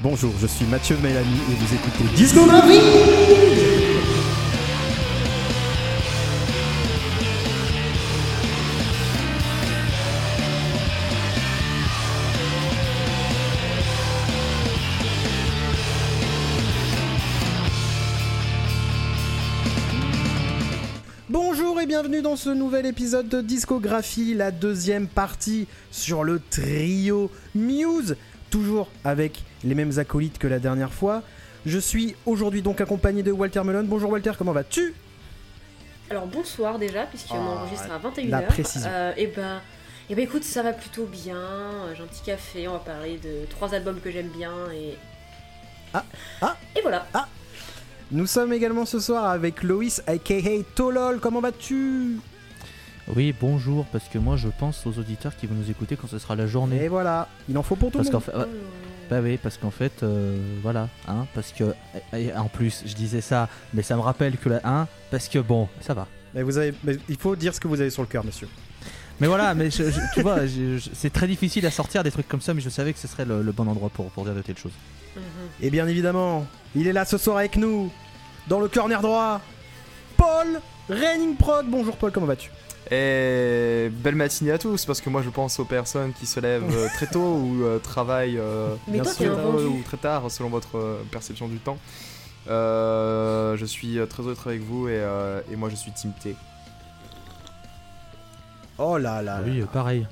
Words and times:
Bonjour, 0.00 0.32
je 0.40 0.46
suis 0.46 0.66
Mathieu 0.66 0.96
Mélanie 1.02 1.40
et 1.50 1.54
vous 1.54 1.74
écoutez 1.74 2.04
Discographie 2.14 2.78
Bonjour 21.28 21.80
et 21.80 21.86
bienvenue 21.86 22.22
dans 22.22 22.36
ce 22.36 22.50
nouvel 22.50 22.86
épisode 22.86 23.28
de 23.28 23.40
Discographie, 23.40 24.34
la 24.34 24.52
deuxième 24.52 25.08
partie 25.08 25.66
sur 25.90 26.22
le 26.22 26.40
trio 26.48 27.28
Muse, 27.56 28.14
toujours 28.50 28.88
avec 29.02 29.42
les 29.64 29.74
mêmes 29.74 29.98
acolytes 29.98 30.38
que 30.38 30.46
la 30.46 30.58
dernière 30.58 30.92
fois. 30.92 31.22
Je 31.66 31.78
suis 31.78 32.14
aujourd'hui 32.26 32.62
donc 32.62 32.80
accompagné 32.80 33.22
de 33.22 33.32
Walter 33.32 33.62
Melon. 33.64 33.84
Bonjour 33.84 34.10
Walter, 34.10 34.32
comment 34.36 34.52
vas-tu? 34.52 34.94
Alors 36.10 36.26
bonsoir 36.26 36.78
déjà, 36.78 37.04
puisqu'on 37.04 37.36
Ah, 37.36 37.60
enregistre 37.62 37.90
à 37.90 37.98
21h. 37.98 38.28
la 38.30 38.42
précision. 38.42 38.90
et 39.16 39.26
ben, 39.28 39.60
et 40.10 40.14
ben 40.14 40.22
écoute, 40.22 40.44
ça 40.44 40.62
va 40.62 40.74
plutôt 40.74 41.06
bien. 41.06 41.36
Euh, 41.38 41.94
J'ai 41.96 42.02
un 42.02 42.06
petit 42.06 42.22
café, 42.22 42.68
on 42.68 42.74
va 42.74 42.78
parler 42.80 43.18
de 43.18 43.46
trois 43.48 43.72
albums 43.74 43.98
que 44.00 44.10
j'aime 44.10 44.28
bien 44.28 44.52
et. 44.74 44.96
Ah, 45.94 46.04
ah. 46.42 46.56
Et 46.76 46.82
voilà. 46.82 47.06
Nous 48.10 48.26
sommes 48.26 48.52
également 48.52 48.84
ce 48.84 48.98
soir 49.00 49.24
avec 49.24 49.62
Loïs 49.62 50.02
aka 50.06 50.34
Tolol, 50.74 51.20
comment 51.20 51.40
vas-tu? 51.40 52.18
Oui, 53.16 53.34
bonjour, 53.40 53.86
parce 53.86 54.08
que 54.08 54.18
moi 54.18 54.36
je 54.36 54.48
pense 54.48 54.86
aux 54.86 54.98
auditeurs 54.98 55.34
qui 55.36 55.46
vont 55.46 55.54
nous 55.54 55.70
écouter 55.70 55.96
quand 55.96 56.06
ce 56.08 56.18
sera 56.18 56.36
la 56.36 56.46
journée. 56.46 56.84
Et 56.84 56.88
voilà, 56.88 57.28
il 57.48 57.56
en 57.56 57.62
faut 57.62 57.76
pour 57.76 57.90
tout 57.90 57.98
le 57.98 58.04
Parce 58.04 58.12
monde. 58.12 58.22
qu'en 58.24 58.32
fait, 58.32 58.36
ouais, 58.38 58.54
bah 59.10 59.20
oui, 59.22 59.38
parce 59.42 59.58
qu'en 59.58 59.70
fait, 59.70 60.02
euh, 60.02 60.36
voilà, 60.62 60.88
hein, 61.08 61.26
parce 61.34 61.52
que, 61.52 61.74
en 62.36 62.48
plus, 62.48 62.82
je 62.86 62.94
disais 62.94 63.20
ça, 63.20 63.48
mais 63.72 63.82
ça 63.82 63.96
me 63.96 64.00
rappelle 64.00 64.36
que 64.36 64.48
la, 64.48 64.60
hein, 64.64 64.88
parce 65.10 65.28
que 65.28 65.38
bon, 65.38 65.68
ça 65.80 65.94
va. 65.94 66.06
Mais 66.34 66.42
vous 66.42 66.58
avez, 66.58 66.74
mais 66.84 66.96
il 67.08 67.16
faut 67.16 67.36
dire 67.36 67.54
ce 67.54 67.60
que 67.60 67.68
vous 67.68 67.80
avez 67.80 67.90
sur 67.90 68.02
le 68.02 68.08
cœur, 68.08 68.24
monsieur. 68.24 68.48
Mais 69.20 69.28
voilà, 69.28 69.54
mais 69.54 69.70
je- 69.70 69.90
je- 69.90 70.00
tu 70.14 70.22
vois, 70.22 70.44
je- 70.46 70.78
je- 70.78 70.90
c'est 70.92 71.12
très 71.12 71.28
difficile 71.28 71.64
à 71.66 71.70
sortir 71.70 72.02
des 72.02 72.10
trucs 72.10 72.26
comme 72.28 72.40
ça, 72.40 72.52
mais 72.54 72.60
je 72.60 72.68
savais 72.68 72.92
que 72.92 72.98
ce 72.98 73.06
serait 73.06 73.24
le, 73.24 73.42
le 73.42 73.52
bon 73.52 73.68
endroit 73.68 73.88
pour, 73.90 74.06
pour 74.10 74.24
dire 74.24 74.34
de 74.34 74.42
telles 74.42 74.58
choses. 74.58 74.72
Mhm. 75.16 75.22
Et 75.62 75.70
bien 75.70 75.86
évidemment, 75.86 76.44
il 76.74 76.88
est 76.88 76.92
là 76.92 77.04
ce 77.04 77.16
soir 77.18 77.36
avec 77.36 77.56
nous, 77.56 77.92
dans 78.48 78.58
le 78.58 78.66
corner 78.68 79.00
droit, 79.00 79.40
Paul 80.16 80.60
Raining 80.88 81.36
Prod. 81.36 81.66
Bonjour 81.68 81.96
Paul, 81.96 82.10
comment 82.10 82.26
vas-tu? 82.26 82.50
Et 82.90 83.88
belle 83.90 84.14
matinée 84.14 84.50
à 84.50 84.58
tous, 84.58 84.84
parce 84.84 85.00
que 85.00 85.08
moi 85.08 85.22
je 85.22 85.30
pense 85.30 85.58
aux 85.58 85.64
personnes 85.64 86.12
qui 86.12 86.26
se 86.26 86.38
lèvent 86.38 86.64
euh, 86.76 86.88
très 86.94 87.06
tôt 87.06 87.36
ou 87.36 87.62
euh, 87.62 87.78
travaillent 87.78 88.38
euh, 88.38 88.74
bien 88.88 89.02
toi, 89.02 89.12
sûr, 89.12 89.38
ou 89.70 89.82
très 89.84 89.96
tard 89.96 90.30
selon 90.30 90.50
votre 90.50 90.76
euh, 90.76 91.02
perception 91.10 91.48
du 91.48 91.56
temps. 91.58 91.78
Euh, 92.48 93.56
je 93.56 93.64
suis 93.64 93.98
très 94.10 94.22
heureux 94.22 94.34
d'être 94.34 94.46
avec 94.48 94.62
vous 94.62 94.88
et, 94.88 94.98
euh, 94.98 95.40
et 95.50 95.56
moi 95.56 95.70
je 95.70 95.76
suis 95.76 95.92
Team 95.92 96.12
T. 96.22 96.36
Oh 98.76 98.98
là 98.98 99.22
là. 99.22 99.40
oui, 99.44 99.60
là. 99.60 99.66
pareil. 99.66 100.06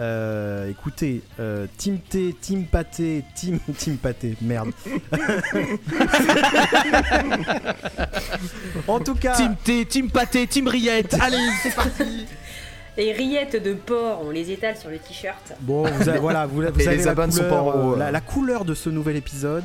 Euh, 0.00 0.70
écoutez, 0.70 1.22
euh, 1.38 1.66
Team 1.76 1.98
T, 1.98 2.34
Team 2.40 2.64
Pâté, 2.64 3.22
Team, 3.34 3.58
team 3.76 3.98
Pâté, 3.98 4.34
merde. 4.40 4.70
en 8.88 8.98
tout 9.00 9.14
cas, 9.14 9.36
Team 9.36 9.56
T, 9.62 9.84
Team 9.84 10.10
Pâté, 10.10 10.46
Team 10.46 10.68
Riette, 10.68 11.18
allez, 11.20 11.36
c'est 11.62 11.74
parti 11.74 12.26
Les 12.96 13.12
rillettes 13.12 13.62
de 13.62 13.74
porc, 13.74 14.22
on 14.24 14.30
les 14.30 14.50
étale 14.50 14.76
sur 14.76 14.90
le 14.90 14.98
t-shirt. 14.98 15.54
bon, 15.60 15.84
vous 15.84 16.08
avez, 16.08 16.18
voilà, 16.18 16.46
vous, 16.46 16.62
avez 16.62 16.96
les 16.96 17.04
la 17.04 17.14
sont 17.14 17.14
pas 17.14 17.28
couleur, 17.28 17.64
en 17.64 17.68
haut, 17.68 17.94
euh, 17.94 17.98
la, 17.98 18.10
la 18.10 18.20
couleur 18.20 18.64
de 18.64 18.74
ce 18.74 18.90
nouvel 18.90 19.16
épisode. 19.16 19.62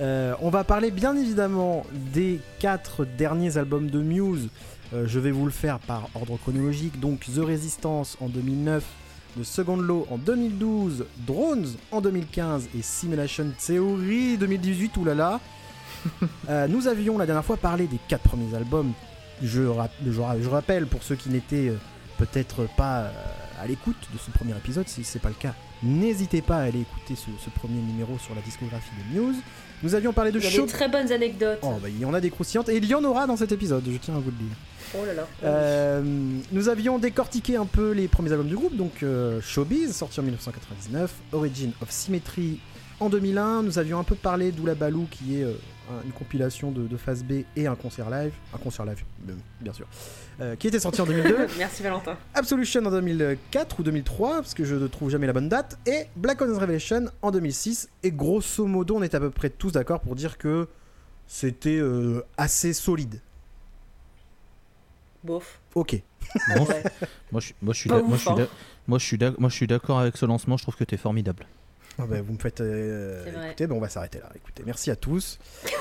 Euh, 0.00 0.34
on 0.40 0.50
va 0.50 0.64
parler 0.64 0.90
bien 0.90 1.16
évidemment 1.16 1.84
des 1.92 2.40
quatre 2.58 3.04
derniers 3.04 3.58
albums 3.58 3.90
de 3.90 4.00
Muse. 4.00 4.48
Euh, 4.92 5.04
je 5.06 5.18
vais 5.18 5.30
vous 5.30 5.44
le 5.44 5.50
faire 5.50 5.78
par 5.78 6.08
ordre 6.14 6.36
chronologique. 6.38 7.00
Donc 7.00 7.20
The 7.20 7.38
Resistance 7.38 8.16
en 8.20 8.28
2009, 8.28 8.84
The 9.38 9.44
Second 9.44 9.76
Law 9.76 10.06
en 10.10 10.18
2012, 10.18 11.04
Drones 11.26 11.66
en 11.90 12.00
2015 12.00 12.68
et 12.78 12.82
Simulation 12.82 13.46
Theory 13.64 14.36
2018. 14.38 14.96
Oulala. 14.98 15.40
Euh, 16.48 16.66
nous 16.66 16.88
avions 16.88 17.16
la 17.16 17.26
dernière 17.26 17.44
fois 17.44 17.56
parlé 17.56 17.86
des 17.86 17.98
quatre 18.08 18.22
premiers 18.22 18.52
albums. 18.56 18.90
Je, 19.40 19.62
je 19.62 20.20
ra- 20.20 20.40
je 20.40 20.48
rappelle 20.48 20.86
pour 20.86 21.00
ceux 21.04 21.14
qui 21.14 21.28
n'étaient 21.28 21.68
euh, 21.68 21.76
peut-être 22.18 22.66
pas 22.76 23.02
euh, 23.02 23.10
à 23.62 23.68
l'écoute 23.68 23.96
de 24.12 24.18
ce 24.18 24.32
premier 24.32 24.50
épisode, 24.56 24.88
si 24.88 25.04
c'est 25.04 25.20
pas 25.20 25.28
le 25.28 25.36
cas, 25.36 25.54
n'hésitez 25.84 26.42
pas 26.42 26.56
à 26.56 26.62
aller 26.62 26.80
écouter 26.80 27.14
ce, 27.14 27.26
ce 27.44 27.50
premier 27.50 27.80
numéro 27.80 28.18
sur 28.18 28.34
la 28.34 28.40
discographie 28.40 28.90
de 29.14 29.20
Muse. 29.20 29.36
Nous 29.84 29.94
avions 29.94 30.12
parlé 30.12 30.32
de 30.32 30.38
Il 30.40 30.44
y 30.44 30.46
a 30.48 30.50
Show. 30.50 30.66
des 30.66 30.72
très 30.72 30.88
bonnes 30.88 31.12
anecdotes. 31.12 31.60
Oh, 31.62 31.74
bah, 31.80 31.88
il 31.88 32.00
y 32.00 32.04
en 32.04 32.14
a 32.14 32.20
des 32.20 32.30
croustillantes 32.30 32.68
et 32.70 32.76
il 32.78 32.84
y 32.84 32.94
en 32.96 33.04
aura 33.04 33.28
dans 33.28 33.36
cet 33.36 33.52
épisode, 33.52 33.84
je 33.88 33.96
tiens 33.98 34.16
à 34.16 34.18
vous 34.18 34.30
le 34.32 34.36
dire. 34.44 34.56
Oh 34.94 35.06
là 35.06 35.14
là. 35.14 35.26
Euh, 35.44 36.02
nous 36.52 36.68
avions 36.68 36.98
décortiqué 36.98 37.56
un 37.56 37.64
peu 37.66 37.92
les 37.92 38.08
premiers 38.08 38.30
albums 38.32 38.48
du 38.48 38.56
groupe, 38.56 38.76
donc 38.76 39.02
euh, 39.02 39.40
Showbiz, 39.40 39.92
sorti 39.94 40.20
en 40.20 40.22
1999, 40.24 41.12
Origin 41.32 41.72
of 41.80 41.90
Symmetry 41.90 42.60
en 43.00 43.08
2001. 43.08 43.62
Nous 43.62 43.78
avions 43.78 43.98
un 43.98 44.04
peu 44.04 44.14
parlé 44.14 44.52
d'Oula 44.52 44.74
Balou, 44.74 45.06
qui 45.10 45.38
est 45.40 45.44
euh, 45.44 45.52
un- 45.90 46.04
une 46.04 46.12
compilation 46.12 46.70
de, 46.70 46.86
de 46.86 46.96
phase 46.98 47.24
B 47.24 47.42
et 47.56 47.66
un 47.66 47.74
concert 47.74 48.10
live, 48.10 48.32
un 48.54 48.58
concert 48.58 48.84
live, 48.84 49.02
bien 49.60 49.72
sûr, 49.72 49.86
qui 50.58 50.66
était 50.68 50.78
sorti 50.80 51.00
en 51.00 51.06
2002. 51.06 51.46
Merci 51.58 51.82
Valentin. 51.82 52.16
Absolution 52.34 52.84
en 52.84 52.90
2004 52.90 53.80
ou 53.80 53.82
2003, 53.82 54.36
parce 54.42 54.52
que 54.54 54.64
je 54.64 54.74
ne 54.74 54.86
trouve 54.88 55.08
jamais 55.10 55.26
la 55.26 55.32
bonne 55.32 55.48
date, 55.48 55.78
et 55.86 56.04
Black 56.16 56.40
Ops 56.42 56.58
Revelation 56.58 57.06
en 57.22 57.30
2006. 57.30 57.88
Et 58.02 58.10
grosso 58.12 58.66
modo, 58.66 58.96
on 58.96 59.02
est 59.02 59.14
à 59.14 59.20
peu 59.20 59.30
près 59.30 59.48
tous 59.50 59.72
d'accord 59.72 60.00
pour 60.00 60.16
dire 60.16 60.36
que 60.38 60.68
c'était 61.26 61.80
assez 62.36 62.72
solide. 62.74 63.20
Bof. 65.24 65.60
Ok. 65.74 65.96
Bon, 66.56 66.64
Ouais. 66.64 66.82
moi, 67.30 67.40
je, 67.40 67.46
suis- 67.46 67.54
moi, 67.62 67.74
je 67.74 67.78
suis 67.78 67.88
Pas 67.90 67.96
d'ac- 67.96 68.04
moi, 68.06 68.14
ouf, 68.14 68.18
je 68.18 68.22
suis 68.24 68.30
hein. 68.30 68.36
d'ac- 68.36 68.48
moi, 68.88 68.98
je 68.98 69.04
suis 69.04 69.18
d'ac- 69.18 69.38
moi, 69.38 69.48
je 69.50 69.54
suis 69.54 69.66
d'accord 69.66 69.98
avec 70.00 70.16
ce 70.16 70.26
lancement, 70.26 70.56
je 70.56 70.62
trouve 70.64 70.76
que 70.76 70.84
t'es 70.84 70.96
formidable. 70.96 71.46
Ah 71.98 72.06
bah, 72.06 72.22
vous 72.22 72.32
me 72.32 72.38
faites. 72.38 72.62
euh, 72.62 73.22
écoutez, 73.48 73.66
bah, 73.66 73.74
on 73.74 73.80
va 73.80 73.90
s'arrêter 73.90 74.18
là. 74.18 74.30
Écoutez, 74.34 74.62
merci 74.64 74.90
à 74.90 74.96
tous. 74.96 75.38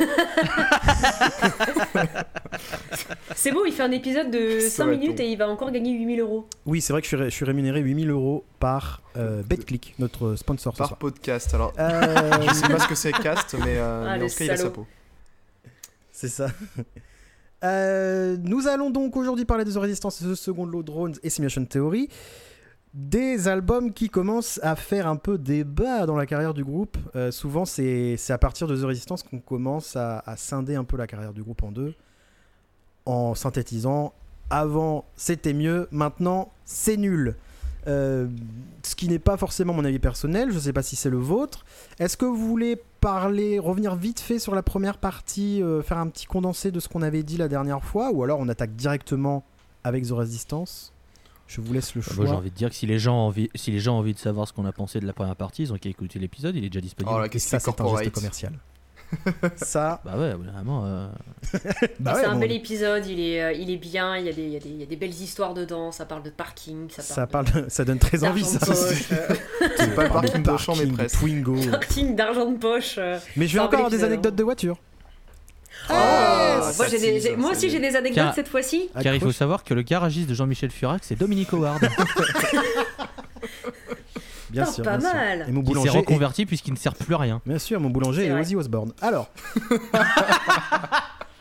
C'est 3.36 3.52
beau, 3.52 3.66
il 3.66 3.72
fait 3.72 3.84
un 3.84 3.92
épisode 3.92 4.30
de 4.30 4.60
Ça 4.60 4.70
5 4.70 4.86
va 4.86 4.94
être 4.94 5.00
minutes 5.00 5.20
et 5.22 5.32
il 5.32 5.38
va 5.38 5.48
encore 5.48 5.72
gagner 5.72 5.94
8000 5.94 6.20
euros. 6.20 6.48
Oui, 6.66 6.82
c'est 6.82 6.92
vrai 6.94 7.02
que 7.02 7.06
je 7.06 7.10
suis, 7.10 7.18
ré- 7.18 7.30
je 7.30 7.36
suis 7.36 7.46
rémunéré 7.46 7.80
8000 7.80 8.10
euros 8.10 8.44
par 8.60 9.02
euh, 9.16 9.42
BetClick, 9.44 9.96
notre 10.00 10.36
sponsor 10.36 10.74
ce 10.74 10.78
Par 10.78 10.88
soir. 10.90 11.00
podcast, 11.00 11.54
alors 11.54 11.74
Euh, 11.80 12.32
je 12.50 12.54
sais 12.54 12.68
pas 12.68 12.80
ce 12.80 12.88
que 12.88 12.96
c'est 12.96 13.12
cast, 13.14 13.54
mais, 13.56 13.78
euh, 13.78 14.06
Ah, 14.08 14.12
mais 14.14 14.20
le 14.20 14.26
en 14.26 14.28
tout 14.30 14.36
cas 14.36 14.44
il 14.46 14.52
a 14.52 14.58
sa 14.58 14.64
salaud. 14.64 14.74
peau. 14.74 14.88
C'est 16.12 16.28
ça. 16.30 16.48
Euh, 17.64 18.38
nous 18.42 18.68
allons 18.68 18.90
donc 18.90 19.16
aujourd'hui 19.16 19.46
parler 19.46 19.66
de 19.66 19.72
The 19.72 19.78
Resistance, 19.78 20.20
The 20.20 20.36
Second 20.36 20.66
Law 20.66 20.84
Drones 20.84 21.16
et 21.24 21.30
Simulation 21.30 21.66
Theory. 21.66 22.10
Des 22.94 23.48
albums 23.48 23.94
qui 23.94 24.10
commencent 24.10 24.60
à 24.64 24.76
faire 24.76 25.08
un 25.08 25.16
peu 25.16 25.38
débat 25.38 26.06
dans 26.06 26.18
la 26.18 26.26
carrière 26.26 26.54
du 26.54 26.64
groupe. 26.64 26.98
Euh, 27.16 27.32
souvent, 27.32 27.64
c'est 27.66 28.18
à 28.30 28.38
partir 28.38 28.68
de 28.68 28.76
The 28.76 28.84
Resistance 28.84 29.24
qu'on 29.24 29.40
commence 29.40 29.96
à 29.96 30.24
scinder 30.36 30.76
un 30.76 30.84
peu 30.84 30.98
la 30.98 31.08
carrière 31.08 31.34
du 31.34 31.42
groupe 31.44 31.64
en 31.64 31.72
deux. 31.72 31.94
En 33.06 33.34
synthétisant, 33.34 34.14
avant 34.50 35.06
c'était 35.16 35.54
mieux, 35.54 35.88
maintenant 35.92 36.52
c'est 36.66 36.98
nul. 36.98 37.36
Euh, 37.88 38.28
ce 38.84 38.96
qui 38.96 39.08
n'est 39.08 39.20
pas 39.20 39.38
forcément 39.38 39.74
mon 39.74 39.86
avis 39.86 40.00
personnel, 40.00 40.50
je 40.52 40.56
ne 40.56 40.60
sais 40.60 40.74
pas 40.74 40.84
si 40.84 40.96
c'est 40.96 41.10
le 41.10 41.18
vôtre. 41.18 41.66
Est-ce 42.00 42.18
que 42.18 42.26
vous 42.26 42.36
voulez 42.48 42.80
parler, 43.00 43.58
revenir 43.60 43.96
vite 43.96 44.20
fait 44.20 44.38
sur 44.40 44.54
la 44.54 44.62
première 44.64 44.98
partie, 44.98 45.62
euh, 45.64 45.82
faire 45.82 45.98
un 45.98 46.08
petit 46.08 46.26
condensé 46.26 46.72
de 46.72 46.80
ce 46.80 46.88
qu'on 46.88 47.02
avait 47.02 47.24
dit 47.24 47.38
la 47.38 47.48
dernière 47.48 47.84
fois, 47.84 48.12
ou 48.12 48.24
alors 48.24 48.40
on 48.40 48.48
attaque 48.50 48.76
directement 48.76 49.44
avec 49.84 50.06
The 50.08 50.12
Resistance? 50.12 50.94
Je 51.48 51.60
vous 51.60 51.74
laisse 51.74 51.96
le 51.96 52.02
Bah, 52.02 52.08
choix. 52.14 52.26
j'ai 52.28 52.32
envie 52.32 52.50
de 52.52 52.56
dire 52.56 52.70
que 52.70 52.76
si 52.76 52.86
les, 52.86 52.98
gens 53.00 53.16
ont 53.16 53.28
envie, 53.28 53.50
si 53.56 53.72
les 53.72 53.80
gens 53.80 53.96
ont 53.96 54.00
envie 54.00 54.14
de 54.14 54.20
savoir 54.20 54.48
ce 54.48 54.54
qu'on 54.54 54.66
a 54.66 54.72
pensé 54.72 55.00
de 55.00 55.06
la 55.06 55.14
première 55.14 55.36
partie, 55.36 55.64
ils 55.64 55.74
ont 55.74 55.78
qu'à 55.78 55.90
écouter 55.90 56.18
l'épisode, 56.18 56.56
il 56.56 56.64
est 56.64 56.70
déjà 56.70 56.80
disponible. 56.82 57.14
Oh 57.14 57.20
là, 57.20 57.28
qu'est-ce 57.30 57.50
ça, 57.50 57.58
que 57.58 57.64
c'est 57.64 57.72
c'est 57.72 57.82
un 57.82 57.84
geste 57.84 57.88
corporate 57.94 58.14
commercial. 58.14 58.54
ça, 59.58 60.02
Bah 60.06 60.14
ouais, 60.18 60.34
vraiment. 60.34 60.86
euh, 60.86 61.08
bah 62.00 62.14
c'est 62.16 62.22
ouais, 62.22 62.26
un 62.26 62.34
bon, 62.34 62.40
bel 62.40 62.52
épisode, 62.52 63.06
il 63.08 63.20
est, 63.20 63.42
euh, 63.44 63.52
il 63.54 63.70
est 63.70 63.78
bien, 63.78 64.16
il 64.18 64.26
y, 64.26 64.30
a 64.30 64.34
des, 64.34 64.44
il, 64.44 64.50
y 64.52 64.56
a 64.56 64.60
des, 64.60 64.70
il 64.70 64.80
y 64.80 64.84
a 64.84 64.86
des 64.86 64.96
belles 64.96 65.10
histoires 65.10 65.54
dedans, 65.54 65.92
ça 65.92 66.06
parle 66.06 66.24
de 66.24 66.30
parking, 66.30 66.90
ça 66.90 67.02
ça, 67.02 67.28
parle 67.28 67.46
ça 67.68 67.84
donne 67.84 68.00
très 68.00 68.24
envie, 68.24 68.44
ça. 68.46 68.60
euh, 68.72 68.74
C'est 69.78 69.96
pas 69.96 70.04
le 70.04 70.10
parking 70.10 70.44
de 70.44 70.58
champ, 70.58 70.76
mais 70.78 70.86
presque. 70.88 71.20
Twingo. 71.20 71.56
parking 71.72 72.16
d'argent 72.16 72.50
de 72.52 72.58
poche. 72.58 72.96
euh. 72.98 73.18
Mais 73.36 73.48
je 73.48 73.54
vais 73.54 73.60
encore 73.60 73.76
avoir 73.76 73.90
des 73.92 74.04
anecdotes 74.04 74.36
de 74.36 74.44
voiture. 74.44 74.78
Oh, 75.90 75.94
Ah, 75.94 76.72
moi, 76.78 76.88
des- 76.90 77.36
moi 77.38 77.52
aussi 77.52 77.70
j'ai 77.70 77.80
des 77.80 77.96
anecdotes 77.96 78.24
Car- 78.24 78.36
cette 78.36 78.48
fois-ci. 78.48 78.90
Car 79.02 79.16
il 79.16 79.20
faut 79.22 79.32
savoir 79.32 79.64
que 79.64 79.74
le 79.74 79.82
garagiste 79.82 80.30
de 80.30 80.36
Jean-Michel 80.36 80.70
Furax, 80.70 81.08
c'est 81.08 81.16
Dominique 81.18 81.52
Howard, 81.54 81.82
Bien 84.52 84.66
sûr. 84.66 84.84
pas 84.84 84.98
bien 84.98 85.10
sûr. 85.10 85.18
mal. 85.18 85.46
Et 85.48 85.52
mon 85.52 85.62
s'est 85.62 85.66
boulanger. 85.68 85.88
est- 85.90 85.98
reconverti 86.00 86.46
puisqu'il 86.46 86.74
ne 86.74 86.78
sert 86.78 86.94
plus 86.96 87.14
à 87.16 87.18
rien. 87.18 87.42
Bien 87.46 87.60
sûr, 87.60 87.80
mon 87.80 87.90
boulanger 87.90 88.26
est 88.28 88.30
vrai. 88.32 88.42
Ozzy 88.42 88.56
Osbourne. 88.56 88.94
Alors. 89.02 89.30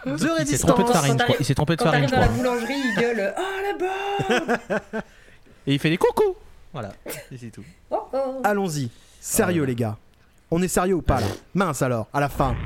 The 0.06 0.26
Il 0.40 0.46
s'est 0.46 0.58
trompé 0.58 0.82
de 0.82 0.88
Quand 0.88 0.94
farine, 0.94 1.12
je 1.12 1.16
crois. 1.16 1.26
t'arrives- 1.26 1.36
Il 1.40 1.44
s'est 1.46 1.54
trompé 1.54 1.76
de 1.76 1.82
Quand 1.82 1.90
farine, 1.90 2.06
je 2.08 2.14
dans 2.14 2.20
la 2.20 2.26
crois. 2.28 2.36
boulangerie, 2.38 2.74
il 2.74 2.94
gueule 3.00 3.34
Oh 3.36 3.42
là-bas 3.78 4.80
Et 5.66 5.74
il 5.74 5.78
fait 5.78 5.90
des 5.90 5.98
coucous 5.98 6.34
Voilà, 6.72 6.90
et 7.30 7.36
c'est 7.36 7.50
tout. 7.50 7.64
oh, 7.90 8.08
oh. 8.12 8.40
Allons-y. 8.44 8.88
Sérieux, 9.20 9.62
Ah, 9.64 9.66
les 9.66 9.74
gars. 9.74 9.96
On 10.50 10.62
est 10.62 10.68
sérieux 10.68 10.94
ou 10.94 11.02
pas 11.02 11.20
là? 11.20 11.26
Mince 11.54 11.82
alors, 11.82 12.08
à 12.14 12.20
la 12.20 12.28
fin. 12.30 12.56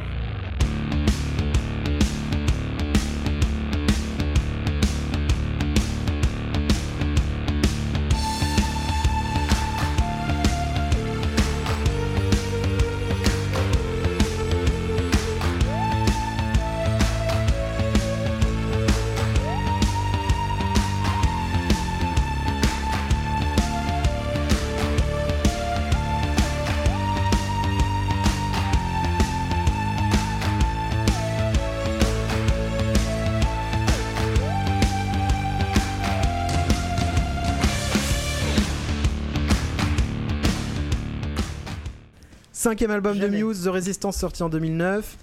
Cinquième 42.65 42.93
album 42.93 43.19
Jamais. 43.19 43.41
de 43.41 43.45
Muse, 43.45 43.65
The 43.65 43.67
Resistance, 43.67 44.17
sorti 44.17 44.43
en 44.43 44.49
2009. 44.49 45.19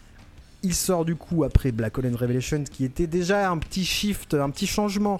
Il 0.61 0.75
sort 0.75 1.05
du 1.05 1.15
coup 1.15 1.43
après 1.43 1.71
Black 1.71 1.97
Hole 1.97 2.05
and 2.05 2.15
Revelation, 2.15 2.63
qui 2.65 2.85
était 2.85 3.07
déjà 3.07 3.49
un 3.49 3.57
petit 3.57 3.83
shift, 3.83 4.35
un 4.35 4.51
petit 4.51 4.67
changement 4.67 5.19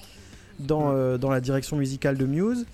dans, 0.60 0.92
euh, 0.92 1.18
dans 1.18 1.32
la 1.32 1.42
direction 1.42 1.78
musicale 1.78 2.20
de 2.20 2.28
Muse. 2.28 2.68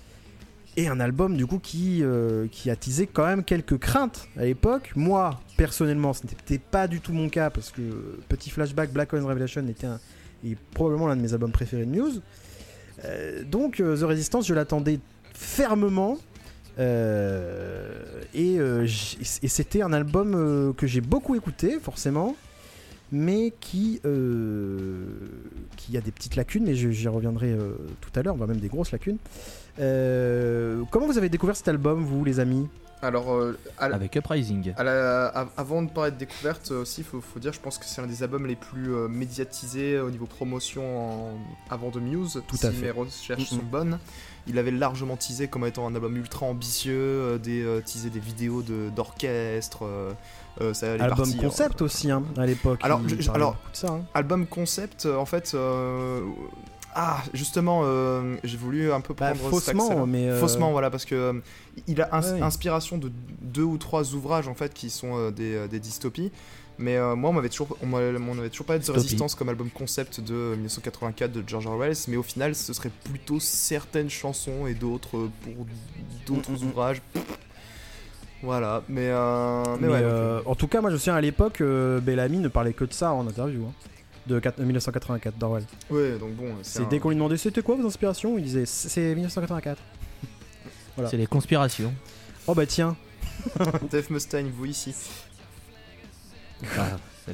Et 0.76 0.86
un 0.86 1.00
album 1.00 1.34
du 1.34 1.46
coup 1.46 1.60
qui, 1.60 2.00
euh, 2.02 2.46
qui 2.52 2.68
attisait 2.68 3.06
quand 3.06 3.24
même 3.24 3.42
quelques 3.42 3.78
craintes 3.78 4.28
à 4.36 4.44
l'époque. 4.44 4.92
Moi, 4.96 5.40
personnellement, 5.56 6.12
ce 6.12 6.26
n'était 6.26 6.58
pas 6.58 6.86
du 6.86 7.00
tout 7.00 7.14
mon 7.14 7.30
cas, 7.30 7.48
parce 7.48 7.70
que 7.70 7.80
euh, 7.80 8.20
petit 8.28 8.50
flashback, 8.50 8.92
Black 8.92 9.14
Hole 9.14 9.22
and 9.22 9.28
Revelation 9.28 9.66
était 9.66 9.86
un, 9.86 9.98
est 10.44 10.58
probablement 10.74 11.06
l'un 11.06 11.16
de 11.16 11.22
mes 11.22 11.32
albums 11.32 11.52
préférés 11.52 11.86
de 11.86 11.90
Muse. 11.90 12.20
Euh, 13.06 13.44
donc 13.44 13.76
The 13.76 14.02
Resistance, 14.02 14.46
je 14.46 14.52
l'attendais 14.52 15.00
fermement. 15.32 16.18
Euh, 16.78 18.22
et 18.34 18.58
euh, 18.58 18.84
et 18.86 19.48
c'était 19.48 19.82
un 19.82 19.92
album 19.92 20.34
euh, 20.34 20.72
que 20.72 20.86
j'ai 20.86 21.00
beaucoup 21.00 21.34
écouté, 21.34 21.78
forcément, 21.82 22.36
mais 23.10 23.52
qui, 23.60 24.00
euh, 24.04 25.06
qui 25.76 25.96
a 25.96 26.00
des 26.00 26.10
petites 26.12 26.36
lacunes, 26.36 26.64
mais 26.64 26.74
j'y 26.74 27.08
reviendrai 27.08 27.50
euh, 27.52 27.72
tout 28.00 28.10
à 28.18 28.22
l'heure, 28.22 28.36
voire 28.36 28.48
même 28.48 28.60
des 28.60 28.68
grosses 28.68 28.92
lacunes. 28.92 29.18
Euh, 29.80 30.82
comment 30.90 31.06
vous 31.06 31.18
avez 31.18 31.28
découvert 31.28 31.56
cet 31.56 31.68
album, 31.68 32.04
vous, 32.04 32.24
les 32.24 32.40
amis? 32.40 32.68
Alors, 33.00 33.32
euh, 33.32 33.56
à, 33.78 33.84
Avec 33.86 34.16
Uprising. 34.16 34.72
à 34.76 34.82
la- 34.82 35.26
à- 35.28 35.48
avant 35.56 35.82
de 35.82 35.88
parler 35.90 36.10
de 36.10 36.16
découverte 36.16 36.72
aussi, 36.72 37.04
faut, 37.04 37.20
faut 37.20 37.38
dire, 37.38 37.52
je 37.52 37.60
pense 37.60 37.78
que 37.78 37.84
c'est 37.84 38.00
un 38.00 38.08
des 38.08 38.24
albums 38.24 38.44
les 38.44 38.56
plus 38.56 38.92
euh, 38.92 39.06
médiatisés 39.06 40.00
au 40.00 40.10
niveau 40.10 40.26
promotion 40.26 40.82
en- 41.34 41.38
avant 41.70 41.90
de 41.90 42.00
Muse. 42.00 42.42
Tout 42.48 42.56
si 42.56 42.66
à 42.66 42.72
fait. 42.72 42.86
mes 42.86 42.90
recherches 42.90 43.38
Mm, 43.52 43.54
mm. 43.54 43.58
sont 43.60 43.64
bonnes. 43.70 43.98
Il 44.48 44.58
avait 44.58 44.70
largement 44.70 45.16
teasé 45.16 45.46
comme 45.48 45.66
étant 45.66 45.86
un 45.86 45.94
album 45.94 46.16
ultra 46.16 46.46
ambitieux, 46.46 46.94
euh, 46.96 47.38
des, 47.38 47.62
euh, 47.62 47.80
teasé 47.80 48.08
des 48.10 48.20
vidéos 48.20 48.62
d'orchestre. 48.94 49.84
euh, 49.84 50.12
euh, 50.60 50.74
ça 50.74 50.92
Album 50.94 51.08
partir. 51.18 51.40
concept 51.42 51.82
aussi, 51.82 52.10
hein, 52.10 52.22
à 52.36 52.44
l'époque. 52.46 52.80
Alors, 52.82 53.00
je- 53.06 53.20
ça. 53.72 53.88
hein. 53.88 54.00
Album 54.14 54.46
concept, 54.46 55.06
en 55.06 55.24
fait. 55.26 55.52
euh, 55.54 56.20
Ah, 57.00 57.22
justement, 57.32 57.82
j'ai 58.42 58.56
voulu 58.56 58.90
un 58.90 59.00
peu 59.00 59.14
Bah, 59.14 59.32
prendre 59.32 59.50
faussement, 59.50 60.04
mais. 60.06 60.32
Faussement, 60.40 60.72
voilà, 60.72 60.90
parce 60.90 61.04
que 61.04 61.40
il 61.86 62.00
a 62.02 62.08
ins- 62.12 62.22
Ouais, 62.22 62.32
ouais. 62.32 62.42
inspiration 62.42 62.98
de 62.98 63.12
deux 63.40 63.62
ou 63.62 63.76
trois 63.78 64.14
ouvrages 64.14 64.48
en 64.48 64.54
fait 64.54 64.74
qui 64.74 64.90
sont 64.90 65.30
des, 65.30 65.68
des 65.68 65.78
dystopies. 65.78 66.32
Mais 66.80 66.96
euh, 66.96 67.16
moi, 67.16 67.30
on 67.30 67.32
m'avait 67.32 67.48
toujours, 67.48 67.76
on 67.82 67.86
m'avait 67.86 68.48
toujours 68.50 68.66
parlé 68.66 68.80
de. 68.82 68.90
Resistance 68.92 69.34
comme 69.34 69.48
album 69.48 69.68
concept 69.70 70.20
de 70.20 70.54
1984 70.56 71.32
de 71.32 71.42
George 71.46 71.66
Orwell, 71.66 71.92
mais 72.06 72.16
au 72.16 72.22
final, 72.22 72.54
ce 72.54 72.72
serait 72.72 72.90
plutôt 73.04 73.40
certaines 73.40 74.08
chansons 74.10 74.66
et 74.68 74.74
d'autres 74.74 75.16
euh, 75.16 75.30
pour 75.42 75.66
d'autres 76.26 76.52
Mm, 76.52 76.68
ouvrages. 76.68 77.02
Voilà, 78.42 78.82
mais, 78.88 79.08
euh, 79.08 79.64
mais, 79.80 79.88
Mais, 79.88 79.92
ouais. 79.94 80.00
donc, 80.00 80.10
euh, 80.10 80.40
en 80.46 80.54
tout 80.54 80.68
cas, 80.68 80.80
moi 80.80 80.90
je 80.90 80.94
me 80.94 80.98
souviens 80.98 81.16
à 81.16 81.20
l'époque, 81.20 81.60
euh, 81.60 81.98
Bellamy 81.98 82.38
ne 82.38 82.46
parlait 82.48 82.72
que 82.72 82.84
de 82.84 82.92
ça 82.92 83.12
en 83.12 83.26
interview. 83.26 83.64
hein, 83.66 83.72
de 84.28 84.38
quat- 84.40 84.58
1984 84.58 85.36
d'Orwell. 85.38 85.64
euh, 85.90 85.94
ouais, 86.12 86.18
donc 86.18 86.34
bon, 86.34 86.54
C'est 86.62 86.82
un- 86.82 86.88
dès 86.88 86.98
qu'on 87.00 87.08
lui 87.08 87.16
demandait 87.16 87.38
c'était 87.38 87.62
quoi 87.62 87.74
vos 87.76 87.86
inspirations, 87.86 88.36
il 88.38 88.44
disait 88.44 88.66
c'est 88.66 89.14
1984. 89.14 89.80
Voilà. 90.96 91.10
C'est 91.10 91.16
les 91.16 91.26
conspirations. 91.26 91.92
Oh 92.46 92.54
bah 92.54 92.66
tiens, 92.66 92.94
Dave 93.90 94.10
Mustaine, 94.10 94.50
vous 94.54 94.66
ici. 94.66 94.94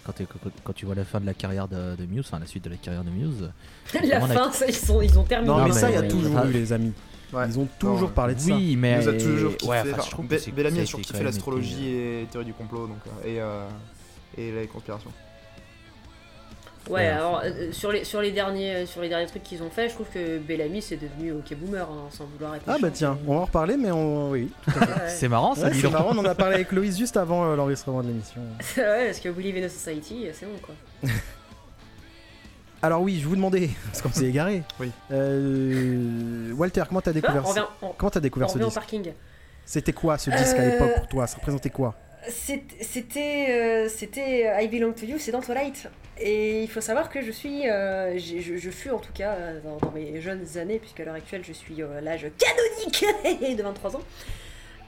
Quand, 0.05 0.12
tu- 0.12 0.26
quand- 0.26 0.50
quand 0.65 0.73
tu 0.73 0.87
vois 0.87 0.94
la 0.97 1.05
fin 1.05 1.21
de 1.21 1.26
la 1.26 1.35
carrière 1.35 1.69
de, 1.69 1.94
de 1.97 2.05
Muse, 2.06 2.25
enfin 2.26 2.41
la 2.41 2.47
suite 2.47 2.65
de 2.65 2.71
la 2.71 2.76
carrière 2.76 3.05
de 3.05 3.11
Muse. 3.11 3.50
La 4.03 4.17
a- 4.17 4.26
fin, 4.26 4.50
ça, 4.53 4.67
ils, 4.67 4.75
sont, 4.75 5.00
ils 5.00 5.17
ont 5.19 5.23
terminé. 5.23 5.50
non, 5.53 5.59
Non, 5.59 5.65
mais, 5.69 5.73
mais 5.75 5.81
ça 5.81 5.88
il 5.91 5.94
y 5.94 5.99
a 5.99 6.03
toujours 6.03 6.44
eu 6.44 6.53
les 6.53 6.73
amis. 6.73 6.93
Ouais. 7.32 7.47
Ils 7.49 7.59
ont 7.59 7.69
toujours 7.79 8.11
parlé 8.11 8.35
de 8.35 8.41
ça. 8.41 8.55
Oui, 8.55 8.76
mais. 8.76 8.99
Nous 9.00 9.09
a 9.09 9.12
toujours 9.12 9.56
kiffé. 9.56 9.71
Ouais, 9.71 9.81
enfin, 9.93 10.23
Bellamy 10.55 10.81
a 10.81 10.85
toujours 10.85 11.00
kiffé 11.00 11.23
l'astrologie 11.23 11.88
été- 11.88 12.23
et 12.23 12.26
théorie 12.26 12.47
du 12.47 12.55
complot 12.55 12.87
donc, 12.88 12.99
euh, 13.06 13.29
et, 13.29 13.41
euh, 13.41 13.69
et 14.37 14.53
les 14.53 14.67
conspirations. 14.67 15.11
Ouais, 16.90 17.06
alors 17.06 17.36
enfin, 17.36 17.46
euh, 17.46 17.72
sur, 17.72 17.90
les, 17.92 18.04
sur, 18.04 18.20
les 18.20 18.31
derniers, 18.31 18.75
euh, 18.75 18.86
sur 18.86 19.00
les 19.00 19.08
derniers 19.08 19.26
trucs 19.26 19.42
qu'ils 19.42 19.62
ont 19.62 19.70
fait, 19.70 19.88
je 19.88 19.94
trouve 19.94 20.06
que 20.12 20.38
Bellamy 20.38 20.82
c'est 20.82 20.96
devenu 20.96 21.32
OK 21.32 21.54
Boomer 21.54 21.82
hein, 21.90 22.08
sans 22.10 22.26
vouloir 22.26 22.54
être. 22.56 22.64
Ah 22.66 22.76
bah 22.81 22.90
tiens, 22.92 23.19
on 23.26 23.32
va 23.34 23.40
en 23.40 23.44
reparler, 23.46 23.76
mais 23.76 23.90
on... 23.90 24.31
oui. 24.31 24.50
Ouais, 24.69 24.75
C'est 25.08 25.28
marrant 25.28 25.54
ça, 25.54 25.69
Ouais, 25.69 25.75
c'est 25.75 25.90
marrant, 25.90 26.10
on 26.12 26.19
en 26.19 26.25
a 26.26 26.34
parlé 26.34 26.56
avec 26.56 26.72
Loïs 26.72 26.98
juste 26.98 27.16
avant 27.16 27.44
euh, 27.44 27.56
l'enregistrement 27.56 28.02
de 28.02 28.08
l'émission. 28.08 28.40
ouais, 28.76 29.06
parce 29.06 29.20
que 29.20 29.28
We 29.31 29.44
Live 29.46 29.56
in 29.56 29.66
a 29.66 29.69
Society, 29.70 30.26
euh, 30.26 30.31
c'est 30.34 30.44
bon 30.46 30.58
quoi. 30.62 30.75
Alors 32.82 33.00
oui, 33.00 33.19
je 33.19 33.26
vous 33.26 33.37
demandais, 33.37 33.70
parce 33.87 34.02
qu'on 34.02 34.10
s'est 34.12 34.26
égaré. 34.26 34.62
Oui. 34.78 34.90
Euh, 35.10 36.52
Walter, 36.52 36.82
comment 36.87 37.00
t'as 37.00 37.12
Ah, 37.12 37.14
découvert 37.14 37.44
on 37.46 37.48
revient, 37.48 37.64
on, 37.80 37.88
Comment 37.96 38.10
t'as 38.10 38.20
on 38.20 38.22
découvert 38.22 38.48
ce 38.50 38.54
revient 38.54 38.64
au 38.64 38.69
disque 38.69 38.78
parking. 38.80 39.12
C'était 39.64 39.92
quoi 39.94 40.19
ce 40.19 40.28
disque 40.28 40.56
à 40.58 40.60
Euh, 40.60 40.70
l'époque 40.72 40.94
pour 40.96 41.08
toi? 41.08 41.26
Ça 41.26 41.37
représentait 41.38 41.70
quoi? 41.70 41.94
C'était 42.29 43.47
euh, 43.50 43.88
c'était 43.88 44.47
I 44.62 44.69
Belong 44.69 44.93
to 44.93 45.05
You, 45.06 45.17
c'est 45.19 45.32
dans 45.32 45.41
Twilight. 45.43 45.88
Et 46.21 46.62
il 46.62 46.69
faut 46.71 46.81
savoir 46.81 47.11
que 47.11 47.21
je 47.23 47.32
suis, 47.32 47.69
euh, 47.69 48.17
je, 48.19 48.56
je 48.56 48.71
fus 48.71 48.91
en 48.91 48.99
tout 48.99 49.12
cas 49.12 49.32
euh, 49.32 49.61
dans, 49.65 49.79
dans 49.79 49.91
mes 49.93 50.21
jeunes 50.21 50.47
années, 50.56 50.79
puisque 50.79 51.00
à 51.00 51.05
l'heure 51.05 51.15
actuelle 51.15 51.43
je 51.47 51.53
suis 51.53 51.82
euh, 51.82 51.99
à 51.99 52.00
l'âge 52.00 52.26
canonique 52.38 53.56
de 53.59 53.62
23 53.62 53.97
ans. 53.97 54.03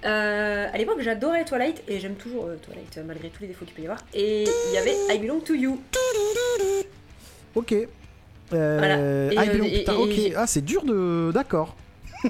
Euh, 0.04 0.68
à 0.72 0.78
l'époque 0.78 1.00
j'adorais 1.00 1.44
Twilight 1.44 1.82
et 1.88 1.98
j'aime 1.98 2.14
toujours 2.14 2.44
euh, 2.46 2.56
Twilight 2.62 2.96
euh, 2.98 3.02
malgré 3.04 3.28
tous 3.30 3.42
les 3.42 3.48
défauts 3.48 3.64
qu'il 3.64 3.74
peut 3.74 3.82
y 3.82 3.86
avoir. 3.86 4.04
Et 4.14 4.44
il 4.44 4.74
y 4.74 4.78
avait 4.78 4.94
I 5.14 5.18
Belong 5.18 5.40
to 5.40 5.54
You. 5.54 5.80
Ok. 7.54 7.72
Euh, 8.52 8.76
Voilà. 8.78 8.94
Et, 8.96 9.36
ah, 9.36 9.42
euh, 9.50 9.52
Belong- 9.52 9.64
et- 9.66 9.78
putain, 9.78 9.94
et- 9.94 9.96
ok. 9.96 10.18
et- 10.18 10.32
Ah, 10.36 10.46
c'est 10.46 10.64
dur 10.64 10.84
de. 10.84 11.32
D'accord. 11.34 11.74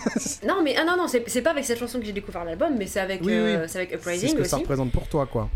Non 0.47 0.63
mais 0.63 0.75
ah 0.77 0.85
non 0.85 0.97
non 0.97 1.09
c'est 1.09 1.29
c'est 1.29 1.43
pas 1.43 1.51
avec 1.51 1.65
cette 1.65 1.79
chanson 1.79 1.99
que 1.99 2.05
j'ai 2.07 2.13
découvert 2.13 2.45
l'album, 2.45 2.75
mais 2.79 2.87
c'est 2.87 3.01
avec 3.01 3.23
Oui, 3.23 3.33
euh, 3.33 3.63
oui. 3.63 3.69
c'est 3.69 3.79
avec 3.79 3.91
C'est 3.91 3.97
Uprising 3.97 4.29
ce 4.31 4.35
que 4.35 4.41
aussi. 4.43 4.51
ça 4.51 4.57
représente 4.59 4.93
pour 4.93 5.07
toi, 5.09 5.27
quoi. 5.27 5.49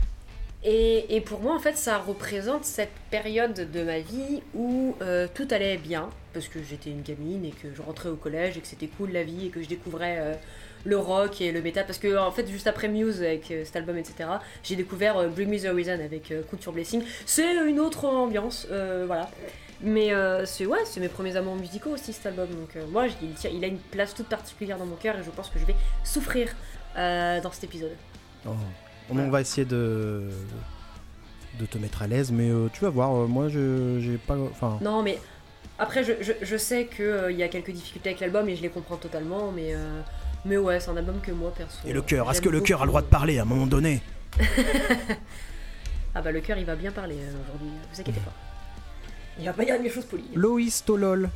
Et, 0.63 1.17
et 1.17 1.23
pour 1.23 1.41
moi, 1.41 1.55
en 1.55 1.59
fait, 1.59 1.79
ça 1.79 1.97
représente 1.97 2.67
cette 2.67 2.93
période 3.11 3.71
de 3.73 3.83
ma 3.83 4.01
vie 4.01 4.43
où 4.55 4.95
euh, 5.01 5.27
tout 5.33 5.49
allait 5.53 5.79
bien, 5.79 6.11
parce 6.35 6.49
que 6.49 6.59
j'étais 6.63 6.91
une 6.91 7.01
gamine 7.01 7.47
et 7.47 7.51
que 7.51 7.69
je 7.75 7.81
rentrais 7.81 8.11
au 8.11 8.17
collège 8.17 8.59
et 8.59 8.61
que 8.61 8.67
c'était 8.67 8.89
cool 8.89 9.11
la 9.13 9.23
vie 9.23 9.47
et 9.47 9.49
que 9.49 9.63
je 9.63 9.69
découvrais 9.69 10.19
euh, 10.21 10.35
le 10.85 10.99
rock 10.99 11.41
et 11.41 11.51
le 11.51 11.63
métal. 11.63 11.87
Parce 11.87 11.99
que, 11.99 12.15
en 12.19 12.31
fait, 12.31 12.47
juste 12.47 12.67
après 12.67 12.89
Muse 12.89 13.23
avec 13.23 13.51
euh, 13.51 13.65
cet 13.65 13.77
album, 13.77 13.97
etc., 13.97 14.29
j'ai 14.63 14.77
découvert 14.77 15.31
Bring 15.31 15.49
Me 15.49 15.59
the 15.59 15.65
Horizon 15.65 15.93
avec 15.95 16.31
Couture 16.51 16.73
Blessing. 16.73 17.03
C'est 17.25 17.55
une 17.67 17.81
autre 17.81 18.05
ambiance, 18.05 18.67
voilà. 19.07 19.31
Mais 19.83 20.13
euh, 20.13 20.45
c'est 20.45 20.67
ouais, 20.67 20.81
c'est 20.85 21.01
mes 21.01 21.09
premiers 21.09 21.37
amours 21.37 21.57
musicaux 21.57 21.91
aussi 21.91 22.13
cet 22.13 22.27
album. 22.27 22.49
Donc 22.51 22.77
euh, 22.77 22.87
moi, 22.91 23.07
il, 23.23 23.51
il 23.53 23.65
a 23.65 23.67
une 23.67 23.79
place 23.79 24.15
toute 24.15 24.29
particulière 24.29 24.79
dans 24.79 24.87
mon 24.87 24.97
cœur 24.97 25.19
et 25.19 25.23
je 25.23 25.31
pense 25.31 25.49
que 25.49 25.59
je 25.59 25.65
vais 25.65 25.77
souffrir 26.05 26.49
euh, 26.97 27.41
dans 27.41 27.51
cet 27.51 27.65
épisode. 27.65 27.97
Oh. 28.47 28.51
On 29.11 29.31
va 29.31 29.41
essayer 29.41 29.65
de 29.65 30.29
de 31.59 31.67
te 31.67 31.79
mettre 31.79 32.03
à 32.03 32.07
l'aise, 32.07 32.31
mais 32.31 32.51
tu 32.73 32.81
vas 32.85 32.91
voir. 32.91 33.11
moi, 33.29 33.49
je 33.49 33.99
j'ai 34.01 34.19
pas. 34.19 34.37
Enfin. 34.37 34.79
Non, 34.81 35.03
mais 35.03 35.19
après, 35.79 36.05
je, 36.05 36.13
je, 36.21 36.33
je 36.43 36.57
sais 36.57 36.87
qu'il 36.87 37.37
y 37.37 37.43
a 37.43 37.49
quelques 37.49 37.73
difficultés 37.73 38.11
avec 38.11 38.21
l'album 38.21 38.49
et 38.49 38.57
je 38.57 38.63
les 38.63 38.69
comprends 38.69 38.97
totalement, 38.97 39.51
mais, 39.51 39.75
mais 40.45 40.57
ouais, 40.59 40.79
c'est 40.79 40.91
un 40.91 40.97
album 40.97 41.21
que 41.21 41.33
moi, 41.33 41.53
perso. 41.53 41.79
Et 41.87 41.93
le 41.93 42.03
cœur. 42.03 42.31
Est-ce 42.31 42.41
que 42.41 42.49
le 42.49 42.61
cœur 42.61 42.83
a 42.83 42.85
le 42.85 42.91
droit 42.91 43.03
de 43.03 43.09
parler 43.09 43.39
à 43.39 43.43
un 43.43 43.47
moment 43.47 43.67
donné? 43.67 44.01
Ah 46.13 46.23
bah, 46.23 46.33
le 46.33 46.41
cœur, 46.41 46.59
il 46.59 46.65
va 46.65 46.75
bien 46.75 46.91
parler 46.91 47.15
aujourd'hui, 47.15 47.71
vous 47.93 48.01
inquiétez 48.01 48.21
pas. 48.21 48.33
Il 49.41 49.47
va 49.47 49.53
pas 49.53 49.65
dire 49.65 49.81
des 49.81 49.89
choses 49.89 50.05
polies. 50.05 50.25
Loïs 50.35 50.85
Tolol, 50.85 51.31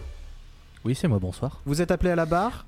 Oui, 0.84 0.94
c'est 0.94 1.08
moi, 1.08 1.18
bonsoir. 1.18 1.60
vous 1.64 1.80
êtes 1.80 1.90
appelé 1.90 2.10
à 2.10 2.16
la 2.16 2.26
barre? 2.26 2.66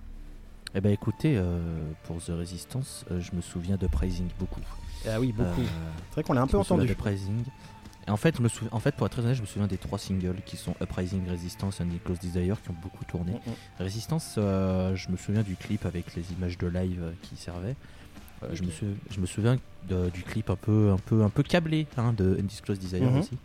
Eh 0.75 0.81
ben 0.81 0.91
écoutez, 0.93 1.37
euh, 1.37 1.59
pour 2.05 2.19
The 2.23 2.31
Resistance, 2.31 3.05
euh, 3.11 3.21
je 3.21 3.35
me 3.35 3.41
souviens 3.41 3.77
de 3.77 3.87
Praising 3.87 4.29
beaucoup. 4.39 4.61
Ah 5.09 5.21
oui, 5.21 5.33
beaucoup. 5.33 5.61
Euh, 5.61 5.65
C'est 6.09 6.15
vrai 6.15 6.23
qu'on 6.23 6.33
l'a 6.33 6.43
un 6.43 6.47
je 6.47 6.53
peu 6.53 6.59
me 6.59 6.63
souviens 6.63 6.77
entendu. 6.85 6.95
de. 6.95 7.51
Et 8.09 8.11
en 8.11 8.17
fait, 8.17 8.37
je 8.37 8.43
me 8.43 8.49
souviens- 8.49 8.69
en 8.73 8.79
fait, 8.81 8.95
pour 8.95 9.07
être 9.07 9.13
très 9.15 9.23
honnête, 9.23 9.35
je 9.37 9.41
me 9.43 9.47
souviens 9.47 9.67
des 9.67 9.79
trois 9.79 9.99
singles 9.99 10.37
qui 10.45 10.57
sont 10.57 10.75
Uprising, 10.81 11.29
Resistance 11.29 11.81
et 11.81 11.85
Close 12.05 12.19
Desire 12.21 12.61
qui 12.63 12.71
ont 12.71 12.77
beaucoup 12.83 13.05
tourné. 13.05 13.33
Mm, 13.33 13.51
mm. 13.51 13.55
Resistance, 13.85 14.35
euh, 14.39 14.95
je 14.97 15.09
me 15.11 15.17
souviens 15.17 15.43
du 15.43 15.57
clip 15.57 15.85
avec 15.87 16.15
les 16.15 16.25
images 16.33 16.57
de 16.59 16.67
live 16.67 17.01
euh, 17.03 17.11
qui 17.23 17.37
servaient. 17.37 17.77
Euh, 18.43 18.49
je, 18.53 18.63
me 18.63 18.71
sou- 18.71 18.85
je 19.11 19.19
me 19.21 19.27
souviens 19.27 19.57
de- 19.89 20.11
du 20.11 20.23
clip 20.23 20.51
un 20.51 20.57
peu, 20.57 20.91
un 20.93 20.99
peu, 20.99 21.23
un 21.25 21.31
peu 21.31 21.43
câblé 21.43 21.87
hein, 21.97 22.13
de 22.13 22.37
Undisclosed 22.39 22.81
Desire 22.81 23.11
Mhm. 23.11 23.19
aussi. 23.21 23.39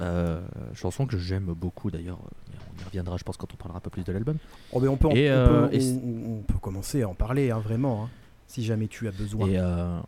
Euh, 0.00 0.40
chanson 0.74 1.06
que 1.06 1.16
j'aime 1.18 1.46
beaucoup 1.46 1.90
d'ailleurs. 1.90 2.18
On 2.76 2.80
y 2.80 2.84
reviendra, 2.84 3.16
je 3.16 3.24
pense, 3.24 3.36
quand 3.36 3.52
on 3.52 3.56
parlera 3.56 3.78
un 3.78 3.80
peu 3.80 3.90
plus 3.90 4.04
de 4.04 4.12
l'album. 4.12 4.36
Oh, 4.72 4.80
mais 4.80 4.88
on, 4.88 4.96
peut, 4.96 5.08
en- 5.08 5.12
Et, 5.12 5.30
on, 5.30 5.34
euh, 5.34 5.68
peut, 5.68 5.78
on- 5.80 6.32
on 6.38 6.42
peut 6.42 6.58
commencer 6.58 7.02
à 7.02 7.08
en 7.08 7.14
parler, 7.14 7.50
hein, 7.50 7.60
vraiment, 7.60 8.04
hein, 8.04 8.10
si 8.46 8.64
jamais 8.64 8.88
tu 8.88 9.08
as 9.08 9.12
besoin. 9.12 9.48
Et, 9.48 9.58
euh, 9.58 9.98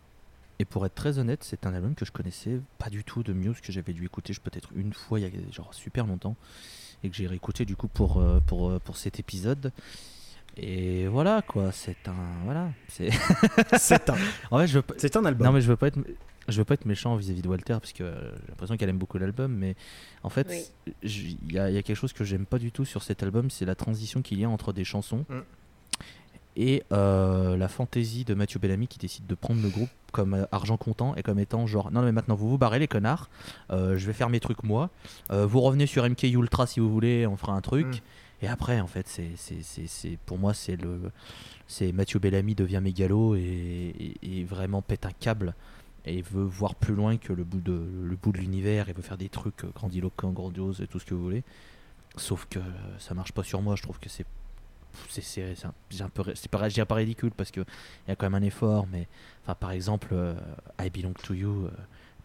et 0.59 0.65
pour 0.65 0.85
être 0.87 0.95
très 0.95 1.19
honnête, 1.19 1.45
c'est 1.45 1.67
un 1.67 1.75
album 1.75 1.95
que 1.95 2.05
je 2.05 2.13
connaissais 2.13 2.61
pas 2.79 2.91
du 2.91 3.05
tout 3.05 3.23
de 3.23 3.33
Muse, 3.33 3.61
que 3.61 3.73
j'avais 3.73 3.93
dû 3.93 4.05
écouter 4.05 4.33
je- 4.33 4.41
peut-être 4.41 4.71
une 4.75 4.93
fois 4.93 5.21
il 5.21 5.23
y 5.25 5.27
a 5.27 5.53
genre 5.53 5.73
super 5.75 6.07
longtemps, 6.07 6.37
et 7.05 7.11
que 7.11 7.17
j'ai 7.17 7.27
réécouté 7.27 7.65
du 7.65 7.77
coup 7.77 7.89
pour, 7.89 8.23
pour, 8.47 8.79
pour 8.81 8.97
cet 8.97 9.19
épisode. 9.21 9.73
Et 10.59 11.07
voilà 11.09 11.43
quoi, 11.43 11.71
c'est 11.73 12.09
un. 12.09 12.15
Voilà. 12.45 12.71
c'est 12.89 13.11
C'est 13.79 14.09
un, 14.09 14.17
en 14.51 14.59
fait, 14.59 14.67
je 14.67 14.75
veux 14.75 14.83
pas- 14.83 14.95
c'est 14.97 15.15
un 15.17 15.25
album. 15.27 15.47
Non, 15.47 15.53
mais 15.53 15.61
je 15.61 15.69
veux 15.69 15.77
pas 15.77 15.89
être. 15.89 15.99
Je 16.49 16.59
veux 16.59 16.65
pas 16.65 16.75
être 16.75 16.85
méchant 16.87 17.17
vis-à-vis 17.17 17.43
de 17.43 17.49
Walter 17.49 17.75
parce 17.81 17.93
que 17.93 18.05
euh, 18.05 18.31
j'ai 18.43 18.49
l'impression 18.51 18.77
qu'elle 18.77 18.89
aime 18.89 18.99
beaucoup 18.99 19.19
l'album, 19.19 19.53
mais 19.53 19.75
en 20.23 20.29
fait, 20.31 20.47
Oui. 20.49 20.95
il 21.03 21.53
y, 21.53 21.59
a 21.59 21.69
il 21.71 21.75
y 21.75 21.79
a 21.79 21.83
quelque 21.83 21.97
chose 21.97 22.13
que 22.13 22.25
j'aime 22.25 22.47
pas 22.47 22.59
du 22.59 22.71
tout 22.73 22.85
sur 22.85 23.03
cet 23.03 23.23
album, 23.23 23.51
c'est 23.51 23.65
la 23.65 23.75
transition 23.75 24.23
qu'il 24.23 24.39
y 24.41 24.45
a 24.45 24.49
entre 24.51 24.73
des 24.73 24.85
chansons 24.85 25.25
Mm. 25.29 25.41
et 26.57 26.83
euh, 26.93 27.57
la 27.57 27.69
fantaisie 27.69 28.25
de 28.25 28.35
Mathieu 28.35 28.59
Bellamy 28.59 28.89
qui 28.89 28.99
décide 28.99 29.27
de 29.27 29.35
prendre 29.35 29.61
le 29.63 29.69
groupe 29.69 29.91
comme 30.13 30.35
euh, 30.35 30.45
argent 30.53 30.77
comptant 30.79 31.15
et 31.17 31.23
comme 31.23 31.39
étant 31.39 31.67
genre 31.67 31.91
non 31.91 32.01
mais 32.03 32.13
maintenant 32.13 32.35
vous 32.35 32.49
vous 32.49 32.59
barrez 32.59 32.79
les 32.79 32.89
connards, 32.89 33.29
euh, 33.71 33.99
je 33.99 34.07
vais 34.07 34.13
faire 34.15 34.31
mes 34.31 34.41
trucs 34.41 34.63
moi, 34.63 34.91
Euh, 35.31 35.47
vous 35.47 35.61
revenez 35.61 35.87
sur 35.87 36.09
MK 36.09 36.23
Ultra 36.25 36.67
si 36.67 36.81
vous 36.81 36.91
voulez, 36.91 37.27
on 37.27 37.37
fera 37.37 37.53
un 37.53 37.61
truc. 37.61 37.87
Mm. 37.87 38.01
Et 38.43 38.49
après, 38.49 38.81
en 38.81 38.87
fait, 38.87 39.09
c'est, 39.09 39.31
c'est, 39.37 39.63
c'est, 39.63 39.87
c'est- 39.87 40.19
pour 40.27 40.37
moi, 40.37 40.53
c'est 40.53 40.77
le, 40.77 41.11
c'est 41.67 41.91
Mathieu 41.93 42.19
Bellamy 42.19 42.55
devient 42.55 42.81
mégalo 42.83 43.35
et, 43.35 43.41
et- 44.23 44.41
et 44.41 44.45
vraiment 44.45 44.83
pète 44.83 45.07
un 45.07 45.11
câble 45.19 45.55
et 46.07 46.23
veut 46.23 46.45
voir 46.45 46.75
plus 46.77 46.95
loin 46.95 47.17
que 47.17 47.33
le 47.33 47.43
bout 47.45 47.61
de, 47.61 47.73
le 48.03 48.17
bout 48.17 48.33
de 48.33 48.39
l'univers 48.39 48.89
et 48.89 48.93
veut 48.93 49.03
faire 49.03 49.19
des 49.19 49.29
trucs 49.29 49.65
euh, 49.65 49.71
grandiloquents, 49.75 50.31
grandioses 50.31 50.81
et 50.81 50.87
tout 50.87 50.99
ce 51.01 51.05
que 51.05 51.15
vous 51.15 51.23
voulez. 51.23 51.43
Sauf 52.17 52.47
que 52.49 52.61
ça 52.99 53.13
marche 53.15 53.33
pas 53.33 53.43
sur 53.43 53.61
moi. 53.61 53.77
Je 53.77 53.83
trouve 53.83 53.99
que 53.99 54.09
c'est, 54.09 54.25
c'est, 55.11 55.21
c'est, 55.55 56.01
un, 56.01 56.09
peu, 56.09 56.23
c'est 56.35 56.49
pas, 56.51 56.95
ridicule 56.95 57.33
parce 57.37 57.51
que 57.51 57.61
il 57.61 58.09
y 58.09 58.13
a 58.13 58.17
quand 58.17 58.27
même 58.31 58.41
un 58.43 58.47
effort. 58.47 58.87
Mais 58.91 59.07
enfin, 59.45 59.55
par 59.55 59.73
exemple, 59.73 60.09
euh, 60.13 60.35
I 60.81 60.89
Belong 60.89 61.13
to 61.25 61.35
You. 61.35 61.67
euh, 61.67 61.71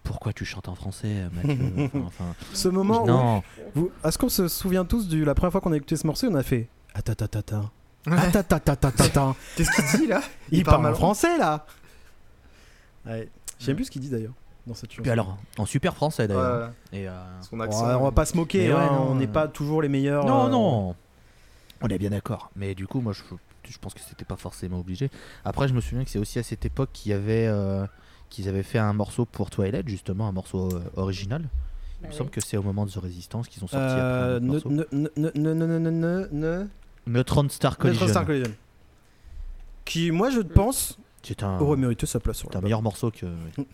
pourquoi 0.03 0.31
tu 0.33 0.45
chantes 0.45 0.67
en 0.69 0.75
français, 0.75 1.27
Mathieu? 1.33 1.59
Enfin, 1.93 2.01
enfin, 2.07 2.35
Ce 2.53 2.67
moment 2.69 3.03
où 3.03 3.07
non, 3.07 3.43
Vous- 3.75 3.91
Est-ce 4.03 4.17
qu'on 4.17 4.29
se 4.29 4.47
souvient 4.47 4.85
tous 4.85 5.07
de 5.07 5.23
la 5.23 5.35
première 5.35 5.51
fois 5.51 5.61
qu'on 5.61 5.73
a 5.73 5.77
écouté 5.77 5.95
ce 5.95 6.07
morceau 6.07 6.27
On 6.29 6.35
a 6.35 6.43
fait 6.43 6.69
Atatatata. 6.93 7.69
Atatatata. 8.07 9.35
Qu'est-ce 9.55 9.71
qu'il 9.91 9.99
dit 10.01 10.07
là? 10.07 10.21
Il, 10.51 10.59
Il 10.59 10.63
parle 10.63 10.77
parle 10.77 10.85
en 10.85 10.89
mal. 10.89 10.95
français 10.95 11.37
là 11.37 11.65
ouais. 13.05 13.29
J'aime 13.65 13.75
plus 13.75 13.85
ce 13.85 13.91
qu'il 13.91 14.01
dit 14.01 14.09
d'ailleurs. 14.09 14.33
Dans 14.67 14.75
cette 14.75 14.91
Puis 14.91 15.09
alors, 15.09 15.37
en 15.57 15.65
super 15.65 15.95
français 15.95 16.27
d'ailleurs. 16.27 16.71
Euh, 16.93 17.31
on, 17.51 17.57
va 17.57 18.11
pas 18.11 18.25
se 18.25 18.37
moquer, 18.37 18.71
hein, 18.71 18.89
on 19.09 19.15
n'est 19.15 19.25
euh. 19.25 19.31
pas 19.31 19.47
toujours 19.47 19.81
les 19.81 19.89
meilleurs. 19.89 20.25
Non, 20.25 20.45
euh, 20.45 20.49
non. 20.49 20.95
On 21.81 21.87
est 21.87 21.97
bien 21.97 22.11
d'accord. 22.11 22.51
Mais 22.55 22.75
du 22.75 22.85
coup, 22.85 23.01
moi, 23.01 23.11
je, 23.13 23.77
pense 23.79 23.95
que 23.95 24.01
c'était 24.01 24.25
pas 24.25 24.35
forcément 24.35 24.79
obligé. 24.79 25.09
Après, 25.45 25.67
je 25.67 25.73
me 25.73 25.81
souviens 25.81 26.03
que 26.03 26.11
c'est 26.11 26.19
aussi 26.19 26.37
à 26.37 26.43
cette 26.43 26.65
époque 26.65 26.89
qu'il 26.93 27.11
y 27.11 27.49
qu'ils 28.29 28.47
avaient 28.47 28.63
fait 28.63 28.77
un 28.77 28.93
morceau 28.93 29.25
pour 29.25 29.49
Twilight, 29.49 29.89
justement, 29.89 30.27
un 30.27 30.31
morceau 30.31 30.69
original. 30.95 31.49
Il 32.03 32.07
me 32.07 32.13
semble 32.13 32.29
que 32.29 32.41
c'est 32.41 32.57
au 32.57 32.63
moment 32.63 32.85
de 32.85 32.91
The 32.91 32.95
Resistance 32.95 33.47
qu'ils 33.47 33.63
ont 33.63 33.67
sorti 33.67 33.85
euh, 33.85 34.37
après. 34.37 34.69
Ne, 34.69 34.85
ne, 34.91 35.53
ne, 35.53 36.29
ne, 36.31 36.67
Neutron 37.05 37.47
Star 37.49 37.77
Neutron 37.83 38.07
Star 38.07 38.25
Collision. 38.25 38.51
Qui, 39.85 40.11
moi, 40.11 40.29
je 40.29 40.39
pense, 40.39 40.97
c'est 41.23 41.43
un, 41.43 41.59
aurait 41.59 41.77
mérité 41.77 42.05
sa 42.05 42.19
place 42.19 42.37
sur 42.37 42.49
c'est 42.51 42.57
un 42.57 42.61
meilleur 42.61 42.81
morceau 42.81 43.11
que. 43.11 43.25
Mm. 43.25 43.65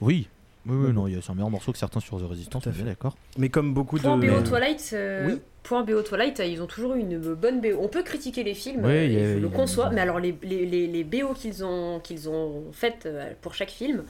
Oui. 0.00 0.28
Oui, 0.64 0.76
oui, 0.76 0.90
Mm. 0.90 0.92
non, 0.92 1.06
a- 1.06 1.20
c'est 1.20 1.30
un 1.30 1.34
meilleur 1.34 1.50
morceau 1.50 1.72
que 1.72 1.78
certains 1.78 1.98
sur 2.00 2.18
The 2.20 2.28
Resistance, 2.28 2.62
Tout 2.62 2.68
à 2.68 2.72
on 2.72 2.80
est 2.82 2.84
d'accord. 2.84 3.16
Mais 3.36 3.48
comme 3.48 3.74
beaucoup 3.74 3.98
Point 3.98 4.16
de. 4.18 4.28
BO 4.28 4.36
Mais- 4.36 4.42
Twilight, 4.44 4.90
euh, 4.92 5.26
Oui. 5.28 5.40
point 5.64 5.82
BO 5.82 6.02
Twilight, 6.02 6.40
ils 6.46 6.62
ont 6.62 6.66
toujours 6.66 6.94
eu 6.94 7.00
une 7.00 7.18
bonne 7.34 7.60
BO. 7.60 7.78
On 7.80 7.88
peut 7.88 8.02
critiquer 8.04 8.44
les 8.44 8.54
films, 8.54 8.84
Oui, 8.84 8.90
euh, 8.92 9.32
a- 9.32 9.34
je 9.34 9.38
le 9.40 9.48
a- 9.48 9.50
conçois, 9.50 9.90
mais 9.90 10.00
alors 10.00 10.20
les, 10.20 10.36
les, 10.42 10.64
les, 10.66 10.86
les 10.86 11.04
BO 11.04 11.32
qu'ils 11.34 11.64
ont, 11.64 11.98
qu'ils 11.98 12.28
ont 12.28 12.64
faites 12.72 13.06
euh, 13.06 13.32
pour 13.40 13.54
chaque 13.54 13.70
film, 13.70 14.04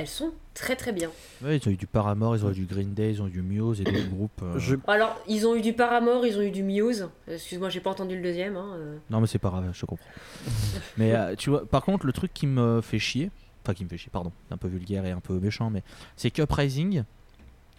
elles 0.00 0.06
sont 0.08 0.32
très 0.54 0.76
très 0.76 0.92
bien. 0.92 1.10
Ouais, 1.42 1.58
ils 1.58 1.68
ont 1.68 1.70
eu 1.72 1.76
du 1.76 1.86
Paramore, 1.86 2.34
ils 2.36 2.44
ont 2.44 2.50
eu 2.50 2.54
du 2.54 2.66
Green 2.66 2.92
Day, 2.94 3.10
ils 3.12 3.22
ont 3.22 3.26
eu 3.28 3.30
du 3.30 3.42
Muse 3.42 3.80
et 3.80 3.84
d'autres 3.84 4.08
groupes. 4.10 4.40
euh, 4.42 4.58
Je- 4.58 4.76
Alors, 4.86 5.16
ils 5.28 5.46
ont 5.46 5.54
eu 5.54 5.60
du 5.60 5.72
Paramore, 5.72 6.26
ils 6.26 6.36
ont 6.38 6.42
eu 6.42 6.50
du 6.50 6.62
Muse. 6.62 7.08
Excuse-moi, 7.28 7.68
j'ai 7.68 7.80
pas 7.80 7.90
entendu 7.90 8.16
le 8.16 8.22
deuxième. 8.22 8.56
hein, 8.56 8.72
euh. 8.76 8.96
Non, 9.10 9.20
mais 9.20 9.26
c'est 9.26 9.38
pas 9.38 9.50
grave, 9.50 9.68
je 9.72 9.80
te 9.80 9.86
comprends. 9.86 10.06
mais 10.96 11.14
euh, 11.14 11.34
tu 11.36 11.50
vois, 11.50 11.64
par 11.66 11.82
contre, 11.84 12.06
le 12.06 12.12
truc 12.12 12.32
qui 12.34 12.46
me 12.46 12.80
fait 12.80 12.98
chier, 12.98 13.30
enfin 13.62 13.74
qui 13.74 13.84
me 13.84 13.88
fait 13.88 13.98
chier, 13.98 14.10
pardon, 14.12 14.32
un 14.50 14.56
peu 14.56 14.68
vulgaire 14.68 15.04
et 15.06 15.10
un 15.10 15.20
peu 15.20 15.34
méchant, 15.38 15.70
mais 15.70 15.82
c'est 16.16 16.30
qu'Uprising, 16.30 17.04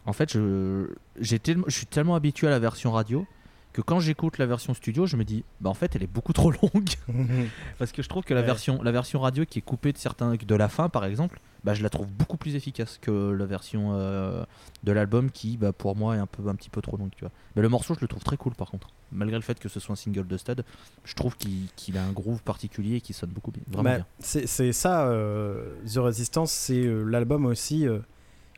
en 0.06 0.14
fait, 0.14 0.32
je, 0.32 0.88
j'ai 1.20 1.40
tellement- 1.40 1.66
je 1.68 1.76
suis 1.76 1.86
tellement 1.88 2.16
habitué 2.16 2.48
à 2.48 2.50
la 2.52 2.60
version 2.60 2.92
radio 2.92 3.26
que 3.74 3.82
quand 3.82 4.00
j'écoute 4.02 4.38
la 4.38 4.46
version 4.46 4.74
studio, 4.74 5.06
je 5.06 5.16
me 5.16 5.24
dis, 5.24 5.44
bah 5.62 5.70
en 5.70 5.74
fait, 5.74 5.96
elle 5.96 6.04
est 6.04 6.08
beaucoup 6.08 6.34
trop 6.34 6.52
longue. 6.52 6.90
Parce 7.80 7.92
que 7.92 8.02
je 8.02 8.10
trouve 8.10 8.24
que 8.24 8.34
la, 8.34 8.42
Ouais. 8.42 8.46
version, 8.46 8.82
la 8.84 8.92
version 8.92 9.20
radio 9.22 9.46
qui 9.46 9.60
est 9.60 9.62
coupée 9.62 9.94
de, 9.94 9.98
certains, 9.98 10.36
de 10.36 10.56
la 10.56 10.68
fin, 10.68 10.90
par 10.90 11.06
exemple, 11.06 11.40
bah, 11.64 11.74
je 11.74 11.84
la 11.84 11.90
trouve 11.90 12.08
beaucoup 12.08 12.38
plus 12.38 12.56
efficace 12.56 12.98
que 13.00 13.32
la 13.32 13.46
version 13.46 13.92
euh, 13.94 14.44
de 14.84 14.92
l'album 14.92 15.30
qui, 15.32 15.58
bah, 15.58 15.72
pour 15.72 15.96
moi, 15.96 16.16
est 16.16 16.20
un, 16.20 16.26
peu, 16.26 16.48
un 16.50 16.56
petit 16.56 16.70
peu 16.72 16.82
trop 16.82 16.98
longue. 16.98 17.12
Tu 17.16 17.22
vois. 17.22 17.32
Mais 17.56 17.62
le 17.62 17.70
morceau, 17.70 17.94
je 17.94 18.00
le 18.02 18.08
trouve 18.08 18.24
très 18.24 18.36
cool 18.38 18.56
par 18.56 18.72
contre. 18.72 18.90
Malgré 19.12 19.38
le 19.38 19.44
fait 19.44 19.60
que 19.60 19.70
ce 19.70 19.80
soit 19.80 19.94
un 19.94 19.96
single 19.96 20.26
de 20.28 20.38
stade, 20.38 20.66
je 21.06 21.14
trouve 21.16 21.36
qu'il 21.38 21.98
a 21.98 22.04
un 22.04 22.12
groove 22.12 22.42
particulier 22.42 22.96
et 22.98 23.02
qui 23.02 23.14
sonne 23.14 23.30
beaucoup 23.30 23.52
bien. 23.52 23.62
Vraiment 23.68 23.84
Bah, 23.84 23.96
bien. 23.98 24.06
c'est 24.20 24.72
ça, 24.74 25.06
euh, 25.08 25.76
The 25.86 25.98
Resistance, 25.98 26.52
c'est 26.52 26.84
euh, 26.86 27.04
l'album 27.04 27.46
aussi 27.46 27.86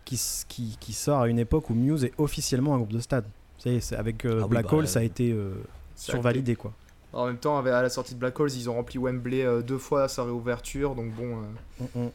qui, 0.05 0.15
s- 0.15 0.45
qui, 0.47 0.77
qui 0.79 0.93
sort 0.93 1.21
à 1.21 1.27
une 1.27 1.39
époque 1.39 1.69
où 1.69 1.73
Muse 1.73 2.03
est 2.05 2.13
officiellement 2.17 2.73
un 2.73 2.77
groupe 2.77 2.93
de 2.93 2.99
stade. 2.99 3.25
C'est- 3.63 3.95
avec 3.95 4.25
euh, 4.25 4.39
Ah 4.41 4.43
oui, 4.43 4.49
Black 4.49 4.65
bah, 4.65 4.73
Hole, 4.77 4.87
ça 4.87 4.99
a 4.99 5.01
euh, 5.03 5.05
été 5.05 5.31
euh, 5.31 5.53
survalidé 5.95 6.55
quoi. 6.55 6.73
En 7.13 7.27
même 7.27 7.37
temps, 7.37 7.59
à 7.59 7.81
la 7.81 7.89
sortie 7.89 8.15
de 8.15 8.19
Black 8.19 8.39
Holes, 8.39 8.51
ils 8.53 8.69
ont 8.69 8.73
rempli 8.73 8.97
Wembley 8.97 9.45
deux 9.63 9.77
fois 9.77 10.03
à 10.03 10.07
sa 10.07 10.23
réouverture, 10.23 10.95
donc 10.95 11.13
bon. 11.13 11.37
Mm, 11.79 12.05
mm. 12.05 12.09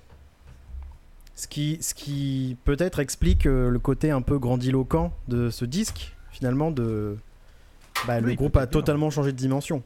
Ce 1.37 1.47
qui, 1.47 1.78
ce 1.81 1.95
qui 1.95 2.57
peut-être 2.64 2.99
explique 2.99 3.45
le 3.45 3.78
côté 3.78 4.11
un 4.11 4.23
peu 4.23 4.40
grandiloquent 4.40 5.12
de 5.28 5.50
ce 5.50 5.64
disque, 5.64 6.17
finalement, 6.33 6.73
de. 6.73 7.17
Bah, 8.07 8.21
le 8.21 8.35
groupe 8.35 8.57
a 8.57 8.61
bien. 8.61 8.67
totalement 8.67 9.11
changé 9.11 9.31
de 9.33 9.37
dimension. 9.37 9.83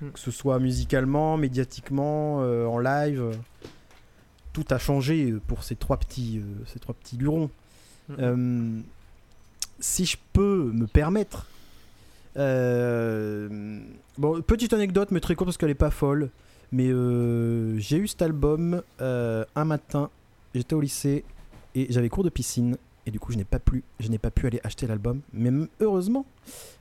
Mm. 0.00 0.10
Que 0.10 0.18
ce 0.18 0.30
soit 0.32 0.58
musicalement, 0.58 1.36
médiatiquement, 1.36 2.42
euh, 2.42 2.66
en 2.66 2.78
live. 2.78 3.20
euh, 3.20 3.32
tout 4.52 4.64
a 4.70 4.78
changé 4.78 5.32
pour 5.46 5.62
ces 5.62 5.76
trois 5.76 5.96
petits, 5.96 6.38
euh, 6.38 6.64
ces 6.66 6.78
trois 6.78 6.94
petits 6.94 7.16
lurons. 7.16 7.48
Mm. 8.08 8.80
Si 9.82 10.04
je 10.06 10.16
peux 10.32 10.70
me 10.72 10.86
permettre. 10.86 11.46
euh, 12.36 13.80
bon, 14.16 14.40
petite 14.42 14.72
anecdote, 14.72 15.10
mais 15.10 15.20
très 15.20 15.34
courte 15.34 15.48
parce 15.48 15.56
qu'elle 15.58 15.70
est 15.70 15.74
pas 15.74 15.90
folle. 15.90 16.30
Mais 16.70 16.88
euh, 16.88 17.76
j'ai 17.78 17.98
eu 17.98 18.06
cet 18.08 18.22
album 18.22 18.82
euh, 19.00 19.44
un 19.56 19.64
matin. 19.64 20.08
J'étais 20.54 20.74
au 20.74 20.80
lycée 20.80 21.24
et 21.74 21.86
j'avais 21.90 22.08
cours 22.08 22.24
de 22.24 22.30
piscine. 22.30 22.76
Et 23.04 23.10
du 23.10 23.18
coup, 23.18 23.32
je 23.32 23.36
n'ai 23.36 23.44
pas, 23.44 23.58
pu, 23.58 23.82
je 23.98 24.08
n'ai 24.08 24.18
pas 24.18 24.30
pu 24.30 24.46
aller 24.46 24.60
acheter 24.62 24.86
l'album. 24.86 25.20
Mais 25.32 25.50
heureusement, 25.80 26.24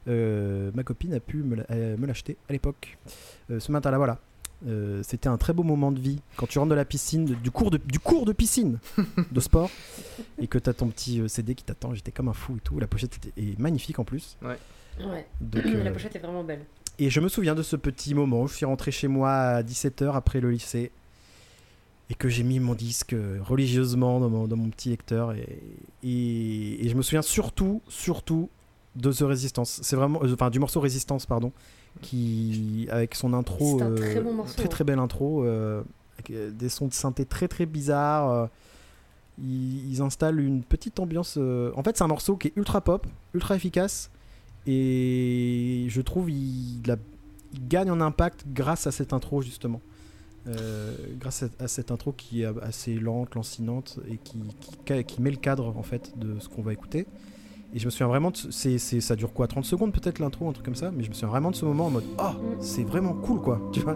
euh, 0.08 0.70
ma 0.76 0.84
copine 0.84 1.14
a 1.16 1.20
pu 1.20 1.38
me 1.38 1.56
l'a- 1.56 1.98
me 1.98 2.06
l'acheter 2.06 2.38
à 2.48 2.54
l'époque. 2.54 2.98
Ce 3.50 3.72
matin-là, 3.72 3.98
voilà. 3.98 4.20
Euh, 4.68 5.02
C'était 5.04 5.28
un 5.30 5.38
très 5.38 5.54
beau 5.54 5.64
moment 5.64 5.92
de 5.92 6.00
vie 6.00 6.20
quand 6.38 6.46
tu 6.48 6.60
rentres 6.60 6.70
de 6.70 6.76
la 6.76 6.86
piscine, 6.86 7.26
de- 7.26 7.34
du, 7.36 7.50
cours 7.52 7.72
de, 7.72 7.78
du 7.78 8.00
cours 8.00 8.26
de 8.26 8.34
piscine 8.34 8.80
de 9.32 9.40
sport, 9.40 9.70
et 10.40 10.48
que 10.48 10.58
tu 10.60 10.70
as 10.70 10.74
ton 10.74 10.88
petit 10.88 11.20
euh, 11.20 11.28
CD 11.28 11.56
qui 11.56 11.64
t'attend. 11.64 11.94
J'étais 11.96 12.12
comme 12.12 12.28
un 12.28 12.34
fou 12.34 12.58
et 12.58 12.60
tout. 12.60 12.80
La 12.80 12.88
pochette 12.88 13.16
était, 13.18 13.42
est 13.42 13.58
magnifique 13.60 13.98
en 14.00 14.04
plus. 14.04 14.38
Ouais. 14.42 14.58
Donc, 15.40 15.64
La 15.66 15.90
euh, 15.90 15.92
pochette 15.94 16.16
est 16.16 16.20
vraiment 16.20 16.44
belle. 16.44 16.66
et 17.00 17.10
je 17.10 17.20
me 17.22 17.28
souviens 17.30 17.56
de 17.56 17.64
ce 17.64 17.76
petit 17.76 18.14
moment 18.14 18.42
où 18.44 18.48
je 18.48 18.56
suis 18.56 18.66
rentré 18.66 18.92
chez 18.92 19.08
moi 19.08 19.32
à 19.32 19.64
17h 19.64 20.14
après 20.14 20.42
le 20.42 20.52
lycée 20.52 20.92
et 22.10 22.14
que 22.14 22.28
j'ai 22.30 22.44
mis 22.44 22.60
mon 22.60 22.76
disque 22.76 23.16
religieusement 23.40 24.20
dans 24.20 24.30
mon, 24.30 24.48
dans 24.48 24.58
mon 24.58 24.70
petit 24.70 24.90
lecteur. 24.90 25.32
Et, 25.32 25.48
et- 26.04 26.86
et 26.86 26.90
je 26.90 26.96
me 26.96 27.02
souviens 27.02 27.22
surtout, 27.22 27.82
surtout 27.88 28.50
de 28.96 29.12
The 29.12 29.22
Resistance. 29.22 29.80
C'est 29.82 29.96
vraiment, 29.96 30.22
euh, 30.24 30.34
enfin 30.34 30.50
du 30.50 30.60
morceau 30.60 30.82
Résistance, 30.82 31.26
pardon, 31.26 31.52
qui 32.02 32.88
avec 32.90 33.16
son 33.16 33.34
intro, 33.34 33.82
euh, 33.82 33.96
très 33.96 34.22
bon 34.22 34.34
morceau, 34.34 34.56
très 34.56 34.68
très 34.70 34.84
belle 34.84 35.00
intro, 35.00 35.44
euh, 35.44 35.82
avec 36.16 36.32
euh, 36.32 36.50
des 36.52 36.70
sons 36.70 36.88
de 36.88 36.94
synthé 36.94 37.26
très 37.26 37.48
très 37.48 37.66
bizarres. 37.66 38.50
ils, 39.42 39.92
ils 39.92 40.02
installent 40.02 40.40
une 40.40 40.64
petite 40.64 41.00
ambiance. 41.00 41.38
En 41.38 41.84
fait, 41.84 41.98
c'est 41.98 42.04
un 42.04 42.08
morceau 42.08 42.38
qui 42.38 42.48
est 42.50 42.54
ultra 42.56 42.82
pop, 42.82 43.06
ultra 43.34 43.56
efficace, 43.56 44.10
et 44.68 45.86
je 45.90 46.02
trouve 46.02 46.30
il, 46.30 46.82
a- 46.90 46.98
il 47.54 47.68
gagne 47.68 47.92
en 47.92 48.02
impact 48.02 48.46
grâce 48.54 48.88
à 48.88 48.92
cette 48.92 49.14
intro 49.14 49.42
justement. 49.42 49.82
Euh, 50.48 50.96
grâce 51.20 51.44
à, 51.44 51.48
à 51.60 51.68
cette 51.68 51.92
intro 51.92 52.14
qui 52.14 52.42
est 52.42 52.48
assez 52.64 52.96
lente, 52.96 53.36
lancinante 53.36 54.00
et 54.10 54.18
qui, 54.18 54.40
qui, 54.86 55.04
qui 55.04 55.22
met 55.22 55.30
le 55.30 55.38
cadre 55.38 55.68
en 55.78 55.84
fait 55.84 56.18
de 56.18 56.40
ce 56.40 56.50
qu'on 56.50 56.64
va 56.64 56.74
écouter. 56.74 57.06
Et 57.74 57.80
je 57.80 57.86
me 57.86 57.90
souviens 57.90 58.08
vraiment, 58.08 58.32
de 58.32 58.38
ce- 58.38 59.00
ça 59.00 59.16
dure 59.16 59.32
quoi 59.34 59.48
30 59.48 59.66
secondes 59.66 59.94
peut-être 59.94 60.20
l'intro, 60.20 60.50
un 60.50 60.52
truc 60.54 60.66
comme 60.66 60.76
ça, 60.76 60.92
mais 60.92 61.04
je 61.04 61.10
me 61.10 61.14
souviens 61.14 61.30
vraiment 61.30 61.52
de 61.52 61.56
ce 61.56 61.66
moment 61.66 61.86
en 61.86 61.90
mode 61.90 62.04
Oh, 62.20 62.32
c'est 62.60 62.84
vraiment 62.84 63.14
cool 63.14 63.40
quoi, 63.40 63.60
tu 63.72 63.80
vois. 63.80 63.96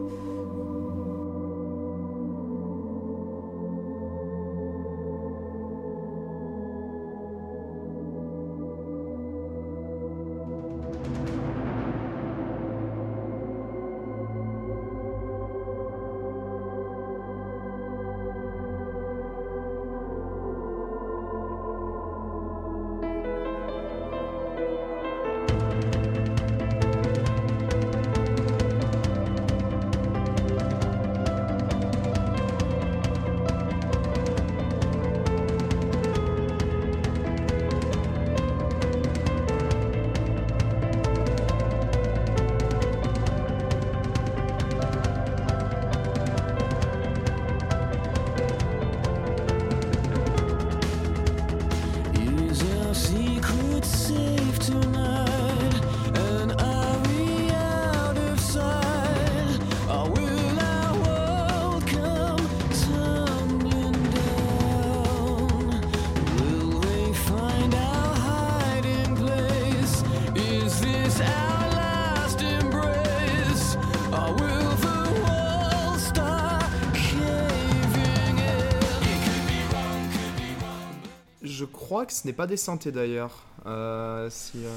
Crois 81.96 82.06
que 82.06 82.14
ce 82.14 82.28
n'est 82.28 82.34
pas 82.34 82.46
des 82.48 82.58
synthés 82.58 82.92
d'ailleurs. 82.92 83.32
Euh, 83.66 84.28
si, 84.30 84.58
euh, 84.66 84.70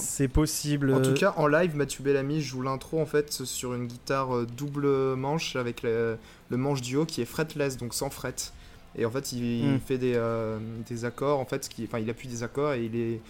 C'est 0.00 0.28
possible. 0.28 0.92
en 0.92 1.00
tout 1.00 1.14
cas, 1.14 1.32
en 1.38 1.46
live, 1.46 1.74
Mathieu 1.74 2.04
Bellamy 2.04 2.40
joue 2.42 2.60
l'intro 2.62 3.00
en 3.00 3.06
fait 3.06 3.32
sur 3.32 3.72
une 3.74 3.86
guitare 3.86 4.36
euh, 4.36 4.46
double 4.46 4.86
manche 5.16 5.56
avec 5.56 5.82
le, 5.82 6.18
le 6.50 6.56
manche 6.56 6.82
du 6.82 6.96
haut 6.96 7.06
qui 7.06 7.22
est 7.22 7.24
fretless, 7.24 7.76
donc 7.78 7.94
sans 7.94 8.10
fret. 8.10 8.34
Et 8.98 9.04
en 9.06 9.10
fait, 9.10 9.32
il, 9.32 9.42
il 9.42 9.74
Hmm. 9.74 9.78
fait 9.80 9.98
des, 9.98 10.14
euh, 10.16 10.58
des 10.88 11.04
accords, 11.04 11.38
en 11.40 11.44
fait, 11.46 11.68
qui, 11.68 11.84
enfin, 11.84 11.98
il 11.98 12.08
appuie 12.10 12.28
des 12.28 12.42
accords 12.42 12.74
et 12.74 12.84
il 12.84 12.94
est 12.96 13.20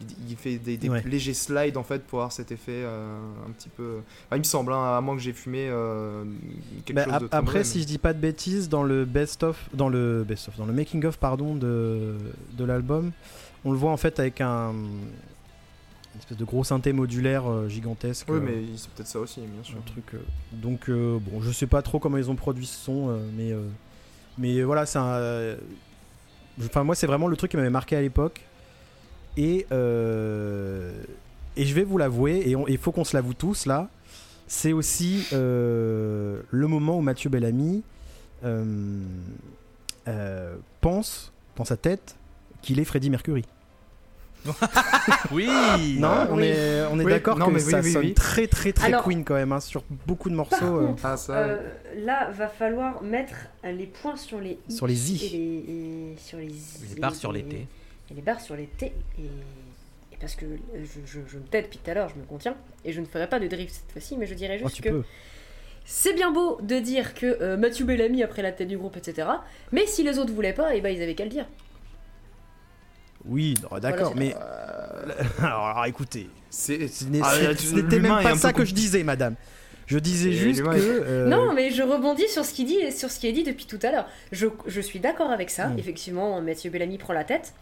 il, 0.00 0.30
il 0.30 0.36
fait 0.36 0.56
des, 0.58 0.76
des 0.76 0.88
Ouais. 0.88 1.02
légers 1.02 1.34
slides 1.34 1.76
en 1.76 1.82
fait 1.82 2.02
pour 2.04 2.20
avoir 2.20 2.32
cet 2.32 2.52
effet 2.52 2.72
euh, 2.84 3.18
un 3.46 3.50
petit 3.50 3.68
peu. 3.68 3.98
Enfin, 4.26 4.36
il 4.36 4.38
me 4.38 4.44
semble, 4.44 4.72
hein, 4.72 4.96
à 4.96 5.00
moins 5.00 5.14
que 5.16 5.22
j'ai 5.22 5.32
fumé 5.32 5.68
euh, 5.70 6.24
quelque 6.84 6.96
bah, 6.96 7.04
chose 7.04 7.28
de 7.28 7.28
après, 7.32 7.64
si 7.64 7.82
je 7.82 7.86
dis 7.86 7.98
pas 7.98 8.12
de 8.12 8.18
bêtises, 8.18 8.68
dans 8.68 8.82
le 8.82 9.04
best 9.04 9.42
of, 9.42 9.68
dans 9.74 9.88
le 9.88 10.24
best 10.26 10.48
of, 10.48 10.56
dans 10.56 10.66
le 10.66 10.72
making 10.72 11.04
of 11.04 11.18
pardon 11.18 11.54
de, 11.54 12.14
de 12.52 12.64
l'album, 12.64 13.12
on 13.64 13.72
le 13.72 13.78
voit 13.78 13.90
en 13.90 13.96
fait 13.96 14.18
avec 14.20 14.40
un 14.40 14.72
une 14.72 16.20
espèce 16.20 16.38
de 16.38 16.44
gros 16.44 16.62
synthé 16.62 16.92
modulaire 16.92 17.50
euh, 17.50 17.68
gigantesque. 17.68 18.26
Oui, 18.30 18.36
euh, 18.36 18.40
mais 18.40 18.62
c'est 18.76 18.88
peut-être 18.90 19.08
ça 19.08 19.18
aussi, 19.18 19.40
bien 19.40 19.62
sûr. 19.64 19.76
un 19.78 19.80
truc. 19.90 20.04
donc 20.52 20.88
bon, 20.88 21.40
je 21.42 21.50
sais 21.50 21.66
pas 21.66 21.82
trop 21.82 21.98
comment 21.98 22.16
ils 22.18 22.30
ont 22.30 22.36
produit 22.36 22.66
ce 22.66 22.76
son, 22.84 23.18
mais 23.36 23.52
mais 24.38 24.62
voilà, 24.62 24.86
c'est 24.86 24.98
un. 24.98 25.56
Enfin, 26.64 26.84
moi, 26.84 26.94
c'est 26.94 27.06
vraiment 27.08 27.26
le 27.26 27.36
truc 27.36 27.50
qui 27.50 27.56
m'avait 27.56 27.68
marqué 27.70 27.96
à 27.96 28.00
l'époque. 28.00 28.42
Et 29.36 29.66
euh, 29.72 30.92
et 31.56 31.64
je 31.64 31.74
vais 31.74 31.84
vous 31.84 31.98
l'avouer, 31.98 32.36
et 32.50 32.56
il 32.68 32.78
faut 32.78 32.92
qu'on 32.92 33.04
se 33.04 33.16
l'avoue 33.16 33.34
tous 33.34 33.66
là. 33.66 33.88
C'est 34.46 34.72
aussi 34.72 35.26
euh, 35.32 36.40
le 36.50 36.66
moment 36.66 36.98
où 36.98 37.00
Mathieu 37.00 37.30
Bellamy 37.30 37.82
euh, 38.44 38.64
euh, 40.08 40.56
pense 40.80 41.32
dans 41.56 41.64
sa 41.64 41.76
tête 41.76 42.14
qu'il 42.62 42.78
est 42.78 42.84
Freddie 42.84 43.10
Mercury. 43.10 43.44
Oui 45.32 45.48
Non, 45.98 46.26
on 46.30 46.36
oui. 46.36 46.44
est, 46.48 46.82
on 46.92 47.00
est 47.00 47.04
Oui, 47.04 47.10
d'accord 47.12 47.38
non, 47.38 47.46
que 47.46 47.52
mais 47.52 47.60
ça 47.60 47.80
oui, 47.80 47.92
sonne 47.92 48.04
oui. 48.04 48.14
très 48.14 48.46
très 48.46 48.72
très 48.72 48.88
Alors- 48.88 49.02
Queen 49.04 49.24
quand 49.24 49.34
même 49.34 49.52
hein, 49.52 49.60
sur 49.60 49.82
beaucoup 50.06 50.28
de 50.28 50.36
Par 50.36 50.46
morceaux. 50.50 50.76
euh. 50.80 50.86
contre, 50.88 51.06
Ah, 51.06 51.16
ça, 51.16 51.32
euh, 51.38 51.56
là, 52.04 52.30
va 52.30 52.48
falloir 52.48 53.02
mettre 53.02 53.34
les 53.64 53.86
points 53.86 54.16
sur 54.16 54.40
les 54.40 54.58
i. 54.68 54.72
Sur 54.72 54.86
les 54.86 55.12
i. 55.12 55.24
Et 55.26 55.28
les, 55.30 55.72
et 56.12 56.16
sur 56.18 56.38
les 56.38 56.46
i. 56.46 56.94
Les 56.94 57.00
barres 57.00 57.14
sur 57.14 57.32
les 57.32 57.42
T. 57.44 57.66
Et 58.10 58.14
les 58.14 58.22
barres 58.22 58.40
sur 58.40 58.56
les 58.56 58.66
T. 58.66 58.92
Et, 59.18 59.22
et 59.22 60.16
parce 60.20 60.34
que 60.36 60.44
euh, 60.44 60.56
je, 60.74 61.00
je, 61.06 61.20
je 61.26 61.38
me 61.38 61.44
tais 61.44 61.62
depuis 61.62 61.78
tout 61.78 61.90
à 61.90 61.94
l'heure, 61.94 62.08
je 62.10 62.16
me 62.20 62.24
contiens. 62.24 62.54
Et 62.84 62.92
je 62.92 63.00
ne 63.00 63.06
ferai 63.06 63.28
pas 63.28 63.40
de 63.40 63.46
drift 63.46 63.74
cette 63.74 63.92
fois-ci, 63.92 64.16
mais 64.16 64.26
je 64.26 64.34
dirais 64.34 64.60
Oh, 64.62 64.68
juste 64.68 64.80
que 64.82 64.90
peux. 64.90 65.04
c'est 65.84 66.12
bien 66.14 66.30
beau 66.30 66.58
de 66.62 66.78
dire 66.78 67.14
que 67.14 67.26
euh, 67.40 67.56
Mathieu 67.56 67.84
Bellamy 67.84 68.22
a 68.22 68.28
pris 68.28 68.42
la 68.42 68.52
tête 68.52 68.68
du 68.68 68.76
groupe, 68.78 68.96
etc. 68.96 69.28
Mais 69.72 69.86
si 69.86 70.02
les 70.02 70.18
autres 70.18 70.32
voulaient 70.32 70.52
pas, 70.52 70.74
et 70.74 70.80
ben 70.80 70.90
ils 70.90 71.02
avaient 71.02 71.14
qu'à 71.14 71.24
le 71.24 71.30
dire. 71.30 71.46
Oui, 73.26 73.54
d'accord, 73.80 74.14
mais 74.16 74.34
Euh, 74.34 75.06
alors, 75.42 75.66
alors, 75.66 75.86
écoutez, 75.86 76.28
c'est 76.50 76.88
ce 76.88 77.04
Ah, 77.22 77.34
n'était 77.74 77.98
même 78.00 78.22
pas 78.22 78.36
ça 78.36 78.52
que 78.52 78.64
je 78.66 78.74
disais, 78.74 79.02
madame. 79.02 79.34
Je 79.86 79.98
disais 79.98 80.32
juste 80.32 80.62
que. 80.62 80.68
euh, 80.76 81.26
Non, 81.28 81.52
mais 81.54 81.70
je 81.70 81.82
rebondis 81.82 82.28
sur 82.28 82.44
ce 82.44 82.52
qu'il 82.54 82.66
dit 82.66 82.76
et 82.76 82.90
sur 82.90 83.10
ce 83.10 83.18
qui 83.20 83.26
est 83.26 83.32
dit 83.32 83.42
depuis 83.42 83.66
tout 83.66 83.78
à 83.82 83.90
l'heure. 83.90 84.06
Je, 84.32 84.46
je 84.66 84.80
suis 84.80 84.98
d'accord 84.98 85.30
avec 85.30 85.50
ça. 85.50 85.68
Mm. 85.68 85.78
Effectivement, 85.78 86.40
Mathieu 86.42 86.70
Bellamy 86.70 86.98
prend 86.98 87.12
la 87.14 87.24
tête. 87.24 87.54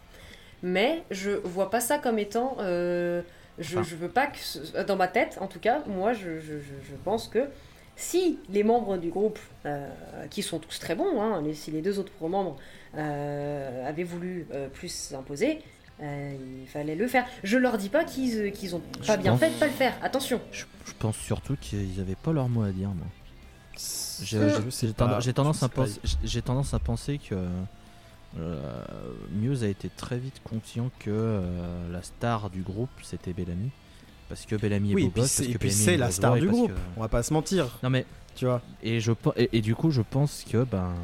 Mais 0.62 1.03
je 1.11 1.31
vois 1.31 1.70
pas 1.70 1.81
ça 1.81 1.98
comme 1.98 2.18
étant. 2.18 2.57
euh, 2.61 3.22
je, 3.59 3.79
Enfin. 3.79 3.88
je 3.88 3.96
veux 3.96 4.09
pas 4.09 4.27
que. 4.29 4.38
ce- 4.38 4.83
Dans 4.85 4.96
ma 4.96 5.09
tête, 5.09 5.38
en 5.40 5.46
tout 5.46 5.59
cas, 5.59 5.83
moi, 5.87 6.12
je, 6.12 6.38
je, 6.40 6.59
je- 6.59 6.88
je 6.90 6.94
pense 7.05 7.29
que 7.29 7.48
si 7.96 8.38
les 8.48 8.62
membres 8.64 8.96
du 8.96 9.11
groupe, 9.11 9.38
euh, 9.66 9.87
qui 10.31 10.42
sont 10.42 10.59
tous 10.59 10.79
très 10.79 10.94
bons, 10.94 11.20
hein, 11.20 11.42
les- 11.42 11.55
si 11.55 11.70
les 11.70 11.83
deux 11.83 11.98
autres 11.98 12.12
membres 12.29 12.57
euh, 12.96 13.88
avaient 13.88 14.05
voulu 14.05 14.46
euh, 14.53 14.68
plus 14.68 14.88
s'imposer, 14.92 15.61
euh, 16.03 16.33
il 16.62 16.68
fallait 16.68 16.94
le 16.94 17.07
faire. 17.09 17.27
Je 17.42 17.59
leur 17.59 17.77
dis 17.79 17.88
pas 17.88 18.05
qu'ils 18.05 18.53
qu'ils 18.53 18.75
ont 18.77 18.81
pas 19.07 19.16
Je 19.16 19.20
bien 19.22 19.33
pense- 19.33 19.40
fait 19.40 19.51
de 19.51 19.55
pas 19.59 19.66
le 19.66 19.72
faire. 19.72 19.94
Attention. 20.03 20.40
Je, 20.53 20.64
je 20.87 20.92
pense 20.98 21.16
surtout 21.16 21.57
qu'ils 21.61 22.01
avaient 22.01 22.14
pas 22.16 22.33
leur 22.33 22.48
mot 22.48 22.62
à 22.62 22.70
dire, 22.70 22.88
moi. 22.88 23.07
Tendance, 25.35 25.62
à 25.62 25.68
penser, 25.68 26.01
j'ai 26.22 26.42
tendance 26.42 26.75
à 26.75 26.79
penser 26.79 27.18
que 27.18 27.35
euh, 28.38 28.82
Muse 29.32 29.62
a 29.64 29.68
été 29.68 29.88
très 29.88 30.18
vite 30.18 30.40
conscient 30.44 30.90
que 31.00 31.10
euh, 31.10 31.92
la 31.92 32.02
star 32.02 32.50
du 32.50 32.62
groupe 32.62 32.90
c'était 33.02 33.32
Bellamy. 33.32 33.70
Parce 34.28 34.46
que 34.46 34.56
Bellamy 34.56 34.92
est 34.92 34.94
Oui, 34.94 35.02
beau 35.02 35.08
et 35.08 35.10
puis 35.12 35.20
gosse, 35.22 35.30
c'est 35.30 35.42
parce 35.42 35.50
et 35.50 35.52
que 35.54 35.58
puis 35.58 35.68
Bellamy 35.68 35.84
c'est 35.84 35.94
est 35.94 35.98
la 35.98 36.10
star 36.10 36.34
du 36.36 36.48
groupe. 36.48 36.70
que- 36.72 36.78
On 36.96 37.00
va 37.02 37.08
pas 37.08 37.22
se 37.22 37.32
mentir, 37.34 37.78
Non 37.82 37.90
mais 37.90 38.06
tu 38.34 38.46
vois. 38.46 38.62
et 38.82 39.00
je 39.00 39.12
et, 39.36 39.50
et 39.58 39.60
du 39.60 39.74
coup 39.74 39.90
je 39.90 40.00
pense 40.02 40.44
que 40.50 40.64
ben 40.64 40.94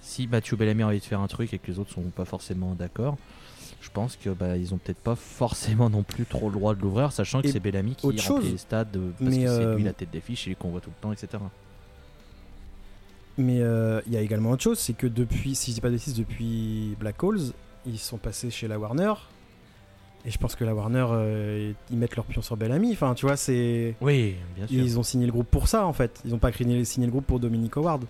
si 0.00 0.28
Mathieu 0.28 0.56
Bellamy 0.56 0.82
a 0.82 0.86
envie 0.88 1.00
de 1.00 1.04
faire 1.04 1.20
un 1.20 1.26
truc 1.26 1.52
et 1.52 1.58
que 1.58 1.66
les 1.70 1.78
autres 1.80 1.92
sont 1.92 2.02
pas 2.02 2.24
forcément 2.24 2.74
d'accord, 2.76 3.16
je 3.80 3.90
pense 3.90 4.14
que 4.16 4.30
bah 4.30 4.56
ils 4.56 4.72
ont 4.72 4.78
peut-être 4.78 5.00
pas 5.00 5.16
forcément 5.16 5.90
non 5.90 6.04
plus 6.04 6.26
trop 6.26 6.48
le 6.48 6.54
droit 6.54 6.76
de 6.76 6.80
l'ouvrir, 6.82 7.10
sachant 7.10 7.42
que 7.42 7.48
c'est 7.48 7.58
Bellamy 7.58 7.96
qui 7.96 8.06
remplit 8.06 8.18
chose, 8.20 8.44
les 8.52 8.58
stades 8.58 8.96
euh, 8.96 9.10
parce 9.18 9.30
mais, 9.32 9.42
que 9.44 9.48
c'est 9.48 9.74
lui 9.74 9.82
euh, 9.82 9.84
la 9.86 9.92
tête 9.92 10.10
des 10.12 10.20
fiches 10.20 10.46
et 10.46 10.54
qu'on 10.54 10.68
voit 10.70 10.80
tout 10.80 10.90
le 10.90 11.02
temps, 11.02 11.12
etc. 11.12 11.42
Mais 13.38 13.60
euh, 13.60 14.00
il 14.06 14.12
y 14.12 14.16
a 14.16 14.20
également 14.20 14.50
autre 14.50 14.62
chose, 14.62 14.78
c'est 14.78 14.94
que 14.94 15.06
depuis, 15.06 15.54
si 15.54 15.70
je 15.70 15.76
dis 15.76 15.80
pas 15.80 15.88
de 15.88 15.94
bêtises, 15.94 16.14
depuis 16.16 16.96
Black 16.98 17.22
Holes, 17.22 17.40
ils 17.86 17.98
sont 17.98 18.16
passés 18.18 18.50
chez 18.50 18.66
la 18.68 18.78
Warner. 18.78 19.12
Et 20.24 20.30
je 20.30 20.38
pense 20.38 20.56
que 20.56 20.64
la 20.64 20.74
Warner, 20.74 21.06
euh, 21.10 21.72
ils 21.90 21.96
mettent 21.96 22.16
leur 22.16 22.24
pion 22.24 22.42
sur 22.42 22.56
Bellamy. 22.56 22.92
Enfin, 22.92 23.14
tu 23.14 23.26
vois, 23.26 23.36
c'est. 23.36 23.94
Oui, 24.00 24.34
bien 24.56 24.66
sûr. 24.66 24.76
Ils 24.82 24.98
ont 24.98 25.02
signé 25.02 25.26
le 25.26 25.32
groupe 25.32 25.48
pour 25.48 25.68
ça 25.68 25.86
en 25.86 25.92
fait. 25.92 26.20
Ils 26.24 26.34
ont 26.34 26.38
pas 26.38 26.50
signé, 26.52 26.84
signé 26.84 27.06
le 27.06 27.12
groupe 27.12 27.26
pour 27.26 27.38
Dominic 27.38 27.76
Howard. 27.76 28.04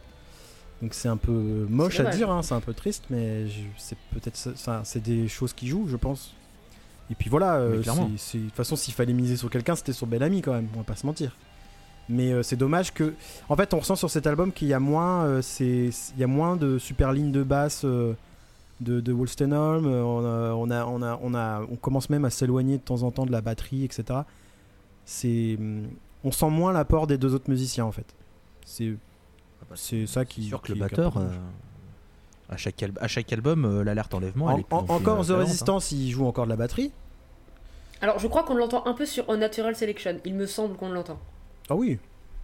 Donc 0.81 0.95
c'est 0.95 1.09
un 1.09 1.17
peu 1.17 1.67
moche 1.69 2.01
à 2.01 2.05
dire, 2.17 2.31
hein, 2.31 2.43
c'est 2.43 2.55
un 2.55 2.61
peu 2.61 2.73
triste, 2.75 3.05
mais 3.11 3.49
je- 3.49 3.61
c'est 3.79 3.97
peut-être 4.13 4.37
ça, 4.37 4.51
ça- 4.57 4.83
c'est 4.85 5.03
des 5.03 5.27
choses 5.29 5.53
qui 5.53 5.67
jouent, 5.69 5.87
je 5.89 5.97
pense. 5.97 6.35
Et 7.11 7.15
puis 7.15 7.29
voilà, 7.31 7.57
euh, 7.57 7.79
de 8.37 8.41
toute 8.49 8.55
façon, 8.55 8.77
s'il 8.77 8.93
fallait 8.95 9.13
miser 9.15 9.37
sur 9.37 9.49
quelqu'un, 9.51 9.75
c'était 9.75 9.93
sur 9.95 10.07
Bellamy 10.07 10.43
quand 10.43 10.53
même, 10.53 10.69
on 10.75 10.79
va 10.79 10.85
pas 10.85 10.97
se 10.97 11.07
mentir. 11.07 11.37
Mais 12.09 12.33
euh, 12.33 12.43
c'est 12.43 12.57
dommage 12.57 12.93
que. 12.95 13.15
En 13.49 13.57
fait, 13.57 13.75
on 13.75 13.79
ressent 13.81 13.97
sur 13.97 14.11
cet 14.11 14.27
album 14.27 14.53
qu'il 14.53 14.69
y 14.69 14.75
a 14.75 14.79
moins, 14.81 15.25
euh, 15.25 15.43
c'est- 15.43 15.91
il 16.15 16.21
y 16.21 16.25
a 16.25 16.29
moins 16.29 16.57
de 16.57 16.79
super 16.79 17.13
lignes 17.13 17.33
de 17.33 17.43
basse 17.43 17.83
euh, 17.85 18.15
de, 18.81 19.01
de 19.01 19.13
Wolstenholme. 19.13 19.87
euh, 19.87 20.03
On, 20.05 20.25
a, 20.25 20.55
on, 20.55 20.71
a, 20.71 20.85
on, 20.87 21.03
a, 21.03 21.19
on, 21.23 21.35
a- 21.35 21.63
on 21.71 21.77
commence 21.77 22.09
même 22.11 22.25
à 22.25 22.31
s'éloigner 22.31 22.77
de 22.79 22.83
temps 22.83 23.03
en 23.03 23.11
temps 23.11 23.27
de 23.27 23.33
la 23.33 23.41
batterie, 23.41 23.85
etc. 23.85 24.21
C'est, 25.05 25.59
on 26.25 26.31
sent 26.33 26.51
moins 26.51 26.73
l'apport 26.73 27.07
des 27.07 27.19
deux 27.19 27.35
autres 27.35 27.51
musiciens 27.51 27.85
en 27.85 27.93
fait. 27.93 28.07
C'est, 28.65 28.95
c'est 29.75 30.07
ça 30.07 30.25
qui. 30.25 30.43
C'est 30.43 30.49
sûr 30.49 30.61
que 30.63 30.73
qui- 30.73 30.79
le 30.79 30.87
qui 30.89 30.95
est 30.95 30.99
un 31.01 31.03
batteur, 31.05 31.17
euh, 31.19 31.29
à, 32.49 32.57
chaque, 32.57 32.81
al- 32.83 32.93
à 33.01 33.09
chaque 33.09 33.33
album, 33.33 33.65
euh, 33.65 33.83
l'alerte 33.85 34.15
enlèvement, 34.15 34.51
elle 34.51 34.57
En- 34.71 34.81
est 34.85 34.91
en- 34.91 34.95
encore 34.97 35.27
The 35.27 35.31
hein. 35.31 35.39
Resistance, 35.39 35.91
il 35.93 36.11
joue 36.11 36.27
encore 36.27 36.45
de 36.45 36.51
la 36.51 36.57
batterie. 36.57 36.93
Alors, 38.01 38.19
je 38.19 38.27
crois 38.29 38.43
qu'on 38.45 38.55
l'entend 38.55 38.87
un 38.87 38.93
peu 38.95 39.07
sur 39.07 39.29
Unnatural 39.31 39.75
Selection. 39.75 40.19
Il 40.25 40.35
me 40.35 40.47
semble 40.47 40.77
qu'on 40.77 40.91
l'entend. 40.91 41.19
Ah 41.69 41.75
oui, 41.77 41.99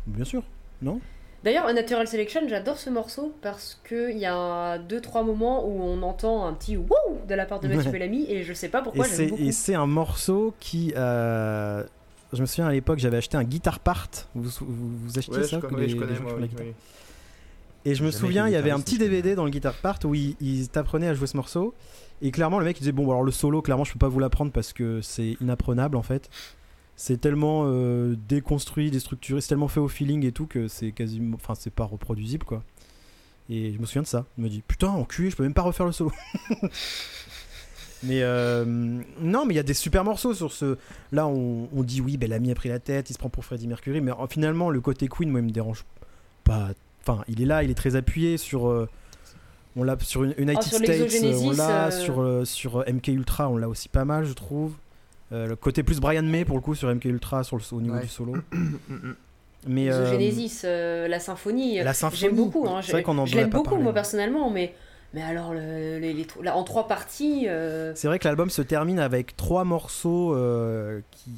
bien 0.06 0.24
sûr. 0.24 0.42
Non? 0.80 1.00
D'ailleurs, 1.44 1.66
Unnatural 1.66 2.06
Selection, 2.06 2.42
j'adore 2.48 2.78
ce 2.78 2.88
morceau 2.90 3.34
parce 3.42 3.80
qu'il 3.88 4.16
y 4.18 4.26
a 4.26 4.78
deux 4.78 5.00
trois 5.00 5.22
moments 5.24 5.66
où 5.66 5.82
on 5.82 6.02
entend 6.02 6.46
un 6.46 6.52
petit 6.54 6.76
wouh 6.76 6.88
de 7.28 7.34
la 7.34 7.46
part 7.46 7.58
de 7.60 7.66
Mathieu 7.68 7.86
Ouais. 7.86 7.92
Bellamy 7.98 8.26
et 8.30 8.42
je 8.44 8.52
sais 8.52 8.68
pas 8.68 8.80
pourquoi 8.82 9.04
c'est, 9.04 9.22
j'aime 9.24 9.30
beaucoup. 9.30 9.42
et 9.42 9.52
c'est 9.52 9.74
un 9.74 9.86
morceau 9.86 10.54
qui. 10.60 10.92
euh, 10.96 11.82
je 12.32 12.40
me 12.40 12.46
souviens 12.46 12.66
à 12.68 12.72
l'époque, 12.72 12.98
j'avais 13.00 13.16
acheté 13.18 13.36
un 13.36 13.42
guitar 13.44 13.80
part. 13.80 14.06
Vous, 14.36 14.48
vous, 14.60 14.96
vous 15.04 15.18
achetiez 15.18 15.38
Ouais, 15.38 15.42
ça 15.42 15.56
je, 15.56 15.60
que 15.60 15.66
connais, 15.66 15.82
les- 15.82 15.88
je 15.88 15.96
connais, 15.96 16.18
moi, 16.20 16.34
oui, 16.40 16.48
oui? 16.58 16.72
Et 17.84 17.96
je 17.96 18.04
me 18.04 18.12
souviens, 18.12 18.46
il 18.46 18.52
y 18.52 18.56
avait 18.56 18.70
un 18.70 18.78
petit. 18.80 18.96
DVD 18.96 19.34
dans 19.34 19.44
le 19.44 19.50
Guitar 19.50 19.74
Part 19.74 19.98
où 20.04 20.14
il, 20.14 20.36
il 20.40 20.68
t'apprenait 20.68 21.08
à 21.08 21.14
jouer 21.14 21.26
ce 21.26 21.36
morceau. 21.36 21.74
Et 22.22 22.30
clairement, 22.30 22.60
le 22.60 22.64
mec 22.64 22.76
il 22.76 22.80
disait 22.80 22.92
Bon, 22.92 23.10
alors 23.10 23.24
le 23.24 23.32
solo, 23.32 23.60
clairement, 23.62 23.82
je 23.82 23.92
peux 23.92 23.98
pas 23.98 24.08
vous 24.08 24.20
l'apprendre 24.20 24.52
parce 24.52 24.72
que 24.72 25.00
c'est 25.00 25.36
inapprenable 25.40 25.96
en 25.96 26.02
fait. 26.02 26.30
C'est 27.04 27.20
tellement 27.20 27.64
euh, 27.66 28.14
déconstruit, 28.28 28.92
déstructuré, 28.92 29.40
c'est 29.40 29.48
tellement 29.48 29.66
fait 29.66 29.80
au 29.80 29.88
feeling 29.88 30.24
et 30.24 30.30
tout 30.30 30.46
que 30.46 30.68
c'est 30.68 30.92
quasiment. 30.92 31.34
Enfin, 31.34 31.56
c'est 31.56 31.72
pas 31.72 31.82
reproduisible 31.82 32.44
quoi. 32.44 32.62
Et 33.50 33.72
je 33.72 33.78
me 33.80 33.86
souviens 33.86 34.02
de 34.02 34.06
ça. 34.06 34.24
Je 34.38 34.42
me 34.44 34.48
dis 34.48 34.62
Putain, 34.68 34.86
enculé, 34.86 35.28
je 35.28 35.34
peux 35.34 35.42
même 35.42 35.52
pas 35.52 35.62
refaire 35.62 35.84
le 35.84 35.90
solo. 35.90 36.12
mais 38.04 38.22
euh, 38.22 38.64
non, 39.20 39.44
mais 39.44 39.54
il 39.54 39.56
y 39.56 39.58
a 39.58 39.64
des 39.64 39.74
super 39.74 40.04
morceaux 40.04 40.32
sur 40.32 40.52
ce. 40.52 40.78
Là, 41.10 41.26
on, 41.26 41.68
on 41.74 41.82
dit 41.82 42.00
oui, 42.00 42.16
Bellamy 42.18 42.52
a 42.52 42.54
pris 42.54 42.68
la 42.68 42.78
tête, 42.78 43.10
il 43.10 43.14
se 43.14 43.18
prend 43.18 43.30
pour 43.30 43.44
Freddie 43.44 43.66
Mercury, 43.66 44.00
mais 44.00 44.12
euh, 44.12 44.26
finalement, 44.30 44.70
le 44.70 44.80
côté 44.80 45.08
Queen, 45.08 45.28
moi, 45.28 45.40
il 45.40 45.46
me 45.46 45.50
dérange 45.50 45.84
pas. 46.44 46.68
Enfin, 47.00 47.24
il 47.26 47.42
est 47.42 47.46
là, 47.46 47.64
il 47.64 47.70
est 47.72 47.74
très 47.74 47.96
appuyé 47.96 48.36
sur. 48.38 48.68
euh, 48.68 48.88
on 49.74 49.82
l'a 49.82 49.96
sur 49.98 50.22
une 50.22 50.34
United 50.38 50.62
sur 50.62 50.78
States, 50.78 51.24
euh, 51.24 51.40
on 51.42 51.50
l'a 51.50 51.90
sur, 51.90 52.46
sur 52.46 52.84
MK 52.86 53.08
Ultra, 53.08 53.48
on 53.48 53.56
l'a 53.56 53.68
aussi 53.68 53.88
pas 53.88 54.04
mal, 54.04 54.24
je 54.24 54.34
trouve. 54.34 54.74
Euh, 55.32 55.46
le 55.46 55.56
côté 55.56 55.82
plus 55.82 55.98
Brian 56.00 56.22
May 56.22 56.44
pour 56.44 56.56
le 56.56 56.62
coup 56.62 56.74
sur 56.74 56.94
MK 56.94 57.06
Ultra 57.06 57.42
sur 57.44 57.56
le, 57.56 57.62
au 57.72 57.80
niveau 57.80 57.94
Ouais. 57.94 58.02
du 58.02 58.08
solo. 58.08 58.34
Mais 59.66 59.86
The 59.88 59.92
euh, 59.92 60.12
Genesis, 60.12 60.62
euh, 60.64 61.06
la 61.06 61.20
symphonie. 61.20 61.78
la 61.82 61.94
symphonie, 61.94 62.20
J'aime 62.20 62.34
beaucoup. 62.36 62.66
Hein, 62.68 62.80
c'est 62.82 62.92
vrai 62.92 63.02
qu'on 63.04 63.16
en 63.18 63.26
je 63.26 63.36
l'aime 63.36 63.48
beaucoup, 63.50 63.70
parlé. 63.70 63.84
moi, 63.84 63.92
personnellement, 63.94 64.50
mais, 64.50 64.74
mais 65.14 65.22
alors, 65.22 65.54
le- 65.54 65.98
les, 66.00 66.12
les- 66.12 66.26
là, 66.42 66.56
en 66.56 66.64
trois 66.64 66.88
parties. 66.88 67.44
euh, 67.48 67.92
C'est 67.94 68.08
vrai 68.08 68.18
que 68.18 68.24
l'album 68.26 68.50
se 68.50 68.60
termine 68.60 68.98
avec 68.98 69.36
trois 69.36 69.62
morceaux 69.64 70.34
euh, 70.34 71.00
qui, 71.12 71.30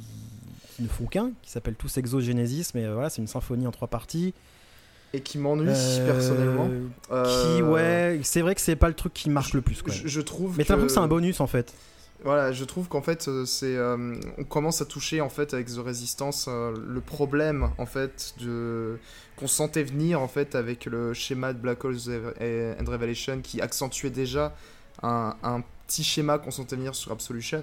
qui 0.74 0.82
ne 0.82 0.88
font 0.88 1.04
qu'un, 1.04 1.32
qui 1.42 1.50
s'appellent 1.50 1.74
tous 1.76 1.98
Exogenesis, 1.98 2.68
mais 2.74 2.86
euh, 2.86 2.94
voilà, 2.94 3.10
c'est 3.10 3.20
une 3.20 3.28
symphonie 3.28 3.66
en 3.66 3.72
trois 3.72 3.88
parties. 3.88 4.32
et 5.12 5.20
qui 5.20 5.36
m'ennuie 5.36 5.68
Euh, 5.68 6.06
personnellement. 6.06 6.66
Qui, 6.68 7.12
Euh, 7.12 7.60
ouais, 7.70 8.20
c'est 8.22 8.40
vrai 8.40 8.54
que 8.54 8.60
c'est 8.62 8.74
pas 8.74 8.88
le 8.88 8.94
truc 8.94 9.12
qui 9.12 9.28
marche 9.28 9.52
le 9.52 9.60
plus. 9.60 9.82
Quoi. 9.82 9.92
Je, 9.92 10.08
je 10.08 10.20
trouve. 10.22 10.56
Mais 10.56 10.64
t'as 10.64 10.74
l'impression 10.76 10.86
que 10.86 10.92
c'est 11.00 11.04
un 11.04 11.08
bonus 11.08 11.40
en 11.40 11.46
fait. 11.46 11.74
Voilà, 12.24 12.52
je 12.52 12.64
trouve 12.64 12.88
qu'en 12.88 13.02
fait, 13.02 13.28
euh, 13.28 13.44
c'est, 13.44 13.76
euh, 13.76 14.14
on 14.38 14.44
commence 14.44 14.80
à 14.80 14.86
toucher 14.86 15.20
en 15.20 15.28
fait 15.28 15.52
avec 15.52 15.66
The 15.66 15.76
Resistance 15.76 16.46
euh, 16.48 16.74
le 16.74 17.02
problème 17.02 17.70
en 17.76 17.84
fait 17.84 18.32
de 18.40 18.98
qu'on 19.36 19.46
sentait 19.46 19.82
venir 19.82 20.22
en 20.22 20.28
fait 20.28 20.54
avec 20.54 20.86
le 20.86 21.12
schéma 21.12 21.52
de 21.52 21.58
Black 21.58 21.84
Holes 21.84 21.98
and 22.08 22.90
Revelation 22.90 23.42
qui 23.42 23.60
accentuait 23.60 24.08
déjà 24.08 24.54
un, 25.02 25.62
petit 25.86 26.02
schéma 26.02 26.38
qu'on 26.38 26.50
sentait 26.50 26.76
venir 26.76 26.94
sur 26.94 27.12
Absolution. 27.12 27.62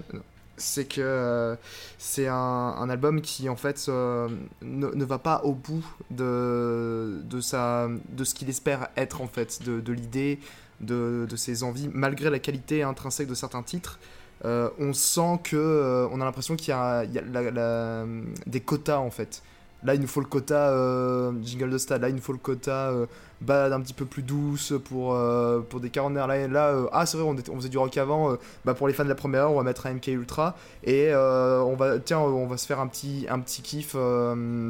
C'est 0.58 0.86
que 0.86 1.58
c'est 1.98 2.28
un, 2.28 2.88
album 2.88 3.22
qui 3.22 3.50
en 3.50 3.56
fait 3.56 3.88
ne, 3.88 4.28
ne 4.62 5.06
va 5.06 5.18
pas 5.18 5.42
au 5.44 5.54
bout 5.54 5.84
de, 6.12 7.22
de, 7.24 7.42
sa, 7.42 7.88
de 8.10 8.24
ce 8.24 8.36
qu'il 8.36 8.50
espère 8.50 8.90
être 8.96 9.22
en 9.22 9.28
fait, 9.28 9.64
de, 9.64 9.80
de 9.80 9.94
l'idée, 9.94 10.40
de, 10.82 11.26
de 11.28 11.36
ses 11.36 11.64
envies, 11.64 11.90
malgré 11.92 12.30
la 12.30 12.38
qualité 12.38 12.84
intrinsèque 12.84 13.28
de 13.28 13.34
certains 13.34 13.64
titres. 13.64 13.98
Euh, 14.44 14.70
on 14.80 14.94
sent 14.94 15.40
que 15.44 15.56
euh, 15.56 16.08
on 16.12 16.20
a 16.22 16.26
l'impression 16.26 16.56
qu'il 16.56 16.70
y 16.70 16.72
a, 16.72 17.04
la- 17.06 18.06
des 18.48 18.60
quotas 18.62 18.98
en 18.98 19.12
fait. 19.12 19.44
Là, 19.84 19.96
il 19.96 20.02
nous 20.02 20.08
faut 20.08 20.20
le 20.22 20.28
quota 20.28 20.70
euh, 20.70 21.32
jingle 21.44 21.72
de 21.72 21.78
stade. 21.80 22.02
Là, 22.04 22.10
il 22.10 22.16
nous 22.16 22.22
faut 22.22 22.34
le 22.34 22.38
quota 22.38 22.90
euh, 22.92 23.08
balade 23.42 23.74
un 23.74 23.82
petit 23.82 23.94
peu 23.96 24.06
plus 24.06 24.22
douce 24.22 24.74
pour, 24.86 25.16
euh, 25.16 25.62
pour 25.62 25.80
des 25.80 25.90
quarantenaires. 25.90 26.28
Là, 26.28 26.48
là 26.48 26.68
euh, 26.70 26.86
ah, 26.92 27.08
c'est 27.08 27.18
vrai, 27.18 27.26
on, 27.28 27.36
on 27.52 27.56
faisait 27.58 27.70
du 27.70 27.80
rock 27.80 27.98
avant. 27.98 28.32
euh, 28.32 28.36
bah, 28.64 28.76
pour 28.76 28.88
les 28.88 28.94
fans 28.94 29.04
de 29.04 29.10
la 29.10 29.16
première 29.16 29.42
heure, 29.46 29.52
on 29.54 29.58
va 29.58 29.64
mettre 29.64 29.88
un 29.88 29.94
MK 29.96 30.08
Ultra. 30.08 30.56
Et 30.84 31.08
euh, 31.12 31.62
on 31.62 31.76
va, 31.76 31.98
tiens, 31.98 32.20
on 32.20 32.46
va 32.46 32.58
se 32.58 32.68
faire 32.68 32.80
un 32.80 32.86
petit, 32.88 33.26
un 33.28 33.40
petit 33.40 33.64
kiff 33.64 33.94
euh, 33.96 34.70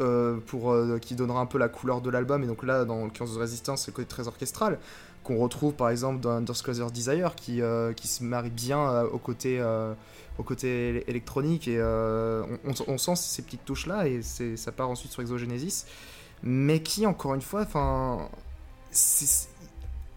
euh, 0.00 0.38
pour, 0.46 0.72
euh, 0.72 0.98
qui 1.00 1.14
donnera 1.14 1.40
un 1.40 1.46
peu 1.46 1.58
la 1.58 1.68
couleur 1.68 2.00
de 2.00 2.10
l'album. 2.10 2.42
Et 2.42 2.46
donc 2.48 2.64
là, 2.64 2.84
dans 2.84 3.04
le 3.04 3.10
15 3.10 3.34
de 3.34 3.38
Résistance, 3.38 3.82
c'est 3.82 3.90
le 3.92 3.96
côté 3.96 4.08
très 4.08 4.26
orchestral 4.26 4.78
qu'on 5.22 5.38
retrouve 5.38 5.74
par 5.74 5.90
exemple 5.90 6.20
dans 6.20 6.30
Underscloser 6.30 6.86
Desire 6.92 7.34
qui, 7.34 7.62
euh, 7.62 7.92
qui 7.92 8.08
se 8.08 8.24
marie 8.24 8.50
bien 8.50 8.80
euh, 8.80 9.08
au 9.08 9.18
côté 9.18 9.58
euh, 9.60 9.94
au 10.38 10.42
côté 10.42 10.92
éle- 10.92 11.04
électronique 11.08 11.68
et 11.68 11.80
on, 11.82 12.98
sent 12.98 13.16
ces 13.16 13.42
petites 13.42 13.64
touches 13.64 13.86
là 13.86 14.06
et 14.08 14.22
ça 14.22 14.72
part 14.72 14.88
ensuite 14.88 15.12
sur 15.12 15.22
Exogenesis. 15.22 15.86
Mais 16.42 16.82
qui 16.82 17.06
encore 17.06 17.34
une 17.34 17.42
fois 17.42 17.62
enfin 17.62 18.28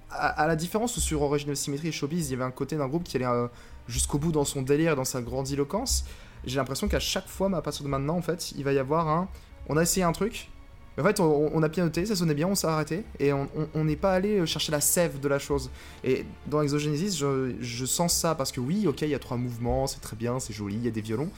à, 0.10 0.48
la 0.48 0.56
différence 0.56 1.00
sur 1.00 1.22
Original 1.22 1.56
Symmetry 1.56 1.89
et 1.89 1.91
Showbiz 1.91 2.30
il 2.30 2.32
y 2.32 2.36
avait 2.36 2.44
un 2.44 2.52
côté 2.52 2.78
d'un 2.78 2.88
groupe 2.88 3.04
qui 3.04 3.18
allait 3.18 3.50
jusqu'au 3.88 4.18
bout 4.18 4.32
dans 4.32 4.46
son 4.46 4.62
délire 4.62 4.96
dans 4.96 5.06
sa 5.06 5.22
grandiloquence. 5.22 6.06
J'ai 6.46 6.58
l'impression 6.58 6.88
qu'à 6.88 7.00
chaque 7.00 7.28
fois 7.28 7.56
à 7.56 7.62
partir 7.62 7.84
de 7.84 7.89
maintenant 7.89 8.15
en 8.15 8.22
fait 8.22 8.54
il 8.54 8.63
va 8.63 8.74
y 8.74 8.80
avoir 8.80 9.10
un 9.10 9.28
on 9.68 9.78
a 9.78 9.82
essayé 9.82 10.04
un 10.04 10.13
truc 10.13 10.50
mais 10.97 11.03
en 11.03 11.05
fait, 11.05 11.19
on, 11.19 11.62
a 11.62 11.69
pianoté, 11.69 12.05
ça 12.05 12.15
sonnait 12.15 12.34
bien, 12.34 12.47
on 12.47 12.55
s'est 12.55 12.67
arrêté, 12.67 13.03
et 13.19 13.34
on 13.34 13.84
n'est 13.84 13.97
pas 13.97 14.13
allé 14.13 14.45
chercher 14.45 14.71
la 14.71 14.79
sève 14.79 15.19
de 15.19 15.27
la 15.27 15.39
chose. 15.39 15.69
Et 16.03 16.25
dans 16.47 16.62
Exogenesis, 16.62 17.17
je, 17.17 17.86
sens 17.86 18.13
ça, 18.13 18.34
parce 18.34 18.51
que 18.51 18.62
oui, 18.62 18.88
ok, 18.88 19.01
il 19.01 19.10
y 19.10 19.15
a 19.15 19.19
trois 19.19 19.38
mouvements, 19.38 19.88
c'est 19.88 19.99
très 19.99 20.15
bien, 20.15 20.39
c'est 20.39 20.53
joli, 20.53 20.75
il 20.75 20.86
y 20.86 20.88
a 20.88 20.91
des 20.91 21.01
violons, 21.01 21.29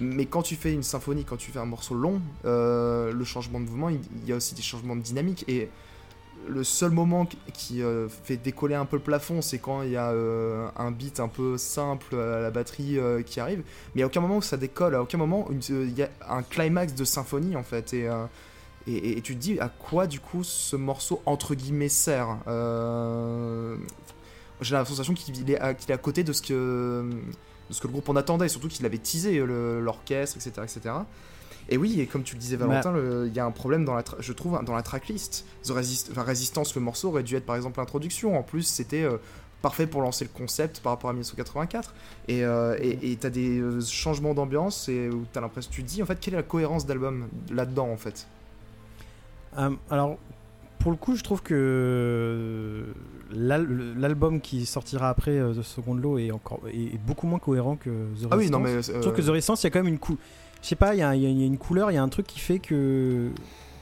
mais 0.00 0.26
quand 0.26 0.42
tu 0.42 0.56
fais 0.56 0.72
une 0.72 0.82
symphonie, 0.82 1.24
quand 1.24 1.36
tu 1.36 1.50
fais 1.50 1.58
un 1.58 1.64
morceau 1.64 1.94
long, 1.94 2.20
euh, 2.44 3.12
le 3.12 3.24
changement 3.24 3.60
de 3.60 3.64
mouvement, 3.64 3.88
il, 3.88 4.00
y 4.26 4.32
a 4.32 4.36
aussi 4.36 4.54
des 4.54 4.62
changements 4.62 4.94
de 4.94 5.00
dynamique, 5.00 5.44
et 5.48 5.70
le 6.46 6.62
seul 6.62 6.90
moment 6.90 7.26
qui- 7.52 7.82
euh, 7.82 8.08
fait 8.08 8.36
décoller 8.36 8.74
un 8.74 8.84
peu 8.84 8.96
le 8.96 9.02
plafond, 9.02 9.40
c'est 9.40 9.58
quand 9.58 9.82
il 9.82 9.90
y 9.90 9.96
a 9.96 10.10
euh, 10.10 10.68
un 10.76 10.90
beat 10.90 11.18
un 11.18 11.28
peu 11.28 11.56
simple 11.56 12.14
à 12.14 12.40
la 12.40 12.50
batterie 12.50 12.98
euh, 12.98 13.22
qui 13.22 13.40
arrive, 13.40 13.62
mais 13.94 14.02
à 14.02 14.06
aucun 14.06 14.20
moment 14.20 14.36
où 14.36 14.42
ça 14.42 14.58
décolle, 14.58 14.94
à 14.94 15.02
aucun 15.02 15.18
moment 15.18 15.48
il 15.50 15.98
y 15.98 16.02
a 16.02 16.10
un 16.28 16.42
climax 16.42 16.94
de 16.94 17.04
symphonie 17.04 17.56
en 17.56 17.62
fait, 17.62 17.94
et... 17.94 18.08
euh, 18.88 18.92
et, 18.92 18.96
et- 18.96 19.18
et 19.18 19.20
tu 19.22 19.34
te 19.34 19.40
dis 19.40 19.58
à 19.60 19.68
quoi 19.68 20.06
du 20.06 20.20
coup 20.20 20.44
ce 20.44 20.76
morceau 20.76 21.20
entre 21.26 21.54
guillemets 21.54 21.88
sert 21.88 22.38
Euh, 22.48 23.76
J'ai 24.60 24.74
la 24.74 24.84
sensation 24.84 25.14
qu'il 25.14 25.48
est, 25.50 25.60
à- 25.60 25.72
qu'il 25.74 25.90
est 25.90 25.94
à 25.94 25.98
côté 25.98 26.24
de 26.24 26.32
ce 26.32 26.42
que, 26.42 27.08
de 27.68 27.72
ce 27.74 27.80
que 27.80 27.86
le 27.86 27.92
groupe 27.92 28.08
en 28.08 28.16
attendait, 28.16 28.48
surtout 28.48 28.66
qu'il 28.68 28.84
avait 28.86 28.98
teasé 28.98 29.38
le- 29.38 29.80
l'orchestre, 29.80 30.36
etc., 30.36 30.52
etc. 30.64 30.94
Et 31.68 31.76
oui, 31.76 32.00
et 32.00 32.06
comme 32.06 32.24
tu 32.24 32.34
le 32.34 32.40
disais 32.40 32.56
Valentin, 32.56 32.92
le- 32.92 33.26
il 33.28 33.34
y 33.34 33.38
a 33.38 33.44
un 33.44 33.50
problème 33.52 33.84
dans 33.84 33.94
la, 33.94 34.02
je 34.18 34.32
trouve, 34.32 34.58
dans 34.64 34.74
la 34.74 34.82
tracklist. 34.82 35.44
The 35.62 35.68
Resist- 35.70 36.08
enfin, 36.10 36.22
Resistance, 36.24 36.74
le 36.74 36.80
morceau 36.80 37.08
aurait 37.10 37.22
dû 37.22 37.36
être 37.36 37.46
par 37.46 37.54
exemple 37.54 37.78
l'introduction. 37.78 38.36
En 38.36 38.42
plus, 38.42 38.62
c'était 38.62 39.04
euh, 39.04 39.18
parfait 39.62 39.86
pour 39.86 40.00
lancer 40.02 40.24
le 40.24 40.30
concept 40.36 40.80
par 40.80 40.92
rapport 40.92 41.10
à 41.10 41.12
1984. 41.12 41.94
Et 42.26 42.42
euh, 42.44 42.76
et- 42.80 43.12
et 43.12 43.16
t'as 43.16 43.30
des 43.30 43.60
euh, 43.60 43.80
changements 43.80 44.34
d'ambiance 44.34 44.88
et 44.88 45.08
où 45.08 45.24
t'as 45.32 45.40
l'impression, 45.40 45.70
tu 45.72 45.84
te 45.84 45.88
dis 45.88 46.02
en 46.02 46.06
fait 46.06 46.18
quelle 46.18 46.34
est 46.34 46.38
la 46.38 46.42
cohérence 46.42 46.84
d'album 46.86 47.28
là-dedans 47.50 47.88
en 47.90 47.96
fait? 47.98 48.26
Euh, 49.56 49.70
alors, 49.90 50.18
pour 50.78 50.90
le 50.90 50.96
coup, 50.96 51.16
je 51.16 51.22
trouve 51.22 51.42
que 51.42 52.84
l'al- 53.32 53.94
l'album 53.98 54.40
qui 54.40 54.66
sortira 54.66 55.08
après 55.08 55.38
euh, 55.38 55.54
The 55.54 55.62
Second 55.62 55.94
Law 55.94 56.18
est, 56.18 56.30
encore, 56.30 56.60
est, 56.68 56.94
est 56.94 57.00
beaucoup 57.04 57.26
moins 57.26 57.38
cohérent 57.38 57.76
que 57.76 57.90
The 57.90 58.28
Ah 58.30 58.36
oui, 58.36 58.50
non 58.50 58.62
Resistance. 58.62 58.88
mais 58.88 58.94
Je 58.96 59.00
trouve 59.00 59.12
que 59.14 59.20
euh, 59.22 59.26
The 59.26 59.30
Resistance, 59.30 59.62
il 59.62 59.66
y 59.66 59.68
a 59.68 59.70
quand 59.70 59.78
même 59.80 59.92
une 59.92 59.98
cou... 59.98 60.16
Je 60.62 60.66
sais 60.66 60.76
pas, 60.76 60.94
il 60.94 60.98
y, 60.98 61.02
a, 61.02 61.14
il 61.14 61.22
y 61.22 61.46
une 61.46 61.56
couleur, 61.58 61.90
il 61.92 61.94
y 61.94 61.98
a 61.98 62.02
un 62.02 62.08
truc 62.08 62.26
qui 62.26 62.40
fait 62.40 62.58
que 62.58 63.30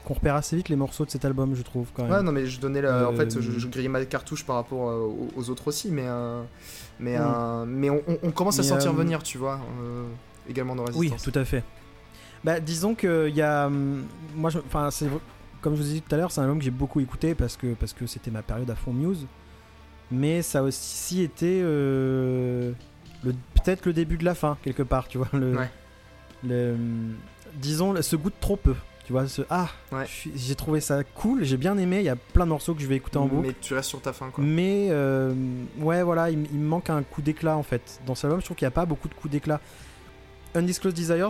qu'on 0.05 0.13
repère 0.13 0.35
assez 0.35 0.55
vite 0.55 0.69
les 0.69 0.75
morceaux 0.77 1.03
de 1.03 1.09
cet 1.09 1.25
album, 1.25 1.53
je 1.53 1.61
trouve 1.63 1.87
quand 1.93 2.03
même. 2.03 2.11
Ouais, 2.13 2.23
non, 2.23 2.31
mais 2.31 2.45
je 2.45 2.61
donnais 2.61 2.81
la... 2.81 3.09
En 3.09 3.13
fait, 3.13 3.35
Euh, 3.35 3.41
je, 3.41 3.51
je 3.59 3.67
grillais 3.67 3.89
ma 3.89 4.05
cartouche 4.05 4.45
par 4.45 4.55
rapport 4.55 4.87
euh, 4.89 4.99
aux, 5.01 5.27
aux 5.35 5.49
autres 5.49 5.67
aussi, 5.67 5.91
mais. 5.91 6.05
euh, 6.05 6.43
Mais, 6.99 7.17
euh, 7.17 7.65
mais 7.67 7.89
on, 7.89 8.01
on- 8.07 8.17
on 8.23 8.31
commence 8.31 8.57
à 8.57 8.61
Mais, 8.61 8.67
sentir 8.69 8.91
euh, 8.91 8.95
venir, 8.95 9.21
tu 9.23 9.37
vois, 9.37 9.59
euh, 9.81 10.05
également 10.49 10.75
dans 10.75 10.85
Oui, 10.93 11.09
Resistance. 11.09 11.23
tout 11.23 11.37
à 11.37 11.43
fait. 11.43 11.63
Bah, 12.45 12.59
disons 12.61 12.95
que 12.95 13.27
il 13.27 13.35
y 13.35 13.41
a, 13.41 13.65
hum, 13.67 14.05
moi, 14.35 14.49
enfin, 14.67 14.91
c'est 14.91 15.07
comme 15.67 15.75
je 15.75 15.81
vous 15.81 15.89
ai 15.91 15.93
dit 15.95 16.01
tout 16.01 16.15
à 16.15 16.17
l'heure, 16.17 16.31
c'est 16.31 16.39
un 16.39 16.43
album 16.45 16.59
que 16.59 16.63
j'ai 16.63 16.71
beaucoup 16.71 17.01
écouté 17.01 17.35
parce 17.35 17.57
que 17.57 17.73
parce 17.73 17.91
que 17.91 18.07
c'était 18.07 18.31
ma 18.31 18.41
période 18.41 18.69
à 18.69 18.75
fond 18.75 18.93
Muse. 18.93 19.27
Mais 20.11 20.41
ça 20.41 20.59
a 20.59 20.61
aussi 20.61 21.21
été 21.21 21.59
euh, 21.61 22.71
le 23.25 23.33
peut-être 23.55 23.85
le 23.85 23.91
début 23.91 24.15
de 24.17 24.23
la 24.23 24.33
fin 24.33 24.57
quelque 24.63 24.83
part, 24.83 25.09
tu 25.09 25.17
vois. 25.17 25.27
Le, 25.33 25.57
Ouais. 25.57 25.69
le- 26.47 26.77
disons 27.55 28.01
ce 28.01 28.15
goût 28.15 28.29
de 28.29 28.35
trop 28.39 28.55
peu. 28.55 28.75
Tu 29.05 29.11
vois, 29.11 29.27
ce 29.27 29.41
ah, 29.49 29.67
Ouais. 29.91 30.05
j'ai 30.35 30.55
trouvé 30.55 30.79
ça 30.79 31.03
cool, 31.03 31.43
j'ai 31.43 31.57
bien 31.57 31.77
aimé. 31.77 31.97
Il 31.99 32.05
y 32.05 32.09
a 32.09 32.15
plein 32.15 32.45
de 32.45 32.49
morceaux 32.51 32.73
que 32.73 32.81
je 32.81 32.87
vais 32.87 32.95
écouter 32.95 33.17
en 33.17 33.25
boucle. 33.25 33.47
Mais 33.47 33.55
tu 33.59 33.73
restes 33.73 33.89
sur 33.89 34.01
ta 34.01 34.13
fin, 34.13 34.29
quoi. 34.29 34.41
Mais 34.43 34.87
euh, 34.91 35.33
ouais, 35.79 36.03
voilà, 36.03 36.29
il 36.29 36.37
me 36.37 36.65
manque 36.67 36.89
un 36.89 37.03
coup 37.03 37.21
d'éclat 37.21 37.57
en 37.57 37.63
fait. 37.63 37.99
Dans 38.05 38.15
cet 38.15 38.25
album, 38.25 38.39
je 38.39 38.45
trouve 38.45 38.55
qu'il 38.57 38.65
n'y 38.65 38.69
a 38.69 38.71
pas 38.71 38.85
beaucoup 38.85 39.09
de 39.09 39.13
coups 39.13 39.31
d'éclat. 39.33 39.59
Undisclosed 40.55 40.95
Desires, 40.95 41.29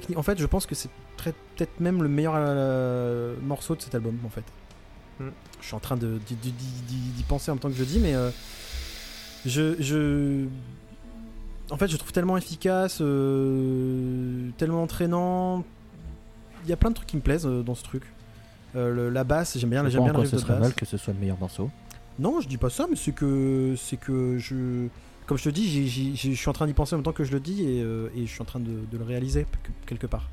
technique, 0.00 0.18
en 0.18 0.22
fait, 0.22 0.38
je 0.38 0.46
pense 0.46 0.66
que 0.66 0.74
c'est 0.74 0.90
peut-être 1.16 1.78
même 1.80 2.02
le 2.02 2.08
meilleur 2.08 2.34
euh, 2.36 3.34
morceau 3.42 3.74
de 3.76 3.82
cet 3.82 3.94
album 3.94 4.18
en 4.24 4.28
fait. 4.28 4.44
Mm. 5.20 5.28
Je 5.60 5.66
suis 5.66 5.74
en 5.76 5.80
train 5.80 5.96
de- 5.96 6.18
d'y 6.28 7.22
penser 7.28 7.50
en 7.50 7.54
même 7.54 7.60
temps 7.60 7.68
que 7.70 7.76
je 7.76 7.84
dis, 7.84 8.00
mais 8.00 8.14
euh, 8.14 8.30
je, 9.46 9.74
je. 9.80 10.46
En 11.70 11.76
fait, 11.78 11.88
je 11.88 11.96
trouve 11.96 12.12
tellement 12.12 12.36
efficace, 12.36 12.98
euh, 13.00 14.50
tellement 14.58 14.82
entraînant. 14.82 15.64
Il 16.64 16.70
y 16.70 16.72
a 16.72 16.76
plein 16.76 16.90
de 16.90 16.94
trucs 16.94 17.08
qui 17.08 17.16
me 17.16 17.22
plaisent 17.22 17.46
euh, 17.46 17.62
dans 17.62 17.74
ce 17.74 17.82
truc. 17.84 18.02
Euh, 18.76 18.92
le- 18.92 19.10
la 19.10 19.24
basse, 19.24 19.56
j'aime 19.58 19.70
bien, 19.70 19.88
j'aime 19.88 20.00
pas 20.00 20.04
bien 20.06 20.12
en 20.14 20.16
le 20.16 20.20
riff 20.22 20.30
ce 20.30 20.36
de 20.36 20.40
serait 20.40 20.52
basse. 20.54 20.62
mal 20.62 20.74
que 20.74 20.84
ce 20.84 20.96
soit 20.96 21.12
le 21.14 21.20
meilleur 21.20 21.38
morceau. 21.38 21.70
Non, 22.18 22.40
je 22.40 22.48
dis 22.48 22.58
pas 22.58 22.70
ça, 22.70 22.86
mais 22.90 22.96
c'est 22.96 23.12
que 23.12 23.74
c'est 23.78 23.96
que 23.96 24.38
je 24.38 24.88
comme 25.26 25.38
je 25.38 25.44
te 25.44 25.48
dis, 25.48 25.88
je 26.16 26.30
suis 26.32 26.48
en 26.48 26.52
train 26.52 26.66
d'y 26.66 26.74
penser 26.74 26.94
en 26.94 26.98
même 26.98 27.04
temps 27.04 27.12
que 27.12 27.24
je 27.24 27.32
le 27.32 27.40
dis 27.40 27.62
et, 27.64 27.82
euh, 27.82 28.08
et 28.14 28.26
je 28.26 28.30
suis 28.30 28.42
en 28.42 28.44
train 28.44 28.60
de, 28.60 28.70
de 28.90 28.98
le 28.98 29.04
réaliser 29.04 29.44
que- 29.62 29.70
quelque 29.86 30.06
part. 30.06 30.28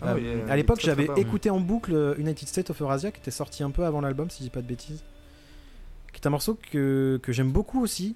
Ah 0.00 0.12
Euh, 0.12 0.14
oui, 0.16 0.26
est 0.26 0.50
à 0.50 0.56
l'époque, 0.56 0.80
j'avais 0.80 1.08
écouté 1.16 1.50
en 1.50 1.58
boucle 1.60 1.92
euh, 1.94 2.14
United 2.18 2.46
States 2.48 2.70
of 2.70 2.80
Eurasia 2.80 3.10
qui 3.10 3.20
était 3.20 3.30
sorti 3.32 3.62
un 3.62 3.70
peu 3.70 3.84
avant 3.84 4.00
l'album, 4.00 4.30
si 4.30 4.38
je 4.38 4.44
dis 4.44 4.50
pas 4.50 4.62
de 4.62 4.66
bêtises. 4.68 5.02
Qui 6.12 6.20
est 6.20 6.26
un 6.26 6.30
morceau 6.30 6.56
que, 6.70 7.18
que 7.22 7.32
j'aime 7.32 7.50
beaucoup 7.52 7.82
aussi 7.82 8.14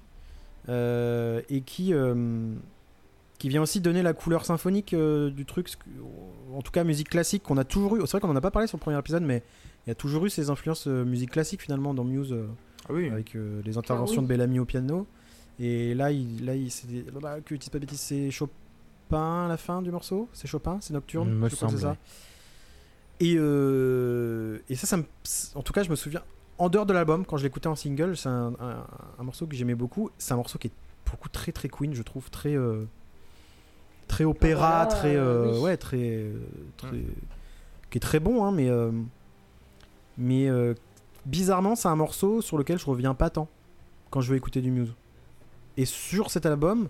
euh, 0.69 1.41
et 1.49 1.61
qui 1.61 1.93
euh, 1.93 2.53
qui 3.37 3.49
vient 3.49 3.61
aussi 3.61 3.81
donner 3.81 4.01
la 4.03 4.13
couleur 4.13 4.45
symphonique 4.45 4.93
euh, 4.93 5.29
du 5.29 5.45
truc, 5.45 5.67
en 6.53 6.61
tout 6.61 6.71
cas 6.71 6.85
musique 6.85 7.09
classique 7.09 7.43
qu'on 7.43 7.57
a 7.57 7.65
toujours 7.65 7.97
eu. 7.97 8.01
C'est 8.01 8.11
vrai 8.11 8.19
qu'on 8.21 8.29
en 8.29 8.35
a 8.37 8.41
pas 8.41 8.51
parlé 8.51 8.67
sur 8.67 8.77
le 8.77 8.81
premier 8.81 8.97
épisode, 8.97 9.23
mais 9.23 9.43
il 9.85 9.89
y 9.89 9.91
a 9.91 9.95
toujours 9.95 10.25
eu 10.25 10.29
ces 10.29 10.49
influences 10.49 10.87
euh, 10.87 11.03
musique 11.03 11.31
classique 11.31 11.61
finalement 11.61 11.93
dans 11.93 12.05
Muse. 12.05 12.31
euh, 12.31 12.47
Ah 12.87 12.93
oui. 12.93 13.09
avec 13.09 13.35
euh, 13.35 13.61
les 13.65 13.77
interventions 13.77 14.17
Ah 14.17 14.19
oui. 14.21 14.23
de 14.23 14.29
Bellamy 14.29 14.59
au 14.59 14.65
piano. 14.65 15.05
Et 15.59 15.93
là, 15.93 16.11
il, 16.11 16.45
là, 16.45 16.55
il, 16.55 16.71
c'est, 16.71 16.87
bah, 17.11 17.39
que 17.41 17.55
je 17.55 17.59
dise 17.59 17.69
pas 17.69 17.77
de 17.79 17.85
bêtises, 17.85 17.99
c'est 18.01 18.31
Chopin 18.31 19.45
à 19.45 19.47
la 19.47 19.57
fin 19.57 19.81
du 19.81 19.91
morceau? 19.91 20.27
C'est 20.33 20.47
Chopin? 20.47 20.79
C'est 20.81 20.93
Nocturne? 20.93 21.29
Me 21.29 21.49
Je 21.49 21.55
crois 21.55 21.67
que 21.67 21.73
ça. 21.81 21.97
Et, 23.19 23.35
euh, 23.37 24.59
et 24.69 24.75
ça, 24.75 24.87
ça 24.87 24.97
me, 24.97 25.03
en 25.55 25.61
tout 25.61 25.71
cas, 25.73 25.83
je 25.83 25.89
me 25.89 25.95
souviens, 25.95 26.23
en 26.57 26.69
dehors 26.69 26.85
de 26.85 26.93
l'album, 26.93 27.25
quand 27.25 27.37
je 27.37 27.43
l'écoutais 27.43 27.67
en 27.67 27.75
single, 27.75 28.17
c'est 28.17 28.29
un, 28.29 28.53
un- 28.59 28.85
un 29.19 29.23
morceau 29.23 29.45
que 29.47 29.55
j'aimais 29.55 29.75
beaucoup. 29.75 30.09
C'est 30.17 30.33
un 30.33 30.37
morceau 30.37 30.57
qui 30.57 30.67
est 30.67 30.71
pour 31.05 31.15
le 31.17 31.21
coup 31.21 31.29
très 31.29 31.51
très 31.51 31.69
Queen, 31.69 31.93
je 31.93 32.01
trouve, 32.01 32.29
très 32.31 32.55
euh, 32.55 32.85
très 34.07 34.23
opéra, 34.23 34.85
très 34.87 35.15
euh, 35.15 35.53
oui. 35.57 35.61
ouais, 35.61 35.77
très, 35.77 36.31
très 36.77 36.97
qui 37.91 37.97
est 37.97 38.01
très 38.01 38.19
bon, 38.19 38.43
hein, 38.43 38.51
mais 38.51 38.69
euh, 38.69 38.91
mais 40.17 40.49
euh, 40.49 40.73
bizarrement, 41.25 41.75
c'est 41.75 41.87
un 41.87 41.95
morceau 41.95 42.41
sur 42.41 42.57
lequel 42.57 42.79
je 42.79 42.85
reviens 42.85 43.13
pas 43.13 43.29
tant 43.29 43.47
quand 44.09 44.21
je 44.21 44.31
veux 44.31 44.37
écouter 44.37 44.61
du 44.61 44.71
Muse. 44.71 44.93
Et 45.77 45.85
sur 45.85 46.29
cet 46.29 46.45
album, 46.45 46.89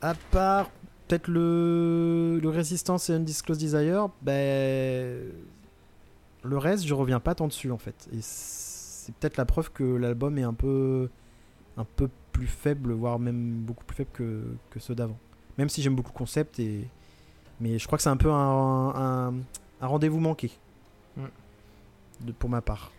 à 0.00 0.14
part 0.30 0.70
peut-être 1.06 1.28
le, 1.28 2.38
le 2.40 2.48
Resistance 2.48 3.10
et 3.10 3.14
Undisclosed 3.14 3.60
Desire, 3.60 4.08
ben 4.22 5.30
le 6.42 6.56
reste, 6.56 6.86
je 6.86 6.94
reviens 6.94 7.20
pas 7.20 7.34
tant 7.34 7.48
dessus 7.48 7.70
en 7.70 7.78
fait. 7.78 8.08
Et 8.12 8.18
c'est 8.20 9.14
peut-être 9.16 9.36
la 9.36 9.44
preuve 9.44 9.70
que 9.72 9.84
l'album 9.84 10.38
est 10.38 10.42
un 10.42 10.54
peu, 10.54 11.10
un 11.76 11.84
peu 11.84 12.08
plus 12.32 12.46
faible, 12.46 12.92
voire 12.92 13.18
même 13.18 13.60
beaucoup 13.60 13.84
plus 13.84 13.96
faible 13.96 14.10
que, 14.12 14.42
que 14.70 14.80
ceux 14.80 14.94
d'avant. 14.94 15.18
Même 15.58 15.68
si 15.68 15.82
j'aime 15.82 15.96
beaucoup 15.96 16.12
le 16.12 16.18
concept, 16.18 16.58
et... 16.60 16.88
mais 17.60 17.78
je 17.78 17.86
crois 17.86 17.98
que 17.98 18.02
c'est 18.02 18.08
un 18.08 18.16
peu 18.16 18.30
un, 18.30 18.94
un, 18.94 19.34
un 19.80 19.86
rendez-vous 19.86 20.20
manqué. 20.20 20.50
Mm. 21.16 21.24
De, 22.20 22.32
pour 22.32 22.48
ma 22.48 22.60
part. 22.60 22.92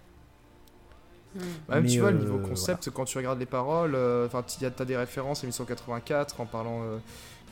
Même 1.35 1.83
Mais, 1.83 1.89
tu 1.89 1.99
vois, 1.99 2.09
euh, 2.09 2.11
le 2.11 2.19
niveau 2.19 2.37
concept, 2.39 2.89
quand 2.89 3.05
tu 3.05 3.17
regardes 3.17 3.39
les 3.39 3.45
paroles, 3.45 3.95
euh, 3.95 4.25
enfin, 4.25 4.43
tu 4.43 4.65
as 4.65 4.85
des 4.85 4.97
références 4.97 5.39
à 5.39 5.47
1984 5.47 6.39
en 6.41 6.45
parlant. 6.45 6.81
euh, 6.83 6.97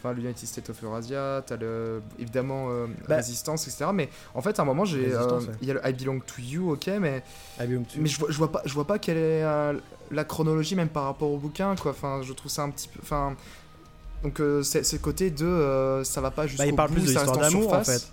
Enfin, 0.02 0.14
l'United 0.14 0.48
States 0.48 0.70
of 0.70 0.82
Eurasia, 0.82 1.44
t'as 1.46 1.58
le, 1.58 2.02
évidemment 2.18 2.68
euh, 2.70 2.88
Bah. 3.10 3.18
Résistance, 3.18 3.68
etc. 3.68 3.90
Mais 3.94 4.08
en 4.34 4.42
fait, 4.42 4.58
à 4.58 4.62
un 4.62 4.66
moment, 4.66 4.86
j'ai, 4.86 5.14
euh, 5.14 5.40
ouais. 5.40 5.46
il 5.62 5.68
y 5.68 5.72
a 5.72 5.74
le 5.74 5.82
I 5.86 5.92
Belong 5.92 6.22
to 6.22 6.42
You, 6.42 6.72
ok, 6.72 6.88
mais, 7.02 7.22
mais 7.60 8.08
je, 8.08 8.18
vois, 8.18 8.32
je 8.32 8.38
vois 8.38 8.50
pas, 8.50 8.62
je 8.64 8.74
vois 8.74 8.88
pas 8.88 8.98
quelle 8.98 9.18
est 9.18 9.44
euh, 9.44 9.74
la 10.12 10.24
chronologie 10.24 10.76
même 10.76 10.88
par 10.88 11.04
rapport 11.04 11.30
au 11.30 11.38
bouquin, 11.38 11.76
quoi. 11.76 11.92
Enfin, 11.92 12.22
je 12.24 12.32
trouve 12.32 12.50
ça 12.50 12.64
un 12.64 12.70
petit 12.70 12.88
peu, 12.88 13.00
enfin, 13.04 13.36
donc 14.24 14.40
euh, 14.40 14.64
c'est, 14.64 14.90
le 14.90 15.00
côté 15.00 15.32
de, 15.32 15.46
euh, 15.46 16.04
ça 16.06 16.22
va 16.22 16.32
pas 16.32 16.48
jusqu'au 16.48 16.64
Bah, 16.64 16.68
il 16.70 16.76
parle 16.76 16.92
bout, 16.92 16.96
plus 16.96 17.04
de 17.04 17.08
l'histoire 17.20 17.38
d'amour 17.38 17.74
en 17.74 17.84
fait. 17.84 18.10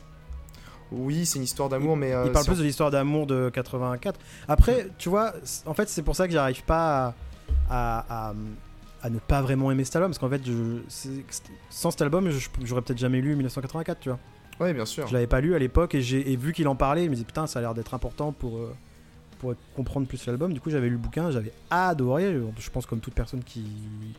Oui, 0.92 1.27
c'est 1.27 1.38
une 1.38 1.44
histoire 1.44 1.68
d'amour, 1.68 1.96
mais 1.96 2.12
euh, 2.12 2.25
il 2.27 2.33
parle 2.33 2.46
plus 2.46 2.59
de 2.59 2.62
l'histoire 2.62 2.90
d'amour 2.90 3.27
de 3.27 3.51
84. 3.51 4.18
Après, 4.49 4.88
tu 4.99 5.09
vois, 5.09 5.33
en 5.66 5.75
fait, 5.75 5.88
c'est 5.88 6.03
pour 6.03 6.14
ça 6.14 6.27
que 6.27 6.33
j'arrive 6.33 6.62
pas 6.64 7.14
à, 7.68 7.99
à, 8.09 8.29
à- 8.31 8.35
à 9.03 9.11
ne 9.11 9.18
pas 9.18 9.42
vraiment 9.42 9.70
aimer 9.70 9.85
cet 9.85 9.96
album. 9.96 10.11
Parce 10.11 10.18
qu'en 10.18 10.29
fait, 10.31 10.42
je, 10.46 10.79
sans 11.70 11.90
cet 11.90 12.03
album, 12.03 12.31
j'aurais 12.64 12.83
peut-être 12.83 12.99
jamais 12.99 13.20
lu 13.20 13.35
1984, 13.37 14.01
tu 14.01 14.09
vois. 14.09 14.18
Ouais, 14.59 14.72
bien 14.72 14.87
sûr. 14.87 15.07
Je 15.07 15.12
l'avais 15.12 15.27
pas 15.27 15.40
lu 15.40 15.55
à 15.55 15.59
l'époque 15.59 15.94
et, 15.94 16.01
j'ai- 16.01 16.35
vu 16.37 16.53
qu'il 16.53 16.66
en 16.68 16.75
parlait, 16.77 17.05
je 17.05 17.09
me 17.11 17.14
disais 17.14 17.27
putain, 17.27 17.46
ça 17.46 17.59
a 17.59 17.62
l'air 17.62 17.75
d'être 17.75 17.92
important 17.94 18.33
pour, 18.33 18.57
euh, 18.57 18.75
pour 19.38 19.55
comprendre 19.75 20.07
plus 20.07 20.25
l'album. 20.27 20.53
Du 20.53 20.61
coup, 20.61 20.70
j'avais 20.70 20.87
lu 20.87 20.92
le 20.92 20.99
bouquin, 20.99 21.31
j'avais 21.31 21.53
adoré. 21.70 22.40
Je 22.59 22.70
pense 22.70 22.87
comme 22.87 23.01
toute 23.01 23.14
personne 23.14 23.42
qui, 23.44 23.64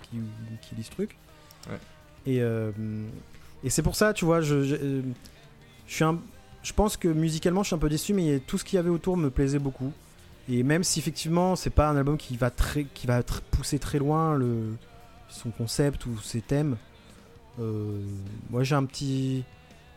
qui, 0.03 0.17
qui 0.61 0.75
lit 0.75 0.83
ce 0.83 0.91
truc. 0.91 1.17
Ouais. 1.69 1.77
Et, 2.27 2.41
euh, 2.41 2.71
et 3.63 3.69
c'est 3.69 3.81
pour 3.81 3.95
ça, 3.95 4.13
tu 4.13 4.25
vois, 4.25 4.41
je, 4.41 4.61
je, 4.63 4.75
je 5.87 5.93
suis 5.93 6.03
un, 6.03 6.19
je 6.63 6.73
pense 6.73 6.97
que 6.97 7.07
musicalement, 7.07 7.63
je 7.63 7.67
suis 7.67 7.75
un 7.75 7.79
peu 7.79 7.89
déçu, 7.89 8.13
mais 8.13 8.39
tout 8.39 8.57
ce 8.57 8.63
qu'il 8.65 8.75
y 8.77 8.79
avait 8.79 8.89
autour 8.89 9.15
me 9.17 9.29
plaisait 9.29 9.59
beaucoup. 9.59 9.91
Et 10.49 10.63
même 10.63 10.83
si 10.83 10.99
effectivement, 10.99 11.55
c'est 11.55 11.69
pas 11.69 11.89
un 11.89 11.97
album 11.97 12.17
qui 12.17 12.37
va 12.37 12.49
très, 12.49 12.85
qui 12.85 13.05
va 13.07 13.21
tr- 13.21 13.41
pousser 13.51 13.79
très 13.79 13.99
loin 13.99 14.35
le, 14.35 14.75
son 15.29 15.49
concept 15.51 16.05
ou 16.05 16.17
ses 16.19 16.41
thèmes, 16.41 16.77
euh, 17.59 17.99
moi 18.49 18.63
j'ai 18.63 18.75
un 18.75 18.85
petit 18.85 19.43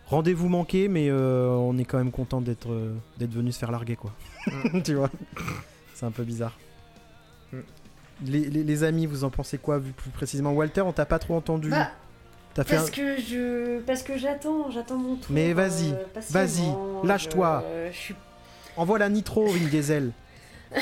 rendez-vous 0.06 0.48
manqué, 0.48 0.88
mais 0.88 1.08
euh, 1.08 1.48
on 1.50 1.78
est 1.78 1.84
quand 1.84 1.98
même 1.98 2.10
content 2.10 2.40
d'être 2.40 2.72
euh, 2.72 2.92
d'être 3.18 3.32
venu 3.32 3.52
se 3.52 3.58
faire 3.58 3.70
larguer, 3.70 3.94
quoi. 3.96 4.12
tu 4.84 4.94
vois, 4.94 5.10
c'est 5.94 6.06
un 6.06 6.10
peu 6.10 6.24
bizarre. 6.24 6.58
Mm. 7.52 7.58
Les, 8.26 8.50
les- 8.50 8.64
les 8.64 8.82
amis, 8.84 9.06
vous 9.06 9.22
en 9.24 9.30
pensez 9.30 9.56
quoi, 9.58 9.78
vu 9.78 9.92
plus 9.92 10.10
précisément? 10.10 10.52
Walter, 10.52 10.80
on 10.82 10.92
t'a 10.92 11.06
pas 11.06 11.18
trop 11.20 11.36
entendu. 11.36 11.70
Bah, 11.70 11.90
T'as 12.54 12.64
fait 12.64 12.76
un- 12.76 12.78
parce 12.80 12.90
que 12.90 13.16
je, 13.20 13.78
parce 13.80 14.02
que 14.02 14.16
j'attends, 14.18 14.70
j'attends 14.70 14.96
mon 14.96 15.16
tour. 15.16 15.26
Mais 15.30 15.52
vas-y, 15.52 15.92
euh, 15.92 16.04
vas-y, 16.30 17.06
lâche-toi. 17.06 17.64
Je, 17.86 17.92
je 17.92 17.96
suis 17.96 18.14
Envoie 18.76 18.98
la 18.98 19.08
nitro, 19.08 19.46
Vin 19.46 19.66
Diesel. 19.68 20.12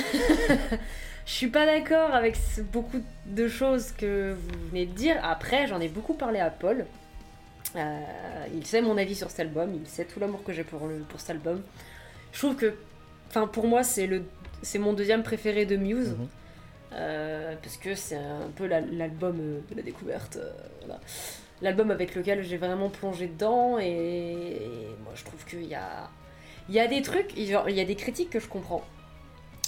Je 1.26 1.32
suis 1.34 1.48
pas 1.48 1.66
d'accord 1.66 2.14
avec 2.14 2.38
beaucoup 2.72 3.02
de 3.26 3.48
choses 3.48 3.92
que 3.92 4.32
vous 4.32 4.68
venez 4.70 4.86
de 4.86 4.92
dire. 4.92 5.16
Après, 5.22 5.66
j'en 5.66 5.78
ai 5.80 5.88
beaucoup 5.88 6.14
parlé 6.14 6.40
à 6.40 6.48
Paul. 6.48 6.86
Euh, 7.76 8.00
il 8.54 8.64
sait 8.66 8.80
mon 8.80 8.96
avis 8.96 9.14
sur 9.14 9.28
cet 9.30 9.40
album, 9.40 9.74
il 9.74 9.86
sait 9.86 10.04
tout 10.06 10.20
l'amour 10.20 10.42
que 10.42 10.54
j'ai 10.54 10.64
pour, 10.64 10.86
le, 10.86 11.00
pour 11.00 11.20
cet 11.20 11.30
album. 11.30 11.60
Je 12.32 12.38
trouve 12.38 12.56
que, 12.56 12.74
enfin, 13.28 13.46
pour 13.46 13.66
moi, 13.66 13.82
c'est 13.82 14.06
le, 14.06 14.22
c'est 14.62 14.78
mon 14.78 14.94
deuxième 14.94 15.22
préféré 15.22 15.66
de 15.66 15.76
Muse. 15.76 16.10
Mhm. 16.18 16.28
Euh, 16.94 17.54
parce 17.62 17.76
que 17.76 17.94
c'est 17.94 18.16
un 18.16 18.48
peu 18.56 18.66
la- 18.66 18.80
l'album 18.80 19.36
euh, 19.38 19.60
de 19.70 19.76
la 19.76 19.82
découverte. 19.82 20.36
euh, 20.36 20.50
voilà. 20.86 20.98
L'album 21.62 21.90
avec 21.90 22.14
lequel 22.14 22.42
j'ai 22.44 22.56
vraiment 22.56 22.88
plongé 22.88 23.26
dedans. 23.26 23.78
Et, 23.78 23.86
et 23.88 24.88
moi, 25.04 25.12
je 25.14 25.24
trouve 25.24 25.44
qu'il 25.44 25.64
y 25.66 25.74
a, 25.74 26.08
il 26.68 26.74
y 26.74 26.80
a 26.80 26.86
des 26.86 27.02
trucs, 27.02 27.32
il 27.36 27.44
y 27.44 27.80
a 27.80 27.84
des 27.84 27.96
critiques 27.96 28.30
que 28.30 28.40
je 28.40 28.48
comprends. 28.48 28.84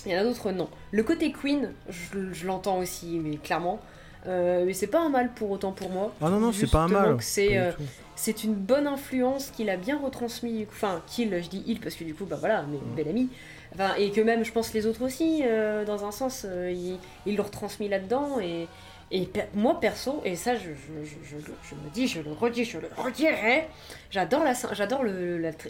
Il 0.07 0.13
y 0.13 0.17
en 0.17 0.21
a 0.21 0.25
d'autres, 0.25 0.51
non. 0.53 0.69
Le 0.93 1.03
côté 1.03 1.31
Queen, 1.33 1.73
je, 1.89 2.33
je 2.33 2.47
l'entends 2.47 2.79
aussi, 2.79 3.21
mais 3.23 3.37
clairement. 3.37 3.81
Euh, 4.27 4.65
mais 4.67 4.75
c'est 4.75 4.87
pas 4.87 5.01
un 5.01 5.09
mal 5.09 5.33
pour 5.33 5.51
autant 5.51 5.73
pour 5.73 5.89
moi. 5.91 6.13
Ah 6.21 6.29
non, 6.29 6.41
non, 6.41 6.53
c'est 6.53 6.71
pas 6.71 6.81
un 6.81 6.89
mal. 6.89 7.17
C'est 7.21 7.57
euh, 7.59 7.73
c'est 8.17 8.45
une 8.45 8.55
bonne 8.55 8.87
influence 8.87 9.51
qu'il 9.51 9.71
a 9.71 9.77
bien 9.79 9.99
retransmis. 9.99 10.67
Enfin, 10.71 11.03
qu'il, 11.07 11.31
je 11.43 11.49
dis 11.49 11.63
il 11.67 11.81
parce 11.81 11.95
que 11.95 12.05
du 12.05 12.15
coup, 12.15 12.27
bah 12.27 12.37
voilà, 12.39 12.65
mais 12.71 12.77
Mm. 12.77 12.95
bel 12.97 13.09
ami. 13.09 13.29
Enfin, 13.75 13.95
et 13.99 14.11
que 14.11 14.21
même, 14.21 14.45
je 14.45 14.53
pense, 14.53 14.75
les 14.75 14.87
autres 14.87 15.03
aussi, 15.03 15.43
euh, 15.45 15.85
dans 15.87 16.05
un 16.05 16.11
sens, 16.13 16.45
euh, 16.47 16.71
il, 16.71 16.99
il 17.25 17.37
le 17.37 17.43
retransmis 17.43 17.89
là-dedans. 17.89 18.39
Et, 18.41 18.69
et 19.13 19.29
moi, 19.55 19.81
perso, 19.81 20.23
et 20.25 20.37
ça, 20.37 20.55
je, 20.55 20.71
je, 20.71 21.05
je, 21.25 21.37
je, 21.37 21.75
me 21.75 21.91
dis, 21.93 22.07
je 22.07 22.21
le 22.21 22.33
redis, 22.33 22.65
je 22.65 22.79
le 22.79 22.89
redirai, 22.97 23.67
j'adore 24.11 24.45
la, 24.45 24.53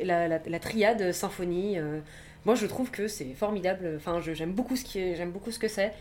la, 0.03 0.29
la, 0.29 0.39
la, 0.45 0.59
triade 0.59 1.13
symphonie. 1.13 1.79
euh, 1.79 2.01
moi, 2.45 2.55
je 2.55 2.67
trouve 2.67 2.91
que 2.91 3.09
c'est 3.09 3.33
formidable. 3.35 3.95
Enfin, 3.97 4.21
j'aime 4.21 4.53
beaucoup 4.53 4.77
ce 4.77 4.85
qui 4.85 5.15
j'aime 5.17 5.31
beaucoup 5.31 5.51
ce 5.51 5.59
que 5.59 5.69
c'est. 5.69 5.93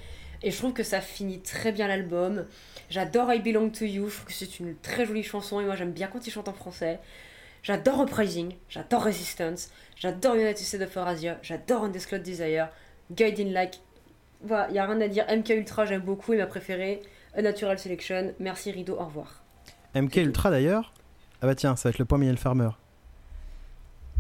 Et 0.42 0.52
je 0.52 0.58
trouve 0.58 0.74
que 0.74 0.84
ça 0.84 1.02
finit 1.02 1.42
très 1.42 1.72
bien 1.72 1.88
l'album. 1.88 2.46
J'adore 2.90 3.34
I 3.34 3.40
Belong 3.40 3.70
to 3.72 3.86
You. 3.86 4.08
Je 4.10 4.16
trouve 4.16 4.28
que 4.28 4.34
c'est 4.34 4.60
une 4.60 4.76
très 4.78 5.06
jolie 5.06 5.24
chanson. 5.24 5.60
Et 5.60 5.66
moi, 5.66 5.76
j'aime 5.76 5.92
bien 5.92 6.08
quand 6.08 6.26
il 6.26 6.32
chante 6.32 6.48
en 6.48 6.54
français. 6.54 7.00
J'adore 7.62 8.04
Uprising. 8.04 8.54
J'adore 8.70 9.04
Resistance. 9.04 9.70
J'adore 9.98 10.36
United 10.36 10.58
States 10.58 10.82
of 10.82 10.96
Eurasia. 10.96 11.38
J'adore 11.42 11.84
Undisclosed 11.84 12.24
Desire. 12.24 12.70
Guiding 13.12 13.52
Like. 13.52 13.82
Voilà, 14.42 14.68
il 14.70 14.74
n'y 14.74 14.80
a 14.80 14.86
rien 14.86 15.02
à 15.02 15.08
dire. 15.10 15.26
MK 15.30 15.50
Ultra, 15.50 15.86
j'aime 15.86 16.02
beaucoup. 16.02 16.32
Et 16.32 16.38
ma 16.38 16.48
préférée, 16.48 17.02
Natural 17.38 17.78
Selection. 17.80 18.34
Merci 18.40 18.72
Rideau, 18.72 18.96
au 19.00 19.06
revoir. 19.06 19.44
MK 19.96 20.16
Ultra 20.18 20.52
d'ailleurs. 20.52 20.94
Ah 21.42 21.48
bah 21.48 21.56
tiens, 21.56 21.76
ça 21.76 21.90
va 21.90 21.92
être 21.92 22.00
le 22.00 22.06
point 22.06 22.18
Miel 22.18 22.38
Farmer. 22.38 22.70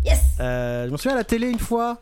Yes 0.06 0.38
Euh, 0.40 0.86
je 0.88 0.92
me 0.92 0.98
souviens 0.98 1.14
à 1.14 1.18
la 1.18 1.24
télé 1.26 1.50
une 1.50 1.60
fois, 1.60 2.00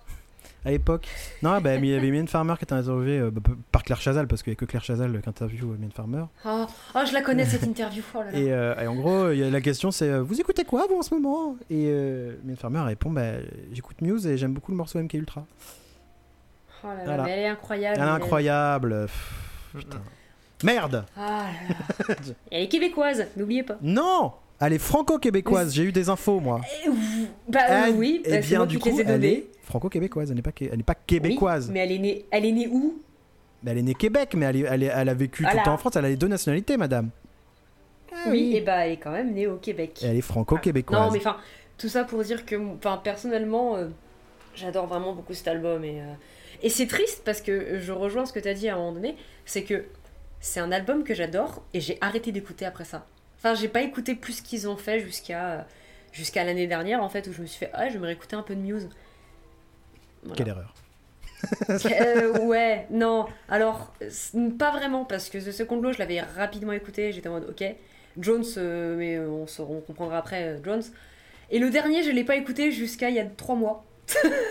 à 0.63 0.69
l'époque. 0.69 1.07
Non, 1.41 1.59
bah, 1.59 1.75
il 1.75 1.85
y 1.85 1.95
avait 1.95 2.11
Mylène 2.11 2.27
Farmer 2.27 2.53
qui 2.57 2.65
était 2.65 2.73
interviewée 2.73 3.19
euh, 3.19 3.31
bah, 3.31 3.41
par 3.71 3.81
Claire 3.83 3.99
Chazal, 3.99 4.27
parce 4.27 4.43
qu'il 4.43 4.51
n'y 4.51 4.55
a 4.55 4.59
que 4.59 4.65
Claire 4.65 4.83
Chazal 4.83 5.19
qui 5.21 5.27
interviewe 5.29 5.65
Mylène 5.75 5.91
Farmer. 5.91 6.25
Oh, 6.45 6.67
oh, 6.93 6.99
je 7.07 7.13
la 7.13 7.21
connais 7.21 7.45
cette 7.45 7.63
interview. 7.63 8.03
Oh 8.13 8.19
là 8.19 8.31
là. 8.31 8.37
Et, 8.37 8.51
euh, 8.53 8.79
et 8.79 8.85
en 8.87 8.95
gros, 8.95 9.27
la 9.29 9.61
question 9.61 9.89
c'est 9.89 10.09
euh, 10.09 10.21
Vous 10.21 10.39
écoutez 10.39 10.63
quoi, 10.65 10.85
vous, 10.87 10.97
en 10.97 11.01
ce 11.01 11.15
moment? 11.15 11.55
Et 11.71 11.87
euh, 11.87 12.35
Farmer 12.57 12.81
répond 12.81 13.09
bah, 13.09 13.33
J'écoute 13.71 14.01
Muse 14.01 14.27
et 14.27 14.37
j'aime 14.37 14.53
beaucoup 14.53 14.71
le 14.71 14.77
morceau 14.77 14.99
MK 15.01 15.13
Ultra. 15.15 15.45
Oh 16.83 16.87
là 16.89 16.95
là, 16.95 17.03
Voilà. 17.05 17.23
mais 17.23 17.31
elle 17.31 17.39
est 17.39 17.47
incroyable. 17.47 17.97
Elle 17.99 18.07
est 18.07 18.11
incroyable. 18.11 19.05
Pff, 19.07 19.33
putain. 19.79 20.01
Merde 20.63 21.05
Ah 21.15 21.45
là 22.07 22.07
là. 22.09 22.15
Elle 22.51 22.63
est 22.63 22.67
québécoise, 22.67 23.25
n'oubliez 23.35 23.63
pas. 23.63 23.77
Non 23.81 24.33
Elle 24.59 24.73
est 24.73 24.77
franco-québécoise, 24.79 25.73
j'ai 25.73 25.83
eu 25.83 25.91
des 25.91 26.09
infos, 26.09 26.39
moi. 26.39 26.61
Eh, 26.85 26.89
ouh, 26.89 26.95
Bah 27.47 27.59
Elle- 27.87 27.93
oui, 27.95 28.21
et 28.25 28.29
bah, 28.29 28.41
c'est 28.41 28.47
bien 28.49 28.65
du 28.65 28.79
coup, 28.79 28.89
elle 29.05 29.23
est 29.25 29.45
franco-québécoise, 29.63 30.29
elle 30.31 30.35
n'est 30.37 30.41
pas, 30.41 30.51
elle 30.59 30.83
pas 30.83 30.93
Oui, 30.97 31.03
québécoise. 31.05 31.69
mais 31.71 31.79
elle 31.79 31.91
est 31.91 31.99
née, 31.99 32.25
elle 32.31 32.45
est 32.45 32.51
née 32.51 32.67
où? 32.67 32.99
Mais 33.63 33.71
elle 33.71 33.77
est 33.79 33.83
née 33.83 33.93
Québec, 33.93 34.33
mais 34.35 34.45
elle, 34.47 34.55
est- 34.57 34.65
elle, 34.69 34.83
est- 34.83 34.91
elle 34.95 35.09
a 35.09 35.13
vécu 35.13 35.43
tout 35.43 35.49
le 35.57 35.63
temps 35.63 35.73
en 35.73 35.77
France, 35.77 35.95
elle 35.95 36.05
a 36.05 36.09
les 36.09 36.15
deux 36.15 36.27
nationalités, 36.27 36.77
madame. 36.77 37.09
Ah 38.11 38.29
Oui, 38.29 38.55
et 38.55 38.61
bah 38.61 38.85
elle 38.85 38.93
est 38.93 38.97
quand 38.97 39.11
même 39.11 39.33
née 39.33 39.45
au 39.47 39.57
Québec. 39.57 39.99
Et 40.01 40.07
elle 40.07 40.17
est 40.17 40.21
franco-québécoise. 40.21 40.99
Non, 40.99 41.11
mais 41.11 41.19
enfin, 41.19 41.37
tout 41.77 41.89
ça 41.89 42.03
pour 42.03 42.23
dire 42.23 42.45
que, 42.45 42.55
enfin, 42.77 42.99
personnellement, 43.03 43.75
euh, 43.75 43.87
j'adore 44.55 44.87
vraiment 44.87 45.13
beaucoup 45.13 45.33
cet 45.33 45.47
album 45.49 45.83
et 45.83 46.01
euh, 46.01 46.05
et 46.63 46.69
c'est 46.69 46.87
triste 46.87 47.21
parce 47.25 47.41
que 47.41 47.77
je 47.79 47.91
rejoins 47.91 48.25
ce 48.25 48.33
que 48.33 48.39
tu 48.39 48.47
as 48.47 48.53
dit 48.55 48.69
à 48.69 48.73
un 48.75 48.77
moment 48.77 48.93
donné, 48.93 49.15
c'est 49.45 49.61
que 49.63 49.83
c'est 50.39 50.59
un 50.59 50.71
album 50.71 51.03
que 51.03 51.13
j'adore 51.13 51.63
et 51.73 51.79
j'ai 51.81 51.97
arrêté 52.01 52.31
d'écouter 52.31 52.65
après 52.65 52.85
ça. 52.85 53.05
Enfin, 53.37 53.53
j'ai 53.55 53.67
pas 53.67 53.81
écouté 53.81 54.15
plus 54.15 54.33
ce 54.33 54.41
qu'ils 54.41 54.67
ont 54.67 54.77
fait 54.77 54.99
jusqu'à 54.99 55.67
jusqu'à 56.11 56.43
l'année 56.43 56.67
dernière 56.67 57.03
en 57.03 57.09
fait 57.09 57.27
où 57.27 57.33
je 57.33 57.41
me 57.41 57.47
suis 57.47 57.59
fait 57.59 57.71
ah, 57.73 57.89
je 57.89 57.97
vais 57.97 58.07
réécouter 58.07 58.35
un 58.35 58.41
peu 58.43 58.55
de 58.55 58.61
Muse. 58.61 58.89
Voilà. 60.23 60.35
Quelle 60.35 60.47
erreur. 60.47 60.73
Euh, 61.85 62.39
ouais, 62.39 62.87
non. 62.89 63.27
Alors, 63.47 63.93
pas 64.57 64.71
vraiment, 64.71 65.05
parce 65.05 65.29
que 65.29 65.37
The 65.37 65.51
Second 65.51 65.79
Law, 65.79 65.91
je 65.93 65.99
l'avais 65.99 66.19
rapidement 66.19 66.71
écouté, 66.71 67.11
j'étais 67.11 67.29
en 67.29 67.33
mode 67.33 67.49
ok. 67.49 67.63
Jones, 68.17 68.43
euh, 68.57 68.95
mais 68.97 69.15
euh, 69.15 69.29
on, 69.29 69.45
se- 69.45 69.61
on 69.61 69.79
comprendra 69.81 70.17
après 70.17 70.43
euh, 70.43 70.63
Jones. 70.63 70.81
Et 71.51 71.59
le 71.59 71.69
dernier, 71.69 72.01
je 72.01 72.09
l'ai 72.09 72.23
pas 72.23 72.35
écouté 72.35 72.71
jusqu'à 72.71 73.09
il 73.11 73.15
y 73.15 73.19
a 73.19 73.25
trois 73.25 73.53
mois. 73.55 73.85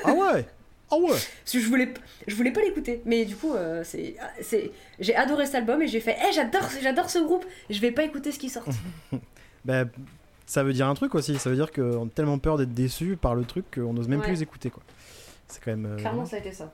Ah 0.04 0.12
ouais? 0.12 0.46
Ah 0.90 0.96
ouais 0.96 1.08
Parce 1.10 1.52
que 1.52 1.60
je 1.60 1.66
voulais, 1.66 1.92
je 2.28 2.34
voulais 2.36 2.52
pas 2.52 2.60
l'écouter. 2.62 3.02
Mais 3.04 3.24
du 3.24 3.34
coup, 3.34 3.54
euh, 3.54 3.82
c'est, 3.84 4.16
c'est, 4.40 4.70
j'ai 5.00 5.16
adoré 5.16 5.46
cet 5.46 5.56
album 5.56 5.82
et 5.82 5.88
j'ai 5.88 6.00
fait, 6.00 6.16
eh, 6.28 6.32
j'adore, 6.32 6.68
j'adore 6.80 7.10
ce 7.10 7.18
groupe. 7.18 7.44
Je 7.70 7.80
vais 7.80 7.90
pas 7.90 8.04
écouter 8.04 8.30
ce 8.32 8.38
qui 8.38 8.48
sort. 8.48 8.64
Bah, 9.64 9.84
ça 10.46 10.62
veut 10.62 10.72
dire 10.72 10.86
un 10.86 10.94
truc 10.94 11.16
aussi, 11.16 11.36
ça 11.38 11.50
veut 11.50 11.56
dire 11.56 11.72
qu'on 11.72 12.06
a 12.06 12.08
tellement 12.08 12.38
peur 12.38 12.56
d'être 12.56 12.72
déçu 12.72 13.16
par 13.16 13.34
le 13.34 13.44
truc 13.44 13.64
qu'on 13.74 13.92
n'ose 13.94 14.06
même 14.06 14.20
Ouais. 14.20 14.26
plus 14.26 14.34
les 14.34 14.42
écouter, 14.44 14.70
quoi. 14.70 14.80
C'est 15.48 15.60
quand 15.60 15.72
même... 15.72 15.86
euh, 15.86 15.96
Clairement, 15.96 16.24
ça 16.24 16.36
a 16.36 16.38
été 16.38 16.52
ça. 16.52 16.72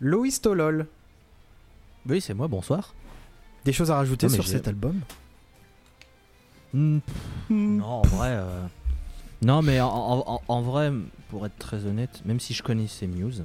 Loïs 0.00 0.40
Tolol, 0.40 0.88
Oui, 2.08 2.20
c'est 2.20 2.34
moi, 2.34 2.48
bonsoir. 2.48 2.92
des 3.64 3.72
choses 3.72 3.92
à 3.92 3.94
rajouter 3.96 4.26
Non, 4.26 4.32
sur 4.34 4.42
j'ai- 4.42 4.50
cet 4.52 4.66
album? 4.66 5.00
Hmm, 6.74 6.98
Hmm. 7.48 7.76
Non, 7.76 7.84
en 7.86 8.02
vrai, 8.02 8.30
euh, 8.32 8.66
Non, 9.42 9.62
mais 9.62 9.80
en, 9.80 9.88
en- 10.26 10.42
en 10.48 10.62
vrai, 10.62 10.92
pour 11.28 11.46
être 11.46 11.56
très 11.58 11.84
honnête, 11.86 12.22
même 12.24 12.40
si 12.40 12.54
je 12.54 12.62
connaissais 12.62 13.06
Muse, 13.06 13.44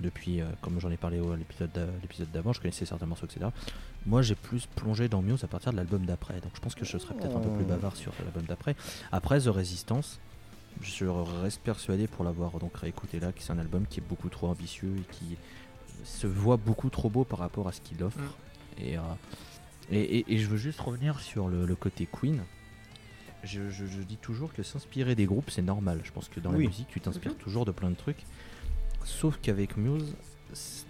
depuis, 0.00 0.40
euh, 0.40 0.46
comme 0.62 0.80
j'en 0.80 0.90
ai 0.90 0.96
parlé 0.96 1.20
au 1.20 1.34
l'épisode 1.34 1.70
d'a- 1.72 1.86
l'épisode 2.02 2.30
d'avant, 2.30 2.52
je 2.52 2.60
connaissais 2.60 2.86
certains 2.86 3.06
morceaux, 3.06 3.26
etc. 3.26 3.46
Moi, 4.06 4.22
j'ai 4.22 4.34
plus 4.34 4.66
plongé 4.66 5.08
dans 5.08 5.20
Muse 5.22 5.44
à 5.44 5.46
partir 5.46 5.72
de 5.72 5.76
l'album 5.76 6.04
d'après. 6.06 6.34
Donc, 6.40 6.52
je 6.54 6.60
pense 6.60 6.74
que 6.74 6.84
je 6.84 6.96
serais 6.98 7.14
peut-être 7.14 7.36
un 7.36 7.40
peu 7.40 7.50
plus 7.50 7.64
Oh. 7.64 7.68
bavard 7.68 7.96
sur 7.96 8.12
l'album 8.22 8.44
d'après. 8.44 8.76
Après, 9.12 9.40
The 9.40 9.46
Resistance, 9.48 10.20
je 10.82 11.06
reste 11.06 11.60
persuadé 11.60 12.06
pour 12.06 12.24
l'avoir 12.24 12.52
donc 12.58 12.76
réécouté 12.76 13.20
là, 13.20 13.32
que 13.32 13.42
c'est 13.42 13.52
un 13.52 13.58
album 13.58 13.86
qui 13.88 14.00
est 14.00 14.06
beaucoup 14.06 14.28
trop 14.28 14.48
ambitieux 14.48 14.94
et 14.98 15.14
qui 15.14 15.36
se 16.04 16.26
voit 16.26 16.56
beaucoup 16.58 16.88
trop 16.90 17.08
beau 17.10 17.24
par 17.24 17.38
rapport 17.40 17.66
à 17.68 17.72
ce 17.72 17.80
qu'il 17.80 18.02
offre. 18.02 18.18
Et, 18.78 18.96
euh, 18.98 19.00
et, 19.90 20.18
et- 20.18 20.34
et 20.34 20.38
je 20.38 20.46
veux 20.46 20.58
juste 20.58 20.80
revenir 20.80 21.20
sur 21.20 21.48
le, 21.48 21.64
le 21.66 21.74
côté 21.74 22.06
Queen. 22.10 22.42
Je, 23.44 23.70
je- 23.70 23.86
je 23.86 24.02
dis 24.02 24.16
toujours 24.16 24.52
que 24.52 24.62
s'inspirer 24.62 25.14
des 25.14 25.26
groupes, 25.26 25.50
c'est 25.50 25.62
normal. 25.62 26.00
Je 26.04 26.10
pense 26.12 26.28
que 26.28 26.40
dans 26.40 26.50
Oui. 26.52 26.64
la 26.64 26.68
musique, 26.70 26.88
tu 26.88 27.00
t'inspires 27.00 27.32
Mhm. 27.32 27.38
toujours 27.38 27.64
de 27.64 27.70
plein 27.72 27.90
de 27.90 27.94
trucs. 27.96 28.24
Sauf 29.04 29.38
qu'avec 29.40 29.76
Muse, 29.76 30.14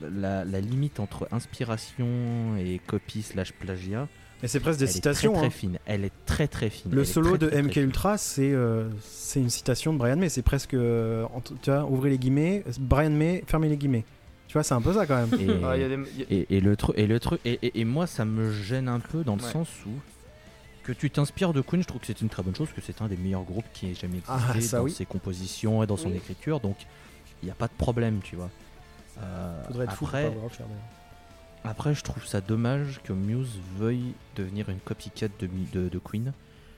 la, 0.00 0.44
la 0.44 0.60
limite 0.60 1.00
entre 1.00 1.28
inspiration 1.32 2.56
et 2.58 2.80
copie 2.86 3.22
slash 3.22 3.52
plagiat, 3.52 4.08
Et 4.42 4.48
c'est 4.48 4.60
presque 4.60 4.78
des 4.78 4.84
elle 4.86 4.90
citations. 4.90 5.32
est 5.34 5.36
très, 5.38 5.46
hein. 5.46 5.50
fine. 5.50 5.78
Elle 5.86 6.04
est 6.04 6.12
très 6.24 6.48
très 6.48 6.70
fine. 6.70 6.92
Le 6.92 7.00
Elle 7.00 7.06
solo 7.06 7.36
très, 7.36 7.50
de 7.50 7.62
MK. 7.62 7.76
Ultra, 7.76 8.16
c'est 8.18 8.52
euh, 8.52 8.88
c'est 9.00 9.40
une 9.40 9.50
citation 9.50 9.92
de 9.92 9.98
Brian 9.98 10.16
May. 10.16 10.28
C'est 10.28 10.42
presque. 10.42 10.74
euh, 10.74 11.26
tu 11.62 11.70
vois, 11.70 11.84
ouvrez 11.84 12.10
les 12.10 12.18
guillemets. 12.18 12.64
Brian 12.80 13.10
May, 13.10 13.44
fermez 13.46 13.68
les 13.68 13.76
guillemets. 13.76 14.04
Tu 14.48 14.52
vois, 14.54 14.62
c'est 14.62 14.74
un 14.74 14.80
peu 14.82 14.92
ça 14.94 15.06
quand 15.06 15.16
même. 15.26 15.40
Et, 15.40 15.64
Ah, 15.64 15.76
il 15.76 15.80
y 15.82 15.84
a 15.84 15.88
des- 15.88 15.98
il 16.14 16.20
y 16.20 16.22
a- 16.22 16.26
et, 16.30 16.46
et 16.56 16.60
le 16.60 16.76
truc 16.76 16.96
et 16.98 17.06
le 17.06 17.18
truc 17.20 17.40
et, 17.44 17.58
et- 17.62 17.80
et 17.80 17.84
moi 17.84 18.06
ça 18.06 18.24
me 18.24 18.52
gêne 18.52 18.88
un 18.88 19.00
peu 19.00 19.24
dans 19.24 19.36
le 19.36 19.42
Ouais. 19.42 19.50
sens 19.50 19.68
où 19.86 19.90
que 20.86 20.92
tu 20.92 21.10
t'inspires 21.10 21.52
de 21.52 21.60
Queen 21.60 21.82
je 21.82 21.86
trouve 21.88 22.00
que 22.00 22.06
c'est 22.06 22.20
une 22.20 22.28
très 22.28 22.42
bonne 22.44 22.54
chose 22.54 22.68
que 22.74 22.80
c'est 22.80 23.02
un 23.02 23.08
des 23.08 23.16
meilleurs 23.16 23.42
groupes 23.42 23.66
qui 23.74 23.88
ait 23.90 23.94
jamais 23.94 24.18
existé 24.18 24.32
Ah, 24.48 24.60
ça 24.60 24.78
dans 24.78 24.84
oui. 24.84 24.92
ses 24.92 25.04
compositions 25.04 25.82
et 25.82 25.86
dans 25.86 25.96
son 25.96 26.10
Oui. 26.10 26.16
écriture 26.16 26.60
donc 26.60 26.76
il 27.42 27.46
n'y 27.46 27.50
a 27.50 27.54
pas 27.54 27.66
de 27.66 27.72
problème 27.76 28.20
tu 28.22 28.36
vois 28.36 28.50
Euh, 29.18 29.64
Faudrait 29.66 29.84
être 29.84 29.94
fou 29.94 30.06
pour 30.06 30.50
après 31.64 31.94
je 31.94 32.02
trouve 32.02 32.24
ça 32.26 32.40
dommage 32.40 33.00
que 33.02 33.12
Muse 33.12 33.58
veuille 33.76 34.12
devenir 34.36 34.68
une 34.68 34.78
copycat 34.78 35.28
de, 35.40 35.48
de 35.88 35.98
Queen 35.98 36.32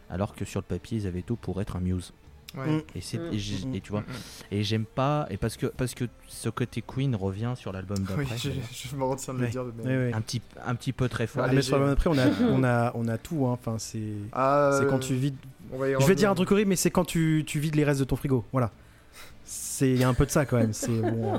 alors 0.09 0.35
que 0.35 0.45
sur 0.47 0.61
le 0.61 0.65
papier 0.67 0.99
ils 0.99 1.07
avaient 1.07 1.23
tout 1.23 1.37
pour 1.37 1.61
être 1.61 1.77
un 1.77 1.81
Muse 1.81 2.13
ouais. 2.57 2.67
Mm. 2.67 2.83
et, 2.95 3.01
c'est, 3.01 3.19
Mm. 3.19 3.33
et, 3.33 3.39
j'ai- 3.39 3.67
Mm. 3.67 3.75
et 3.75 3.81
tu 3.81 3.91
vois 3.91 4.03
et 4.51 4.63
j'aime 4.63 4.85
pas 4.85 5.27
et 5.31 5.37
parce 5.37 5.57
que 5.57 5.67
parce 5.67 5.95
que 5.95 6.05
ce 6.29 6.49
côté 6.49 6.83
Queen 6.87 7.15
revient 7.17 7.53
sur 7.57 7.73
l'album 7.73 7.99
d'après 7.99 8.25
Oui, 8.25 8.31
je, 8.37 8.89
je 8.91 8.97
me 8.97 9.05
retiens 9.05 9.35
de 9.35 9.39
le 9.41 9.45
Ouais. 9.47 9.51
dire. 9.51 9.65
mais- 9.77 9.85
Ouais, 9.85 9.97
ouais. 10.09 10.13
un 10.15 10.21
petit 10.21 10.41
un 10.65 10.75
petit 10.75 10.93
peu 10.93 11.09
très 11.09 11.27
fort 11.27 11.45
Ah, 11.49 11.53
mais 11.53 11.63
sur 11.63 11.77
l'album 11.77 11.93
après, 11.93 12.11
on 12.11 12.19
a, 12.19 12.27
on 12.51 12.65
a, 12.65 12.93
on 12.95 13.09
a 13.09 13.19
tout. 13.19 13.47
hein. 13.47 13.53
Enfin, 13.61 13.77
c'est. 13.79 14.01
Ah, 14.33 14.71
C'est 14.79 14.85
euh, 14.85 14.89
quand 14.91 14.99
tu 14.99 15.15
vides. 15.15 15.37
Je 15.71 15.77
vais 15.77 15.95
revenir. 15.97 16.17
dire 16.17 16.31
un 16.31 16.35
truc 16.35 16.51
horrible, 16.51 16.71
mais 16.71 16.77
c'est 16.77 16.91
quand 16.91 17.05
tu, 17.05 17.45
tu 17.47 17.61
vides 17.61 17.75
les 17.75 17.85
restes 17.85 18.01
de 18.01 18.05
ton 18.07 18.17
frigo. 18.17 18.45
Voilà. 18.53 18.71
C'est 19.45 19.91
il 19.91 19.99
y 19.99 20.05
a 20.05 20.09
un 20.09 20.15
peu 20.15 20.25
de 20.27 20.31
ça 20.31 20.45
quand 20.47 20.57
même. 20.57 20.73
C'est 20.73 20.89
bon. 20.89 21.35
euh, 21.35 21.39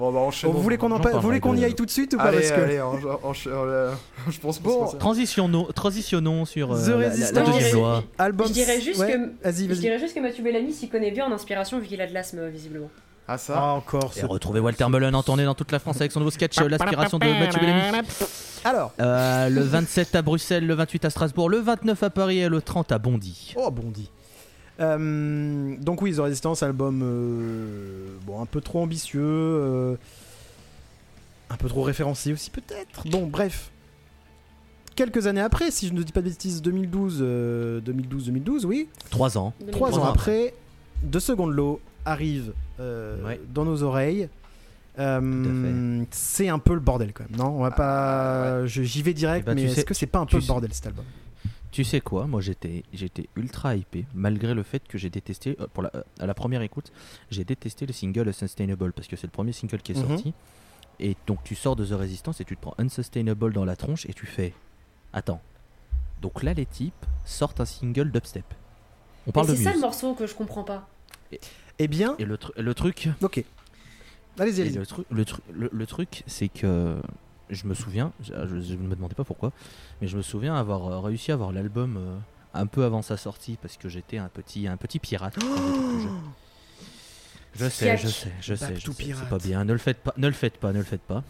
Bon, 0.00 0.10
bah, 0.12 0.18
enchaînons. 0.20 0.52
vous 0.54 0.62
voulez 0.62 0.78
qu'on 0.78 0.86
en 0.90 0.96
j'en 0.96 1.02
parle- 1.02 1.14
vous 1.16 1.20
voulez 1.20 1.38
parlerai 1.40 1.56
qu'on 1.58 1.62
y 1.62 1.64
aille 1.66 1.74
tout 1.74 1.84
de 1.86 1.90
suite 1.90 2.14
ou 2.14 2.16
pas 2.16 2.24
Allez, 2.24 2.38
parce 2.38 2.50
que 2.52 2.60
allez, 2.60 2.80
en- 2.80 2.94
en- 2.94 3.32
euh, 3.46 3.92
je 4.28 4.40
pense 4.40 4.60
Bon. 4.60 4.86
Transitionnons, 4.98 5.64
transitionnons 5.74 6.44
sur 6.46 6.72
euh, 6.72 6.76
The 6.84 6.88
la- 6.88 6.96
la, 6.96 6.98
la 7.02 7.08
Resistance. 7.10 7.46
deuxième 7.54 7.70
Je 7.70 7.76
loi. 7.76 8.02
album. 8.18 8.46
Je 8.48 8.52
dirais 8.52 8.80
juste 8.80 8.98
Ouais, 8.98 9.12
que 9.12 9.18
Vas-y, 9.44 9.64
Je 9.64 9.68
vas-y. 9.68 9.78
dirais 9.78 9.98
juste 9.98 10.14
que 10.14 10.20
Mathieu 10.20 10.42
Bellamy 10.42 10.72
s'y 10.72 10.88
connaît 10.88 11.10
bien 11.10 11.26
en 11.26 11.32
inspiration 11.32 11.78
vu 11.78 11.86
qu'il 11.86 12.00
a 12.00 12.06
de 12.06 12.14
l'asthme 12.14 12.48
visiblement. 12.48 12.88
Ah, 13.28 13.38
ça 13.38 13.54
Ah 13.56 13.72
encore. 13.74 14.10
Et 14.16 14.20
ce- 14.20 14.26
retrouvez 14.26 14.58
Walter 14.58 14.86
Mullen 14.88 15.14
en 15.14 15.22
tournée 15.22 15.44
dans 15.44 15.54
toute 15.54 15.70
la 15.70 15.78
France 15.78 15.96
avec 16.00 16.10
son 16.10 16.18
nouveau 16.18 16.32
sketch 16.32 16.58
euh, 16.60 16.68
L'aspiration 16.68 17.18
de 17.18 17.26
Mathieu 17.26 17.60
Bellamy. 17.60 17.98
Alors. 18.64 18.92
Euh, 19.00 19.48
le 19.48 19.60
27 19.60 20.14
à 20.16 20.22
Bruxelles, 20.22 20.66
le 20.66 20.74
28 20.74 21.04
à 21.04 21.10
Strasbourg, 21.10 21.48
le 21.48 21.58
29 21.58 22.02
à 22.02 22.10
Paris 22.10 22.40
et 22.40 22.48
le 22.48 22.60
30 22.60 22.90
à 22.92 22.98
Bondy. 22.98 23.54
Oh, 23.56 23.70
bondi. 23.70 24.10
Euh, 24.80 25.76
donc 25.80 26.00
oui, 26.02 26.14
The 26.14 26.18
Resistance, 26.20 26.62
album 26.62 27.00
euh, 27.02 28.08
bon 28.26 28.40
un 28.40 28.46
peu 28.46 28.60
trop 28.60 28.80
ambitieux, 28.82 29.20
euh, 29.22 29.96
un 31.50 31.56
peu 31.56 31.68
trop 31.68 31.82
référencé 31.82 32.32
aussi 32.32 32.50
peut-être. 32.50 33.06
Bon, 33.10 33.26
bref. 33.26 33.70
Quelques 34.96 35.26
années 35.26 35.40
après, 35.40 35.70
si 35.70 35.88
je 35.88 35.92
ne 35.94 36.02
dis 36.02 36.12
pas 36.12 36.20
de 36.20 36.28
bêtises, 36.28 36.60
2012, 36.62 37.18
euh, 37.20 37.80
2012, 37.80 38.26
2012, 38.26 38.66
oui. 38.66 38.88
3 39.10 39.38
ans. 39.38 39.52
Trois 39.70 39.88
Trois 39.90 39.98
ans 40.00 40.06
ans 40.08 40.10
après, 40.12 40.52
De 41.02 41.18
Seconde 41.18 41.52
Low 41.54 41.80
arrive 42.04 42.52
euh, 42.80 43.22
Ouais. 43.24 43.40
dans 43.54 43.64
nos 43.64 43.82
oreilles. 43.82 44.28
Euh, 44.98 46.04
c'est 46.10 46.48
un 46.48 46.58
peu 46.58 46.74
le 46.74 46.80
bordel 46.80 47.12
quand 47.14 47.24
même, 47.30 47.38
non? 47.38 47.56
On 47.56 47.62
va 47.62 47.70
pas. 47.70 48.66
je- 48.66 48.82
J'y 48.82 49.02
vais 49.02 49.14
direct, 49.14 49.44
Eh 49.46 49.46
ben, 49.46 49.54
mais 49.54 49.62
est-ce 49.64 49.76
sais- 49.76 49.84
que 49.84 49.94
c'est 49.94 50.06
pas 50.06 50.18
un 50.18 50.26
peu 50.26 50.38
le 50.38 50.46
bordel 50.46 50.70
cet 50.72 50.86
album? 50.88 51.04
Tu 51.70 51.84
sais 51.84 52.00
quoi 52.00 52.26
Moi 52.26 52.40
j'étais 52.40 52.82
j'étais 52.92 53.28
ultra 53.36 53.76
hypé 53.76 54.04
malgré 54.14 54.54
le 54.54 54.62
fait 54.64 54.82
que 54.88 54.98
j'ai 54.98 55.08
détesté 55.10 55.56
euh, 55.60 55.66
pour 55.72 55.84
la, 55.84 55.90
euh, 55.94 56.02
à 56.18 56.26
la 56.26 56.34
première 56.34 56.62
écoute, 56.62 56.90
j'ai 57.30 57.44
détesté 57.44 57.86
le 57.86 57.92
single 57.92 58.28
Unsustainable 58.28 58.92
parce 58.92 59.06
que 59.06 59.14
c'est 59.16 59.26
le 59.28 59.32
premier 59.32 59.52
single 59.52 59.80
qui 59.80 59.92
est 59.92 60.02
Mhm. 60.02 60.08
sorti. 60.08 60.34
Et 60.98 61.16
donc 61.26 61.42
tu 61.44 61.54
sors 61.54 61.76
de 61.76 61.86
The 61.86 61.92
Resistance 61.92 62.40
et 62.40 62.44
tu 62.44 62.56
te 62.56 62.60
prends 62.60 62.74
Unsustainable 62.78 63.52
dans 63.52 63.64
la 63.64 63.76
tronche 63.76 64.04
et 64.06 64.12
tu 64.12 64.26
fais 64.26 64.52
Attends. 65.12 65.40
Donc 66.22 66.42
là 66.42 66.54
les 66.54 66.66
types 66.66 67.06
sortent 67.24 67.60
un 67.60 67.64
single 67.64 68.10
dubstep. 68.10 68.44
On 68.50 68.54
Mais 69.28 69.32
parle 69.32 69.48
de 69.48 69.54
c'est 69.54 69.64
ça 69.64 69.72
le 69.72 69.80
morceau 69.80 70.14
que 70.14 70.26
je 70.26 70.34
comprends 70.34 70.64
pas. 70.64 70.88
Eh 71.78 71.86
bien, 71.88 72.16
Et 72.18 72.24
le, 72.24 72.36
tru- 72.36 72.52
le 72.60 72.74
truc 72.74 73.08
ok. 73.22 73.44
Allez-y, 74.38 74.62
Et 74.62 74.70
tru- 74.82 75.04
le 75.10 75.86
truc, 75.86 76.22
c'est 76.26 76.48
que 76.48 77.00
je 77.50 77.66
me 77.66 77.74
souviens, 77.74 78.12
je, 78.22 78.32
ne 78.34 78.76
me 78.82 78.94
demandais 78.94 79.14
pas 79.14 79.24
pourquoi, 79.24 79.52
mais 80.00 80.06
je 80.08 80.16
me 80.16 80.22
souviens 80.22 80.54
avoir 80.54 80.86
euh, 80.86 81.00
réussi 81.00 81.30
à 81.30 81.34
avoir 81.34 81.52
l'album 81.52 81.96
euh, 81.96 82.16
un 82.54 82.66
peu 82.66 82.84
avant 82.84 83.02
sa 83.02 83.16
sortie 83.16 83.58
parce 83.60 83.76
que 83.76 83.88
j'étais 83.88 84.18
un 84.18 84.28
petit, 84.28 84.66
un 84.66 84.76
petit 84.76 84.98
pirate. 84.98 85.34
quand 85.38 85.46
j'étais 85.46 85.78
plus 85.78 86.02
jeune. 86.02 86.20
Je 87.52 87.68
sais, 87.68 87.96
je 87.96 88.06
sais, 88.06 88.32
je 88.40 88.54
sais, 88.54 88.74
je 88.76 88.90
sais, 88.92 89.14
c'est 89.14 89.28
pas 89.28 89.38
bien. 89.38 89.64
Ne 89.64 89.72
le 89.72 89.78
faites 89.78 89.98
pas, 89.98 90.14
ne 90.16 90.28
le 90.28 90.32
faites 90.32 90.56
pas, 90.58 90.72
ne 90.72 90.78
le 90.78 90.84
faites 90.84 91.02
pas. 91.02 91.24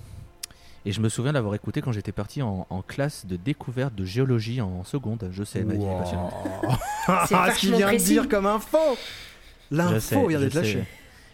Et 0.84 0.92
je 0.92 1.00
me 1.00 1.08
souviens 1.08 1.32
l'avoir 1.32 1.54
écouté 1.54 1.80
quand 1.82 1.92
j'étais 1.92 2.12
parti 2.12 2.40
en, 2.42 2.66
en 2.70 2.82
classe 2.82 3.26
de 3.26 3.36
découverte 3.36 3.94
de 3.94 4.04
géologie 4.04 4.60
en 4.60 4.84
seconde. 4.84 5.28
Je 5.30 5.44
sais, 5.44 5.62
ma 5.62 5.74
vie 5.74 5.82
est 5.84 5.98
passionnante. 5.98 6.32
C'est 7.26 7.34
Ah, 7.34 7.50
ce 7.54 7.58
qu'il 7.60 7.74
vient 7.74 7.92
de 7.92 7.96
dire 7.98 8.28
comme 8.28 8.46
info 8.46 8.78
L'info 9.70 10.28
vient 10.28 10.40
d'être 10.40 10.54
lâchée. 10.54 10.84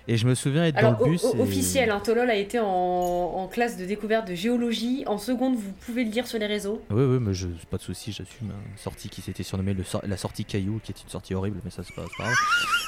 Et 0.09 0.17
je 0.17 0.27
me 0.29 0.35
souviens 0.37 0.65
être 0.65 0.77
Alors, 0.79 0.97
dans 0.99 1.05
le 1.07 1.11
bus. 1.13 1.25
o- 1.25 1.35
et- 1.37 1.41
officiel, 1.41 1.91
hein, 1.91 1.99
Tolol 1.99 2.31
a 2.31 2.37
été 2.37 2.61
en, 2.61 2.65
en 2.67 3.49
classe 3.49 3.77
de 3.77 3.85
découverte 3.87 4.29
de 4.29 4.35
géologie. 4.37 5.03
En 5.07 5.19
seconde, 5.19 5.57
vous 5.57 5.73
pouvez 5.85 6.05
le 6.05 6.11
lire 6.13 6.27
sur 6.29 6.39
les 6.39 6.47
réseaux. 6.47 6.81
Oui, 6.91 7.03
oui, 7.05 7.19
mais 7.21 7.35
je, 7.35 7.49
pas 7.71 7.77
de 7.77 7.83
souci, 7.83 8.13
j'assume. 8.13 8.51
hein. 8.53 8.61
Une 8.71 8.79
sortie 8.79 9.09
qui 9.09 9.21
s'était 9.21 9.43
surnommée 9.43 9.75
le 9.75 9.83
la 10.05 10.17
sortie 10.17 10.45
Caillou, 10.45 10.81
qui 10.85 10.93
est 10.93 11.03
une 11.03 11.09
sortie 11.09 11.35
horrible, 11.35 11.59
mais 11.65 11.71
ça 11.71 11.83
c'est 11.83 11.95
pas, 11.95 12.05
c'est 12.09 12.17
pas 12.19 12.25
grave. 12.25 12.37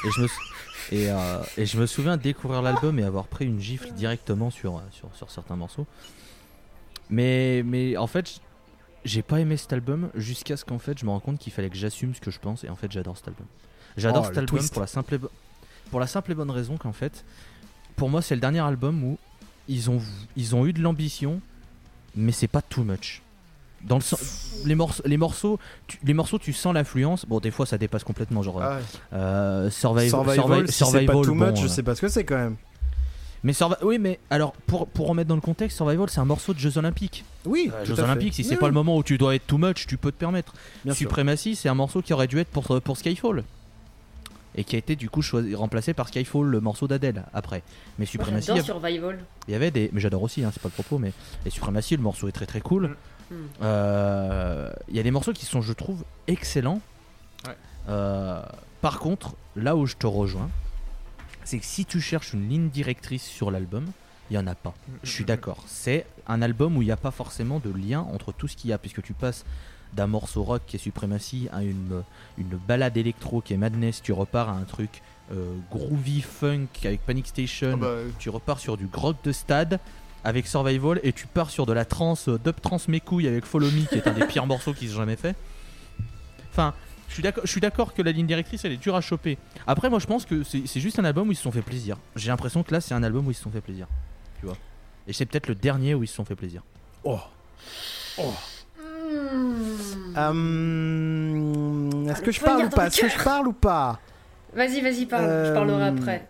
Et 0.06 0.10
je, 0.16 0.20
me, 0.22 0.26
sou- 0.28 0.40
et, 0.92 1.10
euh, 1.10 1.42
et 1.56 1.66
je 1.66 1.76
me 1.78 1.86
souviens 1.86 2.16
découvrir 2.16 2.62
l'album 2.62 2.98
et 3.00 3.02
avoir 3.02 3.26
pris 3.26 3.46
une 3.46 3.58
gifle 3.60 3.90
directement 3.92 4.50
sur, 4.50 4.76
euh, 4.76 4.80
sur, 4.92 5.08
sur 5.16 5.30
certains 5.30 5.56
morceaux. 5.56 5.86
Mais, 7.10 7.62
mais 7.64 7.96
en 7.96 8.06
fait, 8.06 8.40
j'ai 9.04 9.22
pas 9.22 9.40
aimé 9.40 9.56
cet 9.56 9.72
album 9.72 10.10
jusqu'à 10.14 10.56
ce 10.56 10.64
qu'en 10.64 10.78
fait 10.78 10.98
je 10.98 11.04
me 11.04 11.10
rends 11.10 11.20
compte 11.20 11.38
qu'il 11.38 11.52
fallait 11.52 11.70
que 11.70 11.76
j'assume 11.76 12.14
ce 12.14 12.20
que 12.20 12.30
je 12.30 12.38
pense 12.38 12.64
et 12.64 12.68
en 12.68 12.76
fait 12.76 12.92
j'adore 12.92 13.16
cet 13.16 13.28
album. 13.28 13.46
J'adore 13.96 14.24
Oh, 14.24 14.28
cet 14.28 14.38
album 14.38 14.58
twist. 14.58 14.72
pour 14.72 14.82
la, 14.82 14.86
simple 14.86 15.14
et 15.14 15.18
bo- 15.18 15.30
pour 15.90 16.00
la 16.00 16.06
simple 16.06 16.32
et 16.32 16.34
bonne 16.34 16.50
raison 16.50 16.76
qu'en 16.76 16.92
fait, 16.92 17.24
pour 17.96 18.08
moi 18.10 18.22
c'est 18.22 18.34
le 18.34 18.40
dernier 18.40 18.60
album 18.60 19.02
où 19.04 19.18
ils 19.68 19.90
ont, 19.90 20.00
ils 20.36 20.54
ont 20.56 20.66
eu 20.66 20.72
de 20.72 20.80
l'ambition, 20.80 21.40
mais 22.16 22.32
c'est 22.32 22.46
pas 22.48 22.62
too 22.62 22.84
much. 22.84 23.22
Dans 23.82 23.96
le 23.96 24.02
sens- 24.02 24.62
les 24.64 24.74
morceaux, 24.74 25.02
les 25.06 25.16
morceaux, 25.16 25.58
tu, 25.86 25.98
les 26.02 26.14
morceaux, 26.14 26.38
tu 26.38 26.52
sens 26.52 26.74
l'influence. 26.74 27.24
Bon, 27.26 27.38
des 27.38 27.52
fois, 27.52 27.64
ça 27.64 27.78
dépasse 27.78 28.02
complètement, 28.02 28.42
genre 28.42 28.60
Ah 28.60 28.76
ouais. 28.78 28.82
euh, 29.12 29.70
Survival, 29.70 30.08
Survival, 30.10 30.34
Survival, 30.34 30.66
si 30.66 30.72
c'est 30.72 30.84
pas 30.84 30.90
Survival, 31.12 31.24
too 31.24 31.34
bon, 31.36 31.46
much, 31.46 31.60
je 31.60 31.64
euh, 31.66 31.68
sais 31.68 31.82
pas 31.84 31.94
ce 31.94 32.00
que 32.00 32.08
c'est 32.08 32.24
quand 32.24 32.36
même. 32.38 32.56
Mais 33.44 33.52
oui, 33.82 33.98
mais 34.00 34.18
alors 34.30 34.52
pour 34.66 34.88
pour 34.88 35.06
remettre 35.06 35.28
dans 35.28 35.36
le 35.36 35.40
contexte, 35.40 35.76
Survival, 35.76 36.10
c'est 36.10 36.18
un 36.18 36.24
morceau 36.24 36.54
de 36.54 36.58
Jeux 36.58 36.76
Olympiques. 36.76 37.24
Oui, 37.44 37.70
Euh, 37.72 37.84
Jeux. 37.84 38.00
Olympiques, 38.00 38.34
si 38.34 38.42
c'est 38.42 38.54
Oui, 38.54 38.60
pas 38.60 38.66
le 38.66 38.72
moment 38.74 38.96
où 38.96 39.04
tu 39.04 39.16
dois 39.16 39.36
être 39.36 39.46
too 39.46 39.58
much, 39.58 39.86
tu 39.86 39.96
peux 39.96 40.10
te 40.10 40.16
permettre. 40.18 40.54
bien. 40.84 40.92
Supremacy, 40.92 41.54
c'est 41.54 41.68
un 41.68 41.74
morceau 41.74 42.02
qui 42.02 42.12
aurait 42.12 42.26
dû 42.26 42.40
être 42.40 42.48
pour 42.48 42.80
pour 42.82 42.96
Skyfall. 42.96 43.44
Et 44.58 44.64
qui 44.64 44.74
a 44.74 44.78
été 44.80 44.96
du 44.96 45.08
coup 45.08 45.22
choisi, 45.22 45.54
remplacé 45.54 45.94
par 45.94 46.08
Skyfall, 46.08 46.46
le 46.48 46.60
morceau 46.60 46.88
d'Adèle 46.88 47.22
après. 47.32 47.62
Mais 47.98 48.06
Supremacy, 48.06 48.50
il 48.50 48.54
y 48.54 48.56
j'adore 48.60 48.78
avait- 48.84 48.90
Survival. 48.96 49.24
il 49.46 49.52
y 49.52 49.54
avait 49.54 49.70
des. 49.70 49.88
Mais 49.92 50.00
j'adore 50.00 50.22
aussi, 50.24 50.42
hein, 50.42 50.50
c'est 50.52 50.60
pas 50.60 50.68
le 50.68 50.72
propos, 50.72 50.98
mais. 50.98 51.12
Et 51.46 51.50
Supremacy, 51.50 51.96
le 51.96 52.02
morceau 52.02 52.26
est 52.26 52.32
très 52.32 52.46
très 52.46 52.60
cool. 52.60 52.96
Mm. 53.30 53.34
Mm. 53.34 53.36
Euh, 53.62 54.70
Il 54.88 54.96
y 54.96 54.98
a 55.00 55.02
des 55.04 55.12
morceaux 55.12 55.32
qui 55.32 55.44
sont, 55.44 55.60
je 55.62 55.72
trouve, 55.72 56.04
excellents. 56.26 56.80
Ouais. 57.46 57.54
Euh, 57.88 58.42
par 58.80 58.98
contre, 58.98 59.36
là 59.54 59.76
où 59.76 59.86
je 59.86 59.94
te 59.94 60.08
rejoins, 60.08 60.50
c'est 61.44 61.58
que 61.60 61.64
si 61.64 61.84
tu 61.86 62.00
cherches 62.00 62.32
une 62.32 62.48
ligne 62.48 62.68
directrice 62.68 63.22
sur 63.24 63.52
l'album, 63.52 63.86
il 64.30 64.34
y 64.34 64.38
en 64.38 64.46
a 64.48 64.56
pas. 64.56 64.74
Je 65.04 65.10
suis 65.10 65.24
d'accord. 65.24 65.62
C'est 65.68 66.04
un 66.26 66.42
album 66.42 66.76
où 66.76 66.82
il 66.82 66.86
n'y 66.86 66.92
a 66.92 66.96
pas 66.96 67.12
forcément 67.12 67.60
de 67.60 67.70
lien 67.70 68.00
entre 68.00 68.32
tout 68.32 68.48
ce 68.48 68.56
qu'il 68.56 68.70
y 68.70 68.72
a, 68.72 68.78
puisque 68.78 69.02
tu 69.02 69.12
passes 69.14 69.44
d'un 69.94 70.06
morceau 70.06 70.42
rock 70.44 70.62
qui 70.66 70.76
est 70.76 70.78
Supremacy 70.78 71.48
à 71.52 71.62
une, 71.62 72.02
une 72.36 72.56
balade 72.68 72.96
électro 72.96 73.40
qui 73.40 73.54
est 73.54 73.56
Madness, 73.56 74.02
tu 74.02 74.12
repars 74.12 74.48
à 74.48 74.52
un 74.52 74.64
truc 74.64 75.02
euh, 75.32 75.54
groovy 75.70 76.20
funk 76.20 76.66
avec 76.84 77.04
Panic 77.04 77.26
Station, 77.26 77.72
Ah 77.74 77.76
bah, 77.76 77.94
tu 78.18 78.30
repars 78.30 78.58
sur 78.60 78.76
du 78.76 78.86
grotte 78.86 79.18
de 79.24 79.32
stade 79.32 79.80
avec 80.24 80.46
Survival 80.46 81.00
et 81.02 81.12
tu 81.12 81.26
pars 81.26 81.50
sur 81.50 81.64
de 81.66 81.72
la 81.72 81.84
trance, 81.84 82.28
euh, 82.28 82.38
dub 82.38 82.60
trance 82.60 82.88
mes 82.88 83.00
couilles 83.00 83.28
avec 83.28 83.44
Follow 83.44 83.70
Me 83.70 83.84
qui 83.86 83.96
est 83.96 84.06
un 84.06 84.12
des 84.12 84.26
pires 84.26 84.46
morceaux 84.52 84.72
qu'ils 84.74 84.90
aient 84.90 84.94
jamais 84.96 85.16
fait. 85.16 85.34
Enfin, 86.50 86.74
Je 87.08 87.14
suis 87.14 87.22
d'accord- 87.22 87.44
je 87.46 87.50
suis 87.50 87.60
d'accord 87.60 87.94
que 87.94 88.02
la 88.02 88.12
ligne 88.12 88.26
directrice 88.26 88.64
elle 88.64 88.72
est 88.72 88.76
dure 88.76 88.94
à 88.96 89.00
choper. 89.00 89.38
Après, 89.66 89.88
moi 89.90 89.98
je 89.98 90.06
pense 90.06 90.24
que 90.26 90.42
c'est 90.44 90.66
c'est 90.66 90.80
juste 90.80 90.98
un 90.98 91.04
album 91.04 91.28
où 91.28 91.32
ils 91.32 91.36
se 91.36 91.42
sont 91.42 91.52
fait 91.52 91.62
plaisir. 91.62 91.96
J'ai 92.16 92.28
l'impression 92.28 92.62
que 92.62 92.72
là 92.74 92.80
c'est 92.82 92.94
un 92.94 93.02
album 93.02 93.26
où 93.26 93.30
ils 93.30 93.34
se 93.34 93.42
sont 93.42 93.50
fait 93.50 93.60
plaisir. 93.62 93.86
Tu 94.40 94.46
vois. 94.46 94.56
Et 95.06 95.12
c'est 95.14 95.24
peut-être 95.24 95.46
le 95.46 95.54
dernier 95.54 95.94
où 95.94 96.02
ils 96.04 96.06
se 96.08 96.14
sont 96.14 96.24
fait 96.26 96.34
plaisir. 96.36 96.62
Oh. 97.04 97.18
Hmm. 98.18 99.77
Hum, 100.16 102.08
Est-ce 102.08 102.18
Ah, 102.20 102.24
que 102.24 102.32
je 102.32 102.40
parle 102.40 102.64
ou 102.64 102.68
pas 102.70 102.86
Est-ce 102.86 103.00
que 103.00 103.08
je 103.08 103.22
parle 103.24 103.48
ou 103.48 103.52
pas 103.52 104.00
Vas-y, 104.54 104.80
vas-y, 104.80 105.06
parle. 105.06 105.24
Je 105.46 105.52
parlerai 105.52 105.82
Euh, 105.84 105.92
après. 105.96 106.28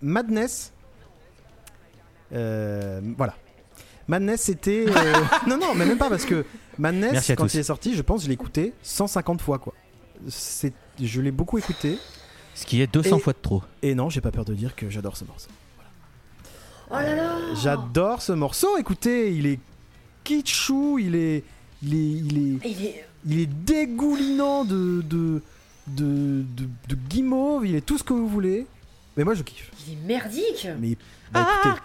Madness. 0.00 0.72
Euh, 2.32 3.00
voilà. 3.16 3.34
Madness, 4.08 4.42
c'était. 4.42 4.86
euh, 4.88 5.14
non, 5.46 5.56
non, 5.58 5.74
mais 5.74 5.86
même 5.86 5.98
pas 5.98 6.08
parce 6.10 6.24
que 6.24 6.44
Madness, 6.78 7.30
quand 7.36 7.44
tous. 7.44 7.54
il 7.54 7.60
est 7.60 7.64
sorti, 7.64 7.94
je 7.94 8.02
pense, 8.02 8.22
je 8.24 8.28
l'ai 8.28 8.34
écouté 8.34 8.72
150 8.82 9.40
fois, 9.40 9.58
quoi. 9.58 9.74
C'est, 10.28 10.72
je 11.00 11.20
l'ai 11.20 11.30
beaucoup 11.30 11.58
écouté. 11.58 11.98
Ce 12.54 12.64
qui 12.66 12.80
est 12.80 12.86
200 12.92 13.16
Et- 13.16 13.20
fois 13.20 13.32
de 13.32 13.38
trop. 13.40 13.62
Et 13.82 13.94
non, 13.94 14.08
j'ai 14.10 14.20
pas 14.20 14.30
peur 14.30 14.44
de 14.44 14.54
dire 14.54 14.74
que 14.76 14.88
j'adore 14.88 15.16
ce 15.16 15.24
morceau. 15.24 15.48
Oh 16.90 16.94
là 16.94 17.14
là 17.14 17.36
J'adore 17.62 18.22
ce 18.22 18.32
morceau. 18.32 18.76
Écoutez, 18.78 19.32
il 19.34 19.46
est 19.46 19.58
kitschou, 20.22 20.98
il 21.00 21.14
est, 21.16 21.42
il 21.82 21.94
est, 21.94 21.98
il 21.98 22.38
est, 22.38 22.70
il 22.70 22.86
est... 22.86 23.04
Il 23.26 23.40
est 23.40 23.46
dégoulinant 23.46 24.64
de 24.64 25.00
de, 25.02 25.40
de, 25.86 26.44
de, 26.56 26.64
de, 26.88 26.94
guimauve, 27.08 27.66
il 27.66 27.74
est 27.74 27.80
tout 27.80 27.96
ce 27.96 28.04
que 28.04 28.12
vous 28.12 28.28
voulez. 28.28 28.66
Mais 29.16 29.24
moi 29.24 29.34
je 29.34 29.42
kiffe. 29.42 29.70
Il 29.86 29.94
est 29.94 30.06
merdique 30.06 30.68
Mais 30.78 30.96
bah, 31.32 31.46
écoutez. 31.64 31.78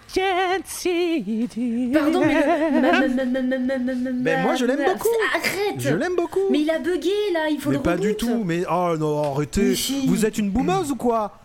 Pardon, 1.94 2.22
mais. 2.26 2.44
mais 4.14 4.44
moi 4.44 4.56
je 4.56 4.66
l'aime 4.66 4.84
beaucoup 4.86 5.08
Arrête 5.36 5.80
Je 5.80 5.96
l'aime 5.96 6.16
beaucoup 6.16 6.40
Mais 6.52 6.62
il 6.62 6.70
a 6.70 6.80
bugué 6.80 7.10
là, 7.34 7.50
il 7.50 7.60
faut 7.60 7.70
mais 7.70 7.78
le 7.78 7.80
Mais 7.80 7.84
pas 7.84 7.98
du 7.98 8.16
tout, 8.16 8.44
mais. 8.44 8.64
Oh 8.70 8.96
non, 8.98 9.34
arrêtez 9.34 9.72
oui. 9.72 10.06
Vous 10.08 10.26
êtes 10.26 10.38
une 10.38 10.50
boumeuse 10.52 10.92
ou 10.92 10.96
quoi? 10.96 11.40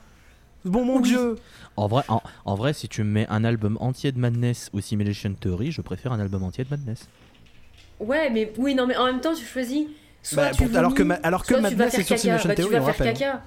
Bon 0.65 0.85
mon 0.85 0.97
oui. 0.97 1.03
dieu 1.03 1.37
en 1.77 1.89
vrai, 1.89 2.05
en, 2.09 2.23
en, 2.45 2.55
vrai, 2.55 2.73
si 2.73 2.89
tu 2.89 3.03
mets 3.03 3.27
un 3.29 3.43
album 3.43 3.77
entier 3.81 4.13
de 4.13 4.19
Madness 4.19 4.71
ou 4.73 4.81
Simulation 4.81 5.35
Theory, 5.35 5.73
je 5.73 5.81
préfère 5.81 6.13
un 6.13 6.21
album 6.21 6.45
entier 6.45 6.63
de 6.63 6.71
Madness. 6.71 7.09
Ouais, 8.05 8.31
mais 8.31 8.53
oui, 8.59 8.75
non, 8.75 8.87
mais 8.87 8.97
en 8.97 9.07
même 9.07 9.21
temps, 9.21 9.35
tu 9.35 9.45
choisis. 9.45 9.87
Soit 10.23 10.45
Bah, 10.45 10.51
tu 10.53 10.67
pour- 10.69 10.79
alors 10.79 10.95
que 10.95 11.03
ma- 11.03 11.15
alors 11.23 11.43
que 11.43 11.49
soit 11.49 11.57
tu 11.59 11.63
vas 11.63 11.71
Madness 11.71 11.91
faire 11.93 12.01
est 12.01 12.05
sur 12.05 12.17
caca. 12.17 12.39
Simulation 12.39 12.71
Bah, 12.71 12.81
faire 12.81 12.87
rappelle. 12.87 13.13
caca. 13.15 13.43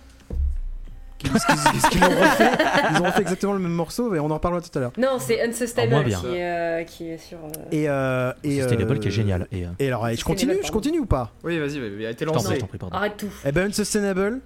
Qu'est-ce 1.20 1.48
qu'ils 1.48 1.56
qu'est-ce 1.72 1.90
qu'ils 1.90 2.04
ont 2.04 2.10
refait 2.10 2.52
Ils 2.92 3.02
ont 3.02 3.06
refait 3.06 3.22
exactement 3.22 3.54
le 3.54 3.60
même 3.60 3.72
morceau 3.72 4.14
et 4.14 4.20
on 4.20 4.30
en 4.30 4.36
reparlera 4.36 4.62
tout 4.62 4.78
à 4.78 4.82
l'heure. 4.82 4.92
Non, 5.00 5.18
c'est 5.20 5.42
Unsustainable 5.42 6.14
Ah, 6.16 6.20
qui, 6.20 6.28
est, 6.28 6.44
euh, 6.46 6.84
qui 6.84 7.10
est 7.10 7.18
sur. 7.18 7.40
euh, 7.40 7.50
Et 7.72 7.90
euh, 7.90 8.32
et 8.44 8.58
Sustainable 8.62 8.92
euh, 8.94 9.00
qui 9.00 9.08
est 9.08 9.12
génial. 9.12 9.48
Et, 9.52 9.66
euh, 9.66 9.70
Et 9.80 9.88
alors, 9.88 10.06
allez, 10.06 10.16
je 10.16 10.24
continue, 10.24 10.58
je 10.64 10.72
continue 10.72 11.00
ou 11.00 11.08
pas? 11.08 11.32
Oui, 11.44 11.58
vas-y, 11.58 11.78
il 11.78 12.06
a 12.06 12.12
été 12.12 12.24
prie, 12.24 12.36
lancé. 12.36 12.58
prie, 12.60 12.78
pardon. 12.78 12.96
Arrête 12.96 13.18
tout. 13.18 13.32
Eh 13.44 13.52
ben 13.52 13.70
Unsustainable. 13.70 14.42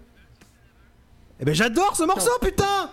Eh 1.42 1.46
ben 1.46 1.54
j'adore 1.54 1.96
ce 1.98 2.04
morceau, 2.04 2.32
putain 2.42 2.90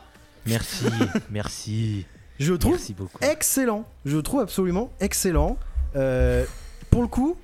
Merci, 0.46 0.86
merci. 1.30 2.06
Je 2.40 2.52
le 2.52 2.58
trouve 2.58 2.72
Merci 2.72 2.94
beaucoup. 2.94 3.18
excellent. 3.20 3.84
Je 4.04 4.16
le 4.16 4.22
trouve 4.22 4.40
absolument 4.40 4.90
excellent. 5.00 5.56
Euh, 5.94 6.44
pour 6.90 7.02
le 7.02 7.08
coup, 7.08 7.36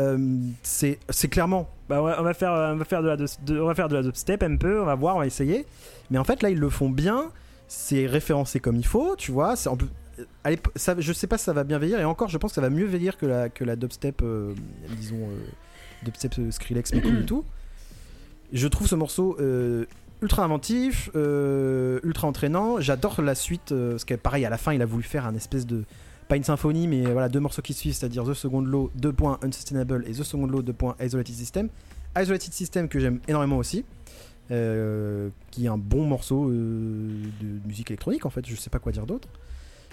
euh, 0.00 0.38
c'est 0.62 0.98
clairement. 1.30 1.68
Bah 1.88 2.00
on 2.00 2.22
va 2.22 2.34
faire, 2.34 2.52
de 3.02 3.94
la, 3.94 4.02
dubstep 4.02 4.42
un 4.42 4.56
peu. 4.56 4.80
On 4.80 4.86
va 4.86 4.94
voir, 4.94 5.16
on 5.16 5.20
va 5.20 5.26
essayer. 5.26 5.66
Mais 6.10 6.18
en 6.18 6.24
fait, 6.24 6.42
là, 6.42 6.50
ils 6.50 6.58
le 6.58 6.70
font 6.70 6.90
bien. 6.90 7.30
C'est 7.68 8.06
référencé 8.06 8.60
comme 8.60 8.76
il 8.76 8.86
faut, 8.86 9.16
tu 9.16 9.32
vois. 9.32 9.54
En 9.66 9.76
plus. 9.76 9.88
ça, 10.76 10.94
je 10.98 11.12
sais 11.12 11.26
pas 11.26 11.38
si 11.38 11.44
ça 11.44 11.52
va 11.52 11.64
bien 11.64 11.78
vieillir. 11.78 12.00
Et 12.00 12.04
encore, 12.04 12.28
je 12.28 12.38
pense 12.38 12.52
que 12.52 12.56
ça 12.56 12.60
va 12.60 12.70
mieux 12.70 12.86
vieillir 12.86 13.16
que 13.16 13.26
la, 13.26 13.76
dubstep, 13.76 14.22
euh, 14.22 14.54
disons, 14.96 15.16
euh, 15.16 15.38
dubstep 16.02 16.38
euh, 16.38 16.50
Skrillex, 16.50 16.92
mais 16.92 16.98
et 16.98 17.26
tout. 17.26 17.44
Je 18.52 18.68
trouve 18.68 18.86
ce 18.86 18.94
morceau 18.94 19.36
euh, 19.40 19.84
ultra 20.22 20.44
inventif, 20.44 21.10
euh, 21.16 21.98
ultra 22.04 22.28
entraînant. 22.28 22.80
J'adore 22.80 23.20
la 23.20 23.34
suite, 23.34 23.72
euh, 23.72 23.92
parce 23.92 24.04
que 24.04 24.14
pareil, 24.14 24.44
à 24.44 24.50
la 24.50 24.58
fin, 24.58 24.72
il 24.72 24.80
a 24.82 24.86
voulu 24.86 25.02
faire 25.02 25.26
un 25.26 25.34
espèce 25.34 25.66
de. 25.66 25.84
Pas 26.28 26.36
une 26.36 26.44
symphonie, 26.44 26.88
mais 26.88 27.04
voilà, 27.04 27.28
deux 27.28 27.40
morceaux 27.40 27.62
qui 27.62 27.74
suivent, 27.74 27.94
c'est-à-dire 27.94 28.24
The 28.24 28.34
Second 28.34 28.62
Law, 28.62 28.90
2 28.94 29.12
points 29.12 29.38
Unsustainable 29.42 30.04
et 30.06 30.12
The 30.12 30.22
Second 30.22 30.46
Law, 30.46 30.62
2 30.62 30.72
points 30.72 30.96
Isolated 31.00 31.34
System. 31.34 31.68
Isolated 32.16 32.52
System 32.52 32.88
que 32.88 32.98
j'aime 32.98 33.20
énormément 33.28 33.58
aussi, 33.58 33.84
euh, 34.50 35.30
qui 35.50 35.66
est 35.66 35.68
un 35.68 35.78
bon 35.78 36.04
morceau 36.06 36.48
euh, 36.48 37.08
de 37.40 37.66
musique 37.66 37.90
électronique 37.90 38.26
en 38.26 38.30
fait, 38.30 38.46
je 38.46 38.54
sais 38.54 38.70
pas 38.70 38.78
quoi 38.78 38.92
dire 38.92 39.06
d'autre. 39.06 39.28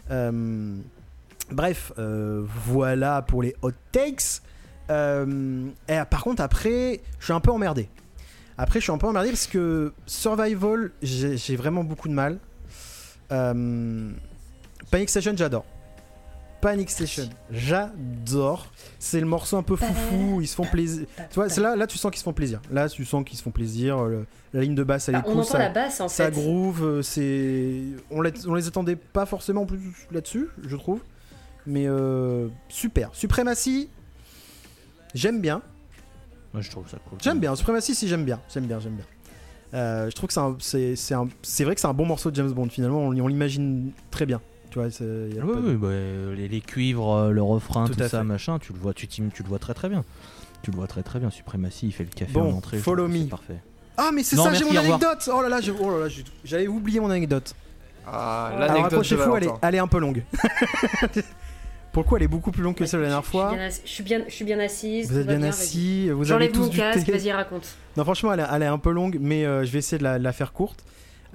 Euh, 0.09 0.77
bref, 1.51 1.91
voilà 1.97 3.21
pour 3.21 3.43
les 3.43 3.55
hot 3.61 3.71
takes. 3.91 4.41
Et 4.89 6.01
par 6.09 6.23
contre, 6.23 6.41
après, 6.41 7.01
je 7.19 7.25
suis 7.25 7.33
un 7.33 7.39
peu 7.39 7.51
emmerdé. 7.51 7.89
Après, 8.57 8.79
je 8.79 8.83
suis 8.83 8.91
un 8.91 8.97
peu 8.97 9.07
emmerdé 9.07 9.29
parce 9.29 9.47
que 9.47 9.93
Survival, 10.05 10.91
j'ai 11.01 11.55
vraiment 11.55 11.83
beaucoup 11.83 12.09
de 12.09 12.13
mal. 12.13 12.39
Panic 13.29 15.09
Station, 15.09 15.33
j'adore. 15.35 15.65
Panic 16.61 16.89
Station, 16.89 17.27
j'adore. 17.49 18.67
C'est 18.99 19.19
le 19.19 19.25
morceau 19.25 19.57
un 19.57 19.63
peu 19.63 19.75
foufou, 19.75 20.41
ils 20.41 20.47
se 20.47 20.55
font 20.55 20.65
plaisir. 20.65 21.05
Tu 21.29 21.35
vois, 21.35 21.47
là, 21.47 21.75
là, 21.75 21.87
tu 21.87 21.97
sens 21.97 22.11
qu'ils 22.11 22.19
se 22.19 22.23
font 22.23 22.33
plaisir. 22.33 22.61
Là, 22.71 22.87
tu 22.87 23.03
sens 23.05 23.23
qu'ils 23.25 23.37
se 23.37 23.43
font 23.43 23.51
plaisir. 23.51 24.03
le- 24.05 24.25
la 24.53 24.61
ligne 24.61 24.75
de 24.75 24.83
basse, 24.83 25.07
elle 25.09 25.15
Bah, 25.15 25.19
est 25.25 25.29
on 25.29 25.31
cool. 25.31 25.41
entend 25.41 25.51
ça- 25.51 25.59
la 25.59 25.69
basse 25.69 26.01
en 26.01 26.07
ça 26.09 26.25
fait. 26.25 26.31
groove, 26.31 26.83
euh, 26.83 27.01
c'est. 27.01 27.81
On, 28.11 28.21
les- 28.21 28.47
on 28.47 28.53
les 28.53 28.67
attendait 28.67 28.95
pas 28.97 29.25
forcément 29.25 29.65
plus 29.65 29.79
là-dessus, 30.11 30.49
je 30.67 30.75
trouve. 30.75 30.99
Mais 31.65 31.85
euh, 31.87 32.47
super. 32.69 33.09
Supremacy, 33.13 33.89
j'aime 35.13 35.41
bien. 35.41 35.61
Moi, 36.53 36.61
je 36.61 36.69
trouve 36.69 36.87
ça 36.89 36.97
cool. 37.09 37.17
J'aime 37.21 37.39
bien. 37.39 37.55
Supremacy, 37.55 37.95
si 37.95 38.07
j'aime 38.07 38.25
bien. 38.25 38.39
J'aime 38.53 38.65
bien, 38.65 38.79
j'aime 38.79 38.95
bien. 38.95 39.05
Euh, 39.73 40.09
je 40.09 40.15
trouve 40.15 40.27
que 40.27 40.33
c'est 40.59 41.63
vrai 41.63 41.75
que 41.75 41.81
c'est 41.81 41.87
un 41.87 41.93
bon 41.93 42.05
morceau 42.05 42.29
de 42.29 42.35
James 42.35 42.51
Bond 42.51 42.67
finalement. 42.69 42.99
On, 42.99 43.17
on 43.17 43.27
l'imagine 43.27 43.91
très 44.11 44.25
bien. 44.25 44.41
Tu 44.71 44.79
vois, 44.79 44.89
c'est- 44.89 45.03
y 45.03 45.39
a 45.39 45.43
Oui, 45.45 45.53
pas 45.53 45.59
de- 45.61 45.67
oui, 45.67 45.75
bah, 45.75 45.87
euh, 45.89 46.33
les, 46.35 46.47
les 46.47 46.61
cuivres, 46.61 47.13
euh, 47.13 47.31
le 47.31 47.43
refrain, 47.43 47.85
Tout 47.87 47.93
ça, 47.93 48.07
fait. 48.09 48.23
machin, 48.23 48.57
tu 48.57 48.71
le 48.73 48.79
vois, 48.79 48.93
tu, 48.93 49.07
le 49.19 49.29
vois 49.49 49.59
très 49.59 49.73
très 49.73 49.89
bien. 49.89 50.03
Tu 50.63 50.71
le 50.71 50.77
vois 50.77 50.87
très 50.87 51.03
très 51.03 51.19
bien. 51.19 51.29
Suprématie, 51.29 51.87
il 51.87 51.91
fait 51.91 52.03
le 52.05 52.09
café 52.09 52.31
Bon, 52.31 52.51
en 52.53 52.57
entrée. 52.57 52.77
follow 52.77 53.07
me. 53.07 53.25
Parfait. 53.27 53.57
Ah, 53.97 54.11
mais 54.13 54.23
c'est 54.23 54.35
ça, 54.37 54.53
j'ai 54.53 54.63
mon 54.63 54.75
anecdote. 54.75 55.29
Oh 55.33 55.41
là 55.41 55.49
là, 55.49 55.59
j'ai- 55.61 55.73
oh 55.77 55.91
là 55.99 56.07
là, 56.07 56.13
j'avais 56.45 56.67
oublié 56.67 56.99
mon 56.99 57.09
anecdote. 57.09 57.53
Ah, 58.07 58.51
l'anecdote 58.57 58.81
de 58.81 58.85
accrochez-vous, 58.95 59.35
elle 59.35 59.49
elle 59.61 59.75
est 59.75 59.79
un 59.79 59.87
peu 59.87 59.99
longue. 59.99 60.23
Pour 61.91 62.03
le 62.03 62.07
coup, 62.07 62.15
elle 62.15 62.23
est 62.23 62.27
beaucoup 62.29 62.51
plus 62.51 62.63
longue 62.63 62.75
que 62.75 62.85
celle 62.85 63.01
de 63.01 63.03
la 63.03 63.09
dernière 63.09 63.25
fois. 63.25 63.53
Je 63.83 63.89
suis 63.89 64.03
bien, 64.03 64.21
je 64.27 64.33
suis 64.33 64.45
bien 64.45 64.57
assise. 64.59 65.11
Vous 65.11 65.17
êtes 65.19 65.27
bien 65.27 65.39
vas-y. 65.39 65.49
assis, 65.49 66.09
vous 66.09 66.23
J'enlève 66.23 66.51
tous 66.51 66.61
mon 66.61 66.69
casque, 66.69 67.09
vas-y, 67.09 67.31
raconte. 67.33 67.67
Non, 67.97 68.03
franchement, 68.05 68.31
elle, 68.33 68.39
est- 68.39 68.45
elle 68.49 68.63
est 68.63 68.67
un 68.67 68.77
peu 68.77 68.91
longue, 68.91 69.17
mais 69.19 69.45
euh, 69.45 69.65
je 69.65 69.71
vais 69.71 69.79
essayer 69.79 69.97
de 69.97 70.03
la, 70.03 70.17
de 70.17 70.23
la 70.23 70.31
faire 70.31 70.53
courte. 70.53 70.83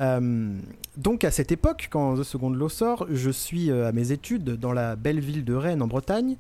Euh, 0.00 0.58
donc, 0.96 1.24
à 1.24 1.30
cette 1.30 1.52
époque, 1.52 1.88
quand 1.90 2.16
The 2.16 2.22
Second 2.22 2.50
Law 2.50 2.68
sort, 2.68 3.06
je 3.10 3.30
suis 3.30 3.70
euh, 3.70 3.88
à 3.88 3.92
mes 3.92 4.12
études 4.12 4.56
dans 4.56 4.72
la 4.72 4.96
belle 4.96 5.20
ville 5.20 5.44
de 5.44 5.54
Rennes, 5.54 5.82
en 5.82 5.86
Bretagne. 5.86 6.36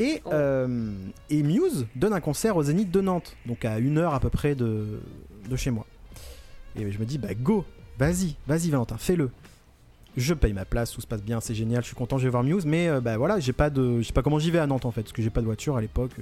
Et, 0.00 0.22
Oh. 0.24 0.30
euh, 0.32 0.92
et 1.28 1.42
Muse 1.42 1.86
donne 1.96 2.12
un 2.12 2.20
concert 2.20 2.56
au 2.56 2.62
Zénith 2.62 2.90
de 2.92 3.00
Nantes, 3.00 3.34
donc 3.46 3.64
à 3.64 3.80
une 3.80 3.98
heure 3.98 4.14
à 4.14 4.20
peu 4.20 4.30
près 4.30 4.54
de, 4.54 5.00
de 5.50 5.56
chez 5.56 5.72
moi. 5.72 5.86
Et 6.76 6.88
je 6.92 6.98
me 7.00 7.04
dis, 7.04 7.18
bah 7.18 7.34
go, 7.34 7.64
vas-y, 7.98 8.36
vas-y 8.46 8.70
Valentin, 8.70 8.96
fais-le. 8.96 9.30
Je 10.16 10.34
paye 10.34 10.52
ma 10.52 10.64
place, 10.64 10.92
tout 10.92 11.00
se 11.00 11.06
passe 11.08 11.22
bien, 11.22 11.40
c'est 11.40 11.54
génial, 11.54 11.82
je 11.82 11.88
suis 11.88 11.96
content, 11.96 12.16
je 12.16 12.24
vais 12.24 12.30
voir 12.30 12.44
Muse, 12.44 12.64
mais 12.64 12.88
euh, 12.88 13.00
bah 13.00 13.16
voilà, 13.16 13.40
j'ai 13.40 13.52
pas 13.52 13.70
de, 13.70 14.00
je 14.00 14.06
sais 14.06 14.12
pas 14.12 14.22
comment 14.22 14.38
j'y 14.38 14.52
vais 14.52 14.60
à 14.60 14.68
Nantes 14.68 14.84
en 14.84 14.92
fait, 14.92 15.02
parce 15.02 15.12
que 15.12 15.20
j'ai 15.22 15.30
pas 15.30 15.40
de 15.40 15.46
voiture 15.46 15.76
à 15.76 15.80
l'époque. 15.80 16.12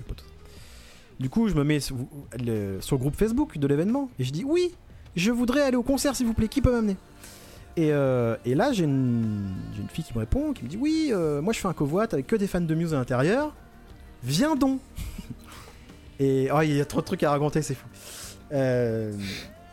Du 1.21 1.29
coup, 1.29 1.49
je 1.49 1.55
me 1.55 1.63
mets 1.63 1.81
sur, 1.81 1.97
le, 2.43 2.79
sur 2.81 2.97
le 2.97 3.01
groupe 3.01 3.15
Facebook 3.17 3.59
de 3.59 3.67
l'événement 3.67 4.09
et 4.19 4.25
je 4.25 4.33
dis 4.33 4.45
oui, 4.45 4.73
je 5.17 5.31
voudrais 5.31 5.62
aller 5.62 5.77
au 5.77 5.83
concert 5.83 6.14
s'il 6.14 6.27
vous 6.27 6.35
plaît, 6.35 6.49
qui 6.49 6.61
peut 6.61 6.71
m'amener? 6.71 6.97
Et, 7.77 7.93
euh, 7.93 8.37
et 8.45 8.55
là, 8.55 8.73
j'ai 8.73 8.85
une, 8.85 9.53
une 9.79 9.89
fille 9.89 10.05
qui 10.05 10.14
me 10.14 10.21
répond, 10.21 10.53
qui 10.53 10.64
me 10.64 10.69
dit 10.69 10.79
oui, 10.79 11.11
euh, 11.12 11.43
moi 11.43 11.53
je 11.53 11.59
fais 11.59 11.69
un 11.69 11.73
covoit 11.75 12.07
avec 12.11 12.27
que 12.27 12.37
des 12.37 12.47
fans 12.47 12.61
de 12.61 12.75
Muse 12.75 12.95
à 12.95 12.99
l'intérieur, 12.99 13.55
viens 14.23 14.57
donc. 14.57 14.81
et 16.21 16.49
oh, 16.55 16.61
il 16.62 16.75
y 16.75 16.81
a 16.81 16.85
trop 16.85 17.01
de 17.01 17.07
trucs 17.07 17.23
à 17.23 17.31
raconter, 17.31 17.62
c'est 17.62 17.75
fou. 17.75 17.87
Euh, 18.53 19.12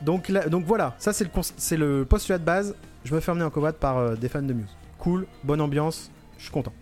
donc, 0.01 0.27
là- 0.27 0.49
donc 0.49 0.65
voilà, 0.65 0.95
ça 0.97 1.13
c'est 1.13 1.77
le, 1.77 2.03
postulat 2.03 2.39
de 2.39 2.43
base. 2.43 2.75
Je 3.05 3.13
me 3.15 3.19
fais 3.19 3.31
emmener 3.31 3.45
en 3.45 3.49
covoit 3.49 3.73
par 3.73 4.17
des 4.17 4.29
fans 4.29 4.41
de 4.41 4.53
Muse. 4.53 4.75
Cool, 4.97 5.27
bonne 5.43 5.61
ambiance, 5.61 6.09
je 6.37 6.43
suis 6.43 6.51
content. 6.51 6.73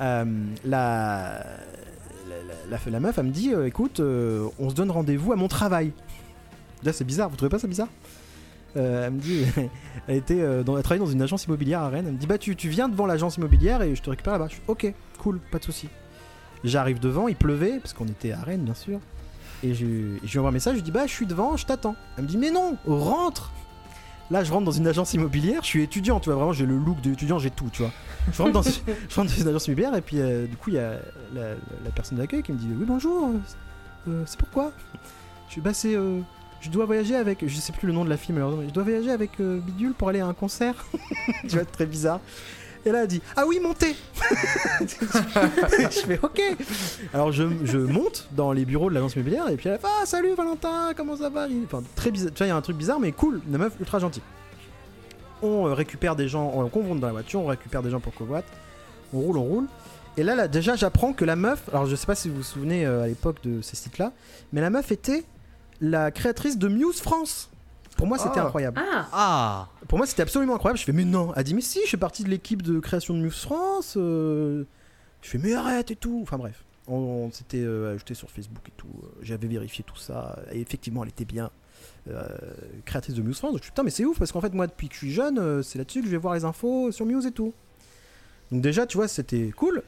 La, 0.00 0.24
la, 0.64 1.44
meuf, 3.00 3.18
elle 3.18 3.26
me 3.26 3.30
dit 3.30 3.52
écoute, 3.64 4.00
on 4.00 4.70
se 4.70 4.74
donne 4.74 4.90
rendez-vous 4.90 5.32
à 5.32 5.36
mon 5.36 5.48
travail. 5.48 5.92
Là, 6.84 6.92
c'est 6.92 7.04
bizarre, 7.04 7.28
vous 7.28 7.36
trouvez 7.36 7.50
pas 7.50 7.58
ça 7.58 7.68
bizarre 7.68 7.88
Euh, 8.76 9.06
Elle 9.06 9.12
me 9.12 9.20
dit 9.20 9.44
elle, 10.08 10.16
était, 10.16 10.40
euh, 10.40 10.62
dans, 10.62 10.80
travaillait 10.80 11.04
dans 11.04 11.10
une 11.10 11.22
agence 11.22 11.44
immobilière 11.44 11.80
à 11.80 11.88
Rennes. 11.88 12.06
Elle 12.06 12.14
me 12.14 12.18
dit 12.18 12.26
bah, 12.26 12.38
tu, 12.38 12.54
viens 12.68 12.88
devant 12.88 13.06
l'agence 13.06 13.36
immobilière 13.36 13.82
et 13.82 13.94
je 13.94 14.02
te 14.02 14.10
récupère 14.10 14.32
là-bas. 14.34 14.48
Je 14.48 14.56
fais, 14.56 14.62
ok, 14.66 14.94
cool, 15.18 15.40
pas 15.50 15.58
de 15.58 15.64
souci. 15.64 15.88
J'arrive 16.64 17.00
devant, 17.00 17.28
il 17.28 17.36
pleuvait, 17.36 17.78
parce 17.80 17.92
qu'on 17.92 18.06
était 18.06 18.32
à 18.32 18.40
Rennes, 18.40 18.64
bien 18.64 18.74
sûr. 18.74 19.00
Et 19.64 19.74
je, 19.74 19.86
je 20.24 20.32
lui 20.32 20.38
envoie 20.38 20.50
un 20.50 20.52
message, 20.52 20.72
je 20.72 20.78
lui 20.78 20.84
dis 20.84 20.90
bah, 20.90 21.06
je 21.06 21.12
suis 21.12 21.26
devant, 21.26 21.56
je 21.56 21.66
t'attends. 21.66 21.96
Elle 22.16 22.24
me 22.24 22.28
dit 22.28 22.38
mais 22.38 22.50
non, 22.50 22.76
rentre 22.86 23.52
Là, 24.30 24.42
je 24.42 24.50
rentre 24.50 24.64
dans 24.64 24.70
une 24.70 24.86
agence 24.86 25.12
immobilière, 25.12 25.62
je 25.62 25.66
suis 25.66 25.82
étudiant, 25.82 26.18
tu 26.18 26.30
vois, 26.30 26.36
vraiment, 26.36 26.54
j'ai 26.54 26.64
le 26.64 26.78
look 26.78 27.02
d'étudiant, 27.02 27.38
j'ai 27.38 27.50
tout, 27.50 27.68
tu 27.70 27.82
vois. 27.82 27.90
Je 28.32 28.40
rentre 28.40 28.52
dans, 28.52 28.62
une 28.62 29.48
agence 29.48 29.66
immobilière 29.66 29.94
et 29.94 30.00
puis 30.00 30.20
euh, 30.20 30.46
du 30.46 30.56
coup, 30.56 30.70
il 30.70 30.76
y 30.76 30.78
a 30.78 30.92
la, 31.34 31.90
personne 31.94 32.16
d'accueil 32.16 32.42
qui 32.42 32.52
me 32.52 32.56
dit 32.56 32.68
oui, 32.70 32.86
bonjour, 32.86 33.32
c'est 34.24 34.38
pourquoi? 34.38 34.72
Je 35.48 35.52
suis 35.52 35.60
bah 35.60 35.74
c'est 35.74 35.96
je 36.62 36.70
dois 36.70 36.86
voyager 36.86 37.16
avec 37.16 37.46
je 37.46 37.56
sais 37.56 37.72
plus 37.72 37.88
le 37.88 37.92
nom 37.92 38.04
de 38.04 38.10
la 38.10 38.16
fille 38.16 38.34
malheureusement. 38.34 38.62
Je 38.66 38.72
dois 38.72 38.84
voyager 38.84 39.10
avec 39.10 39.40
euh, 39.40 39.58
Bidule 39.58 39.92
pour 39.92 40.08
aller 40.08 40.20
à 40.20 40.26
un 40.26 40.32
concert. 40.32 40.74
tu 41.42 41.48
vois 41.48 41.64
très 41.64 41.86
bizarre. 41.86 42.20
Et 42.86 42.90
là 42.90 43.02
elle 43.02 43.08
dit 43.08 43.20
ah 43.36 43.44
oui 43.46 43.58
montez. 43.60 43.94
je 44.80 46.06
fais 46.06 46.20
ok. 46.22 46.40
Alors 47.12 47.32
je, 47.32 47.76
monte 47.76 48.28
dans 48.32 48.52
les 48.52 48.64
bureaux 48.64 48.88
de 48.88 48.94
l'agence 48.94 49.14
immobilière 49.14 49.48
et 49.48 49.56
puis 49.56 49.68
elle 49.68 49.78
fait 49.78 49.86
ah 49.86 50.06
salut 50.06 50.34
Valentin 50.34 50.92
comment 50.96 51.16
ça 51.16 51.28
va? 51.28 51.48
Enfin 51.64 51.82
très 51.96 52.10
bizarre. 52.10 52.32
Tu 52.32 52.38
vois 52.38 52.46
il 52.46 52.50
y 52.50 52.52
a 52.52 52.56
un 52.56 52.62
truc 52.62 52.76
bizarre 52.76 53.00
mais 53.00 53.12
cool. 53.12 53.40
La 53.50 53.58
meuf 53.58 53.74
ultra 53.80 53.98
gentille. 53.98 54.22
On 55.42 55.66
euh, 55.66 55.74
récupère 55.74 56.14
des 56.14 56.28
gens, 56.28 56.52
on 56.54 56.68
convoite 56.68 57.00
dans 57.00 57.08
la 57.08 57.12
voiture, 57.12 57.40
on 57.40 57.46
récupère 57.46 57.82
des 57.82 57.90
gens 57.90 57.98
pour 57.98 58.14
covoite. 58.14 58.46
On 59.12 59.18
roule, 59.18 59.36
on 59.36 59.42
roule. 59.42 59.66
Et 60.16 60.22
là, 60.22 60.34
là 60.34 60.46
déjà, 60.46 60.76
j'apprends 60.76 61.12
que 61.12 61.24
la 61.24 61.36
meuf, 61.36 61.68
alors 61.70 61.86
je 61.86 61.96
sais 61.96 62.06
pas 62.06 62.14
si 62.14 62.28
vous 62.28 62.36
vous 62.36 62.42
souvenez 62.42 62.86
euh, 62.86 63.02
à 63.02 63.06
l'époque 63.08 63.42
de 63.42 63.62
ces 63.62 63.76
sites-là, 63.76 64.12
mais 64.52 64.60
la 64.60 64.70
meuf 64.70 64.92
était 64.92 65.24
la 65.82 66.10
créatrice 66.10 66.56
de 66.56 66.68
Muse 66.68 67.00
France. 67.00 67.50
Pour 67.98 68.06
moi, 68.06 68.16
c'était 68.16 68.40
Ah. 68.40 68.46
incroyable. 68.46 68.80
Ah 68.82 69.08
Ah 69.12 69.68
Pour 69.88 69.98
moi, 69.98 70.06
c'était 70.06 70.22
absolument 70.22 70.54
incroyable. 70.54 70.78
Je 70.78 70.84
fais, 70.84 70.92
mais 70.92 71.04
non. 71.04 71.34
Elle 71.36 71.44
dit, 71.44 71.52
mais 71.54 71.60
si, 71.60 71.80
je 71.84 71.90
fais 71.90 71.96
partie 71.98 72.24
de 72.24 72.30
l'équipe 72.30 72.62
de 72.62 72.80
création 72.80 73.12
de 73.14 73.18
Muse 73.20 73.40
France. 73.42 73.94
euh. 73.98 74.64
Je 75.20 75.28
fais, 75.28 75.38
mais 75.38 75.52
arrête 75.52 75.90
et 75.90 75.96
tout. 75.96 76.20
Enfin 76.22 76.38
bref, 76.38 76.64
on, 76.88 76.94
on 76.96 77.30
s'était 77.30 77.58
euh, 77.62 77.94
ajouté 77.94 78.14
sur 78.14 78.30
Facebook 78.30 78.62
et 78.66 78.72
tout. 78.76 78.88
Euh, 79.02 79.06
J'avais 79.22 79.46
vérifié 79.48 79.84
tout 79.86 79.96
ça. 79.98 80.38
Et 80.52 80.60
effectivement, 80.60 81.02
elle 81.02 81.10
était 81.10 81.24
bien 81.26 81.50
euh, 82.08 82.26
créatrice 82.86 83.14
de 83.14 83.22
Muse 83.22 83.38
France. 83.38 83.52
Donc 83.52 83.58
je 83.60 83.64
suis, 83.64 83.72
putain, 83.72 83.82
mais 83.82 83.90
c'est 83.90 84.04
ouf 84.04 84.18
parce 84.18 84.32
qu'en 84.32 84.40
fait, 84.40 84.54
moi, 84.54 84.66
depuis 84.66 84.88
que 84.88 84.94
je 84.94 84.98
suis 84.98 85.12
jeune, 85.12 85.38
euh, 85.38 85.62
c'est 85.62 85.78
là-dessus 85.78 86.00
que 86.00 86.06
je 86.06 86.10
vais 86.12 86.16
voir 86.16 86.34
les 86.34 86.44
infos 86.44 86.90
sur 86.92 87.04
Muse 87.06 87.26
et 87.26 87.32
tout. 87.32 87.52
Donc 88.50 88.62
déjà, 88.62 88.86
tu 88.86 88.96
vois, 88.96 89.06
c'était 89.08 89.50
cool. 89.56 89.82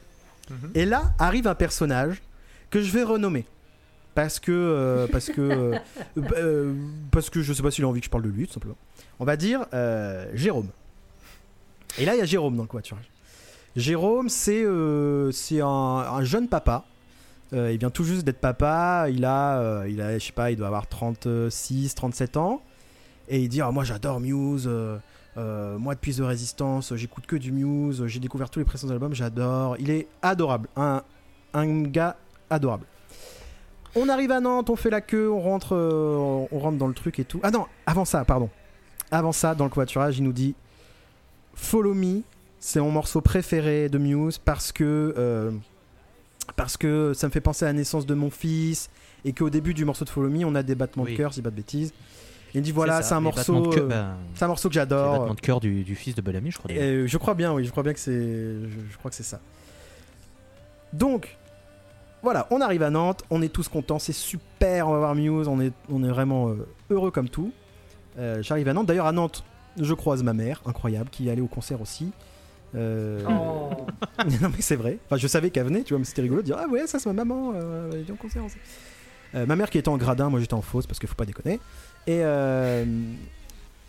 Mhm. 0.49 0.71
Et 0.75 0.85
là 0.85 1.13
arrive 1.19 1.47
un 1.47 1.55
personnage 1.55 2.21
que 2.69 2.81
je 2.81 2.91
vais 2.91 3.03
renommer. 3.03 3.45
Parce 4.15 4.39
que, 4.39 4.51
euh, 4.51 5.07
parce 5.11 5.27
que, 5.27 5.41
euh, 5.41 5.77
euh, 6.17 6.73
parce 7.11 7.29
que 7.29 7.41
je 7.41 7.51
sais 7.51 7.61
pas 7.61 7.69
s'il 7.69 7.83
a 7.83 7.87
envie 7.87 7.99
que 7.99 8.05
je 8.05 8.09
parle 8.09 8.23
de 8.23 8.29
lui, 8.29 8.47
tout 8.47 8.53
simplement. 8.53 8.77
On 9.19 9.25
va 9.25 9.35
dire 9.35 9.65
euh, 9.73 10.31
Jérôme. 10.33 10.69
Et 11.99 12.05
là, 12.05 12.15
il 12.15 12.19
y 12.19 12.21
a 12.21 12.25
Jérôme 12.25 12.55
dans 12.55 12.63
le 12.63 12.67
covoiturage. 12.67 13.11
Jérôme, 13.75 14.29
c'est 14.29 14.63
c'est 15.33 15.59
un, 15.61 15.67
un 15.67 16.23
jeune 16.23 16.47
papa. 16.47 16.85
Il 17.51 17.77
vient 17.77 17.89
tout 17.89 18.05
juste 18.05 18.23
d'être 18.23 18.39
papa. 18.39 19.07
Il 19.09 19.25
a, 19.25 19.85
il 19.85 19.97
je 19.97 20.25
sais 20.25 20.31
pas, 20.31 20.51
il 20.51 20.57
doit 20.57 20.67
avoir 20.67 20.87
36, 20.87 21.93
37 21.93 22.37
ans. 22.37 22.61
Et 23.27 23.41
il 23.41 23.49
dit 23.49 23.59
Ah, 23.61 23.71
Moi, 23.71 23.83
j'adore 23.83 24.21
Muse. 24.21 24.69
moi, 25.35 25.93
depuis 25.93 26.15
The 26.15 26.21
Resistance, 26.21 26.95
j'écoute 26.95 27.25
que 27.27 27.35
du 27.35 27.51
Muse. 27.51 28.05
J'ai 28.07 28.19
découvert 28.21 28.49
tous 28.49 28.59
les 28.59 28.65
précédents 28.65 28.93
albums. 28.93 29.13
J'adore. 29.13 29.75
Il 29.77 29.89
est 29.89 30.07
adorable. 30.21 30.69
Un, 30.77 31.03
un 31.53 31.83
gars 31.83 32.15
adorable. 32.49 32.85
On 33.95 34.09
arrive 34.09 34.31
à 34.31 34.39
Nantes, 34.41 34.69
on 34.69 34.75
fait 34.75 34.89
la 34.89 35.01
queue, 35.01 35.31
on 35.31 35.39
rentre, 35.39 35.73
euh, 35.75 36.45
on 36.51 36.59
rentre 36.59 36.77
dans 36.77 36.87
le 36.87 36.93
truc 36.93 37.19
et 37.19 37.23
tout. 37.25 37.39
Ah 37.43 37.51
non, 37.51 37.65
avant 37.85 38.05
ça, 38.05 38.25
pardon. 38.25 38.49
Avant 39.11 39.31
ça, 39.31 39.55
dans 39.55 39.63
le 39.63 39.69
covoiturage, 39.69 40.17
il 40.17 40.23
nous 40.23 40.33
dit 40.33 40.53
Follow 41.53 41.93
Me, 41.93 42.21
c'est 42.59 42.79
mon 42.79 42.91
morceau 42.91 43.21
préféré 43.21 43.87
de 43.89 43.97
Muse 43.97 44.37
parce 44.37 44.71
que 44.71 45.13
euh, 45.17 45.51
parce 46.55 46.75
que 46.77 47.13
ça 47.15 47.27
me 47.27 47.31
fait 47.31 47.41
penser 47.41 47.63
à 47.65 47.69
la 47.69 47.73
naissance 47.73 48.05
de 48.05 48.13
mon 48.13 48.29
fils 48.29 48.89
et 49.23 49.33
qu'au 49.33 49.49
début 49.49 49.73
du 49.73 49.85
morceau 49.85 50.03
de 50.05 50.09
Follow 50.09 50.29
Me, 50.29 50.43
on 50.45 50.55
a 50.55 50.63
des 50.63 50.75
battements 50.75 51.03
Oui. 51.03 51.13
de 51.13 51.17
cœur, 51.17 51.33
si 51.33 51.41
pas 51.41 51.49
de 51.49 51.55
bêtises. 51.55 51.93
Il 52.53 52.61
dit 52.61 52.71
voilà, 52.71 53.01
c'est 53.01 53.13
un 53.13 53.19
morceau, 53.19 53.73
euh, 53.73 53.87
bah, 53.87 54.15
c'est 54.33 54.43
un 54.45 54.47
morceau 54.47 54.69
que 54.69 54.73
c'est 54.75 54.79
j'adore. 54.79 55.19
battements 55.19 55.33
de 55.33 55.41
cœur 55.41 55.59
du, 55.59 55.83
du 55.83 55.95
fils 55.95 56.15
de 56.15 56.21
Bellamy, 56.21 56.51
je 56.51 56.57
crois. 56.57 56.71
Euh, 56.71 57.05
je 57.05 57.17
crois 57.17 57.33
bien, 57.33 57.53
oui, 57.53 57.65
je 57.65 57.71
crois 57.71 57.83
bien 57.83 57.93
que 57.93 57.99
c'est. 57.99 58.11
Je, 58.13 58.67
je 58.91 58.97
crois 58.97 59.11
que 59.11 59.15
c'est 59.17 59.23
ça. 59.23 59.39
Donc, 60.93 61.37
voilà, 62.25 62.47
on 62.51 62.59
arrive 62.59 62.83
à 62.83 62.89
Nantes, 62.89 63.23
on 63.29 63.41
est 63.41 63.47
tous 63.49 63.69
contents, 63.69 63.99
c'est 63.99 64.11
super, 64.13 64.89
on 64.89 64.91
va 64.91 64.97
voir 64.99 65.15
Muse, 65.15 65.47
on 65.47 65.61
est, 65.61 65.71
on 65.89 66.03
est 66.03 66.09
vraiment 66.09 66.49
euh, 66.49 66.67
heureux 66.89 67.11
comme 67.11 67.29
tout. 67.29 67.51
Euh, 68.19 68.41
J'arrive 68.41 68.67
à 68.67 68.73
Nantes, 68.73 68.87
d'ailleurs 68.87 69.05
à 69.05 69.13
Nantes, 69.13 69.43
je 69.79 69.93
croise 69.93 70.23
ma 70.23 70.33
mère, 70.33 70.61
incroyable, 70.65 71.09
qui 71.09 71.27
est 71.27 71.31
allée 71.31 71.41
au 71.41 71.47
concert 71.47 71.81
aussi. 71.81 72.11
Euh, 72.75 73.21
Oh. 73.29 73.69
non 74.41 74.49
mais 74.49 74.59
c'est 74.61 74.75
vrai. 74.75 74.97
Enfin, 75.05 75.15
je 75.17 75.27
savais 75.27 75.49
qu'elle 75.49 75.65
venait, 75.65 75.83
tu 75.83 75.93
vois, 75.93 75.99
mais 75.99 76.05
c'était 76.05 76.21
rigolo 76.23 76.41
de 76.41 76.45
dire 76.47 76.57
ah 76.59 76.67
ouais, 76.67 76.87
ça 76.87 76.99
c'est 76.99 77.07
ma 77.07 77.23
maman, 77.23 77.53
elle 77.93 78.01
vient 78.03 78.15
au 78.15 78.17
concert. 78.17 78.43
aussi. 78.43 78.57
Ma 79.33 79.55
mère 79.57 79.69
qui 79.69 79.77
était 79.77 79.89
en 79.89 79.97
gradin, 79.97 80.29
moi 80.29 80.39
j'étais 80.39 80.53
en 80.53 80.61
fausse 80.61 80.87
parce 80.87 80.97
qu'il 80.99 81.09
faut 81.09 81.15
pas 81.15 81.25
déconner. 81.25 81.59
Et 82.07 82.19
euh, 82.23 82.85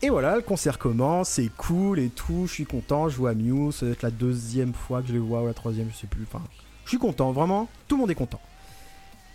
et 0.03 0.11
voilà, 0.11 0.37
le 0.37 0.43
concert 0.43 0.79
commence, 0.79 1.31
c'est 1.31 1.51
cool 1.57 1.99
et 2.01 2.09
tout, 2.11 2.47
je 2.47 2.53
suis 2.53 2.67
content, 2.67 3.09
je 3.09 3.17
vois 3.17 3.33
Muse, 3.35 3.77
ça 3.77 3.87
va 3.87 3.93
être 3.93 4.03
la 4.03 4.11
deuxième 4.11 4.75
fois 4.75 5.01
que 5.01 5.09
je 5.09 5.13
les 5.15 5.19
vois 5.19 5.43
ou 5.43 5.47
la 5.47 5.55
troisième, 5.55 5.89
je 5.91 5.97
sais 5.97 6.07
plus. 6.07 6.25
Enfin, 6.31 6.45
je 6.87 6.91
suis 6.91 6.99
content, 6.99 7.31
vraiment, 7.33 7.69
tout 7.89 7.97
le 7.97 8.01
monde 8.01 8.11
est 8.11 8.15
content. 8.15 8.41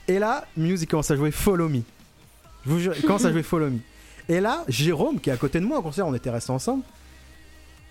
Et 0.08 0.18
là, 0.18 0.45
Muse 0.58 0.82
il 0.82 0.88
commence 0.88 1.12
à 1.12 1.16
jouer 1.16 1.30
Follow 1.32 1.70
Me. 1.70 1.82
Je 2.66 2.70
vous 2.72 2.80
jure, 2.80 2.93
il 2.97 3.04
commence 3.06 3.24
à 3.26 3.32
jouer 3.32 3.43
Follow 3.43 3.70
Me. 3.70 3.80
Et 4.28 4.39
là, 4.41 4.64
Jérôme 4.68 5.20
qui 5.20 5.30
est 5.30 5.34
à 5.34 5.38
côté 5.38 5.60
de 5.60 5.66
moi 5.66 5.78
au 5.78 5.82
concert, 5.84 6.08
on 6.08 6.14
était 6.16 6.30
restés 6.32 6.52
ensemble. 6.52 6.84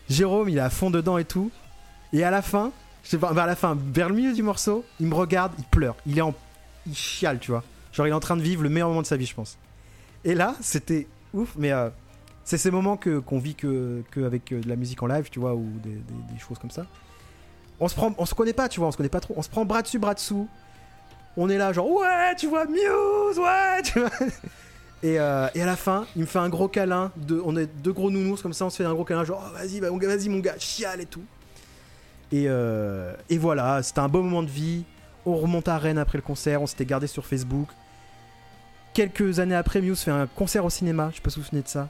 Jérôme, 0.08 0.48
il 0.48 0.56
est 0.58 0.60
à 0.62 0.70
fond 0.70 0.90
dedans 0.90 1.18
et 1.18 1.24
tout. 1.24 1.50
Et 2.12 2.24
à 2.24 2.30
la 2.30 2.42
fin, 2.42 2.72
je 3.04 3.10
sais 3.10 3.18
pas, 3.18 3.32
vers 3.32 3.46
la 3.46 3.54
fin, 3.56 3.78
vers 3.92 4.08
le 4.08 4.14
milieu 4.16 4.32
du 4.32 4.42
morceau, 4.42 4.84
il 4.98 5.06
me 5.06 5.14
regarde, 5.14 5.52
il 5.58 5.64
pleure. 5.64 5.94
Il 6.06 6.18
est 6.18 6.22
en. 6.22 6.34
Il 6.86 6.94
chiale, 6.96 7.38
tu 7.38 7.50
vois. 7.52 7.62
Genre, 7.92 8.06
il 8.06 8.10
est 8.10 8.14
en 8.14 8.20
train 8.20 8.36
de 8.36 8.42
vivre 8.42 8.62
le 8.62 8.68
meilleur 8.70 8.88
moment 8.88 9.02
de 9.02 9.06
sa 9.06 9.16
vie, 9.16 9.26
je 9.26 9.34
pense. 9.34 9.58
Et 10.24 10.34
là, 10.34 10.54
c'était 10.60 11.06
ouf, 11.34 11.54
mais 11.56 11.70
euh, 11.72 11.88
c'est 12.44 12.58
ces 12.58 12.70
moments 12.70 12.96
que, 12.96 13.18
qu'on 13.18 13.38
vit 13.38 13.54
que, 13.54 14.02
que 14.10 14.20
avec 14.24 14.52
euh, 14.52 14.60
de 14.60 14.68
la 14.68 14.76
musique 14.76 15.02
en 15.02 15.06
live, 15.06 15.28
tu 15.30 15.38
vois, 15.38 15.54
ou 15.54 15.64
des, 15.82 15.90
des- 15.90 16.32
des 16.34 16.38
choses 16.40 16.58
comme 16.58 16.70
ça. 16.70 16.86
On 17.80 17.88
se 17.88 17.94
prend, 17.94 18.12
on 18.18 18.26
se 18.26 18.34
connaît 18.34 18.52
pas, 18.52 18.68
tu 18.68 18.78
vois, 18.80 18.88
on 18.88 18.92
se 18.92 18.96
connaît 18.96 19.08
pas 19.08 19.20
trop. 19.20 19.34
On 19.36 19.42
se 19.42 19.48
prend 19.48 19.64
bras 19.64 19.82
dessus, 19.82 19.98
bras 19.98 20.14
dessous. 20.14 20.48
On 21.36 21.48
est 21.48 21.56
là, 21.58 21.72
genre, 21.72 21.90
ouais, 21.90 22.34
tu 22.36 22.46
vois, 22.48 22.66
Muse, 22.66 23.38
ouais, 23.38 23.82
tu 23.84 24.00
vois. 24.00 24.10
Et, 25.02 25.18
euh, 25.18 25.48
et 25.54 25.62
à 25.62 25.66
la 25.66 25.76
fin, 25.76 26.04
il 26.14 26.20
me 26.20 26.26
fait 26.26 26.40
un 26.40 26.50
gros 26.50 26.68
câlin. 26.68 27.10
De, 27.16 27.40
on 27.42 27.56
est 27.56 27.64
deux 27.64 27.92
gros 27.94 28.10
nounous 28.10 28.36
comme 28.42 28.52
ça, 28.52 28.66
on 28.66 28.70
se 28.70 28.76
fait 28.76 28.84
un 28.84 28.92
gros 28.92 29.04
câlin, 29.04 29.24
genre, 29.24 29.42
oh, 29.48 29.56
vas-y, 29.56 29.80
bah, 29.80 29.90
mon 29.90 29.96
gars, 29.96 30.08
vas-y, 30.14 30.28
mon 30.28 30.40
gars, 30.40 30.56
chiale 30.58 31.00
et 31.00 31.06
tout. 31.06 31.22
Et, 32.32 32.44
euh, 32.48 33.14
et 33.30 33.38
voilà, 33.38 33.82
c'était 33.82 34.00
un 34.00 34.08
beau 34.10 34.20
moment 34.22 34.42
de 34.42 34.50
vie. 34.50 34.84
On 35.24 35.36
remonte 35.38 35.68
à 35.68 35.78
Rennes 35.78 35.96
après 35.96 36.18
le 36.18 36.22
concert, 36.22 36.60
on 36.60 36.66
s'était 36.66 36.84
gardé 36.84 37.06
sur 37.06 37.24
Facebook. 37.24 37.68
Quelques 38.92 39.38
années 39.38 39.54
après, 39.54 39.80
Muse 39.80 40.00
fait 40.00 40.10
un 40.10 40.26
concert 40.26 40.64
au 40.66 40.70
cinéma, 40.70 41.08
je 41.12 41.16
sais 41.16 41.22
pas 41.22 41.30
si 41.30 41.36
vous 41.36 41.42
vous 41.42 41.46
souvenez 41.48 41.62
de 41.62 41.68
ça. 41.68 41.88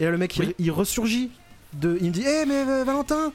Et 0.00 0.04
là, 0.04 0.10
le 0.10 0.18
mec, 0.18 0.36
il- 0.36 0.46
Oui. 0.46 0.54
il, 0.58 0.70
ressurgit. 0.72 1.30
De, 1.74 1.96
il 2.00 2.08
me 2.08 2.12
dit 2.12 2.22
Hé, 2.22 2.44
mais 2.46 2.64
euh, 2.68 2.82
Valentin, 2.84 3.32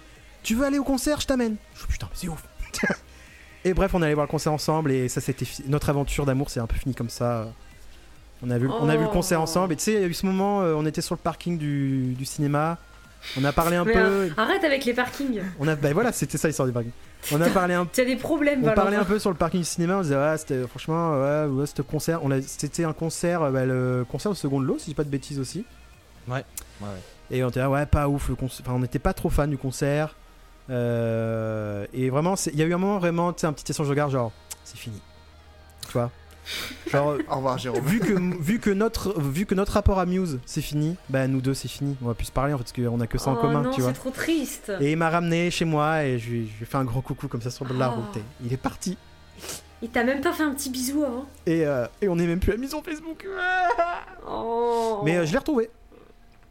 tu 0.48 0.56
veux 0.56 0.66
aller 0.66 0.80
au 0.80 0.84
concert 0.84 1.20
Je 1.22 1.28
t'amène. 1.28 1.56
Je 1.76 1.82
dis 1.82 1.88
Putain, 1.90 2.08
mais 2.10 2.16
c'est 2.18 2.28
ouf. 2.28 2.44
et 3.66 3.74
bref, 3.74 3.94
on 3.94 4.02
est 4.02 4.06
allé 4.06 4.14
voir 4.14 4.26
le 4.28 4.32
concert 4.32 4.54
ensemble 4.54 4.92
et 4.92 5.10
ça, 5.10 5.20
c'était 5.22 5.46
fi- 5.46 5.64
notre 5.68 5.90
aventure 5.90 6.26
d'amour, 6.26 6.50
c'est 6.50 6.60
un 6.60 6.68
peu 6.68 6.76
fini 6.78 6.96
comme 6.96 7.10
ça. 7.10 7.48
On 8.44 8.50
a 8.52 8.58
vu, 8.58 8.68
on 8.70 8.88
a 8.88 8.96
vu 8.96 9.04
le 9.04 9.10
concert 9.10 9.40
Oh. 9.40 9.44
ensemble 9.44 9.74
et 9.74 9.76
tu 9.76 9.84
sais, 9.84 9.94
il 9.94 10.02
y 10.02 10.04
a 10.04 10.08
eu 10.08 10.14
ce 10.14 10.26
moment, 10.26 10.62
euh, 10.62 10.74
on 10.76 10.86
était 10.86 11.02
sur 11.02 11.16
le 11.16 11.20
parking 11.20 11.58
du, 11.58 12.14
du 12.14 12.26
cinéma. 12.26 12.78
On 13.36 13.44
a 13.44 13.52
parlé 13.52 13.76
un 13.76 13.84
Mais, 13.84 13.94
peu. 13.94 14.00
euh, 14.00 14.30
Arrête 14.38 14.64
avec 14.64 14.86
les 14.86 14.94
parkings. 14.94 15.42
On 15.60 15.68
a, 15.68 15.76
bah 15.76 15.92
voilà, 15.92 16.12
c'était 16.12 16.38
ça 16.38 16.48
l'histoire 16.48 16.68
du 16.68 16.74
parking. 16.74 16.92
On 17.32 17.42
a 17.42 17.50
parlé 17.50 17.74
un 17.74 17.86
Tu 17.88 18.00
as 18.02 18.06
des 18.06 18.16
problèmes, 18.16 18.60
on 18.60 18.66
Valentin. 18.68 18.82
parlait 18.84 18.96
un 18.98 19.04
peu 19.06 19.18
sur 19.18 19.32
le 19.32 19.36
parking 19.36 19.60
du 19.62 19.66
cinéma, 19.66 19.98
on 19.98 20.02
disait 20.02 20.16
ouais, 20.16 20.38
c'était 20.38 20.68
franchement 20.68 21.20
ouais, 21.20 21.46
ouais, 21.48 21.66
c'était 21.66 21.82
concert, 21.82 22.20
on 22.24 22.30
a- 22.30 22.42
c'était 22.44 22.84
un 22.84 22.94
concert 22.94 23.42
euh, 23.42 23.52
bah, 23.52 23.66
le 23.66 24.06
concert 24.10 24.32
au 24.32 24.36
second 24.36 24.60
lot 24.60 24.76
si 24.78 24.86
je 24.86 24.90
dis 24.92 24.96
pas 24.96 25.04
de 25.04 25.10
bêtises 25.10 25.40
aussi. 25.40 25.66
Ouais, 26.28 26.46
ouais. 26.82 26.88
Et 27.32 27.44
on 27.44 27.50
était 27.50 27.60
là, 27.60 27.70
ouais, 27.72 27.86
pas 27.88 28.08
ouf 28.08 28.30
le 28.30 28.36
concert, 28.36 28.62
enfin 28.66 28.76
on 28.76 28.80
n'était 28.80 29.00
pas 29.00 29.14
trop 29.14 29.30
fan 29.32 29.50
du 29.50 29.58
concert. 29.58 30.16
Euh, 30.70 31.86
et 31.94 32.10
vraiment 32.10 32.36
il 32.52 32.58
y 32.60 32.62
a 32.62 32.66
eu 32.66 32.74
un 32.74 32.78
moment 32.78 33.00
vraiment 33.00 33.32
tu 33.34 33.42
sais 33.42 33.48
un 33.48 33.54
petit 33.54 33.72
échange 33.72 33.88
de 33.88 33.92
regard 33.92 34.10
genre 34.10 34.32
c'est 34.64 34.78
fini. 34.78 35.02
Tu 35.88 35.94
vois? 35.94 36.12
Genre 36.92 37.16
Au 37.30 37.36
revoir, 37.38 37.58
Jérôme. 37.58 37.84
vu 37.86 38.00
que 38.00 38.14
vu 38.42 38.60
que 38.60 38.70
notre 38.70 39.20
vu 39.20 39.46
que 39.46 39.56
notre 39.56 39.74
rapport 39.74 40.00
à 40.00 40.06
Muse 40.06 40.40
c'est 40.46 40.62
fini, 40.62 40.96
bah 41.10 41.28
nous 41.28 41.42
deux 41.42 41.54
c'est 41.54 41.68
fini, 41.68 41.96
on 42.02 42.08
va 42.08 42.14
plus 42.14 42.26
se 42.28 42.32
parler 42.32 42.54
en 42.54 42.58
fait 42.58 42.64
parce 42.74 42.74
qu'on 42.90 43.00
a 43.02 43.08
que 43.08 43.18
ça 43.18 43.32
en 43.32 43.36
Oh 43.36 43.42
commun, 43.42 43.62
non, 43.64 43.72
tu 43.72 43.82
vois. 43.82 43.92
c'est 43.94 44.00
trop 44.00 44.10
triste. 44.12 44.72
Et 44.82 44.92
il 44.92 44.98
m'a 44.98 45.10
ramené 45.10 45.52
chez 45.52 45.66
moi 45.66 46.04
et 46.04 46.20
je 46.20 46.30
lui, 46.30 46.50
ai 46.62 46.66
fait 46.66 46.78
un 46.78 46.84
gros 46.86 47.02
coucou 47.02 47.28
comme 47.28 47.42
ça 47.42 47.50
sur 47.52 47.66
la 47.74 47.90
Oh. 47.92 47.96
route. 47.96 48.18
et 48.18 48.24
il 48.46 48.52
est 48.54 48.58
parti. 48.58 48.98
Il 49.82 49.90
t'a 49.90 50.04
même 50.04 50.22
pas 50.22 50.34
fait 50.34 50.44
un 50.44 50.54
petit 50.54 50.72
bisou 50.72 51.04
avant 51.04 51.26
Et, 51.46 51.64
euh, 51.66 51.86
et 52.02 52.08
on 52.10 52.18
est 52.18 52.26
même 52.26 52.40
plus 52.40 52.52
amis 52.54 52.68
sur 52.68 52.84
Facebook. 52.84 53.28
Oh. 54.28 55.02
Mais 55.06 55.18
euh, 55.18 55.26
je 55.26 55.32
l'ai 55.32 55.38
retrouvé. 55.38 55.70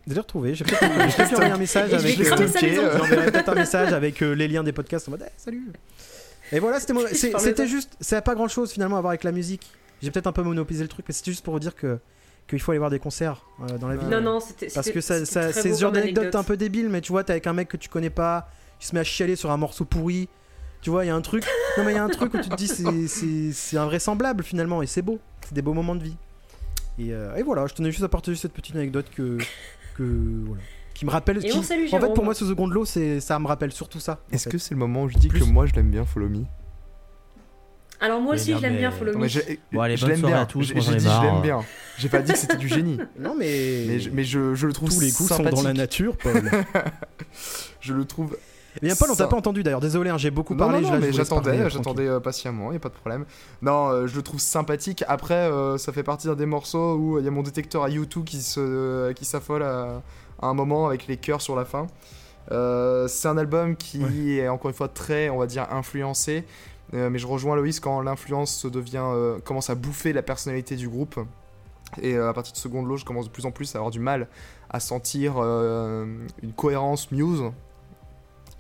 Je 0.07 0.15
l'ai 0.15 0.21
retrouvé. 0.21 0.55
J'ai 0.55 0.65
peut-être 0.65 0.83
envoyé 1.33 1.51
un 1.51 1.57
message 1.59 1.91
je 1.91 1.97
avec. 1.97 2.17
cramer 2.23 2.79
euh, 2.79 2.99
euh, 2.99 3.31
peut-être 3.31 3.49
un 3.49 3.55
message 3.55 3.93
avec 3.93 4.23
euh, 4.23 4.33
les 4.35 4.47
liens 4.49 4.63
des 4.63 4.73
podcasts 4.73 5.09
en 5.09 5.13
mode 5.13 5.25
salut. 5.37 5.67
Et 6.53 6.61
voilà, 6.61 6.79
c'était 6.79 6.95
Je 6.95 7.39
c'était 7.39 7.67
juste. 7.67 7.97
Ça 8.01 8.17
n'a 8.17 8.23
pas 8.23 8.35
grand 8.35 8.49
chose 8.49 8.71
finalement 8.73 8.99
à 8.99 9.01
voir 9.01 9.11
avec 9.11 9.25
la 9.25 9.33
musique. 9.33 9.67
J'ai 10.03 10.11
peut-être 10.11 10.27
un 10.29 10.33
peu 10.33 10.43
monopolisé 10.43 10.83
le 10.85 10.89
truc, 10.89 11.05
mais 11.09 11.15
c'était 11.15 11.31
juste 11.33 11.45
pour 11.45 11.55
vous 11.55 11.61
dire 11.61 11.75
que 11.75 11.99
qu'il 12.47 12.61
faut 12.61 12.71
aller 12.71 12.79
voir 12.79 12.91
des 12.91 13.01
concerts 13.01 13.45
euh, 13.69 13.79
dans 13.79 13.89
la 13.89 13.97
vie. 13.97 14.07
Non, 14.07 14.21
non, 14.21 14.39
c'était. 14.39 14.69
Parce 14.73 14.91
que 14.91 15.01
ça, 15.01 15.25
ça- 15.27 15.53
c'est 15.53 15.75
ce 15.75 15.81
genre 15.81 15.91
d'anecdote 15.91 16.23
anecdote. 16.25 16.41
un 16.41 16.45
peu 16.45 16.57
débile, 16.57 16.89
mais 16.89 17.01
tu 17.01 17.11
vois, 17.11 17.25
t'es 17.25 17.33
avec 17.33 17.49
un 17.49 17.53
mec 17.53 17.67
que 17.69 17.77
tu 17.77 17.89
connais 17.89 18.11
pas, 18.11 18.49
il 18.81 18.87
se 18.87 18.95
met 18.95 19.01
à 19.01 19.05
chialer 19.05 19.35
sur 19.35 19.51
un 19.51 19.57
morceau 19.57 19.85
pourri. 19.85 20.29
Tu 20.83 20.91
vois, 20.91 21.05
il 21.05 21.09
y 21.09 21.11
a 21.11 21.17
un 21.17 21.21
truc. 21.23 21.43
Non, 21.77 21.83
mais 21.85 21.93
il 21.93 21.97
y 21.97 21.99
a 21.99 22.05
un 22.05 22.09
truc 22.09 22.33
où 22.35 22.39
tu 22.39 22.49
te 22.49 22.55
dis, 22.55 22.69
c'est- 22.69 23.09
c'est 23.09 23.53
c'est 23.53 23.77
invraisemblable 23.79 24.45
finalement, 24.45 24.81
et 24.83 24.87
c'est 24.87 25.03
beau. 25.03 25.19
C'est 25.49 25.55
des 25.55 25.63
beaux 25.63 25.73
moments 25.73 25.97
de 25.97 26.05
vie. 26.05 26.17
Et, 26.99 27.13
euh, 27.13 27.35
et 27.35 27.43
voilà, 27.43 27.67
je 27.67 27.75
tenais 27.75 27.91
juste 27.91 28.05
à 28.05 28.09
partager 28.09 28.37
cette 28.39 28.53
petite 28.53 28.77
anecdote 28.77 29.07
que. 29.17 29.39
Que 29.97 30.03
voilà. 30.47 30.63
Qui 30.95 31.05
me 31.05 31.11
rappelle. 31.11 31.39
Et 31.45 31.49
qui- 31.51 31.57
on 31.59 31.63
salue 31.63 31.83
en 31.83 31.85
fait, 31.85 31.91
Jérôme. 31.99 32.15
pour 32.15 32.25
moi, 32.25 32.35
ce 32.35 32.47
second 32.47 32.67
lot, 32.67 32.85
c'est 32.85 33.21
ça 33.21 33.39
me 33.39 33.47
rappelle 33.47 33.73
surtout 33.73 34.01
ça. 34.01 34.21
en 34.31 34.35
Est-ce 34.35 34.45
fait. 34.45 34.51
que 34.51 34.59
c'est 34.59 34.73
le 34.75 34.79
moment 34.81 35.03
où 35.05 35.09
je 35.09 35.17
dis 35.19 35.29
Plus- 35.29 35.41
que 35.41 35.45
moi 35.45 35.67
je 35.67 35.75
l'aime 35.75 35.91
bien, 35.91 36.05
Follow 36.05 36.29
Me? 36.29 36.45
Alors 37.99 38.21
moi 38.21 38.35
Mais 38.35 38.41
aussi 38.41 38.51
non, 38.53 38.59
je 38.59 38.63
l'aime 38.63 38.73
mais- 38.75 38.79
bien 38.81 38.91
Follow 38.91 39.13
Me. 39.15 39.19
mais 39.23 39.29
j'ai- 39.29 39.59
Bon, 39.73 39.81
allez, 39.81 39.97
je 39.97 40.07
l'aime 40.07 40.21
bien. 40.21 40.43
à 40.43 40.47
tous, 40.47 40.63
J'ai 40.65 40.75
dit 40.75 40.81
je 40.83 40.91
l'aime 41.23 41.41
bien. 41.43 41.61
J'ai 41.99 42.09
pas 42.11 42.21
dit 42.21 42.33
que 42.33 42.39
c'était 42.39 42.57
du 42.57 42.69
génie. 42.69 42.99
Non, 43.19 43.35
mais. 43.39 43.85
Mais 43.87 44.01
je, 44.01 44.11
mais 44.11 44.25
je, 44.25 44.55
je 44.55 44.67
le 44.67 44.73
trouve 44.75 44.91
Tous 44.91 45.01
les 45.01 45.11
coups 45.13 45.29
sont 45.31 45.43
dans 45.43 45.63
la 45.63 45.73
nature, 45.73 46.17
Paul. 46.17 46.51
Je 47.81 47.95
le 47.95 48.05
trouve. 48.05 48.37
Eh 48.83 48.87
bien, 48.87 48.95
Paul, 48.95 49.09
on 49.11 49.15
t'a 49.15 49.25
Ça- 49.25 49.29
pas 49.29 49.37
entendu 49.37 49.63
d'ailleurs. 49.63 49.81
Désolé, 49.81 50.11
hein, 50.11 50.19
j'ai 50.19 50.31
beaucoup 50.31 50.55
Non, 50.55 50.67
parlé. 50.67 50.81
non, 50.83 50.99
mais 50.99 51.13
j'attendais, 51.13 51.53
tranquille. 51.57 51.71
j'attendais 51.71 52.07
euh, 52.09 52.21
patiemment, 52.21 52.73
y 52.73 52.77
a 52.77 52.79
pas 52.79 52.89
de 52.91 52.95
problème. 52.95 53.25
Non, 53.63 53.89
euh, 53.89 54.07
je 54.07 54.17
le 54.17 54.23
trouve 54.23 54.41
sympathique. 54.41 55.03
Après, 55.09 55.35
euh, 55.35 55.79
ça 55.79 55.93
fait 55.93 56.03
partie 56.03 56.29
des 56.35 56.47
morceaux 56.47 56.95
où 56.97 57.19
il 57.19 57.25
y 57.25 57.29
a 57.29 57.31
mon 57.31 57.43
détecteur 57.43 57.83
à 57.85 57.89
YouTube 57.89 58.25
qui 58.25 58.43
se, 58.43 58.61
euh, 58.61 59.13
qui 59.13 59.25
s'affole 59.25 59.63
à, 59.63 60.03
à 60.43 60.47
un 60.47 60.55
moment 60.55 60.87
avec 60.87 61.07
les 61.07 61.17
chœurs 61.17 61.41
sur 61.41 61.57
la 61.57 61.65
fin. 61.65 61.87
Euh, 62.53 63.09
c'est 63.09 63.29
un 63.29 63.39
album 63.39 63.77
qui 63.77 64.39
est 64.39 64.49
encore 64.49 64.69
une 64.71 64.77
fois 64.77 64.89
très, 64.89 65.31
on 65.31 65.39
va 65.39 65.47
dire, 65.47 65.67
influencé. 65.71 66.45
Euh, 66.95 67.11
mais 67.11 67.19
je 67.19 67.27
rejoins 67.27 67.57
Loïs 67.57 67.81
quand 67.81 68.01
l'influence 68.01 68.65
devient, 68.67 69.03
euh, 69.03 69.39
commence 69.41 69.71
à 69.71 69.75
bouffer 69.75 70.13
la 70.13 70.23
personnalité 70.23 70.77
du 70.77 70.89
groupe. 70.89 71.19
Et 72.03 72.15
euh, 72.15 72.29
à 72.29 72.33
partir 72.33 72.53
de 72.53 72.59
Seconde 72.59 72.87
Loge, 72.87 73.01
je 73.01 73.05
commence 73.05 73.25
de 73.27 73.31
plus 73.31 73.47
en 73.47 73.51
plus 73.51 73.75
à 73.75 73.79
avoir 73.79 73.91
du 73.91 74.01
mal 74.01 74.29
à 74.71 74.81
sentir 74.81 75.35
euh, 75.39 76.05
une 76.43 76.53
cohérence 76.53 77.11
Muse. 77.11 77.43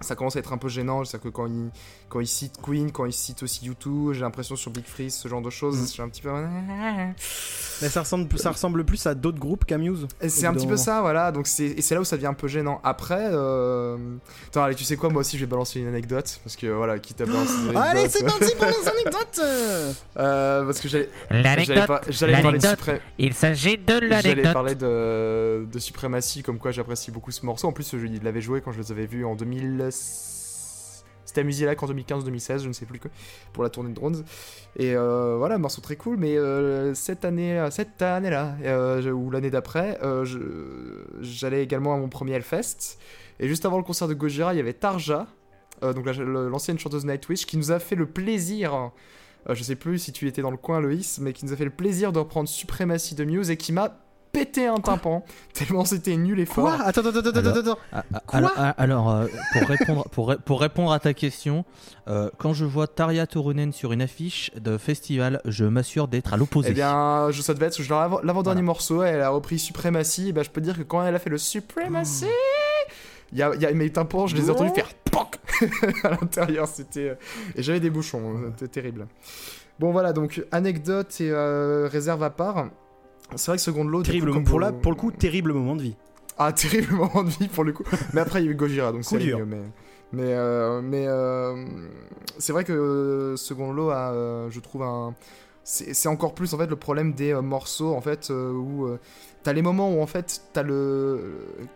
Ça 0.00 0.14
commence 0.14 0.36
à 0.36 0.40
être 0.40 0.52
un 0.52 0.58
peu 0.58 0.68
gênant, 0.68 1.04
c'est-à-dire 1.04 1.30
que 1.30 1.34
quand 1.34 1.46
il, 1.46 1.70
quand 2.10 2.20
il 2.20 2.26
cite 2.26 2.60
Queen, 2.62 2.92
quand 2.92 3.06
il 3.06 3.12
cite 3.14 3.42
aussi 3.42 3.68
U2, 3.70 4.12
j'ai 4.12 4.20
l'impression 4.20 4.54
sur 4.54 4.70
Big 4.70 4.84
Freeze, 4.84 5.14
ce 5.14 5.26
genre 5.28 5.40
de 5.40 5.48
choses, 5.50 5.76
Mm. 5.78 5.80
je 5.80 5.86
suis 5.90 6.02
un 6.02 6.08
petit 6.10 6.20
peu... 6.22 6.30
Mais 7.82 7.88
ça 7.88 8.00
ressemble, 8.00 8.38
ça 8.38 8.50
ressemble 8.50 8.84
plus 8.84 9.06
à 9.06 9.14
d'autres 9.14 9.38
groupes 9.38 9.64
qu'à 9.64 9.78
Muse. 9.78 10.06
C'est 10.28 10.46
un 10.46 10.54
petit 10.54 10.66
peu 10.66 10.76
ça, 10.76 11.00
voilà. 11.00 11.32
Donc 11.32 11.46
c'est 11.46 11.64
et 11.66 11.82
c'est 11.82 11.94
là 11.94 12.00
où 12.00 12.04
ça 12.04 12.16
devient 12.16 12.26
un 12.28 12.34
peu 12.34 12.48
gênant. 12.48 12.80
Après, 12.84 13.28
euh... 13.32 13.96
attends, 14.48 14.62
allez, 14.64 14.74
tu 14.74 14.84
sais 14.84 14.96
quoi, 14.96 15.10
moi 15.10 15.20
aussi 15.20 15.36
je 15.38 15.44
vais 15.44 15.50
balancer 15.50 15.80
une 15.80 15.88
anecdote 15.88 16.40
parce 16.44 16.56
que 16.56 16.66
voilà, 16.68 16.98
quitte 16.98 17.20
à 17.20 17.26
balancer 17.26 17.52
des 17.68 17.68
Allez, 17.76 18.00
anecdotes, 18.00 18.10
c'est 18.12 18.24
parti 18.24 18.54
pour 18.56 18.66
les 18.66 18.88
anecdotes 18.88 19.40
euh, 20.18 20.64
parce 20.64 20.80
que 20.80 20.88
j'allais 20.88 21.08
j'allais 21.30 21.42
L'anecdote, 21.42 22.00
j'allais 22.08 22.42
parler 22.42 22.58
de. 22.58 22.66
Supré- 22.66 23.00
il 23.18 23.34
s'agit 23.34 23.76
de 23.78 23.84
J'allais 23.94 24.08
l'anecdote. 24.08 24.52
parler 24.52 24.74
de, 24.74 25.66
de 25.70 25.78
suprématie, 25.78 26.42
comme 26.42 26.58
quoi 26.58 26.70
j'apprécie 26.70 27.10
beaucoup 27.10 27.30
ce 27.30 27.44
morceau. 27.44 27.68
En 27.68 27.72
plus, 27.72 27.90
je 27.96 28.06
l'avais 28.24 28.40
joué 28.40 28.60
quand 28.62 28.72
je 28.72 28.80
les 28.80 28.90
avais 28.92 29.06
vus 29.06 29.24
en 29.24 29.34
2000. 29.34 29.85
C'était 29.90 31.40
à 31.40 31.44
Musilac 31.44 31.82
en 31.82 31.86
2015-2016, 31.88 32.62
je 32.62 32.68
ne 32.68 32.72
sais 32.72 32.86
plus 32.86 32.98
que, 32.98 33.08
pour 33.52 33.62
la 33.64 33.68
tournée 33.70 33.90
de 33.90 33.94
Drones. 33.94 34.24
Et 34.76 34.94
euh, 34.94 35.36
voilà, 35.38 35.58
morceau 35.58 35.80
très 35.80 35.96
cool, 35.96 36.16
mais 36.18 36.36
euh, 36.36 36.94
cette 36.94 37.24
année, 37.24 37.66
cette 37.70 38.00
année-là, 38.00 38.54
euh, 38.62 39.02
je- 39.02 39.10
ou 39.10 39.30
l'année 39.30 39.50
d'après, 39.50 39.98
euh, 40.02 40.24
j'allais 41.20 41.62
également 41.62 41.94
à 41.94 41.98
mon 41.98 42.08
premier 42.08 42.32
Hellfest. 42.32 42.98
Et 43.40 43.48
juste 43.48 43.66
avant 43.66 43.76
le 43.76 43.82
concert 43.82 44.08
de 44.08 44.14
Gojira, 44.14 44.54
il 44.54 44.56
y 44.56 44.60
avait 44.60 44.72
Tarja, 44.72 45.26
euh, 45.82 45.92
donc 45.92 46.06
l'ancienne 46.06 46.78
chanteuse 46.78 47.04
Nightwish, 47.04 47.44
qui 47.44 47.56
nous 47.58 47.70
a 47.72 47.78
fait 47.80 47.96
le 47.96 48.06
plaisir. 48.06 48.74
euh, 49.50 49.54
je 49.54 49.62
sais 49.62 49.76
plus 49.76 49.98
si 49.98 50.12
tu 50.12 50.26
étais 50.28 50.42
dans 50.42 50.50
le 50.50 50.56
coin, 50.56 50.80
Loïs, 50.80 51.18
mais 51.18 51.32
qui 51.32 51.44
nous 51.44 51.52
a 51.52 51.56
fait 51.56 51.64
le 51.64 51.70
plaisir 51.70 52.12
de 52.12 52.18
reprendre 52.18 52.48
Suprématie 52.48 53.14
de 53.14 53.24
Muse 53.24 53.50
et 53.50 53.56
qui 53.56 53.72
m'a 53.72 53.98
pété 54.36 54.66
un 54.66 54.76
tympan, 54.76 55.24
tellement 55.54 55.84
c'était 55.84 56.16
nul 56.16 56.38
et 56.40 56.46
fort. 56.46 56.64
Quoi 56.76 56.84
Attends, 56.84 57.00
attends, 57.06 57.18
attends, 57.20 57.30
attends, 57.30 57.38
Alors- 57.38 57.56
attends. 57.92 58.20
Quoi 58.26 58.38
alors, 58.38 58.52
alors, 58.76 59.10
euh, 59.10 59.26
pour, 59.52 59.68
répondre, 59.68 60.08
pour, 60.10 60.28
ré- 60.28 60.36
pour 60.44 60.60
répondre 60.60 60.92
à 60.92 60.98
ta 60.98 61.14
question, 61.14 61.64
euh, 62.08 62.28
quand 62.38 62.52
je 62.52 62.64
vois 62.66 62.86
Tarja 62.86 63.26
Turunen 63.26 63.72
sur 63.72 63.92
une 63.92 64.02
affiche 64.02 64.50
de 64.54 64.76
festival, 64.78 65.40
je 65.46 65.64
m'assure 65.64 66.06
d'être 66.08 66.34
à 66.34 66.36
l'opposé. 66.36 66.68
Eh 66.70 66.74
bien, 66.74 67.30
je, 67.30 67.40
ça 67.40 67.54
devait 67.54 67.66
être 67.66 67.78
l'avant-dernier 68.22 68.42
Voilà. 68.60 68.62
morceau, 68.62 69.02
elle 69.02 69.22
a 69.22 69.30
repris 69.30 69.58
Suprématie, 69.58 70.28
et 70.28 70.32
ben, 70.32 70.42
je 70.44 70.50
peux 70.50 70.60
te 70.60 70.66
dire 70.66 70.76
que 70.76 70.82
quand 70.82 71.02
elle 71.06 71.14
a 71.14 71.18
fait 71.18 71.30
le 71.30 71.38
Suprématie, 71.38 72.26
il 73.32 73.38
y 73.38 73.42
a, 73.42 73.54
il 73.54 73.60
y 73.62 73.66
a 73.66 73.72
mes 73.72 73.90
tympans, 73.90 74.26
je 74.26 74.36
les 74.36 74.48
ai 74.48 74.50
entendus 74.50 74.70
faire 74.74 74.88
POC 75.10 75.36
à 76.04 76.10
l'intérieur, 76.10 76.68
c'était... 76.68 77.08
euh, 77.10 77.14
Et 77.56 77.62
j'avais 77.62 77.80
des 77.80 77.90
bouchons, 77.90 78.34
euh, 78.36 78.50
c'était 78.58 78.80
terrible. 78.82 79.06
Bon 79.78 79.92
voilà, 79.92 80.12
donc 80.12 80.42
anecdote 80.52 81.20
et 81.20 81.30
euh, 81.30 81.88
réserve 81.90 82.22
à 82.22 82.30
part. 82.30 82.66
C'est 83.34 83.50
vrai 83.50 83.56
que 83.56 83.62
Second 83.62 83.84
Lot... 83.84 84.04
Terrible, 84.04 84.32
coup, 84.32 84.42
pour, 84.42 84.60
la, 84.60 84.72
pour 84.72 84.92
le 84.92 84.96
coup, 84.96 85.10
terrible 85.10 85.52
moment 85.52 85.76
de 85.76 85.82
vie. 85.82 85.96
Ah, 86.38 86.52
terrible 86.54 86.94
moment 86.94 87.24
de 87.24 87.30
vie 87.30 87.48
pour 87.48 87.64
le 87.64 87.72
coup. 87.72 87.84
Mais 88.12 88.20
après, 88.20 88.42
il 88.42 88.46
y 88.46 88.48
a 88.48 88.52
eu 88.52 88.54
Gojira, 88.54 88.92
donc 88.92 89.04
c'est 89.04 89.18
mieux. 89.18 89.44
Mais, 89.44 89.62
mais, 90.12 90.34
euh, 90.34 90.80
mais 90.82 91.06
euh, 91.06 91.64
c'est 92.38 92.52
vrai 92.52 92.64
que 92.64 92.72
euh, 92.72 93.36
Second 93.36 93.72
Lot 93.72 93.90
a, 93.90 94.12
euh, 94.12 94.50
je 94.50 94.60
trouve, 94.60 94.82
un. 94.82 95.14
C'est 95.64 96.08
encore 96.08 96.32
plus 96.32 96.54
en 96.54 96.58
fait 96.58 96.68
le 96.68 96.76
problème 96.76 97.12
des 97.12 97.34
morceaux 97.34 97.92
en 97.92 98.00
fait 98.00 98.30
où 98.30 98.88
t'as 99.46 99.52
les 99.52 99.62
moments 99.62 99.92
où 99.94 100.02
en 100.02 100.08
fait 100.08 100.40
t'as 100.52 100.64
le 100.64 101.20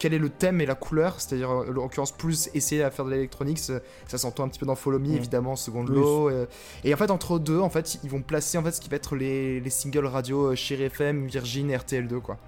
quel 0.00 0.12
est 0.12 0.18
le 0.18 0.28
thème 0.28 0.60
et 0.60 0.66
la 0.66 0.74
couleur, 0.74 1.20
c'est-à-dire 1.20 1.50
euh, 1.50 1.68
en 1.68 1.70
l'occurrence 1.70 2.10
plus 2.10 2.50
essayer 2.52 2.82
à 2.82 2.90
faire 2.90 3.04
de 3.04 3.12
l'électronique, 3.12 3.60
ça 3.60 3.80
s'entend 4.08 4.42
un 4.42 4.48
petit 4.48 4.58
peu 4.58 4.66
dans 4.66 4.74
Follow 4.74 4.98
Me 4.98 5.10
Mm. 5.10 5.14
évidemment, 5.14 5.54
Second. 5.54 5.84
Lot, 5.84 6.30
euh, 6.30 6.46
et 6.82 6.92
en 6.92 6.96
fait 6.96 7.12
entre 7.12 7.38
deux 7.38 7.60
en 7.60 7.70
fait 7.70 8.00
ils 8.02 8.10
vont 8.10 8.22
placer 8.22 8.58
en 8.58 8.64
fait 8.64 8.72
ce 8.72 8.80
qui 8.80 8.88
va 8.88 8.96
être 8.96 9.14
les, 9.14 9.60
les 9.60 9.70
singles 9.70 10.06
radio 10.06 10.46
euh, 10.50 10.54
Chéri 10.56 10.82
FM, 10.82 11.28
Virgin, 11.28 11.70
RTL2 11.70 12.18
quoi 12.20 12.38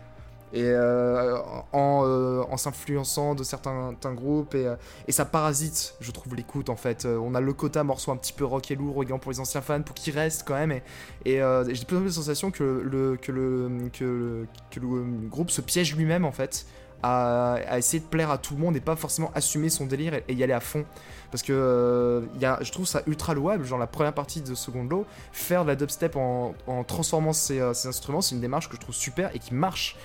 et 0.53 0.64
euh, 0.64 1.38
en, 1.72 2.03
euh, 2.05 2.42
en 2.50 2.57
s'influençant 2.57 3.34
de 3.34 3.42
certains, 3.42 3.94
groupes 4.14 4.55
et, 4.55 4.66
euh, 4.66 4.76
et 5.09 5.12
ça 5.12 5.24
parasite 5.24 5.94
je 6.00 6.11
trouve 6.11 6.34
l'écoute 6.34 6.68
en 6.68 6.76
fait. 6.76 7.07
On 7.07 7.34
a 7.34 7.40
le 7.40 7.53
quota 7.53 7.84
morceau 7.84 8.11
un 8.12 8.16
petit 8.16 8.32
peu 8.32 8.44
rock 8.44 8.70
et 8.70 8.76
lourd 8.76 9.03
également 9.03 9.18
pour 9.18 9.32
les 9.32 9.40
anciens 9.40 9.62
fans 9.62 9.82
pour 9.82 9.94
qu'ils 9.94 10.14
restent 10.14 10.44
quand 10.46 10.55
même 10.55 10.72
et, 10.72 10.82
j'ai 11.24 11.38
de 11.38 11.84
plus 11.84 11.96
en 11.96 12.00
plus 12.00 12.09
la 12.09 12.12
sensation 12.12 12.50
que 12.50 12.62
le, 12.62 13.16
que 13.16 13.32
le, 13.32 13.88
que 13.92 14.80
le, 14.80 15.05
groupe 15.28 15.50
se 15.50 15.61
piège 15.61 15.96
lui-même 15.96 16.24
en 16.24 16.32
fait 16.32 16.66
à, 17.03 17.59
essayer 17.78 18.00
de 18.00 18.05
plaire 18.05 18.30
à 18.30 18.38
tout 18.38 18.55
le 18.55 18.61
monde 18.61 18.76
et 18.76 18.80
pas 18.80 18.94
forcément 18.94 19.32
assumer 19.34 19.70
son 19.70 19.86
délire 19.86 20.14
et, 20.28 20.34
y 20.34 20.44
aller 20.44 20.53
à 20.53 20.61
fond. 20.61 20.84
Parce 21.30 21.42
que 21.42 22.22
je 22.40 22.72
trouve 22.72 22.86
ça 22.86 23.03
ultra 23.07 23.32
louable 23.32 23.64
genre 23.64 23.78
la 23.78 23.86
première 23.86 24.12
partie 24.12 24.42
de 24.42 24.55
Second 24.55 24.84
Law 24.84 25.07
faire 25.32 25.62
de 25.62 25.68
la 25.68 25.76
dubstep 25.76 26.14
en, 26.16 26.55
en 26.66 26.84
transformant 26.84 27.32
ses, 27.32 27.72
ses 27.72 27.88
instruments 27.88 28.20
c'est 28.20 28.34
une 28.34 28.42
démarche 28.42 28.68
que 28.68 28.76
je 28.76 28.80
trouve 28.82 28.94
super 28.94 29.34
et 29.34 29.38
qui 29.38 29.55
marche 29.55 29.96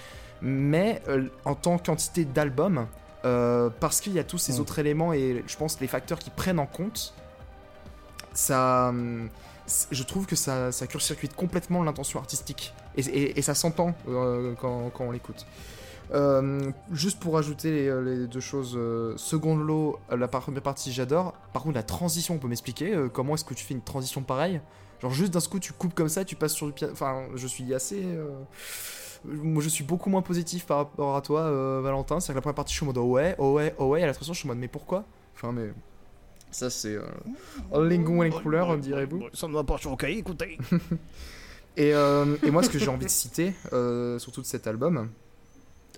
mais 0.41 1.01
euh, 1.07 1.27
en 1.45 1.55
tant 1.55 1.77
qu'entité 1.77 2.25
d'album, 2.25 2.87
euh, 3.25 3.69
parce 3.79 3.99
qu'il 4.01 4.13
y 4.13 4.19
a 4.19 4.23
tous 4.23 4.37
ces 4.37 4.53
Mm. 4.57 4.59
autres 4.61 4.79
éléments 4.79 5.13
et 5.13 5.43
je 5.47 5.57
pense 5.57 5.79
les 5.81 5.87
facteurs 5.87 6.19
qui 6.19 6.29
prennent 6.29 6.59
en 6.59 6.65
compte, 6.67 7.13
ça, 8.33 8.89
hum, 8.89 9.29
je 9.91 10.03
trouve 10.03 10.25
que 10.27 10.35
ça, 10.35 10.71
ça 10.71 10.87
court-circuite 10.87 11.35
complètement 11.35 11.83
l'intention 11.83 12.19
artistique 12.19 12.73
et, 12.95 13.01
et- 13.01 13.39
et 13.39 13.41
ça 13.41 13.53
s'entend 13.55 13.93
euh, 14.07 14.53
quand, 14.61 14.89
quand 14.93 15.05
on 15.05 15.11
l'écoute. 15.11 15.45
Euh, 16.13 16.71
juste 16.93 17.19
pour 17.19 17.37
ajouter 17.37 17.69
les, 17.71 18.01
les 18.15 18.27
deux 18.27 18.39
choses, 18.39 18.75
euh, 18.77 19.13
seconde 19.17 19.59
lot, 19.67 19.99
la 20.09 20.27
première 20.29 20.61
partie 20.61 20.93
j'adore. 20.93 21.33
Par 21.51 21.63
contre, 21.63 21.75
la 21.75 21.83
transition, 21.83 22.35
on 22.35 22.37
peut 22.37 22.47
m'expliquer 22.47 22.95
comment 23.11 23.33
est-ce 23.35 23.43
que 23.43 23.53
tu 23.53 23.65
fais 23.65 23.73
une 23.73 23.81
transition 23.81 24.21
pareille? 24.21 24.61
Genre 25.01 25.11
juste 25.11 25.33
d'un 25.33 25.41
coup 25.41 25.59
tu 25.59 25.73
coupes 25.73 25.93
comme 25.93 26.07
ça, 26.09 26.23
tu 26.23 26.35
passes 26.37 26.53
sur 26.53 26.65
du 26.67 26.71
piano. 26.71 26.93
Enfin, 26.93 27.23
je 27.35 27.45
suis 27.45 27.73
assez. 27.73 28.03
Moi 29.25 29.61
je 29.61 29.69
suis 29.69 29.83
beaucoup 29.83 30.09
moins 30.09 30.21
positif 30.21 30.65
par 30.65 30.77
rapport 30.77 31.15
à 31.15 31.21
toi, 31.21 31.41
euh, 31.41 31.81
Valentin. 31.81 32.19
C'est 32.19 32.33
que 32.33 32.37
la 32.37 32.41
première 32.41 32.55
partie 32.55 32.73
je 32.73 32.77
suis 32.77 32.83
en 32.83 32.87
mode 32.87 32.97
oh 32.97 33.05
ouais, 33.05 33.35
oh 33.37 33.53
ouais, 33.53 33.75
oh 33.77 33.87
ouais, 33.87 34.01
et 34.01 34.03
à 34.03 34.07
la 34.07 34.13
transition 34.13 34.33
je 34.33 34.39
suis 34.39 34.47
en 34.47 34.51
mode 34.51 34.59
mais 34.59 34.67
pourquoi? 34.67 35.03
Enfin, 35.35 35.51
mais. 35.51 35.69
Ça 36.51 36.69
c'est. 36.69 36.95
Euh... 36.95 37.05
en 37.71 37.81
lingon 37.81 38.23
et 38.23 38.29
couleur, 38.29 38.69
me 38.71 38.81
direz-vous. 38.81 39.23
Ça 39.33 39.47
ne 39.47 39.53
va 39.53 39.63
pas 39.63 39.77
écoutez. 40.07 40.57
Et, 41.77 41.93
euh, 41.93 42.35
et 42.43 42.49
moi, 42.49 42.63
ce 42.63 42.69
que 42.69 42.79
j'ai 42.79 42.89
envie 42.89 43.05
de 43.05 43.11
citer, 43.11 43.53
euh, 43.71 44.17
surtout 44.17 44.41
de 44.41 44.47
cet 44.47 44.65
album, 44.65 45.09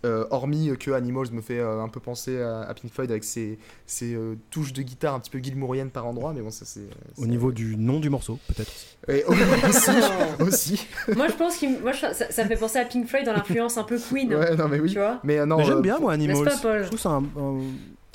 euh, 0.05 0.25
hormis 0.31 0.71
que 0.79 0.91
Animals 0.91 1.31
me 1.31 1.41
fait 1.41 1.59
euh, 1.59 1.81
un 1.81 1.89
peu 1.89 1.99
penser 1.99 2.41
à, 2.41 2.61
à 2.61 2.73
Pink 2.73 2.91
Floyd 2.93 3.11
avec 3.11 3.23
ses, 3.23 3.57
ses, 3.85 4.13
euh, 4.15 4.35
touches 4.49 4.73
de 4.73 4.81
guitare 4.81 5.13
un 5.15 5.19
petit 5.19 5.29
peu 5.29 5.39
gilmouriennes 5.39 5.89
par 5.89 6.05
endroit, 6.05 6.33
mais 6.33 6.41
bon, 6.41 6.51
ça 6.51 6.65
c'est. 6.65 6.87
Au 7.17 7.25
niveau 7.27 7.51
du 7.51 7.75
nom 7.77 7.99
du 7.99 8.09
morceau, 8.09 8.39
peut-être. 8.47 8.71
Et 9.07 9.23
aussi, 9.25 9.91
aussi. 10.39 10.87
moi 11.15 11.27
je 11.27 11.33
pense 11.33 11.57
que 11.57 11.81
moi, 11.81 11.91
je- 11.91 11.99
ça, 12.13 12.13
ça 12.31 12.43
me 12.43 12.49
fait 12.49 12.55
penser 12.57 12.79
à 12.79 12.85
Pink 12.85 13.07
Floyd 13.07 13.25
dans 13.25 13.33
l'influence 13.33 13.77
un 13.77 13.83
peu 13.83 13.97
Queen. 13.99 14.33
Ouais, 14.33 14.55
non, 14.55 14.67
mais 14.67 14.79
oui. 14.79 14.89
Tu 14.91 14.97
vois 14.99 15.19
Mais 15.23 15.39
euh, 15.39 15.45
non. 15.45 15.57
Mais 15.57 15.65
j'aime 15.65 15.77
euh, 15.77 15.81
bien, 15.81 15.99
moi, 15.99 16.13
Animals. 16.13 16.43
N'est-ce 16.43 16.61
pas, 16.61 16.69
Paul 16.69 16.81
Je 16.83 16.87
trouve 16.87 16.99
ça 16.99 17.09
un, 17.09 17.23
un- 17.23 17.61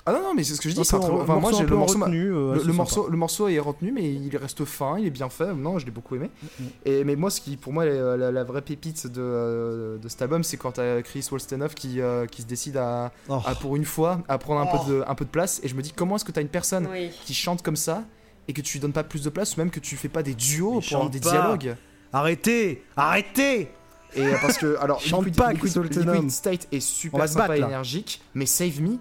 Ah 0.07 0.13
non, 0.13 0.21
non, 0.23 0.35
mais 0.35 0.45
c'est 0.45 0.55
ce 0.55 0.61
que 0.61 0.69
je 0.69 0.75
dis. 0.75 0.81
en- 0.81 0.83
Enfin, 1.23 1.37
moi, 1.39 1.51
j'ai 1.57 1.65
le 1.65 1.77
morceau. 1.77 1.99
retenu, 1.99 2.31
euh, 2.31 2.63
Le, 2.63 2.73
morceau, 2.75 3.09
le 3.09 3.17
morceau 3.17 3.49
est 3.49 3.59
retenu, 3.59 3.91
mais 3.91 4.13
il 4.13 4.37
reste 4.37 4.65
fin, 4.67 4.99
il 4.99 5.07
est 5.07 5.11
bien 5.11 5.31
fait. 5.31 5.55
Non, 5.55 5.79
je 5.79 5.87
l'ai 5.87 5.91
beaucoup 5.91 6.15
aimé. 6.15 6.31
Mhm. 6.61 6.67
Et, 6.85 7.05
mais 7.05 7.17
moi, 7.17 7.31
ce 7.31 7.41
qui, 7.41 7.57
pour 7.57 7.73
moi, 7.73 7.87
la, 7.87 8.17
la- 8.19 8.31
la 8.31 8.45
vraie 8.45 8.61
pépite 8.61 9.07
de, 9.07 9.21
euh, 9.23 9.97
de 9.99 10.09
cet 10.11 10.21
album, 10.21 10.45
c'est 10.45 10.59
quand 10.59 10.73
t'as 10.73 11.01
Chris 11.01 11.27
Wolstenhoff 11.31 11.75
qui, 11.75 12.03
euh, 12.03 12.27
qui 12.27 12.43
se 12.43 12.47
décide 12.47 12.77
à, 12.77 13.13
Oh. 13.31 13.39
à, 13.47 13.55
pour 13.55 13.77
une 13.77 13.87
fois, 13.87 14.21
à 14.29 14.37
prendre 14.37 14.61
un, 14.61 14.67
peu, 14.79 14.93
de, 14.93 15.05
un 15.07 15.15
peu 15.15 15.25
de 15.25 15.31
place. 15.31 15.61
Et 15.63 15.69
je 15.69 15.75
me 15.75 15.81
dis, 15.81 15.93
comment 15.93 16.17
est-ce 16.17 16.25
que 16.27 16.33
t'as 16.33 16.43
une 16.43 16.49
personne 16.49 16.87
Oui. 16.93 17.09
qui 17.25 17.33
chante 17.33 17.63
comme 17.63 17.77
ça 17.77 18.05
et 18.47 18.53
que 18.53 18.61
tu 18.61 18.75
lui 18.75 18.81
donnes 18.81 18.93
pas 18.93 19.05
plus 19.05 19.23
de 19.23 19.31
place, 19.31 19.57
ou 19.57 19.61
même 19.61 19.71
que 19.71 19.81
tu 19.81 19.97
fais 19.97 20.11
pas 20.11 20.23
des 20.23 20.35
duos 20.35 20.81
pour 20.83 20.97
avoir 20.97 21.09
des 21.09 21.21
pas. 21.21 21.31
dialogues? 21.31 21.77
Arrêtez 22.13 22.85
Arrêtez 22.95 23.71
Et 24.17 24.29
parce 24.43 24.59
que, 24.59 24.77
alors, 24.81 25.01
Chante 25.01 25.25
Liquid, 25.25 25.37
pas, 25.39 25.53
Liquid- 25.53 25.61
Chris 25.71 25.79
Wolstenhoff. 25.81 26.15
Liquid 26.17 26.31
State 26.31 26.69
est 26.73 26.81
super 26.81 27.27
sympa 27.27 27.41
battre, 27.49 27.55
et 27.55 27.61
là. 27.61 27.67
énergique, 27.69 28.21
mais 28.35 28.45
Save 28.45 28.83
Me, 28.83 28.99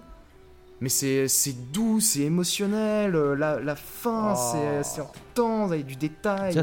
mais 0.84 1.26
c'est 1.28 1.72
doux, 1.72 1.98
c'est 2.00 2.20
émotionnel, 2.20 3.14
euh, 3.16 3.34
la, 3.34 3.58
la 3.60 3.74
fin, 3.76 4.34
Oh. 4.36 4.80
c'est 4.82 5.00
intense, 5.00 5.72
avec 5.72 5.86
du 5.86 5.96
détail, 5.96 6.54
du 6.54 6.60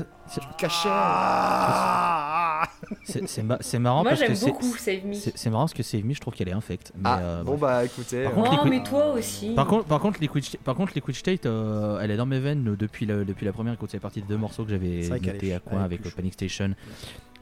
cachet. 0.57 0.89
Ah 0.91 2.63
C'est 3.03 3.27
c'est 3.27 3.43
ma- 3.43 3.57
c'est 3.61 3.79
marrant 3.79 4.01
Moi 4.03 4.11
parce 4.11 4.21
que 4.21 4.27
j'aime 4.27 4.35
c'est- 4.35 4.45
beaucoup 4.45 4.75
Save 4.77 5.05
Me. 5.05 5.13
c'est 5.13 5.49
marrant 5.49 5.63
parce 5.63 5.73
que 5.73 5.83
Save 5.83 6.05
Me, 6.05 6.13
je 6.13 6.19
trouve 6.19 6.33
qu'elle 6.33 6.49
est 6.49 6.53
infecte. 6.53 6.91
Mais, 6.95 7.01
Ah, 7.05 7.19
euh, 7.19 7.43
bon 7.43 7.57
bah 7.57 7.83
écoutez. 7.83 8.23
Par 8.23 8.31
euh, 8.33 8.35
contre, 8.35 8.49
Oh, 8.51 8.55
Liquid- 8.65 8.69
mais 8.69 8.83
toi 8.83 9.13
aussi. 9.13 9.53
Par 9.55 9.67
contre, 9.67 9.85
par 9.85 9.99
contre, 9.99 10.19
Liquid, 10.21 10.57
par 10.63 10.75
contre, 10.75 10.93
Liquid 10.95 11.15
State, 11.15 11.45
euh, 11.45 11.99
elle 12.01 12.11
est 12.11 12.17
dans 12.17 12.25
mes 12.25 12.39
veines 12.39 12.75
depuis, 12.77 13.05
la 13.05 13.53
première 13.53 13.73
écoute. 13.73 13.89
C'est 13.91 13.99
partie 13.99 14.21
de 14.21 14.27
deux 14.27 14.37
morceaux 14.37 14.63
que 14.65 14.69
j'avais 14.69 15.07
noté 15.09 15.53
à 15.53 15.59
coin 15.59 15.83
avec 15.83 16.03
le 16.05 16.11
Panic 16.11 16.33
Station. 16.33 16.75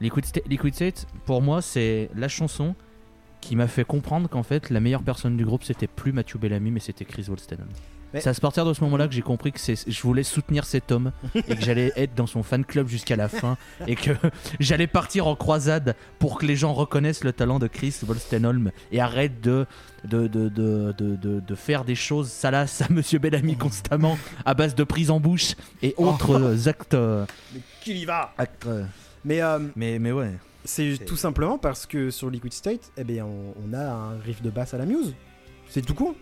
Liquid, 0.00 0.24
Sta- 0.24 0.48
Liquid 0.48 0.74
State, 0.74 1.06
pour 1.26 1.42
moi, 1.42 1.60
c'est 1.62 2.08
la 2.16 2.28
chanson 2.28 2.74
qui 3.40 3.56
m'a 3.56 3.68
fait 3.68 3.84
comprendre 3.84 4.28
qu'en 4.28 4.42
fait, 4.42 4.70
la 4.70 4.80
meilleure 4.80 5.02
personne 5.02 5.36
du 5.36 5.44
groupe, 5.44 5.64
c'était 5.64 5.86
plus 5.86 6.12
Matthew 6.12 6.36
Bellamy, 6.38 6.70
mais 6.70 6.80
c'était 6.80 7.04
Chris 7.04 7.26
Wolstenholme. 7.28 7.68
Mais- 8.12 8.20
C'est 8.20 8.28
à 8.30 8.34
partir 8.34 8.64
de 8.64 8.74
ce 8.74 8.82
moment-là 8.82 9.06
que 9.06 9.14
j'ai 9.14 9.22
compris 9.22 9.52
que 9.52 9.60
je 9.60 10.02
voulais 10.02 10.24
soutenir 10.24 10.64
cet 10.64 10.90
homme 10.90 11.12
et 11.36 11.54
que 11.54 11.60
j'allais 11.62 11.92
être 11.94 12.12
dans 12.16 12.26
son 12.26 12.42
fan 12.42 12.64
club 12.64 12.88
jusqu'à 12.88 13.14
la 13.14 13.28
fin 13.28 13.56
et 13.86 13.94
que 13.94 14.10
j'allais 14.60 14.88
partir 14.88 15.28
en 15.28 15.36
croisade 15.36 15.94
pour 16.18 16.36
que 16.36 16.44
les 16.44 16.56
gens 16.56 16.72
reconnaissent 16.72 17.22
le 17.22 17.32
talent 17.32 17.60
de 17.60 17.68
Chris 17.68 17.94
Wolstenholm 18.04 18.72
et 18.90 19.00
arrêtent 19.00 19.40
de, 19.40 19.64
de, 20.04 20.26
de, 20.26 20.48
de, 20.48 20.92
de, 21.16 21.54
faire 21.54 21.84
des 21.84 21.94
choses 21.94 22.30
salaces 22.32 22.82
à 22.82 22.88
Monsieur 22.90 23.20
Bellamy 23.20 23.56
constamment 23.56 24.18
à 24.44 24.54
base 24.54 24.74
de 24.74 24.82
prise 24.82 25.12
en 25.12 25.20
bouche 25.20 25.54
et 25.80 25.94
autres 25.96 26.32
euh, 26.32 26.68
actes. 26.68 26.94
euh, 26.94 27.24
Mais 27.54 27.60
qu'il 27.80 27.96
y 27.96 28.04
va 28.06 28.34
actes, 28.38 28.66
euh, 28.66 28.82
Mais 29.24 29.40
euh, 29.40 29.60
mais, 29.76 30.00
mais 30.00 30.10
ouais. 30.10 30.32
C'est 30.64 31.04
tout 31.06 31.16
simplement 31.16 31.58
parce 31.58 31.86
que 31.86 32.10
sur 32.10 32.30
Liquid 32.30 32.52
State, 32.52 32.92
eh 32.96 33.04
bien, 33.04 33.24
on, 33.24 33.54
on 33.64 33.72
a 33.72 33.82
un 33.82 34.18
riff 34.18 34.42
de 34.42 34.50
basse 34.50 34.74
à 34.74 34.78
la 34.78 34.86
Muse. 34.86 35.14
C'est 35.68 35.82
tout 35.82 35.94
con. 35.94 36.14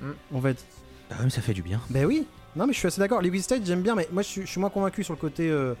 Mm. 0.00 0.10
En 0.34 0.40
fait. 0.40 0.64
Ah, 1.10 1.16
mais 1.24 1.30
ça 1.30 1.40
fait 1.42 1.54
du 1.54 1.62
bien. 1.62 1.80
Ben 1.90 2.04
oui. 2.04 2.26
Non, 2.56 2.66
mais 2.66 2.72
je 2.72 2.78
suis 2.78 2.86
assez 2.86 3.00
d'accord. 3.00 3.20
Liquid 3.20 3.42
State, 3.42 3.62
j'aime 3.64 3.82
bien, 3.82 3.94
mais 3.94 4.08
moi, 4.12 4.22
je 4.22 4.28
suis, 4.28 4.40
je 4.42 4.46
suis 4.46 4.60
moins 4.60 4.70
convaincu 4.70 5.04
sur 5.04 5.14
le 5.14 5.18
côté 5.20 5.48
euh, 5.48 5.74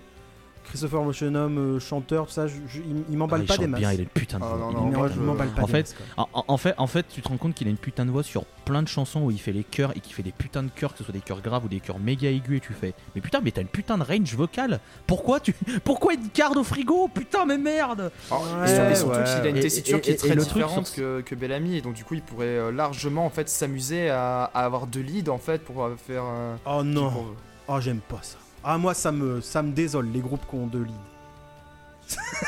Christopher 0.64 1.02
Motionham, 1.02 1.58
euh, 1.58 1.80
chanteur, 1.80 2.26
tout 2.26 2.32
ça. 2.32 2.46
je- 2.46 2.54
je- 2.68 2.80
il, 2.80 3.04
il 3.10 3.16
m'emballe 3.18 3.40
Ah, 3.40 3.44
il 3.44 3.46
pas 3.48 3.54
chante 3.54 3.60
des 3.62 3.66
masses. 3.66 3.80
bien, 3.80 3.92
il 3.92 4.00
a 4.00 4.02
une 4.02 4.08
putain 4.08 4.38
de 4.38 4.44
Ah, 4.44 4.48
voix. 4.54 4.58
non, 4.58 4.70
Il 4.70 4.74
non, 4.74 4.86
Il 4.86 4.92
m'emballe- 4.92 5.10
je- 5.12 5.16
il 5.16 5.22
m'emballe 5.22 5.48
pas 5.48 5.62
En 5.62 5.66
des 5.66 5.72
fait. 5.72 5.96
En, 6.16 6.56
fait, 6.56 6.74
en 6.78 6.86
fait, 6.86 7.06
tu 7.08 7.22
te 7.22 7.28
rends 7.28 7.36
compte 7.38 7.54
qu'il 7.54 7.66
a 7.66 7.70
une 7.70 7.76
putain 7.76 8.04
de 8.06 8.10
voix 8.10 8.22
sur 8.22 8.44
plein 8.64 8.82
de 8.82 8.88
chansons 8.88 9.22
où 9.22 9.30
il 9.32 9.40
fait 9.40 9.52
les 9.52 9.64
chœurs 9.64 9.90
et 9.96 10.00
qu'il 10.00 10.14
fait 10.14 10.22
des 10.22 10.30
putains 10.32 10.62
de 10.62 10.68
chœurs, 10.70 10.92
que 10.92 10.98
ce 10.98 11.04
soit 11.04 11.12
des 11.12 11.20
chœurs 11.20 11.40
graves 11.42 11.64
ou 11.64 11.68
des 11.68 11.80
chœurs 11.80 11.98
méga 11.98 12.28
aigus, 12.30 12.58
et 12.58 12.60
tu 12.60 12.72
fais 12.72 12.94
Mais 13.16 13.20
putain, 13.20 13.40
mais 13.42 13.50
t'as 13.50 13.62
une 13.62 13.66
putain 13.68 13.98
de 13.98 14.04
range 14.04 14.34
vocale 14.36 14.78
Pourquoi 15.08 15.40
tu 15.40 15.54
Pourquoi 15.84 16.12
il 16.14 16.20
te 16.28 16.38
garde 16.38 16.56
au 16.56 16.62
frigo? 16.64 17.08
Putain, 17.12 17.46
mais 17.46 17.58
merde 17.58 18.12
Alors, 18.30 18.42
Ouais, 18.60 18.70
et 18.70 18.74
sur- 18.74 18.84
et 18.90 18.94
surtout 18.94 19.18
ouais. 19.18 19.24
qu'il 19.24 19.46
a 19.46 19.48
une 19.48 19.60
tessiture 19.60 19.98
et- 19.98 20.00
qui 20.02 20.10
est 20.12 20.16
très 20.16 20.28
et 20.28 20.34
le 20.34 20.44
truc 20.44 20.62
différente 20.62 20.86
sur- 20.86 20.96
que, 20.96 21.20
que 21.22 21.34
Bellamy 21.34 21.76
et 21.78 21.80
donc 21.80 21.94
du 21.94 22.04
coup 22.04 22.14
il 22.14 22.22
pourrait 22.22 22.46
euh, 22.46 22.70
largement 22.70 23.26
en 23.26 23.30
fait 23.30 23.48
s'amuser 23.48 24.08
à, 24.10 24.44
à 24.44 24.64
avoir 24.64 24.86
deux 24.86 25.00
leads 25.00 25.30
en 25.30 25.38
fait 25.38 25.62
pour 25.64 25.82
euh, 25.84 25.96
faire 25.96 26.22
euh, 26.24 26.54
Oh 26.66 26.82
non. 26.84 27.10
pour- 27.10 27.34
Oh, 27.68 27.80
j'aime 27.80 28.00
pas 28.00 28.18
ça. 28.22 28.36
Ah, 28.64 28.78
moi, 28.78 28.94
ça 28.94 29.10
me, 29.12 29.40
ça 29.40 29.62
me 29.62 29.72
désole, 29.72 30.08
les 30.12 30.20
groupes 30.20 30.46
qui 30.48 30.54
ont 30.54 30.66
deux 30.66 30.82
leads. 30.84 30.94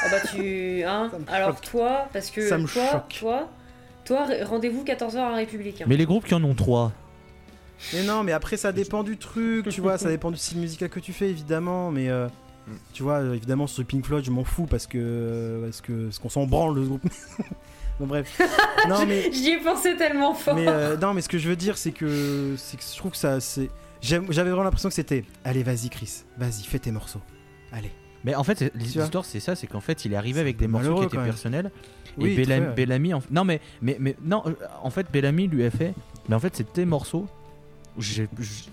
Ah 0.02 0.08
bah 0.10 0.16
tu. 0.34 0.82
Hein 0.84 1.10
Alors 1.28 1.50
choque. 1.50 1.60
toi, 1.62 2.08
parce 2.12 2.30
que 2.30 2.46
Ça 2.48 2.58
me 2.58 2.66
toi, 2.66 2.82
choque. 2.90 3.16
toi, 3.20 3.48
toi, 4.04 4.26
rendez-vous 4.44 4.82
14h 4.84 5.16
à 5.18 5.34
Républicain. 5.36 5.84
Mais 5.88 5.96
les 5.96 6.04
groupes 6.06 6.24
qui 6.26 6.34
en 6.34 6.42
ont 6.42 6.54
trois. 6.54 6.92
Mais 7.94 8.02
non, 8.02 8.22
mais 8.24 8.32
après, 8.32 8.56
ça 8.56 8.72
dépend 8.72 9.02
du 9.02 9.16
truc, 9.16 9.68
tu 9.68 9.80
vois, 9.80 9.98
ça 9.98 10.08
dépend 10.08 10.30
du 10.30 10.36
style 10.36 10.58
musical 10.58 10.88
que 10.88 11.00
tu 11.00 11.12
fais, 11.12 11.28
évidemment, 11.30 11.90
mais. 11.90 12.08
euh, 12.08 12.28
Mm. 12.64 12.72
Tu 12.92 13.02
vois, 13.02 13.22
évidemment, 13.34 13.66
sur 13.66 13.84
Pink 13.84 14.06
Floyd, 14.06 14.24
je 14.24 14.30
m'en 14.30 14.44
fous 14.44 14.66
parce 14.66 14.86
que. 14.86 15.62
Parce 15.64 15.80
que. 15.80 16.04
Parce 16.04 16.20
qu'on 16.20 16.28
s'en 16.28 16.46
branle, 16.46 16.76
le 16.76 16.82
groupe. 16.82 17.02
bon, 17.98 18.06
bref. 18.06 18.40
Non, 18.88 19.04
mais. 19.04 19.32
J'y 19.32 19.50
ai 19.50 19.56
pensé 19.58 19.96
tellement 19.96 20.32
fort. 20.32 20.54
mais 20.54 20.68
euh, 20.68 20.96
non, 20.96 21.12
mais 21.12 21.22
ce 21.22 21.28
que 21.28 21.38
je 21.38 21.48
veux 21.48 21.56
dire, 21.56 21.76
c'est 21.76 21.90
que. 21.90 22.54
C'est 22.56 22.76
que 22.76 22.84
je 22.84 22.96
trouve 22.96 23.10
que 23.10 23.16
ça. 23.16 23.40
c'est 23.40 23.68
J'avais 24.02 24.50
vraiment 24.50 24.64
l'impression 24.64 24.88
que 24.88 24.94
c'était. 24.94 25.24
Allez, 25.44 25.62
vas-y, 25.62 25.88
Chris. 25.88 26.24
Vas-y, 26.36 26.64
fais 26.64 26.78
tes 26.78 26.90
morceaux. 26.90 27.20
Allez. 27.72 27.90
Mais 28.24 28.34
en 28.34 28.44
fait, 28.44 28.72
l'histoire, 28.74 29.24
c'est 29.24 29.40
ça 29.40 29.56
c'est 29.56 29.66
qu'en 29.66 29.80
fait, 29.80 30.04
il 30.04 30.12
est 30.12 30.16
arrivé 30.16 30.40
avec 30.40 30.56
des 30.56 30.68
morceaux 30.68 30.96
qui 31.00 31.04
étaient 31.06 31.16
personnels. 31.24 31.70
Oui, 32.18 32.32
et 32.32 32.36
Bellamy, 32.36 32.66
très. 32.66 32.74
Bellamy 32.74 33.14
en... 33.14 33.22
non 33.30 33.44
mais 33.44 33.60
mais 33.80 33.96
mais 33.98 34.16
non 34.22 34.42
euh, 34.46 34.52
en 34.82 34.90
fait 34.90 35.10
Bellamy 35.10 35.48
lui 35.48 35.64
a 35.64 35.70
fait 35.70 35.94
mais 36.28 36.34
en 36.34 36.38
fait 36.40 36.54
c'est 36.54 36.70
tes 36.70 36.84
morceaux 36.84 37.26
je, 37.98 38.24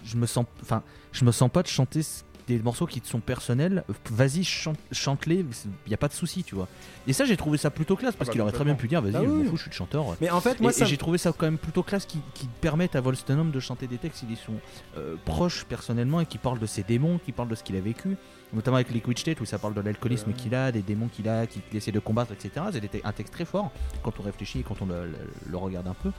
je 0.04 0.18
me 0.18 0.26
sens 0.26 0.46
enfin 0.62 0.84
je 1.14 1.24
me 1.24 1.32
sens 1.32 1.50
pas 1.50 1.64
de 1.64 1.70
chanter 1.70 2.02
c- 2.04 2.24
des 2.58 2.64
morceaux 2.64 2.86
qui 2.88 3.00
te 3.02 3.08
sont 3.08 3.20
personnels 3.20 3.84
euh, 3.90 3.94
vas-y 4.12 4.44
chante, 4.44 4.78
chante-les 4.92 5.46
il 5.86 5.92
y 5.92 5.94
a 5.94 5.98
pas 5.98 6.08
de 6.08 6.14
souci 6.14 6.44
tu 6.44 6.56
vois 6.56 6.68
et 7.08 7.14
ça 7.14 7.26
j'ai 7.26 7.38
trouvé 7.38 7.58
ça 7.58 7.70
plutôt 7.70 7.96
classe 7.96 8.16
parce 8.16 8.28
bah, 8.30 8.32
qu'il 8.34 8.42
aurait 8.42 8.52
très 8.52 8.64
bien 8.66 8.76
pu 8.76 8.88
dire 8.88 9.02
vas-y 9.02 9.16
Ah 9.16 9.22
je 9.24 9.28
m'en 9.30 9.36
oui. 9.42 9.48
fous 9.48 9.56
je 9.58 9.62
suis 9.64 9.72
le 9.72 9.76
chanteur 9.76 10.06
Mais 10.22 10.30
en 10.30 10.42
fait, 10.42 10.60
moi, 10.60 10.72
ça. 10.72 10.86
j'ai 10.86 10.98
trouvé 10.98 11.18
ça 11.18 11.32
quand 11.36 11.46
même 11.46 11.58
plutôt 11.58 11.84
classe 11.84 12.06
qui, 12.06 12.20
qui 12.34 12.48
permettent 12.62 12.96
à 12.96 13.02
Wolstenholme 13.02 13.52
de 13.52 13.60
chanter 13.60 13.88
des 13.88 13.98
textes 13.98 14.26
qui 14.28 14.36
sont 14.36 14.54
euh, 14.98 15.16
proches 15.26 15.66
personnellement 15.66 16.22
et 16.22 16.26
qui 16.26 16.38
parlent 16.38 16.60
de 16.60 16.66
ses 16.66 16.84
démons, 16.84 17.20
qui 17.24 17.32
parlent 17.32 17.50
de 17.50 17.56
ce 17.56 17.64
qu'il 17.64 17.76
a 17.76 17.82
vécu, 17.82 18.18
notamment 18.54 18.76
avec 18.78 18.90
Liquid 18.92 19.18
State 19.18 19.40
où 19.42 19.46
ça 19.46 19.58
parle 19.60 19.74
de 19.74 19.82
l'alcoolisme 19.82 20.30
Ouais. 20.30 20.34
qu'il 20.36 20.56
a, 20.56 20.72
des 20.72 20.82
démons 20.82 21.08
qu'il 21.08 21.30
a, 21.30 21.46
qu'il 21.48 21.62
essaie 21.74 21.92
de 21.92 22.00
combattre, 22.00 22.32
etc. 22.34 22.66
C'est 22.72 23.06
un 23.06 23.12
texte 23.12 23.34
très 23.34 23.46
fort 23.46 23.72
quand 24.04 24.14
on 24.20 24.24
réfléchit 24.24 24.60
et 24.60 24.64
quand 24.64 24.82
on 24.82 24.86
le, 24.88 25.06
le- 25.06 25.18
le 25.48 25.58
regarde 25.58 25.88
un 25.88 25.94
peu. 25.94 26.12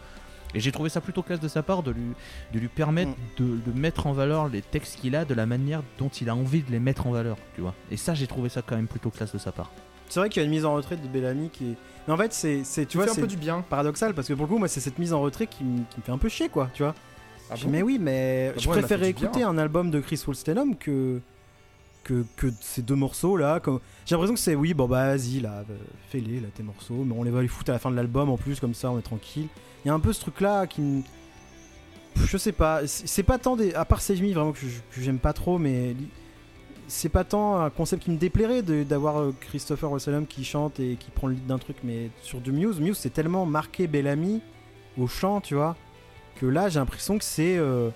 Et 0.54 0.60
j'ai 0.60 0.72
trouvé 0.72 0.88
ça 0.88 1.00
plutôt 1.00 1.22
classe 1.22 1.40
de 1.40 1.48
sa 1.48 1.62
part 1.62 1.82
de 1.82 1.90
lui, 1.92 2.02
de 2.52 2.58
lui 2.58 2.68
permettre 2.68 3.10
Mm. 3.10 3.14
de, 3.38 3.44
de 3.72 3.78
mettre 3.78 4.06
en 4.06 4.12
valeur 4.12 4.48
les 4.48 4.62
textes 4.62 5.00
qu'il 5.00 5.14
a 5.16 5.24
de 5.24 5.34
la 5.34 5.46
manière 5.46 5.82
dont 5.98 6.08
il 6.08 6.28
a 6.28 6.34
envie 6.34 6.62
de 6.62 6.70
les 6.70 6.80
mettre 6.80 7.06
en 7.06 7.12
valeur, 7.12 7.36
tu 7.54 7.60
vois. 7.60 7.74
Et 7.90 7.96
ça, 7.96 8.14
j'ai 8.14 8.26
trouvé 8.26 8.48
ça 8.48 8.62
quand 8.62 8.76
même 8.76 8.88
plutôt 8.88 9.10
classe 9.10 9.32
de 9.32 9.38
sa 9.38 9.52
part. 9.52 9.70
C'est 10.08 10.18
vrai 10.18 10.28
qu'il 10.28 10.40
y 10.40 10.42
a 10.42 10.46
une 10.46 10.50
mise 10.50 10.64
en 10.64 10.74
retrait 10.74 10.96
de 10.96 11.06
Bellamy 11.06 11.50
qui 11.50 11.70
est. 11.72 11.74
Mais 12.08 12.14
en 12.14 12.16
fait, 12.16 12.32
c'est. 12.32 12.64
c'est- 12.64 12.84
Tu 12.86 12.96
vois, 12.96 13.04
fais 13.06 13.12
un 13.12 13.14
c'est 13.14 13.20
peu 13.20 13.26
du 13.28 13.36
bien. 13.36 13.60
paradoxal 13.68 14.12
parce 14.12 14.26
que 14.26 14.32
pour 14.32 14.46
le 14.46 14.48
coup, 14.52 14.58
moi, 14.58 14.66
c'est 14.66 14.80
cette 14.80 14.98
mise 14.98 15.12
en 15.12 15.20
retrait 15.20 15.46
qui, 15.46 15.62
me- 15.62 15.84
qui 15.90 15.98
me 15.98 16.02
fait 16.02 16.10
un 16.12 16.18
peu 16.18 16.28
chier, 16.28 16.48
quoi, 16.48 16.68
tu 16.74 16.82
vois. 16.82 16.94
Ah 17.48 17.54
Je 17.54 17.60
dis, 17.60 17.66
bon? 17.66 17.70
mais 17.72 17.82
oui, 17.82 17.98
mais 18.00 18.52
Ah 18.54 18.58
je 18.58 18.68
préférais 18.68 19.12
bien. 19.12 19.26
écouter 19.28 19.42
un 19.44 19.56
album 19.58 19.90
de 19.92 20.00
Chris 20.00 20.20
Wolstenholme 20.26 20.74
que, 20.76 21.20
que, 22.04 22.24
ces 22.60 22.82
deux 22.82 22.94
morceaux 22.94 23.36
là. 23.36 23.60
J'ai 24.06 24.14
l'impression 24.14 24.34
que 24.34 24.40
c'est 24.40 24.54
oui, 24.54 24.74
bon 24.74 24.86
bah 24.86 25.14
vas-y 25.16 25.40
là, 25.40 25.64
euh, 25.70 25.76
fais-les 26.08 26.40
là 26.40 26.48
tes 26.54 26.62
morceaux, 26.62 27.04
mais 27.04 27.14
on 27.16 27.22
les 27.22 27.30
va 27.30 27.42
les 27.42 27.48
foutre 27.48 27.70
à 27.70 27.74
la 27.74 27.78
fin 27.78 27.90
de 27.90 27.96
l'album 27.96 28.30
en 28.30 28.36
plus, 28.36 28.60
comme 28.60 28.74
ça 28.74 28.90
on 28.90 28.98
est 28.98 29.02
tranquille. 29.02 29.48
Il 29.84 29.88
y 29.88 29.90
a 29.90 29.94
un 29.94 30.00
peu 30.00 30.12
ce 30.12 30.20
truc 30.20 30.40
là 30.40 30.66
qui 30.66 30.80
me. 30.80 31.02
Je 32.16 32.36
sais 32.36 32.52
pas, 32.52 32.86
c'est 32.86 33.22
pas 33.22 33.38
tant 33.38 33.56
des. 33.56 33.72
À 33.74 33.84
part 33.84 34.00
Save 34.02 34.20
Me, 34.22 34.32
vraiment 34.32 34.52
que 34.52 34.66
j'aime 34.98 35.18
pas 35.20 35.32
trop, 35.32 35.58
mais 35.58 35.94
c'est 36.88 37.08
pas 37.08 37.22
tant 37.22 37.60
un 37.60 37.70
concept 37.70 38.02
qui 38.02 38.10
me 38.10 38.16
déplairait 38.16 38.62
d'avoir 38.62 39.20
euh, 39.20 39.34
Christopher 39.40 39.90
Wolstenholme 39.92 40.26
qui 40.26 40.44
chante 40.44 40.80
et 40.80 40.96
qui 40.96 41.10
prend 41.12 41.28
le 41.28 41.34
lead 41.34 41.46
d'un 41.46 41.58
truc, 41.58 41.76
mais 41.84 42.10
sur 42.20 42.40
du 42.40 42.50
Muse, 42.50 42.80
Muse 42.80 42.98
c'est 42.98 43.12
tellement 43.12 43.46
marqué 43.46 43.86
Bellamy 43.86 44.42
au 44.98 45.06
chant, 45.06 45.40
tu 45.40 45.54
vois, 45.54 45.76
que 46.34 46.46
là 46.46 46.68
j'ai 46.68 46.80
l'impression 46.80 47.16
que 47.16 47.24
c'est. 47.24 47.56
euh, 47.58 47.90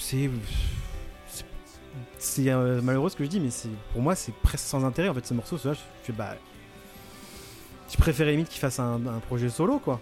c'est- 0.00 0.30
C'est 2.18 2.48
euh, 2.50 2.80
malheureux 2.82 3.10
ce 3.10 3.16
que 3.16 3.24
je 3.24 3.28
dis, 3.28 3.40
mais 3.40 3.50
c'est 3.50 3.68
pour 3.92 4.00
moi 4.02 4.14
c'est 4.14 4.32
presque 4.34 4.64
sans 4.66 4.84
intérêt 4.84 5.08
en 5.08 5.14
fait 5.14 5.26
ce 5.26 5.34
morceau. 5.34 5.56
Là, 5.64 5.74
je, 5.74 5.80
je, 6.06 6.12
bah, 6.12 6.34
je 7.90 7.96
préférais 7.96 8.32
limite 8.32 8.48
qu'il 8.48 8.60
fasse 8.60 8.78
un, 8.80 8.94
un 9.06 9.20
projet 9.20 9.48
solo 9.48 9.78
quoi. 9.78 10.00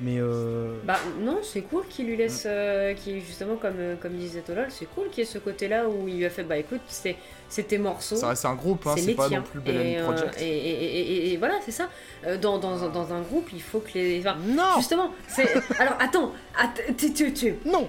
Mais 0.00 0.16
euh, 0.18 0.76
Bah 0.84 0.96
non, 1.20 1.38
c'est 1.44 1.60
cool 1.62 1.84
qu'il 1.88 2.06
lui 2.06 2.16
laisse, 2.16 2.44
euh, 2.46 2.94
qu'il 2.94 3.20
justement 3.20 3.54
comme 3.54 3.74
euh, 3.78 3.94
comme 3.94 4.14
disait 4.14 4.40
Tolol, 4.40 4.66
c'est 4.70 4.86
cool 4.92 5.08
qu'il 5.08 5.18
y 5.18 5.26
ait 5.26 5.30
ce 5.30 5.38
côté-là 5.38 5.88
où 5.88 6.08
il 6.08 6.16
lui 6.16 6.24
a 6.26 6.30
fait 6.30 6.42
bah 6.42 6.56
écoute, 6.56 6.80
c'est 6.88 7.14
c'est 7.48 7.62
tes 7.68 7.78
morceaux. 7.78 8.16
Ça 8.16 8.28
reste 8.30 8.44
un 8.44 8.54
groupe, 8.56 8.84
hein, 8.88 8.94
c'est 8.98 9.14
pas 9.14 9.28
tiens. 9.28 9.38
non 9.38 9.44
plus 9.44 9.60
Bellamy 9.60 9.92
et, 9.92 9.98
euh, 10.00 10.04
Project. 10.04 10.40
et, 10.40 10.46
et- 10.48 11.10
et- 11.28 11.32
et 11.32 11.36
voilà, 11.36 11.60
c'est 11.64 11.70
ça. 11.70 11.88
Euh, 12.26 12.36
Dans, 12.38 12.58
dans, 12.58 12.88
dans 12.88 13.12
un 13.12 13.20
groupe, 13.20 13.50
il 13.52 13.62
faut 13.62 13.78
que 13.78 13.90
les. 13.94 14.18
enfin, 14.20 14.36
non, 14.48 14.62
justement, 14.78 15.12
c'est. 15.28 15.48
Alors 15.78 15.94
attends, 16.00 16.32
att- 16.58 16.96
tu, 16.96 17.12
tu, 17.12 17.32
tu- 17.32 17.54
non. 17.64 17.88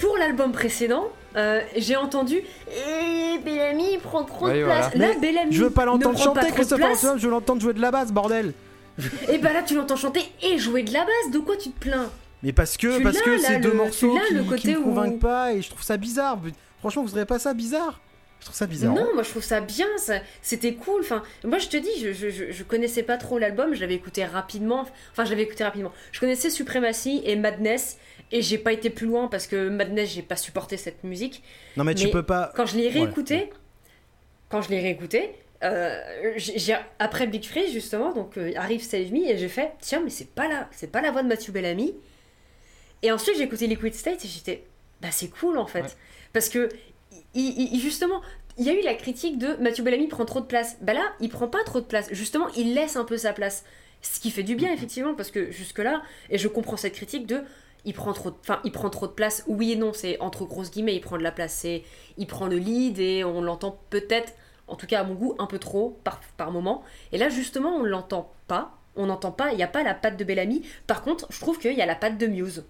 pour 0.00 0.18
l'album 0.18 0.52
précédent, 0.52 1.08
euh, 1.36 1.60
j'ai 1.76 1.96
entendu 1.96 2.42
Eh, 2.70 3.38
Bellamy 3.38 3.98
prend 3.98 4.24
trop 4.24 4.48
de 4.48 4.60
voilà. 4.62 4.88
place. 4.88 4.94
Là, 4.94 5.08
Mais 5.14 5.18
Bellamy. 5.20 5.52
Je 5.52 5.64
veux 5.64 5.70
pas 5.70 5.84
l'entendre 5.84 6.18
chanter 6.18 6.50
Christopher 6.52 6.90
je 7.16 7.24
veux 7.24 7.30
l'entendre 7.30 7.60
jouer 7.60 7.72
de 7.74 7.80
la 7.80 7.90
basse 7.90 8.12
bordel. 8.12 8.52
Et 9.28 9.38
bah 9.38 9.52
là, 9.52 9.62
tu 9.62 9.74
l'entends 9.74 9.96
chanter 9.96 10.22
et 10.42 10.56
jouer 10.58 10.84
de 10.84 10.92
la 10.92 11.00
basse. 11.00 11.32
De 11.32 11.38
quoi 11.40 11.56
tu 11.56 11.70
te 11.70 11.78
plains? 11.80 12.10
Mais 12.44 12.52
parce 12.52 12.76
que 12.76 12.98
Tu 12.98 13.02
parce 13.02 13.20
que 13.20 13.38
c'est 13.38 13.58
deux 13.58 13.70
le- 13.70 13.74
morceaux 13.76 14.16
qui, 14.28 14.34
le 14.34 14.42
qui 14.56 14.68
me 14.70 14.78
où- 14.78 14.84
convainquent 14.84 15.18
pas 15.18 15.52
et 15.52 15.62
je 15.62 15.68
trouve 15.70 15.82
ça 15.82 15.96
bizarre. 15.96 16.38
Franchement, 16.78 17.02
vous 17.02 17.08
trouvez 17.08 17.24
pas 17.24 17.38
ça 17.38 17.54
bizarre? 17.54 18.00
Je 18.40 18.44
trouve 18.46 18.56
ça 18.58 18.66
bizarre. 18.66 18.92
Non, 18.94 19.06
moi 19.14 19.22
je 19.22 19.30
trouve 19.30 19.42
ça 19.42 19.62
bien, 19.62 19.86
ça, 19.96 20.16
c'était 20.42 20.74
cool. 20.74 21.00
Enfin, 21.00 21.22
moi 21.44 21.56
je 21.58 21.68
te 21.68 21.78
dis, 21.78 21.88
je, 21.98 22.12
je, 22.12 22.28
je, 22.28 22.44
je 22.52 22.62
connaissais 22.62 23.02
pas 23.02 23.16
trop 23.16 23.38
l'album, 23.38 23.72
je 23.74 23.80
l'avais 23.80 23.94
écouté 23.94 24.22
rapidement. 24.26 24.84
Enfin, 25.12 25.24
je 25.24 25.30
l'avais 25.30 25.44
écouté 25.44 25.64
rapidement. 25.64 25.92
Je 26.12 26.20
connaissais 26.20 26.50
Supremacy 26.50 27.22
et 27.24 27.36
Madness, 27.36 27.96
et 28.32 28.42
j'ai 28.42 28.58
pas 28.58 28.72
été 28.72 28.90
plus 28.90 29.06
loin 29.06 29.28
parce 29.28 29.46
que 29.46 29.68
Madness, 29.68 30.10
j'ai 30.10 30.22
pas 30.22 30.36
supporté 30.36 30.76
cette 30.76 31.04
musique. 31.04 31.42
Non 31.76 31.84
mais 31.84 31.94
tu 31.94 32.08
peux 32.10 32.22
pas. 32.22 32.52
Quand 32.56 32.66
je 32.66 32.76
l'ai 32.76 32.86
Ouais, 32.86 32.92
réécouté, 33.04 33.50
quand 34.48 34.62
je 34.62 34.70
l'ai 34.70 34.80
réécouté, 34.80 35.30
euh, 35.62 36.00
j'ai 36.36 36.76
après 36.98 37.26
Big 37.26 37.44
Freeze 37.44 37.72
justement, 37.72 38.12
donc 38.12 38.36
euh, 38.36 38.52
arrive 38.56 38.82
Save 38.82 39.12
Me 39.12 39.28
et 39.28 39.38
j'ai 39.38 39.48
fait 39.48 39.72
tiens 39.80 40.00
mais 40.04 40.10
c'est 40.10 40.28
pas 40.34 40.48
la 40.48 40.68
c'est 40.72 40.90
pas 40.90 41.00
la 41.00 41.10
voix 41.10 41.22
de 41.22 41.28
Matthew 41.28 41.50
Bellamy. 41.52 41.94
Et 43.02 43.12
ensuite 43.12 43.36
j'ai 43.36 43.44
écouté 43.44 43.66
Liquid 43.66 43.94
State 43.94 44.24
et 44.24 44.28
j'étais 44.28 44.64
bah 45.00 45.08
c'est 45.10 45.28
cool 45.28 45.58
en 45.58 45.66
fait 45.66 45.80
Ouais. 45.82 45.88
parce 46.32 46.48
que 46.48 46.68
il, 47.34 47.78
justement 47.80 48.20
il 48.58 48.64
y 48.66 48.70
a 48.70 48.72
eu 48.74 48.82
la 48.82 48.94
critique 48.94 49.38
de 49.38 49.54
Matthew 49.56 49.82
Bellamy 49.82 50.06
prend 50.08 50.24
trop 50.24 50.40
de 50.40 50.46
place. 50.46 50.76
Bah 50.80 50.92
là 50.94 51.12
il 51.20 51.28
prend 51.28 51.48
pas 51.48 51.62
trop 51.64 51.80
de 51.80 51.86
place. 51.86 52.08
Justement 52.12 52.48
il 52.56 52.74
laisse 52.74 52.96
un 52.96 53.04
peu 53.04 53.16
sa 53.16 53.32
place. 53.32 53.64
Ce 54.02 54.20
qui 54.20 54.30
fait 54.30 54.42
du 54.42 54.54
bien 54.54 54.70
effectivement 54.72 55.14
parce 55.14 55.30
que 55.30 55.50
jusque 55.50 55.78
là 55.78 56.02
et 56.30 56.36
je 56.38 56.46
comprends 56.48 56.76
cette 56.76 56.94
critique 56.94 57.26
de 57.26 57.40
il 57.84 57.92
prend 57.94 58.12
trop 58.12 58.30
de, 58.30 58.36
enfin 58.40 58.60
il 58.64 58.72
prend 58.72 58.90
trop 58.90 59.06
de 59.06 59.12
place. 59.12 59.44
Oui 59.46 59.72
et 59.72 59.76
non 59.76 59.92
c'est 59.92 60.18
entre 60.20 60.44
grosses 60.44 60.70
guillemets 60.70 60.94
il 60.96 61.00
prend 61.00 61.18
de 61.18 61.22
la 61.22 61.32
place. 61.32 61.52
C'est 61.54 61.82
il 62.16 62.26
prend 62.26 62.46
le 62.46 62.56
lead 62.56 62.98
et 62.98 63.24
on 63.24 63.40
l'entend 63.42 63.78
peut-être 63.90 64.32
en 64.66 64.76
tout 64.76 64.86
cas 64.86 65.00
à 65.00 65.04
mon 65.04 65.14
goût, 65.14 65.34
un 65.38 65.46
peu 65.46 65.58
trop 65.58 65.98
par, 66.04 66.20
par 66.38 66.50
moment. 66.50 66.82
Et 67.12 67.18
là, 67.18 67.28
justement, 67.28 67.76
on 67.76 67.82
l'entend 67.84 68.32
pas. 68.48 68.72
On 68.96 69.06
n'entend 69.06 69.30
pas, 69.32 69.50
il 69.52 69.56
n'y 69.56 69.62
a 69.62 69.68
pas 69.68 69.82
la 69.82 69.92
patte 69.92 70.16
de 70.16 70.24
Bellamy. 70.24 70.62
Par 70.86 71.02
contre, 71.02 71.26
je 71.28 71.38
trouve 71.40 71.58
qu'il 71.58 71.74
y 71.74 71.82
a 71.82 71.86
la 71.86 71.96
patte 71.96 72.16
de 72.16 72.26
Muse. 72.26 72.64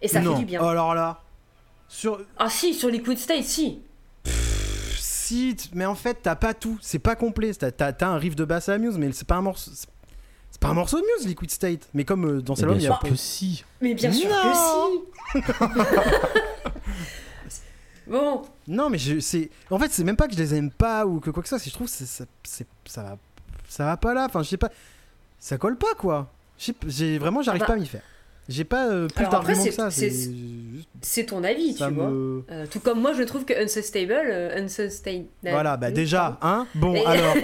Et 0.00 0.08
ça 0.08 0.20
non. 0.20 0.32
fait 0.32 0.38
du 0.38 0.44
bien. 0.46 0.64
Alors 0.66 0.94
là, 0.94 1.22
sur 1.88 2.20
Ah 2.38 2.48
si, 2.48 2.72
sur 2.72 2.88
Liquid 2.88 3.18
State, 3.18 3.42
si. 3.44 3.82
Pff, 4.22 4.96
si, 4.98 5.56
mais 5.74 5.84
en 5.84 5.94
fait, 5.94 6.20
t'as 6.22 6.36
pas 6.36 6.54
tout. 6.54 6.78
C'est 6.80 7.00
pas 7.00 7.16
complet. 7.16 7.52
T'as, 7.52 7.70
t'as- 7.70 7.92
t'as 7.92 8.06
un 8.08 8.16
riff 8.16 8.34
de 8.36 8.44
basse 8.44 8.68
à 8.70 8.78
Muse, 8.78 8.96
mais 8.96 9.12
c'est 9.12 9.26
pas 9.26 9.34
un 9.36 9.42
morceau. 9.42 9.70
C'est 10.56 10.60
pas 10.62 10.68
un 10.68 10.74
morceau 10.74 10.98
de 10.98 11.04
Muse, 11.18 11.26
Liquid 11.26 11.50
State. 11.50 11.86
Mais 11.92 12.06
comme 12.06 12.24
euh, 12.24 12.40
dans 12.40 12.54
bien 12.54 12.72
il 12.72 12.80
y 12.82 12.86
a 12.86 12.98
sûr 12.98 12.98
que 13.00 13.14
si. 13.14 13.62
Mais 13.82 13.92
bien 13.92 14.10
sûr 14.10 14.30
Non. 14.30 15.02
que 15.34 15.38
si. 15.42 15.52
bon, 18.06 18.42
Non, 18.66 18.88
mais 18.88 18.96
je, 18.96 19.20
c'est. 19.20 19.50
En 19.70 19.78
fait, 19.78 19.90
c'est 19.92 20.02
même 20.02 20.16
pas 20.16 20.28
que 20.28 20.32
je 20.32 20.38
les 20.38 20.54
aime 20.54 20.70
pas 20.70 21.04
ou 21.04 21.20
que 21.20 21.28
quoi 21.28 21.42
que 21.42 21.48
ça. 21.50 21.58
C'est 21.58 21.68
je 21.68 21.74
trouve 21.74 21.88
ça, 21.88 22.24
c'est- 22.42 22.66
ça 22.86 23.02
va, 23.02 23.18
ça 23.68 23.84
va 23.84 23.98
pas 23.98 24.14
là. 24.14 24.24
Enfin, 24.30 24.42
je 24.42 24.48
sais 24.48 24.56
pas. 24.56 24.70
Ça 25.38 25.58
colle 25.58 25.76
pas 25.76 25.92
quoi. 25.98 26.32
J'ai 26.86 27.18
vraiment, 27.18 27.42
j'arrive 27.42 27.60
Ah 27.64 27.66
bah. 27.68 27.74
pas 27.74 27.78
à 27.78 27.80
m'y 27.82 27.86
faire. 27.86 28.00
J'ai 28.48 28.64
pas 28.64 28.88
euh, 28.88 29.08
plus 29.08 29.26
d'arguments 29.28 29.56
que 29.64 29.70
c'est- 29.70 29.70
ça. 29.72 29.90
c'est- 29.90 31.24
ton 31.26 31.42
avis, 31.44 31.74
Ça 31.74 31.88
tu 31.88 31.94
vois. 31.94 32.10
Euh, 32.10 32.66
tout 32.70 32.80
comme 32.80 33.00
moi, 33.00 33.12
je 33.12 33.22
trouve 33.24 33.44
que 33.44 33.52
Unsustainable, 33.54 34.28
euh, 34.30 34.62
Unsustainable. 34.64 35.26
Voilà, 35.42 35.76
bah 35.76 35.90
déjà, 35.90 36.38
hein. 36.42 36.66
Bon, 36.74 36.94
Et- 36.96 37.04
alors. 37.04 37.34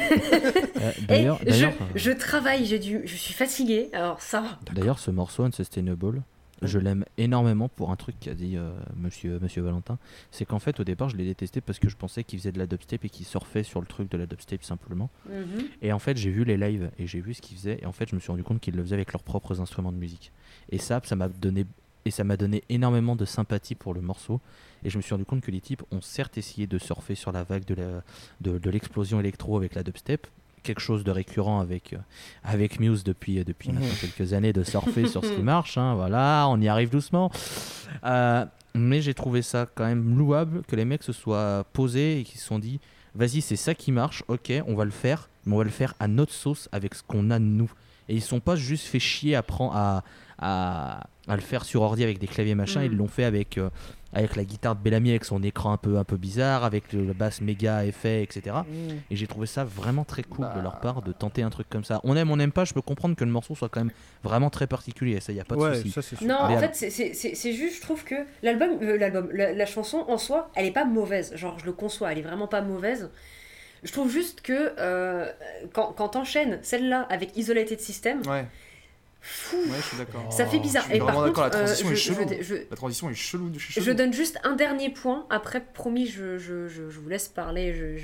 D'ailleurs, 1.09 1.38
je, 1.40 1.50
d'ailleurs, 1.50 1.72
je 1.94 2.11
travaille, 2.12 2.64
j'ai 2.66 2.78
dû, 2.78 3.03
je 3.05 3.16
suis 3.16 3.34
fatiguée, 3.34 3.88
alors 3.92 4.20
ça 4.20 4.40
va. 4.40 4.59
D'ailleurs, 4.72 4.98
ce 4.98 5.11
morceau 5.11 5.42
Unsustainable, 5.44 6.22
je 6.62 6.78
l'aime 6.78 7.04
énormément 7.18 7.68
pour 7.68 7.90
un 7.90 7.96
truc 7.96 8.16
qu'a 8.20 8.34
dit 8.34 8.56
euh, 8.56 8.72
monsieur, 8.96 9.38
monsieur 9.40 9.62
Valentin. 9.62 9.98
C'est 10.30 10.44
qu'en 10.44 10.58
fait, 10.58 10.78
au 10.80 10.84
départ, 10.84 11.08
je 11.08 11.16
l'ai 11.16 11.24
détesté 11.24 11.60
parce 11.60 11.78
que 11.78 11.88
je 11.88 11.96
pensais 11.96 12.24
qu'il 12.24 12.38
faisait 12.38 12.52
de 12.52 12.58
la 12.58 12.66
dubstep 12.66 13.04
et 13.04 13.08
qu'il 13.08 13.26
surfait 13.26 13.62
sur 13.62 13.80
le 13.80 13.86
truc 13.86 14.10
de 14.10 14.16
la 14.18 14.26
dubstep 14.26 14.62
simplement. 14.64 15.10
Mhm. 15.28 15.64
Et 15.82 15.92
en 15.92 15.98
fait, 15.98 16.16
j'ai 16.16 16.30
vu 16.30 16.44
les 16.44 16.56
lives 16.56 16.90
et 16.98 17.06
j'ai 17.06 17.20
vu 17.20 17.34
ce 17.34 17.42
qu'ils 17.42 17.56
faisaient. 17.56 17.78
Et 17.82 17.86
en 17.86 17.92
fait, 17.92 18.08
je 18.08 18.14
me 18.14 18.20
suis 18.20 18.30
rendu 18.30 18.42
compte 18.42 18.60
qu'ils 18.60 18.74
le 18.76 18.82
faisaient 18.82 18.94
avec 18.96 19.12
leurs 19.12 19.22
propres 19.22 19.60
instruments 19.60 19.92
de 19.92 19.96
musique. 19.98 20.32
Et 20.70 20.78
ça, 20.78 21.00
ça 21.04 21.16
m'a 21.16 21.28
donné 21.28 21.66
et 22.04 22.10
ça 22.10 22.24
m'a 22.24 22.36
donné 22.36 22.64
énormément 22.68 23.14
de 23.14 23.24
sympathie 23.24 23.76
pour 23.76 23.94
le 23.94 24.00
morceau. 24.00 24.40
Et 24.82 24.90
je 24.90 24.96
me 24.96 25.02
suis 25.02 25.14
rendu 25.14 25.24
compte 25.24 25.40
que 25.40 25.52
les 25.52 25.60
types 25.60 25.84
ont 25.92 26.00
certes 26.00 26.36
essayé 26.36 26.66
de 26.66 26.76
surfer 26.76 27.14
sur 27.14 27.30
la 27.30 27.44
vague 27.44 27.64
de 27.64 27.74
la- 27.74 28.02
de, 28.40 28.58
de 28.58 28.70
l'explosion 28.70 29.20
électro 29.20 29.56
avec 29.56 29.76
la 29.76 29.84
dubstep, 29.84 30.26
quelque 30.62 30.80
chose 30.80 31.04
de 31.04 31.10
récurrent 31.10 31.60
avec, 31.60 31.92
euh, 31.92 31.98
avec 32.44 32.78
Muse 32.80 33.04
depuis, 33.04 33.38
euh, 33.38 33.44
depuis 33.44 33.70
Mhm. 33.70 33.78
maintenant 33.80 33.94
quelques 34.00 34.32
années, 34.32 34.52
de 34.52 34.62
surfer 34.62 35.06
sur 35.06 35.24
ce 35.24 35.32
qui 35.32 35.42
marche. 35.42 35.78
hein, 35.78 35.94
voilà, 35.94 36.46
on 36.48 36.60
y 36.60 36.68
arrive 36.68 36.90
doucement. 36.90 37.30
Euh, 38.04 38.44
mais 38.74 39.02
j'ai 39.02 39.14
trouvé 39.14 39.42
ça 39.42 39.66
quand 39.74 39.84
même 39.84 40.16
louable 40.16 40.62
que 40.66 40.76
les 40.76 40.84
mecs 40.84 41.02
se 41.02 41.12
soient 41.12 41.64
posés 41.72 42.20
et 42.20 42.24
qu'ils 42.24 42.40
se 42.40 42.46
sont 42.46 42.58
dit 42.58 42.80
vas-y, 43.14 43.42
c'est 43.42 43.56
ça 43.56 43.74
qui 43.74 43.92
marche, 43.92 44.24
ok, 44.28 44.50
on 44.66 44.74
va 44.74 44.84
le 44.86 44.90
faire, 44.90 45.28
mais 45.44 45.54
on 45.54 45.58
va 45.58 45.64
le 45.64 45.70
faire 45.70 45.94
à 46.00 46.08
notre 46.08 46.32
sauce 46.32 46.68
avec 46.72 46.94
ce 46.94 47.02
qu'on 47.02 47.30
a 47.30 47.38
de 47.38 47.44
nous. 47.44 47.70
Et 48.08 48.14
ils 48.14 48.22
sont 48.22 48.40
pas 48.40 48.56
juste 48.56 48.86
fait 48.86 48.98
chier 48.98 49.36
à, 49.36 49.42
prendre, 49.42 49.76
à, 49.76 50.02
à, 50.38 51.06
à 51.28 51.36
le 51.36 51.42
faire 51.42 51.64
sur 51.64 51.82
ordi 51.82 52.02
avec 52.02 52.18
des 52.18 52.26
claviers 52.26 52.54
machin, 52.54 52.80
Mm. 52.80 52.84
ils 52.86 52.96
l'ont 52.96 53.06
fait 53.08 53.24
avec, 53.24 53.58
euh, 53.58 53.68
avec 54.12 54.36
la 54.36 54.44
guitare 54.44 54.76
de 54.76 54.80
Bellamy, 54.82 55.10
avec 55.10 55.24
son 55.24 55.42
écran 55.42 55.72
un 55.72 55.76
peu, 55.76 55.96
un 55.98 56.04
peu 56.04 56.16
bizarre, 56.16 56.64
avec 56.64 56.92
le, 56.92 57.04
la 57.06 57.14
basse 57.14 57.40
méga 57.40 57.84
effet, 57.86 58.22
etc. 58.22 58.56
Et 59.10 59.16
j'ai 59.16 59.26
trouvé 59.26 59.46
ça 59.46 59.64
vraiment 59.64 60.04
très 60.04 60.22
cool 60.22 60.46
de 60.48 60.54
Bah. 60.54 60.60
leur 60.62 60.80
part 60.80 61.02
de 61.02 61.12
tenter 61.12 61.42
un 61.42 61.50
truc 61.50 61.68
comme 61.70 61.84
ça. 61.84 62.00
On 62.04 62.16
aime, 62.16 62.30
on 62.30 62.36
n'aime 62.36 62.52
pas, 62.52 62.64
je 62.64 62.74
peux 62.74 62.82
comprendre 62.82 63.16
que 63.16 63.24
le 63.24 63.30
morceau 63.30 63.54
soit 63.54 63.68
quand 63.68 63.80
même 63.80 63.92
vraiment 64.22 64.50
très 64.50 64.66
particulier, 64.66 65.20
ça 65.20 65.32
y 65.32 65.40
a 65.40 65.44
pas 65.44 65.54
de 65.56 65.60
ouais, 65.60 65.74
souci. 65.76 65.90
ça. 65.90 66.02
Non, 66.24 66.46
Mais 66.48 66.56
en 66.56 66.58
fait, 66.60 66.74
c'est- 66.90 67.52
juste, 67.52 67.76
je 67.76 67.80
trouve 67.80 68.04
que 68.04 68.14
l'album, 68.42 68.78
euh, 68.82 68.98
l'album, 68.98 69.28
la, 69.32 69.52
la 69.52 69.66
chanson 69.66 70.04
en 70.08 70.18
soi, 70.18 70.50
elle 70.54 70.66
est 70.66 70.70
pas 70.72 70.84
mauvaise. 70.84 71.34
Genre, 71.36 71.58
je 71.58 71.64
le 71.66 71.72
conçois, 71.72 72.12
elle 72.12 72.18
est 72.18 72.22
vraiment 72.22 72.46
pas 72.48 72.60
mauvaise. 72.62 73.10
Je 73.82 73.90
trouve 73.92 74.10
juste 74.10 74.42
que 74.42 74.74
euh, 74.78 75.26
quand, 75.72 75.92
quand 75.96 76.10
t'enchaînes 76.10 76.58
celle-là 76.62 77.06
avec 77.10 77.36
Isolated 77.36 77.80
System, 77.80 78.20
Ouais, 78.28 78.46
fou, 79.22 79.56
ouais, 79.56 79.76
je 79.80 79.86
suis 79.86 79.96
d'accord. 79.96 80.32
ça 80.32 80.44
fait 80.46 80.58
bizarre. 80.58 80.82
je 80.82 80.88
suis 80.88 80.96
Et 80.96 80.98
par 80.98 81.08
vraiment 81.12 81.26
d'accord, 81.26 81.44
contre, 81.44 81.56
la 81.56 81.62
euh, 81.62 81.66
transition 81.66 81.88
je, 81.88 81.92
est 81.92 81.96
chelou. 81.96 82.28
je- 82.38 82.42
je- 82.42 82.54
La 82.70 82.76
transition 82.76 83.10
est 83.10 83.14
chelou. 83.14 83.52
Je, 83.56 83.90
donne 83.92 84.12
juste 84.12 84.38
un 84.44 84.56
dernier 84.56 84.90
point. 84.90 85.26
Après, 85.30 85.60
promis, 85.60 86.06
je, 86.06 86.66
vous 86.98 87.08
laisse 87.08 87.28
parler. 87.28 87.96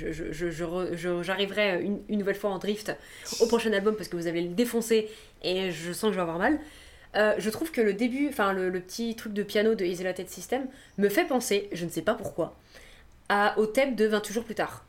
J'arriverai 1.21 1.81
une, 1.83 1.99
une 2.09 2.19
nouvelle 2.19 2.35
fois 2.35 2.49
en 2.51 2.57
drift 2.57 2.91
au 3.39 3.47
prochain 3.47 3.71
album 3.73 3.95
parce 3.95 4.09
que 4.09 4.15
vous 4.15 4.27
avez 4.27 4.41
le 4.41 4.49
défoncé 4.49 5.09
et 5.43 5.71
je 5.71 5.91
sens 5.93 6.03
que 6.09 6.11
je 6.11 6.15
vais 6.15 6.21
avoir 6.21 6.37
mal. 6.39 6.59
Euh, 7.15 7.33
je 7.39 7.49
trouve 7.49 7.71
que 7.71 7.81
le 7.81 7.93
début, 7.93 8.27
enfin 8.29 8.53
le, 8.53 8.69
le 8.69 8.79
petit 8.79 9.15
truc 9.15 9.33
de 9.33 9.41
piano 9.43 9.73
de 9.75 9.83
Isolated 9.83 10.29
System 10.29 10.67
me 10.99 11.09
fait 11.09 11.25
penser, 11.25 11.67
je 11.71 11.85
ne 11.85 11.89
sais 11.89 12.03
pas 12.03 12.13
pourquoi, 12.13 12.55
à, 13.29 13.57
au 13.57 13.65
thème 13.65 13.95
de 13.95 14.05
28 14.05 14.33
jours 14.33 14.43
plus 14.43 14.53
tard. 14.55 14.85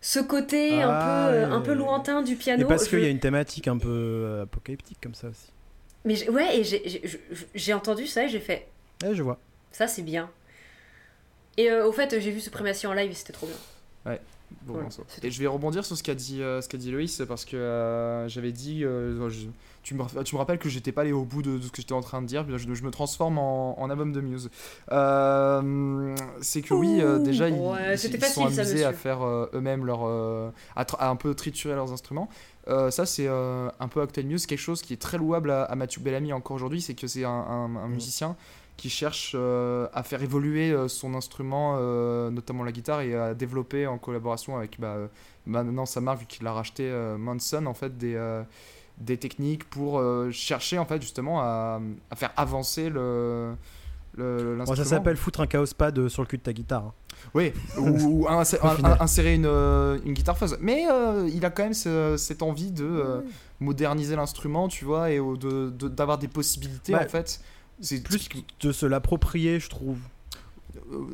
Ce 0.00 0.18
côté 0.20 0.82
un, 0.82 0.90
Ah, 0.90 1.28
peu, 1.30 1.34
euh, 1.36 1.50
un 1.52 1.60
peu 1.60 1.70
ouais. 1.72 1.76
lointain 1.76 2.22
du 2.22 2.32
Et 2.32 2.36
piano. 2.36 2.66
parce 2.68 2.84
je- 2.84 2.90
qu'il 2.90 3.00
y 3.00 3.06
a 3.06 3.08
une 3.08 3.18
thématique 3.20 3.66
un 3.68 3.78
peu 3.78 3.88
euh, 3.88 4.42
apocalyptique 4.44 4.98
comme 5.02 5.14
ça 5.14 5.28
aussi. 5.28 5.50
Mais 6.04 6.14
j'ai- 6.14 6.30
ouais, 6.30 6.58
et 6.60 6.64
j'ai- 6.64 7.72
entendu 7.74 8.06
ça 8.06 8.24
et 8.24 8.28
j'ai 8.28 8.38
fait, 8.40 8.68
Ouais, 9.02 9.14
je 9.14 9.22
vois. 9.22 9.38
ça 9.72 9.88
c'est 9.88 10.02
bien. 10.02 10.30
Et 11.56 11.70
euh, 11.70 11.86
au 11.86 11.92
fait, 11.92 12.20
j'ai 12.20 12.30
vu 12.30 12.40
Suprématie 12.40 12.86
en 12.86 12.92
live 12.92 13.10
et 13.10 13.14
c'était 13.14 13.32
trop 13.32 13.46
bien. 13.46 13.56
Bon 14.62 14.74
Voilà, 14.74 14.82
morceau. 14.84 15.04
c'est 15.08 15.24
Et 15.24 15.30
je 15.32 15.40
vais 15.40 15.48
rebondir 15.48 15.84
sur 15.84 15.96
ce 15.96 16.04
qu'a 16.04 16.14
dit, 16.14 16.40
euh, 16.40 16.60
ce 16.60 16.68
qu'a 16.68 16.78
dit 16.78 16.92
Loïs 16.92 17.20
parce 17.26 17.44
que 17.44 17.56
euh, 17.56 18.28
j'avais 18.28 18.52
dit, 18.52 18.84
euh, 18.84 19.28
je- 19.28 19.46
tu, 19.86 19.94
me, 19.94 20.22
tu 20.24 20.34
me 20.34 20.38
rappelles 20.40 20.58
que 20.58 20.68
j'étais 20.68 20.90
pas 20.90 21.02
allé 21.02 21.12
au 21.12 21.22
bout 21.24 21.42
de, 21.42 21.58
de 21.58 21.62
ce 21.62 21.70
que 21.70 21.80
j'étais 21.80 21.92
en 21.92 22.00
train 22.00 22.20
de 22.20 22.26
dire, 22.26 22.44
je, 22.48 22.74
je 22.74 22.82
me 22.82 22.90
transforme 22.90 23.38
en, 23.38 23.80
en 23.80 23.88
album 23.88 24.12
de 24.12 24.20
Muse. 24.20 24.50
Euh, 24.90 26.14
c'est 26.40 26.62
que 26.62 26.74
oui, 26.74 26.98
euh, 27.00 27.18
déjà 27.18 27.48
ils, 27.48 27.54
Ouais, 27.54 27.94
ils- 27.94 27.98
sont 28.24 28.48
ça, 28.50 28.62
amusés 28.62 28.84
à 28.84 28.92
faire 28.92 29.22
euh, 29.22 29.46
eux-mêmes 29.54 29.84
leur, 29.86 30.00
à, 30.74 31.08
un 31.08 31.16
peu 31.16 31.34
triturer 31.34 31.74
leurs 31.74 31.92
instruments. 31.92 32.28
Ça 32.66 33.06
c'est 33.06 33.28
un 33.28 33.88
peu 33.88 34.00
Octane 34.02 34.26
Muse, 34.26 34.46
quelque 34.46 34.58
chose 34.58 34.82
qui 34.82 34.92
est 34.92 35.00
très 35.00 35.18
louable 35.18 35.52
à, 35.52 35.62
à 35.64 35.74
Mathieu 35.76 36.00
Bellamy 36.02 36.32
encore 36.32 36.56
aujourd'hui, 36.56 36.80
c'est 36.80 36.94
que 36.94 37.06
c'est 37.06 37.24
un, 37.24 37.30
un- 37.30 37.76
un 37.76 37.88
musicien 37.88 38.34
qui 38.76 38.90
cherche 38.90 39.32
euh, 39.34 39.86
à 39.94 40.02
faire 40.02 40.22
évoluer 40.22 40.70
euh, 40.70 40.86
son 40.88 41.14
instrument, 41.14 41.76
euh, 41.78 42.28
notamment 42.30 42.62
la 42.62 42.72
guitare, 42.72 43.00
et 43.00 43.14
à 43.14 43.32
développer 43.34 43.86
en 43.86 43.96
collaboration 43.96 44.58
avec 44.58 44.78
bah, 44.78 44.88
euh, 44.96 45.06
maintenant 45.46 45.86
sa 45.86 46.02
marque, 46.02 46.20
vu 46.20 46.26
qu'il 46.26 46.46
a 46.46 46.52
racheté 46.52 46.92
Manson, 47.18 47.64
en 47.66 47.72
fait, 47.72 47.96
des, 47.96 48.16
des 48.98 49.16
techniques 49.16 49.64
pour 49.68 49.98
euh, 49.98 50.30
chercher, 50.30 50.78
en 50.78 50.86
fait, 50.86 51.00
justement, 51.02 51.40
à, 51.40 51.80
à 52.10 52.16
faire 52.16 52.32
avancer 52.36 52.88
le. 52.88 53.54
le- 54.16 54.56
Bon, 54.64 54.74
ça 54.74 54.84
s'appelle 54.84 55.16
foutre 55.16 55.40
un 55.40 55.46
chaos 55.46 55.66
pad 55.76 55.98
euh, 55.98 56.08
sur 56.08 56.22
le 56.22 56.26
cul 56.28 56.38
de 56.38 56.42
ta 56.42 56.52
guitare. 56.52 56.84
hein. 56.84 56.92
Oui, 57.34 57.52
ou, 57.78 57.82
ou 58.24 58.28
insérer, 58.28 59.34
une, 59.34 59.46
euh, 59.46 59.98
une 60.04 60.12
guitare 60.12 60.36
fuzz. 60.38 60.56
Mais 60.60 60.86
euh, 60.90 61.28
il 61.32 61.44
a 61.44 61.50
quand 61.50 61.64
même 61.64 61.74
ce- 61.74 62.16
cette 62.18 62.42
envie 62.42 62.70
de 62.70 62.84
euh, 62.84 63.20
moderniser 63.60 64.16
l'instrument, 64.16 64.68
tu 64.68 64.84
vois, 64.84 65.10
et 65.10 65.18
au- 65.18 65.36
de- 65.36 65.70
de- 65.70 65.88
d'avoir 65.88 66.18
des 66.18 66.28
possibilités, 66.28 66.92
Bah, 66.92 67.02
en 67.04 67.08
fait. 67.08 67.40
C'est 67.80 68.02
Plus 68.02 68.28
de 68.60 68.72
se 68.72 68.86
l'approprier, 68.86 69.60
je 69.60 69.68
trouve. 69.68 69.98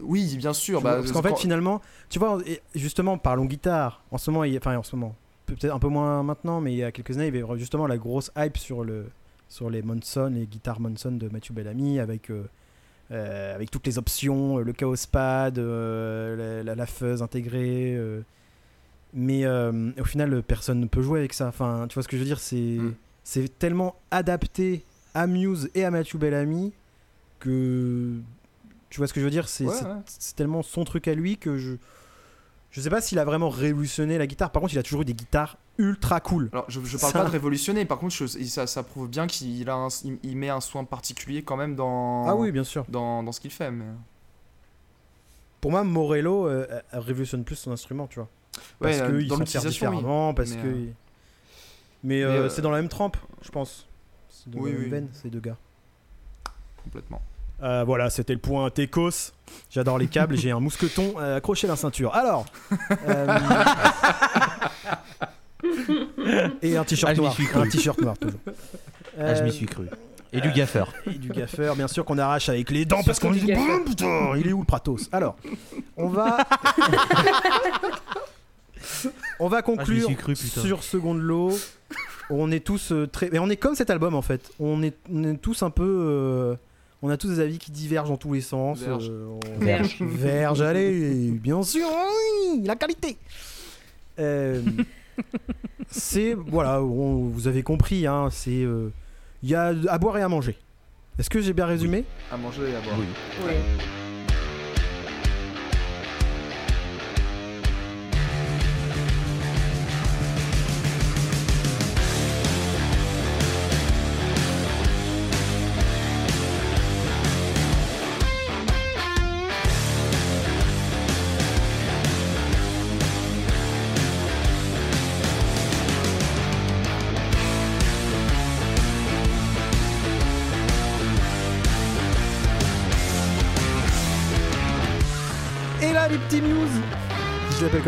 Oui, 0.03 0.37
bien 0.37 0.53
sûr. 0.53 0.81
Bah, 0.83 0.97
parce 0.97 1.13
qu'en 1.13 1.23
fait, 1.23 1.31
quand- 1.31 1.37
finalement, 1.37 1.81
tu 2.09 2.19
vois, 2.19 2.39
justement, 2.75 3.17
parlons 3.19 3.45
guitare. 3.47 4.03
En 4.11 4.19
ce 4.19 4.31
moment, 4.31 4.45
il 4.45 4.53
y 4.53 4.57
a- 4.57 4.59
enfin, 4.59 4.77
en 4.77 4.83
ce 4.83 4.95
moment, 4.97 5.15
peut-être 5.57 5.75
un 5.75 5.79
peu 5.79 5.89
moins 5.89 6.23
maintenant, 6.23 6.61
mais 6.61 6.73
il 6.73 6.79
y 6.79 6.85
a 6.85 6.93
quelques 6.93 7.17
années, 7.17 7.29
il 7.29 7.35
y 7.37 7.43
avait 7.43 7.59
justement 7.59 7.87
la 7.87 7.97
grosse 7.99 8.31
hype 8.37 8.57
sur, 8.59 8.85
le, 8.85 9.07
sur 9.49 9.71
les 9.71 9.83
Monson, 9.83 10.31
les 10.35 10.47
guitares 10.47 10.81
Monson 10.81 11.13
de 11.13 11.29
Matthew 11.29 11.53
Bellamy, 11.53 11.99
avec, 12.01 12.31
euh, 12.31 12.45
euh, 13.11 13.55
avec 13.55 13.71
toutes 13.71 13.87
les 13.87 13.99
options, 13.99 14.59
euh, 14.59 14.63
le 14.63 14.73
Chaos 14.73 14.95
Pad, 15.11 15.59
la, 15.59 16.63
la, 16.63 16.75
la 16.75 16.87
fuzz 16.87 17.23
intégrée. 17.23 17.99
mais 19.15 19.47
au 19.47 20.05
final, 20.05 20.43
personne 20.43 20.81
ne 20.81 20.87
peut 20.87 21.03
jouer 21.03 21.19
avec 21.21 21.33
ça. 21.35 21.49
Enfin, 21.49 21.87
tu 21.89 21.95
vois 21.95 22.03
ce 22.03 22.09
que 22.09 22.17
je 22.17 22.23
veux 22.23 22.29
dire 22.29 22.41
C'est 22.41 22.57
Mm. 22.79 22.95
c'est 23.25 23.59
tellement 23.59 23.95
adapté 24.11 24.83
à 25.15 25.27
Muse 25.27 25.71
et 25.75 25.85
à 25.85 25.91
Matthew 25.91 26.17
Bellamy 26.17 26.73
que 27.41 28.15
tu 28.89 28.99
vois 28.99 29.07
ce 29.07 29.13
que 29.13 29.21
je 29.21 29.25
veux 29.25 29.31
dire 29.31 29.49
c'est 29.49 29.67
Ouais, 29.67 29.75
tellement 30.37 30.63
son 30.63 30.85
truc 30.85 31.09
à 31.09 31.15
lui 31.15 31.37
que 31.37 31.57
je 31.59 31.75
je 32.73 32.81
sais 32.81 32.91
pas 32.91 33.01
s'il 33.01 33.19
a 33.21 33.25
vraiment 33.25 33.49
révolutionné 33.51 34.19
la 34.19 34.27
guitare 34.27 34.51
par 34.51 34.61
contre 34.61 34.75
il 34.75 34.79
a 34.79 34.83
toujours 34.83 35.03
eu 35.03 35.05
des 35.05 35.15
guitares 35.15 35.57
ultra 35.79 36.21
cool 36.21 36.49
Alors, 36.53 36.65
je, 36.69 36.81
je 36.81 36.97
parle 36.99 37.13
Ça- 37.13 37.19
pas 37.21 37.25
de 37.27 37.31
révolutionner, 37.31 37.85
par 37.85 37.99
contre, 37.99 38.15
je- 38.15 38.27
ça, 38.27 38.67
ça 38.67 38.83
prouve 38.83 39.09
bien 39.09 39.27
qu'il 39.27 39.69
a 39.71 39.75
un- 39.75 39.89
il, 40.05 40.19
il 40.25 40.37
met 40.37 40.49
un 40.51 40.61
soin 40.61 40.85
particulier 40.85 41.43
quand 41.43 41.57
même 41.57 41.77
dans, 41.77 42.27
ah 42.27 42.35
oui 42.35 42.51
bien 42.51 42.65
sûr 42.65 42.85
dans, 42.89 43.23
dans 43.23 43.31
ce 43.33 43.41
qu'il 43.41 43.51
fait. 43.53 43.71
Mais... 43.71 43.85
pour 45.61 45.71
moi 45.71 45.85
Morello 45.85 46.47
euh, 46.49 46.67
euh, 46.71 46.81
révolutionne 46.93 47.45
plus 47.45 47.57
son 47.57 47.71
instrument 47.73 48.07
tu 48.09 48.19
vois 48.19 48.29
parce 48.81 48.99
Ouais, 49.01 49.07
que 49.07 49.13
euh, 49.13 49.29
s'en 49.29 49.47
sert 49.47 49.63
oui. 49.63 49.69
différemment 49.69 50.35
parce 50.35 50.51
Mais, 50.51 50.57
que 50.63 50.67
euh, 50.67 50.87
mais, 52.05 52.23
euh, 52.23 52.49
c'est 52.49 52.63
dans 52.63 52.71
la 52.71 52.79
même 52.81 52.89
trempe 52.91 53.17
je 53.43 53.51
pense 53.51 53.87
c'est 54.29 54.51
dans 54.51 54.59
Oui, 54.61 54.71
la 54.71 54.77
même 54.77 54.85
oui. 54.85 54.91
veine, 54.91 55.09
ces 55.13 55.31
deux 55.31 55.41
gars 55.41 55.57
Complètement. 56.83 57.23
Euh, 57.63 57.85
voilà, 57.85 58.11
c'était 58.11 58.33
le 58.35 58.39
point 58.41 58.69
Técos. 58.71 59.33
J'adore 59.71 59.99
les 59.99 60.07
câbles, 60.09 60.37
j'ai 60.37 60.51
un 60.51 60.61
mousqueton 60.61 61.15
euh, 61.19 61.37
accroché 61.37 61.67
à 61.67 61.71
la 61.71 61.77
ceinture. 61.77 62.15
Alors. 62.15 62.47
euh, 63.09 63.39
Et 66.63 66.77
un 66.77 66.85
t-shirt 66.85 67.11
Ah, 67.11 67.15
je 67.15 67.21
m'y 67.21 67.25
noir. 67.27 67.35
suis 67.35 67.47
cru. 67.47 67.61
Un 67.61 67.69
t-shirt 67.69 68.01
noir 68.01 68.19
toujours. 68.19 68.41
Ah, 69.19 69.35
je 69.35 69.43
m'y 69.45 69.53
suis 69.53 69.67
cru. 69.67 69.87
Et 70.33 70.41
du 70.41 70.51
gaffeur. 70.51 70.93
Et 71.07 71.11
du 71.19 71.29
gaffeur, 71.29 71.77
bien 71.77 71.89
sûr, 71.89 72.05
qu'on 72.05 72.17
arrache 72.19 72.49
avec 72.49 72.71
les 72.71 72.85
dents 72.87 73.03
parce 73.05 73.21
qu'on 73.21 73.31
dit. 73.33 73.53
Boum, 73.53 73.85
putain, 73.85 74.33
il 74.37 74.49
est 74.49 74.53
où 74.53 74.61
le 74.61 74.65
Pratos? 74.67 75.09
Alors, 75.13 75.37
on 75.97 76.09
va. 76.09 76.39
On 79.39 79.47
va 79.49 79.63
conclure 79.63 80.09
cru, 80.17 80.35
putain. 80.35 80.61
sur 80.61 80.83
Second 80.83 81.15
Law. 81.15 81.53
on 82.31 82.51
est 82.51 82.65
tous 82.65 82.91
euh, 82.93 83.07
très. 83.07 83.31
Mais 83.31 83.39
on 83.39 83.49
est 83.49 83.57
comme 83.57 83.75
cet 83.77 83.91
album 83.91 84.15
en 84.15 84.23
fait. 84.23 84.51
On 84.59 84.83
est, 84.83 84.97
on 85.13 85.23
est 85.25 85.37
tous 85.37 85.63
un 85.63 85.71
peu. 85.71 85.85
euh, 85.85 86.55
On 87.03 87.11
a 87.11 87.17
tous 87.17 87.29
des 87.29 87.41
avis 87.41 87.59
qui 87.59 87.73
divergent 87.73 88.11
dans 88.11 88.17
tous 88.17 88.33
les 88.33 88.41
sens. 88.41 88.79
Verge. 88.81 89.09
euh, 89.11 89.27
on- 89.27 89.59
Verge. 89.65 89.97
Verge, 90.01 90.63
allez, 90.63 91.31
bien 91.33 91.63
sûr, 91.63 91.87
oui, 91.89 92.63
la 92.65 92.77
qualité. 92.77 93.17
Euh, 94.19 94.63
c'est 95.91 96.35
voilà, 96.35 96.83
on- 96.83 97.27
vous 97.29 97.49
avez 97.49 97.63
compris, 97.63 98.07
hein, 98.07 98.29
c'est 98.31 98.63
euh, 98.63 98.91
il 99.43 99.51
y 99.51 99.55
a 99.55 99.75
à 99.89 99.99
boire 99.99 100.17
et 100.19 100.23
à 100.23 100.29
manger. 100.29 100.57
Est-ce 101.19 101.29
que 101.29 101.41
j'ai 101.41 101.53
bien 101.53 101.67
résumé? 101.67 102.05
À 102.31 102.37
manger 102.37 102.63
et 102.71 102.77
à 102.77 102.81
boire. 102.81 102.97
Oui. 102.99 103.07
Oui. 103.47 103.53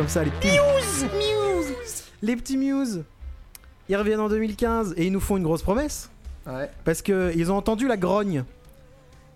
Comme 0.05 0.11
ça, 0.11 0.23
les 0.23 0.31
petits 0.33 0.49
Muse 0.49 1.11
Muse 1.15 2.05
Les 2.21 2.37
petits 2.37 2.57
Muse 2.59 3.05
Ils 3.89 3.97
reviennent 3.97 4.21
en 4.21 4.29
2015 4.29 4.93
et 4.99 5.07
ils 5.07 5.13
nous 5.13 5.21
font 5.21 5.39
une 5.39 5.45
grosse 5.45 5.63
promesse. 5.63 6.11
Ouais. 6.47 6.69
Parce 6.85 7.01
que 7.01 7.33
ils 7.35 7.51
ont 7.51 7.57
entendu 7.57 7.89
la 7.89 7.97
grogne. 7.97 8.45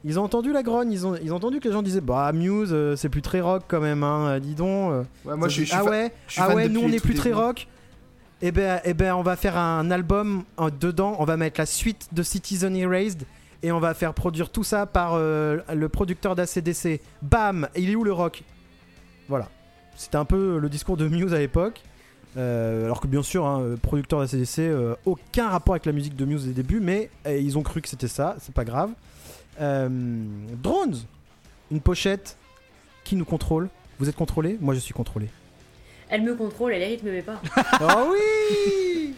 Ils 0.05 0.21
ont 0.21 0.25
entendu 0.25 0.53
la 0.53 0.63
grogne, 0.63 0.93
ils 0.93 1.07
ont, 1.07 1.17
ils 1.23 1.33
ont 1.33 1.37
entendu 1.37 1.61
que 1.61 1.69
les 1.69 1.73
gens 1.73 1.81
disaient 1.81 2.03
Bah, 2.03 2.31
Muse, 2.35 2.69
euh, 2.73 2.97
c'est 2.97 3.09
plus 3.09 3.23
très 3.23 3.41
rock 3.41 3.63
quand 3.67 3.81
même, 3.81 4.03
hein, 4.03 4.27
euh, 4.29 4.41
dis 4.41 4.55
donc. 4.55 4.93
euh. 4.93 5.05
Ouais, 5.25 5.37
moi, 5.37 5.49
je 5.49 5.55
suis, 5.55 5.65
je 5.65 5.71
suis 5.71 5.79
ah 5.79 5.85
ouais, 5.85 6.13
je 6.27 6.33
suis 6.35 6.43
ah 6.43 6.55
ouais 6.55 6.69
nous 6.69 6.81
on 6.81 6.91
tout 6.91 7.01
plus 7.01 7.15
très 7.15 7.33
rock. 7.33 7.67
Eh 8.43 8.53
ben, 8.53 8.83
eh 8.85 8.93
ben, 8.93 9.15
on 9.15 9.23
va 9.23 9.37
faire 9.37 9.57
un 9.57 9.91
album 9.91 10.45
euh, 10.61 10.69
dedans, 10.69 11.17
on 11.19 11.25
va 11.25 11.39
mettre 11.39 11.59
la 11.59 11.67
suite 11.67 12.09
de 12.13 12.23
Citizen 12.23 12.77
Erased 12.77 13.23
et 13.63 13.73
on 13.73 13.81
va 13.81 13.95
faire 13.95 14.13
produire 14.13 14.51
tout 14.51 14.65
ça 14.65 14.85
par 14.85 15.13
euh, 15.15 15.61
le 15.75 15.89
producteur 15.89 16.37
d'ACDC. 16.37 17.01
Bam 17.23 17.71
Il 17.75 17.89
est 17.89 17.97
où 17.97 18.05
le 18.05 18.13
rock? 18.13 18.43
Voilà. 19.31 19.49
C'était 19.99 20.17
un 20.17 20.25
peu 20.25 20.59
le 20.59 20.69
discours 20.69 20.97
de 20.97 21.09
Muse 21.09 21.35
à 21.35 21.39
l'époque. 21.39 21.83
Euh, 22.37 22.85
alors 22.85 23.01
que 23.01 23.09
bien 23.09 23.23
sûr, 23.25 23.45
hein, 23.45 23.61
euh, 23.63 23.77
producteur 23.77 24.21
d'ACDC, 24.21 24.61
euh, 24.61 24.95
aucun 25.05 25.49
rapport 25.49 25.75
avec 25.75 25.87
la 25.87 25.93
musique 25.93 26.15
de 26.15 26.25
Muse 26.25 26.45
des 26.45 26.53
débuts, 26.53 26.79
mais 26.79 27.11
euh, 27.27 27.37
ils 27.37 27.59
ont 27.59 27.63
cru 27.65 27.83
que 27.83 27.89
c'était 27.89 28.07
ça, 28.07 28.37
c'est 28.41 28.55
pas 28.55 28.65
grave. 28.65 28.93
Euh, 29.61 29.89
Drones 30.63 30.99
Une 31.73 31.81
pochette 31.81 32.37
qui 33.03 33.17
nous 33.17 33.25
contrôle. 33.25 33.69
Vous 33.99 34.09
êtes 34.09 34.15
contrôlé? 34.15 34.57
Moi 34.61 34.73
je 34.75 34.79
suis 34.79 34.95
contrôlé. 34.95 35.29
Elle 36.11 36.23
me 36.23 36.37
contrôle, 36.37 36.73
elle 36.73 36.83
hérite 36.83 37.03
me 37.03 37.11
met 37.11 37.23
pas. 37.23 37.43
Oh 37.81 38.13
oui 38.13 39.15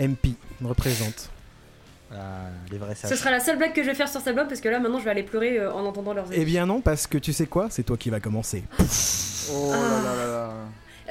MP 0.00 0.34
représente. 0.64 1.30
Ah, 2.16 2.46
les 2.70 2.78
vrais 2.78 2.94
Ce 2.94 3.16
sera 3.16 3.30
la 3.30 3.40
seule 3.40 3.58
blague 3.58 3.72
que 3.72 3.82
je 3.82 3.88
vais 3.88 3.94
faire 3.94 4.08
sur 4.08 4.20
cet 4.20 4.28
album 4.28 4.46
parce 4.46 4.60
que 4.60 4.68
là 4.68 4.78
maintenant 4.78 4.98
je 5.00 5.04
vais 5.04 5.10
aller 5.10 5.22
pleurer 5.24 5.58
euh, 5.58 5.72
en 5.72 5.84
entendant 5.84 6.14
leurs 6.14 6.26
Eh 6.32 6.44
bien 6.44 6.64
non, 6.66 6.80
parce 6.80 7.06
que 7.06 7.18
tu 7.18 7.32
sais 7.32 7.46
quoi 7.46 7.68
C'est 7.70 7.82
toi 7.82 7.96
qui 7.96 8.10
vas 8.10 8.20
commencer. 8.20 8.62
Oh 9.52 9.70
là 9.72 9.78
là 9.78 10.16
là 10.16 10.26
là. 10.28 10.52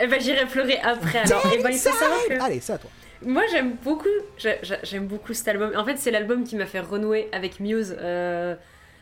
Eh 0.02 0.08
ben 0.08 0.20
j'irai 0.22 0.46
pleurer 0.46 0.80
après 0.80 1.20
alors. 1.26 1.44
Eh 1.54 1.62
ben 1.62 1.70
il 1.70 1.78
faut 1.78 1.90
savoir 1.92 2.20
que 2.28 2.42
Allez, 2.42 2.60
c'est 2.62 2.74
à 2.74 2.78
toi. 2.78 2.90
moi 3.26 3.44
j'aime 3.52 3.76
beaucoup, 3.84 4.08
j'a- 4.38 4.62
j'a- 4.64 4.80
j'aime 4.84 5.08
beaucoup 5.08 5.34
cet 5.34 5.48
album. 5.50 5.72
En 5.76 5.86
fait 5.86 5.98
c'est 5.98 6.12
l'album 6.12 6.44
qui 6.44 6.56
m'a 6.56 6.66
fait 6.66 6.80
renouer 6.80 7.28
avec 7.32 7.60
Muse. 7.60 7.96
Euh, 8.00 8.56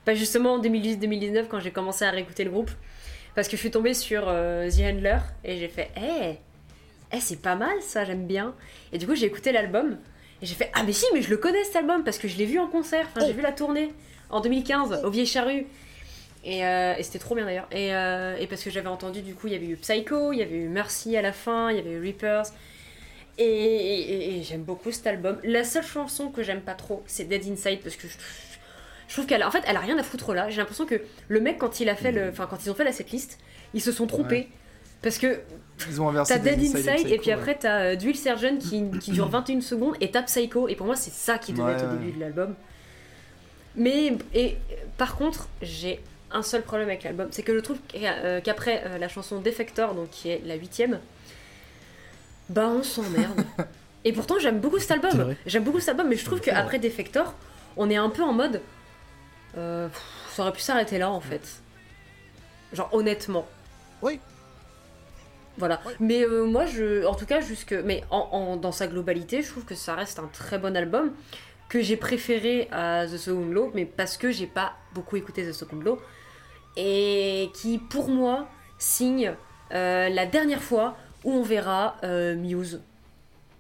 bah, 0.06 0.16
justement 0.16 0.54
en 0.56 0.62
2018-2019 0.62 1.46
quand 1.48 1.60
j'ai 1.60 1.72
commencé 1.72 2.04
à 2.04 2.10
réécouter 2.12 2.44
le 2.44 2.50
groupe. 2.52 2.72
Parce 3.36 3.48
que 3.48 3.56
je 3.56 3.62
suis 3.62 3.72
tombée 3.72 3.94
sur 3.94 4.24
euh, 4.28 4.70
The 4.70 4.82
Handler 4.82 5.20
et 5.46 5.58
j'ai 5.58 5.70
fait 5.70 5.90
Eh, 5.96 6.36
eh 7.16 7.20
c'est 7.22 7.42
pas 7.42 7.56
mal 7.56 7.82
ça, 7.82 8.04
j'aime 8.04 8.26
bien. 8.28 8.54
Et 8.92 8.98
du 8.98 9.06
coup 9.08 9.16
j'ai 9.16 9.28
écouté 9.28 9.52
l'album 9.54 9.98
et 10.42 10.46
j'ai 10.46 10.56
fait 10.56 10.72
Ah 10.74 10.84
mais 10.84 10.94
si 10.94 11.06
mais 11.14 11.22
je 11.22 11.30
le 11.30 11.38
connais 11.38 11.64
cet 11.64 11.76
album 11.76 12.04
parce 12.04 12.18
que 12.18 12.28
je 12.28 12.38
l'ai 12.38 12.46
vu 12.46 12.60
en 12.60 12.68
concert, 12.68 13.08
enfin 13.14 13.26
j'ai 13.26 13.34
vu 13.34 13.42
la 13.42 13.52
tournée 13.52 13.94
en 14.30 14.42
2015 14.42 15.02
au 15.04 15.10
Vieille 15.10 15.26
Charrue. 15.26 15.68
Et, 16.44 16.66
euh, 16.66 16.96
et 16.98 17.04
c'était 17.04 17.20
trop 17.20 17.36
bien 17.36 17.46
d'ailleurs. 17.46 17.68
Et, 17.72 17.94
euh, 17.94 18.36
et 18.40 18.48
parce 18.48 18.64
que 18.64 18.72
j'avais 18.72 18.88
entendu, 18.88 19.22
du 19.22 19.36
coup, 19.36 19.48
il 19.48 19.54
y 19.54 19.56
avait 19.56 19.68
eu 19.68 19.76
Psycho, 19.76 20.34
il 20.34 20.40
y 20.40 20.42
avait 20.42 20.56
eu 20.56 20.70
Mercy 20.70 21.16
à 21.16 21.22
la 21.22 21.34
fin, 21.34 21.70
il 21.70 21.78
y 21.78 21.80
avait 21.80 21.92
eu 21.92 22.02
Reapers. 22.02 22.46
Et, 23.38 24.42
j'aime 24.44 24.64
beaucoup 24.64 24.92
cet 24.92 25.08
album. 25.08 25.38
La 25.44 25.64
seule 25.64 25.86
chanson 25.86 26.30
que 26.30 26.44
j'aime 26.44 26.62
pas 26.62 26.74
trop, 26.74 27.04
c'est 27.06 27.26
Dead 27.26 27.46
Inside 27.48 27.80
parce 27.82 27.96
que 27.96 28.08
je, 28.08 28.18
je 29.08 29.14
trouve 29.14 29.26
qu'elle 29.26 29.44
en 29.44 29.52
fait, 29.52 29.64
elle 29.68 29.78
a 29.78 29.80
rien 29.80 29.98
à 29.98 30.04
foutre 30.04 30.34
là. 30.34 30.50
J'ai 30.50 30.58
l'impression 30.58 30.86
que 30.86 31.02
le 31.28 31.40
mec, 31.40 31.58
quand 31.58 31.80
il 31.80 31.90
a 31.90 31.96
fait 31.96 32.12
le, 32.12 32.30
enfin, 32.30 32.48
quand 32.50 32.64
ils 32.66 32.72
ont 32.72 32.76
fait 32.76 32.84
la 32.84 32.92
setlist, 32.92 33.40
ils 33.74 33.82
se 33.82 33.92
sont 33.92 34.08
trompés. 34.08 34.36
Ouais. 34.36 34.50
Parce 35.02 35.18
que 35.18 35.40
Ils 35.90 36.00
ont 36.02 36.10
inversé 36.10 36.34
t'as 36.36 36.40
Dead 36.40 36.60
Inside, 36.60 37.08
et 37.08 37.18
puis 37.18 37.32
après 37.32 37.56
t'as 37.56 37.80
euh, 37.80 37.96
Duel 37.96 38.16
Surgeon 38.16 38.58
qui, 38.58 38.84
qui 39.00 39.12
dure 39.12 39.28
21 39.30 39.62
secondes 39.62 39.96
et 40.00 40.12
t'as 40.12 40.22
Psycho. 40.24 40.68
Et 40.68 40.76
pour 40.76 40.86
moi, 40.86 40.96
c'est 40.96 41.14
ça 41.14 41.38
qui 41.38 41.54
devait 41.54 41.64
Ouais, 41.64 41.72
être 41.74 41.86
au 41.86 41.88
ouais. 41.92 41.98
début 41.98 42.12
de 42.12 42.20
l'album. 42.20 42.56
Mais 43.76 44.14
et 44.34 44.58
par 44.98 45.16
contre, 45.16 45.48
j'ai 45.62 46.02
un 46.32 46.44
seul 46.44 46.62
problème 46.62 46.88
avec 46.88 47.04
l'album, 47.04 47.28
c'est 47.32 47.44
que 47.44 47.54
je 47.54 47.60
trouve 47.60 47.78
euh, 47.96 48.40
qu'après 48.42 48.84
euh, 48.86 48.98
la 48.98 49.08
chanson 49.08 49.40
Defector, 49.42 49.96
donc 49.96 50.10
qui 50.12 50.30
est 50.30 50.42
la 50.46 50.56
huitième, 50.56 51.00
bah 52.50 52.68
on 52.68 52.84
s'emmerde. 52.84 53.44
et 54.06 54.14
pourtant 54.14 54.40
j'aime 54.40 54.60
beaucoup 54.60 54.80
cet 54.80 54.92
album. 54.92 55.36
J'aime 55.46 55.64
beaucoup 55.64 55.80
cet 55.80 55.90
album, 55.90 56.08
mais 56.10 56.16
je 56.16 56.26
trouve 56.26 56.42
qu'après 56.42 56.80
Defector, 56.80 57.34
on 57.78 57.90
est 57.90 57.96
un 57.98 58.10
peu 58.10 58.24
en 58.24 58.34
mode, 58.34 58.62
euh, 59.58 59.88
pff, 59.88 60.02
ça 60.36 60.44
aurait 60.44 60.52
pu 60.54 60.62
s'arrêter 60.62 60.98
là 60.98 61.10
en 61.10 61.22
fait. 61.22 61.62
Genre 62.74 62.90
honnêtement. 62.94 63.48
Oui. 64.02 64.20
Voilà. 65.58 65.82
Mais 66.00 66.24
euh, 66.24 66.46
moi, 66.46 66.66
je, 66.66 67.06
en 67.06 67.14
tout 67.16 67.26
cas, 67.26 67.42
jusque, 67.42 67.74
mais 67.74 68.04
en, 68.10 68.28
en- 68.32 68.56
dans 68.58 68.72
sa 68.72 68.88
globalité, 68.88 69.42
je 69.42 69.50
trouve 69.50 69.66
que 69.66 69.76
ça 69.76 69.96
reste 69.96 70.20
un 70.20 70.30
très 70.32 70.58
bon 70.60 70.76
album 70.76 71.12
que 71.70 71.82
j'ai 71.82 71.98
préféré 71.98 72.68
à 72.72 73.06
The 73.06 73.18
Second 73.18 73.46
Law, 73.52 73.72
mais 73.74 73.86
parce 73.86 74.18
que 74.18 74.32
j'ai 74.32 74.48
pas 74.48 74.74
beaucoup 74.94 75.16
écouté 75.18 75.44
The 75.46 75.54
Second 75.54 75.80
Law 75.80 76.00
et 76.78 77.50
qui, 77.54 77.78
pour 77.78 78.10
moi, 78.10 78.48
signe 78.78 79.34
euh, 79.74 80.10
la 80.10 80.26
dernière 80.26 80.62
fois 80.62 80.96
où 81.24 81.32
on 81.34 81.44
verra 81.44 81.98
euh, 82.04 82.36
Muse. 82.36 82.82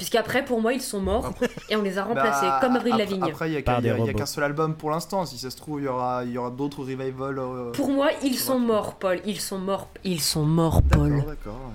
Puisqu'après, 0.01 0.43
pour 0.43 0.59
moi, 0.63 0.73
ils 0.73 0.81
sont 0.81 0.99
morts 0.99 1.31
et 1.69 1.75
on 1.75 1.83
les 1.83 1.99
a 1.99 2.03
remplacés, 2.03 2.47
Bah, 2.47 2.57
comme 2.59 2.75
Avril 2.75 2.95
Lavigne. 2.97 3.21
Après, 3.23 3.51
il 3.51 3.53
y 3.53 3.57
a 3.57 3.61
qu'un- 3.61 4.25
seul 4.25 4.43
album 4.43 4.73
pour 4.73 4.89
l'instant. 4.89 5.27
Si 5.27 5.37
ça 5.37 5.51
se 5.51 5.57
trouve, 5.57 5.79
il 5.79 5.83
y 5.83 5.87
aura, 5.87 6.23
il 6.25 6.31
y 6.31 6.39
aura 6.39 6.49
d'autres 6.49 6.79
revivals. 6.79 7.37
euh, 7.37 7.71
Pour 7.71 7.89
moi, 7.91 8.07
ils 8.23 8.33
sont 8.35 8.57
morts, 8.57 8.95
Paul. 8.95 9.19
Ils 9.27 9.39
sont 9.39 9.59
morts. 9.59 9.89
Ils 10.03 10.19
sont 10.19 10.41
morts, 10.43 10.81
Paul. 10.81 11.09
D'accord, 11.17 11.29
d'accord. 11.29 11.71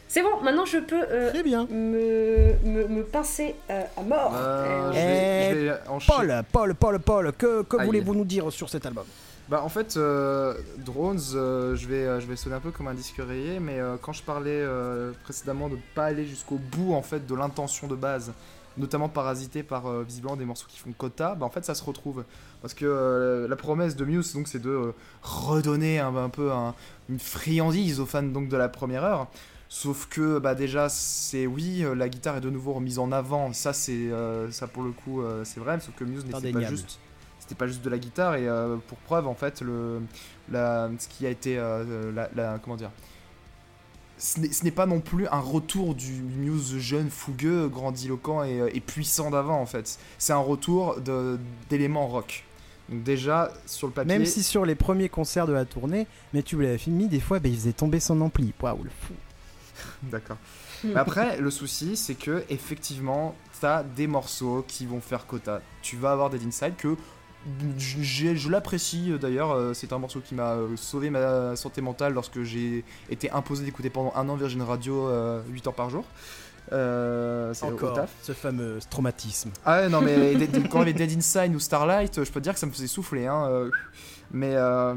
C'est 0.08 0.22
bon, 0.22 0.40
maintenant 0.44 0.66
je 0.66 0.78
peux 0.78 1.04
euh, 1.10 1.32
Très 1.32 1.42
bien. 1.44 1.66
me, 1.70 2.54
me, 2.64 2.88
me 2.88 3.04
pincer 3.04 3.56
euh, 3.72 3.82
à 3.98 4.02
mort. 4.04 4.34
Euh, 4.36 4.92
je 4.92 4.98
vais- 5.00 5.50
je 5.50 5.56
vais 5.72 5.80
enchaîner. 5.90 6.42
Paul, 6.52 6.74
Paul, 6.76 7.00
Paul, 7.00 7.00
Paul, 7.00 7.34
que, 7.34 7.66
voulez-vous 7.86 8.14
nous 8.14 8.24
dire 8.26 8.52
sur 8.52 8.70
cet 8.70 8.86
album? 8.86 9.06
Bah 9.50 9.62
en 9.64 9.70
fait, 9.70 9.96
euh, 9.96 10.54
Drones, 10.80 11.20
euh, 11.34 11.74
je, 11.76 11.88
vais, 11.88 12.06
euh, 12.06 12.20
je 12.20 12.26
vais 12.28 12.36
sonner 12.36 12.56
un 12.56 12.60
peu 12.60 12.72
comme 12.72 12.88
un 12.90 12.94
disque 12.94 13.16
rayé, 13.26 13.60
mais 13.62 13.80
quand 14.02 14.12
je 14.14 14.22
parlais 14.24 14.66
précédemment 15.24 15.70
de 15.70 15.76
ne 15.76 15.82
pas 15.96 16.06
aller 16.06 16.26
jusqu'au 16.26 16.58
bout 16.58 16.94
en 16.94 17.02
fait 17.02 17.26
de 17.26 17.34
l'intention 17.36 17.88
de 17.88 17.96
base, 17.96 18.34
notamment 18.78 19.08
parasité 19.10 19.64
par 19.64 19.90
visiblement 20.04 20.36
des 20.36 20.46
morceaux 20.46 20.68
qui 20.68 20.78
font 20.80 20.92
quota, 20.92 21.34
bah 21.36 21.46
en 21.46 21.50
fait 21.50 21.64
ça 21.66 21.76
se 21.76 21.84
retrouve. 21.84 22.24
Parce 22.62 22.74
que 22.74 23.46
la 23.50 23.56
promesse 23.56 23.96
de 23.96 24.04
Muse, 24.04 24.34
donc, 24.34 24.48
c'est 24.48 24.62
de 24.62 24.94
redonner 25.22 26.00
un, 26.00 26.16
un 26.16 26.30
peu 26.30 26.52
un- 26.52 26.74
une 27.10 27.20
friandise 27.20 28.00
aux 28.00 28.06
fans 28.06 28.24
donc, 28.24 28.50
de 28.50 28.58
la 28.58 28.68
première 28.70 29.04
heure. 29.04 29.28
Sauf 29.70 30.08
que 30.10 30.40
bah 30.40 30.56
déjà 30.56 30.88
c'est 30.90 31.46
oui 31.46 31.84
la 31.96 32.08
guitare 32.08 32.38
est 32.38 32.42
de 32.42 32.50
nouveau 32.50 32.72
remise 32.74 33.00
en 33.00 33.12
avant 33.12 33.52
ça 33.52 33.74
c'est 33.74 34.10
ça 34.50 34.66
pour 34.68 34.82
le 34.84 34.92
coup 34.92 35.22
c'est 35.44 35.60
vrai 35.60 35.78
sauf 35.82 35.94
que 35.96 36.06
Muse 36.06 36.24
n'était 36.24 36.54
pas 36.54 36.60
juste 36.70 37.00
c'était 37.48 37.58
pas 37.58 37.68
juste 37.68 37.84
de 37.84 37.90
la 37.90 37.98
guitare 37.98 38.36
et 38.36 38.48
euh, 38.48 38.76
pour 38.88 38.98
preuve 39.00 39.28
en 39.28 39.36
fait 39.36 39.62
le 39.62 40.02
la, 40.52 40.90
ce 41.00 41.08
qui 41.08 41.26
a 41.26 41.30
été 41.30 41.58
euh, 41.58 42.12
la, 42.12 42.30
la- 42.36 42.60
comment 42.60 42.76
dire 42.76 42.92
ce 44.20 44.64
n'est 44.64 44.72
pas 44.72 44.88
non 44.88 45.00
plus 45.00 45.28
un 45.28 45.40
retour 45.40 45.94
du 45.94 46.12
Muse 46.12 46.78
jeune 46.80 47.10
fougueux 47.12 47.68
grandiloquent 47.68 48.44
et, 48.44 48.60
euh, 48.62 48.70
et 48.74 48.80
puissant 48.80 49.30
d'avant 49.30 49.62
en 49.62 49.68
fait 49.68 50.00
c'est 50.18 50.34
un 50.34 50.38
retour 50.38 50.98
d'éléments 51.70 52.08
rock 52.08 52.44
donc 52.90 53.04
déjà 53.04 53.52
sur 53.68 53.88
le 53.88 53.94
papier 53.94 54.14
Même 54.18 54.26
si 54.26 54.42
sur 54.44 54.66
les 54.66 54.74
premiers 54.76 55.10
concerts 55.10 55.46
de 55.46 55.52
la 55.52 55.66
tournée, 55.66 56.08
mais 56.34 56.42
tu 56.42 56.56
l'avais 56.62 56.78
filmé, 56.78 57.08
des 57.10 57.20
fois, 57.20 57.40
bah, 57.40 57.50
il 57.50 57.56
faisait 57.58 57.74
tomber 57.74 58.00
son 58.00 58.22
ampli. 58.22 58.54
Waouh, 58.62 58.82
le 58.84 58.90
fou. 59.02 59.14
D'accord. 60.04 60.38
Après, 60.96 61.38
le 61.42 61.52
souci, 61.52 61.98
c'est 61.98 62.16
que 62.16 62.46
effectivement, 62.50 63.36
t'as 63.60 63.84
des 63.84 64.08
morceaux 64.08 64.64
qui 64.66 64.86
vont 64.86 65.02
faire 65.02 65.26
quota. 65.28 65.62
Tu 65.82 65.98
vas 65.98 66.14
avoir 66.14 66.30
des 66.30 66.42
inside 66.46 66.78
que 66.78 66.96
je 67.78 68.50
l'apprécie 68.50 69.12
euh, 69.12 69.18
d'ailleurs. 69.18 69.52
euh, 69.52 69.74
C'est 69.74 69.94
un 69.94 69.98
morceau 70.00 70.20
qui 70.20 70.36
m'a 70.36 70.54
euh, 70.54 70.76
sauvé 70.76 71.10
ma 71.10 71.56
santé 71.56 71.82
mentale 71.82 72.14
lorsque 72.14 72.44
j'ai 72.44 72.84
été 73.10 73.30
imposé 73.32 73.64
d'écouter 73.66 73.90
pendant 73.90 74.14
un 74.16 74.28
an 74.30 74.36
Virgin 74.36 74.62
Radio 74.62 75.08
euh, 75.08 75.42
8 75.50 75.68
heures 75.68 75.74
par 75.74 75.90
jour. 75.90 76.06
Euh, 76.74 77.54
c'est 77.54 77.66
au 77.66 77.74
Encore 77.74 77.94
taf. 77.94 78.12
ce 78.22 78.34
fameux 78.34 78.80
traumatisme. 78.90 79.52
Ah 79.66 79.82
ouais, 79.82 79.90
non, 79.90 80.02
mais 80.02 80.36
quand 80.70 80.82
il 80.82 80.90
y 80.90 80.92
avait 80.92 80.94
Dead 80.94 81.18
Inside 81.18 81.56
ou 81.56 81.60
Starlight, 81.60 82.24
je 82.24 82.32
peux 82.32 82.40
te 82.40 82.44
dire 82.44 82.54
que 82.54 82.60
ça 82.60 82.66
me 82.66 82.72
faisait 82.72 82.88
souffler. 82.88 83.26
Hein, 83.26 83.48
euh, 83.50 83.72
mais, 84.32 84.56
euh, 84.56 84.94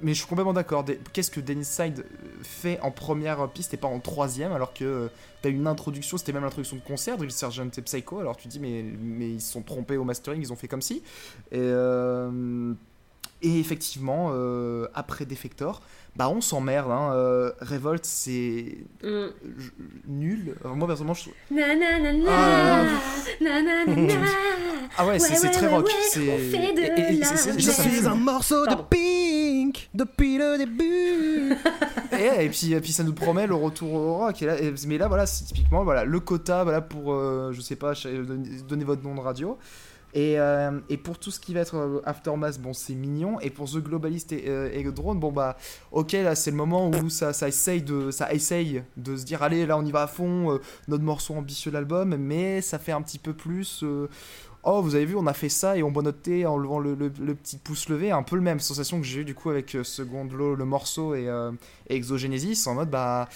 mais 0.00 0.14
je 0.14 0.18
suis 0.18 0.26
complètement 0.28 0.52
d'accord. 0.52 0.84
Qu'est-ce 1.12 1.30
que 1.30 1.40
Dead 1.40 1.58
Inside 1.58 2.04
fait 2.42 2.78
en 2.80 2.90
première 2.90 3.48
piste 3.48 3.74
et 3.74 3.76
pas 3.76 3.88
en 3.88 3.98
troisième 3.98 4.52
alors 4.52 4.72
que 4.72 5.10
t'as 5.42 5.50
une 5.50 5.66
introduction, 5.66 6.16
c'était 6.16 6.32
même 6.32 6.44
l'introduction 6.44 6.76
de 6.76 6.82
concert 6.82 7.16
de 7.16 7.28
Sergeant 7.28 7.68
et 7.76 7.82
Psycho. 7.82 8.20
Alors 8.20 8.36
tu 8.36 8.44
te 8.44 8.48
dis, 8.48 8.60
mais, 8.60 8.84
mais 9.00 9.30
ils 9.30 9.40
se 9.40 9.52
sont 9.52 9.62
trompés 9.62 9.96
au 9.96 10.04
mastering, 10.04 10.40
ils 10.40 10.52
ont 10.52 10.56
fait 10.56 10.68
comme 10.68 10.82
si. 10.82 11.02
Et, 11.50 11.58
euh, 11.58 12.72
et 13.42 13.58
effectivement, 13.60 14.30
euh, 14.32 14.86
après 14.94 15.24
Defector, 15.24 15.80
bah 16.16 16.28
on 16.28 16.40
s'emmerde. 16.40 16.90
Hein, 16.90 17.12
euh, 17.14 17.52
Revolt, 17.60 18.04
c'est 18.04 18.78
Mm. 19.02 19.26
nul. 20.08 20.54
Alors, 20.62 20.76
moi, 20.76 20.86
personnellement, 20.86 21.14
je 21.14 21.22
trouve. 21.22 21.34
Na 21.50 21.74
na 21.74 21.98
na 21.98 22.12
na, 22.12 22.30
Ah. 22.30 22.84
Ah 24.98 25.06
ouais, 25.06 25.18
c'est 25.18 25.30
Ouais, 25.30 25.36
c'est 25.36 25.46
ouais, 25.46 25.52
très 25.52 25.66
rock. 25.68 25.86
ouais, 25.86 25.92
c'est- 26.10 27.58
Je 27.58 27.70
suis 27.70 28.06
un 28.06 28.14
morceau 28.14 28.64
Pardon. 28.66 28.82
de 28.82 28.88
Pink 28.88 29.88
depuis 29.94 30.36
le 30.36 30.58
début. 30.58 31.54
Et, 32.12 32.44
et 32.44 32.48
puis, 32.50 32.72
et 32.74 32.80
puis 32.80 32.92
ça 32.92 33.02
nous 33.02 33.14
promet 33.14 33.46
le 33.46 33.54
retour 33.54 33.90
au 33.94 34.14
rock. 34.18 34.42
Et 34.42 34.46
là, 34.46 34.60
et- 34.60 34.74
mais 34.86 34.98
là, 34.98 35.08
voilà, 35.08 35.24
c'est 35.24 35.44
typiquement 35.46 35.82
voilà, 35.82 36.04
le 36.04 36.20
quota 36.20 36.62
voilà, 36.62 36.82
pour, 36.82 37.14
euh, 37.14 37.52
je 37.52 37.60
sais 37.62 37.74
pas, 37.76 37.94
donner 38.68 38.84
votre 38.84 39.02
nom 39.02 39.14
de 39.14 39.20
radio. 39.20 39.56
Et, 40.14 40.38
euh, 40.38 40.78
et 40.90 40.98
pour 40.98 41.18
tout 41.18 41.30
ce 41.30 41.40
qui 41.40 41.54
va 41.54 41.60
être 41.60 41.76
euh, 41.76 42.00
Aftermath, 42.04 42.60
bon, 42.60 42.72
c'est 42.74 42.94
mignon. 42.94 43.40
Et 43.40 43.50
pour 43.50 43.70
The 43.70 43.78
Globalist 43.78 44.32
et, 44.32 44.44
euh, 44.48 44.70
et 44.72 44.84
Drone, 44.84 45.18
bon, 45.18 45.32
bah, 45.32 45.56
ok, 45.90 46.12
là, 46.12 46.34
c'est 46.34 46.50
le 46.50 46.56
moment 46.56 46.90
où 46.90 47.08
ça, 47.08 47.30
essaye 47.48 47.82
de, 47.82 48.10
ça 48.10 48.32
essaye 48.32 48.82
de 48.96 49.16
se 49.16 49.24
dire, 49.24 49.42
allez, 49.42 49.64
là, 49.64 49.78
on 49.78 49.84
y 49.84 49.90
va 49.90 50.02
à 50.02 50.06
fond, 50.06 50.52
euh, 50.52 50.58
notre 50.88 51.04
morceau 51.04 51.34
ambitieux 51.34 51.70
de 51.70 51.76
l'album, 51.76 52.14
mais 52.16 52.60
ça 52.60 52.78
fait 52.78 52.92
un 52.92 53.00
petit 53.02 53.18
peu 53.18 53.32
plus. 53.32 53.84
Oh, 54.64 54.80
vous 54.80 54.94
avez 54.94 55.06
vu, 55.06 55.16
on 55.16 55.26
a 55.26 55.32
fait 55.32 55.48
ça 55.48 55.76
et 55.76 55.82
on 55.82 55.92
thé 56.12 56.46
en 56.46 56.56
levant 56.56 56.78
le, 56.78 56.94
le- 56.94 57.10
le 57.20 57.34
petit 57.34 57.56
pouce 57.56 57.88
levé. 57.88 58.12
Un 58.12 58.22
peu 58.22 58.36
le 58.36 58.42
même 58.42 58.60
sensation 58.60 59.00
que 59.00 59.06
j'ai 59.06 59.20
eu 59.22 59.24
du 59.24 59.34
coup 59.34 59.50
avec 59.50 59.76
Second 59.82 60.24
Law, 60.32 60.54
le 60.54 60.64
morceau 60.64 61.14
et 61.16 61.28
Exogenesis. 61.88 62.68
En 62.68 62.74
mode, 62.74 62.90
bah, 62.90 63.28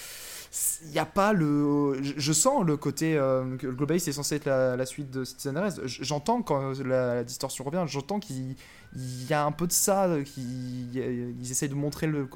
il 0.85 0.91
n'y 0.91 0.99
a 0.99 1.05
pas 1.05 1.33
le. 1.33 1.99
Je, 2.01 2.33
sens 2.33 2.63
le 2.63 2.77
côté. 2.77 3.15
euh, 3.17 3.57
que 3.57 3.67
le 3.67 3.73
Globalist 3.73 4.07
est 4.07 4.13
censé 4.13 4.35
être 4.35 4.45
la, 4.45 4.85
suite 4.85 5.11
de 5.11 5.23
Citizen 5.23 5.57
Arrest. 5.57 5.81
J'entends 5.85 6.41
quand 6.41 6.79
la, 6.83 7.23
distorsion 7.23 7.63
revient, 7.63 7.83
j'entends 7.87 8.19
qu'il 8.19 8.55
il 8.95 9.27
y 9.27 9.33
a 9.33 9.43
un 9.45 9.51
peu 9.51 9.67
de 9.67 9.71
ça, 9.73 10.09
qu'ils 10.23 10.95
ils 10.95 11.51
essayent 11.51 11.69
de 11.69 11.75
montrer 11.75 12.07
le, 12.07 12.27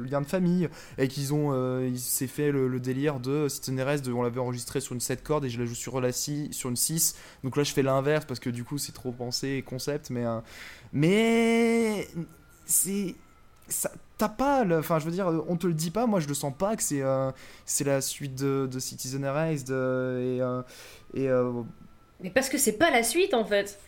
lien 0.00 0.20
de 0.20 0.26
famille 0.26 0.68
et 0.98 1.08
qu'ils 1.08 1.32
ont. 1.34 1.50
euh, 1.52 1.94
s'est 1.96 2.26
fait 2.26 2.50
le, 2.52 2.78
délire 2.80 3.20
de 3.20 3.48
Citizen 3.48 3.80
Arrest, 3.80 4.04
de, 4.04 4.12
on 4.12 4.22
l'avait 4.22 4.40
enregistré 4.40 4.80
sur 4.80 4.94
une 4.94 5.00
7 5.00 5.22
cordes 5.22 5.44
et 5.44 5.48
je 5.50 5.58
la 5.58 5.66
joue 5.66 5.74
sur, 5.74 6.00
la 6.00 6.10
scie- 6.12 6.52
sur 6.52 6.68
une 6.68 6.76
6. 6.76 7.16
Donc 7.44 7.56
là, 7.56 7.62
je 7.64 7.72
fais 7.72 7.82
l'inverse 7.82 8.24
parce 8.26 8.40
que 8.40 8.50
du 8.50 8.64
coup, 8.64 8.78
c'est 8.78 8.92
trop 8.92 9.12
pensé 9.12 9.48
et 9.48 9.62
concept, 9.62 10.10
mais. 10.10 10.24
euh, 10.26 10.40
mais. 10.92 12.08
C'est. 12.66 13.14
T'as 14.18 14.28
pas 14.30 14.64
le, 14.64 14.78
enfin 14.78 14.98
je 14.98 15.04
veux 15.04 15.10
dire 15.10 15.26
on 15.48 15.56
te 15.56 15.66
le 15.66 15.74
dit 15.74 15.90
pas 15.90 16.06
moi 16.06 16.20
je 16.20 16.28
le 16.28 16.34
sens 16.34 16.52
pas 16.56 16.74
que 16.76 16.82
c'est 16.82 17.02
euh, 17.02 17.30
c'est 17.64 17.84
la 17.84 18.00
suite 18.00 18.34
de, 18.34 18.66
de 18.70 18.78
Citizen 18.78 19.24
Arrest 19.24 19.70
euh, 19.70 20.36
et 20.36 20.40
euh, 20.40 20.62
et 21.14 21.28
euh, 21.28 21.52
Mais 22.22 22.30
parce 22.30 22.48
que 22.48 22.56
c'est 22.58 22.72
pas 22.78 22.90
la 22.90 23.02
suite 23.02 23.34
en 23.34 23.44
fait. 23.44 23.78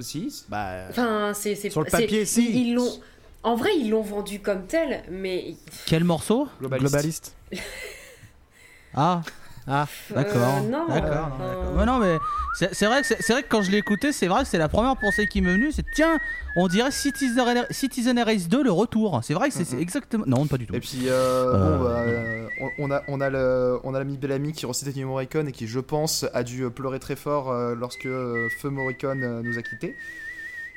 si 0.00 0.44
Bah, 0.48 0.86
Enfin, 0.90 1.32
c'est 1.34 1.54
c'est- 1.54 1.70
Sur 1.70 1.82
le 1.82 1.90
papier, 1.90 2.24
si. 2.26 2.44
Ils 2.50 2.68
ils 2.68 2.74
l'ont. 2.74 3.00
En 3.44 3.56
vrai, 3.56 3.70
ils 3.76 3.90
l'ont 3.90 4.02
vendu 4.02 4.38
comme 4.40 4.66
tel, 4.66 5.02
mais 5.10 5.56
Quel 5.86 6.04
morceau 6.04 6.48
globaliste. 6.60 6.90
globaliste. 6.92 7.36
Ah, 8.94 9.22
Ah, 9.68 9.86
d'accord. 10.14 10.58
Euh, 10.64 10.68
non. 10.70 10.88
D'accord, 10.88 11.28
non, 11.38 11.46
d'accord. 11.46 11.72
Mais 11.76 11.86
non, 11.86 11.98
mais 11.98 12.18
c'est 12.58 12.74
c'est 12.74 12.86
vrai, 12.86 13.00
que 13.00 13.06
c'est 13.06 13.22
c'est 13.22 13.32
vrai 13.32 13.42
que 13.44 13.48
quand 13.48 13.62
je 13.62 13.70
l'ai 13.70 13.78
écouté, 13.78 14.10
c'est 14.12 14.26
vrai 14.26 14.42
que 14.42 14.48
c'est 14.48 14.58
la 14.58 14.68
première 14.68 14.96
pensée 14.96 15.26
qui 15.28 15.40
m'est 15.40 15.52
venue. 15.52 15.70
C'est 15.72 15.84
tiens, 15.94 16.18
on 16.56 16.66
dirait 16.66 16.90
Citizen, 16.90 17.64
Citizen 17.70 18.18
Race 18.18 18.48
2 18.48 18.62
le 18.64 18.72
retour. 18.72 19.20
C'est 19.22 19.34
vrai 19.34 19.48
que 19.50 19.54
c'est 19.54 19.64
c'est 19.64 19.76
Mhm. 19.76 19.82
exactement. 19.82 20.24
Non, 20.26 20.46
pas 20.46 20.58
du 20.58 20.66
tout. 20.66 20.74
Et 20.74 20.80
puis, 20.80 21.08
euh, 21.08 21.12
Euh, 21.54 21.78
bon, 21.78 21.84
bah, 21.84 21.90
euh, 22.00 22.48
on, 22.78 22.90
a, 22.90 23.02
on 23.08 23.20
a 23.20 23.30
le, 23.30 23.78
on 23.84 23.94
a 23.94 23.98
l'ami 23.98 24.18
Bellamy 24.18 24.52
qui 24.52 24.66
recite 24.66 24.88
Ennio 24.88 25.06
Morricone 25.08 25.46
et 25.48 25.52
qui, 25.52 25.66
je 25.68 25.78
pense, 25.80 26.26
a 26.34 26.42
dû 26.42 26.64
euh, 26.64 26.70
pleurer 26.70 26.98
très 26.98 27.16
fort 27.16 27.50
euh, 27.50 27.74
lorsque 27.76 28.06
euh, 28.06 28.48
Feu 28.60 28.68
Morricone 28.70 29.22
euh, 29.22 29.42
nous 29.42 29.58
a 29.58 29.62
quittés. 29.62 29.94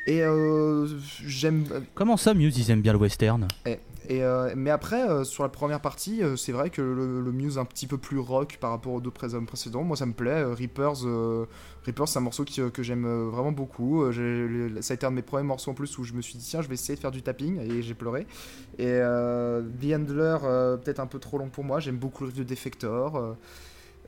Et 0.08 0.22
euh, 0.24 0.88
j'aime. 1.26 1.66
Comment 1.95 2.18
ça, 2.18 2.34
Muse, 2.34 2.58
ils 2.60 2.70
aiment 2.72 2.82
bien 2.82 2.93
le 2.93 2.99
western 2.99 3.47
Et 3.66 3.80
euh, 4.22 4.53
mais 4.56 4.70
après, 4.70 5.01
euh, 5.10 5.24
sur 5.24 5.42
la 5.42 5.50
première 5.50 5.79
partie, 5.82 6.21
euh, 6.21 6.36
c'est 6.36 6.51
vrai 6.51 6.70
que 6.70 6.79
le, 6.84 7.21
le 7.21 7.32
Muse 7.32 7.58
un 7.58 7.66
petit 7.66 7.88
peu 7.88 7.97
plus 7.97 8.20
rock 8.20 8.59
par 8.62 8.70
rapport 8.70 8.93
aux 8.93 9.01
deux 9.01 9.09
pré- 9.09 9.29
précédents. 9.47 9.82
Moi, 9.84 9.97
ça 9.97 10.05
me 10.05 10.13
plaît. 10.13 10.43
Euh, 10.43 10.54
Reapers, 10.54 11.08
euh, 11.08 11.47
Reapers, 11.88 12.08
c'est 12.08 12.20
un 12.20 12.21
morceau 12.21 12.43
qui, 12.43 12.62
euh, 12.62 12.70
que 12.70 12.84
j'aime 12.84 13.05
euh, 13.05 13.29
vraiment 13.32 13.51
beaucoup. 13.51 14.04
Euh, 14.04 14.70
ça 14.82 14.93
a 14.93 14.96
été 14.96 15.08
un 15.08 15.09
de 15.09 15.16
mes 15.16 15.21
premiers 15.24 15.47
morceaux 15.47 15.71
en 15.71 15.74
plus 15.74 15.97
où 15.97 16.04
je 16.04 16.13
me 16.13 16.21
suis 16.21 16.38
dit 16.38 16.46
tiens, 16.47 16.62
je 16.62 16.67
vais 16.67 16.75
essayer 16.75 16.93
de 16.96 17.00
faire 17.00 17.09
du 17.09 17.24
tapping 17.24 17.59
et 17.59 17.82
j'ai 17.82 17.96
pleuré. 17.96 18.28
Et 18.78 18.86
euh, 18.86 19.63
The 19.82 19.93
Handler, 19.96 20.38
euh, 20.43 20.78
peut-être 20.78 21.00
un 21.00 21.08
peu 21.08 21.17
trop 21.17 21.39
long 21.39 21.50
pour 21.50 21.63
moi. 21.63 21.79
J'aime 21.79 21.97
beaucoup 21.97 22.25
le 22.25 22.28
riff 22.29 22.38
de 22.38 22.43
Defector. 22.43 23.36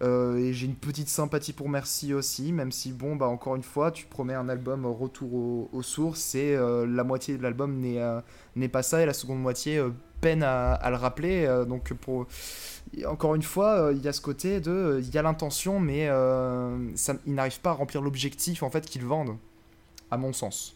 Euh, 0.01 0.37
et 0.37 0.53
j'ai 0.53 0.67
une 0.67 0.75
petite 0.75 1.09
sympathie 1.09 1.53
pour 1.53 1.69
Merci 1.69 2.13
aussi, 2.13 2.51
même 2.53 2.71
si, 2.71 2.91
bon, 2.91 3.15
bah 3.15 3.27
encore 3.27 3.55
une 3.55 3.63
fois, 3.63 3.91
tu 3.91 4.05
promets 4.05 4.33
un 4.33 4.47
album 4.47 4.85
retour 4.85 5.69
aux, 5.73 5.81
sources 5.81 6.35
et 6.35 6.55
euh, 6.55 6.85
la 6.85 7.03
moitié 7.03 7.37
de 7.37 7.43
l'album 7.43 7.79
n'est 7.79 8.01
euh, 8.01 8.21
n'est 8.55 8.67
pas 8.67 8.83
ça 8.83 9.01
et 9.01 9.05
la 9.05 9.13
seconde 9.13 9.39
moitié 9.39 9.81
peine 10.21 10.43
à, 10.43 10.89
le 10.89 10.95
rappeler. 10.95 11.47
donc, 11.67 11.93
pour. 11.93 12.27
Encore 13.05 13.35
une 13.35 13.43
fois, 13.43 13.91
il 13.91 14.01
y 14.01 14.07
a 14.07 14.13
ce 14.13 14.21
côté 14.21 14.59
de. 14.59 14.99
Il 15.01 15.13
y 15.13 15.17
a 15.17 15.21
l'intention, 15.21 15.79
mais 15.79 16.07
ça, 16.95 17.15
ils 17.25 17.33
n'arrivent 17.33 17.61
pas 17.61 17.71
à 17.71 17.73
remplir 17.73 18.01
l'objectif 18.01 18.63
en 18.63 18.69
fait 18.69 18.85
qu'ils 18.85 19.05
vendent, 19.05 19.37
à 20.11 20.17
mon 20.17 20.33
sens. 20.33 20.75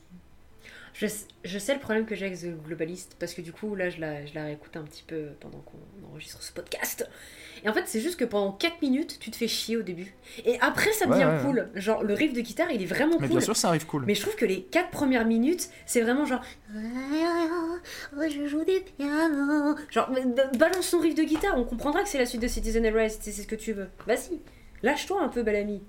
Je, 0.93 1.07
je 1.45 1.57
sais 1.57 1.73
le 1.73 1.79
problème 1.79 2.05
que 2.05 2.15
j'ai 2.15 2.25
avec 2.25 2.39
The 2.39 2.63
Globalist, 2.65 3.15
parce 3.17 3.33
que 3.33 3.41
du 3.41 3.53
coup, 3.53 3.75
là, 3.75 3.89
je 3.89 3.99
la, 4.01 4.25
je 4.25 4.35
la 4.35 4.43
réécoute 4.43 4.75
un 4.75 4.83
petit 4.83 5.03
peu 5.07 5.29
pendant 5.39 5.59
qu'on 5.59 6.07
enregistre 6.09 6.43
ce 6.43 6.51
podcast. 6.51 7.09
Et 7.63 7.69
en 7.69 7.73
fait, 7.73 7.83
c'est 7.85 7.99
juste 7.99 8.17
que 8.17 8.25
pendant 8.25 8.51
4 8.51 8.81
minutes, 8.81 9.17
tu 9.19 9.29
te 9.29 9.35
fais 9.35 9.47
chier 9.47 9.77
au 9.77 9.83
début. 9.83 10.15
Et 10.45 10.59
après, 10.61 10.91
ça 10.93 11.05
devient 11.05 11.25
ouais, 11.25 11.41
cool. 11.43 11.69
Genre, 11.75 12.03
le 12.03 12.13
riff 12.13 12.33
de 12.33 12.41
guitare, 12.41 12.71
il 12.71 12.81
est 12.81 12.85
vraiment 12.85 13.17
Mais 13.19 13.27
cool. 13.27 13.37
bien 13.37 13.39
sûr, 13.39 13.55
ça 13.55 13.67
arrive 13.67 13.85
cool. 13.85 14.03
Mais 14.07 14.15
je 14.15 14.21
trouve 14.21 14.35
que 14.35 14.45
les 14.45 14.63
4 14.63 14.89
premières 14.89 15.25
minutes, 15.25 15.69
c'est 15.85 16.01
vraiment 16.01 16.25
genre. 16.25 16.41
Oh, 16.75 18.21
je 18.29 18.47
joue 18.47 18.63
des 18.63 18.79
pianos. 18.79 19.75
Genre, 19.89 20.09
mais 20.11 20.23
balance 20.57 20.87
son 20.87 20.99
riff 20.99 21.15
de 21.15 21.23
guitare, 21.23 21.57
on 21.57 21.63
comprendra 21.63 22.01
que 22.03 22.09
c'est 22.09 22.17
la 22.17 22.25
suite 22.25 22.41
de 22.41 22.47
Citizen 22.47 22.85
Arrest, 22.85 23.21
c'est 23.23 23.31
c'est 23.31 23.43
ce 23.43 23.47
que 23.47 23.55
tu 23.55 23.73
veux. 23.73 23.89
Vas-y, 24.07 24.39
lâche-toi 24.83 25.21
un 25.21 25.29
peu, 25.29 25.43
bel 25.43 25.55
ami. 25.55 25.81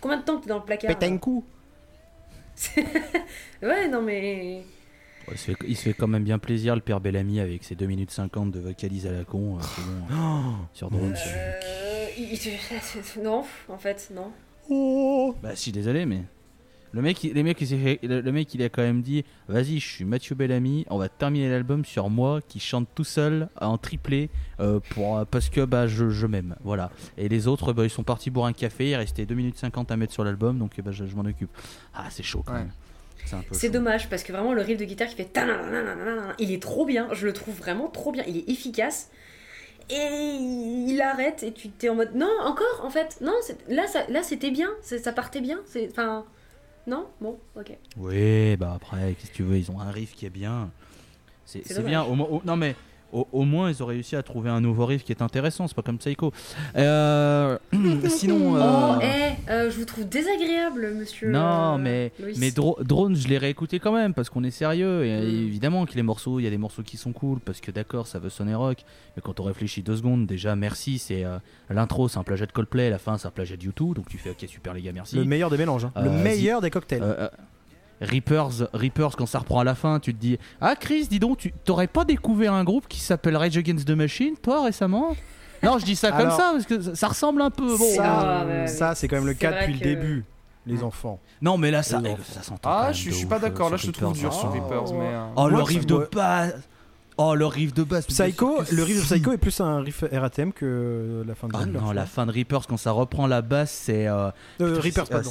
Combien 0.00 0.18
de 0.18 0.22
temps 0.22 0.38
que 0.38 0.44
t'es 0.44 0.48
dans 0.48 0.58
le 0.58 0.64
placard 0.64 0.96
Pète 0.96 1.10
un 1.10 1.18
coup. 1.18 1.44
Ouais, 3.62 3.88
non 3.88 4.02
mais. 4.02 4.62
Il, 5.32 5.38
se 5.38 5.44
fait, 5.52 5.56
il 5.66 5.76
se 5.76 5.82
fait 5.82 5.92
quand 5.94 6.08
même 6.08 6.24
bien 6.24 6.38
plaisir, 6.38 6.74
le 6.74 6.80
père 6.80 7.00
Bellamy, 7.00 7.40
avec 7.40 7.64
ses 7.64 7.74
2 7.74 7.86
minutes 7.86 8.10
50 8.10 8.50
de 8.50 8.60
vocalise 8.60 9.06
à 9.06 9.12
la 9.12 9.24
con. 9.24 9.58
euh, 9.58 9.60
bon, 10.08 10.14
hein. 10.14 10.54
sur 10.72 10.90
Drone. 10.90 11.14
Euh, 11.16 11.52
non, 13.22 13.44
en 13.68 13.78
fait, 13.78 14.10
non. 14.14 15.32
Bah, 15.42 15.54
si, 15.54 15.72
désolé, 15.72 16.06
mais. 16.06 16.22
Le 16.92 17.02
mec, 17.02 17.22
il- 17.22 17.34
les 17.34 17.42
mecs, 17.42 17.60
il 17.60 17.66
s'est 17.66 17.76
fait- 17.76 17.98
le, 18.02 18.22
le 18.22 18.32
mec, 18.32 18.54
il 18.54 18.62
a 18.62 18.70
quand 18.70 18.80
même 18.80 19.02
dit 19.02 19.22
Vas-y, 19.46 19.78
je 19.78 19.86
suis 19.86 20.04
Mathieu 20.06 20.34
Bellamy, 20.34 20.86
on 20.88 20.96
va 20.96 21.10
terminer 21.10 21.50
l'album 21.50 21.84
sur 21.84 22.08
moi 22.08 22.40
qui 22.48 22.60
chante 22.60 22.88
tout 22.94 23.04
seul 23.04 23.50
en 23.60 23.76
triplé 23.76 24.30
euh, 24.58 24.80
pour, 24.90 25.24
parce 25.26 25.50
que 25.50 25.66
bah, 25.66 25.86
je, 25.86 26.08
je 26.08 26.26
m'aime. 26.26 26.56
Voilà. 26.64 26.90
Et 27.18 27.28
les 27.28 27.46
autres, 27.46 27.74
bah, 27.74 27.84
ils 27.84 27.90
sont 27.90 28.04
partis 28.04 28.30
boire 28.30 28.46
un 28.46 28.54
café, 28.54 28.88
il 28.90 28.94
restait 28.96 29.26
2 29.26 29.34
minutes 29.34 29.58
50 29.58 29.90
à 29.90 29.96
mettre 29.98 30.14
sur 30.14 30.24
l'album, 30.24 30.58
donc 30.58 30.80
bah, 30.80 30.90
je, 30.90 31.04
je 31.04 31.14
m'en 31.14 31.26
occupe. 31.26 31.50
Ah, 31.94 32.06
c'est 32.08 32.22
chaud 32.22 32.42
quand 32.44 32.54
Ouais. 32.54 32.60
même. 32.60 32.72
C'est 33.52 33.68
dommage 33.70 34.08
parce 34.08 34.22
que 34.22 34.32
vraiment 34.32 34.52
le 34.52 34.62
riff 34.62 34.78
de 34.78 34.84
guitare 34.84 35.08
qui 35.08 35.16
fait 35.16 35.28
il 36.38 36.52
est 36.52 36.62
trop 36.62 36.84
bien, 36.86 37.08
je 37.12 37.26
le 37.26 37.32
trouve 37.32 37.54
vraiment 37.56 37.88
trop 37.88 38.12
bien, 38.12 38.24
il 38.26 38.36
est 38.38 38.48
efficace. 38.48 39.10
Et 39.90 39.96
il 39.96 41.00
arrête 41.00 41.42
et 41.42 41.52
tu 41.52 41.70
t'es 41.70 41.88
en 41.88 41.94
mode 41.94 42.14
non 42.14 42.28
encore 42.44 42.82
en 42.84 42.90
fait 42.90 43.18
non 43.22 43.32
là 43.68 43.86
ça, 43.86 44.00
là 44.10 44.22
c'était 44.22 44.50
bien 44.50 44.68
ça 44.82 45.12
partait 45.12 45.40
bien 45.40 45.60
c'est 45.64 45.88
enfin 45.90 46.26
non 46.86 47.06
bon 47.22 47.38
ok 47.56 47.72
Oui, 47.96 48.54
bah 48.58 48.74
après, 48.76 49.14
qu'est-ce 49.14 49.30
que 49.30 49.36
tu 49.36 49.42
veux, 49.44 49.56
ils 49.56 49.70
ont 49.70 49.80
un 49.80 49.90
riff 49.90 50.14
qui 50.14 50.26
est 50.26 50.30
bien. 50.30 50.70
C'est 51.46 51.82
bien. 51.82 52.02
Au, 52.02 52.12
au- 52.14 52.42
non, 52.44 52.56
mais 52.56 52.76
au, 53.12 53.26
au 53.32 53.44
moins, 53.44 53.70
ils 53.70 53.82
ont 53.82 53.86
réussi 53.86 54.16
à 54.16 54.22
trouver 54.22 54.50
un 54.50 54.60
nouveau 54.60 54.86
riff 54.86 55.04
qui 55.04 55.12
est 55.12 55.22
intéressant. 55.22 55.66
C'est 55.68 55.74
pas 55.76 55.82
comme 55.82 55.98
Psycho. 55.98 56.32
Euh, 56.76 57.58
sinon. 58.08 58.56
euh, 58.56 58.60
oh 58.62 59.00
eh 59.02 59.50
euh, 59.50 59.70
je 59.70 59.76
vous 59.78 59.84
trouve 59.84 60.08
désagréable 60.08 60.92
monsieur 60.94 61.30
Non, 61.30 61.74
euh, 61.74 61.78
mais, 61.78 62.12
Loïs. 62.20 62.38
mais 62.38 62.50
Dro- 62.50 62.78
Drone, 62.82 63.16
je 63.16 63.28
l'ai 63.28 63.38
réécouté 63.38 63.78
quand 63.78 63.92
même 63.92 64.14
parce 64.14 64.30
qu'on 64.30 64.44
est 64.44 64.50
sérieux. 64.50 65.04
Et 65.06 65.18
Mm. 65.18 65.46
évidemment 65.46 65.86
que 65.86 65.94
les 65.94 66.02
morceaux, 66.02 66.38
il 66.38 66.44
y 66.44 66.46
a 66.46 66.50
des 66.50 66.58
morceaux 66.58 66.82
qui 66.82 66.96
sont 66.96 67.12
cool 67.12 67.40
parce 67.40 67.60
que 67.60 67.70
d'accord, 67.70 68.06
ça 68.06 68.18
veut 68.18 68.30
sonner 68.30 68.54
rock. 68.54 68.78
Mais 69.16 69.22
quand 69.22 69.40
on 69.40 69.44
réfléchit 69.44 69.82
deux 69.82 69.96
secondes, 69.96 70.26
déjà, 70.26 70.54
merci, 70.56 70.98
c'est 70.98 71.24
euh, 71.24 71.38
l'intro, 71.70 72.08
c'est 72.08 72.18
un 72.18 72.22
plagiat 72.24 72.46
de 72.46 72.52
Coldplay, 72.52 72.90
la 72.90 72.98
fin, 72.98 73.18
c'est 73.18 73.26
un 73.26 73.30
plagiat 73.32 73.56
de 73.56 73.62
U2. 73.62 73.94
Donc 73.94 74.08
tu 74.08 74.18
fais, 74.18 74.30
ok, 74.30 74.44
super 74.48 74.74
les 74.74 74.82
gars, 74.82 74.92
merci. 74.92 75.16
Le 75.16 75.24
meilleur 75.24 75.50
des 75.50 75.56
mélanges. 75.58 75.84
hein. 75.86 75.92
le 76.02 76.10
meilleur 76.10 76.60
des 76.60 76.70
cocktails. 76.70 77.02
Euh, 78.00 78.04
euh, 78.04 78.08
Reapers, 78.10 78.68
Reapers, 78.72 79.16
quand 79.16 79.26
ça 79.26 79.38
reprend 79.40 79.60
à 79.60 79.64
la 79.64 79.74
fin, 79.74 79.98
tu 80.00 80.14
te 80.14 80.20
dis 80.20 80.38
Ah, 80.60 80.74
Chris, 80.76 81.06
dis 81.08 81.18
donc, 81.18 81.38
tu 81.38 81.52
t'aurais 81.64 81.86
pas 81.88 82.04
découvert 82.04 82.52
un 82.54 82.64
groupe 82.64 82.86
qui 82.88 83.00
s'appelle 83.00 83.36
Rage 83.36 83.56
Against 83.56 83.86
the 83.86 83.90
Machine, 83.92 84.34
toi, 84.40 84.64
récemment? 84.64 85.16
Non, 85.62 85.78
je 85.78 85.84
dis 85.84 85.96
ça 85.96 86.12
comme 86.12 86.20
Alors- 86.20 86.36
ça 86.36 86.50
parce 86.52 86.66
que 86.66 86.80
ça, 86.80 86.94
ça 86.94 87.08
ressemble 87.08 87.42
un 87.42 87.50
peu. 87.50 87.76
Bon, 87.76 87.94
Ça- 87.96 88.44
Ah, 88.46 88.66
ça, 88.68 88.94
c'est 88.94 89.08
quand 89.08 89.16
même 89.16 89.26
le 89.26 89.34
cas 89.34 89.50
depuis 89.60 89.78
que- 89.78 89.84
le 89.84 89.94
début, 89.96 90.24
les 90.66 90.82
enfants. 90.84 91.18
non, 91.42 91.58
mais 91.58 91.70
là, 91.72 91.82
ça, 91.82 92.00
s'entend. 92.42 92.70
Ah, 92.70 92.92
je 92.92 92.98
suis, 93.00 93.12
je 93.12 93.26
pas 93.26 93.36
euh, 93.36 93.40
d'accord, 93.40 93.68
là 93.70 93.76
je 93.76 93.86
te 93.88 93.90
trouve 93.90 94.12
dur 94.12 94.28
hein. 94.28 94.38
sur 94.38 94.48
Oh. 94.48 94.52
Reapers, 94.52 94.92
mais. 94.94 95.06
euh, 95.14 95.24
Oh, 95.36 95.48
le 95.48 95.62
riff 95.62 95.84
de 95.86 96.08
basse. 96.14 96.54
Oh, 97.20 97.34
le 97.34 97.46
riff 97.46 97.74
de 97.74 97.82
basse. 97.82 98.06
Psycho, 98.06 98.60
le 98.70 98.82
riff 98.84 98.98
de 98.98 99.02
Psycho 99.02 99.32
est 99.32 99.38
plus 99.38 99.60
un 99.60 99.80
riff 99.80 100.04
RATM 100.12 100.52
que 100.52 101.24
la 101.26 101.34
fin 101.34 101.48
de 101.48 101.52
Ah 101.56 101.66
non, 101.66 101.90
la 101.90 102.06
fin 102.06 102.24
de 102.26 102.30
Reapers, 102.30 102.64
quand 102.68 102.76
ça 102.76 102.92
reprend 102.92 103.26
la 103.26 103.42
basse, 103.42 103.72
c'est. 103.72 104.06
euh, 104.06 104.30
Euh, 104.60 104.78
Reapers, 104.80 105.06
c'est- 105.06 105.10
pardon. 105.12 105.30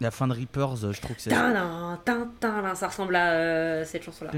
La 0.00 0.10
fin 0.10 0.26
de 0.26 0.32
Reapers, 0.32 0.92
je 0.92 1.00
trouve 1.00 1.14
que 1.16 1.22
c'est. 1.22 1.30
Ça 1.30 2.86
ressemble 2.88 3.14
à 3.16 3.30
euh, 3.30 3.84
cette 3.84 4.02
chanson-là. 4.02 4.30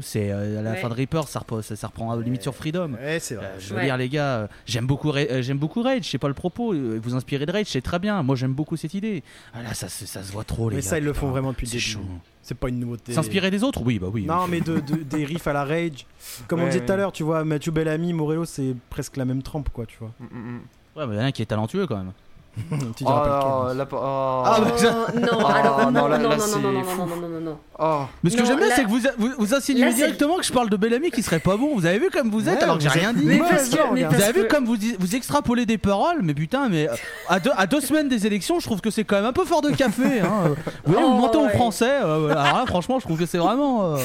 C'est 0.00 0.30
euh, 0.32 0.58
à 0.58 0.62
la 0.62 0.70
Ouais. 0.72 0.76
fin 0.78 0.88
de 0.88 0.94
Reapers, 0.94 1.28
ça, 1.28 1.38
reprend- 1.40 1.62
ça, 1.62 1.76
ça 1.76 1.86
reprend 1.86 2.10
à 2.10 2.16
limite 2.20 2.42
sur 2.42 2.54
Freedom. 2.54 2.92
Ouais, 2.94 3.18
c'est 3.20 3.36
vrai. 3.36 3.46
Euh, 3.46 3.56
je 3.60 3.70
veux 3.70 3.76
Ouais. 3.80 3.84
dire, 3.84 3.96
les 3.96 4.08
gars, 4.08 4.36
euh, 4.38 4.46
j'aime 4.66 4.86
beaucoup, 4.86 5.10
euh, 5.12 5.42
j'aime 5.42 5.58
beaucoup 5.58 5.82
Rage, 5.82 6.04
je 6.04 6.10
sais 6.10 6.18
pas 6.18 6.28
le 6.28 6.34
propos, 6.34 6.74
vous 6.74 7.14
inspirez 7.14 7.46
de 7.46 7.52
Rage, 7.52 7.66
c'est 7.68 7.80
très 7.80 7.98
bien. 7.98 8.22
Moi, 8.22 8.34
j'aime 8.36 8.52
beaucoup 8.52 8.76
cette 8.76 8.94
idée. 8.94 9.22
Ah 9.54 9.62
là, 9.62 9.74
ça, 9.74 9.88
se- 9.88 10.06
ça 10.06 10.22
se 10.22 10.32
voit 10.32 10.44
trop, 10.44 10.70
les 10.70 10.76
Mais 10.76 10.82
gars. 10.82 10.88
ça, 10.88 10.98
ils 10.98 11.04
le 11.04 11.12
font 11.12 11.28
vraiment 11.30 11.52
depuis 11.52 11.66
début. 11.68 11.78
chaud. 11.80 12.00
C'est 12.42 12.56
pas 12.56 12.68
une 12.70 12.80
nouveauté. 12.80 13.12
S'inspirer 13.12 13.50
des 13.50 13.62
autres 13.62 13.82
Oui, 13.82 13.98
bah 13.98 14.08
oui. 14.12 14.24
Non, 14.24 14.46
mais 14.48 14.60
de, 14.60 14.80
de- 14.80 14.96
des 15.04 15.24
riffs 15.24 15.46
à 15.46 15.52
la 15.52 15.64
Rage. 15.64 16.06
Comme 16.48 16.60
on 16.60 16.64
Ouais, 16.64 16.70
disait 16.70 16.84
tout 16.84 16.90
à 16.92 16.94
ouais. 16.96 17.00
l'heure, 17.02 17.12
tu 17.12 17.22
vois, 17.22 17.44
Mathieu 17.44 17.70
Bellamy, 17.72 18.12
Morello, 18.12 18.44
c'est 18.44 18.74
presque 18.90 19.16
la 19.18 19.24
même 19.24 19.42
trempe, 19.42 19.68
quoi, 19.70 19.86
tu 19.86 19.98
vois. 19.98 20.10
mm, 20.18 20.24
mm, 20.24 20.38
mm. 20.56 20.60
Ouais, 20.96 21.06
mais 21.06 21.14
il 21.14 21.18
y 21.18 21.20
en 21.20 21.24
a 21.24 21.26
un 21.26 21.30
qui 21.32 21.42
est 21.42 21.46
talentueux 21.46 21.86
quand 21.86 21.96
même. 21.98 22.12
tu 22.96 23.04
te 23.04 23.08
Oh, 23.08 23.12
rappelles 23.12 23.32
non, 23.32 23.66
quel, 23.68 23.76
là, 23.78 23.88
oh. 23.92 24.42
Ah, 24.44 24.60
bah, 24.60 24.70
Oh, 24.80 25.18
non, 25.18 25.46
Ah, 25.46 25.54
alors 25.54 25.78
non, 25.80 25.90
non, 25.90 26.08
là- 26.08 26.18
non, 26.18 26.28
là, 26.30 26.36
non, 26.36 26.58
non, 26.60 26.72
non, 26.72 26.84
fou. 26.84 26.98
non, 26.98 27.06
non, 27.06 27.16
non, 27.16 27.28
non, 27.28 27.40
non. 27.40 27.58
Oh. 27.78 28.00
Mais 28.22 28.30
ce 28.30 28.36
que 28.36 28.42
Non, 28.42 28.48
j'aime 28.48 28.56
bien, 28.58 28.68
là- 28.68 28.74
c'est 28.76 28.84
que 28.84 28.88
vous, 28.88 29.00
vous, 29.18 29.28
vous 29.38 29.54
insinuez 29.54 29.92
directement 29.94 30.36
que 30.36 30.44
je 30.44 30.52
parle 30.52 30.68
de 30.70 30.76
Bellamy 30.76 31.10
qui 31.10 31.22
serait 31.22 31.38
pas 31.38 31.56
bon. 31.56 31.74
Vous 31.74 31.86
avez 31.86 31.98
vu 31.98 32.10
comme 32.10 32.30
vous 32.30 32.48
êtes 32.48 32.56
Ouais, 32.58 32.62
alors 32.64 32.76
que 32.78 32.82
j'ai 32.82 32.88
rien 32.88 33.12
dit. 33.12 33.24
Mais 33.24 33.34
mais. 33.34 34.02
Vous 34.04 34.10
parce 34.10 34.22
avez 34.22 34.32
vu 34.40 34.46
que- 34.46 34.54
comme 34.54 34.64
vous, 34.64 34.76
vous 34.98 35.14
extrapolez 35.16 35.66
des 35.66 35.78
paroles, 35.78 36.18
mais 36.22 36.34
putain, 36.34 36.68
mais 36.68 36.88
euh, 36.88 36.94
à 37.28 37.38
deux, 37.40 37.50
à 37.56 37.66
deux 37.66 37.80
semaines 37.80 38.08
des 38.08 38.26
élections, 38.26 38.58
je 38.60 38.66
trouve 38.66 38.80
que 38.80 38.90
c'est 38.90 39.04
quand 39.04 39.16
même 39.16 39.26
un 39.26 39.32
peu 39.32 39.44
fort 39.44 39.62
de 39.62 39.70
café. 39.70 40.20
Hein. 40.20 40.54
Vous 40.84 40.92
voyez, 40.92 41.06
vous 41.06 41.12
Oh, 41.14 41.20
mentez 41.20 41.38
aux. 41.38 41.48
Français. 41.48 42.00
euh, 42.02 42.34
là, 42.34 42.64
franchement, 42.66 42.98
je 42.98 43.04
trouve 43.04 43.18
que 43.18 43.26
c'est 43.26 43.38
vraiment. 43.38 43.94
euh. 43.94 43.98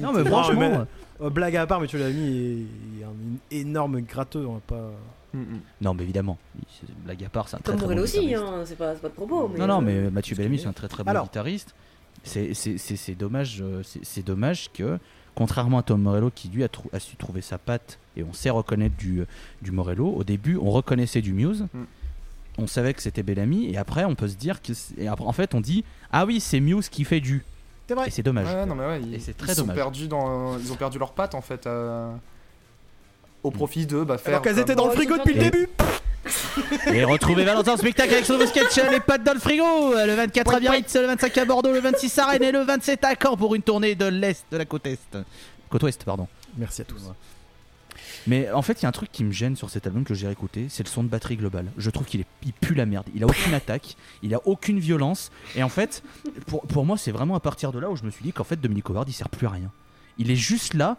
Non, 0.00 0.12
mais 0.14 0.22
Non, 0.22 0.26
franchement. 0.26 0.86
mais- 1.20 1.30
blague 1.30 1.56
à 1.56 1.66
part, 1.66 1.80
Mathieu 1.80 1.98
Bellamy 1.98 2.66
est, 2.98 3.00
est 3.00 3.04
un 3.04 3.10
énorme 3.50 4.00
gratteux, 4.02 4.44
on 4.48 4.54
va 4.54 4.60
pas. 4.66 4.90
Mm, 5.34 5.38
mm. 5.40 5.60
Non, 5.82 5.94
mais 5.94 6.02
évidemment, 6.04 6.38
blague 7.04 7.22
à 7.24 7.28
part, 7.28 7.48
c'est 7.48 7.56
un 7.56 7.60
très 7.60 7.72
Comme 7.72 7.82
très 7.86 7.94
bon 7.94 8.00
aussi, 8.02 8.34
hein, 8.34 8.62
c'est 8.64 8.76
pas, 8.76 8.94
c'est 8.94 9.02
pas 9.02 9.08
de 9.08 9.14
propos. 9.14 9.48
Mais 9.48 9.58
Non, 9.58 9.66
non, 9.66 9.78
euh, 9.78 10.04
mais 10.04 10.10
Mathieu 10.10 10.34
Bellamy, 10.36 10.58
c'est 10.58 10.66
un 10.68 10.72
très 10.72 10.88
très 10.88 11.04
bon 11.04 11.10
Alors. 11.10 11.24
guitariste. 11.24 11.74
C'est- 12.24 12.52
C'est 12.54 12.78
c'est- 12.78 12.96
c'est 12.96 13.14
dommage, 13.14 13.58
euh, 13.62 13.82
c'est 14.02 14.24
dommage 14.24 14.70
que, 14.72 14.98
contrairement 15.34 15.78
à 15.78 15.82
Tom 15.82 16.02
Morello 16.02 16.30
qui 16.34 16.48
lui 16.48 16.64
a, 16.64 16.68
trou- 16.68 16.90
a 16.92 16.98
su 16.98 17.16
trouver 17.16 17.42
sa 17.42 17.58
patte 17.58 17.98
et 18.16 18.24
on 18.24 18.32
sait 18.32 18.50
reconnaître 18.50 18.96
du, 18.96 19.22
du 19.62 19.70
Morello, 19.70 20.08
au 20.08 20.24
début 20.24 20.56
on 20.56 20.70
reconnaissait 20.70 21.20
du 21.22 21.32
Muse, 21.32 21.66
Mm. 21.72 21.84
on 22.58 22.66
savait 22.66 22.92
que 22.94 23.02
c'était 23.02 23.22
Bellamy 23.22 23.70
et 23.70 23.76
après 23.76 24.04
on 24.04 24.14
peut 24.16 24.26
se 24.28 24.34
dire 24.36 24.60
que. 24.62 24.72
et 24.98 25.06
après, 25.08 25.24
en 25.26 25.32
fait, 25.32 25.54
on 25.54 25.60
dit 25.60 25.84
Ah 26.10 26.24
oui, 26.26 26.40
c'est 26.40 26.58
Muse 26.60 26.88
qui 26.88 27.04
fait 27.04 27.20
du. 27.20 27.44
C'est 27.86 27.94
vrai. 27.94 28.08
Et 28.08 28.10
c'est 28.10 28.22
dommage. 28.24 28.46
Ouais, 28.48 28.66
non, 28.66 28.74
mais 28.74 28.84
ouais, 28.86 29.00
Et 29.00 29.14
ils, 29.14 29.20
c'est 29.22 29.34
très 29.36 29.52
ils 29.52 29.54
sont 29.54 29.62
dommage. 29.62 29.76
perdus 29.76 30.08
dans, 30.08 30.58
ils 30.58 30.72
ont 30.72 30.76
perdu 30.76 30.98
leurs 30.98 31.12
pattes 31.12 31.34
en 31.34 31.40
fait, 31.40 31.66
euh, 31.66 32.10
au 33.42 33.50
profit 33.50 33.86
de 33.86 34.02
bah, 34.02 34.18
faire. 34.18 34.34
Alors 34.34 34.42
qu'elles 34.42 34.58
étaient 34.58 34.74
dans 34.74 34.86
le 34.86 34.92
frigo 34.92 35.16
depuis 35.18 35.34
le 35.34 35.40
début 35.40 35.68
Et 36.92 37.04
retrouvez 37.04 37.44
Valentin 37.44 37.74
en 37.74 37.76
spectacle 37.76 38.12
avec 38.12 38.26
son 38.26 38.34
nouveau 38.34 38.46
sketch 38.46 38.76
Les 38.90 39.00
pattes 39.00 39.24
dans 39.24 39.34
le 39.34 39.40
frigo 39.40 39.64
Le 39.94 40.14
24 40.14 40.54
à 40.54 40.60
Biarritz, 40.60 40.94
le 40.96 41.06
25 41.06 41.38
à 41.38 41.44
Bordeaux, 41.44 41.72
le 41.72 41.80
26 41.80 42.18
à 42.18 42.26
Rennes 42.26 42.42
et 42.42 42.52
le 42.52 42.62
27 42.62 43.04
à 43.04 43.14
Caen 43.20 43.36
pour 43.36 43.54
une 43.54 43.62
tournée 43.62 43.94
de 43.94 44.06
l'Est, 44.06 44.44
de 44.50 44.56
la 44.56 44.64
côte 44.64 44.86
Est. 44.86 45.18
Côte 45.68 45.82
Ouest, 45.82 46.04
pardon. 46.04 46.28
Merci 46.56 46.82
à 46.82 46.84
tous. 46.84 47.02
Mais 48.26 48.50
en 48.50 48.62
fait, 48.62 48.80
il 48.80 48.82
y 48.82 48.86
a 48.86 48.88
un 48.88 48.92
truc 48.92 49.10
qui 49.10 49.24
me 49.24 49.32
gêne 49.32 49.56
sur 49.56 49.70
cet 49.70 49.86
album 49.86 50.04
que 50.04 50.12
j'ai 50.14 50.30
écouté, 50.30 50.66
c'est 50.68 50.82
le 50.82 50.88
son 50.88 51.02
de 51.02 51.08
batterie 51.08 51.36
global. 51.36 51.70
Je 51.78 51.88
trouve 51.88 52.06
qu'il 52.06 52.20
est, 52.20 52.26
il 52.44 52.52
pue 52.52 52.74
la 52.74 52.84
merde. 52.84 53.06
Il 53.14 53.22
a 53.22 53.26
aucune 53.26 53.54
attaque, 53.54 53.96
il 54.22 54.34
a 54.34 54.40
aucune 54.44 54.78
violence. 54.78 55.30
Et 55.56 55.62
en 55.62 55.68
fait, 55.68 56.02
pour, 56.46 56.62
pour 56.62 56.84
moi, 56.84 56.98
c'est 56.98 57.10
vraiment 57.10 57.36
à 57.36 57.40
partir 57.40 57.72
de 57.72 57.78
là 57.78 57.88
où 57.90 57.96
je 57.96 58.04
me 58.04 58.10
suis 58.10 58.22
dit 58.22 58.32
qu'en 58.32 58.44
fait, 58.44 58.60
Dominique 58.60 58.90
Howard, 58.90 59.08
il 59.08 59.12
sert 59.12 59.28
plus 59.28 59.46
à 59.46 59.50
rien. 59.50 59.70
Il 60.18 60.30
est 60.30 60.36
juste 60.36 60.74
là. 60.74 60.96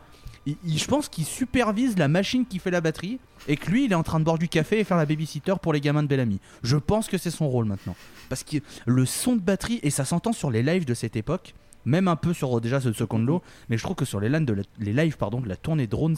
Je 0.47 0.85
pense 0.85 1.09
qu'il 1.09 1.25
supervise 1.25 1.97
la 1.97 2.07
machine 2.07 2.45
qui 2.45 2.59
fait 2.59 2.71
la 2.71 2.81
batterie 2.81 3.19
et 3.47 3.55
que 3.57 3.69
lui, 3.69 3.85
il 3.85 3.91
est 3.91 3.95
en 3.95 4.03
train 4.03 4.19
de 4.19 4.25
boire 4.25 4.37
du 4.37 4.47
café 4.49 4.79
et 4.79 4.83
faire 4.83 4.97
la 4.97 5.05
babysitter 5.05 5.53
pour 5.61 5.73
les 5.73 5.81
gamins 5.81 6.03
de 6.03 6.07
Bellamy. 6.07 6.39
Je 6.63 6.77
pense 6.77 7.07
que 7.07 7.17
c'est 7.17 7.31
son 7.31 7.49
rôle 7.49 7.65
maintenant. 7.65 7.95
Parce 8.29 8.43
que 8.43 8.57
le 8.85 9.05
son 9.05 9.35
de 9.35 9.41
batterie, 9.41 9.79
et 9.83 9.89
ça 9.89 10.05
s'entend 10.05 10.33
sur 10.33 10.51
les 10.51 10.63
lives 10.63 10.85
de 10.85 10.93
cette 10.93 11.15
époque, 11.15 11.53
même 11.85 12.07
un 12.07 12.15
peu 12.15 12.33
sur 12.33 12.59
déjà 12.61 12.81
ce 12.81 12.91
Second 12.93 13.19
Law, 13.19 13.41
mais 13.69 13.77
je 13.77 13.83
trouve 13.83 13.95
que 13.95 14.05
sur 14.05 14.19
les, 14.19 14.29
de 14.29 14.53
la- 14.53 14.63
lives 15.03 15.17
de 15.17 15.49
la 15.49 15.55
tournée 15.55 15.87
Drones, 15.87 16.17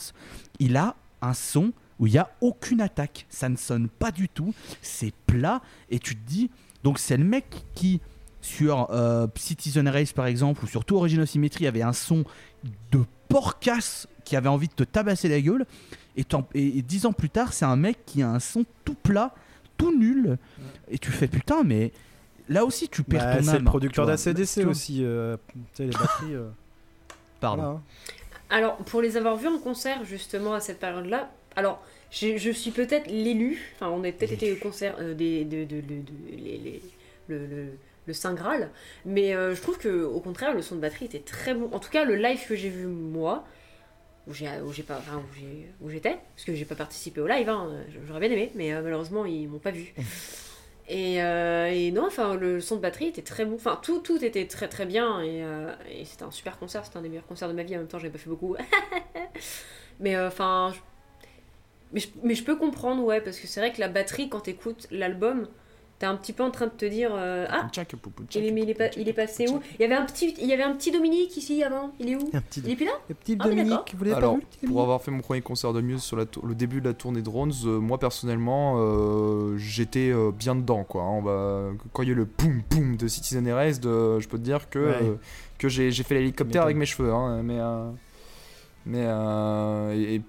il 0.58 0.76
a 0.76 0.96
un 1.20 1.34
son 1.34 1.72
où 1.98 2.06
il 2.06 2.12
n'y 2.12 2.18
a 2.18 2.30
aucune 2.40 2.80
attaque. 2.80 3.26
Ça 3.28 3.48
ne 3.48 3.56
sonne 3.56 3.88
pas 3.88 4.10
du 4.10 4.28
tout. 4.28 4.52
C'est 4.80 5.14
plat. 5.26 5.62
Et 5.88 5.98
tu 5.98 6.16
te 6.16 6.28
dis. 6.28 6.50
Donc, 6.82 6.98
c'est 6.98 7.16
le 7.16 7.22
mec 7.24 7.46
qui, 7.76 8.00
sur 8.42 8.88
euh, 8.90 9.26
Citizen 9.36 9.88
Race 9.88 10.12
par 10.12 10.26
exemple, 10.26 10.64
ou 10.64 10.66
sur 10.66 10.84
tout 10.84 10.96
Original 10.96 11.26
Symmetry, 11.26 11.66
avait 11.66 11.80
un 11.82 11.94
son 11.94 12.24
de 12.90 13.00
porcasse 13.28 14.06
qui 14.24 14.36
avait 14.36 14.48
envie 14.50 14.68
de 14.68 14.74
te 14.74 14.82
tabasser 14.84 15.28
la 15.28 15.40
gueule. 15.40 15.64
Et, 16.16 16.24
t'en- 16.24 16.46
et- 16.52 16.78
et 16.78 16.82
dix 16.82 17.06
ans 17.06 17.12
plus 17.14 17.30
tard, 17.30 17.54
c'est 17.54 17.64
un 17.64 17.76
mec 17.76 17.98
qui 18.04 18.22
a 18.22 18.28
un 18.28 18.38
son 18.40 18.66
tout 18.84 18.94
plat, 18.94 19.34
tout 19.78 19.96
nul. 19.98 20.36
Et 20.90 20.98
tu 20.98 21.10
fais 21.10 21.28
putain, 21.28 21.62
mais. 21.64 21.90
Là 22.48 22.64
aussi, 22.66 22.88
tu 22.88 23.02
perds 23.04 23.24
Bah, 23.24 23.36
ton 23.36 23.42
c'est 23.44 23.50
âme. 23.50 23.58
le 23.58 23.64
producteur 23.64 24.04
d'ACDC 24.04 24.66
aussi. 24.66 24.98
euh, 25.04 25.36
tu 25.54 25.60
sais, 25.74 25.84
les 25.84 25.90
batteries. 25.92 26.34
euh, 26.34 26.48
Pardon. 27.40 27.62
voilà, 27.62 27.78
hein. 27.78 27.82
Alors, 28.50 28.76
pour 28.78 29.00
les 29.00 29.16
avoir 29.16 29.36
vus 29.36 29.46
en 29.48 29.58
concert, 29.58 30.04
justement, 30.04 30.52
à 30.52 30.60
cette 30.60 30.78
période-là, 30.80 31.30
alors, 31.56 31.82
je, 32.10 32.36
je 32.36 32.50
suis 32.50 32.72
peut-être 32.72 33.06
l'élu, 33.10 33.72
enfin, 33.76 33.88
on 33.90 34.00
a 34.04 34.12
peut-être 34.12 34.32
été 34.32 34.52
au 34.52 34.56
concert 34.56 34.96
euh, 35.00 35.14
des, 35.14 35.44
de, 35.44 35.64
de- 35.64 35.80
de- 35.80 35.80
de- 35.80 36.36
les- 36.36 36.58
les- 36.58 36.82
le, 37.28 37.46
le, 37.46 37.66
le 38.06 38.12
Saint 38.12 38.34
Graal, 38.34 38.70
mais 39.04 39.34
euh, 39.34 39.54
je 39.54 39.62
trouve 39.62 39.78
que 39.78 40.04
au 40.04 40.20
contraire, 40.20 40.54
le 40.54 40.62
son 40.62 40.76
de 40.76 40.80
batterie 40.80 41.06
était 41.06 41.20
très 41.20 41.54
bon. 41.54 41.68
En 41.72 41.78
tout 41.78 41.90
cas, 41.90 42.04
le 42.04 42.16
live 42.16 42.46
que 42.46 42.56
j'ai 42.56 42.68
vu, 42.68 42.86
moi, 42.86 43.44
où 44.26 44.32
j'ai 44.32 44.46
pas 44.82 44.98
enfin, 44.98 45.22
où 45.80 45.90
j'étais 45.90 46.18
parce 46.34 46.44
que 46.44 46.54
j'ai 46.54 46.64
pas 46.64 46.76
participé 46.76 47.20
au 47.20 47.26
live 47.26 47.48
hein, 47.48 47.72
j'aurais 48.06 48.20
bien 48.20 48.30
aimé 48.30 48.52
mais 48.54 48.72
euh, 48.72 48.80
malheureusement 48.80 49.24
ils 49.24 49.48
m'ont 49.48 49.58
pas 49.58 49.72
vu. 49.72 49.92
Et, 50.88 51.22
euh, 51.22 51.70
et 51.72 51.90
non 51.90 52.06
enfin 52.06 52.34
le 52.34 52.60
son 52.60 52.76
de 52.76 52.80
batterie 52.80 53.06
était 53.06 53.22
très 53.22 53.44
bon. 53.44 53.54
Enfin 53.54 53.78
tout 53.82 54.00
tout 54.00 54.22
était 54.22 54.46
très 54.46 54.68
très 54.68 54.84
bien 54.84 55.22
et, 55.22 55.42
et 55.88 56.04
c'était 56.04 56.24
un 56.24 56.30
super 56.32 56.58
concert. 56.58 56.84
C'était 56.84 56.98
un 56.98 57.02
des 57.02 57.08
meilleurs 57.08 57.26
concerts 57.26 57.48
de 57.48 57.54
ma 57.54 57.62
vie. 57.62 57.76
En 57.76 57.78
même 57.78 57.88
temps 57.88 57.98
j'avais 57.98 58.12
pas 58.12 58.18
fait 58.18 58.28
beaucoup. 58.28 58.56
Mais 60.00 60.18
enfin 60.18 60.74
mais, 61.92 62.00
mais 62.22 62.34
je 62.34 62.44
peux 62.44 62.56
comprendre 62.56 63.02
ouais 63.04 63.20
parce 63.20 63.38
que 63.38 63.46
c'est 63.46 63.60
vrai 63.60 63.72
que 63.72 63.80
la 63.80 63.88
batterie 63.88 64.28
quand 64.28 64.40
t'écoutes 64.40 64.86
l'album 64.90 65.48
t'es 66.02 66.06
un 66.06 66.16
petit 66.16 66.32
peu 66.32 66.42
en 66.42 66.50
train 66.50 66.66
de 66.66 66.72
te 66.72 66.84
dire 66.84 67.12
euh, 67.14 67.46
ah 67.48 67.68
il 68.34 68.44
est, 68.44 68.50
mais 68.50 68.62
il 68.62 68.70
est, 68.70 68.74
pas- 68.74 68.90
il 68.96 69.08
est 69.08 69.12
passé 69.12 69.46
où? 69.48 69.60
Il 69.78 69.82
y 69.82 69.84
avait 69.84 69.94
un 69.94 70.04
petit 70.04 70.34
il 70.40 70.48
y 70.48 70.52
avait 70.52 70.64
un 70.64 70.72
petit 70.74 70.90
Dominique 70.90 71.36
ici 71.36 71.62
avant 71.62 71.92
il 72.00 72.08
est 72.10 72.16
où? 72.16 72.28
Un 72.32 72.40
petit, 72.40 72.60
il 72.64 72.72
est 72.72 72.74
plus 72.74 72.86
là? 72.86 72.90
Le 73.08 73.14
petit 73.14 73.36
Ah, 73.38 73.46
mais 73.46 73.54
d'accord. 73.54 73.64
Dominique, 73.64 73.94
vous 73.96 74.02
l'avez 74.04 74.16
Alors, 74.16 74.34
vu 74.34 74.40
le 74.40 74.46
petit 74.46 74.66
pour 74.66 74.82
avoir 74.82 75.00
fait 75.00 75.12
mon 75.12 75.20
premier 75.20 75.42
concert 75.42 75.72
de 75.72 75.80
Muse 75.80 76.02
sur 76.02 76.16
la 76.16 76.26
tour- 76.26 76.44
le 76.44 76.56
début 76.56 76.80
de 76.80 76.88
la 76.88 76.94
tournée 76.94 77.22
Drones, 77.22 77.52
euh, 77.66 77.78
moi 77.78 77.98
personnellement, 77.98 78.74
euh, 78.78 79.56
j'étais 79.58 80.10
euh, 80.10 80.32
bien 80.32 80.56
dedans. 80.56 80.82
Quoi. 80.82 81.02
hein. 81.02 81.10
On 81.10 81.22
va... 81.22 81.70
Quand 81.92 82.02
il 82.02 82.08
y 82.08 82.10
a 82.10 82.14
eu 82.14 82.16
le 82.16 82.26
poum 82.26 82.62
poum 82.68 82.96
de 82.96 83.06
Citizen 83.06 83.46
Erased, 83.46 83.86
euh, 83.86 84.18
je 84.18 84.28
peux 84.28 84.38
te 84.38 84.42
dire 84.42 84.68
que, 84.70 84.78
Ouais. 84.80 84.98
euh, 85.02 85.14
que 85.58 85.68
j'ai 85.68 85.92
j'ai 85.92 86.02
fait 86.02 86.14
l'hélicoptère 86.16 86.62
avec 86.64 86.76
mes 86.76 86.86
cheveux. 86.86 87.12
hein, 87.12 87.42
mais 87.44 87.58
euh, 87.60 87.88
mais 88.86 89.04
euh, 89.06 89.92
et- 89.94 90.16
et- 90.16 90.22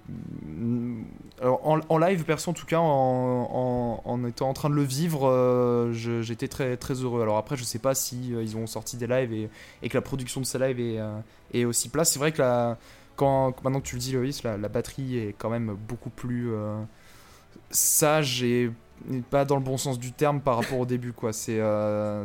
mm, 0.46 1.04
alors, 1.42 1.68
en, 1.68 1.80
en 1.90 1.98
live, 1.98 2.24
perso, 2.24 2.52
en 2.52 2.54
tout 2.54 2.66
cas, 2.66 2.80
en, 2.80 2.84
en, 2.86 4.02
en 4.06 4.26
étant 4.26 4.50
en 4.50 4.54
train 4.54 4.70
de 4.70 4.76
le 4.76 4.84
vivre, 4.84 5.28
euh, 5.28 5.92
j'étais 5.94 6.48
très, 6.48 6.78
très 6.78 6.94
heureux. 6.94 7.22
Alors 7.22 7.38
après, 7.38 7.58
je 7.58 7.64
sais 7.64 7.80
pas 7.80 7.96
si 7.96 8.34
euh, 8.34 8.44
ils 8.44 8.56
ont 8.56 8.68
sorti 8.68 8.96
des 8.98 9.08
lives 9.08 9.34
et, 9.34 9.50
et 9.82 9.90
que 9.90 9.98
la 9.98 10.02
production 10.02 10.40
de 10.42 10.46
ces 10.46 10.60
lives 10.60 10.80
est, 10.80 11.00
est 11.54 11.66
aussi 11.66 11.90
place. 11.90 12.12
C'est 12.14 12.20
vrai 12.20 12.32
que 12.32 12.42
la, 12.42 12.78
quand, 13.16 13.62
maintenant 13.64 13.80
que 13.82 13.88
tu 13.88 13.96
le 13.96 14.02
dis, 14.02 14.12
Loïs, 14.14 14.44
la, 14.44 14.58
la 14.58 14.70
batterie 14.70 15.18
est 15.18 15.36
quand 15.38 15.50
même 15.50 15.76
beaucoup 15.88 16.10
plus 16.10 16.52
sage 17.72 18.44
et 18.44 18.72
pas 19.30 19.44
dans 19.46 19.56
le 19.58 19.62
bon 19.62 19.78
sens 19.78 20.00
du 20.00 20.12
terme 20.14 20.40
par 20.40 20.58
rapport 20.58 20.80
au 20.80 20.86
début. 20.86 21.12
quoi. 21.14 21.34
C'est 21.34 21.60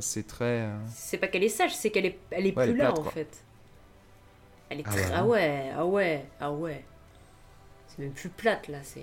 c'est 0.01 0.27
très. 0.27 0.69
C'est 0.95 1.19
pas 1.19 1.27
qu'elle 1.29 1.45
est 1.45 1.49
sage, 1.49 1.75
c'est 1.75 1.91
qu'elle 1.91 2.07
est, 2.07 2.19
elle 2.31 2.47
est 2.47 2.57
Ouais, 2.57 2.67
plus 2.69 2.77
là 2.77 2.93
plate, 2.93 2.99
en 2.99 3.05
fait. 3.11 3.45
Elle 4.70 4.81
est 4.81 4.85
Ah 4.86 4.90
très... 4.90 5.01
ouais. 5.07 5.12
Ah 5.15 5.24
ouais, 5.27 5.73
ah 5.77 5.86
ouais, 5.86 6.27
ah 6.40 6.53
ouais. 6.53 6.85
C'est 7.89 8.03
même 8.03 8.12
plus 8.12 8.28
plate 8.28 8.69
là, 8.69 8.78
c'est. 8.82 9.03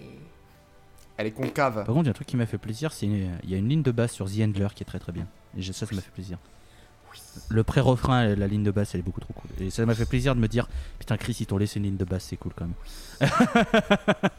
Elle 1.17 1.27
est 1.27 1.31
concave. 1.31 1.75
Par 1.75 1.85
contre, 1.85 2.01
il 2.01 2.05
y 2.05 2.07
a 2.07 2.11
un 2.11 2.13
truc 2.13 2.27
qui 2.27 2.35
m'a 2.37 2.45
fait 2.45 2.57
plaisir, 2.57 2.91
c'est 2.91 3.05
une- 3.05 3.37
il 3.43 3.49
y 3.49 3.55
a 3.55 3.57
une 3.57 3.69
ligne 3.69 3.81
de 3.83 3.91
basse 3.91 4.11
sur 4.11 4.29
The 4.29 4.39
Handler 4.41 4.67
qui 4.75 4.83
est 4.83 4.85
très 4.85 4.99
très 4.99 5.11
bien. 5.11 5.27
Et 5.57 5.63
ça, 5.63 5.71
ça 5.85 5.95
m'a 5.95 6.01
fait 6.01 6.11
plaisir. 6.11 6.37
Le 7.49 7.63
pré-refrain, 7.63 8.35
la 8.35 8.47
ligne 8.47 8.63
de 8.63 8.71
basse, 8.71 8.93
elle 8.93 8.99
est 8.99 9.03
beaucoup 9.03 9.21
trop 9.21 9.33
cool. 9.33 9.49
Et 9.65 9.69
ça 9.69 9.85
m'a 9.85 9.95
fait 9.95 10.05
plaisir 10.05 10.35
de 10.35 10.39
me 10.41 10.47
dire, 10.47 10.67
putain, 10.99 11.15
Chris, 11.17 11.37
ils 11.39 11.45
t'ont 11.45 11.57
laissé 11.57 11.79
une 11.79 11.85
ligne 11.85 11.97
de 11.97 12.03
basse, 12.05 12.25
c'est 12.25 12.37
cool 12.37 12.51
quand 12.55 12.65
même. 12.65 13.29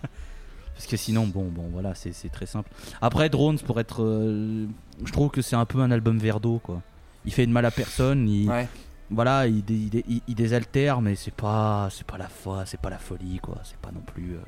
Parce 0.74 0.86
que 0.86 0.97
sinon, 0.98 1.27
bon, 1.27 1.44
bon, 1.44 1.69
voilà, 1.73 1.94
c'est 1.94 2.12
c'est 2.12 2.28
très 2.28 2.44
simple. 2.47 2.70
Après, 3.01 3.31
Drones, 3.31 3.59
pour 3.61 3.81
être, 3.81 4.03
euh, 4.03 4.66
je 5.05 5.12
trouve 5.12 5.31
que 5.31 5.40
c'est 5.40 5.57
un 5.57 5.65
peu 5.65 5.81
un 5.81 5.90
album 5.90 6.19
verre 6.19 6.39
d'eau, 6.40 6.59
quoi. 6.62 6.82
il 7.24 7.32
fait 7.32 7.47
de 7.47 7.53
mal 7.53 7.65
à 7.65 7.70
personne. 7.70 8.28
Il, 8.28 8.48
Ouais. 8.51 8.69
Voilà, 9.11 9.47
il, 9.47 9.65
dé- 9.65 9.74
il, 9.74 9.91
dé- 9.91 10.05
il- 10.09 10.23
il 10.27 10.35
désaltère, 10.35 11.01
mais 11.01 11.15
c'est 11.15 11.35
pas, 11.35 11.89
c'est 11.91 12.07
pas 12.07 12.19
la 12.19 12.28
foi, 12.28 12.65
c'est 12.66 12.81
pas 12.81 12.91
la 12.91 12.99
folie, 12.99 13.39
quoi. 13.41 13.59
C'est 13.65 13.77
pas 13.78 13.91
non 13.93 14.01
plus, 14.01 14.35
euh, 14.35 14.41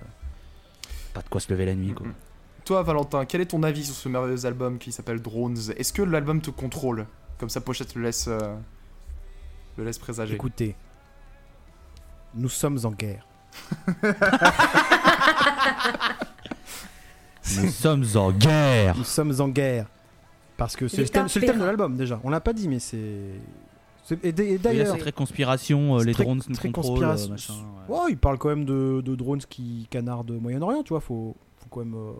pas 1.14 1.22
de 1.22 1.28
quoi 1.28 1.40
se 1.40 1.50
lever 1.52 1.66
la 1.66 1.74
nuit, 1.74 1.92
quoi. 1.94 2.06
Toi, 2.64 2.82
Valentin, 2.82 3.24
quel 3.24 3.40
est 3.40 3.46
ton 3.46 3.62
avis 3.62 3.84
sur 3.86 3.94
ce 3.94 4.08
merveilleux 4.08 4.44
album 4.46 4.78
qui 4.78 4.92
s'appelle 4.92 5.20
Drones? 5.22 5.56
Est-ce 5.76 5.92
que 5.92 6.02
l'album 6.02 6.40
te 6.40 6.50
contrôle? 6.50 7.06
Comme 7.38 7.48
sa 7.48 7.60
pochette 7.60 7.94
le 7.94 8.02
laisse, 8.02 8.26
euh, 8.28 8.56
le 9.76 9.84
laisse 9.84 9.98
présager. 9.98 10.34
Écoutez, 10.34 10.74
nous 12.34 12.48
sommes 12.50 12.78
en 12.84 12.90
guerre. 12.90 13.26
Nous 17.56 17.70
sommes 17.70 18.04
en 18.14 18.30
guerre. 18.30 18.94
Nous 18.96 19.04
sommes 19.04 19.40
en 19.40 19.48
guerre. 19.48 19.86
Parce 20.56 20.76
que 20.76 20.86
c'est 20.88 20.98
le, 20.98 21.02
le 21.04 21.46
thème 21.46 21.58
de 21.60 21.64
l'album 21.64 21.96
déjà. 21.96 22.20
On 22.24 22.30
l'a 22.30 22.40
pas 22.40 22.52
dit, 22.52 22.68
mais 22.68 22.78
c'est. 22.78 23.40
Et, 24.22 24.32
d'ailleurs, 24.58 24.94
c'est 24.94 25.00
très 25.00 25.12
conspiration, 25.12 25.98
euh, 25.98 26.04
les 26.04 26.12
très- 26.12 26.24
drones 26.24 26.40
nous 26.48 26.54
très 26.54 26.70
contrôlent, 26.70 27.04
euh, 27.04 27.28
machin. 27.28 27.54
ouais. 27.88 27.96
Ouais, 27.96 28.10
il 28.10 28.16
parle 28.18 28.38
quand 28.38 28.48
même 28.48 28.64
de, 28.64 29.00
de 29.04 29.14
drones 29.14 29.40
qui 29.40 29.86
canardent 29.90 30.32
Moyen-Orient, 30.40 30.82
tu 30.82 30.90
vois. 30.90 31.00
Faut, 31.00 31.34
faut 31.58 31.66
quand 31.70 31.80
même 31.80 31.94
euh, 31.94 32.12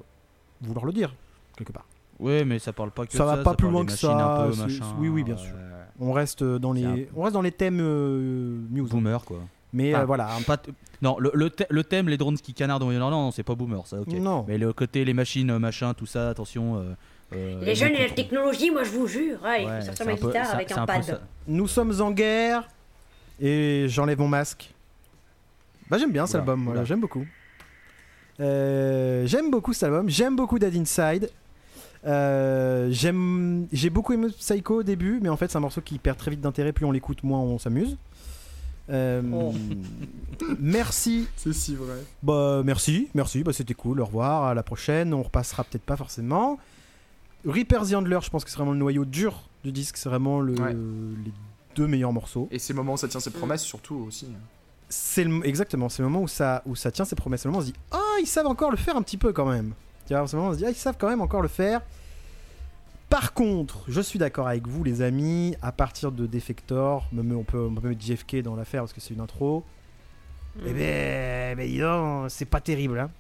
vouloir 0.62 0.85
le 0.86 0.93
dire, 0.93 1.15
quelque 1.56 1.73
part. 1.73 1.86
Ouais, 2.19 2.44
mais 2.44 2.59
ça 2.59 2.73
parle 2.73 2.90
pas 2.90 3.06
que 3.06 3.12
Ça 3.12 3.24
va 3.24 3.39
pas 3.39 3.55
plus 3.55 3.65
parle 3.65 3.73
loin 3.74 3.85
que 3.86 3.93
ça, 3.93 4.47
peu, 4.51 4.56
machin, 4.62 4.85
oui, 4.98 5.09
oui, 5.09 5.23
bien 5.24 5.36
sûr. 5.36 5.55
On 6.01 6.12
reste 6.12 6.43
dans 6.44 6.73
les, 6.73 6.82
peu- 7.06 7.06
on 7.16 7.23
reste 7.23 7.35
dans 7.35 7.43
les 7.43 7.52
thèmes 7.52 7.78
euh, 7.81 8.59
news. 8.70 8.86
Boomer, 8.89 9.24
quoi. 9.24 9.39
Mais 9.73 9.93
voilà. 10.05 10.28
Pas 10.47 10.56
Non, 11.02 11.16
le, 11.19 11.31
le, 11.35 11.48
thè- 11.48 11.66
le 11.70 11.85
thème, 11.85 12.09
les 12.09 12.16
drones 12.16 12.36
qui 12.39 12.55
canardent 12.55 12.82
Moyen-Orient, 12.85 13.10
non, 13.23 13.31
c'est 13.31 13.43
pas 13.43 13.55
boomer, 13.55 13.86
ça, 13.86 14.01
ok. 14.01 14.09
Non. 14.15 14.44
Mais 14.48 14.59
le 14.59 14.73
côté, 14.73 15.05
les 15.05 15.15
machines, 15.15 15.59
machin, 15.59 15.94
tout 15.94 16.06
ça, 16.06 16.31
attention. 16.31 16.85
Euh, 17.32 17.60
Les 17.64 17.74
jeunes 17.74 17.92
et 17.94 18.06
la 18.09 18.14
technologie, 18.14 18.70
moi 18.70 18.84
je 18.84 18.90
vous 18.90 19.06
jure. 19.06 19.38
Il 19.42 19.66
Ouais, 19.66 19.80
faut 19.80 19.86
sortir 19.86 20.06
ma 20.06 20.12
un 20.12 20.16
peu- 20.16 20.26
guitare 20.28 20.55
avec 20.55 20.72
un 20.72 20.80
peu 20.80 20.86
pad. 20.86 21.20
Nous 21.46 21.68
sommes 21.68 22.00
en 22.00 22.10
guerre 22.10 22.68
et 23.40 23.86
j'enlève 23.88 24.18
mon 24.18 24.28
masque. 24.28 24.72
Bah 25.90 25.96
j'aime 25.98 26.12
bien 26.12 26.26
cet 26.26 26.36
album, 26.36 26.64
voilà, 26.64 26.84
j'aime 26.84 27.00
beaucoup. 27.00 27.24
Euh, 28.40 29.26
j'aime 29.26 29.50
beaucoup 29.50 29.72
cet 29.72 29.84
album, 29.84 30.09
j'aime 30.09 30.36
beaucoup 30.36 30.59
Dead 30.59 30.74
Inside. 30.76 31.30
Euh, 32.06 32.88
j'aime, 32.92 33.66
j'ai 33.72 33.90
beaucoup 33.90 34.12
aimé 34.12 34.28
Psycho 34.38 34.76
au 34.80 34.82
début, 34.82 35.18
mais 35.20 35.28
en 35.28 35.36
fait 35.36 35.50
c'est 35.50 35.56
un 35.56 35.60
morceau 35.60 35.80
qui 35.80 35.98
perd 35.98 36.16
très 36.16 36.30
vite 36.30 36.40
d'intérêt. 36.40 36.72
Plus 36.72 36.84
on 36.84 36.92
l'écoute, 36.92 37.22
moins 37.24 37.40
on 37.40 37.59
s'amuse. 37.59 37.96
Euh, 38.90 39.20
Oh. 39.34 39.52
Merci, 40.60 41.26
C'est 41.36 41.52
si 41.52 41.74
vrai. 41.74 41.96
bah 42.22 42.62
merci, 42.64 43.09
merci, 43.14 43.42
bah 43.42 43.52
c'était 43.52 43.74
cool. 43.74 44.00
Au 44.00 44.05
revoir, 44.06 44.44
à 44.44 44.55
la 44.55 44.62
prochaine. 44.62 45.12
On 45.12 45.22
repassera 45.22 45.64
peut-être 45.64 45.82
pas 45.82 45.96
forcément. 45.96 46.59
Reaper 47.47 47.86
the 47.89 47.94
Handler, 47.94 48.19
je 48.23 48.31
pense 48.31 48.44
que 48.44 48.51
c'est 48.51 48.56
vraiment 48.56 48.73
le 48.73 48.78
noyau 48.78 49.05
dur 49.05 49.48
du 49.65 49.73
disque, 49.73 49.97
c'est 49.97 50.09
vraiment 50.09 50.40
le, 50.40 50.55
Ouais. 50.55 50.73
les 50.73 51.32
deux 51.77 51.86
meilleurs 51.86 52.12
morceaux. 52.12 52.48
Et 52.51 52.59
c'est 52.59 52.73
le 52.73 52.78
moment 52.78 52.94
où 52.94 52.97
ça 52.97 53.09
tient 53.09 53.20
ses 53.20 53.31
promesses, 53.31 53.62
surtout 53.62 54.05
aussi. 54.09 54.27
C'est 54.89 55.24
le, 55.24 55.47
exactement, 55.47 55.89
c'est 55.89 56.02
le 56.02 56.09
moment 56.09 56.23
où 56.24 56.28
ça, 56.28 56.62
où 56.66 56.74
ça 56.74 56.90
tient 56.90 57.05
ses 57.05 57.15
promesses. 57.16 57.43
C'est 57.43 57.48
le 57.48 57.52
moment 57.52 57.60
où 57.60 57.65
on 57.65 57.66
se 57.69 57.73
dit 57.73 57.78
Ah, 57.90 58.16
ils 58.20 58.27
savent 58.27 58.47
encore 58.47 58.70
le 58.70 58.77
faire 58.77 58.97
un 58.97 59.02
petit 59.02 59.16
peu 59.19 59.32
quand 59.32 59.47
même. 59.47 59.73
Tu 60.06 60.15
vois, 60.15 60.27
c'est 60.27 60.35
le 60.36 60.39
moment 60.39 60.51
où 60.51 60.52
on 60.52 60.55
se 60.55 60.59
dit 60.60 60.66
Ah, 60.66 60.70
ils 60.70 60.74
savent 60.74 60.97
quand 60.98 61.09
même 61.09 61.20
encore 61.20 61.43
le 61.43 61.48
faire. 61.48 61.82
Par 63.10 63.32
contre, 63.32 63.85
je 63.89 64.01
suis 64.02 64.19
d'accord 64.19 64.48
avec 64.48 64.66
vous, 64.66 64.85
les 64.85 65.01
amis, 65.01 65.55
à 65.62 65.73
partir 65.73 66.12
de 66.12 66.27
Defector, 66.27 67.06
même 67.12 67.32
on 67.36 67.43
peut, 67.43 67.59
on 67.70 67.74
peut 67.74 67.89
mettre 67.89 68.02
JFK 68.05 68.43
dans 68.43 68.55
l'affaire 68.55 68.82
parce 68.82 68.93
que 68.93 69.01
c'est 69.01 69.15
une 69.15 69.20
intro. 69.20 69.65
Mm. 70.56 70.60
Eh 70.66 70.73
ben, 70.73 71.56
ben 71.56 71.69
dis 71.70 71.78
donc, 71.78 72.31
c'est 72.31 72.44
pas 72.44 72.60
terrible. 72.60 72.98
hein. 72.98 73.10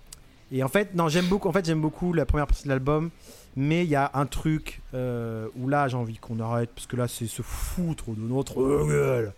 Et 0.50 0.62
en 0.62 0.68
fait, 0.68 0.94
non, 0.94 1.08
j'aime 1.08 1.26
beaucoup. 1.26 1.48
En 1.48 1.52
fait, 1.52 1.64
j'aime 1.64 1.80
beaucoup 1.80 2.12
la 2.12 2.24
première 2.26 2.46
partie 2.46 2.64
de 2.64 2.68
l'album, 2.68 3.10
mais 3.56 3.84
il 3.84 3.90
y 3.90 3.96
a 3.96 4.10
un 4.14 4.26
truc 4.26 4.80
euh, 4.94 5.48
où 5.56 5.68
là, 5.68 5.88
j'ai 5.88 5.96
envie 5.96 6.16
qu'on 6.16 6.40
arrête 6.40 6.70
parce 6.74 6.86
que 6.86 6.96
là, 6.96 7.08
c'est 7.08 7.26
se 7.26 7.42
foutre 7.42 8.10
de 8.10 8.20
notre 8.20 8.54
gueule. 8.86 9.32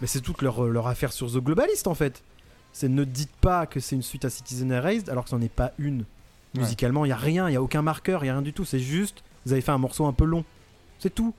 Mais 0.00 0.06
c'est 0.06 0.20
toute 0.20 0.42
leur, 0.42 0.64
leur 0.64 0.88
affaire 0.88 1.12
sur 1.12 1.30
The 1.30 1.38
Globalist 1.38 1.86
en 1.86 1.94
fait. 1.94 2.22
C'est 2.72 2.88
ne 2.88 3.04
dites 3.04 3.34
pas 3.40 3.66
que 3.66 3.80
c'est 3.80 3.94
une 3.94 4.02
suite 4.02 4.24
à 4.24 4.30
Citizen 4.30 4.72
Erased 4.72 5.08
alors 5.08 5.24
que 5.24 5.30
c'en 5.30 5.40
est 5.40 5.52
pas 5.52 5.72
une. 5.78 6.00
Ouais. 6.54 6.60
Musicalement, 6.62 7.04
il 7.04 7.08
y 7.08 7.12
a 7.12 7.16
rien, 7.16 7.48
il 7.48 7.52
y 7.52 7.56
a 7.56 7.62
aucun 7.62 7.82
marqueur, 7.82 8.24
il 8.24 8.26
y 8.26 8.30
a 8.30 8.32
rien 8.32 8.42
du 8.42 8.52
tout. 8.52 8.64
C'est 8.64 8.78
juste, 8.78 9.22
vous 9.46 9.52
avez 9.52 9.62
fait 9.62 9.72
un 9.72 9.78
morceau 9.78 10.06
un 10.06 10.12
peu 10.12 10.24
long. 10.24 10.44
C'est 10.98 11.14
tout. 11.14 11.32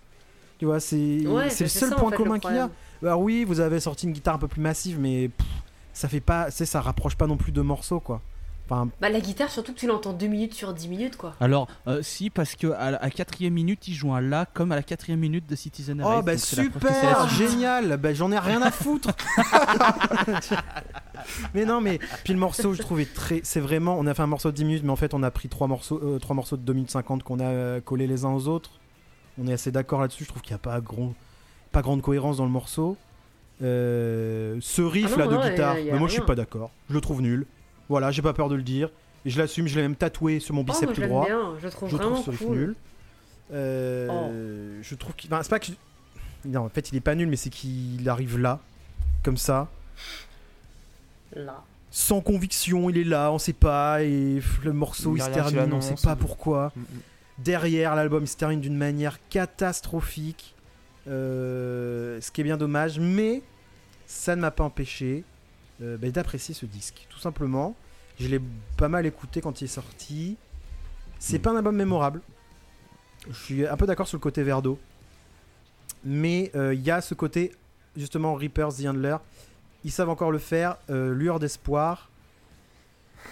Tu 0.60 0.66
vois, 0.66 0.80
c'est 0.80 1.26
Ouais, 1.28 1.50
c'est 1.50 1.66
le 1.66 1.70
seul 1.70 1.90
ça, 1.90 1.98
en 1.98 2.00
point 2.00 2.10
fait, 2.12 2.18
commun 2.18 2.40
qu'il 2.40 2.56
y 2.56 2.58
a. 2.58 2.70
Alors 3.02 3.20
oui, 3.20 3.44
vous 3.44 3.60
avez 3.60 3.80
sorti 3.80 4.08
une 4.08 4.14
guitare 4.14 4.36
un 4.36 4.40
peu 4.40 4.48
plus 4.48 4.62
massive, 4.62 4.98
mais 5.00 5.28
pff, 5.28 5.46
ça 5.94 6.08
fait 6.08 6.22
pas, 6.22 6.50
c'est 6.52 6.66
ça 6.66 6.80
rapproche 6.82 7.16
pas 7.16 7.28
non 7.28 7.38
plus 7.38 7.52
de 7.52 7.62
morceaux 7.62 8.00
quoi. 8.00 8.22
Enfin, 8.70 8.88
Bah, 9.02 9.10
la 9.10 9.20
guitare, 9.20 9.50
surtout 9.50 9.74
que 9.74 9.80
tu 9.80 9.88
l'entends 9.88 10.14
2 10.14 10.28
minutes 10.28 10.54
sur 10.54 10.74
10 10.74 10.88
minutes, 10.88 11.18
quoi. 11.18 11.34
Alors, 11.42 11.68
euh, 11.88 12.02
si, 12.02 12.30
parce 12.30 12.56
que 12.56 12.68
à 12.72 12.92
la 12.92 13.10
quatrième 13.10 13.54
minute, 13.54 13.88
il 13.90 13.94
joue 13.94 14.14
un 14.14 14.22
La 14.22 14.46
comme 14.46 14.72
à 14.72 14.76
la 14.76 14.84
quatrième 14.84 15.20
minute 15.20 15.48
de 15.50 15.56
Citizen 15.56 16.02
oh 16.02 16.08
Arrest, 16.08 16.26
bah 16.26 16.38
c'est 16.38 16.56
la 16.56 16.64
super, 16.64 17.30
génial, 17.38 17.98
bah 17.98 18.14
j'en 18.14 18.32
ai 18.32 18.40
rien 18.40 18.62
à 18.62 18.72
foutre. 18.72 19.10
mais 21.54 21.66
non, 21.66 21.82
mais 21.82 22.00
puis 22.24 22.34
le 22.34 22.40
morceau, 22.40 22.74
je 22.74 22.82
trouvais 22.82 23.06
très, 23.06 23.42
c'est 23.44 23.60
vraiment, 23.60 23.98
on 24.00 24.08
a 24.08 24.14
fait 24.14 24.22
un 24.24 24.28
morceau 24.28 24.52
de 24.52 24.56
10 24.56 24.66
minutes, 24.66 24.84
mais 24.84 24.92
en 24.92 24.96
fait 24.96 25.14
on 25.14 25.24
a 25.24 25.32
pris 25.32 25.50
trois 25.50 25.68
morceaux, 25.68 26.00
euh, 26.04 26.20
trois 26.20 26.36
morceaux 26.36 26.58
de 26.58 26.62
2 26.64 26.74
minutes 26.74 26.92
50 26.92 27.24
qu'on 27.24 27.40
a 27.40 27.44
euh, 27.46 27.82
collés 27.82 28.08
les 28.08 28.26
uns 28.26 28.32
aux 28.34 28.48
autres. 28.48 28.72
On 29.38 29.48
est 29.48 29.54
assez 29.54 29.72
d'accord 29.72 30.02
là-dessus. 30.02 30.24
Je 30.26 30.30
trouve 30.30 30.42
qu'il 30.42 30.52
n'y 30.52 30.56
a 30.56 30.60
pas 30.60 30.80
grand, 30.80 31.14
pas 31.72 31.82
grande 31.82 32.02
cohérence 32.02 32.38
dans 32.38 32.46
le 32.46 32.52
morceau. 32.52 32.98
Euh, 33.62 34.58
ce 34.62 34.82
riff 34.82 35.06
Ah 35.08 35.12
non, 35.12 35.18
là 35.18 35.28
de 35.28 35.34
non, 35.36 35.50
guitare, 35.50 35.78
y 35.78 35.82
a- 35.82 35.86
y 35.86 35.90
a 35.90 35.94
mais 35.94 36.00
moi 36.00 36.08
je 36.08 36.14
suis 36.14 36.22
rien. 36.22 36.28
pas 36.28 36.36
d'accord. 36.36 36.72
Je 36.90 36.94
le 36.94 37.02
trouve 37.02 37.22
nul. 37.22 37.46
Voilà, 37.94 38.10
j'ai 38.12 38.22
pas 38.24 38.34
peur 38.34 38.50
de 38.50 38.56
le 38.56 38.64
dire. 38.64 38.90
Et 39.26 39.30
je 39.30 39.38
l'assume, 39.40 39.68
je 39.68 39.76
l'ai 39.76 39.84
même 39.84 39.96
tatoué 39.96 40.40
sur 40.40 40.54
mon 40.56 40.62
Oh, 40.62 40.64
bicep 40.64 40.86
moi, 40.86 40.94
tout 40.96 41.02
droit. 41.02 41.26
bien, 41.28 41.54
je 41.62 41.68
trouve 41.68 41.90
Je 41.90 41.96
vraiment 41.96 42.12
trouve 42.14 42.26
ce 42.26 42.30
riff 42.32 42.40
cool. 42.44 42.58
nul. 42.58 42.76
Euh, 43.54 44.80
Je 44.82 44.96
trouve 44.96 45.14
qu'il. 45.16 45.32
Enfin, 45.34 45.44
c'est 45.44 45.50
pas 45.50 45.60
que. 45.60 45.68
je- 45.68 46.50
Non, 46.50 46.62
en 46.62 46.70
fait, 46.70 46.92
il 46.92 46.96
est 46.98 47.02
pas 47.02 47.14
nul, 47.16 47.28
mais 47.30 47.36
c'est 47.36 47.50
qu'il 47.52 48.08
arrive 48.10 48.38
là, 48.40 48.60
comme 49.24 49.38
ça, 49.38 49.70
Là. 51.36 51.64
sans 51.92 52.22
conviction. 52.22 52.90
Il 52.90 52.98
est 52.98 53.04
là, 53.04 53.32
on 53.32 53.38
sait 53.40 53.54
pas, 53.54 54.04
et 54.04 54.42
le 54.64 54.74
morceau 54.74 55.16
Il 55.16 55.22
se 55.22 55.30
termine, 55.30 55.72
on 55.74 55.82
sait 55.82 55.96
pas 56.04 56.16
pourquoi. 56.16 56.72
Mm, 56.76 56.80
mm. 56.82 56.86
Derrière, 57.40 57.96
l'album 57.96 58.24
il 58.24 58.28
se 58.28 58.38
termine 58.38 58.60
d'une 58.62 58.76
manière 58.78 59.20
catastrophique, 59.30 60.54
euh, 61.08 62.20
ce 62.22 62.32
qui 62.32 62.42
est 62.42 62.44
bien 62.44 62.58
dommage, 62.58 63.00
mais 63.00 63.42
ça 64.06 64.36
ne 64.36 64.42
m'a 64.42 64.52
pas 64.52 64.64
empêché 64.64 65.24
euh, 65.84 65.98
bah, 65.98 66.10
d'apprécier 66.10 66.54
ce 66.56 66.66
disque, 66.66 67.06
tout 67.10 67.20
simplement. 67.20 67.76
Je 68.20 68.28
l'ai 68.28 68.40
pas 68.78 68.88
mal 68.90 69.06
écouté 69.06 69.42
quand 69.42 69.62
il 69.62 69.66
est 69.66 69.68
sorti. 69.68 70.38
C'est 71.20 71.38
Mm. 71.40 71.42
pas 71.42 71.52
un 71.52 71.56
album 71.58 71.76
mémorable. 71.76 72.22
Je 73.30 73.34
suis 73.36 73.68
un 73.68 73.78
peu 73.78 73.86
d'accord 73.86 74.08
sur 74.08 74.18
le 74.18 74.22
côté 74.22 74.44
verre 74.44 74.62
d'eau. 74.62 74.78
Mais 76.04 76.52
euh, 76.56 76.74
il 76.74 76.82
y 76.82 76.92
a 76.92 77.00
ce 77.02 77.14
côté, 77.14 77.52
justement, 77.96 78.34
Reapers, 78.36 78.74
The 78.76 78.86
Handler. 78.88 79.18
Ils 79.86 79.92
savent 79.92 80.10
encore 80.10 80.32
le 80.32 80.40
faire. 80.40 80.78
euh, 80.90 81.14
lueur 81.14 81.40
d'espoir. 81.40 82.10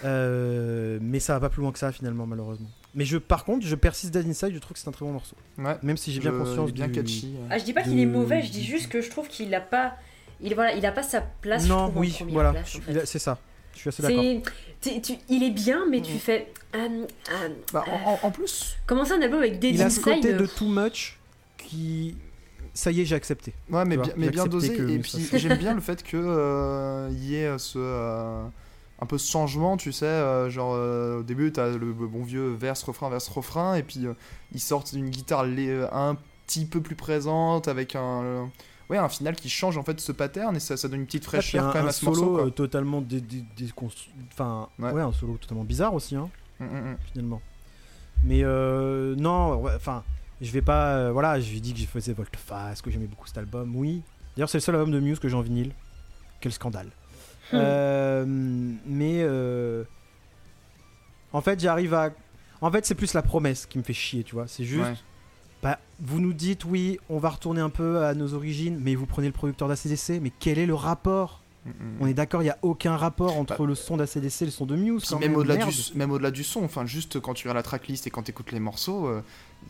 Euh, 0.04 0.98
mais 1.02 1.20
ça 1.20 1.34
va 1.34 1.40
pas 1.40 1.48
plus 1.50 1.60
loin 1.62 1.72
que 1.72 1.78
ça, 1.78 1.92
finalement, 1.92 2.26
malheureusement. 2.26 2.68
Mais 2.94 3.04
je, 3.04 3.16
par 3.18 3.44
contre, 3.44 3.66
je 3.66 3.74
persiste 3.74 4.12
Dead 4.12 4.26
Inside. 4.26 4.52
Je 4.54 4.58
trouve 4.58 4.72
que 4.72 4.78
c'est 4.78 4.88
un 4.88 4.92
très 4.92 5.04
bon 5.04 5.12
morceau. 5.12 5.36
Ouais. 5.58 5.76
Même 5.82 5.96
si 5.96 6.12
j'ai 6.12 6.20
bien 6.20 6.32
conscience 6.32 6.72
bien 6.72 6.86
du... 6.88 6.92
catchy. 6.92 7.34
Ah, 7.50 7.58
je 7.58 7.64
dis 7.64 7.72
pas 7.72 7.82
qu'il 7.82 7.98
est 7.98 8.06
mauvais, 8.06 8.42
je 8.42 8.50
dis 8.50 8.64
juste 8.64 8.88
que 8.88 9.00
je 9.00 9.10
trouve 9.10 9.28
qu'il 9.28 9.54
a 9.54 9.60
pas. 9.60 9.94
Il, 10.42 10.54
voilà, 10.54 10.74
il 10.74 10.84
a 10.86 10.92
pas 10.92 11.02
sa 11.02 11.20
place. 11.20 11.64
je 11.64 11.68
Non, 11.68 11.84
trouve, 11.84 11.96
en 11.96 12.00
oui, 12.00 12.10
première 12.12 12.34
voilà. 12.34 12.50
place, 12.52 12.76
en 12.76 12.80
fait. 12.80 13.06
C'est 13.06 13.18
ça. 13.18 13.38
Je 13.74 13.78
suis 13.80 13.88
assez 13.88 14.02
d'accord. 14.02 14.22
Tu- 14.82 15.18
il 15.28 15.42
est 15.44 15.50
bien, 15.50 15.86
mais 15.88 16.02
tu 16.02 16.12
Mhm. 16.12 16.18
fais. 16.18 16.52
euh, 16.74 17.06
euh, 17.32 17.48
Bah, 17.72 17.84
euh, 17.88 17.90
en, 18.22 18.30
plus, 18.30 18.76
Comment 18.86 19.04
ça, 19.04 19.14
un 19.14 19.22
album 19.22 19.38
avec 19.40 19.58
Dead 19.58 19.74
Il 19.74 19.82
a 19.82 19.90
ce 19.90 20.00
côté 20.00 20.32
de 20.32 20.46
too 20.46 20.66
much 20.68 21.18
qui. 21.56 22.16
Ça 22.74 22.90
y 22.90 23.02
est, 23.02 23.04
j'ai 23.04 23.14
accepté. 23.14 23.52
ouais, 23.70 23.84
mais 23.84 23.96
vois, 23.96 24.06
bien, 24.06 24.14
mais 24.16 24.30
bien 24.30 24.46
dosé. 24.46 24.74
que 24.74 24.88
Et 24.88 24.98
puis 24.98 25.28
j'aime 25.34 25.58
bien 25.58 25.74
le 25.74 25.80
fait 25.82 26.02
que 26.02 26.16
euh, 26.16 27.08
il 27.12 27.22
y 27.24 27.36
ait 27.36 27.58
ce 27.58 27.78
euh, 27.78 28.42
un 29.00 29.06
peu 29.06 29.18
ce 29.18 29.30
changement, 29.30 29.76
tu 29.76 29.92
sais, 29.92 30.06
euh, 30.06 30.48
genre 30.48 30.72
euh, 30.74 31.20
au 31.20 31.22
début 31.22 31.52
t'as 31.52 31.68
le 31.68 31.92
bon 31.92 32.22
vieux 32.24 32.48
verse 32.54 32.82
refrain 32.82 33.10
verse 33.10 33.28
refrain, 33.28 33.74
et 33.74 33.82
puis 33.82 34.06
euh, 34.06 34.14
ils 34.52 34.60
sortent 34.60 34.92
une 34.94 35.10
guitare 35.10 35.44
un 35.92 36.16
petit 36.46 36.64
peu 36.64 36.80
plus 36.80 36.94
présente 36.96 37.68
avec 37.68 37.94
un 37.94 38.22
euh, 38.22 38.44
ouais 38.90 38.98
un 38.98 39.08
final 39.08 39.34
qui 39.36 39.48
change 39.48 39.76
en 39.78 39.82
fait 39.82 40.00
ce 40.00 40.12
pattern 40.12 40.54
et 40.56 40.60
ça, 40.60 40.76
ça 40.76 40.88
donne 40.88 41.00
une 41.00 41.06
petite 41.06 41.24
fraîcheur 41.24 41.66
quand 41.72 41.78
même 41.78 41.86
un 41.86 41.88
à 41.88 41.92
ce 41.92 42.04
solo 42.04 42.22
morceau. 42.24 42.42
quoi. 42.42 42.50
totalement 42.50 43.00
dé- 43.00 43.20
dé- 43.20 43.44
déconstru- 43.56 44.10
Enfin, 44.32 44.68
Ouais. 44.78 44.90
ouais. 44.92 45.02
un 45.02 45.12
solo 45.12 45.36
totalement 45.38 45.64
bizarre 45.64 45.94
aussi, 45.94 46.14
hein, 46.16 46.28
Mm, 46.60 46.64
mm, 46.64 46.90
mm. 46.92 46.96
finalement. 47.12 47.40
Mais 48.24 48.40
euh, 48.44 49.14
non, 49.16 49.56
ouais, 49.56 49.72
enfin, 49.74 50.04
je 50.40 50.50
vais 50.52 50.62
pas. 50.62 50.94
euh, 50.96 51.12
voilà, 51.12 51.40
je 51.40 51.50
lui 51.50 51.58
ai 51.58 51.60
dit 51.60 51.72
que 51.74 51.80
je 51.80 51.86
faisais 51.86 52.12
volte-face, 52.12 52.80
que 52.82 52.90
j'aimais 52.90 53.06
beaucoup 53.06 53.26
cet 53.26 53.38
album. 53.38 53.74
Oui. 53.74 54.02
D'ailleurs, 54.36 54.48
c'est 54.48 54.58
le 54.58 54.62
seul 54.62 54.74
album 54.76 54.90
de 54.92 55.00
Muse 55.00 55.18
que 55.18 55.28
j'ai 55.28 55.34
en 55.36 55.40
vinyle. 55.42 55.72
Quel 56.40 56.52
scandale. 56.52 56.86
Hmm. 57.52 57.56
Euh, 57.56 58.24
mais 58.86 59.22
euh, 59.22 59.84
en 61.32 61.40
fait, 61.40 61.58
j'arrive 61.60 61.94
à. 61.94 62.10
En 62.60 62.70
fait, 62.70 62.86
c'est 62.86 62.94
plus 62.94 63.12
la 63.14 63.22
promesse 63.22 63.66
qui 63.66 63.78
me 63.78 63.82
fait 63.82 63.92
chier, 63.92 64.22
tu 64.22 64.34
vois. 64.34 64.46
C'est 64.46 64.64
juste. 64.64 65.04
Bah, 65.62 65.78
vous 66.00 66.20
nous 66.20 66.32
dites, 66.32 66.64
oui, 66.64 66.98
on 67.08 67.18
va 67.18 67.30
retourner 67.30 67.60
un 67.60 67.70
peu 67.70 68.04
à 68.04 68.14
nos 68.14 68.34
origines, 68.34 68.78
mais 68.80 68.94
vous 68.94 69.06
prenez 69.06 69.28
le 69.28 69.32
producteur 69.32 69.68
d'ACDC, 69.68 70.20
mais 70.20 70.32
quel 70.38 70.58
est 70.58 70.66
le 70.66 70.74
rapport 70.74 71.42
Mm. 71.64 71.70
On 72.00 72.06
est 72.06 72.14
d'accord, 72.14 72.42
il 72.42 72.46
n'y 72.46 72.50
a 72.50 72.58
aucun 72.62 72.96
rapport 72.96 73.36
entre 73.36 73.58
Bah, 73.58 73.66
le 73.66 73.74
son 73.74 73.96
d'ACDC 73.96 74.42
et 74.42 74.44
le 74.46 74.50
son 74.50 74.66
de 74.66 74.76
Muse. 74.76 75.04
Quand 75.08 75.18
même, 75.18 75.36
au-delà 75.36 75.56
du, 75.56 75.72
même 75.94 76.18
du 76.30 76.44
son, 76.44 76.64
enfin 76.64 76.86
juste 76.86 77.20
quand 77.20 77.34
tu 77.34 77.46
regardes 77.46 77.56
la 77.58 77.62
tracklist 77.62 78.06
et 78.06 78.10
quand 78.10 78.22
tu 78.24 78.30
écoutes 78.30 78.52
les 78.52 78.60
morceaux, 78.60 79.06
euh, 79.06 79.22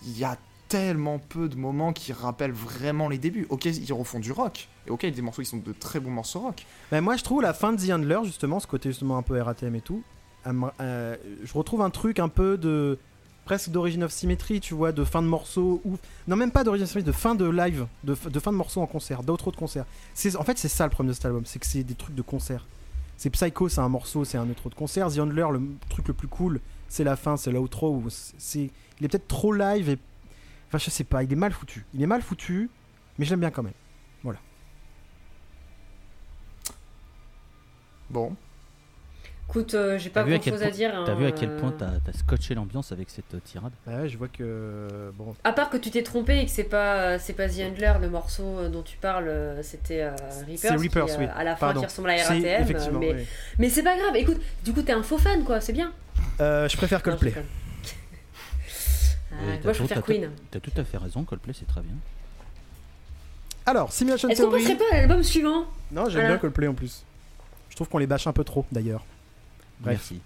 il 0.06 0.19
y 0.19 0.24
a 0.24 0.36
tellement 0.69 1.19
peu 1.19 1.48
de 1.48 1.56
moments 1.56 1.93
qui 1.93 2.12
rappellent 2.12 2.52
vraiment 2.52 3.09
les 3.09 3.19
débuts. 3.19 3.47
Ok, 3.51 3.66
ils 3.66 3.93
refont 3.93 4.20
du 4.20 4.32
rock. 4.32 4.69
Et 4.86 4.90
ok, 4.90 5.02
il 5.02 5.10
y 5.10 5.12
a 5.12 5.14
des 5.14 5.23
morceaux 5.23 5.43
qui 5.43 5.48
sont 5.48 5.59
de 5.59 5.73
très 5.73 6.01
bons 6.01 6.10
morceaux 6.10 6.40
rock. 6.40 6.64
Mais 6.90 7.02
moi, 7.02 7.16
je 7.16 7.24
trouve 7.24 7.43
la 7.43 7.52
fin 7.52 7.74
de 7.74 7.86
The 7.86 7.90
Handler, 7.90 8.20
justement, 8.24 8.59
ce 8.59 8.66
côté 8.66 8.89
justement 8.89 9.19
un 9.19 9.23
peu 9.23 9.40
RATM 9.40 9.74
et 9.74 9.82
tout, 9.82 10.02
euh, 10.47 11.16
je 11.44 11.52
retrouve 11.52 11.82
un 11.82 11.90
truc 11.90 12.19
un 12.19 12.28
peu 12.28 12.56
de. 12.56 12.98
Presque 13.44 13.70
d'Origin 13.70 14.02
of 14.02 14.12
Symmetry, 14.12 14.60
tu 14.60 14.74
vois, 14.74 14.93
de 14.93 15.05
fin 15.05 15.23
de 15.23 15.27
morceau. 15.27 15.81
Ou... 15.85 15.98
Non, 16.28 16.36
même 16.36 16.51
pas 16.51 16.64
d'Origin 16.64 16.85
of 16.85 16.90
Symmetry, 16.90 17.06
de 17.06 17.16
fin 17.16 17.35
de 17.35 17.48
live, 17.48 17.86
de, 18.05 18.14
fin 18.14 18.52
de 18.52 18.56
morceau 18.56 18.81
en 18.81 18.86
concert, 18.86 19.23
d'outro 19.23 19.51
de 19.51 19.56
concert. 19.56 19.85
C'est- 20.14 20.36
En 20.36 20.44
fait, 20.44 20.59
c'est 20.59 20.69
ça 20.69 20.85
le 20.85 20.90
problème 20.90 21.10
de 21.10 21.14
cet 21.14 21.24
album, 21.27 21.44
c'est 21.47 21.59
que 21.59 21.66
c'est 21.66 21.82
des 21.85 21.94
trucs 21.94 22.14
de 22.14 22.23
concert. 22.23 22.66
C'est 23.16 23.31
Psycho, 23.31 23.69
c'est 23.69 23.81
un 23.81 23.89
morceau, 23.89 24.24
c'est 24.24 24.39
un 24.39 24.48
outro 24.48 24.69
de 24.69 24.74
concert. 24.74 25.09
The 25.12 25.19
Handler, 25.19 25.47
le 25.52 25.60
truc 25.89 26.09
le 26.09 26.14
plus 26.14 26.28
cool, 26.28 26.60
c'est 26.89 27.05
la 27.05 27.16
fin, 27.16 27.36
c'est 27.36 27.52
l'outro. 27.52 28.02
c'est- 28.09 28.70
Il 29.01 29.05
est 29.05 29.09
peut-être 29.09 29.28
trop 29.28 29.52
live 29.52 29.89
et. 29.90 29.98
Enfin, 30.69 30.78
je 30.78 30.90
sais 30.90 31.05
pas, 31.05 31.23
il 31.23 31.32
est 31.32 31.36
mal 31.36 31.52
foutu. 31.52 31.85
Il 31.94 32.02
est 32.02 32.06
mal 32.06 32.23
foutu, 32.23 32.70
mais 33.19 33.24
je 33.24 33.31
l'aime 33.31 33.40
bien 33.40 33.51
quand 33.51 33.62
même. 33.62 33.73
Bon. 38.10 38.36
Écoute, 39.52 39.74
euh, 39.74 39.98
j'ai 39.98 40.08
pas 40.08 40.20
T'as 40.22 40.26
vu 40.28 40.32
à 40.32 40.36
grand 40.36 40.44
quel 40.44 40.52
chose 40.54 40.62
à 40.62 40.66
point- 40.68 40.74
dire. 40.74 41.02
T'as 41.04 41.12
hein, 41.12 41.14
vu 41.14 41.26
à 41.26 41.30
quel 41.32 41.50
euh. 41.50 41.58
point 41.58 41.74
t'as 41.78 41.86
as 42.08 42.12
scotché 42.18 42.54
l'ambiance 42.54 42.90
avec 42.90 43.10
cette 43.10 43.34
euh, 43.34 43.38
tirade? 43.44 43.72
Bah 43.86 43.98
ouais, 44.00 44.08
je 44.08 44.16
vois 44.16 44.28
que. 44.28 45.12
Bon. 45.18 45.34
À 45.44 45.52
part 45.52 45.68
que 45.68 45.76
tu 45.76 45.90
t'es 45.90 46.02
trompé 46.02 46.38
et 46.38 46.46
que 46.46 46.50
c'est 46.50 46.64
pas 46.64 47.18
c'est 47.18 47.34
pas 47.34 47.48
The 47.50 47.60
Handler 47.60 47.92
le 48.00 48.08
morceau 48.08 48.44
euh, 48.60 48.68
dont 48.70 48.80
tu 48.80 48.96
parles, 48.96 49.28
euh, 49.28 49.62
c'était 49.62 50.00
euh, 50.04 50.10
Reapers, 50.46 50.58
C'est 50.58 50.74
Reapers, 50.74 51.04
qui, 51.04 51.12
euh, 51.12 51.16
oui. 51.18 51.26
à 51.36 51.44
la 51.44 51.54
fin 51.54 51.66
Pardon. 51.66 51.80
qui 51.80 51.86
ressemble 51.86 52.08
à 52.10 52.16
RATM. 52.16 52.44
effectivement. 52.62 52.98
mais 52.98 53.12
oui. 53.12 53.26
mais 53.58 53.68
c'est 53.68 53.82
pas 53.82 53.94
grave. 53.98 54.16
Écoute, 54.16 54.40
du 54.64 54.72
coup 54.72 54.80
t'es 54.80 54.92
un 54.92 55.02
faux 55.02 55.18
fan 55.18 55.44
quoi, 55.44 55.60
c'est 55.60 55.74
bien. 55.74 55.92
Euh, 56.40 56.66
je 56.66 56.76
préfère 56.78 57.00
Non, 57.00 57.04
je 57.04 57.18
Coldplay. 57.18 57.34
Ah, 57.36 59.34
t'as 59.36 59.64
moi 59.64 59.72
je 59.74 59.78
préfère 59.80 59.96
t'as 59.98 60.02
Queen. 60.02 60.30
T'as 60.50 60.60
tout 60.60 60.72
à 60.78 60.84
fait 60.84 60.96
raison, 60.96 61.24
Coldplay 61.24 61.52
c'est 61.58 61.66
très 61.68 61.82
bien. 61.82 61.94
Alors, 63.66 63.92
Simulation 63.92 64.30
Est-ce 64.30 64.42
qu'on 64.42 64.48
Theory. 64.48 64.62
passerait 64.64 64.78
pas 64.78 64.94
à 64.94 64.98
l'album 65.00 65.22
suivant? 65.22 65.66
Non, 65.92 66.04
j'aime 66.06 66.12
Voilà. 66.22 66.28
bien 66.30 66.38
Coldplay 66.38 66.68
en 66.68 66.74
plus. 66.74 67.04
Je 67.68 67.76
trouve 67.76 67.88
qu'on 67.88 67.98
les 67.98 68.06
bâche 68.06 68.26
un 68.26 68.32
peu 68.32 68.44
trop 68.44 68.64
d'ailleurs. 68.72 69.04
Bref. 69.82 69.94
Merci. 70.10 70.20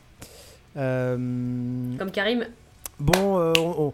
Euh, 0.77 1.97
Comme 1.99 2.11
Karim. 2.11 2.47
Bon, 2.99 3.39
euh, 3.39 3.53
on, 3.59 3.87
on- 3.89 3.93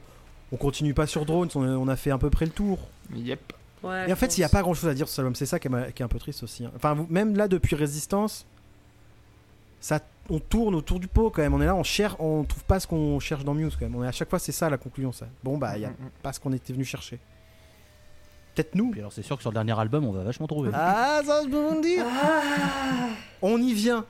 on 0.53 0.57
continue 0.57 0.93
pas 0.95 1.07
sur 1.07 1.25
Drones, 1.25 1.49
on 1.55 1.63
a, 1.63 1.71
on 1.71 1.89
a 1.89 1.97
fait 1.97 2.11
à 2.11 2.19
peu 2.19 2.29
près 2.29 2.45
le 2.45 2.51
tour. 2.53 2.79
Yep. 3.15 3.53
Ouais, 3.83 4.09
Et 4.09 4.13
en 4.13 4.17
fait, 4.17 4.37
il 4.37 4.41
n'y 4.41 4.45
a 4.45 4.49
pas 4.51 4.61
grand 4.63 4.75
chose 4.75 4.89
à 4.91 4.95
dire 4.95 5.07
sur 5.09 5.15
cet 5.15 5.19
album, 5.21 5.35
c'est 5.35 5.47
ça 5.47 5.59
qui 5.59 5.67
est, 5.69 5.71
ma- 5.71 5.91
qui 5.91 6.03
est 6.03 6.05
un 6.05 6.09
peu 6.09 6.19
triste 6.19 6.43
aussi. 6.43 6.65
hein. 6.65 6.71
Enfin, 6.77 6.95
vous- 6.95 7.07
même 7.09 7.37
là, 7.37 7.49
depuis 7.49 7.75
Résistance, 7.75 8.45
ça, 9.81 9.99
on 10.31 10.39
tourne 10.39 10.75
autour 10.75 11.01
du 11.01 11.09
pot 11.09 11.31
quand 11.31 11.43
même. 11.43 11.55
On 11.55 11.61
est 11.61 11.67
là, 11.67 11.75
on 11.75 11.83
cherche, 11.83 12.15
on 12.21 12.45
trouve 12.45 12.63
pas 12.65 12.79
ce 12.81 12.87
qu'on 12.87 13.19
cherche 13.19 13.45
dans 13.45 13.55
Muse 13.55 13.75
quand 13.79 13.87
même. 13.87 13.97
On 13.97 14.05
est, 14.05 14.09
à 14.09 14.13
chaque 14.13 14.29
fois, 14.31 14.39
c'est 14.39 14.53
ça 14.53 14.69
la 14.71 14.77
conclusion. 14.79 15.11
Ça. 15.11 15.27
Bon, 15.43 15.57
bah, 15.59 15.73
il 15.77 15.83
y 15.83 15.85
a 15.85 15.89
Mm, 15.89 15.93
mm. 15.93 16.11
pas 16.23 16.33
ce 16.33 16.39
qu'on 16.41 16.53
était 16.53 16.73
venu 16.73 16.85
chercher. 16.85 17.19
Peut-être 18.55 18.75
nous. 18.75 18.91
Puis 18.91 19.01
alors 19.01 19.13
c'est 19.13 19.23
sûr 19.23 19.37
que 19.37 19.43
sur 19.43 19.51
le 19.51 19.55
dernier 19.55 19.79
album 19.81 20.05
on 20.05 20.13
va 20.13 20.23
vachement 20.23 20.47
trouver. 20.47 20.71
Ah, 20.75 21.23
ça, 21.25 21.41
je 21.43 21.49
peux 21.49 21.57
vous 21.67 21.75
le 21.77 21.81
dire. 21.81 22.05
Ah 22.07 22.43
On 23.41 23.59
y 23.61 23.73
vient. 23.73 24.05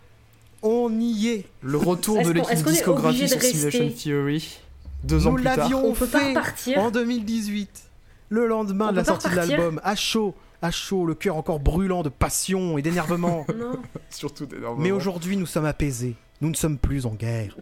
On 0.63 0.91
y 1.01 1.29
est. 1.29 1.47
Le 1.63 1.77
retour 1.79 2.23
de 2.23 2.31
l'équipe 2.31 2.65
discographie 2.65 3.29
sur 3.29 3.39
de 3.39 3.43
Simulation 3.43 3.91
Theory. 3.91 4.59
Deux 5.05 5.27
ans 5.27 5.31
Nous 5.31 5.37
plus 5.37 5.45
tard. 5.45 5.57
l'avions 5.57 5.85
On 5.85 5.93
peut 5.95 6.07
pas 6.07 6.43
fait 6.55 6.77
en 6.79 6.91
2018. 6.91 7.83
Le 8.29 8.47
lendemain 8.47 8.89
On 8.89 8.93
de 8.93 8.97
la 8.97 9.05
sortie 9.05 9.29
de 9.29 9.35
l'album, 9.35 9.81
à 9.85 9.95
chaud, 9.97 10.35
à 10.63 10.71
chaud, 10.71 11.05
le 11.05 11.15
cœur 11.15 11.37
encore 11.37 11.59
brûlant 11.61 12.03
de 12.03 12.09
passion 12.09 12.79
et 12.79 12.83
d'énervement. 12.83 13.45
Non. 13.57 13.79
Surtout 14.11 14.47
d'énormément. 14.47 14.81
Mais 14.83 14.91
aujourd'hui, 14.93 15.37
nous 15.37 15.47
sommes 15.47 15.65
apaisés. 15.67 16.15
Nous 16.41 16.49
ne 16.51 16.55
sommes 16.55 16.79
plus 16.79 17.05
en 17.07 17.15
guerre. 17.15 17.57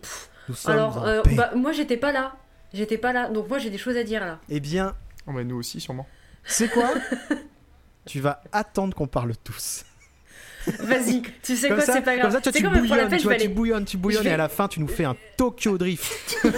Nous 0.49 0.55
sommes 0.55 0.73
Alors, 0.75 0.99
en 0.99 1.07
euh, 1.07 1.23
paix. 1.23 1.35
bah, 1.35 1.53
moi 1.57 1.73
j'étais 1.73 1.97
pas 1.97 2.13
là. 2.13 2.37
J'étais 2.73 2.99
pas 2.99 3.13
là. 3.13 3.29
Donc 3.31 3.49
moi 3.49 3.59
j'ai 3.59 3.71
des 3.71 3.79
choses 3.79 3.97
à 3.97 4.05
dire 4.05 4.21
là. 4.21 4.39
Eh 4.49 4.61
bien, 4.61 4.95
Oh, 5.27 5.33
mais 5.33 5.45
nous 5.45 5.57
aussi, 5.57 5.81
sûrement. 5.81 6.07
c'est 6.45 6.69
quoi 6.69 6.89
Tu 8.07 8.21
vas 8.21 8.43
attendre 8.53 8.95
qu'on 8.97 9.07
parle 9.07 9.33
tous. 9.45 9.85
Vas-y, 10.81 11.23
tu 11.43 11.57
sais 11.57 11.69
comme, 11.69 11.79
quoi, 11.79 11.87
c'est 11.87 12.03
pas 12.03 12.17
grave. 12.17 12.23
comme 12.23 12.31
ça, 12.33 12.41
toi, 12.41 12.53
tu 12.53 12.63
la 12.63 12.69
bouillonnes, 12.71 13.17
tu, 13.19 13.29
aller- 13.31 13.49
bouillonnes, 13.49 13.85
tu 13.85 13.97
bouillonnes, 13.97 14.23
vais- 14.25 14.31
et 14.31 14.35
à 14.35 14.37
la 14.37 14.49
fin, 14.49 14.69
tu 14.69 14.81
nous 14.81 14.89
fais 14.89 15.05
un 15.05 15.17
Tokyo 15.37 15.79
Drift. 15.79 16.37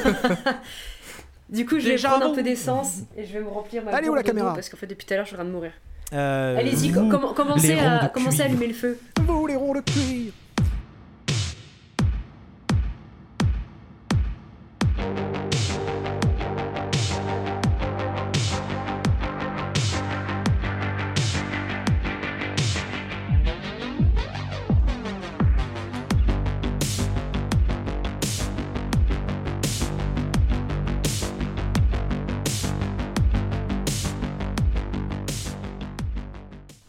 Du 1.48 1.66
coup, 1.66 1.78
je 1.78 1.84
vais 1.84 1.90
Déjà 1.92 2.08
prendre 2.08 2.24
bon. 2.26 2.32
un 2.32 2.34
peu 2.34 2.42
d'essence 2.42 3.00
et 3.14 3.26
je 3.26 3.32
vais 3.34 3.40
me 3.40 3.48
remplir 3.48 3.84
ma 3.84 3.90
Allez, 3.92 4.08
où 4.08 4.14
la 4.14 4.22
caméra 4.22 4.54
Parce 4.54 4.70
qu'en 4.70 4.78
fait, 4.78 4.86
depuis 4.86 5.04
tout 5.04 5.12
à 5.12 5.16
l'heure, 5.18 5.26
je 5.26 5.30
suis 5.30 5.36
en 5.36 5.40
train 5.40 5.46
de 5.46 5.50
mourir. 5.54 5.72
Euh, 6.14 6.56
Allez-y, 6.58 6.90
com- 6.92 7.10
commencez, 7.36 7.78
à, 7.78 8.08
commencez 8.12 8.40
à 8.40 8.46
allumer 8.46 8.68
le 8.68 8.72
feu. 8.74 8.98
vous, 9.20 9.46
les 9.46 9.56
ronds 9.56 9.74
de 9.74 9.80
cuir. 9.80 10.32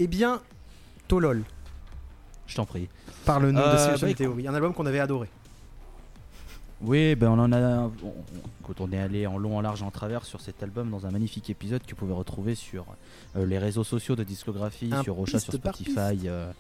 Eh 0.04 0.08
bien, 0.08 0.42
Tolol, 1.08 1.44
Je 2.46 2.56
t'en 2.58 2.66
prie. 2.66 2.90
par 3.24 3.40
le 3.40 3.54
nom 3.54 3.62
de 3.62 3.66
Euh, 3.66 3.98
bah. 4.02 4.14
Theory, 4.14 4.46
un 4.50 4.54
album 4.54 4.74
qu'on 4.74 4.86
avait 4.86 5.00
adoré. 5.00 5.30
Oui, 6.82 7.16
ben 7.16 7.30
on 7.30 7.40
en 7.40 7.54
a. 7.54 7.58
on- 8.04 8.14
quand 8.64 8.82
on 8.82 8.92
est 8.92 9.00
allé 9.00 9.26
en 9.26 9.38
long, 9.38 9.58
en 9.58 9.62
large, 9.62 9.82
en 9.82 9.92
travers 9.92 10.26
sur 10.26 10.42
cet 10.42 10.62
album 10.62 10.90
dans 10.90 11.06
un 11.06 11.12
magnifique 11.12 11.50
épisode 11.50 11.84
que 11.84 11.92
vous 11.92 11.96
pouvez 11.96 12.12
retrouver 12.14 12.54
sur 12.56 12.86
euh, 13.38 13.46
les 13.46 13.58
réseaux 13.58 13.86
sociaux 13.86 14.18
de 14.18 14.26
discographie, 14.26 14.90
Un 14.92 15.04
sur 15.04 15.16
Rocha, 15.16 15.40
sur 15.40 15.54
Spotify. 15.54 16.20
euh, 16.28 16.52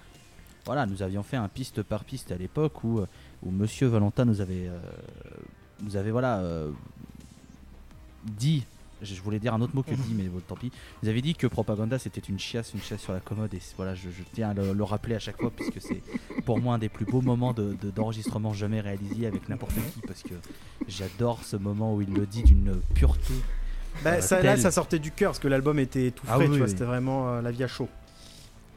voilà, 0.65 0.85
nous 0.85 1.01
avions 1.03 1.21
fait 1.23 1.35
un 1.35 1.49
piste 1.49 1.83
par 1.83 2.05
piste 2.05 2.31
à 2.31 2.37
l'époque 2.37 2.81
où, 2.85 2.99
euh, 2.99 3.07
où 3.45 3.51
Monsieur 3.51 3.87
Valentin 3.87 4.23
nous 4.23 4.39
avait, 4.39 4.69
euh, 4.69 4.79
nous 5.81 5.97
avait 5.97 6.11
voilà 6.11 6.41
dit. 8.23 8.63
Je 9.03 9.21
voulais 9.21 9.39
dire 9.39 9.53
un 9.53 9.61
autre 9.61 9.75
mot 9.75 9.83
que 9.83 9.91
dit, 9.95 10.13
mais 10.15 10.23
bon, 10.23 10.39
tant 10.47 10.55
pis. 10.55 10.71
Vous 11.01 11.09
avez 11.09 11.21
dit 11.21 11.35
que 11.35 11.47
Propaganda 11.47 11.99
c'était 11.99 12.21
une 12.21 12.39
chiasse, 12.39 12.73
une 12.73 12.81
chiasse 12.81 13.01
sur 13.01 13.13
la 13.13 13.19
commode, 13.19 13.53
et 13.53 13.59
voilà, 13.77 13.93
je, 13.95 14.09
je 14.09 14.23
tiens 14.33 14.49
à 14.49 14.53
le, 14.53 14.73
le 14.73 14.83
rappeler 14.83 15.15
à 15.15 15.19
chaque 15.19 15.39
fois, 15.39 15.51
puisque 15.55 15.81
c'est 15.81 16.01
pour 16.45 16.59
moi 16.59 16.75
un 16.75 16.77
des 16.79 16.89
plus 16.89 17.05
beaux 17.05 17.21
moments 17.21 17.53
de- 17.53 17.75
de- 17.81 17.91
d'enregistrement 17.91 18.53
jamais 18.53 18.81
réalisé 18.81 19.27
avec 19.27 19.47
n'importe 19.49 19.73
qui, 19.75 20.01
parce 20.07 20.23
que 20.23 20.33
j'adore 20.87 21.43
ce 21.43 21.55
moment 21.57 21.93
où 21.95 22.01
il 22.01 22.13
le 22.13 22.25
dit 22.25 22.43
d'une 22.43 22.79
pureté. 22.93 23.33
Bah, 24.03 24.13
Euh, 24.15 24.21
ça, 24.21 24.41
là, 24.41 24.57
ça 24.57 24.71
sortait 24.71 24.97
du 24.99 25.11
cœur 25.11 25.31
parce 25.31 25.39
que 25.39 25.47
l'album 25.47 25.77
était 25.79 26.11
tout 26.11 26.25
Ah 26.27 26.35
frais, 26.35 26.45
oui, 26.45 26.51
tu 26.51 26.57
vois, 26.57 26.65
oui. 26.65 26.71
c'était 26.71 26.83
vraiment 26.85 27.29
euh, 27.29 27.41
la 27.41 27.51
vie 27.51 27.63
à 27.63 27.67
chaud. 27.67 27.87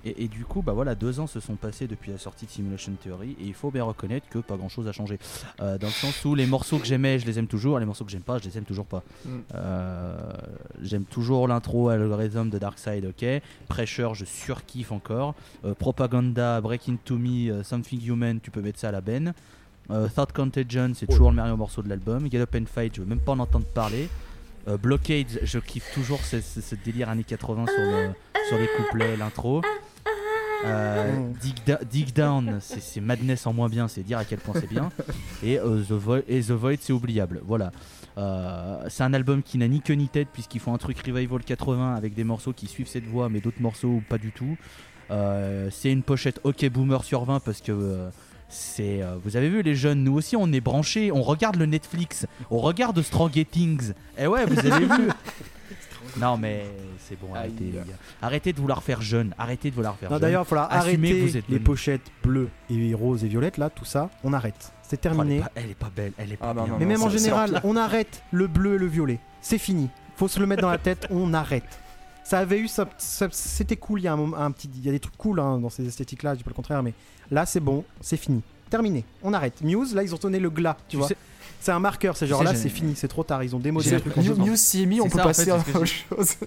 Et, 0.08 0.24
et 0.24 0.28
du 0.28 0.44
coup, 0.44 0.62
bah 0.62 0.72
voilà, 0.72 0.94
deux 0.94 1.18
ans 1.18 1.26
se 1.26 1.40
sont 1.40 1.56
passés 1.56 1.88
depuis 1.88 2.12
la 2.12 2.18
sortie 2.18 2.46
de 2.46 2.50
Simulation 2.52 2.92
Theory, 3.02 3.30
et 3.40 3.44
il 3.44 3.54
faut 3.54 3.72
bien 3.72 3.82
reconnaître 3.82 4.28
que 4.30 4.38
pas 4.38 4.56
grand 4.56 4.68
chose 4.68 4.86
a 4.86 4.92
changé. 4.92 5.18
Euh, 5.60 5.78
dans 5.78 5.88
le 5.88 5.92
sens 5.92 6.24
où 6.24 6.36
les 6.36 6.46
morceaux 6.46 6.78
que 6.78 6.86
j'aimais, 6.86 7.18
je 7.18 7.26
les 7.26 7.40
aime 7.40 7.48
toujours, 7.48 7.80
les 7.80 7.86
morceaux 7.86 8.04
que 8.04 8.10
j'aime 8.12 8.22
pas, 8.22 8.38
je 8.38 8.44
les 8.44 8.56
aime 8.56 8.64
toujours 8.64 8.86
pas. 8.86 9.02
Mm. 9.24 9.30
Euh, 9.56 10.16
j'aime 10.80 11.04
toujours 11.04 11.48
l'intro 11.48 11.88
Algorithm 11.88 12.50
de 12.50 12.58
Darkseid, 12.58 13.04
ok. 13.04 13.26
Pressure, 13.68 14.14
je 14.14 14.24
surkiffe 14.24 14.92
encore. 14.92 15.34
Euh, 15.64 15.74
Propaganda, 15.74 16.60
Breaking 16.60 16.98
to 17.04 17.18
Me, 17.18 17.62
Something 17.64 18.00
Human, 18.06 18.38
tu 18.40 18.52
peux 18.52 18.60
mettre 18.62 18.78
ça 18.78 18.90
à 18.90 18.92
la 18.92 19.00
benne. 19.00 19.34
Third 19.88 20.32
Contagion, 20.32 20.92
c'est 20.94 21.06
toujours 21.06 21.30
le 21.30 21.36
meilleur 21.36 21.56
morceau 21.56 21.80
de 21.82 21.88
l'album. 21.88 22.28
Get 22.30 22.40
Up 22.40 22.54
and 22.56 22.66
Fight, 22.66 22.94
je 22.96 23.00
veux 23.02 23.06
même 23.06 23.20
pas 23.20 23.32
en 23.32 23.38
entendre 23.38 23.66
parler. 23.66 24.08
Blockade, 24.82 25.38
je 25.42 25.58
kiffe 25.60 25.92
toujours 25.94 26.18
ce, 26.24 26.40
ce- 26.40 26.60
ce 26.60 26.74
délire 26.74 27.08
années 27.08 27.22
80 27.22 27.66
sur, 27.66 27.76
le- 27.78 28.10
sur 28.48 28.58
les 28.58 28.66
couplets, 28.76 29.16
l'intro. 29.16 29.62
Euh. 30.66 31.30
Dig, 31.40 31.54
Da- 31.66 31.80
Dig 31.90 32.12
Down, 32.12 32.58
c'est 32.60 33.00
Madness 33.00 33.46
en 33.46 33.52
moins 33.52 33.68
bien, 33.68 33.88
c'est 33.88 34.02
dire 34.02 34.18
à 34.18 34.24
quel 34.24 34.38
point 34.38 34.54
c'est 34.60 34.68
bien. 34.68 34.90
Et, 35.42 35.58
euh, 35.58 35.82
The 35.82 35.92
Void, 35.92 36.22
et 36.28 36.40
The 36.40 36.50
Void, 36.52 36.76
c'est 36.80 36.92
oubliable. 36.92 37.40
Voilà. 37.46 37.72
Euh, 38.18 38.78
c'est 38.88 39.02
un 39.02 39.12
album 39.14 39.42
qui 39.42 39.58
n'a 39.58 39.68
ni 39.68 39.80
queue 39.80 39.94
ni 39.94 40.08
tête, 40.08 40.28
puisqu'ils 40.32 40.60
font 40.60 40.74
un 40.74 40.78
truc 40.78 40.98
Revival 41.06 41.42
80 41.44 41.94
avec 41.94 42.14
des 42.14 42.24
morceaux 42.24 42.52
qui 42.52 42.66
suivent 42.66 42.88
cette 42.88 43.06
voix, 43.06 43.28
mais 43.28 43.40
d'autres 43.40 43.60
morceaux 43.60 44.02
pas 44.08 44.18
du 44.18 44.32
tout. 44.32 44.56
C'est 45.10 45.92
une 45.92 46.02
pochette 46.02 46.40
OK 46.44 46.68
Boomer 46.68 47.04
sur 47.04 47.24
20 47.24 47.40
parce 47.40 47.60
que. 47.60 48.08
c'est, 48.48 49.02
euh, 49.02 49.16
vous 49.24 49.36
avez 49.36 49.48
vu 49.48 49.62
les 49.62 49.74
jeunes, 49.74 50.04
nous 50.04 50.14
aussi 50.14 50.36
on 50.36 50.52
est 50.52 50.60
branchés, 50.60 51.10
on 51.10 51.20
regarde 51.22 51.56
le 51.56 51.66
Netflix, 51.66 52.26
on 52.50 52.58
regarde 52.58 53.00
Stranger 53.02 53.44
Things. 53.44 53.92
Et 54.18 54.26
ouais, 54.28 54.46
vous 54.46 54.58
avez 54.60 54.86
vu. 54.86 55.08
Non 56.18 56.36
mais 56.36 56.64
c'est 57.00 57.18
bon, 57.20 57.34
arrêtez, 57.34 57.64
Aïe. 57.64 57.70
les 57.72 57.78
gars. 57.78 57.98
arrêtez 58.22 58.52
de 58.52 58.60
vouloir 58.60 58.82
faire 58.82 59.02
jeune, 59.02 59.34
arrêtez 59.38 59.70
de 59.70 59.74
vouloir 59.74 59.96
faire 59.96 60.10
Non, 60.10 60.16
jeune. 60.16 60.22
d'ailleurs, 60.22 60.46
il 60.50 60.56
Assumez 60.56 60.74
arrêter 60.76 61.20
que 61.20 61.26
vous 61.30 61.36
êtes 61.36 61.48
les 61.48 61.58
le- 61.58 61.64
pochettes 61.64 62.10
bleues 62.22 62.48
et 62.70 62.94
roses 62.94 63.24
et 63.24 63.28
violettes, 63.28 63.58
là, 63.58 63.70
tout 63.70 63.84
ça, 63.84 64.10
on 64.24 64.32
arrête. 64.32 64.72
C'est 64.82 64.86
Oh, 64.86 64.88
elle, 64.88 64.94
est 64.94 64.98
terminé. 65.16 65.40
pas, 65.40 65.50
elle 65.56 65.70
est 65.70 65.74
pas 65.74 65.90
belle, 65.94 66.12
elle 66.16 66.32
est 66.32 66.36
pas 66.36 66.50
Ah, 66.50 66.54
non, 66.54 66.62
bien. 66.64 66.72
non, 66.74 66.78
Mais 66.78 66.84
non, 66.84 66.90
même 66.92 67.02
en 67.02 67.08
général, 67.10 67.60
on 67.64 67.76
arrête 67.76 68.22
le 68.30 68.46
bleu 68.46 68.74
et 68.76 68.78
le 68.78 68.86
violet. 68.86 69.18
C'est 69.40 69.58
fini. 69.58 69.88
Faut 70.16 70.28
se 70.28 70.38
le 70.40 70.46
mettre 70.46 70.62
dans 70.62 70.70
la 70.70 70.78
tête, 70.78 71.06
on 71.10 71.34
arrête. 71.34 71.64
Ça 72.24 72.38
avait 72.40 72.58
eu, 72.58 72.66
ça, 72.68 72.88
ça- 72.98 73.28
c'était 73.30 73.76
cool. 73.76 74.00
Il 74.00 74.04
y 74.04 74.08
a 74.08 74.12
un, 74.12 74.16
moment- 74.16 74.36
un 74.38 74.50
petit, 74.50 74.68
il 74.74 74.84
y 74.84 74.88
a 74.88 74.92
des 74.92 74.98
trucs 75.00 75.16
cool 75.16 75.38
hein, 75.38 75.58
dans 75.58 75.70
ces 75.70 75.86
esthétiques-là. 75.86 76.32
Je 76.34 76.38
dis 76.38 76.44
pas 76.44 76.50
le 76.50 76.54
contraire, 76.56 76.82
mais 76.82 76.94
là 77.30 77.46
c'est 77.46 77.60
bon, 77.60 77.84
c'est 78.00 78.16
fini, 78.16 78.42
terminé. 78.70 79.04
On 79.22 79.32
arrête. 79.32 79.60
Muse, 79.62 79.94
là 79.94 80.02
ils 80.02 80.14
ont 80.14 80.18
donné 80.18 80.38
le 80.40 80.50
glas, 80.50 80.76
tu, 80.88 80.92
Tu 80.92 80.96
vois. 80.96 81.06
sais- 81.08 81.16
c'est 81.60 81.72
un 81.72 81.80
marqueur. 81.80 82.16
C'est 82.16 82.26
genre 82.26 82.42
là, 82.42 82.54
c'est 82.54 82.68
fini, 82.68 82.94
c'est 82.96 83.08
trop 83.08 83.24
tard. 83.24 83.42
Ils 83.42 83.54
ont 83.56 83.58
démodé 83.58 83.90
le 83.90 84.00
truc. 84.00 84.06
l'impression- 84.06 84.32
complètement. 84.32 84.52
Muse 84.52 84.60
s'y 84.60 84.82
est 84.82 84.86
mis, 84.86 85.00
on 85.00 85.08
peut 85.08 85.18
ça, 85.18 85.24
en 85.24 85.26
passer 85.26 85.44
fait, 85.46 85.50
à 85.50 85.58
que 85.58 85.70
autre 85.78 85.86
chose. 85.86 86.34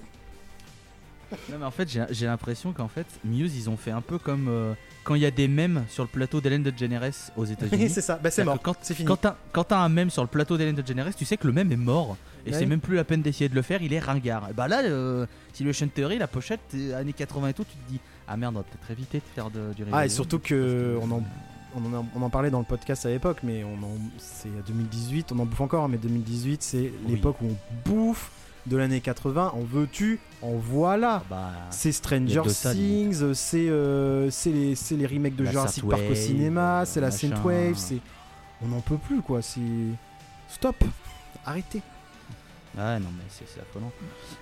Non 1.52 1.58
mais 1.60 1.66
en 1.66 1.70
fait 1.70 1.88
j'ai 2.10 2.26
l'impression 2.26 2.74
qu'en 2.74 2.88
fait 2.88 3.06
Muse 3.24 3.56
ils 3.56 3.70
ont 3.70 3.78
fait 3.78 3.92
un 3.92 4.02
peu 4.02 4.18
comme 4.18 4.48
euh, 4.50 4.74
quand 5.04 5.14
il 5.14 5.22
y 5.22 5.28
a 5.28 5.32
des 5.32 5.48
mèmes 5.48 5.84
sur 5.88 6.02
le 6.04 6.10
plateau 6.10 6.42
d'Hélène 6.42 6.64
DeGeneres 6.64 7.12
aux 7.38 7.46
États-Unis. 7.46 7.88
c'est 7.92 8.02
ça. 8.02 8.20
Bah, 8.22 8.32
c'est 8.32 8.44
mort. 8.44 8.58
que 8.58 8.64
quand- 8.64 8.78
C'est 8.82 8.96
fini. 8.96 9.08
Quand 9.52 9.64
t'as 9.64 9.78
un 9.80 9.90
mème 9.90 10.10
sur 10.10 10.24
le 10.24 10.28
plateau 10.28 10.58
d'Hélène 10.58 10.74
DeGeneres, 10.76 11.14
tu 11.16 11.26
sais 11.26 11.38
que 11.38 11.46
le 11.46 11.54
mème 11.54 11.72
est 11.72 11.76
mort 11.78 12.18
et 12.48 12.52
Ouais. 12.52 12.58
c'est 12.58 12.66
même 12.66 12.80
plus 12.80 12.96
la 12.96 13.04
peine 13.04 13.22
d'essayer 13.22 13.48
de 13.48 13.54
le 13.54 13.62
faire, 13.62 13.84
il 13.84 13.94
est 13.94 14.00
ringard. 14.00 14.48
Et 14.50 14.54
bah 14.54 14.68
là, 14.68 14.82
euh, 14.82 15.28
Simulation 15.54 15.88
Theory, 15.94 16.18
la 16.18 16.26
pochette, 16.28 16.62
euh, 16.74 17.00
années 17.00 17.14
80 17.14 17.50
et 17.50 17.54
tout, 17.54 17.64
tu 17.64 17.76
te 17.78 17.92
dis 17.92 18.00
ah 18.28 18.36
merde, 18.36 18.56
on 18.56 18.60
va 18.60 18.64
peut-être 18.64 18.90
éviter 18.90 19.20
de 19.20 19.24
faire 19.36 19.52
de- 19.52 19.72
du 19.76 19.84
Ah, 19.92 20.08
et 20.08 20.10
surtout 20.10 20.40
parce 20.40 20.50
que 20.50 20.98
on 21.00 21.12
en, 21.12 21.24
on, 21.76 21.94
en 21.94 22.02
a- 22.02 22.06
on 22.16 22.22
en 22.22 22.30
parlait 22.30 22.50
dans 22.50 22.60
le 22.60 22.66
podcast 22.66 23.06
à 23.06 23.10
l'époque, 23.10 23.38
mais 23.44 23.64
on 23.64 23.76
en, 23.84 23.98
c'est 24.18 24.50
2018, 24.68 25.32
on 25.32 25.40
en 25.40 25.46
bouffe 25.46 25.62
encore, 25.62 25.88
mais 25.90 25.98
2018, 25.98 26.62
c'est 26.64 26.78
Oui. 26.78 26.92
l'époque 27.16 27.38
où 27.42 27.48
on 27.48 27.90
bouffe 27.90 28.32
de 28.66 28.78
l'année 28.78 29.02
80. 29.02 29.52
En 29.56 29.62
veux-tu 29.62 30.20
En 30.42 30.54
voilà. 30.54 31.22
Ah 31.22 31.26
bah, 31.30 31.52
C'est 31.72 31.92
Stranger 31.92 32.42
Things, 32.46 33.34
c'est 33.34 33.70
euh, 33.70 34.30
c'est 34.30 34.52
les, 34.52 34.76
c'est 34.76 34.96
les 34.96 35.06
remakes 35.08 35.36
de 35.36 35.44
La 35.46 35.52
Jurassic 35.52 35.88
Park 35.88 36.02
au 36.12 36.16
cinéma, 36.16 36.84
c'est 36.86 37.02
la. 37.02 37.12
Synthwave, 37.12 37.76
c'est. 37.78 38.00
On 38.62 38.68
n'en 38.68 38.82
peut 38.82 38.98
plus 38.98 39.22
quoi, 39.22 39.42
c'est. 39.42 39.60
Stop 40.50 40.76
Arrêtez 41.46 41.82
Ouais, 42.78 43.00
non, 43.00 43.08
mais 43.18 43.24
c'est 43.30 43.46
affolant. 43.62 43.92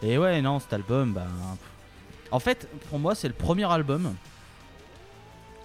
Et 0.02 0.18
ouais, 0.18 0.41
non, 0.41 0.60
cet 0.60 0.74
album, 0.74 1.14
bah. 1.14 1.28
En 2.32 2.40
fait, 2.40 2.68
pour 2.90 2.99
moi, 2.99 3.16
c'est 3.16 3.28
le 3.30 3.34
premier 3.34 3.64
album 3.72 4.14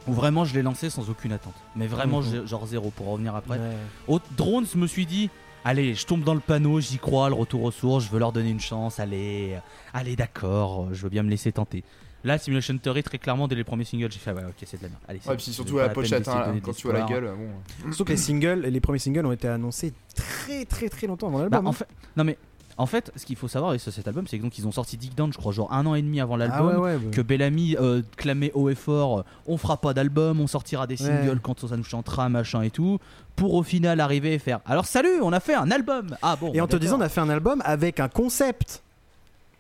où 0.07 0.13
vraiment 0.13 0.45
je 0.45 0.55
l'ai 0.55 0.63
lancé 0.63 0.91
sans 0.91 1.09
aucune 1.11 1.33
attente. 1.33 1.55
Mais 1.77 1.87
vraiment, 1.87 2.23
genre 2.23 2.67
zéro 2.67 2.91
pour 2.91 3.09
revenir 3.09 3.35
après. 3.35 3.59
Ouais. 3.59 3.77
Au 4.09 4.21
Drones, 4.37 4.67
je 4.73 4.79
me 4.79 4.87
suis 4.87 5.07
dit, 5.07 5.31
allez, 5.65 5.95
je 5.95 6.07
tombe 6.07 6.25
dans 6.25 6.35
le 6.35 6.41
panneau, 6.41 6.81
j'y 6.81 6.99
crois, 6.99 7.29
le 7.29 7.35
retour 7.35 7.63
aux 7.63 7.71
sources, 7.71 8.05
je 8.05 8.11
veux 8.11 8.19
leur 8.19 8.33
donner 8.33 8.51
une 8.51 8.61
chance, 8.61 8.99
allez, 9.01 9.57
allez, 9.95 10.17
d'accord, 10.17 10.89
je 10.93 11.03
veux 11.03 11.09
bien 11.11 11.23
me 11.23 11.31
laisser 11.31 11.53
tenter. 11.53 11.85
Là, 12.25 12.39
Simulation 12.39 12.79
Theory, 12.79 13.03
très 13.03 13.19
clairement, 13.19 13.49
dès 13.49 13.57
les 13.57 13.65
premiers 13.65 13.83
singles, 13.85 14.13
j'ai 14.13 14.21
fait, 14.21 14.31
ouais, 14.33 14.45
ok, 14.45 14.55
c'est 14.65 14.77
de 14.77 14.85
la 14.85 14.91
merde. 14.91 15.01
Allez, 15.09 15.21
Ouais, 15.27 15.35
puis 15.35 15.45
surtout 15.47 15.79
à 15.81 15.83
la 15.83 15.89
pochette, 15.89 16.29
hein, 16.29 16.55
quand 16.63 16.73
tu 16.73 16.87
vois 16.89 16.97
la 17.01 17.05
gueule, 17.05 17.29
bon. 17.37 17.91
Surtout 17.91 18.05
que 18.05 18.11
les 18.13 18.17
singles, 18.17 18.61
les 18.61 18.81
premiers 18.81 19.01
singles 19.01 19.27
ont 19.27 19.33
été 19.33 19.49
annoncés 19.49 19.93
très 20.15 20.65
très 20.65 20.89
très 20.89 21.09
longtemps 21.09 21.27
avant 21.29 21.39
Bah, 21.39 21.43
l'album. 21.51 21.67
en 21.67 21.71
hein. 21.71 21.73
fait, 21.73 21.89
non 22.17 22.23
mais, 22.23 22.39
en 22.83 22.87
fait, 22.87 23.11
ce 23.17 23.25
qu'il 23.25 23.37
faut 23.37 23.49
savoir 23.49 23.71
avec 23.71 23.81
ce- 23.81 23.91
cet 23.91 24.07
album, 24.09 24.27
c'est 24.27 24.37
que 24.39 24.43
donc 24.43 24.59
ils 24.59 24.67
ont 24.67 24.73
sorti 24.73 24.97
Dick 24.97 25.15
Down, 25.15 25.33
je 25.33 25.39
crois, 25.39 25.53
genre 25.53 25.73
un 25.73 25.87
an 25.87 25.95
et 25.95 26.03
demi 26.03 26.21
avant 26.21 26.35
ah 26.35 26.39
l'album. 26.39 26.67
ouais, 26.83 26.97
ouais, 26.97 27.11
que 27.11 27.21
Bellamy 27.23 27.77
euh, 27.81 28.03
clamait 28.17 28.51
haut 28.55 28.69
et 28.69 28.75
fort 28.75 29.21
euh, 29.21 29.25
on 29.47 29.57
fera 29.57 29.77
pas 29.77 29.95
d'album, 29.95 30.41
on 30.41 30.47
sortira 30.47 30.87
des 30.87 30.97
singles 30.97 31.31
Ouais. 31.31 31.37
quand 31.43 31.67
ça 31.67 31.77
nous 31.77 31.85
chantera, 31.85 32.29
machin 32.29 32.63
et 32.63 32.71
tout, 32.71 32.99
pour 33.37 33.55
au 33.55 33.63
final 33.63 34.01
arriver 34.01 34.35
et 34.35 34.39
faire 34.39 34.61
alors 34.67 34.87
salut, 34.87 35.21
on 35.23 35.33
a 35.33 35.41
fait 35.41 35.55
un 35.55 35.71
album 35.71 36.17
Ah 36.23 36.37
bon 36.37 36.53
Et 36.53 36.61
en 36.61 36.67
te 36.67 36.77
disant, 36.77 36.99
on 36.99 37.01
a 37.03 37.09
fait 37.09 37.21
un 37.21 37.29
album 37.31 37.63
avec 37.65 38.01
un 38.01 38.09
concept. 38.09 38.83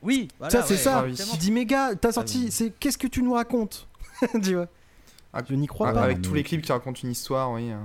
Oui, 0.03 0.28
voilà, 0.39 0.51
ça, 0.51 0.62
c'est 0.62 0.77
ça. 0.77 0.99
ah 0.99 1.05
oui. 1.07 1.15
Tu 1.15 1.36
dis, 1.39 1.53
mais 1.53 1.65
gars, 1.65 1.94
t'as 1.94 2.11
sorti, 2.12 2.43
oui. 2.47 2.51
c'est 2.51 2.70
qu'est-ce 2.81 2.99
que 2.99 3.07
tu 3.07 3.23
nous 3.23 3.35
racontes 3.35 3.86
Tu 4.43 4.55
vois 4.57 4.66
Ah, 5.32 5.40
Je 5.49 5.55
n'y 5.55 5.69
crois 5.69 5.90
Ah, 5.90 5.93
pas. 5.93 6.03
avec 6.03 6.20
tous 6.23 6.35
les 6.35 6.43
clips 6.43 6.62
qui 6.62 6.73
racontent 6.73 6.99
une 7.05 7.11
histoire, 7.12 7.53
oui. 7.53 7.70
euh. 7.70 7.77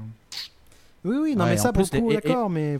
Oui, 1.06 1.16
oui, 1.22 1.36
non, 1.36 1.44
Ouais, 1.46 1.52
mais 1.52 1.58
ça, 1.58 1.72
beaucoup, 1.72 2.12
d'accord, 2.12 2.50
mais. 2.50 2.80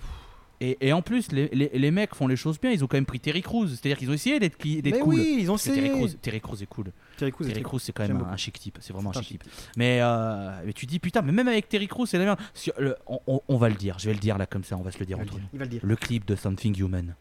Et, 0.60 0.76
et 0.82 0.92
en 0.92 1.04
plus, 1.04 1.32
les, 1.32 1.50
les- 1.50 1.70
les 1.72 1.92
mecs 1.92 2.16
font 2.16 2.26
les 2.28 2.36
choses 2.36 2.60
bien, 2.60 2.72
ils 2.72 2.84
ont 2.84 2.88
quand 2.88 2.98
même 2.98 3.06
pris 3.06 3.20
Terry 3.20 3.44
Crews, 3.44 3.68
c'est-à-dire 3.68 3.96
qu'ils 3.98 4.10
ont 4.10 4.14
essayé 4.14 4.40
d'être 4.40 4.58
d'être 4.58 4.86
Mais 4.86 5.00
cool. 5.00 5.14
oui, 5.14 5.38
ils 5.42 5.52
ont 5.52 5.56
Terry 5.56 5.78
essayé. 5.82 5.92
Crews, 5.94 6.10
Terry 6.20 6.42
Crews 6.42 6.64
est 6.64 6.66
cool. 6.66 6.86
Terry 7.16 7.32
Crews, 7.32 7.44
Terry 7.46 7.56
c'est 7.58 7.62
Crews, 7.64 7.80
c'est 7.80 7.92
quand 7.92 8.08
même 8.08 8.26
un, 8.28 8.38
chic 8.38 8.58
type, 8.60 8.78
c'est 8.82 8.92
vraiment 8.92 9.12
un 9.16 9.20
un 9.20 9.22
chic 9.22 9.40
type. 9.40 9.44
Mais, 9.76 10.00
euh, 10.02 10.50
mais 10.66 10.74
tu 10.74 10.88
dis 10.88 10.98
putain, 10.98 11.22
mais 11.22 11.32
même 11.32 11.48
avec 11.48 11.70
Terry 11.70 11.88
Crews, 11.88 12.08
c'est 12.08 12.18
la 12.18 12.26
merde. 12.26 12.40
Le- 12.80 12.96
on, 13.06 13.20
on- 13.28 13.42
on 13.48 13.58
va 13.58 13.70
le 13.70 13.76
dire, 13.76 14.00
je 14.00 14.08
vais 14.08 14.14
le 14.14 14.20
dire 14.20 14.40
là 14.40 14.48
comme 14.48 14.64
ça, 14.64 14.76
on 14.78 14.82
va 14.82 14.90
se 14.92 14.98
le 14.98 15.06
dire 15.06 15.18
Il 15.20 15.24
entre 15.24 15.34
dire, 15.34 15.42
nous. 15.44 15.50
il 15.54 15.60
va 15.60 15.66
le 15.66 15.70
dire. 15.70 15.82
Le 15.84 15.96
clip 15.96 16.26
de 16.26 16.36
Something 16.36 16.76
Human. 16.80 17.14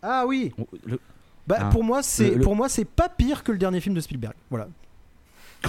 Ah 0.00 0.24
oui 0.26 0.50
On- 0.56 0.66
le- 0.86 1.00
Bah, 1.46 1.56
Hein. 1.60 1.68
pour 1.68 1.84
moi, 1.84 2.02
c'est 2.02 2.38
pour 2.38 2.56
moi, 2.56 2.70
c'est 2.70 2.86
pas 2.86 3.10
pire 3.10 3.42
que 3.44 3.52
le 3.52 3.58
dernier 3.58 3.80
film 3.80 3.94
de 3.94 4.00
Spielberg. 4.00 4.32
Voilà. 4.48 4.68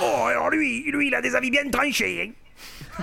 Oh, 0.00 0.24
alors 0.26 0.48
lui, 0.50 0.90
lui, 0.90 1.08
il 1.08 1.14
a 1.14 1.20
des 1.20 1.34
avis 1.34 1.50
bien 1.50 1.68
tranchés. 1.70 2.22
hein. 2.22 2.32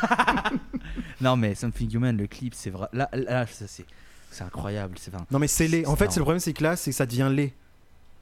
Non 1.21 1.35
mais 1.37 1.55
Something 1.55 1.93
Human, 1.95 2.15
le 2.17 2.27
clip, 2.27 2.53
c'est 2.53 2.69
vrai. 2.69 2.87
Là, 2.93 3.09
là 3.13 3.45
ça, 3.47 3.67
c'est 3.67 3.85
c'est 4.31 4.43
incroyable. 4.43 4.95
C'est 4.99 5.13
enfin, 5.13 5.25
Non, 5.31 5.39
mais 5.39 5.47
c'est 5.47 5.67
laid. 5.67 5.85
En 5.85 5.95
fait, 5.95 6.11
c'est 6.11 6.19
le 6.19 6.23
problème, 6.23 6.39
c'est 6.39 6.53
que 6.53 6.63
là, 6.63 6.75
c'est 6.75 6.91
que 6.91 6.97
ça 6.97 7.05
devient 7.05 7.29
laid. 7.31 7.53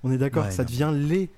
On 0.04 0.12
est 0.12 0.18
d'accord, 0.18 0.46
Ouais, 0.46 0.52
ça 0.52 0.64
non. 0.64 0.70
devient 0.70 0.92
laid. 0.94 1.30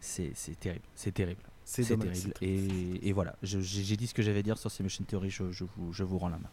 c'est 0.00 0.30
c'est 0.34 0.58
terrible, 0.60 0.84
c'est 0.94 1.12
terrible, 1.12 1.40
C'est 1.64 1.82
c'est 1.84 1.96
dommage. 1.96 2.18
terrible. 2.18 2.34
c'est- 2.38 2.46
Et, 2.46 3.08
et 3.08 3.12
voilà, 3.12 3.34
je- 3.42 3.60
j'ai 3.60 3.96
dit 3.96 4.06
ce 4.06 4.14
que 4.14 4.22
j'avais 4.22 4.40
à 4.40 4.42
dire 4.42 4.58
sur 4.58 4.70
Simulation 4.70 5.04
Theory. 5.04 5.30
Je, 5.30 5.50
je 5.52 5.64
vous, 5.64 5.92
je 5.92 6.04
vous 6.04 6.18
rends 6.18 6.28
la 6.28 6.38
main. 6.38 6.50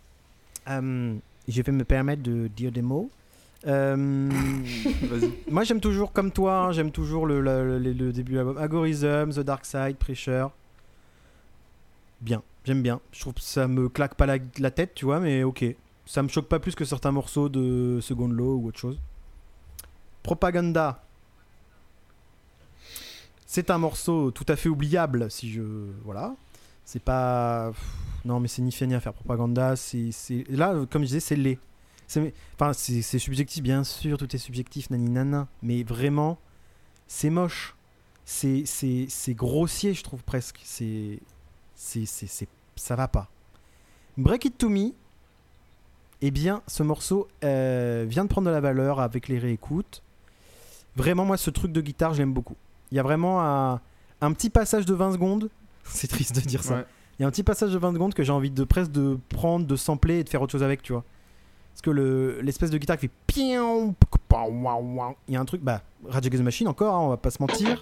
Euh, 0.69 1.15
je 1.47 1.61
vais 1.61 1.71
me 1.71 1.83
permettre 1.83 2.23
de 2.23 2.47
dire 2.47 2.71
des 2.71 2.81
mots. 2.81 3.09
Euh, 3.67 3.95
moi, 5.51 5.63
j'aime 5.63 5.79
toujours, 5.81 6.11
comme 6.13 6.31
toi, 6.31 6.67
hein, 6.67 6.71
j'aime 6.71 6.91
toujours 6.91 7.25
le, 7.25 7.41
le- 7.41 7.79
le- 7.79 7.93
le 7.93 8.11
début 8.13 8.31
de 8.33 8.37
l'album. 8.37 8.57
Agorism, 8.57 9.31
The 9.31 9.39
Dark 9.41 9.65
Side, 9.65 9.97
Pressure. 9.97 10.51
Bien, 12.25 12.41
j'aime 12.63 12.81
bien. 12.81 12.99
Je 13.11 13.19
trouve 13.19 13.33
que 13.33 13.41
ça 13.41 13.67
me 13.67 13.87
claque 13.87 14.15
pas 14.15 14.25
la, 14.25 14.71
tête, 14.71 14.95
tu 14.95 15.05
vois, 15.05 15.19
mais 15.19 15.43
ok. 15.43 15.63
Ça 16.07 16.23
me 16.23 16.27
choque 16.27 16.47
pas 16.47 16.59
plus 16.59 16.73
que 16.73 16.83
certains 16.83 17.11
morceaux 17.11 17.49
de 17.49 17.99
Second 18.01 18.27
Law 18.27 18.55
ou 18.55 18.67
autre 18.67 18.79
chose. 18.79 18.99
Propaganda. 20.23 21.03
C'est 23.45 23.69
un 23.69 23.77
morceau 23.77 24.31
tout 24.31 24.45
à 24.47 24.55
fait 24.55 24.69
oubliable, 24.69 25.29
si 25.29 25.51
je. 25.51 25.61
Voilà. 26.03 26.35
C'est 26.83 27.01
pas. 27.01 27.71
Non, 28.25 28.39
mais 28.39 28.47
c'est 28.47 28.63
ni 28.63 28.71
fait 28.71 28.87
ni 28.87 28.95
à 28.95 28.99
faire. 28.99 29.13
Propaganda, 29.13 29.75
c'est. 29.75 30.09
Là, 30.49 30.73
comme 30.89 31.03
je 31.03 31.07
disais, 31.07 31.19
c'est 31.19 31.35
laid. 31.35 31.59
Enfin, 32.55 32.73
c'est 32.73 33.19
subjectif, 33.19 33.61
bien 33.61 33.83
sûr, 33.83 34.17
tout 34.17 34.35
est 34.35 34.39
subjectif, 34.39 34.89
nani 34.89 35.11
nana. 35.11 35.47
Mais 35.61 35.83
vraiment, 35.83 36.39
c'est 37.07 37.29
moche. 37.29 37.75
C'est 38.25 39.35
grossier, 39.35 39.93
je 39.93 40.01
trouve 40.01 40.23
presque. 40.23 40.59
C'est. 40.63 41.19
C'est- 41.75 42.05
c'est- 42.05 42.27
c'est- 42.27 42.47
Ça 42.77 42.95
va 42.97 43.07
pas. 43.07 43.29
Break 44.17 44.45
It 44.45 44.57
To 44.57 44.67
Me, 44.69 44.89
eh 46.21 46.31
bien, 46.31 46.61
ce 46.67 46.83
morceau 46.83 47.27
euh, 47.43 48.05
vient 48.07 48.23
de 48.25 48.29
prendre 48.29 48.47
de 48.47 48.51
la 48.53 48.59
valeur 48.59 48.99
avec 48.99 49.27
les 49.29 49.39
réécoutes. 49.39 50.01
Vraiment, 50.97 51.23
moi, 51.25 51.37
ce 51.37 51.49
truc 51.49 51.71
de 51.71 51.81
guitare, 51.81 52.13
je 52.13 52.19
l'aime 52.19 52.33
beaucoup. 52.33 52.55
Il 52.91 52.97
y 52.97 52.99
a 52.99 53.03
vraiment 53.03 53.41
un, 53.41 53.79
un 54.21 54.31
petit 54.33 54.49
passage 54.49 54.85
de 54.85 54.93
20 54.93 55.13
secondes. 55.13 55.49
C'est 55.85 56.07
triste 56.07 56.35
de 56.35 56.41
dire 56.41 56.63
ça. 56.63 56.75
Ouais. 56.77 56.85
Il 57.17 57.21
y 57.21 57.25
a 57.25 57.27
un 57.27 57.31
petit 57.31 57.43
passage 57.43 57.71
de 57.71 57.77
20 57.77 57.93
secondes 57.93 58.13
que 58.13 58.23
j'ai 58.23 58.31
envie 58.33 58.51
de 58.51 58.63
presque 58.65 58.91
de 58.91 59.17
prendre, 59.29 59.65
de 59.65 59.75
sampler 59.77 60.19
et 60.19 60.23
de 60.25 60.29
faire 60.29 60.41
autre 60.41 60.51
chose 60.51 60.63
avec, 60.63 60.81
tu 60.81 60.91
vois. 60.93 61.03
Parce 61.73 61.81
que 61.81 61.91
le- 61.91 62.41
l'espèce 62.41 62.71
de 62.71 62.77
guitare 62.77 62.97
qui 62.97 63.07
fait 63.07 63.13
il 65.27 65.33
y 65.33 65.37
a 65.37 65.39
un 65.41 65.45
truc, 65.45 65.61
bah, 65.61 65.81
the 66.39 66.43
Machine 66.43 66.67
encore, 66.67 66.93
hein, 66.95 66.99
on 66.99 67.09
va 67.09 67.17
pas 67.17 67.31
se 67.31 67.41
mentir. 67.41 67.77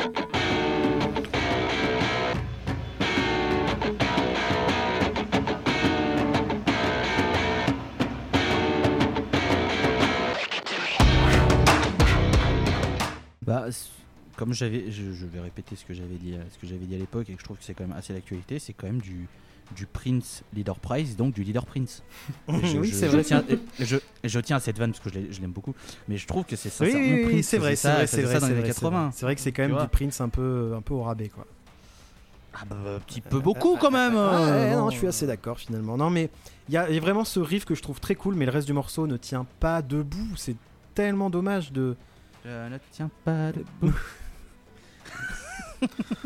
Bah, 13.67 13.71
comme 14.35 14.53
j'avais, 14.53 14.89
je, 14.91 15.11
je 15.13 15.25
vais 15.25 15.39
répéter 15.39 15.75
ce 15.75 15.85
que 15.85 15.93
j'avais 15.93 16.15
dit, 16.15 16.35
à- 16.35 16.49
ce 16.51 16.57
que 16.57 16.65
j'avais 16.67 16.85
dit 16.85 16.95
à 16.95 16.97
l'époque 16.97 17.29
et 17.29 17.33
que 17.33 17.39
je 17.39 17.43
trouve 17.45 17.57
que 17.57 17.63
c'est 17.63 17.73
quand 17.75 17.85
même 17.87 17.95
assez 17.97 18.13
d'actualité, 18.13 18.59
c'est 18.59 18.73
quand 18.73 18.87
même 18.87 19.01
du 19.01 19.27
du 19.77 19.85
Prince 19.85 20.43
Leader 20.53 20.77
Prize, 20.77 21.15
donc 21.15 21.33
du 21.33 21.41
Leader 21.43 21.65
Prince. 21.65 22.03
Je- 22.49 22.77
oui, 22.77 22.89
je- 22.89 22.93
c'est 22.95 23.07
je 23.07 23.11
vrai. 23.13 23.23
tiens- 23.23 23.43
je, 24.23 24.39
tiens 24.41 24.57
à 24.57 24.59
cette 24.59 24.77
vanne 24.77 24.91
parce 24.91 25.01
que 25.03 25.09
je 25.09 25.15
l'ai- 25.19 25.31
je 25.31 25.41
l'aime 25.41 25.51
beaucoup, 25.53 25.73
mais 26.07 26.17
je 26.17 26.27
trouve 26.27 26.43
que 26.43 26.55
c'est 26.57 26.69
ça. 26.69 26.83
Oui, 26.83 26.91
oui, 26.93 27.13
oui, 27.13 27.29
Prince 27.31 27.45
c'est 27.47 27.57
vrai, 27.57 27.75
c'est 27.75 27.91
vrai, 27.91 28.05
c'est 28.07 28.21
vrai, 28.23 28.33
ça 28.33 28.39
dans 28.41 28.47
c'est 28.47 28.53
les 28.53 28.59
vrai, 28.59 28.63
années 28.65 28.73
c'est 28.73 28.81
vrai. 28.81 28.89
80. 28.91 29.11
C'est 29.15 29.25
vrai 29.25 29.35
que 29.35 29.41
c'est 29.41 29.51
quand 29.51 29.67
même 29.67 29.77
du 29.81 29.87
Prince 29.87 30.19
un 30.21 30.29
peu, 30.29 30.73
un 30.75 30.81
peu 30.81 30.93
au 30.93 31.01
rabais, 31.03 31.29
quoi. 31.29 31.47
Ah 32.53 32.65
bah, 32.69 32.75
un 32.97 32.99
petit 32.99 33.21
peu 33.21 33.39
beaucoup 33.39 33.77
quand 33.77 33.89
même. 33.89 34.15
Ah, 34.15 34.37
euh, 34.37 34.69
ouais, 34.69 34.75
non, 34.75 34.89
je 34.91 34.97
suis 34.97 35.07
assez 35.07 35.25
d'accord 35.25 35.57
finalement. 35.57 35.97
Non, 35.97 36.09
mais 36.11 36.29
il 36.67 36.71
y, 36.71 36.75
y 36.75 36.77
a 36.77 36.99
vraiment 36.99 37.23
ce 37.23 37.39
riff 37.39 37.65
que 37.65 37.73
je 37.73 37.81
trouve 37.81 37.99
très 37.99 38.15
cool, 38.15 38.35
mais 38.35 38.45
le 38.45 38.51
reste 38.51 38.67
du 38.67 38.73
morceau 38.73 39.07
ne 39.07 39.17
tient 39.17 39.47
pas 39.59 39.81
debout. 39.81 40.35
C'est 40.35 40.57
tellement 40.93 41.29
dommage 41.31 41.71
de. 41.71 41.95
Je 42.45 42.69
ne 42.69 42.77
tiens 42.91 43.09
pas 43.23 43.51
debout. 43.51 43.93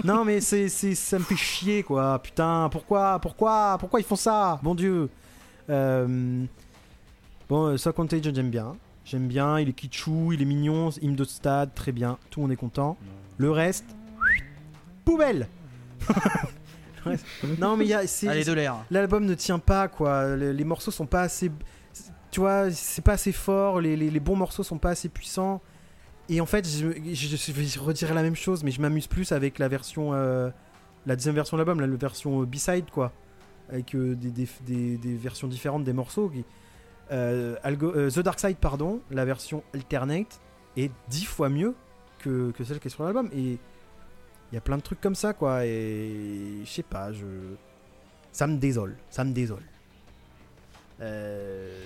Non, 0.04 0.24
mais 0.24 0.40
c'est, 0.40 0.70
c'est, 0.70 0.94
ça 0.94 1.18
me 1.18 1.24
fait 1.24 1.36
chier, 1.36 1.82
quoi. 1.82 2.22
Putain, 2.22 2.70
pourquoi, 2.72 3.18
pourquoi, 3.20 3.78
pourquoi 3.80 4.00
ils 4.00 4.06
font 4.06 4.16
ça? 4.16 4.60
Bon 4.62 4.76
Dieu. 4.76 5.10
Euh, 5.70 6.46
Bon, 7.50 7.68
euh, 7.70 7.78
ça 7.78 7.92
Contagion, 7.92 8.32
j'aime 8.36 8.52
bien. 8.52 8.76
J'aime 9.04 9.28
bien, 9.28 9.58
il 9.60 9.70
est 9.70 9.74
kitschou, 9.74 10.32
il 10.34 10.42
est 10.42 10.46
mignon, 10.46 10.90
hymne 11.02 11.16
de 11.16 11.24
stade, 11.24 11.74
très 11.74 11.92
bien. 11.92 12.18
Tout 12.30 12.42
monde 12.42 12.52
est 12.52 12.56
content. 12.58 12.98
Le 13.38 13.50
reste, 13.50 13.86
poubelle 15.06 15.48
reste- 17.06 17.26
Non, 17.58 17.78
mais 17.78 17.86
il 17.86 17.90
y 17.90 17.94
a. 17.94 18.06
c'est- 18.06 18.28
Allez 18.28 18.44
de 18.44 18.52
l'air. 18.54 18.76
L'album 18.92 19.26
ne 19.26 19.34
tient 19.34 19.60
pas, 19.60 19.88
quoi. 19.88 20.36
Les, 20.36 20.54
les 20.54 20.64
morceaux 20.66 20.92
sont 20.92 21.06
pas 21.08 21.22
assez. 21.22 21.50
Tu 22.30 22.42
vois, 22.42 22.70
c'est 22.70 23.02
pas 23.04 23.14
assez 23.14 23.32
fort. 23.32 23.80
Les, 23.82 23.96
les- 23.96 24.12
les 24.12 24.20
bons 24.20 24.36
morceaux 24.36 24.64
sont 24.64 24.78
pas 24.78 24.90
assez 24.92 25.10
puissants. 25.10 25.62
Et 26.30 26.42
en 26.42 26.46
fait, 26.46 26.68
je, 26.68 27.14
je, 27.14 27.52
vais 27.52 27.80
redire 27.80 28.14
la 28.14 28.22
même 28.22 28.36
chose, 28.36 28.64
mais 28.64 28.72
je 28.72 28.82
m'amuse 28.82 29.08
plus 29.08 29.32
avec 29.32 29.60
la 29.60 29.68
version. 29.68 30.14
euh, 30.14 30.50
la 31.08 31.16
deuxième 31.16 31.36
version 31.36 31.58
de 31.58 31.64
l'album, 31.64 31.80
la 31.80 31.88
version 31.98 32.42
euh, 32.42 32.46
B-side, 32.46 32.92
quoi. 32.92 33.14
avec 33.70 33.96
euh, 33.96 34.14
des, 34.16 35.16
versions 35.16 35.48
différentes 35.48 35.86
des 35.86 35.94
morceaux. 35.94 36.32
Euh, 37.12 37.56
The 38.10 38.20
Dark 38.20 38.40
Side, 38.40 38.58
pardon, 38.58 39.02
la 39.10 39.24
version 39.24 39.64
alternate 39.74 40.42
est 40.76 40.92
dix 41.08 41.26
fois 41.26 41.50
mieux 41.50 41.74
que, 42.20 42.52
celle 42.64 42.80
qui 42.80 42.90
est 42.90 42.92
sur 42.92 43.06
l'album. 43.06 43.30
Et 43.34 43.58
il 44.52 44.56
y 44.56 44.58
a 44.58 44.62
plein 44.62 44.78
de 44.78 44.82
trucs 44.82 45.00
comme 45.00 45.16
ça, 45.16 45.34
quoi. 45.34 45.66
Et 45.66 46.62
je 46.64 46.70
sais 46.70 46.84
pas, 46.84 47.12
je. 47.14 47.26
Ça 48.34 48.46
me 48.46 48.58
désole, 48.58 48.98
ça 49.10 49.24
me 49.24 49.32
désole. 49.32 49.64
Euh... 51.00 51.82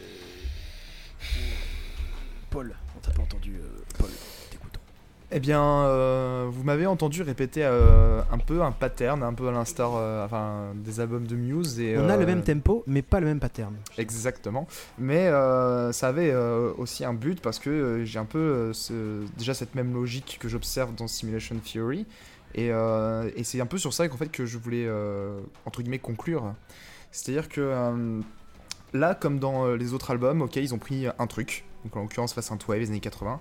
Paul, 2.50 2.76
t'a 3.02 3.12
pas 3.12 3.22
entendu, 3.22 3.56
euh, 3.56 3.68
Paul, 3.98 4.10
t'écoutons. 4.50 4.80
Eh 5.32 5.40
bien, 5.40 5.62
euh, 5.64 6.48
vous 6.52 6.64
m'avez 6.64 6.86
entendu 6.86 7.22
répéter 7.22 7.62
euh, 7.64 8.22
un 8.32 8.38
peu 8.38 8.62
un 8.64 8.72
pattern, 8.72 9.24
un 9.24 9.34
peu 9.34 9.48
à 9.48 9.52
l'instar 9.52 9.92
euh, 9.96 10.26
enfin, 10.26 10.74
des 10.76 11.00
albums 11.00 11.26
de 11.26 11.36
Muse. 11.36 11.80
Et, 11.80 11.98
On 11.98 12.10
a 12.10 12.18
le 12.18 12.26
même 12.26 12.44
tempo, 12.44 12.84
mais 12.88 13.02
pas 13.02 13.20
le 13.22 13.28
même 13.28 13.40
pattern. 13.40 13.74
Exactement. 13.98 14.68
Mais 14.98 15.28
euh, 15.28 15.92
ça 15.94 16.10
avait 16.10 16.32
euh, 16.32 16.74
aussi 16.78 17.06
un 17.06 17.14
but 17.14 17.40
parce 17.42 17.60
que 17.60 17.70
euh, 17.70 18.06
j'ai 18.06 18.20
un 18.20 18.26
peu 18.26 18.40
euh, 18.40 18.74
ce- 18.74 19.24
déjà 19.38 19.54
cette 19.54 19.74
même 19.74 19.94
logique 19.94 20.38
que 20.42 20.50
j'observe 20.50 20.94
dans 20.96 21.08
Simulation 21.08 21.56
Theory. 21.64 22.06
Et, 22.54 22.70
euh, 22.72 23.30
et 23.38 23.46
c'est 23.46 23.62
un 23.62 23.66
peu 23.66 23.78
sur 23.78 23.94
ça 23.94 24.10
qu'en 24.10 24.18
fait 24.18 24.28
que 24.28 24.46
je 24.46 24.58
voulais 24.58 24.86
euh, 24.86 25.40
entre 25.66 25.82
guillemets 25.82 26.00
conclure. 26.00 26.54
C'est-à-dire 27.14 27.48
que 27.48 27.62
euh, 27.62 28.20
là, 28.94 29.16
comme 29.16 29.40
dans 29.40 29.74
les 29.76 29.94
autres 29.94 30.12
albums, 30.12 30.42
ok, 30.42 30.58
ils 30.58 30.74
ont 30.74 30.78
pris 30.78 31.06
un 31.18 31.28
truc, 31.28 31.64
donc 31.84 31.96
en 31.96 32.02
l'occurrence 32.02 32.34
Fast 32.34 32.52
Wave 32.68 32.80
des 32.80 32.90
années 32.90 33.00
80, 33.00 33.40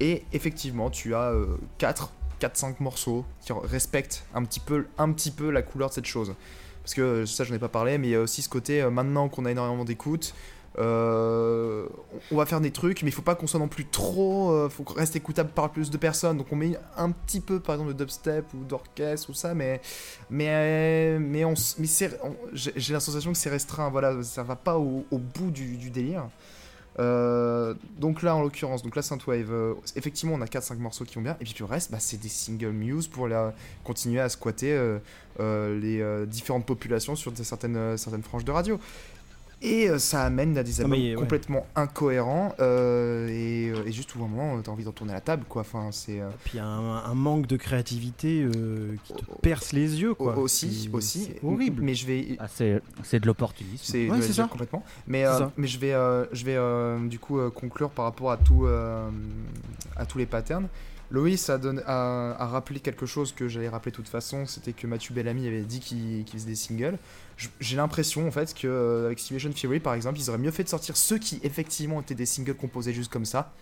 et 0.00 0.24
effectivement, 0.32 0.90
tu 0.90 1.14
as 1.14 1.32
4, 1.78 2.12
4-5 2.40 2.76
morceaux 2.80 3.24
qui 3.40 3.52
respectent 3.52 4.24
un 4.34 4.44
petit, 4.44 4.60
peu, 4.60 4.86
un 4.98 5.12
petit 5.12 5.30
peu 5.30 5.50
la 5.50 5.62
couleur 5.62 5.90
de 5.90 5.94
cette 5.94 6.06
chose. 6.06 6.34
Parce 6.82 6.94
que 6.94 7.02
euh, 7.02 7.26
ça, 7.26 7.44
je 7.44 7.50
n'en 7.50 7.56
ai 7.56 7.58
pas 7.58 7.68
parlé, 7.68 7.98
mais 7.98 8.08
il 8.08 8.10
y 8.10 8.16
a 8.16 8.20
aussi 8.20 8.40
ce 8.40 8.48
côté, 8.48 8.80
euh, 8.80 8.90
maintenant 8.90 9.28
qu'on 9.28 9.44
a 9.44 9.50
énormément 9.50 9.84
d'écoute, 9.84 10.34
euh, 10.78 11.86
on 12.30 12.36
va 12.36 12.46
faire 12.46 12.60
des 12.60 12.70
trucs, 12.70 13.02
mais 13.02 13.08
il 13.08 13.12
faut 13.12 13.22
pas 13.22 13.34
qu'on 13.34 13.46
soit 13.46 13.58
non 13.58 13.68
plus 13.68 13.86
trop. 13.86 14.52
euh, 14.52 14.68
faut 14.68 14.84
qu'on 14.84 14.94
reste 14.94 15.16
écoutable 15.16 15.50
par 15.50 15.70
plus 15.70 15.90
de 15.90 15.96
personnes. 15.96 16.38
Donc 16.38 16.46
on 16.52 16.56
met 16.56 16.76
un 16.96 17.10
petit 17.10 17.40
peu, 17.40 17.60
par 17.60 17.74
exemple, 17.74 17.92
de 17.92 17.98
dubstep 17.98 18.46
ou 18.54 18.64
d'orchestre 18.64 19.30
ou 19.30 19.34
ça, 19.34 19.54
mais 19.54 19.80
mais 20.30 21.18
mais 21.18 21.44
on, 21.44 21.54
mais 21.78 21.88
j'ai 22.54 22.92
la 22.92 23.00
sensation 23.00 23.32
que 23.32 23.38
c'est 23.38 23.50
restreint. 23.50 23.90
Voilà, 23.90 24.22
ça 24.22 24.42
va 24.42 24.56
pas 24.56 24.78
au, 24.78 25.04
bout 25.10 25.50
du 25.50 25.90
délire. 25.90 26.28
Euh, 27.00 27.74
donc 27.98 28.22
là, 28.22 28.36
en 28.36 28.42
l'occurrence, 28.42 28.82
donc 28.82 28.94
là, 28.94 29.02
Synthwave, 29.02 29.50
euh, 29.50 29.74
effectivement, 29.96 30.34
on 30.34 30.40
a 30.42 30.46
4-5 30.46 30.78
morceaux 30.78 31.04
qui 31.04 31.14
vont 31.14 31.22
bien, 31.22 31.36
et 31.40 31.44
puis 31.44 31.54
le 31.58 31.64
reste, 31.64 31.90
bah, 31.90 31.98
c'est 31.98 32.20
des 32.20 32.28
singles 32.28 32.72
Muse 32.72 33.08
pour 33.08 33.26
la, 33.26 33.54
continuer 33.84 34.20
à 34.20 34.28
squatter 34.28 34.72
euh, 34.72 35.80
les 35.80 36.26
différentes 36.26 36.66
populations 36.66 37.16
sur 37.16 37.32
certaines, 37.36 37.96
certaines 37.96 38.22
franges 38.22 38.44
de 38.44 38.52
radio. 38.52 38.78
Et 39.62 39.90
euh, 39.90 39.98
ça 39.98 40.22
amène 40.24 40.56
à 40.56 40.62
des 40.62 40.80
albums 40.80 40.98
mais, 40.98 41.10
ouais. 41.10 41.20
complètement 41.20 41.66
incohérents, 41.76 42.54
euh, 42.60 43.28
et, 43.28 43.68
euh, 43.70 43.84
et 43.86 43.92
juste 43.92 44.12
un 44.16 44.18
moment, 44.20 44.58
t'as 44.62 44.70
envie 44.72 44.84
d'en 44.84 44.92
tourner 44.92 45.12
la 45.12 45.20
table, 45.20 45.44
quoi. 45.46 45.60
Enfin, 45.60 45.90
c'est. 45.92 46.18
euh, 46.20 46.30
Puis 46.44 46.52
il 46.54 46.56
y 46.56 46.60
a 46.60 46.64
un, 46.66 47.04
un 47.04 47.14
manque 47.14 47.46
de 47.46 47.56
créativité 47.58 48.42
euh, 48.42 48.94
qui 49.04 49.12
te 49.12 49.22
perce 49.42 49.72
les 49.74 50.00
yeux, 50.00 50.14
quoi. 50.14 50.38
aussi, 50.38 50.84
C'est- 50.88 50.94
aussi. 50.96 51.24
c'est 51.24 51.46
horrible. 51.46 51.82
Mais 51.82 51.94
je 51.94 52.06
vais, 52.06 52.36
Ah, 52.38 52.48
c'est 52.48 52.80
c'est 53.02 53.20
de 53.20 53.26
l'opportunisme. 53.26 53.82
C'est 53.84 54.08
Ouais, 54.10 54.22
ça. 54.22 54.44
complètement. 54.50 54.82
Mais, 55.06 55.26
euh, 55.26 55.40
mais 55.58 55.66
je 55.66 55.78
vais, 55.78 55.92
euh, 55.92 56.24
je 56.32 56.44
vais 56.46 56.56
euh, 56.56 56.98
du 57.06 57.18
coup 57.18 57.38
euh, 57.38 57.50
conclure 57.50 57.90
par 57.90 58.06
rapport 58.06 58.30
à, 58.30 58.38
tout, 58.38 58.64
euh, 58.64 59.10
à 59.96 60.06
tous 60.06 60.16
les 60.16 60.26
patterns. 60.26 60.68
Loïs 61.12 61.50
a, 61.50 61.58
donné- 61.58 61.82
a, 61.86 62.36
a 62.38 62.46
rappelé 62.46 62.78
quelque 62.78 63.04
chose 63.04 63.32
que 63.32 63.48
j'allais 63.48 63.68
rappeler 63.68 63.90
de 63.90 63.96
toute 63.96 64.08
façon, 64.08 64.46
c'était 64.46 64.72
que 64.72 64.86
Mathieu 64.86 65.12
Bellamy 65.12 65.46
avait 65.48 65.62
dit 65.62 65.80
qu'il 65.80 66.24
qu'il 66.24 66.38
faisait 66.38 66.48
des 66.50 66.54
singles. 66.54 66.96
J'ai 67.60 67.76
l'impression 67.76 68.26
en 68.26 68.30
fait 68.30 68.52
qu'avec 68.54 69.18
Simulation 69.18 69.50
Theory 69.52 69.80
par 69.80 69.94
exemple, 69.94 70.18
ils 70.18 70.28
auraient 70.28 70.38
mieux 70.38 70.50
fait 70.50 70.64
de 70.64 70.68
sortir 70.68 70.96
ceux 70.96 71.18
qui 71.18 71.40
effectivement 71.42 72.00
étaient 72.00 72.14
des 72.14 72.26
singles 72.26 72.54
composés 72.54 72.92
juste 72.92 73.10
comme 73.12 73.24
ça. 73.24 73.52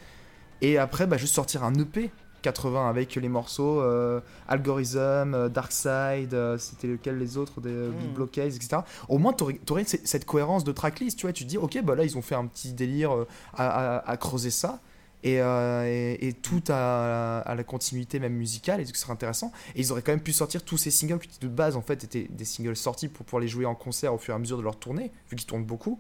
Et 0.61 0.79
après, 0.79 1.07
bah, 1.07 1.17
juste 1.17 1.35
sortir 1.35 1.63
un 1.65 1.73
EP 1.75 2.11
80 2.43 2.89
avec 2.89 3.15
les 3.17 3.29
morceaux 3.29 3.81
euh, 3.81 4.21
Algorithm, 4.49 5.35
euh, 5.35 5.49
Dark 5.49 5.73
Side, 5.73 6.35
euh, 6.35 6.57
c'était 6.59 6.87
lequel 6.87 7.19
les 7.19 7.37
autres, 7.37 7.61
des 7.61 7.71
euh, 7.71 7.91
Big 7.91 8.11
Mm. 8.11 8.15
Blockades, 8.15 8.55
etc. 8.55 8.79
Au 9.09 9.19
moins, 9.19 9.33
tu 9.33 9.45
aurais, 9.71 9.85
cette 9.85 10.25
cohérence 10.25 10.65
de 10.65 10.73
tracklist, 10.73 11.19
tu 11.19 11.27
vois. 11.27 11.33
Tu 11.33 11.45
te 11.45 11.49
dis, 11.49 11.59
ok, 11.59 11.81
bah 11.83 11.95
là, 11.97 12.05
ils 12.05 12.17
ont 12.17 12.23
fait 12.23 12.35
un 12.37 12.47
petit 12.47 12.73
délire 12.73 13.13
euh, 13.15 13.27
à, 13.55 13.97
à- 13.99 14.11
à 14.11 14.17
creuser 14.17 14.51
ça. 14.51 14.81
Et, 15.25 15.41
euh, 15.41 16.17
et- 16.21 16.33
tout 16.33 16.63
à, 16.69 17.55
la 17.57 17.65
continuité 17.65 18.21
même 18.21 18.35
musicale, 18.35 18.81
et 18.81 18.85
ce 18.85 18.95
serait 18.95 19.13
intéressant. 19.13 19.53
Et 19.75 19.81
ils 19.81 19.91
auraient 19.93 20.03
quand 20.03 20.13
même 20.13 20.21
pu 20.21 20.33
sortir 20.33 20.63
tous 20.65 20.77
ces 20.79 20.91
singles 20.91 21.19
qui 21.19 21.41
de 21.41 21.49
base 21.49 21.77
en 21.77 21.83
fait 21.83 22.05
étaient 22.05 22.29
des 22.31 22.45
singles 22.45 22.77
sortis 22.77 23.09
pour 23.09 23.27
pouvoir 23.27 23.41
les 23.41 23.49
jouer 23.49 23.67
en 23.67 23.75
concert 23.75 24.15
au 24.15 24.19
fur 24.19 24.33
et 24.33 24.37
à 24.37 24.39
mesure 24.39 24.59
de 24.59 24.63
leur 24.63 24.79
tournée, 24.79 25.11
vu 25.31 25.37
qu'ils 25.37 25.47
tournent 25.47 25.65
beaucoup. 25.65 25.99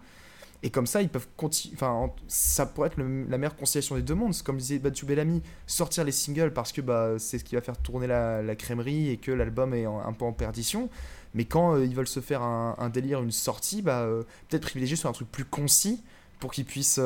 Et 0.64 0.70
comme 0.70 0.86
ça, 0.86 1.02
ils 1.02 1.08
peuvent 1.08 1.28
continuer. 1.36 1.74
Enfin, 1.76 1.90
en- 1.90 2.14
ça 2.26 2.66
pourrait 2.66 2.88
être 2.88 2.98
la 2.98 3.38
meilleure 3.38 3.56
conciliation 3.56 3.94
des 3.94 4.02
deux 4.02 4.14
mondes. 4.14 4.34
Comme 4.42 4.56
disait 4.56 4.78
Batu 4.78 5.06
Bellamy, 5.06 5.42
sortir 5.66 6.04
les 6.04 6.12
singles 6.12 6.52
parce 6.52 6.72
que 6.72 6.80
bah, 6.80 7.14
c'est 7.18 7.38
ce 7.38 7.44
qui 7.44 7.54
va 7.54 7.60
faire 7.60 7.76
tourner 7.78 8.06
la, 8.08 8.42
la 8.42 8.52
et 8.52 9.18
que 9.22 9.30
l'album 9.30 9.72
est 9.74 9.84
un 9.84 10.12
peu 10.12 10.24
en 10.24 10.32
perdition. 10.32 10.88
Mais 11.34 11.44
quand 11.44 11.74
euh, 11.74 11.84
ils 11.84 11.94
veulent 11.94 12.08
se 12.08 12.20
faire 12.20 12.42
un, 12.42 12.88
délire, 12.88 13.22
une 13.22 13.30
sortie, 13.30 13.82
bah, 13.82 14.00
euh, 14.00 14.24
peut-être 14.48 14.62
privilégier 14.62 14.96
sur 14.96 15.08
un 15.08 15.12
truc 15.12 15.30
plus 15.30 15.44
concis 15.44 16.02
pour 16.40 16.52
qu'ils 16.52 16.64
puissent 16.64 17.00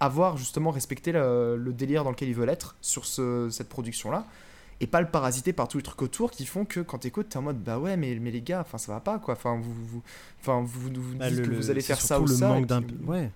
avoir 0.00 0.36
justement 0.36 0.70
respecté 0.70 1.12
le, 1.12 1.56
le 1.56 1.72
délire 1.72 2.02
dans 2.04 2.10
lequel 2.10 2.28
ils 2.28 2.34
veulent 2.34 2.48
être 2.48 2.76
sur 2.80 3.04
ce- 3.04 3.48
cette 3.50 3.68
production-là. 3.68 4.24
Et 4.82 4.86
pas 4.86 5.02
le 5.02 5.08
parasiter 5.08 5.52
par 5.52 5.68
tous 5.68 5.76
les 5.76 5.82
trucs 5.82 6.00
autour 6.00 6.30
qui 6.30 6.46
font 6.46 6.64
que 6.64 6.80
quand 6.80 6.98
t'écoutes, 6.98 7.28
t'es 7.28 7.36
en 7.36 7.42
mode 7.42 7.62
bah 7.62 7.78
ouais, 7.78 7.98
mais, 7.98 8.18
mais 8.18 8.30
les 8.30 8.40
gars, 8.40 8.60
enfin 8.62 8.78
ça 8.78 8.90
va 8.92 9.00
pas 9.00 9.18
quoi. 9.18 9.34
Enfin, 9.34 9.60
vous, 9.60 9.74
vous, 9.74 10.02
enfin, 10.40 10.62
vous, 10.64 10.88
vous, 10.88 11.14
Bah, 11.16 11.28
dites 11.28 11.40
le- 11.40 11.46
que 11.48 11.54
vous 11.54 11.70
allez 11.70 11.82
faire 11.82 12.00
ça 12.00 12.18
ou 12.18 12.24
le 12.26 12.34
ça. 12.34 12.48
manque 12.48 12.66
puis- 12.66 12.96
ouais. 13.06 13.30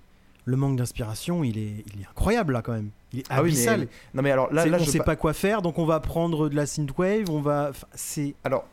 Le 0.46 0.56
manque 0.56 0.76
d'inspiration, 0.76 1.44
il 1.44 1.58
est, 1.58 1.84
il 1.94 2.00
est 2.02 2.06
incroyable 2.08 2.54
là 2.54 2.62
quand 2.62 2.72
même. 2.72 2.90
Il 3.12 3.20
est 3.20 3.24
Ah 3.28 3.42
oui, 3.42 3.54
mais-. 3.66 3.88
Non 4.14 4.22
mais 4.22 4.30
alors 4.30 4.50
là, 4.52 4.64
on 4.66 4.78
je 4.84 4.90
sait 4.90 4.98
pa- 4.98 5.04
pas 5.04 5.16
quoi 5.16 5.32
faire, 5.34 5.60
donc 5.60 5.78
on 5.78 5.84
va 5.86 6.00
prendre 6.00 6.48
de 6.48 6.56
la 6.56 6.64
synthwave, 6.66 7.28
on 7.30 7.40
va. 7.42 7.68
enfin, 7.70 7.86
C'est 7.94 8.34
Alors, 8.42 8.66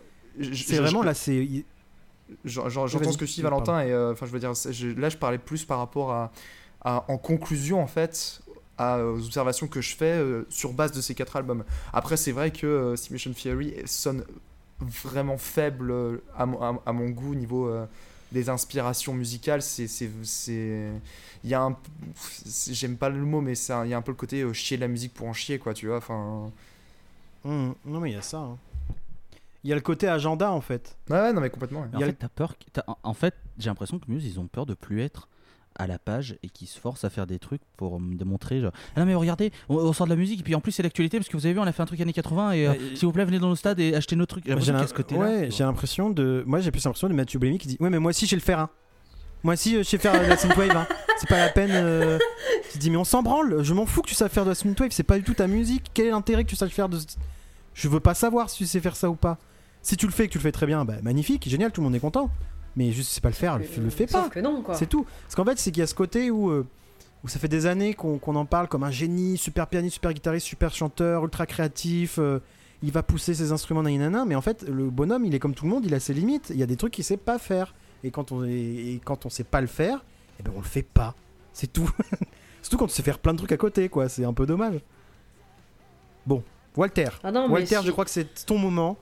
c'est 0.53 0.77
vraiment 0.77 1.01
je- 1.01 1.07
là, 1.07 1.13
c'est. 1.13 1.65
J'entends 2.45 2.79
ce 3.11 3.17
que 3.17 3.25
pardon. 3.41 3.57
Valentin, 3.57 3.81
et 3.85 3.91
euh, 3.91 4.13
enfin, 4.13 4.25
je 4.25 4.31
veux 4.31 4.39
dire, 4.39 4.51
là, 4.97 5.09
je 5.09 5.17
parlais 5.17 5.37
plus 5.37 5.65
par 5.65 5.79
rapport 5.79 6.11
à, 6.13 6.31
à- 6.83 7.05
en 7.07 7.17
conclusion, 7.17 7.81
en 7.81 7.87
fait, 7.87 8.41
à, 8.77 8.99
aux 9.03 9.23
observations 9.25 9.67
que 9.67 9.81
je 9.81 9.95
fais 9.95 10.17
euh, 10.17 10.45
sur 10.49 10.73
base 10.73 10.91
de 10.91 11.01
ces 11.01 11.13
quatre 11.15 11.35
albums. 11.35 11.63
Après, 11.93 12.17
c'est 12.17 12.31
vrai 12.31 12.51
que 12.51 12.65
euh, 12.67 12.95
Simulation 12.95 13.31
Theory 13.33 13.75
sonne 13.85 14.23
vraiment 14.79 15.37
faible 15.37 15.91
euh, 15.91 16.17
à, 16.35 16.45
mon- 16.45 16.61
à- 16.61 16.81
à 16.85 16.91
mon 16.93 17.09
goût 17.09 17.35
niveau 17.35 17.67
euh, 17.67 17.85
des 18.31 18.49
inspirations 18.49 19.13
musicales. 19.13 19.61
C'est, 19.61 19.87
c'est, 19.87 20.09
c'est, 20.23 20.89
il 21.43 21.49
y 21.49 21.53
a 21.53 21.61
un, 21.61 21.77
c'est- 22.15 22.73
j'aime 22.73 22.97
pas 22.97 23.09
le 23.09 23.23
mot, 23.23 23.41
mais 23.41 23.53
il 23.53 23.89
y 23.89 23.93
a 23.93 23.97
un 23.97 24.01
peu 24.01 24.11
le 24.11 24.17
côté 24.17 24.41
euh, 24.41 24.53
chier 24.53 24.77
de 24.77 24.81
la 24.81 24.87
musique 24.87 25.13
pour 25.13 25.27
en 25.27 25.33
chier, 25.33 25.59
quoi, 25.59 25.73
tu 25.73 25.87
vois. 25.87 25.97
Enfin, 25.97 26.49
Hum, 27.43 27.73
Non 27.85 27.99
mais 27.99 28.11
il 28.11 28.13
y 28.13 28.17
a 28.17 28.21
ça. 28.21 28.37
hein. 28.37 28.57
Il 29.63 29.69
y 29.69 29.73
a 29.73 29.75
le 29.75 29.81
côté 29.81 30.07
agenda 30.07 30.51
en 30.51 30.61
fait. 30.61 30.95
ouais, 31.09 31.15
ouais, 31.19 31.33
non 31.33 31.41
mais 31.41 31.49
complètement. 31.49 31.81
ouais. 31.81 32.15
Peur. 32.35 32.55
En 33.03 33.13
fait, 33.13 33.35
j'ai 33.59 33.69
l'impression 33.69 33.99
que 33.99 34.05
Muse, 34.09 34.25
ils 34.25 34.39
ont 34.39 34.47
peur 34.47 34.65
de 34.65 34.73
plus 34.73 35.01
être 35.01 35.27
à 35.77 35.87
la 35.87 35.97
page 35.99 36.37
et 36.43 36.49
qu'ils 36.49 36.67
se 36.67 36.79
forcent 36.79 37.03
à 37.05 37.09
faire 37.09 37.25
des 37.27 37.39
trucs 37.39 37.61
pour 37.77 37.99
me 37.99 38.15
démontrer. 38.15 38.59
Genre, 38.61 38.71
ah 38.95 38.99
non, 38.99 39.05
mais 39.05 39.15
regardez, 39.15 39.51
on, 39.69 39.77
on 39.77 39.93
sort 39.93 40.05
de 40.07 40.11
la 40.11 40.17
musique 40.17 40.41
et 40.41 40.43
puis 40.43 40.53
en 40.55 40.59
plus, 40.61 40.71
c'est 40.71 40.83
l'actualité 40.83 41.17
parce 41.17 41.29
que 41.29 41.37
vous 41.37 41.45
avez 41.45 41.53
vu, 41.53 41.59
on 41.59 41.63
a 41.63 41.71
fait 41.71 41.81
un 41.81 41.85
truc 41.85 41.99
années 42.01 42.13
80 42.13 42.51
et 42.51 42.67
euh, 42.67 42.71
Ouais, 42.71 42.79
s'il 42.95 43.05
vous 43.05 43.11
plaît, 43.11 43.25
venez 43.25 43.39
dans 43.39 43.49
nos 43.49 43.55
stades 43.55 43.79
et 43.79 43.95
achetez 43.95 44.15
nos 44.15 44.25
trucs. 44.25 44.47
J'ai 44.65 44.71
ouais, 45.19 45.47
j'ai 45.51 45.63
l'impression 45.63 46.09
de. 46.09 46.43
Moi 46.45 46.59
j'ai 46.59 46.71
plus 46.71 46.83
l'impression 46.83 47.07
de 47.09 47.13
Mathieu 47.13 47.39
Bellamy 47.39 47.57
qui 47.57 47.67
dit 47.67 47.77
Ouais, 47.79 47.89
mais 47.89 47.99
moi 47.99 48.09
aussi 48.09 48.25
je 48.25 48.31
sais 48.31 48.35
le 48.35 48.41
faire. 48.41 48.59
hein. 48.59 48.69
Moi 49.43 49.53
aussi 49.55 49.75
euh, 49.75 49.79
je 49.79 49.83
sais 49.89 49.97
faire 49.97 50.13
de 50.13 50.27
la 50.27 50.37
synthwave. 50.37 50.75
hein. 50.75 50.87
C'est 51.17 51.27
pas 51.29 51.39
la 51.39 51.49
peine. 51.49 51.71
euh, 51.73 52.19
Tu 52.71 52.77
dis 52.77 52.89
Mais 52.91 52.97
on 52.97 53.03
s'en 53.03 53.23
branle, 53.23 53.63
je 53.63 53.73
m'en 53.73 53.85
fous 53.85 54.01
que 54.01 54.09
tu 54.09 54.15
saches 54.15 54.31
faire 54.31 54.43
de 54.45 54.49
la 54.49 54.55
synthwave, 54.55 54.91
c'est 54.91 55.03
pas 55.03 55.17
du 55.17 55.23
tout 55.23 55.33
ta 55.33 55.47
musique. 55.47 55.85
Quel 55.93 56.07
est 56.07 56.11
l'intérêt 56.11 56.43
que 56.43 56.49
tu 56.49 56.55
saches 56.55 56.71
faire 56.73 56.89
de. 56.89 56.99
Je 57.73 57.87
veux 57.87 57.99
pas 57.99 58.13
savoir 58.13 58.49
si 58.49 58.57
tu 58.59 58.65
sais 58.67 58.79
faire 58.81 58.95
ça 58.95 59.09
ou 59.09 59.15
pas. 59.15 59.37
Si 59.81 59.97
tu 59.97 60.05
le 60.05 60.11
fais 60.11 60.25
et 60.25 60.27
que 60.27 60.33
tu 60.33 60.37
le 60.37 60.43
fais 60.43 60.51
très 60.51 60.67
bien, 60.67 60.85
bah 60.85 60.95
magnifique, 61.01 61.49
génial, 61.49 61.71
tout 61.71 61.81
le 61.81 61.85
monde 61.85 61.95
est 61.95 61.99
content. 61.99 62.29
Mais 62.75 62.91
juste, 62.91 63.11
c'est 63.11 63.21
pas 63.21 63.29
le 63.29 63.35
faire, 63.35 63.57
le, 63.59 63.65
le 63.83 63.89
fais 63.89 64.05
pas. 64.13 64.29
C'est 64.75 64.87
tout. 64.87 65.05
Parce 65.23 65.35
qu'en 65.35 65.45
fait, 65.45 65.59
c'est 65.59 65.71
qu'il 65.71 65.81
y 65.81 65.83
a 65.83 65.87
ce 65.87 65.93
côté 65.95 66.31
où, 66.31 66.49
euh, 66.49 66.65
où 67.23 67.27
ça 67.27 67.37
fait 67.39 67.47
des 67.49 67.65
années 67.65 67.93
qu'on 67.93 68.17
qu'on 68.17 68.35
en 68.35 68.45
parle 68.45 68.67
comme 68.67 68.83
un 68.83 68.91
génie, 68.91 69.37
super 69.37 69.67
pianiste, 69.67 69.95
super 69.95 70.13
guitariste, 70.13 70.45
super 70.47 70.73
chanteur, 70.73 71.23
ultra 71.25 71.45
créatif. 71.45 72.17
euh, 72.19 72.39
il 72.83 72.91
va 72.91 73.03
pousser 73.03 73.33
ses 73.35 73.51
instruments, 73.51 73.83
nanana, 73.83 74.25
mais 74.25 74.33
en 74.35 74.41
fait, 74.41 74.63
le 74.67 74.89
bonhomme, 74.89 75.23
il 75.25 75.35
est 75.35 75.39
comme 75.39 75.53
tout 75.53 75.65
le 75.65 75.69
monde, 75.71 75.85
il 75.85 75.93
a 75.93 75.99
ses 75.99 76.13
limites. 76.15 76.49
Il 76.49 76.57
y 76.57 76.63
a 76.63 76.65
des 76.65 76.77
trucs 76.77 76.93
qu'il 76.93 77.03
sait 77.03 77.17
pas 77.17 77.37
faire. 77.37 77.75
Et 78.03 78.09
quand 78.09 78.31
on, 78.31 78.43
est, 78.43 78.49
et 78.51 79.01
quand 79.05 79.25
on 79.27 79.29
sait 79.29 79.43
pas 79.43 79.61
le 79.61 79.67
faire, 79.67 80.03
eh 80.39 80.43
ben 80.43 80.51
on 80.55 80.59
le 80.61 80.65
fait 80.65 80.81
pas. 80.81 81.13
C'est 81.53 81.71
tout. 81.71 81.87
Surtout 82.63 82.77
quand 82.77 82.87
tu 82.87 82.93
sais 82.93 83.03
faire 83.03 83.19
plein 83.19 83.33
de 83.33 83.37
trucs 83.37 83.51
à 83.51 83.57
côté, 83.57 83.87
quoi. 83.89 84.09
C'est 84.09 84.23
un 84.25 84.33
peu 84.33 84.45
dommage. 84.47 84.79
Bon, 86.25 86.41
Walter. 86.75 87.09
Ah 87.23 87.31
non, 87.31 87.47
mais 87.47 87.53
Walter, 87.55 87.79
si- 87.81 87.85
je 87.85 87.91
crois 87.91 88.05
que 88.05 88.11
c'est 88.11 88.45
ton 88.45 88.57
moment. 88.57 88.97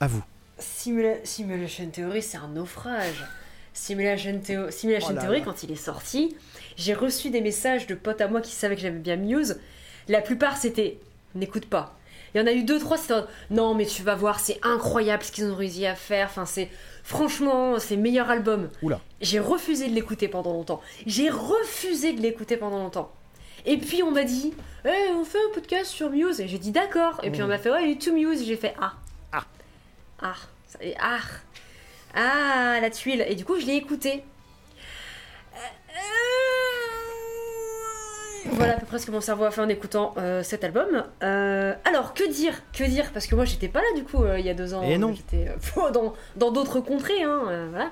À 0.00 0.06
vous. 0.08 0.22
Simula- 0.58 1.24
Simulation 1.24 1.88
Theory, 1.90 2.22
c'est 2.22 2.38
un 2.38 2.48
naufrage. 2.48 3.24
Simulation, 3.72 4.40
Theo- 4.42 4.70
Simulation 4.70 5.14
Oh 5.16 5.20
Theory, 5.20 5.40
là. 5.40 5.44
quand 5.44 5.62
il 5.62 5.70
est 5.70 5.74
sorti, 5.76 6.34
j'ai 6.76 6.94
reçu 6.94 7.28
des 7.30 7.42
messages 7.42 7.86
de 7.86 7.94
potes 7.94 8.20
à 8.22 8.28
moi 8.28 8.40
qui 8.40 8.52
savaient 8.52 8.74
que 8.74 8.80
j'aimais 8.80 9.00
bien 9.00 9.16
Muse. 9.16 9.60
La 10.08 10.22
plupart, 10.22 10.56
c'était 10.56 10.98
n'écoute 11.34 11.66
pas. 11.66 11.94
Il 12.34 12.38
y 12.38 12.40
en 12.42 12.46
a 12.46 12.52
eu 12.52 12.62
deux, 12.64 12.78
trois, 12.78 12.96
c'était 12.96 13.14
non 13.50 13.74
mais 13.74 13.84
tu 13.86 14.02
vas 14.02 14.14
voir, 14.14 14.40
c'est 14.40 14.58
incroyable 14.62 15.22
ce 15.22 15.32
qu'ils 15.32 15.44
ont 15.50 15.54
réussi 15.54 15.86
à 15.86 15.94
faire. 15.94 16.28
Enfin, 16.30 16.46
c'est 16.46 16.70
franchement, 17.02 17.78
c'est 17.78 17.96
le 17.96 18.02
meilleur 18.02 18.30
album. 18.30 18.70
Oula. 18.82 19.00
J'ai 19.20 19.40
refusé 19.40 19.88
de 19.88 19.94
l'écouter 19.94 20.28
pendant 20.28 20.52
longtemps. 20.54 20.80
J'ai 21.06 21.28
refusé 21.28 22.12
de 22.14 22.20
l'écouter 22.22 22.56
pendant 22.56 22.78
longtemps. 22.78 23.12
Et 23.66 23.76
puis 23.78 24.02
on 24.02 24.10
m'a 24.10 24.24
dit, 24.24 24.54
Eh, 24.86 25.10
on 25.14 25.24
fait 25.24 25.38
un 25.38 25.54
podcast 25.54 25.90
sur 25.90 26.10
Muse. 26.10 26.40
Et 26.40 26.48
j'ai 26.48 26.58
dit 26.58 26.70
d'accord. 26.72 27.20
Et 27.22 27.30
puis 27.30 27.42
on 27.42 27.46
m'a 27.46 27.58
fait, 27.58 27.70
ouais, 27.70 27.96
tout 27.96 28.14
Muse. 28.14 28.44
J'ai 28.46 28.56
fait, 28.56 28.74
ah. 28.80 28.94
Ah. 30.20 30.32
Ah. 30.34 30.36
Ça- 30.66 30.78
et 30.82 30.94
Ah. 31.00 31.18
Ah, 32.14 32.78
la 32.80 32.90
tuile. 32.90 33.24
Et 33.28 33.34
du 33.34 33.44
coup, 33.44 33.58
je 33.60 33.66
l'ai 33.66 33.74
écouté. 33.76 34.24
Voilà 38.52 38.74
à 38.74 38.76
peu 38.78 38.86
près 38.86 38.98
ce 38.98 39.06
que 39.06 39.10
mon 39.10 39.20
cerveau 39.20 39.44
a 39.44 39.50
fait 39.50 39.60
en 39.60 39.68
écoutant 39.68 40.14
euh, 40.18 40.42
cet 40.42 40.62
album. 40.64 41.04
Euh, 41.22 41.74
alors, 41.84 42.14
que 42.14 42.26
dire 42.30 42.54
Que 42.72 42.84
dire? 42.84 43.10
Parce 43.12 43.26
que 43.26 43.34
moi, 43.34 43.44
j'étais 43.44 43.68
pas 43.68 43.80
là 43.80 43.86
du 43.96 44.04
coup 44.04 44.22
euh, 44.22 44.38
il 44.38 44.46
y 44.46 44.50
a 44.50 44.54
deux 44.54 44.72
ans. 44.72 44.82
Eh 44.84 44.98
non. 44.98 45.12
J'étais 45.14 45.48
euh, 45.48 45.90
dans 45.90 46.14
dans 46.36 46.50
d'autres 46.52 46.80
contrées. 46.80 47.22
Hein, 47.22 47.42
euh, 47.48 47.66
voilà. 47.70 47.90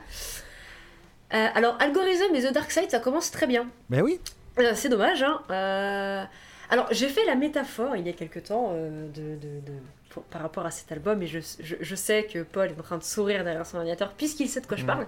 Euh, 1.35 1.49
alors, 1.57 1.77
Algorithm 1.81 2.35
et 2.35 2.43
The 2.43 2.53
Dark 2.53 2.71
Side, 2.71 2.91
ça 2.91 3.01
commence 3.01 3.31
très 3.33 3.47
bien. 3.49 3.67
Ben 3.91 4.03
oui. 4.03 4.21
Euh, 4.61 4.73
c'est 4.77 4.89
dommage. 4.89 5.23
Hein. 5.25 5.41
Euh, 5.51 6.25
Alors, 6.71 6.87
j'ai 6.93 7.09
fait 7.09 7.25
la 7.27 7.35
métaphore 7.35 7.97
il 7.97 8.07
y 8.07 8.11
a 8.11 8.13
quelque 8.13 8.39
temps 8.39 8.71
euh, 8.73 9.09
de, 9.09 9.35
de- 9.37 9.61
de- 9.61 9.73
pour- 10.15 10.23
par 10.25 10.41
rapport 10.43 10.65
à 10.65 10.71
cet 10.71 10.91
album, 10.93 11.21
et 11.23 11.27
je, 11.27 11.41
je- 11.61 11.75
je 11.81 11.95
sais 11.97 12.25
que 12.33 12.43
Paul 12.45 12.69
est 12.69 12.79
en 12.81 12.83
train 12.83 12.99
de 12.99 13.03
sourire 13.03 13.43
derrière 13.45 13.67
son 13.67 13.79
ordinateur, 13.79 14.13
puisqu'il 14.13 14.49
sait 14.49 14.61
de 14.61 14.67
quoi 14.67 14.77
je 14.77 14.85
parle. 14.87 15.07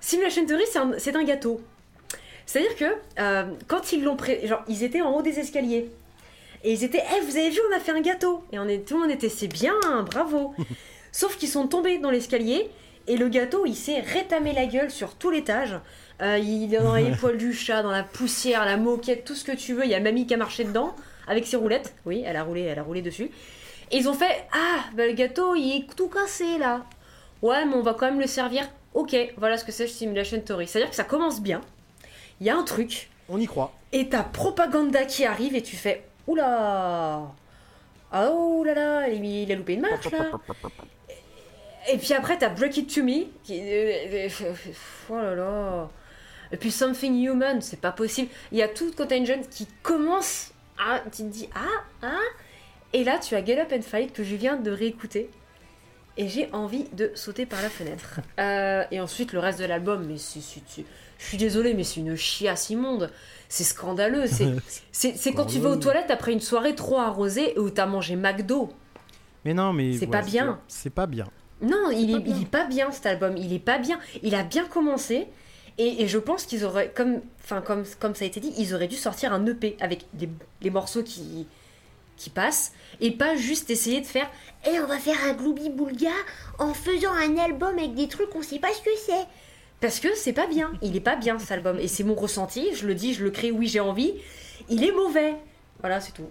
Simulation 0.00 0.44
Theory, 0.46 0.64
c'est 0.70 0.78
un, 0.78 0.92
c'est 0.98 1.16
un 1.16 1.24
gâteau. 1.24 1.60
C'est-à-dire 2.46 2.76
que 2.76 2.84
euh, 3.20 3.44
quand 3.68 3.92
ils 3.92 4.02
l'ont 4.04 4.16
pré... 4.16 4.46
genre, 4.46 4.62
ils 4.68 4.82
étaient 4.82 5.00
en 5.00 5.12
haut 5.14 5.22
des 5.22 5.38
escaliers. 5.38 5.90
Et 6.64 6.72
ils 6.72 6.84
étaient, 6.84 7.02
Eh, 7.16 7.24
vous 7.24 7.36
avez 7.36 7.50
vu, 7.50 7.58
on 7.72 7.76
a 7.76 7.80
fait 7.80 7.92
un 7.92 8.00
gâteau. 8.00 8.44
Et 8.52 8.58
on 8.58 8.68
est, 8.68 8.86
tout 8.86 8.94
le 8.94 9.00
monde 9.02 9.10
était, 9.10 9.28
c'est 9.28 9.48
bien, 9.48 9.74
bravo. 10.10 10.54
Sauf 11.12 11.36
qu'ils 11.36 11.48
sont 11.48 11.66
tombés 11.66 11.98
dans 11.98 12.10
l'escalier 12.10 12.68
et 13.06 13.16
le 13.16 13.28
gâteau, 13.28 13.64
il 13.66 13.74
s'est 13.74 14.00
rétamé 14.00 14.52
la 14.52 14.66
gueule 14.66 14.90
sur 14.90 15.14
tout 15.14 15.30
l'étage. 15.30 15.74
Euh, 16.20 16.38
il 16.38 16.72
est 16.74 16.78
dans 16.78 16.94
les 16.94 17.10
poils 17.20 17.36
du 17.36 17.52
chat, 17.52 17.82
dans 17.82 17.90
la 17.90 18.02
poussière, 18.04 18.64
la 18.64 18.76
moquette, 18.76 19.24
tout 19.24 19.34
ce 19.34 19.44
que 19.44 19.52
tu 19.52 19.74
veux. 19.74 19.84
Il 19.84 19.90
y 19.90 19.94
a 19.94 20.00
mamie 20.00 20.26
qui 20.26 20.34
a 20.34 20.36
marché 20.36 20.64
dedans 20.64 20.94
avec 21.26 21.46
ses 21.46 21.56
roulettes. 21.56 21.94
Oui, 22.06 22.22
elle 22.26 22.36
a 22.36 22.42
roulé, 22.42 22.62
elle 22.62 22.78
a 22.78 22.82
roulé 22.82 23.02
dessus. 23.02 23.30
Et 23.92 23.98
ils 23.98 24.08
ont 24.08 24.14
fait 24.14 24.46
Ah, 24.52 24.84
bah, 24.94 25.06
le 25.06 25.12
gâteau, 25.12 25.54
il 25.54 25.76
est 25.76 25.94
tout 25.96 26.08
cassé 26.08 26.58
là. 26.58 26.84
Ouais, 27.42 27.64
mais 27.64 27.74
on 27.74 27.82
va 27.82 27.94
quand 27.94 28.06
même 28.06 28.20
le 28.20 28.26
servir. 28.26 28.68
Ok, 28.94 29.16
voilà 29.36 29.56
ce 29.56 29.64
que 29.64 29.72
c'est 29.72 29.86
Simulation 29.86 30.40
Theory. 30.40 30.66
C'est-à-dire 30.66 30.90
que 30.90 30.96
ça 30.96 31.04
commence 31.04 31.40
bien. 31.40 31.60
Il 32.40 32.46
y 32.46 32.50
a 32.50 32.56
un 32.56 32.62
truc. 32.62 33.10
On 33.28 33.38
y 33.38 33.46
croit. 33.46 33.72
Et 33.92 34.08
t'as 34.08 34.22
Propaganda 34.22 35.04
qui 35.04 35.24
arrive 35.24 35.54
et 35.54 35.62
tu 35.62 35.76
fais 35.76 36.04
Oula 36.26 37.22
Ah 38.10 38.30
oh 38.32 38.64
là 38.64 38.74
là, 38.74 39.08
il 39.08 39.50
a 39.50 39.54
loupé 39.54 39.74
une 39.74 39.80
marche 39.82 40.10
là 40.10 40.30
Et 41.90 41.98
puis 41.98 42.12
après 42.14 42.38
t'as 42.38 42.48
Break 42.48 42.76
It 42.76 42.94
To 42.94 43.02
Me 43.02 43.26
qui... 43.44 43.60
euh, 43.62 44.28
Oh 45.10 45.16
là 45.16 45.34
là 45.34 45.88
Et 46.52 46.56
puis 46.56 46.70
Something 46.70 47.22
Human, 47.26 47.60
c'est 47.60 47.80
pas 47.80 47.92
possible. 47.92 48.30
Il 48.50 48.58
y 48.58 48.62
a 48.62 48.68
tout 48.68 48.92
Contagion 48.96 49.40
qui 49.50 49.66
commence 49.82 50.52
à... 50.78 51.00
Tu 51.00 51.22
te 51.22 51.28
dis 51.28 51.48
Ah 51.54 51.82
Ah 52.02 52.18
Et 52.92 53.04
là 53.04 53.18
tu 53.18 53.34
as 53.34 53.44
Get 53.44 53.60
Up 53.60 53.72
and 53.72 53.82
Fight 53.82 54.12
que 54.12 54.24
je 54.24 54.34
viens 54.34 54.56
de 54.56 54.70
réécouter. 54.70 55.30
Et 56.18 56.28
j'ai 56.28 56.50
envie 56.52 56.84
de 56.92 57.10
sauter 57.14 57.46
par 57.46 57.62
la 57.62 57.70
fenêtre. 57.70 58.20
Euh, 58.38 58.84
et 58.90 59.00
ensuite 59.00 59.32
le 59.32 59.38
reste 59.38 59.60
de 59.60 59.64
l'album, 59.64 60.04
mais 60.06 60.18
c'est... 60.18 60.40
Je 61.22 61.28
suis 61.28 61.36
désolée, 61.36 61.74
mais 61.74 61.84
c'est 61.84 62.00
une 62.00 62.16
chiasse 62.16 62.70
immonde. 62.70 63.10
C'est 63.48 63.64
scandaleux. 63.64 64.24
C'est, 64.26 65.32
quand 65.34 65.46
tu 65.46 65.60
vas 65.60 65.70
aux 65.70 65.76
toilettes 65.76 66.10
après 66.10 66.32
une 66.32 66.40
soirée 66.40 66.74
trop 66.74 66.98
arrosée 66.98 67.56
où 67.58 67.70
t'as 67.70 67.86
mangé 67.86 68.16
McDo. 68.16 68.70
Mais 69.44 69.54
non, 69.54 69.72
mais. 69.72 69.92
C'est 69.92 70.06
ouais, 70.06 70.10
pas 70.10 70.22
bien. 70.22 70.58
C'est 70.66 70.90
pas 70.90 71.06
bien. 71.06 71.28
Non, 71.60 71.90
il 71.92 72.14
est, 72.14 72.18
bien. 72.18 72.34
il 72.34 72.42
est 72.42 72.50
pas 72.50 72.64
bien 72.64 72.90
cet 72.90 73.06
album. 73.06 73.36
Il 73.36 73.52
est 73.52 73.60
pas 73.60 73.78
bien. 73.78 74.00
Il 74.22 74.34
a 74.34 74.42
bien 74.42 74.64
commencé. 74.66 75.28
Et, 75.78 76.02
et 76.02 76.08
je 76.08 76.18
pense 76.18 76.44
qu'ils 76.44 76.64
auraient, 76.64 76.90
comme, 76.94 77.20
enfin, 77.42 77.60
comme, 77.60 77.84
comme 78.00 78.14
ça 78.14 78.24
a 78.24 78.28
été 78.28 78.40
dit, 78.40 78.52
ils 78.58 78.74
auraient 78.74 78.88
dû 78.88 78.96
sortir 78.96 79.32
un 79.32 79.46
EP 79.46 79.76
avec 79.80 80.06
les, 80.18 80.28
les 80.60 80.70
morceaux 80.70 81.02
qui, 81.02 81.46
qui 82.22 82.30
passent 82.30 82.72
et 83.00 83.10
pas 83.10 83.34
juste 83.36 83.68
essayer 83.70 84.00
de 84.00 84.06
faire 84.06 84.30
Et 84.70 84.78
on 84.78 84.86
va 84.86 84.98
faire 84.98 85.16
un 85.24 85.32
Glooby 85.32 85.70
Boulga 85.70 86.10
en 86.58 86.72
faisant 86.72 87.12
un 87.12 87.36
album 87.36 87.76
avec 87.78 87.94
des 87.94 88.06
trucs 88.06 88.30
qu'on 88.30 88.42
sait 88.42 88.60
pas 88.60 88.72
ce 88.72 88.80
que 88.80 88.90
c'est. 89.04 89.26
parce 89.80 89.98
que 89.98 90.14
c'est 90.14 90.32
pas 90.32 90.46
bien. 90.46 90.70
Il 90.82 90.94
est 90.96 91.00
pas 91.00 91.16
bien 91.16 91.38
cet 91.38 91.50
album 91.50 91.78
et 91.80 91.88
c'est 91.88 92.04
mon 92.04 92.14
ressenti. 92.14 92.68
Je 92.74 92.86
le 92.86 92.94
dis, 92.94 93.14
je 93.14 93.24
le 93.24 93.30
crée. 93.30 93.50
Oui, 93.50 93.66
j'ai 93.66 93.80
envie. 93.80 94.14
Il 94.68 94.84
est 94.84 94.92
mauvais. 94.92 95.34
Voilà, 95.80 96.00
c'est 96.00 96.12
tout. 96.12 96.28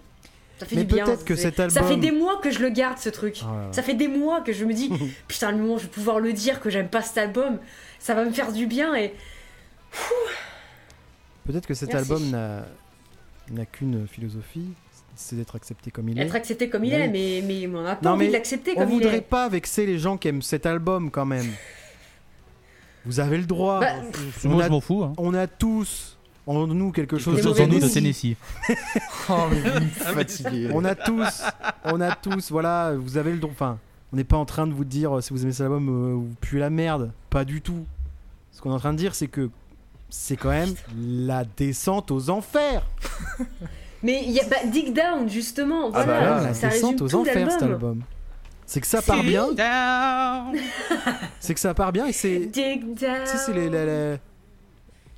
Ça 0.59 0.65
fait 0.65 0.75
Mais 0.77 0.83
du 0.85 0.93
bien. 0.93 1.05
que 1.25 1.35
Ça 1.35 1.51
fait 1.83 1.97
des 1.97 2.11
mois 2.11 2.37
que 2.41 2.51
je 2.51 2.59
le 2.59 2.69
garde 2.69 2.99
ce 2.99 3.09
truc. 3.09 3.39
Ah 3.43 3.47
ouais. 3.51 3.73
Ça 3.73 3.81
fait 3.83 3.95
des 3.95 4.07
mois 4.07 4.41
que 4.41 4.53
je 4.53 4.63
me 4.63 4.73
dis 4.73 4.89
putain 5.27 5.51
le 5.51 5.57
moment 5.57 5.77
je 5.77 5.83
vais 5.83 5.89
pouvoir 5.89 6.19
le 6.19 6.31
dire 6.33 6.61
que 6.61 6.69
j'aime 6.69 6.87
pas 6.87 7.01
cet 7.01 7.17
album. 7.17 7.59
Ça 7.99 8.13
va 8.13 8.23
me 8.23 8.31
faire 8.31 8.51
du 8.53 8.65
bien 8.67 8.95
et 8.95 9.13
Peut-être 11.45 11.67
que 11.67 11.73
cet 11.73 11.93
Merci. 11.93 12.11
album 12.11 12.29
n'a 12.29 12.65
n'a 13.49 13.65
qu'une 13.65 14.07
philosophie, 14.07 14.69
c'est 15.15 15.35
d'être 15.35 15.55
accepté 15.55 15.91
comme 15.91 16.09
il 16.09 16.19
est. 16.19 16.23
être 16.23 16.35
accepté 16.35 16.69
comme 16.69 16.83
il 16.85 16.93
Oui. 16.93 16.99
est, 16.99 17.07
mais, 17.07 17.43
mais 17.45 17.67
on 17.67 17.81
n'a 17.83 17.95
pas 17.95 18.07
Non, 18.09 18.15
envie 18.15 18.19
mais 18.25 18.27
de 18.27 18.33
l'accepter 18.33 18.71
On 18.75 18.81
comme 18.81 18.89
il 18.89 18.93
voudrait 18.95 19.17
est. 19.17 19.21
pas 19.21 19.49
vexer 19.49 19.85
les 19.85 19.99
gens 19.99 20.17
qui 20.17 20.27
aiment 20.29 20.41
cet 20.41 20.65
album 20.65 21.11
quand 21.11 21.25
même. 21.25 21.47
Vous 23.05 23.19
avez 23.19 23.37
le 23.37 23.45
droit. 23.45 23.79
Bah, 23.79 23.93
on, 24.45 24.49
Moi, 24.49 24.63
a, 24.63 24.67
je 24.67 24.71
m'en 24.71 24.81
fous. 24.81 25.03
Hein. 25.03 25.13
on 25.17 25.33
a 25.33 25.47
tous 25.47 26.17
en 26.47 26.67
nous 26.67 26.91
quelque 26.91 27.17
chose 27.17 27.45
en 27.47 27.67
nous 27.67 27.79
de. 27.79 27.87
Tennessee. 27.87 28.35
Oh, 29.29 29.47
fatiguez. 29.93 30.69
On 30.73 30.83
a 30.83 30.95
tous, 30.95 31.43
on 31.85 32.01
a 32.01 32.15
tous, 32.15 32.51
voilà, 32.51 32.93
vous 32.97 33.17
avez 33.17 33.31
le 33.31 33.37
droit. 33.37 33.51
Enfin, 33.53 33.77
on 34.11 34.17
n'est 34.17 34.23
pas 34.23 34.35
en 34.37 34.45
train 34.45 34.65
de 34.67 34.73
vous 34.73 34.83
dire 34.83 35.17
euh, 35.17 35.21
si 35.21 35.31
vous 35.31 35.43
aimez 35.43 35.51
cet 35.53 35.61
album, 35.61 35.87
euh, 35.87 36.13
vous 36.15 36.35
puez 36.41 36.59
la 36.59 36.69
merde. 36.69 37.11
Pas 37.29 37.45
du 37.45 37.61
tout. 37.61 37.85
Ce 38.51 38.59
qu'on 38.61 38.71
est 38.71 38.73
en 38.73 38.79
train 38.79 38.91
de 38.93 38.97
dire, 38.97 39.15
c'est 39.15 39.27
que 39.27 39.49
c'est 40.09 40.35
quand 40.35 40.49
même 40.49 40.73
la 40.97 41.45
descente 41.45 42.11
aux 42.11 42.29
enfers. 42.29 42.85
Mais 44.03 44.23
il 44.25 44.31
y 44.31 44.39
a 44.39 44.43
bah, 44.45 44.57
Dig 44.65 44.93
Down 44.93 45.29
justement, 45.29 45.89
Ah 45.93 46.03
voilà, 46.03 46.19
bah 46.19 46.25
là, 46.37 46.41
la 46.47 46.53
ça 46.53 46.67
résume 46.69 46.89
descente 46.89 47.01
aux 47.01 47.07
tout 47.09 47.15
enfers, 47.17 47.51
cet 47.51 47.61
l'album. 47.61 47.71
album. 47.89 48.01
C'est 48.65 48.79
que 48.81 48.87
ça 48.87 49.01
part 49.01 49.23
bien, 49.23 49.47
c'est 51.39 51.53
que 51.53 51.59
ça 51.59 51.73
part 51.73 51.91
bien 51.91 52.05
et 52.07 52.13
c'est, 52.13 52.39
Dig 52.47 52.83
Down. 52.95 52.95
tu 53.25 53.31
sais, 53.31 53.37
c'est 53.37 53.53
les- 53.53 54.17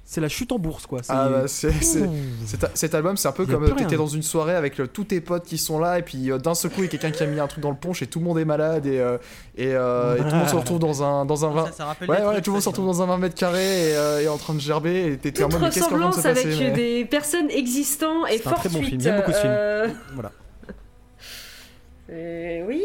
c'est 0.05 0.19
la 0.21 0.27
chute 0.30 0.51
en 0.51 0.59
bourse 0.59 0.85
quoi. 0.85 0.99
Ah 1.09 1.30
bah, 1.30 1.47
c'est, 1.47 1.71
c'est- 1.81 2.07
cet, 2.45 2.65
cet 2.75 2.93
album, 2.93 3.15
c'est 3.17 3.27
un 3.27 3.31
peu 3.31 3.45
comme 3.45 3.63
euh, 3.63 3.71
t'étais 3.71 3.95
dans 3.95 4.05
une 4.07 4.21
soirée 4.21 4.53
avec 4.55 4.80
euh, 4.80 4.85
tous 4.88 5.05
tes 5.05 5.21
potes 5.21 5.45
qui 5.45 5.57
sont 5.57 5.80
là, 5.80 5.97
et 5.97 6.01
puis 6.01 6.30
euh, 6.31 6.38
d'un 6.38 6.53
seul 6.53 6.71
coup, 6.71 6.81
il 6.81 6.84
y 6.84 6.88
a 6.88 6.89
quelqu'un 6.89 7.11
qui 7.11 7.23
a 7.23 7.25
mis 7.25 7.39
un 7.39 7.47
truc 7.47 7.63
dans 7.63 7.69
le 7.71 7.77
punch, 7.77 8.01
et 8.01 8.07
tout 8.07 8.19
le 8.19 8.25
monde 8.25 8.38
est 8.38 8.45
malade, 8.45 8.85
et, 8.85 8.99
euh, 8.99 9.17
et, 9.57 9.67
euh, 9.73 10.15
et 10.15 10.19
tout 10.19 10.25
le 10.25 10.31
monde 10.35 10.49
se 10.49 10.55
retrouve 10.55 10.80
dans 10.80 11.03
un, 11.03 11.25
dans 11.25 11.45
un 11.45 11.49
vin. 11.51 11.63
Ouais, 12.01 12.21
ouais, 12.25 12.41
tout 12.41 12.49
le 12.51 12.53
monde 12.55 12.61
se 12.61 12.69
retrouve 12.69 12.85
dans 12.85 13.01
un 13.01 13.05
20 13.07 13.17
mètres 13.17 13.35
carrés 13.35 13.89
et, 13.91 13.95
euh, 13.95 14.21
et 14.21 14.27
en 14.27 14.38
train 14.38 14.53
de 14.53 14.59
gerber, 14.59 15.13
et 15.13 15.17
t'étais 15.17 15.43
en 15.43 15.49
Toute 15.49 15.61
est 15.63 15.65
de 15.67 15.71
se 15.71 15.80
ressemblance 15.84 16.15
passer 16.17 16.27
avec 16.30 16.47
mais- 16.59 16.71
des 16.71 17.05
personnes 17.05 17.49
existantes 17.49 18.27
et 18.30 18.38
C'est 18.39 18.47
un 18.47 18.51
très 18.51 18.69
bon 18.69 18.75
fortuites. 18.81 18.89
film, 18.89 19.01
il 19.01 19.05
y 19.05 19.09
a 19.09 19.15
beaucoup 19.17 19.31
de 19.31 19.35
films. 19.38 19.51
euh, 19.53 19.88
Voilà. 20.15 20.31
euh, 22.11 22.65
oui. 22.67 22.84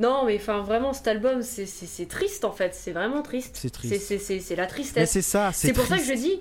Non, 0.00 0.24
mais 0.24 0.36
enfin, 0.36 0.62
vraiment, 0.62 0.92
cet 0.92 1.06
album, 1.08 1.42
c'est- 1.42 2.08
triste 2.08 2.44
en 2.44 2.52
fait. 2.52 2.74
C'est 2.74 2.92
vraiment 2.92 3.22
triste. 3.22 3.56
C'est 3.60 3.70
triste. 3.70 3.94
C'est- 3.94 4.00
c'est- 4.00 4.18
C'est 4.18 4.40
c'est 4.40 4.56
la 4.56 4.66
tristesse. 4.66 5.10
c'est 5.10 5.22
ça, 5.22 5.50
C'est 5.52 5.72
pour 5.74 5.84
ça 5.86 5.98
que 5.98 6.04
je 6.04 6.14
dis, 6.14 6.40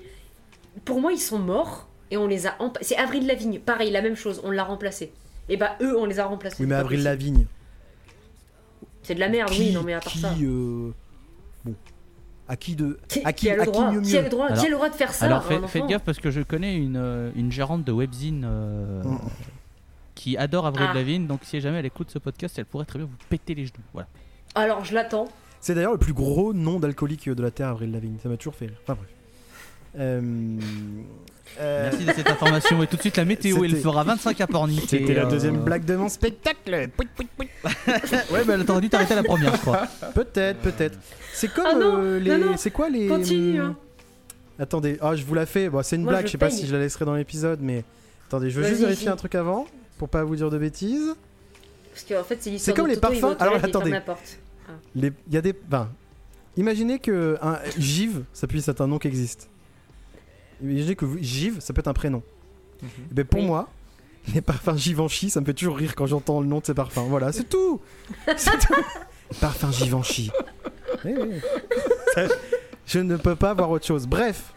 pour 0.86 1.02
moi, 1.02 1.11
ils 1.11 1.19
sont 1.19 1.38
morts 1.40 1.88
et 2.10 2.18
on 2.18 2.26
les 2.26 2.48
a. 2.48 2.57
C'est 2.81 2.95
Avril 2.95 3.27
Lavigne, 3.27 3.60
pareil, 3.60 3.91
la 3.91 4.02
même 4.02 4.15
chose, 4.15 4.41
on 4.44 4.49
l'a 4.52 4.64
remplacé. 4.64 5.11
Et 5.49 5.57
bah, 5.57 5.76
eux, 5.81 5.98
on 5.98 6.06
les 6.06 6.19
a 6.19 6.26
remplacés. 6.26 6.57
Oui, 6.64 6.68
mais 6.69 6.76
Avril. 6.76 7.03
Lavigne. 7.03 7.45
C'est 9.03 9.15
de 9.15 9.19
la 9.19 9.30
merde, 9.30 9.49
oui, 9.57 9.72
non, 9.72 9.81
mais 9.84 9.94
à 9.94 9.99
part 9.99 10.14
qui, 10.14 10.19
ça. 10.19 10.34
euh, 10.41 10.91
Bon. 11.65 11.76
À 12.48 12.56
qui 12.56 12.76
de. 12.76 12.99
Qui, 13.07 13.22
à 13.26 13.34
qui, 13.34 13.45
qui 13.48 13.49
a 13.52 13.56
le 13.57 13.65
droit, 13.65 13.91
mieux 13.91 14.02
qui 14.02 14.15
a 14.15 14.19
mieux 14.19 14.23
le 14.26 14.30
droit, 14.30 14.48
qui 14.48 14.53
Alors- 14.53 14.64
a 14.65 14.68
le 14.69 14.76
droit 14.76 14.90
de 14.90 14.95
faire 14.95 15.14
ça 15.14 15.26
Alors 15.26 15.44
faites, 15.44 15.65
faites 15.68 15.86
gaffe 15.88 16.03
parce 16.03 16.19
que 16.19 16.31
je 16.31 16.41
connais 16.41 16.76
une, 16.77 16.95
euh, 16.98 17.31
une 17.36 17.52
gérante 17.52 17.84
de 17.84 17.91
webzine 17.91 18.44
euh, 18.48 19.03
Mm. 19.03 19.18
Qui 20.19 20.35
adore 20.35 20.65
Avril 20.65 20.87
Ah. 20.91 20.93
Lavigne, 20.93 21.27
donc 21.27 21.39
si 21.43 21.61
jamais 21.61 21.79
elle 21.79 21.85
écoute 21.85 22.11
ce 22.11 22.19
podcast, 22.19 22.59
elle 22.59 22.65
pourrait 22.65 22.83
très 22.83 22.99
bien 22.99 23.07
vous 23.07 23.15
péter 23.29 23.55
les 23.55 23.65
genoux. 23.65 23.79
Voilà. 23.93 24.09
Alors, 24.53 24.83
je 24.83 24.93
l'attends. 24.93 25.29
C'est 25.61 25.75
d'ailleurs 25.75 25.93
le 25.93 25.97
plus 25.97 26.11
gros 26.11 26.53
nom 26.53 26.77
d'alcoolique 26.77 27.29
de 27.29 27.41
la 27.41 27.51
Terre, 27.51 27.69
Avril 27.69 27.91
Lavigne. 27.91 28.17
Ça 28.21 28.27
m'a 28.27 28.35
toujours 28.35 28.55
fait 28.55 28.65
rire. 28.65 28.77
Enfin 28.83 28.95
bref. 28.95 29.09
Euh, 29.97 30.21
euh, 31.59 31.89
Merci 31.89 32.05
de 32.05 32.11
cette 32.11 32.29
information. 32.29 32.83
Et 32.83 32.87
tout 32.87 32.97
de 32.97 33.01
suite 33.01 33.15
la 33.15 33.23
météo, 33.23 33.63
il 33.63 33.77
fera 33.77 34.03
25 34.03 34.41
à 34.41 34.47
Pornic. 34.47 34.83
C'était 34.89 35.13
la 35.13 35.23
euh, 35.25 35.29
deuxième 35.29 35.63
blague 35.63 35.85
de 35.85 35.95
mon 35.95 36.09
spectacle. 36.09 36.89
Pouit, 36.97 37.07
pouit, 37.15 37.27
pouit. 37.37 37.47
Ouais, 38.31 38.43
bah 38.43 38.61
t'aurais 38.65 38.81
dû 38.81 38.89
t'arrêter 38.89 39.13
à 39.13 39.17
la 39.17 39.23
première, 39.23 39.55
je 39.55 39.61
crois. 39.61 39.87
Peut-être, 40.13 40.59
peut-être. 40.59 40.97
C'est 41.33 41.51
comme 41.53 41.65
Ah 41.65 41.75
non, 41.75 41.95
euh, 41.97 42.19
les. 42.19 42.57
C'est 42.57 42.71
quoi 42.71 42.89
les. 42.89 43.07
Continue, 43.07 43.61
hein. 43.61 43.75
Attendez, 44.59 44.97
ah, 45.01 45.15
je 45.15 45.23
vous 45.23 45.33
la 45.33 45.45
fais. 45.45 45.69
Bon, 45.69 45.81
c'est 45.81 45.95
une 45.95 46.03
Moi, 46.03 46.11
blague. 46.11 46.25
je 46.25 46.31
sais 46.31 46.37
pas 46.37 46.49
si 46.49 46.67
je 46.67 46.73
la 46.73 46.79
laisserai 46.79 47.05
dans 47.05 47.15
l'épisode, 47.15 47.59
mais 47.61 47.85
attendez, 48.27 48.49
je 48.49 48.59
veux 48.59 48.67
juste 48.67 48.81
vérifier 48.81 49.07
un 49.07 49.15
truc 49.15 49.35
avant 49.35 49.65
pour 49.99 50.09
pas 50.09 50.23
vous 50.23 50.35
dire 50.35 50.49
de 50.49 50.57
bêtises. 50.57 51.13
Parce 51.93 52.03
qu'en 52.05 52.23
fait, 52.23 52.38
c'est 52.41 52.49
l'histoire 52.49 52.76
comme 52.76 52.85
de 52.88 52.91
les 52.91 52.95
Toto, 52.99 53.19
parfums. 53.19 53.38
Alors, 53.41 53.55
attendez. 53.63 53.91
la 53.91 54.01
porte. 54.01 54.39
Les- 54.95 55.11
Il 55.27 55.34
y 55.34 55.38
a 55.38 55.41
des. 55.41 55.53
Ben, 55.53 55.89
imaginez 56.57 56.97
que 56.99 57.38
un 57.41 57.59
Giv, 57.77 58.23
ça 58.34 58.47
puisse 58.47 58.67
être 58.67 58.81
un 58.81 58.88
nom 58.88 58.97
qui 58.97 59.07
existe. 59.07 59.49
Imaginez 60.61 60.95
que 60.95 61.05
vous- 61.05 61.17
Giv, 61.21 61.59
ça 61.59 61.73
peut 61.73 61.80
être 61.81 61.88
un 61.88 61.93
prénom. 61.93 62.23
Mhm. 62.81 62.89
Eh 63.11 63.13
ben, 63.13 63.26
pour 63.26 63.39
Oui. 63.41 63.45
moi, 63.45 63.69
Les 64.34 64.41
parfums 64.41 64.76
Givenchy, 64.77 65.30
ça 65.30 65.39
me 65.41 65.45
fait 65.45 65.53
toujours 65.53 65.77
rire 65.77 65.95
quand 65.95 66.05
j'entends 66.05 66.41
le 66.41 66.45
nom 66.45 66.59
de 66.59 66.65
ces 66.65 66.73
parfums. 66.73 67.07
Voilà, 67.07 67.31
c'est 67.31 67.45
tout. 67.49 67.80
C'est 68.38 68.51
tout. 68.59 68.76
Parfum 69.41 69.71
Givenchy. 69.71 70.30
Oui, 71.05 71.13
oui. 71.19 71.35
Ça- 72.13 72.27
je 72.85 72.99
ne 72.99 73.15
peux 73.15 73.35
pas 73.35 73.53
voir 73.53 73.71
autre 73.71 73.85
chose. 73.88 74.05
Bref, 74.05 74.53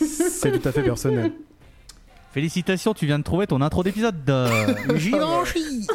c'est 0.00 0.60
tout 0.60 0.68
à 0.68 0.72
fait 0.72 0.82
personnel. 0.82 1.32
Félicitations, 2.34 2.94
tu 2.94 3.06
viens 3.06 3.20
de 3.20 3.24
trouver 3.24 3.46
ton 3.46 3.60
intro 3.62 3.84
d'épisode. 3.84 4.24
de- 4.24 4.48
Givenchy. 4.98 5.86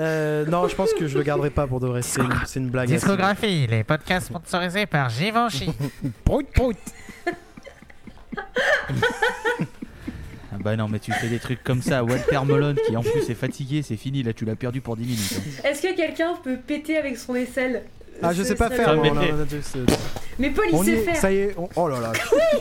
Euh, 0.00 0.44
non, 0.46 0.66
je 0.66 0.74
pense 0.74 0.92
que 0.94 1.06
je 1.06 1.16
le 1.16 1.22
garderai 1.22 1.50
pas 1.50 1.68
pour 1.68 1.78
de 1.78 1.86
vrai. 1.86 2.02
C'est 2.02 2.20
une, 2.20 2.34
c'est 2.44 2.58
une 2.58 2.70
blague. 2.70 2.88
Discographie, 2.88 3.68
les 3.68 3.84
podcasts 3.84 4.26
sponsorisés 4.26 4.86
par 4.86 5.10
Givenchy. 5.10 5.70
Prout, 6.24 6.46
prout. 6.52 6.76
Ah 10.52 10.56
bah 10.60 10.74
non, 10.76 10.88
mais 10.88 10.98
tu 10.98 11.12
fais 11.12 11.28
des 11.28 11.38
trucs 11.38 11.62
comme 11.62 11.82
ça. 11.82 12.02
Walter 12.02 12.40
Melon 12.44 12.74
qui 12.88 12.96
en 12.96 13.02
plus 13.02 13.30
est 13.30 13.34
fatigué, 13.34 13.82
c'est 13.82 13.96
fini. 13.96 14.22
Là, 14.24 14.32
tu 14.32 14.44
l'as 14.44 14.56
perdu 14.56 14.80
pour 14.80 14.96
10 14.96 15.04
minutes. 15.04 15.38
hein. 15.64 15.68
Est-ce 15.68 15.82
que 15.82 15.94
quelqu'un 15.94 16.34
peut 16.42 16.56
péter 16.56 16.96
avec 16.96 17.16
son 17.16 17.34
aisselle? 17.36 17.84
Ah, 18.24 18.32
je 18.32 18.42
C'est- 18.42 18.48
sais 18.50 18.54
pas 18.54 18.68
c'est- 18.68 18.76
faire. 18.76 18.94
mais- 18.96 19.10
moi, 19.10 19.22
non, 19.22 19.32
non, 19.32 19.38
non, 19.38 19.46
c'est- 19.62 19.78
Mais 20.38 20.50
Paul, 20.50 20.64
il 20.68 20.74
On 20.74 20.82
sait 20.82 20.90
est, 20.92 20.96
faire. 20.98 21.16
ça 21.16 21.32
y 21.32 21.36
est. 21.36 21.54
on- 21.56 21.68
Oh 21.76 21.88
là 21.88 22.00
là. 22.00 22.12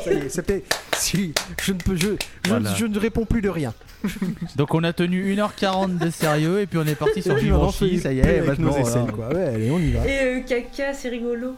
Ça 0.04 0.12
y 0.14 0.18
est, 0.18 0.30
c'était. 0.30 0.64
Si, 0.98 1.34
je 1.62 1.74
ne 1.74 1.78
peux, 1.80 1.96
je, 1.96 2.10
je, 2.44 2.50
Voilà. 2.50 2.74
je 2.76 2.86
ne 2.86 3.00
réponds 3.00 3.26
plus 3.26 3.42
de 3.42 3.50
rien. 3.50 3.74
Donc 4.56 4.74
on 4.76 4.84
a 4.84 4.94
tenu 4.94 5.34
1h40 5.34 5.98
de 5.98 6.10
sérieux 6.12 6.60
et 6.62 6.68
puis 6.68 6.78
on 6.78 6.86
est 6.86 6.94
parti 6.96 7.22
sur 7.24 7.34
maintenant, 7.34 7.72
Givenchy. 7.72 7.98
c'est 7.98 8.04
Ça 8.04 8.14
y 8.14 8.20
est, 8.20 8.22
aisselles, 8.22 8.44
voilà. 8.56 9.12
quoi. 9.12 9.28
Ouais, 9.34 9.44
allez, 9.56 9.72
on 9.72 9.80
y 9.80 9.92
va. 9.92 10.06
Et 10.08 10.20
euh, 10.38 10.40
caca, 10.42 10.94
c'est 10.94 11.10
rigolo. 11.10 11.56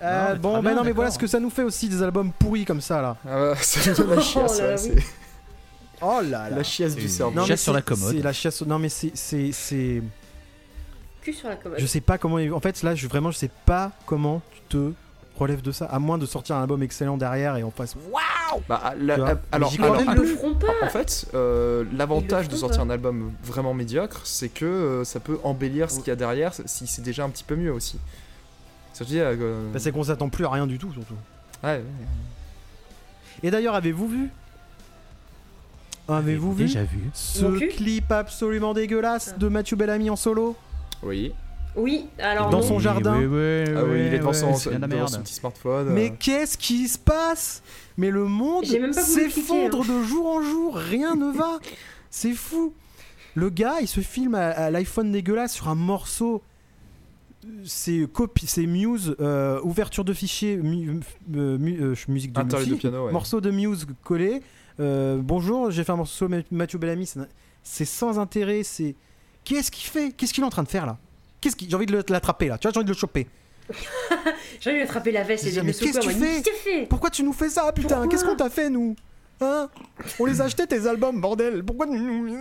Euh, 0.00 0.28
Non, 0.28 0.32
mais 0.32 0.38
bon, 0.38 0.52
très 0.52 0.62
bah 0.62 0.68
bien, 0.70 0.78
non, 0.78 0.84
mais 0.84 0.92
voilà 0.92 1.10
ce 1.10 1.18
que 1.18 1.26
ça 1.26 1.40
nous 1.40 1.50
fait 1.50 1.64
aussi 1.64 1.88
des 1.88 2.02
albums 2.02 2.30
pourris 2.38 2.64
comme 2.64 2.80
ça 2.80 3.02
là. 3.02 3.16
Ah, 3.28 3.52
ça 3.60 3.90
nous 3.90 3.96
donne 3.96 4.14
la 4.16 4.20
chiasse, 4.22 4.58
Oh 4.60 4.62
là 4.62 4.70
là, 4.70 4.76
c'est 4.76 4.90
oui. 4.94 5.02
Oh 6.00 6.20
là 6.22 6.48
là. 6.50 6.56
la 6.56 6.62
chiasse 6.62 6.94
du 6.94 7.02
C'est- 7.02 7.16
cerveau. 7.16 7.34
Non, 7.34 7.42
mais 7.42 7.48
Chasse 7.48 7.62
sur 7.62 7.72
c'est- 7.72 7.78
la 7.78 7.82
commode. 7.82 8.14
C'est 8.16 8.22
la 8.22 8.32
chasse. 8.32 8.62
Non, 8.62 8.78
mais 8.78 8.88
c'est, 8.88 9.10
c'est, 9.14 9.50
c'est. 9.52 10.02
Cul 11.30 11.34
sur 11.36 11.48
la 11.48 11.56
commode. 11.56 11.78
Je 11.78 11.86
sais 11.86 12.00
pas 12.00 12.18
comment. 12.18 12.36
En 12.54 12.60
fait, 12.60 12.82
là, 12.82 12.94
je 12.94 13.06
vraiment, 13.06 13.30
je 13.30 13.38
sais 13.38 13.50
pas 13.66 13.92
comment 14.06 14.40
tu 14.52 14.60
te 14.68 14.92
relèves 15.38 15.62
de 15.62 15.70
ça, 15.70 15.84
à 15.86 15.98
moins 16.00 16.18
de 16.18 16.26
sortir 16.26 16.56
un 16.56 16.62
album 16.62 16.82
excellent 16.82 17.16
derrière 17.16 17.56
et 17.56 17.62
on 17.62 17.70
fasse. 17.70 17.94
Bah, 18.68 18.94
la- 18.98 19.16
vois, 19.16 19.28
euh, 19.30 19.34
alors, 19.52 19.72
alors, 19.80 20.14
le 20.14 20.24
feront 20.24 20.54
pas. 20.54 20.72
En 20.82 20.88
fait, 20.88 21.26
euh, 21.34 21.84
l'avantage 21.92 22.48
de 22.48 22.56
sortir 22.56 22.78
pas. 22.80 22.86
un 22.86 22.90
album 22.90 23.30
vraiment 23.44 23.72
médiocre, 23.74 24.22
c'est 24.24 24.48
que 24.48 24.64
euh, 24.64 25.04
ça 25.04 25.20
peut 25.20 25.38
embellir 25.44 25.90
ce 25.90 25.98
qu'il 25.98 26.08
y 26.08 26.10
a 26.10 26.16
derrière 26.16 26.52
si 26.64 26.86
c'est 26.88 27.02
déjà 27.02 27.24
un 27.24 27.28
petit 27.30 27.44
peu 27.44 27.54
mieux 27.56 27.72
aussi. 27.72 27.98
Ça 28.94 29.04
veut 29.04 29.10
dire. 29.10 29.24
euh, 29.26 29.70
Bah, 29.72 29.78
c'est 29.78 29.92
qu'on 29.92 30.02
s'attend 30.02 30.28
plus 30.28 30.44
à 30.44 30.50
rien 30.50 30.66
du 30.66 30.76
tout, 30.78 30.92
surtout. 30.92 31.14
ouais, 31.62 31.76
ouais. 31.76 31.82
Et 33.44 33.50
d'ailleurs, 33.52 33.74
avez-vous 33.76 34.08
vu 34.08 34.30
Avez-vous 36.08 36.54
vu 36.54 36.64
Déjà 36.64 36.82
vu. 36.84 37.00
Ce 37.12 37.44
clip 37.68 38.10
absolument 38.10 38.72
dégueulasse 38.72 39.36
de 39.38 39.46
Mathieu 39.48 39.76
Bellamy 39.76 40.08
en 40.10 40.16
solo 40.16 40.56
Oui. 41.02 41.32
Oui, 41.76 42.06
alors 42.18 42.50
Dans 42.50 42.58
non. 42.60 42.66
son 42.66 42.78
jardin. 42.78 43.18
Oui, 43.18 43.26
oui, 43.26 43.74
Ah 43.76 43.84
oui, 43.84 43.98
il 44.06 44.14
est 44.14 44.18
devant 44.18 44.32
son, 44.32 44.50
devant 44.52 45.06
petit 45.06 45.34
smartphone. 45.34 45.90
Mais 45.90 46.10
qu'est-ce 46.18 46.58
qui 46.58 46.88
se 46.88 46.98
passe? 46.98 47.62
Mais 47.96 48.10
le 48.10 48.24
monde 48.24 48.64
s'effondre 48.64 49.84
de 49.84 50.02
jour 50.02 50.26
en 50.26 50.42
jour, 50.42 50.76
rien 50.76 51.14
ne 51.14 51.30
va. 51.30 51.58
C'est 52.10 52.32
fou. 52.32 52.72
Le 53.34 53.50
gars, 53.50 53.76
il 53.80 53.86
se 53.86 54.00
filme 54.00 54.34
à, 54.34 54.48
à 54.48 54.70
l'iPhone 54.70 55.12
dégueulasse 55.12 55.52
sur 55.54 55.68
un 55.68 55.74
morceau. 55.76 56.42
C'est 57.64 58.06
copie, 58.12 58.46
c'est 58.48 58.66
Muse, 58.66 59.14
euh, 59.20 59.60
ouverture 59.62 60.04
de 60.04 60.12
fichier, 60.12 60.56
mu- 60.56 61.00
euh, 61.36 61.56
mu- 61.58 61.78
euh, 61.80 61.94
musique 62.08 62.32
de 62.32 62.42
piano, 62.74 63.06
ouais. 63.06 63.12
morceau 63.12 63.40
de 63.40 63.50
Muse 63.50 63.86
collé. 64.02 64.42
Euh, 64.80 65.18
bonjour, 65.22 65.70
j'ai 65.70 65.84
fait 65.84 65.92
un 65.92 65.96
morceau 65.96 66.28
Mathieu 66.50 66.78
Bellamy. 66.78 67.08
C'est 67.62 67.84
sans 67.84 68.18
intérêt. 68.18 68.62
C'est 68.64 68.96
qu'est-ce 69.48 69.70
qu'il 69.70 69.88
fait? 69.88 70.12
Qu'est-ce 70.16 70.32
qu'il 70.32 70.42
est 70.42 70.46
en 70.46 70.50
train 70.50 70.62
de 70.62 70.68
faire 70.68 70.86
là? 70.86 70.98
Qu'est-ce 71.40 71.56
qu'il 71.56 71.68
J'ai 71.70 71.76
envie 71.76 71.86
de 71.86 72.02
l'attraper 72.08 72.48
là. 72.48 72.58
Tu 72.58 72.66
vois, 72.66 72.72
j'ai 72.72 72.78
envie 72.78 72.86
de 72.86 72.92
le 72.92 72.96
choper. 72.98 73.26
J'ai 74.60 74.70
envie 74.70 74.78
de 74.80 74.84
attraper 74.84 75.12
la 75.12 75.22
veste 75.24 75.44
et 75.46 75.50
de 75.52 75.60
Mais 75.60 75.72
le 75.72 75.78
qu'est-ce 75.78 75.98
que 76.00 76.04
tu 76.04 76.10
fais? 76.10 76.42
fais? 76.52 76.86
Pourquoi 76.86 77.10
tu 77.10 77.22
nous 77.22 77.32
fais 77.34 77.48
ça, 77.50 77.70
putain? 77.72 77.88
Pourquoi? 77.88 78.08
Qu'est-ce 78.08 78.24
qu'on 78.24 78.34
t'a 78.36 78.48
fait, 78.50 78.70
nous? 78.70 78.96
Hein? 79.40 79.68
On 80.18 80.24
les 80.24 80.40
a 80.40 80.44
achetés, 80.44 80.66
tes 80.66 80.86
albums, 80.86 81.20
bordel. 81.20 81.62
Pourquoi 81.62 81.84
nous... 81.86 82.28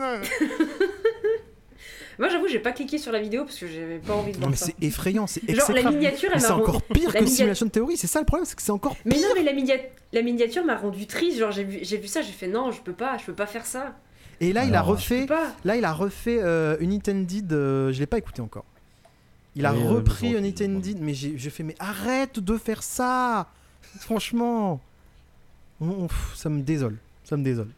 Moi, 2.19 2.29
j'avoue, 2.29 2.47
j'ai 2.47 2.57
pas 2.59 2.71
cliqué 2.71 2.97
sur 2.97 3.11
la 3.11 3.19
vidéo 3.19 3.43
parce 3.43 3.59
que 3.59 3.67
j'avais 3.67 3.99
pas 3.99 4.13
envie 4.15 4.31
de 4.31 4.37
Non, 4.37 4.41
voir 4.41 4.49
mais 4.51 4.55
ça. 4.55 4.65
c'est 4.65 4.83
effrayant, 4.83 5.27
c'est 5.27 5.47
Genre, 5.53 5.71
la 5.71 5.83
miniature, 5.91 6.29
Mais 6.29 6.35
elle 6.37 6.41
c'est 6.41 6.47
m'a 6.47 6.53
rendu- 6.55 6.63
encore 6.69 6.81
pire 6.81 7.11
la 7.13 7.19
que 7.19 7.25
minia- 7.25 7.35
Simulation 7.35 7.69
Theory, 7.69 7.95
c'est 7.97 8.07
ça 8.07 8.19
le 8.19 8.25
problème, 8.25 8.45
c'est 8.45 8.55
que 8.55 8.61
c'est 8.63 8.71
encore 8.71 8.95
Mais 9.05 9.15
pire. 9.15 9.27
non, 9.29 9.35
mais 9.35 9.43
la, 9.43 9.53
minia- 9.53 9.81
la 10.13 10.21
miniature 10.23 10.65
m'a 10.65 10.77
rendu 10.77 11.05
triste. 11.05 11.37
Genre, 11.37 11.51
j'ai 11.51 11.63
vu, 11.63 11.79
j'ai 11.83 11.97
vu 11.97 12.07
ça, 12.07 12.23
j'ai 12.23 12.31
fait 12.31 12.47
non, 12.47 12.71
je 12.71 12.81
peux 12.81 12.93
pas, 12.93 13.17
je 13.19 13.25
peux 13.25 13.33
pas 13.35 13.45
faire 13.45 13.67
ça. 13.67 13.95
Et 14.39 14.53
là, 14.53 14.65
il 14.65 14.75
a 14.75 14.81
refait, 14.81 15.25
là, 15.65 15.75
il 15.75 15.83
a 15.85 15.93
refait 15.93 16.39
euh, 16.41 16.77
Unintended, 16.79 17.51
euh, 17.53 17.91
je 17.91 17.99
l'ai 17.99 18.05
pas 18.05 18.17
écouté 18.19 18.41
encore. 18.41 18.65
Il 19.55 19.65
a 19.65 19.73
Oui, 19.73 19.81
euh, 19.83 19.89
repris 19.89 20.31
je- 20.33 20.37
Unintended, 20.37 20.99
mais 21.01 21.13
j'ai 21.15 21.37
j'ai 21.37 21.49
fait, 21.49 21.63
mais 21.63 21.75
arrête 21.79 22.39
de 22.39 22.57
faire 22.57 22.83
ça 22.83 23.47
Franchement, 23.99 24.79
ça 26.35 26.49
me 26.49 26.61
désole, 26.61 26.97
ça 27.23 27.35
me 27.37 27.43
désole. 27.43 27.69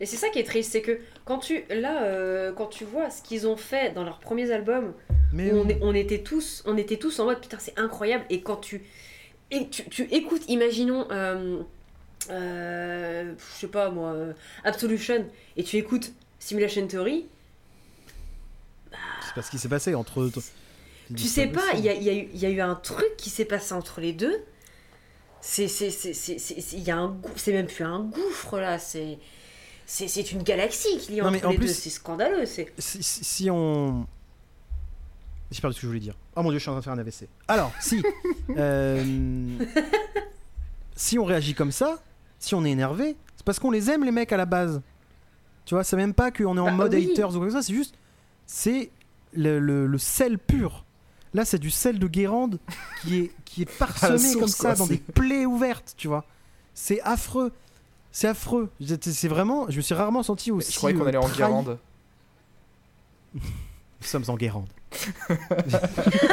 Et 0.00 0.06
c'est 0.06 0.16
ça 0.16 0.28
qui 0.28 0.40
est 0.40 0.44
triste, 0.44 0.72
c'est 0.72 0.82
que 0.82 0.98
quand 1.24 1.38
tu 1.38 1.62
là, 1.70 2.02
euh, 2.02 2.52
quand 2.52 2.66
tu 2.66 2.84
vois 2.84 3.10
ce 3.10 3.22
qu'ils 3.22 3.46
ont 3.46 3.56
fait 3.56 3.94
dans 3.94 4.02
leurs 4.02 4.18
premiers 4.18 4.50
albums, 4.50 4.92
Mais 5.32 5.52
où 5.52 5.58
on, 5.58 5.68
est- 5.68 5.78
on 5.82 5.94
était 5.94 6.18
tous, 6.18 6.64
on 6.66 6.76
était 6.76 6.96
tous 6.96 7.20
en 7.20 7.26
mode 7.26 7.40
putain 7.40 7.58
c'est 7.60 7.78
incroyable. 7.78 8.24
Et 8.28 8.40
quand 8.42 8.56
tu, 8.56 8.82
et 9.52 9.68
tu, 9.68 9.84
tu 9.88 10.02
écoutes, 10.10 10.42
imaginons, 10.48 11.06
euh, 12.30 13.34
je 13.38 13.60
sais 13.60 13.66
pas 13.68 13.90
moi, 13.90 14.10
euh, 14.12 14.32
Absolution, 14.64 15.26
et 15.56 15.64
tu 15.64 15.76
écoutes 15.76 16.12
Simulation 16.38 16.86
Theory, 16.86 17.26
c'est 19.22 19.34
pas 19.34 19.42
ce 19.42 19.50
qui 19.50 19.58
s'est 19.58 19.68
passé 19.68 19.94
entre. 19.94 20.30
tu 21.14 21.22
sais 21.24 21.46
pas, 21.48 21.72
il 21.74 21.80
y 21.84 21.88
a, 21.88 21.94
y 21.94 22.08
eu- 22.18 22.28
il 22.32 22.38
y 22.40 22.46
a 22.46 22.50
eu 22.50 22.60
un 22.60 22.74
truc 22.74 23.16
qui 23.16 23.30
s'est 23.30 23.44
passé 23.44 23.72
entre 23.74 24.00
les 24.00 24.12
deux. 24.12 24.36
C'est, 25.40 25.68
même 27.48 27.66
plus 27.66 27.84
un 27.84 28.00
gouffre 28.00 28.58
là, 28.58 28.78
c'est, 28.78 29.18
c'est, 29.86 30.32
une 30.32 30.42
galaxie 30.42 30.96
qu'il 30.98 31.14
y 31.16 31.20
a 31.20 31.24
Non, 31.24 31.34
entre 31.34 31.46
en 31.46 31.50
les 31.50 31.56
plus- 31.58 31.66
deux. 31.66 31.72
C'est 31.72 31.90
scandaleux, 31.90 32.46
si, 32.46 32.66
si- 32.78 33.02
si 33.02 33.50
on. 33.50 34.06
J'ai 35.50 35.60
perdu 35.60 35.74
ce 35.76 35.80
que 35.80 35.82
je 35.82 35.88
voulais 35.88 36.00
dire. 36.00 36.14
Oh 36.36 36.42
mon 36.42 36.48
dieu, 36.50 36.58
je 36.58 36.62
suis 36.62 36.70
en 36.70 36.72
train 36.72 36.80
de 36.80 36.84
faire 36.84 36.92
un 36.94 36.98
AVC. 36.98 37.28
Alors, 37.48 37.72
si. 37.80 38.02
euh, 38.56 39.04
si 40.96 41.18
on 41.18 41.24
réagit 41.24 41.54
comme 41.54 41.72
ça, 41.72 42.02
si 42.44 42.54
on 42.54 42.64
est 42.64 42.70
énervé, 42.70 43.16
c'est 43.36 43.44
parce 43.44 43.58
qu'on 43.58 43.70
les 43.70 43.90
aime, 43.90 44.04
les 44.04 44.10
mecs, 44.12 44.32
à 44.32 44.36
la 44.36 44.46
base. 44.46 44.80
Tu 45.64 45.74
vois, 45.74 45.82
c'est 45.84 45.96
même 45.96 46.14
pas 46.14 46.30
qu'on 46.30 46.56
est 46.56 46.60
en 46.60 46.66
Bah, 46.66 46.70
mode 46.72 46.94
oui. 46.94 47.10
haters 47.12 47.30
ou 47.34 47.38
quoi 47.38 47.46
que 47.46 47.46
ce 47.46 47.50
soit, 47.52 47.62
c'est 47.62 47.74
juste. 47.74 47.94
C'est 48.46 48.90
le, 49.32 49.58
le- 49.58 49.86
le 49.86 49.98
sel 49.98 50.38
pur. 50.38 50.84
Là, 51.32 51.44
c'est 51.44 51.58
du 51.58 51.70
sel 51.70 51.98
de 51.98 52.06
Guérande 52.06 52.60
qui 53.02 53.18
est, 53.18 53.32
qui 53.44 53.62
est 53.62 53.70
parsemé 53.78 54.18
source, 54.18 54.38
comme 54.40 54.48
ça 54.48 54.68
quoi, 54.68 54.74
dans 54.74 54.86
des 54.86 54.98
plaies 54.98 55.46
ouvertes, 55.46 55.94
tu 55.96 56.06
vois. 56.08 56.24
C'est 56.74 57.00
affreux. 57.02 57.50
C'est 58.12 58.28
affreux. 58.28 58.70
C'est 59.00 59.26
vraiment. 59.28 59.66
Je 59.70 59.76
me 59.78 59.82
suis 59.82 59.94
rarement 59.94 60.22
senti 60.22 60.52
aussi. 60.52 60.70
Je 60.72 60.76
croyais 60.76 60.96
qu'on 60.96 61.04
euh, 61.04 61.08
allait 61.08 61.18
en 61.18 61.22
trahi. 61.22 61.36
Guérande. 61.38 61.78
Nous 63.34 63.40
sommes 64.02 64.24
en 64.28 64.36
Guérande. 64.36 64.68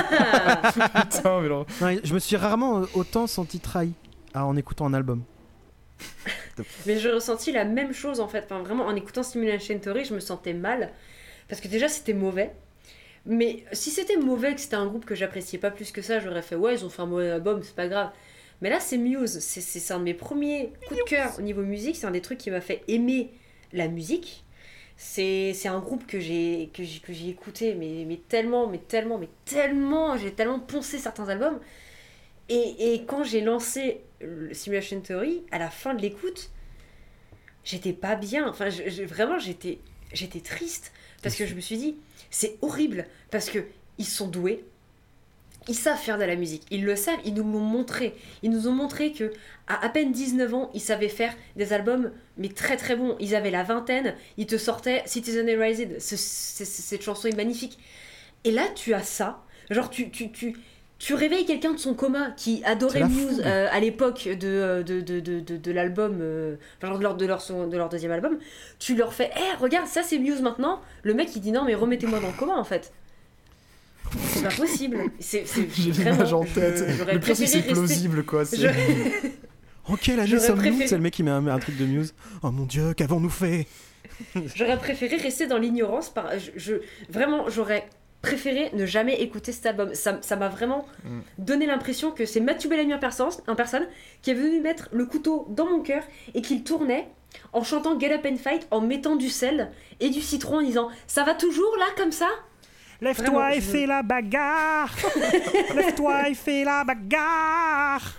Putain, 0.02 1.42
mais 1.42 1.50
non. 1.50 1.66
Non, 1.82 1.98
je 2.04 2.14
me 2.14 2.20
suis 2.20 2.36
rarement 2.36 2.80
euh, 2.82 2.86
autant 2.94 3.26
senti 3.28 3.60
trahi 3.60 3.94
ah, 4.34 4.46
en 4.46 4.56
écoutant 4.56 4.86
un 4.86 4.94
album. 4.94 5.24
Mais 6.86 6.98
j'ai 7.00 7.12
ressenti 7.12 7.52
la 7.52 7.66
même 7.66 7.94
chose 7.94 8.20
en 8.20 8.28
fait. 8.28 8.44
Enfin, 8.46 8.62
vraiment, 8.62 8.86
en 8.86 8.96
écoutant 8.96 9.24
Simulation 9.24 9.78
Theory, 9.80 10.06
je 10.06 10.14
me 10.14 10.20
sentais 10.20 10.54
mal. 10.54 10.92
Parce 11.48 11.62
que 11.62 11.68
déjà, 11.68 11.88
c'était 11.90 12.14
mauvais. 12.14 12.52
Mais 13.26 13.64
si 13.74 13.92
c'était 13.92 14.18
mauvais, 14.18 14.56
que 14.56 14.62
c'était 14.62 14.76
un 14.76 14.88
groupe 14.88 15.06
que 15.06 15.16
j'appréciais 15.16 15.60
pas 15.60 15.72
plus 15.72 15.92
que 15.92 16.02
ça, 16.02 16.20
j'aurais 16.20 16.42
fait 16.42 16.56
ouais, 16.56 16.76
ils 16.76 16.86
ont 16.86 16.90
fait 16.90 17.02
un 17.04 17.06
mauvais 17.08 17.30
album, 17.32 17.62
c'est 17.64 17.76
pas 17.76 17.88
grave. 17.88 18.12
Mais 18.62 18.70
là, 18.70 18.80
c'est 18.80 18.98
Muse. 18.98 19.40
C'est- 19.40 19.92
un 19.94 20.00
de 20.00 20.04
mes 20.06 20.14
premiers 20.14 20.74
coups 20.88 21.00
de 21.02 21.06
cœur 21.06 21.34
au 21.40 21.42
niveau 21.42 21.64
musique. 21.64 21.96
C'est 21.98 22.08
un 22.08 22.12
des 22.12 22.22
trucs 22.22 22.40
qui 22.40 22.52
m'a 22.52 22.62
fait 22.62 22.84
aimer 22.88 23.32
la 23.74 23.88
musique. 23.88 24.44
C'est 24.98 25.54
un 25.68 25.80
groupe 25.80 26.06
que 26.08 26.20
j'ai 26.20 26.70
que 26.74 26.84
j'ai 26.84 27.30
écouté, 27.30 27.74
mais, 27.76 28.06
mais 28.08 28.18
tellement, 28.18 28.68
mais 28.68 28.78
tellement, 28.80 29.18
mais 29.18 29.30
tellement. 29.46 30.18
J'ai 30.18 30.32
tellement 30.34 30.60
poncé 30.60 30.98
certains 31.00 31.28
albums. 31.30 31.60
Et, 32.50 33.04
quand 33.08 33.24
j'ai 33.24 33.42
lancé 33.42 34.02
le 34.20 34.54
Simulation 34.54 35.00
Theory, 35.02 35.42
à 35.52 35.58
la 35.60 35.70
fin 35.70 35.94
de 35.94 36.02
l'écoute, 36.02 36.50
j'étais 37.64 37.94
pas 37.94 38.16
bien. 38.16 38.48
Enfin, 38.50 38.70
vraiment, 39.06 39.40
j'étais, 39.40 39.80
j'étais 40.14 40.42
triste 40.42 40.92
parce 41.24 41.36
que 41.36 41.46
je 41.46 41.56
me 41.56 41.62
suis 41.62 41.78
dit, 41.78 41.96
c'est 42.30 42.58
horrible 42.62 43.06
parce 43.30 43.50
que 43.50 43.60
ils 43.98 44.06
sont 44.06 44.28
doués, 44.28 44.66
ils 45.68 45.76
savent 45.76 46.00
faire 46.00 46.18
de 46.18 46.24
la 46.24 46.36
musique, 46.36 46.64
ils 46.72 46.84
le 46.84 46.96
savent, 46.96 47.20
ils 47.24 47.36
nous 47.36 47.44
l'ont 47.44 47.60
montré. 47.60 48.16
Ils 48.42 48.50
nous 48.50 48.68
ont 48.68 48.72
montré 48.74 49.12
que 49.14 49.32
à 49.68 49.86
à 49.86 49.90
peine 49.90 50.12
19 50.12 50.54
ans, 50.56 50.72
ils 50.74 50.82
savaient 50.82 51.08
faire 51.08 51.36
des 51.56 51.72
albums, 51.72 52.12
mais 52.38 52.50
très 52.50 52.78
très 52.78 52.96
bons. 52.96 53.16
Ils 53.20 53.36
avaient 53.36 53.52
la 53.52 53.64
vingtaine, 53.64 54.16
ils 54.38 54.48
te 54.48 54.58
sortaient 54.58 55.04
Citizen 55.06 55.48
Erased. 55.48 56.02
Ce- 56.02 56.18
ce- 56.18 56.66
ce- 56.66 56.82
cette 56.82 57.04
chanson 57.04 57.28
est 57.28 57.36
magnifique. 57.36 57.78
Et 58.44 58.52
là, 58.52 58.68
tu 58.76 58.94
as 58.96 59.04
ça. 59.04 59.44
Genre, 59.70 59.90
tu, 59.92 60.10
tu, 60.10 60.32
tu, 60.32 60.58
tu 61.04 61.16
réveilles 61.16 61.46
quelqu'un 61.46 61.72
de 61.74 61.80
son 61.80 61.96
coma 61.96 62.30
qui 62.38 62.62
adorait 62.64 63.08
Muse 63.08 63.42
euh, 63.44 63.68
à 63.72 63.80
l'époque 63.80 64.26
de, 64.28 64.48
euh, 64.48 64.84
de, 64.84 65.02
de, 65.02 65.20
de, 65.20 65.40
de, 65.58 65.72
l'album, 65.72 66.20
euh, 66.22 66.58
enfin, 66.78 66.96
de 66.96 67.02
leur, 67.02 67.16
de, 67.16 67.26
leur, 67.26 67.42
de 67.68 67.76
leur 67.78 67.90
deuxième 67.90 68.12
album, 68.12 68.38
tu 68.78 68.96
leur 68.96 69.12
fais 69.12 69.32
Eh, 69.36 69.58
regarde, 69.60 69.88
ça 69.88 70.04
c'est 70.04 70.20
Muse 70.20 70.42
maintenant. 70.44 70.80
Le 71.02 71.16
mec 71.16 71.36
il 71.36 71.42
dit 71.42 71.52
Non, 71.52 71.66
mais 71.66 71.74
remettez-moi 71.74 72.20
dans 72.20 72.28
le 72.28 72.34
coma 72.38 72.54
en 72.56 72.64
fait. 72.64 72.94
C'est 74.28 74.44
pas 74.44 74.50
possible. 74.56 74.98
C'est, 75.20 75.44
l'image 75.80 76.34
en 76.34 76.44
je- 76.46 76.54
tête. 76.54 76.86
j'aurais 76.98 77.14
Le 77.16 77.20
pire, 77.20 77.36
c'est 77.36 77.44
rester- 77.46 77.72
plausible, 77.74 78.24
quoi. 78.24 78.44
Je- 78.44 78.68
En 79.88 79.96
quelle 79.96 80.20
année 80.20 80.38
sommes-nous 80.40 80.62
préféré- 80.62 80.88
C'est 80.88 80.96
le 80.98 81.02
mec 81.02 81.14
qui 81.14 81.24
met 81.24 81.32
un, 81.32 81.48
un 81.48 81.58
truc 81.60 81.78
de 81.78 81.86
Muse. 81.86 82.14
Oh 82.44 82.52
mon 82.52 82.66
dieu, 82.66 82.94
qu'avons-nous 82.94 83.30
fait 83.30 83.66
J'aurais 84.56 84.78
préféré 84.78 85.16
rester 85.16 85.48
dans 85.48 85.58
l'ignorance. 85.58 86.10
Par... 86.12 86.30
Je, 86.38 86.52
je- 86.56 86.76
Vraiment, 87.10 87.50
j'aurais 87.50 87.88
préféré 88.22 88.70
ne 88.74 88.86
jamais 88.86 89.22
écouter 89.22 89.52
cet 89.52 89.66
album. 89.66 89.94
Ça 89.96 90.20
ça 90.22 90.36
m'a 90.36 90.48
vraiment 90.50 90.86
Mm. 91.04 91.20
donné 91.40 91.66
l'impression 91.66 92.12
que 92.12 92.26
c'est 92.26 92.40
Mathieu 92.40 92.70
Bellamy 92.70 92.94
en 92.94 93.00
personne, 93.00 93.30
en 93.48 93.56
personne 93.56 93.88
qui 94.22 94.32
est 94.32 94.36
venu 94.36 94.62
mettre 94.62 94.90
le 94.92 95.06
couteau 95.06 95.48
dans 95.50 95.66
mon 95.70 95.82
cœur 95.82 96.04
et 96.34 96.42
qu'il 96.42 96.64
tournait 96.64 97.08
en 97.54 97.64
chantant 97.64 97.98
Get 98.00 98.14
Up 98.14 98.26
and 98.30 98.38
Fight, 98.38 98.68
en 98.72 98.82
mettant 98.82 99.16
du 99.16 99.30
sel 99.30 99.72
et 100.00 100.10
du 100.10 100.22
citron 100.22 100.58
en 100.58 100.62
disant 100.62 100.90
Ça 101.08 101.24
va 101.24 101.34
toujours 101.34 101.76
là 101.80 101.86
comme 101.98 102.12
ça? 102.12 102.28
Lève-toi 103.02 103.56
et 103.56 103.62
fais 103.62 103.88
la 103.88 104.04
bagarre 104.04 104.94
Lève-toi 105.76 106.30
et 106.30 106.34
fais 106.36 106.64
la 106.64 106.84
bagarre 106.84 108.14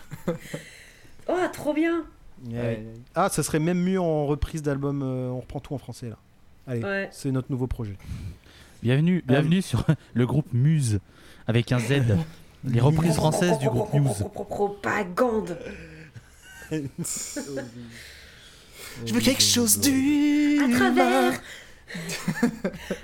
Oh, 1.29 1.35
trop 1.53 1.73
bien 1.73 2.05
Ouais. 2.51 2.85
Ah, 3.15 3.29
ça 3.29 3.45
serait 3.45 3.61
même 3.61 3.81
mieux 3.81 4.01
en 4.01 4.27
reprise 4.27 4.62
d'album. 4.62 5.03
euh, 5.03 5.29
on 5.31 5.39
reprend 5.39 5.61
tout 5.61 5.74
en 5.74 5.79
français 5.79 6.09
là. 6.09 6.16
Allez, 6.66 6.83
Ouais. 6.83 7.09
c'est 7.12 7.31
notre 7.31 7.53
nouveau 7.53 7.69
projet. 7.69 7.97
Bienvenue, 8.83 9.23
bienvenue 9.27 9.63
sur 9.63 9.85
le 10.15 10.27
groupe 10.27 10.53
Muse 10.53 10.99
avec 11.47 11.71
un 11.73 11.79
Z. 11.79 12.03
Les 12.65 12.81
reprises 12.81 13.15
françaises 13.15 13.59
du 13.59 13.69
groupe 13.69 13.93
Muse. 13.95 14.25
Propagande 14.35 15.57
Je 16.71 16.81
veux 19.13 19.21
quelque 19.21 19.43
chose 19.43 19.79
du. 19.79 20.59
à 20.65 20.69
travers 20.77 21.33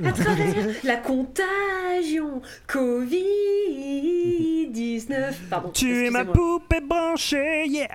à 0.03 0.13
travers 0.13 0.55
la 0.83 0.97
contagion 0.97 2.41
Covid-19 2.69 5.35
pardon 5.51 5.69
Tu 5.71 6.07
es 6.07 6.11
ma 6.11 6.25
poupée 6.25 6.81
branchée, 6.81 7.67
yeah 7.69 7.89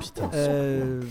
Putain. 0.00 0.30
Euh, 0.34 1.02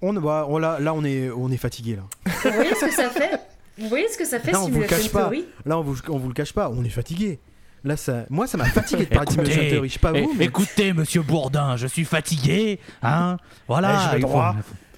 on, 0.00 0.14
bah, 0.14 0.46
on- 0.48 0.56
là, 0.58 0.78
là, 0.80 0.94
on 0.94 1.04
est, 1.04 1.28
on 1.30 1.50
est 1.50 1.56
fatigué 1.58 1.96
là. 1.96 2.02
vous 2.44 2.50
voyez 2.52 2.74
ce 2.74 2.86
que 2.86 2.92
ça 2.92 3.10
fait 3.10 3.38
vous 3.78 3.88
voyez 3.88 4.08
ce 4.08 4.16
que 4.18 4.24
ça 4.24 4.38
fait 4.40 4.52
Non, 4.52 4.64
on 4.64 4.68
vous 4.68 4.80
le 4.80 4.86
cache 4.86 5.10
pas. 5.10 5.22
Theory 5.24 5.44
Là, 5.64 5.78
on 5.78 5.82
vous, 5.82 5.96
on 6.08 6.18
vous 6.18 6.28
le 6.28 6.34
cache 6.34 6.52
pas. 6.52 6.70
On 6.70 6.82
est 6.84 6.88
fatigué. 6.90 7.38
Là, 7.84 7.96
ça, 7.96 8.24
moi, 8.30 8.46
ça 8.46 8.56
m'a 8.58 8.64
fatigué 8.64 9.04
de 9.06 9.10
parler 9.14 9.26
de 9.26 9.32
Écoutez, 9.32 9.50
Simulation 9.52 9.70
Theory. 9.76 9.88
Je 9.88 9.92
sais 9.94 9.98
pas 10.00 10.12
vous. 10.12 10.34
mais- 10.36 10.44
Écoutez, 10.46 10.92
monsieur 10.92 11.22
Bourdin, 11.22 11.76
je 11.76 11.86
suis 11.86 12.04
fatigué. 12.04 12.80
Hein 13.02 13.36
voilà. 13.68 14.08
J'ai 14.10 14.16
le 14.16 14.22
droit. 14.22 14.54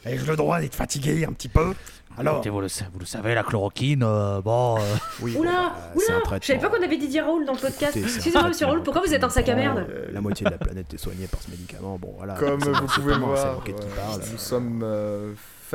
Ai-je 0.07 0.25
le 0.27 0.37
droit 0.37 0.61
d'être 0.61 0.75
fatigué 0.77 1.27
un 1.29 1.33
petit 1.33 1.49
peu 1.49 1.75
Alors, 2.17 2.37
Écoutez, 2.37 2.49
vous, 2.51 2.61
le, 2.63 2.69
vous 2.93 2.99
le 3.01 3.05
savez, 3.05 3.35
la 3.35 3.43
chloroquine, 3.43 4.03
euh, 4.05 4.41
bon. 4.41 4.77
euh, 4.79 4.81
oui, 5.21 5.35
Oula, 5.37 5.51
bah, 5.51 5.93
oula, 5.95 6.39
je 6.41 6.47
savais 6.47 6.59
pas 6.61 6.69
qu'on 6.71 6.83
avait 6.83 6.97
Didier 6.97 7.21
Raoul 7.21 7.45
dans 7.45 7.53
le 7.53 7.59
podcast. 7.59 7.95
Excusez-moi, 7.97 8.49
monsieur 8.49 8.67
Raoul, 8.67 8.83
pourquoi 8.83 9.03
vous 9.05 9.13
êtes 9.13 9.23
un 9.25 9.29
sac 9.29 9.49
à 9.51 9.55
merde 9.55 9.85
Euh, 9.91 10.07
La 10.13 10.21
moitié 10.23 10.47
de 10.47 10.51
la 10.51 10.57
planète 10.59 10.95
est 10.95 10.99
soignée 10.99 11.27
par 11.27 11.43
ce 11.43 11.51
médicament. 11.51 11.99
Bon, 12.01 12.15
voilà. 12.17 12.35
Comme 12.35 12.61
vous 12.61 12.87
pouvez 12.87 13.15
voir, 13.19 13.61
euh, 13.69 14.19
nous 14.33 14.39
sommes 14.39 14.83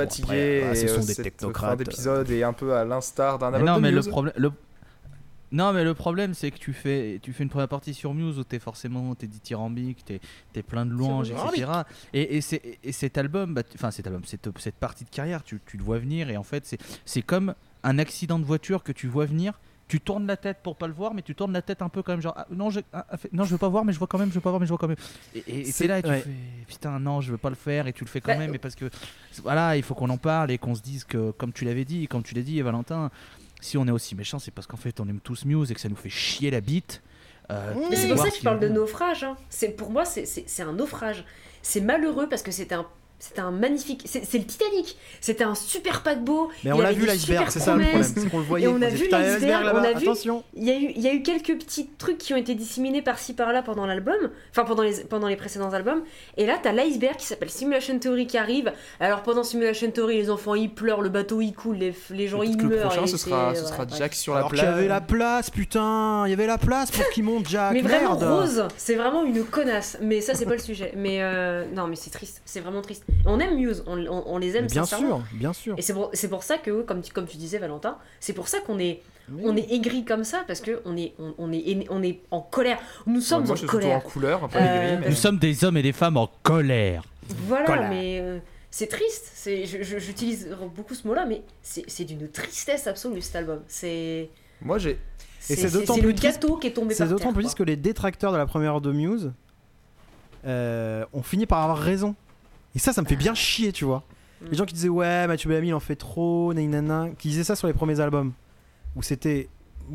après, 0.02 0.06
fatigués 0.07 0.60
voilà, 0.60 0.76
ce 0.76 0.84
et 0.84 0.88
sont 0.88 0.95
euh, 0.95 1.06
des 1.06 1.14
cette 1.14 1.24
technocrates. 1.26 1.70
fin 1.72 1.76
d'épisode 1.78 2.30
est 2.32 2.44
un 2.44 2.53
peu 2.53 2.74
à 2.76 2.84
l'instar 2.86 3.38
d'un 3.40 3.52
non, 3.60 3.76
de 3.78 3.82
mais 3.82 3.91
le 3.91 3.98
Muse. 3.98 4.07
problème. 4.10 4.34
Le... 4.38 4.52
Non, 5.52 5.72
mais 5.72 5.84
le 5.84 5.94
problème, 5.94 6.34
c'est 6.34 6.49
que 6.49 6.57
tu 6.57 6.74
fais, 6.74 7.20
tu 7.22 7.32
fais 7.32 7.44
une 7.44 7.49
première 7.49 7.68
partie 7.68 7.94
sur 7.94 8.15
Muse 8.15 8.40
où 8.40 8.44
t'es 8.44 8.57
forcément 8.57 9.14
t'es 9.14 9.28
dithyrambique, 9.28 10.03
t'es 10.03 10.20
es 10.56 10.64
plein 10.64 10.84
de 10.84 10.91
louanges, 10.91 11.30
etc. 11.30 11.68
Et, 12.11 12.38
et, 12.38 12.41
c'est- 12.41 12.80
et 12.84 12.91
cet 12.91 13.20
album, 13.20 13.53
bah, 13.53 13.61
enfin 13.76 13.91
cet 13.91 14.07
album, 14.07 14.24
cette, 14.26 14.49
cette 14.60 14.74
partie 14.76 15.03
de 15.03 15.11
carrière, 15.11 15.44
tu, 15.44 15.60
tu 15.68 15.78
le 15.78 15.84
vois 15.84 15.99
venir 15.99 16.30
et 16.32 16.38
en 16.38 16.44
fait, 16.44 16.65
c'est- 16.65 16.80
c'est 17.06 17.22
comme 17.22 17.53
un 17.84 17.99
accident 17.99 18.40
de 18.40 18.45
voiture 18.45 18.82
que 18.82 18.91
tu 18.91 19.07
vois 19.07 19.26
venir. 19.28 19.60
Tu 19.94 19.99
tournes 20.02 20.26
la 20.26 20.38
tête 20.38 20.57
pour 20.64 20.76
pas 20.76 20.88
le 20.88 20.94
voir, 20.94 21.14
mais 21.14 21.22
tu 21.22 21.36
tournes 21.36 21.53
la 21.53 21.61
tête 21.61 21.84
un 21.84 21.88
peu 21.90 22.02
quand 22.02 22.14
même, 22.14 22.22
genre 22.22 22.34
ah, 22.36 22.48
non, 22.49 22.72
je, 22.72 22.80
ah, 22.94 23.06
ah, 23.11 23.15
fait- 23.15 23.32
non, 23.32 23.44
je 23.44 23.52
veux 23.52 23.60
pas 23.60 23.68
voir, 23.70 23.86
mais 23.86 23.94
je 23.94 23.99
vois 23.99 24.07
quand 24.07 24.18
même, 24.18 24.30
je 24.30 24.34
veux 24.34 24.41
pas 24.41 24.49
voir, 24.49 24.60
mais 24.60 24.65
je 24.65 24.72
vois 24.72 24.80
quand 24.80 24.88
même. 24.88 24.98
Et- 25.36 25.44
Et 25.45 25.60
et 25.60 25.65
C'est- 25.65 25.72
c'est 25.72 25.88
là, 25.88 25.99
et 25.99 26.02
tu 26.02 26.10
ouais. 26.10 26.22
fais 26.22 26.30
putain, 26.68 26.99
non, 26.99 27.22
je 27.22 27.32
veux 27.32 27.38
pas 27.38 27.49
le 27.52 27.56
faire, 27.56 27.86
et 27.86 27.94
tu 27.94 28.03
le 28.03 28.10
fais 28.10 28.20
quand 28.20 28.32
Bah, 28.34 28.40
même, 28.40 28.49
mais 28.49 28.57
parce 28.57 28.74
que 28.74 28.90
voilà, 29.44 29.78
il 29.78 29.84
faut 29.84 29.94
qu'on 29.94 30.10
en 30.10 30.18
parle 30.18 30.49
et 30.49 30.57
qu'on 30.57 30.74
se 30.74 30.82
dise 30.82 31.03
que, 31.03 31.30
comme 31.30 31.53
tu 31.53 31.64
l'avais 31.64 31.86
dit, 31.86 32.07
comme 32.07 32.24
tu 32.24 32.34
l'as 32.34 32.41
dit, 32.41 32.60
Valentin, 32.61 33.11
si 33.61 33.78
on 33.78 33.86
est 33.88 33.91
aussi 33.91 34.15
méchant, 34.15 34.40
c'est 34.40 34.49
parce 34.49 34.65
qu'en 34.65 34.78
fait, 34.78 34.99
on 34.99 35.07
aime 35.07 35.20
tous 35.20 35.45
Muse 35.45 35.70
et 35.70 35.76
que 35.76 35.80
ça 35.82 35.90
nous 35.90 35.95
fait 35.95 36.10
chier 36.10 36.49
la 36.49 36.60
bite. 36.60 37.03
Euh, 37.52 37.76
Mais 37.91 37.95
c'est 37.95 38.07
de 38.07 38.14
pour 38.15 38.24
ça 38.24 38.30
que 38.30 38.34
je 38.34 38.40
qu'ils 38.40 38.45
parle 38.45 38.61
de 38.61 38.70
naufrage. 38.70 39.24
Hein. 39.24 39.38
C'est 39.49 39.70
pour 39.78 39.91
moi, 39.91 40.06
c'est- 40.06 40.26
c'est 40.26 40.45
c'est 40.48 40.64
un 40.64 40.74
naufrage. 40.74 41.24
C'est 41.61 41.82
malheureux 41.82 42.28
parce 42.28 42.41
que 42.41 42.49
c'était 42.52 42.74
un, 42.74 42.88
c'était 43.24 43.40
un 43.40 43.52
magnifique. 43.52 44.02
C'est 44.06 44.38
le 44.38 44.44
Titanic. 44.44 44.98
C'était 45.22 45.45
un 45.45 45.56
super 45.56 46.04
paquebot. 46.04 46.50
Mais 46.66 46.72
il 46.72 46.74
on 46.74 46.82
l'a 46.82 46.91
vu 46.91 47.06
l'iceberg, 47.06 47.48
c'est 47.50 47.60
ça 47.62 47.76
le 47.76 47.82
problème. 47.84 48.04
C'est 48.04 48.30
qu'on 48.30 48.40
le 48.40 48.44
voyait. 48.44 48.66
Et 48.66 48.68
on 48.68 48.82
a 48.82 48.90
vu 48.90 49.06
il 49.06 49.12
l'iceberg, 49.12 49.64
là-bas, 49.64 49.80
on 49.80 49.84
a 49.84 49.94
vu- 49.94 50.04
Attention. 50.10 50.44
Il 50.56 50.64
y, 50.66 50.72
a 50.72 50.76
eu, 50.78 50.91
il 50.95 51.02
y 51.02 51.08
a 51.08 51.14
eu 51.14 51.22
quelques 51.24 51.58
petits 51.58 51.88
trucs 51.98 52.18
qui 52.18 52.34
ont 52.34 52.38
été 52.38 52.54
disséminés 52.54 53.02
par-ci 53.02 53.34
par-là 53.34 53.62
pendant 53.64 53.86
l'album, 53.86 54.30
enfin 54.52 54.66
pendant 54.66 54.84
les, 54.84 55.04
pendant 55.06 55.28
les 55.28 55.38
précédents 55.38 55.72
albums. 55.72 56.02
Et 56.36 56.45
là, 56.45 56.60
t'as 56.62 56.74
l'iceberg 56.74 57.16
qui 57.16 57.26
s'appelle 57.26 57.50
Simulation 57.50 57.98
Theory 57.98 58.28
qui 58.28 58.38
arrive. 58.38 58.74
Alors 59.00 59.24
pendant 59.24 59.44
Simulation 59.44 59.90
Theory, 59.90 60.18
les 60.18 60.30
enfants 60.30 60.56
ils 60.56 60.70
pleurent, 60.70 61.02
le 61.02 61.10
bateau 61.10 61.40
il 61.40 61.54
coule, 61.54 61.78
les, 61.78 61.94
les 62.10 62.28
gens 62.28 62.41
ils 62.44 62.58
que 62.58 62.64
le 62.64 62.70
meurent. 62.76 62.88
prochain, 62.90 63.04
et 63.04 63.08
ce 63.08 63.18
sera, 63.18 63.56
ce. 63.56 63.64
Jack 63.98 64.14
sur 64.16 64.34
la 64.34 64.40
Alors 64.40 64.50
qu'il 64.50 64.60
y 64.60 64.62
plage. 64.64 64.74
avait 64.76 64.88
la 64.90 65.02
place, 65.02 65.50
putain. 65.50 66.24
Il 66.28 66.30
y 66.32 66.34
avait 66.34 66.48
la 66.48 66.58
place 66.58 66.91
pour 66.91 67.08
qu'il 67.12 67.24
monte 67.24 67.48
Jack. 67.48 67.72
Mais 67.74 67.82
vraiment 67.82 68.18
merde. 68.20 68.24
Rose, 68.24 68.68
c'est 68.78 68.95
vraiment 68.95 69.24
une 69.24 69.44
connasse. 69.45 69.98
Mais 70.02 70.20
ça 70.20 70.34
c'est 70.34 70.45
pas 70.45 70.54
le 70.56 70.60
sujet. 70.60 70.91
Mais 70.98 71.22
euh, 71.22 71.64
non, 71.74 71.88
mais 71.88 71.95
c'est 71.95 72.10
triste, 72.10 72.41
c'est 72.45 72.60
vraiment 72.60 72.82
triste. 72.82 73.04
On 73.26 73.40
aime 73.40 73.56
Muse, 73.56 73.84
on, 73.88 73.98
on- 74.07 74.23
on 74.26 74.38
les 74.38 74.56
aime 74.57 74.68
Bien 74.68 74.84
sincèrement. 74.85 75.19
sûr, 75.19 75.38
bien 75.38 75.53
sûr. 75.53 75.76
Et 75.77 75.81
c'est 75.81 75.94
pour, 76.30 76.44
ça 76.44 76.57
que, 76.57 76.81
comme 76.81 77.02
tu, 77.02 77.11
comme 77.14 77.26
tu 77.26 77.38
disais 77.38 77.57
Valentin, 77.57 77.98
c'est 78.19 78.34
pour 78.34 78.48
ça 78.48 78.60
qu'on 78.60 78.80
est, 78.80 79.02
Mais 79.30 79.44
on 79.45 79.56
est 79.56 79.72
aigri 79.72 80.03
comme 80.06 80.23
ça 80.23 80.44
parce 80.48 80.60
que 80.61 80.81
on 80.85 80.98
est, 80.98 81.14
on, 81.19 81.34
on 81.38 81.52
est, 81.52 81.85
on 81.90 82.03
est 82.03 82.19
en 82.31 82.41
colère. 82.41 82.80
Nous 83.06 83.22
sommes 83.22 83.41
Ouais, 83.41 83.48
moi, 83.48 83.52
en 83.53 83.56
je 83.56 83.60
suis 83.60 83.68
plutôt 83.68 83.81
colère. 83.84 83.98
en 83.98 84.02
couleur, 84.02 84.49
Euh, 84.56 84.88
aigri, 84.91 84.98
mais- 85.02 85.10
Nous 85.10 85.15
sommes 85.15 85.38
des 85.40 85.64
hommes 85.64 85.77
et 85.77 85.81
des 85.84 85.94
femmes 85.94 86.18
en 86.18 86.30
colère. 86.44 87.03
Voilà, 87.48 87.65
Colère. 87.65 87.90
mais 87.90 88.19
euh, 88.22 88.40
c'est 88.69 88.88
triste. 88.88 89.31
C'est, 89.34 89.65
j'utilise 89.65 90.49
beaucoup 90.76 90.94
ce 90.94 91.07
mot-là, 91.07 91.26
mais 91.26 91.41
c'est, 91.61 92.03
d'une 92.03 92.27
tristesse 92.30 92.85
absolue 92.88 93.22
cet 93.22 93.38
album. 93.38 93.61
C'est, 93.68 94.30
Moi, 94.61 94.77
j'ai. 94.77 94.99
c'est, 95.40 95.56
c'est 95.56 95.72
d'autant 95.72 95.94
plus 95.94 96.07
le 96.10 96.15
triste- 96.15 96.41
gâteau 96.41 96.57
qui 96.57 96.68
est 96.68 96.72
tombé 96.73 96.94
C'est 96.94 97.07
d'autant 97.07 97.31
plus 97.31 97.53
que 97.56 97.64
les 97.64 97.77
détracteurs 97.77 98.34
de 98.34 98.38
la 98.38 98.45
première 98.45 98.73
heure 98.73 98.81
de 98.81 98.91
Muse 98.91 99.31
euh, 100.45 101.06
ont 101.14 101.23
fini 101.23 101.45
par 101.45 101.61
avoir 101.64 101.77
raison. 101.77 102.15
Et 102.76 102.80
ça, 102.80 102.94
ça 102.94 103.02
me 103.02 103.08
fait 103.08 103.16
bien 103.16 103.34
chier, 103.34 103.72
tu 103.72 103.86
vois. 103.86 104.04
Mm. 104.41 104.45
Les 104.52 104.58
gens 104.58 104.66
qui 104.66 104.74
disaient 104.74 104.90
ouais, 104.90 105.28
Mathieu 105.28 105.50
Bellamy 105.50 105.70
il 105.70 105.74
en 105.74 105.80
fait 105.80 105.95
trop, 105.95 106.54
nanana, 106.54 107.10
qui 107.18 107.30
disaient 107.30 107.44
ça 107.44 107.56
sur 107.56 107.68
les 107.68 107.74
premiers 107.74 108.00
albums, 108.00 108.34
où 108.95 109.04
c'était, 109.04 109.50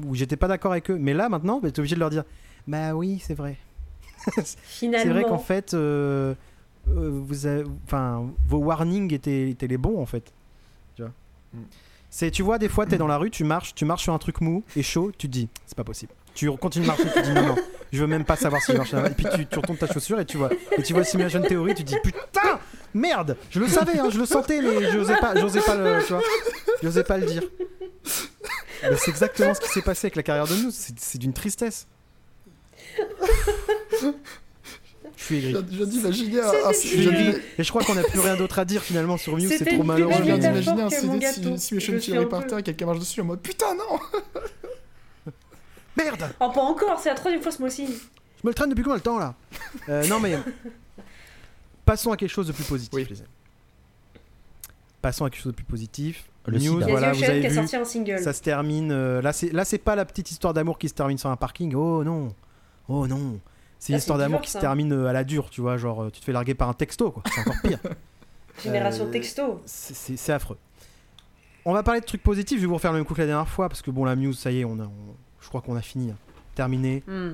où 0.04 0.14
j'étais 0.14 0.36
pas 0.36 0.48
d'accord 0.48 0.72
avec 0.72 0.90
eux. 0.90 0.98
Mais 0.98 1.14
là, 1.14 1.28
maintenant, 1.28 1.60
bah, 1.60 1.70
t'es 1.70 1.80
obligé 1.80 1.94
de 1.94 2.00
leur 2.00 2.10
dire, 2.10 2.24
bah 2.66 2.94
oui, 2.94 3.18
c'est 3.22 3.34
vrai. 3.34 3.56
Finalement, 4.64 5.02
C'est 5.02 5.08
vrai 5.10 5.22
qu'en 5.24 5.38
fait, 5.38 5.74
euh, 5.74 6.34
euh, 6.88 7.10
vous 7.24 7.46
avez- 7.46 7.64
enfin, 7.84 8.26
vos 8.46 8.58
warnings 8.58 9.12
étaient, 9.12 9.50
étaient 9.50 9.66
les 9.68 9.78
bons 9.78 10.00
en 10.00 10.06
fait. 10.06 10.32
Tu 10.96 11.02
vois. 11.02 11.12
Mm. 11.54 11.58
C'est, 12.10 12.30
tu 12.30 12.42
vois, 12.42 12.58
des 12.58 12.68
fois, 12.68 12.86
t'es 12.86 12.96
dans 12.96 13.06
la 13.06 13.18
rue, 13.18 13.30
tu 13.30 13.44
marches, 13.44 13.74
tu 13.74 13.84
marches 13.84 14.04
sur 14.04 14.14
un 14.14 14.18
truc 14.18 14.40
mou 14.40 14.64
et 14.76 14.82
chaud, 14.82 15.12
tu 15.16 15.26
te 15.26 15.32
dis, 15.32 15.48
c'est 15.66 15.76
pas 15.76 15.84
possible. 15.84 16.12
Tu 16.38 16.48
continues 16.52 16.84
de 16.84 16.86
marcher, 16.86 17.02
tu 17.02 17.10
te 17.10 17.18
dis 17.18 17.32
non, 17.32 17.46
non, 17.46 17.56
je 17.92 17.98
veux 17.98 18.06
même 18.06 18.24
pas 18.24 18.36
savoir 18.36 18.62
si 18.62 18.70
je 18.70 18.76
marche. 18.76 18.94
Et 18.94 19.10
puis 19.10 19.26
tu, 19.34 19.46
tu 19.46 19.58
retournes 19.58 19.76
ta 19.76 19.92
chaussure 19.92 20.20
et 20.20 20.24
tu 20.24 20.36
vois, 20.36 20.50
et 20.76 20.82
tu 20.84 20.92
vois 20.92 21.02
Simulation 21.02 21.42
Theory, 21.42 21.74
tu 21.74 21.82
te 21.82 21.88
dis 21.88 21.96
putain, 22.00 22.60
merde, 22.94 23.36
je 23.50 23.58
le 23.58 23.66
savais, 23.66 23.98
hein, 23.98 24.08
je 24.08 24.20
le 24.20 24.24
sentais, 24.24 24.62
mais 24.62 24.88
j'osais 24.92 25.16
pas, 25.16 25.34
j'osais 25.34 25.60
pas 25.60 25.74
le, 25.74 26.00
tu 26.06 26.12
vois, 26.12 26.22
j'osais 26.80 27.02
pas 27.02 27.18
le 27.18 27.26
dire. 27.26 27.42
Mais 28.84 28.96
c'est 28.96 29.10
exactement 29.10 29.52
ce 29.52 29.60
qui 29.60 29.68
s'est 29.68 29.82
passé 29.82 30.06
avec 30.06 30.14
la 30.14 30.22
carrière 30.22 30.46
de 30.46 30.54
nous, 30.54 30.70
c'est, 30.70 31.18
d'une 31.18 31.32
tristesse. 31.32 31.88
Je 35.16 35.24
suis 35.24 35.38
aigri. 35.38 35.60
D'imaginer 35.64 36.40
un, 36.40 36.72
C'était 36.72 37.42
Et 37.58 37.64
je 37.64 37.68
crois 37.70 37.82
qu'on 37.82 37.96
a 37.96 38.04
plus 38.04 38.20
rien 38.20 38.36
d'autre 38.36 38.60
à 38.60 38.64
dire 38.64 38.80
finalement 38.84 39.16
sur 39.16 39.34
Muse, 39.34 39.52
c'est 39.58 39.64
trop 39.64 39.82
malheureux. 39.82 40.12
je 40.16 40.22
viens 40.22 40.38
d'imaginer 40.38 40.82
un 40.82 40.88
CD 40.88 41.58
Simulation 41.58 41.98
Theory 41.98 42.24
un 42.24 42.28
par 42.28 42.46
terre 42.46 42.58
et 42.58 42.62
quelqu'un 42.62 42.86
marche 42.86 43.00
dessus 43.00 43.22
en 43.22 43.24
mode 43.24 43.40
putain 43.40 43.74
non 43.74 43.98
Merde 45.98 46.30
Oh, 46.40 46.50
pas 46.50 46.60
encore, 46.62 46.98
c'est 47.00 47.08
la 47.08 47.14
troisième 47.14 47.42
fois 47.42 47.52
ce 47.52 47.60
mois-ci. 47.60 47.86
Je 47.86 48.46
me 48.46 48.50
le 48.50 48.54
traîne 48.54 48.70
depuis 48.70 48.82
combien 48.84 48.98
de 48.98 49.02
temps 49.02 49.18
là 49.18 49.34
Euh, 49.88 50.06
Non 50.06 50.20
mais 50.20 50.38
passons 51.84 52.12
à 52.12 52.16
quelque 52.16 52.30
chose 52.30 52.46
de 52.46 52.52
plus 52.52 52.64
positif. 52.64 52.94
Oui. 52.94 53.06
les 53.10 53.20
amis. 53.20 53.28
Passons 55.02 55.24
à 55.24 55.30
quelque 55.30 55.42
chose 55.42 55.52
de 55.52 55.56
plus 55.56 55.64
positif. 55.64 56.24
Le 56.46 56.58
News, 56.58 56.80
sida. 56.80 56.86
Voilà, 56.86 57.12
The 57.12 57.16
vous 57.16 57.22
Ocean 57.22 57.30
avez 57.30 57.40
qui 57.40 57.46
a 57.46 57.50
vu. 57.50 57.54
sorti 57.56 57.76
un 57.76 57.84
single. 57.84 58.18
Ça 58.20 58.32
se 58.32 58.42
termine. 58.42 58.90
euh, 58.90 59.20
là, 59.22 59.32
c'est 59.32 59.50
là, 59.52 59.64
c'est 59.64 59.78
pas 59.78 59.94
la 59.96 60.04
petite 60.04 60.30
histoire 60.30 60.54
d'amour 60.54 60.78
qui 60.78 60.88
se 60.88 60.94
termine 60.94 61.18
sur 61.18 61.28
un 61.30 61.36
parking. 61.36 61.74
Oh 61.74 62.02
non, 62.04 62.34
oh 62.88 63.06
non. 63.06 63.38
C'est 63.78 63.92
une 63.92 63.98
histoire 63.98 64.18
d'amour 64.18 64.40
qui 64.40 64.50
ça. 64.50 64.58
se 64.58 64.60
termine 64.62 64.92
euh, 64.92 65.06
à 65.06 65.12
la 65.12 65.24
dure, 65.24 65.50
tu 65.50 65.60
vois. 65.60 65.76
Genre, 65.76 66.10
tu 66.10 66.20
te 66.20 66.24
fais 66.24 66.32
larguer 66.32 66.54
par 66.54 66.68
un 66.68 66.74
texto, 66.74 67.10
quoi. 67.12 67.22
C'est 67.32 67.40
encore 67.40 67.54
pire. 67.62 67.78
Génération 68.64 69.04
Euh, 69.06 69.10
texto. 69.10 69.62
C'est- 69.66 69.94
C'est 69.94 70.16
c'est 70.16 70.32
affreux. 70.32 70.58
On 71.64 71.72
va 71.74 71.82
parler 71.82 72.00
de 72.00 72.06
trucs 72.06 72.22
positifs. 72.22 72.56
Je 72.58 72.62
vais 72.62 72.66
vous 72.66 72.74
refaire 72.74 72.92
le 72.92 72.98
même 72.98 73.06
coup 73.06 73.14
que 73.14 73.20
la 73.20 73.26
dernière 73.26 73.48
fois 73.48 73.68
parce 73.68 73.82
que 73.82 73.90
bon, 73.90 74.04
la 74.04 74.16
news, 74.16 74.32
ça 74.32 74.50
y 74.50 74.60
est, 74.60 74.64
on 74.64 74.80
a, 74.80 74.84
on- 74.84 75.16
je 75.48 75.50
crois 75.50 75.62
qu'on 75.62 75.76
a 75.76 75.80
fini, 75.80 76.10
hein. 76.10 76.16
terminé. 76.54 77.02
Hmm. 77.06 77.30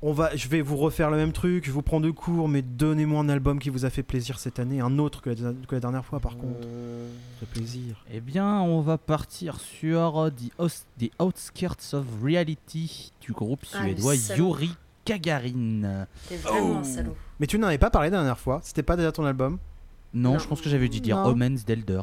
on 0.00 0.14
va, 0.14 0.34
je 0.34 0.48
vais 0.48 0.62
vous 0.62 0.78
refaire 0.78 1.10
le 1.10 1.18
même 1.18 1.32
truc, 1.32 1.66
je 1.66 1.70
vous 1.72 1.82
prends 1.82 2.00
de 2.00 2.10
cours, 2.10 2.48
mais 2.48 2.62
donnez-moi 2.62 3.20
un 3.20 3.28
album 3.28 3.58
qui 3.58 3.68
vous 3.68 3.84
a 3.84 3.90
fait 3.90 4.02
plaisir 4.02 4.38
cette 4.38 4.58
année, 4.58 4.80
un 4.80 4.98
autre 4.98 5.20
que 5.20 5.28
la, 5.28 5.52
que 5.68 5.74
la 5.74 5.80
dernière 5.80 6.06
fois 6.06 6.20
par 6.20 6.38
contre. 6.38 6.62
Ça 6.62 7.40
fait 7.40 7.46
plaisir. 7.52 8.02
Eh 8.10 8.20
bien, 8.20 8.60
on 8.62 8.80
va 8.80 8.96
partir 8.96 9.60
sur 9.60 10.30
The, 10.34 10.52
Os- 10.58 10.86
The 10.98 11.10
Outskirts 11.20 11.92
of 11.92 12.06
Reality 12.24 13.12
du 13.20 13.32
groupe 13.32 13.60
Ah, 13.74 13.82
suédois. 13.82 14.14
Yuri 14.36 14.70
Gagarin. 15.04 16.06
T'es 16.30 16.36
vraiment 16.36 16.76
Oh. 16.76 16.78
un 16.78 16.84
salaud. 16.84 17.16
Mais 17.38 17.46
tu 17.46 17.58
n'en 17.58 17.66
avais 17.66 17.76
pas 17.76 17.90
parlé 17.90 18.08
la 18.08 18.16
dernière 18.16 18.38
fois, 18.38 18.60
c'était 18.62 18.82
pas 18.82 18.96
déjà 18.96 19.12
ton 19.12 19.26
album? 19.26 19.58
Non, 20.14 20.32
Non. 20.32 20.38
je 20.38 20.48
pense 20.48 20.62
que 20.62 20.70
j'avais 20.70 20.88
dû 20.88 21.00
dire 21.00 21.16
Non. 21.18 21.26
Omens 21.26 21.64
d'Elder. 21.66 22.00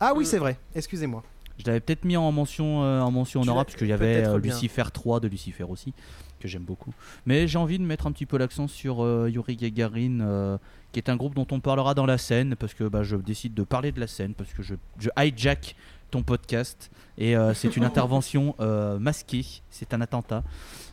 Ah 0.00 0.14
oui, 0.16 0.24
Mm. 0.24 0.26
c'est 0.26 0.38
vrai, 0.38 0.58
excusez-moi. 0.74 1.22
Je 1.60 1.66
l'avais 1.66 1.80
peut-être 1.80 2.04
mis 2.04 2.16
en 2.16 2.32
mention, 2.32 2.82
euh, 2.82 3.00
en 3.00 3.10
mention 3.10 3.42
honorable 3.42 3.66
parce 3.66 3.76
qu'il 3.76 3.88
y 3.88 3.92
avait 3.92 4.24
euh. 4.26 4.38
Lucifer 4.38 4.84
3 4.92 5.20
de 5.20 5.28
Lucifer 5.28 5.64
aussi, 5.64 5.92
que 6.40 6.48
j'aime 6.48 6.62
beaucoup. 6.64 6.92
Mais 7.26 7.46
j'ai 7.46 7.58
envie 7.58 7.78
de 7.78 7.84
mettre 7.84 8.06
un 8.06 8.12
petit 8.12 8.26
peu 8.26 8.38
l'accent 8.38 8.66
sur 8.66 9.04
euh, 9.04 9.28
Yuri 9.30 9.56
Gagarin, 9.56 10.20
euh, 10.20 10.58
qui 10.92 10.98
est 11.00 11.08
un 11.10 11.16
groupe 11.16 11.34
dont 11.34 11.46
on 11.50 11.60
parlera 11.60 11.94
dans 11.94 12.06
la 12.06 12.16
scène, 12.18 12.56
parce 12.56 12.72
que 12.74 12.84
bah, 12.84 13.02
je 13.02 13.16
décide 13.16 13.52
de 13.54 13.62
parler 13.62 13.92
de 13.92 14.00
la 14.00 14.06
scène, 14.06 14.32
parce 14.34 14.52
que 14.52 14.62
je, 14.62 14.74
je 14.98 15.10
hijack 15.18 15.76
ton 16.10 16.22
podcast, 16.22 16.90
et 17.18 17.36
euh, 17.36 17.52
c'est 17.54 17.76
une 17.76 17.84
intervention 17.90 18.54
euh, 18.60 18.98
masquée, 18.98 19.44
c'est 19.70 19.92
un 19.94 20.00
attentat. 20.00 20.42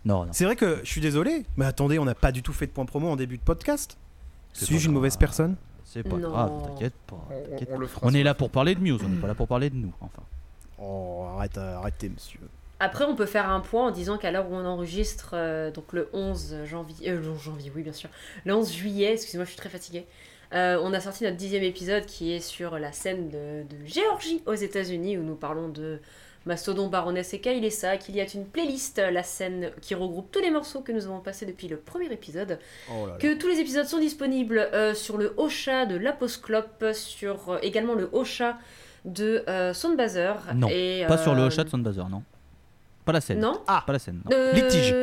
Non, 0.05 0.25
non. 0.25 0.31
C'est 0.33 0.45
vrai 0.45 0.55
que 0.55 0.79
je 0.83 0.89
suis 0.91 1.01
désolé, 1.01 1.45
mais 1.55 1.65
attendez, 1.65 1.97
on 1.97 2.05
n'a 2.05 2.13
pas 2.13 2.31
du 2.31 2.43
tout 2.43 2.53
fait 2.53 2.67
de 2.67 2.71
point 2.71 2.85
promo 2.85 3.09
en 3.09 3.15
début 3.15 3.37
de 3.37 3.41
podcast. 3.43 3.97
Suis-je 4.53 4.87
une 4.87 4.93
mauvaise 4.93 5.17
personne? 5.17 5.55
C'est 5.85 6.03
pas 6.03 6.17
Non. 6.17 6.29
grave, 6.29 6.51
t'inquiète 6.67 6.93
pas. 7.07 7.25
On, 7.31 7.33
on- 7.55 7.75
on 7.75 7.79
le 7.79 7.87
fera. 7.87 8.01
On 8.05 8.13
est 8.13 8.21
là 8.23 8.33
pour 8.33 8.49
parler 8.49 8.75
de 8.75 8.81
Muse, 8.81 8.99
on 9.03 9.07
n'est 9.07 9.15
pas 9.21 9.27
là 9.27 9.35
pour 9.35 9.47
parler 9.47 9.69
de 9.69 9.75
nous, 9.75 9.93
enfin. 10.01 10.21
Oh, 10.79 11.25
arrête, 11.35 11.57
euh, 11.57 11.75
arrêtez, 11.77 12.09
monsieur. 12.09 12.39
Après, 12.79 13.05
on 13.05 13.15
peut 13.15 13.25
faire 13.25 13.49
un 13.49 13.59
point 13.59 13.87
en 13.87 13.91
disant 13.91 14.17
qu'à 14.17 14.29
l'heure 14.31 14.49
où 14.51 14.53
on 14.53 14.65
enregistre, 14.65 15.31
euh, 15.33 15.71
donc 15.71 15.93
le 15.93 16.09
11 16.13 16.57
janvier, 16.65 17.09
euh, 17.09 17.19
le 17.19 17.29
11 17.29 17.41
janvier, 17.41 17.71
oui, 17.75 17.81
bien 17.81 17.93
sûr, 17.93 18.09
le 18.45 18.53
11 18.53 18.71
juillet, 18.71 19.13
excusez-moi, 19.13 19.45
je 19.45 19.49
suis 19.49 19.57
très 19.57 19.69
fatiguée, 19.69 20.05
euh, 20.53 20.79
on 20.83 20.93
a 20.93 20.99
sorti 20.99 21.23
notre 21.23 21.37
dixième 21.37 21.63
épisode 21.63 22.05
qui 22.05 22.31
est 22.33 22.39
sur 22.39 22.77
la 22.77 22.91
scène 22.91 23.29
de, 23.29 23.63
de 23.63 23.85
Géorgie 23.85 24.43
aux 24.45 24.53
États-Unis 24.53 25.17
où 25.17 25.23
nous 25.23 25.35
parlons 25.35 25.67
de 25.69 25.99
Mastodon, 26.45 26.87
Baroness 26.87 27.33
et 27.33 27.41
Kailessa, 27.41 27.97
qu'il 27.97 28.15
y 28.15 28.21
a 28.21 28.25
une 28.33 28.45
playlist, 28.45 28.99
la 28.99 29.23
scène 29.23 29.71
qui 29.81 29.95
regroupe 29.95 30.31
tous 30.31 30.39
les 30.39 30.51
morceaux 30.51 30.79
que 30.81 30.91
nous 30.93 31.05
avons 31.05 31.19
passés 31.19 31.45
depuis 31.45 31.67
le 31.67 31.75
premier 31.77 32.11
épisode, 32.13 32.59
Oh 32.89 33.07
là 33.07 33.13
là. 33.13 33.17
que 33.17 33.33
tous 33.33 33.47
les 33.47 33.59
épisodes 33.59 33.87
sont 33.87 33.99
disponibles 33.99 34.59
euh, 34.59 34.93
sur 34.93 35.17
le 35.17 35.33
Ocha 35.37 35.85
de 35.85 35.97
l'Aposclope, 35.97 36.85
sur 36.93 37.49
euh, 37.49 37.59
également 37.63 37.95
le 37.95 38.07
Ocha 38.13 38.57
de 39.07 39.43
euh, 39.49 39.73
Soundbazer. 39.73 40.35
Non, 40.55 40.67
et, 40.69 41.05
Pas 41.07 41.17
sur 41.17 41.33
le 41.33 41.43
euh, 41.43 41.49
chat 41.49 41.63
de 41.63 41.69
Soundbazer, 41.69 42.07
non. 42.09 42.23
Pas 43.05 43.13
la 43.13 43.21
scène. 43.21 43.39
Non 43.39 43.61
Pas 43.65 43.83
la 43.93 43.99
scène. 43.99 44.21
non. 44.25 44.31
Euh, 44.35 44.53
Litige. 44.53 44.93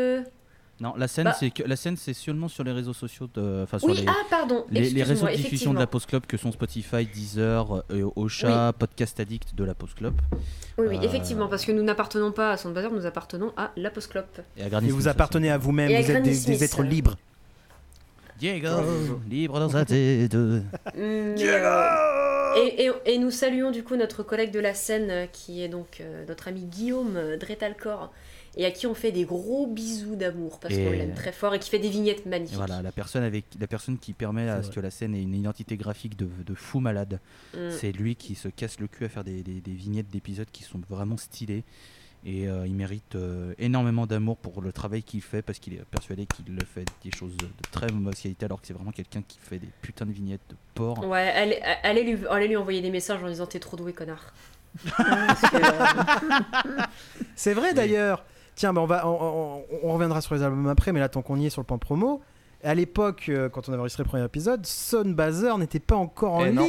Non, 0.80 0.92
la 0.96 1.06
scène, 1.06 1.24
Bah- 1.26 1.36
c'est 1.38 1.50
que 1.50 1.62
la 1.62 1.76
scène, 1.76 1.96
c'est 1.96 2.12
seulement 2.14 2.48
sur 2.48 2.64
les 2.64 2.72
réseaux 2.72 2.92
sociaux, 2.92 3.28
de, 3.32 3.62
enfin 3.62 3.78
sur 3.78 3.88
Oui, 3.88 3.98
les, 3.98 4.06
ah 4.08 4.14
pardon, 4.28 4.64
les, 4.70 4.90
les 4.90 5.02
réseaux 5.04 5.26
de 5.28 5.32
diffusion 5.32 5.72
de 5.72 5.78
la 5.78 5.86
Post 5.86 6.08
Club 6.08 6.26
que 6.26 6.36
sont 6.36 6.50
Spotify, 6.50 7.06
Deezer, 7.06 7.84
euh, 7.92 8.10
Ocha, 8.16 8.72
Podcast 8.76 9.20
Addict 9.20 9.54
de 9.54 9.62
la 9.62 9.74
Post 9.74 9.94
Club 9.94 10.14
Oui, 10.76 10.86
oui, 10.88 10.98
Euh, 10.98 11.02
effectivement, 11.02 11.46
parce 11.46 11.64
que 11.64 11.70
nous 11.70 11.84
n'appartenons 11.84 12.32
pas 12.32 12.50
à 12.50 12.56
Soundbazer, 12.56 12.90
nous 12.90 13.06
appartenons 13.06 13.52
à 13.56 13.70
la 13.76 13.90
Postclope. 13.90 14.40
et 14.56 14.62
à 14.62 14.66
Et 14.66 14.70
Granny 14.70 14.90
vous 14.90 15.06
appartenez 15.06 15.48
à 15.50 15.58
vous-même, 15.58 15.90
Et 15.90 15.96
à 15.96 16.02
vous 16.02 16.10
êtes 16.10 16.22
des, 16.24 16.64
êtres 16.64 16.82
libres. 16.82 17.14
Diego, 18.40 18.68
libre 19.30 19.60
dans 19.60 19.68
sa 19.68 19.84
tête. 19.84 20.34
Euh, 20.34 20.60
et, 22.56 22.84
et- 22.86 23.14
et 23.14 23.18
nous 23.18 23.30
saluons 23.30 23.70
du 23.70 23.82
coup 23.82 23.96
notre 23.96 24.22
collègue 24.22 24.50
de 24.50 24.60
la 24.60 24.74
scène 24.74 25.10
euh, 25.10 25.26
qui 25.26 25.62
est 25.62 25.68
donc 25.68 25.98
euh, 26.00 26.24
notre 26.26 26.48
ami 26.48 26.62
Guillaume 26.64 27.16
euh, 27.16 27.36
Dretalcor 27.36 28.12
et 28.56 28.64
à 28.64 28.70
qui 28.70 28.86
on 28.86 28.94
fait 28.94 29.10
des 29.10 29.24
gros 29.24 29.66
bisous 29.66 30.14
d'amour 30.14 30.60
parce 30.60 30.74
Et- 30.74 30.84
qu'on 30.84 30.92
l'aime 30.92 31.14
très 31.14 31.32
fort 31.32 31.54
et 31.54 31.58
qui 31.58 31.70
fait 31.70 31.78
des 31.80 31.88
vignettes 31.88 32.24
magnifiques. 32.26 32.56
Voilà, 32.56 32.82
la 32.82 32.92
personne 32.92 33.24
avec 33.24 33.44
la 33.58 33.66
personne 33.66 33.98
qui 33.98 34.12
permet 34.12 34.48
à 34.48 34.62
ce 34.62 34.70
que 34.70 34.78
la 34.80 34.90
scène 34.90 35.14
ait 35.14 35.22
une 35.22 35.34
identité 35.34 35.76
graphique 35.76 36.16
de, 36.16 36.28
de 36.46 36.54
fou 36.54 36.78
malade. 36.80 37.18
Mm. 37.54 37.70
C'est 37.70 37.90
lui 37.92 38.14
qui 38.14 38.34
se 38.36 38.46
casse 38.48 38.78
le 38.78 38.86
cul 38.86 39.04
à 39.04 39.08
faire 39.08 39.24
des, 39.24 39.42
des- 39.42 39.60
des 39.60 39.72
vignettes 39.72 40.08
d'épisodes 40.08 40.48
qui 40.52 40.62
sont 40.62 40.80
vraiment 40.88 41.16
stylées. 41.16 41.64
Et 42.26 42.48
euh, 42.48 42.66
il 42.66 42.74
mérite 42.74 43.16
euh, 43.16 43.52
énormément 43.58 44.06
d'amour 44.06 44.38
pour 44.38 44.62
le 44.62 44.72
travail 44.72 45.02
qu'il 45.02 45.20
fait 45.20 45.42
parce 45.42 45.58
qu'il 45.58 45.74
est 45.74 45.84
persuadé 45.90 46.24
qu'il 46.24 46.54
le 46.54 46.64
fait 46.64 46.86
des 47.04 47.10
choses 47.14 47.36
de, 47.36 47.46
très 47.70 47.88
mauvaise 47.92 48.18
qualité 48.18 48.46
alors 48.46 48.62
que 48.62 48.66
c'est 48.66 48.72
vraiment 48.72 48.92
quelqu'un 48.92 49.20
qui 49.28 49.38
fait 49.42 49.58
des 49.58 49.68
putains 49.82 50.06
de 50.06 50.12
vignettes 50.12 50.40
de 50.48 50.56
porc. 50.74 51.06
Ouais, 51.06 51.28
allez, 51.36 51.60
allez, 51.82 52.02
lui, 52.02 52.26
allez 52.30 52.48
lui 52.48 52.56
envoyer 52.56 52.80
des 52.80 52.90
messages 52.90 53.22
en 53.22 53.28
disant 53.28 53.44
t'es 53.46 53.58
trop 53.60 53.76
doué 53.76 53.92
connard. 53.92 54.32
C'est 57.36 57.54
vrai 57.54 57.74
d'ailleurs. 57.74 58.24
Tiens, 58.54 58.72
bah, 58.72 58.82
on, 58.82 58.86
va, 58.86 59.06
on, 59.08 59.10
on- 59.10 59.64
on 59.82 59.92
reviendra 59.92 60.20
sur 60.20 60.34
les 60.34 60.42
albums 60.42 60.68
après, 60.68 60.92
mais 60.92 61.00
là, 61.00 61.08
tant 61.08 61.22
qu'on 61.22 61.36
y 61.36 61.46
est 61.46 61.50
sur 61.50 61.60
le 61.60 61.66
point 61.66 61.78
promo, 61.78 62.22
à 62.62 62.74
l'époque, 62.74 63.26
euh, 63.28 63.48
quand 63.48 63.68
on 63.68 63.72
avait 63.72 63.80
enregistré 63.80 64.04
le 64.04 64.08
premier 64.08 64.24
épisode, 64.24 64.64
Sunbazer 64.64 65.58
n'était 65.58 65.80
pas 65.80 65.96
encore 65.96 66.34
en 66.34 66.44
Eh 66.46 66.52
non. 66.52 66.62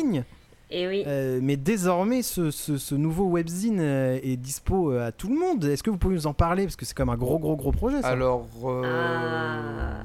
Et 0.72 0.88
oui. 0.88 1.04
Euh, 1.06 1.40
mais 1.44 1.58
désormais, 1.58 2.24
ce, 2.24 2.50
ce- 2.50 2.78
ce 2.78 2.96
nouveau 2.96 3.26
webzine 3.26 3.80
euh, 3.80 4.20
est 4.24 4.36
dispo 4.36 4.92
euh, 4.92 5.08
à 5.08 5.12
tout 5.12 5.28
le 5.30 5.36
monde. 5.40 5.64
Est-ce 5.66 5.84
que 5.84 5.92
vous 5.92 5.98
pouvez 5.98 6.16
nous 6.16 6.26
en 6.28 6.34
parler? 6.34 6.64
Parce 6.64 6.76
que 6.76 6.86
c'est 6.86 6.96
comme 6.98 7.10
un 7.10 7.16
gros, 7.18 7.38
gros, 7.38 7.56
gros 7.56 7.72
projet. 7.72 8.02
Ça. 8.02 8.08
Alors, 8.08 8.48
euh, 8.66 8.82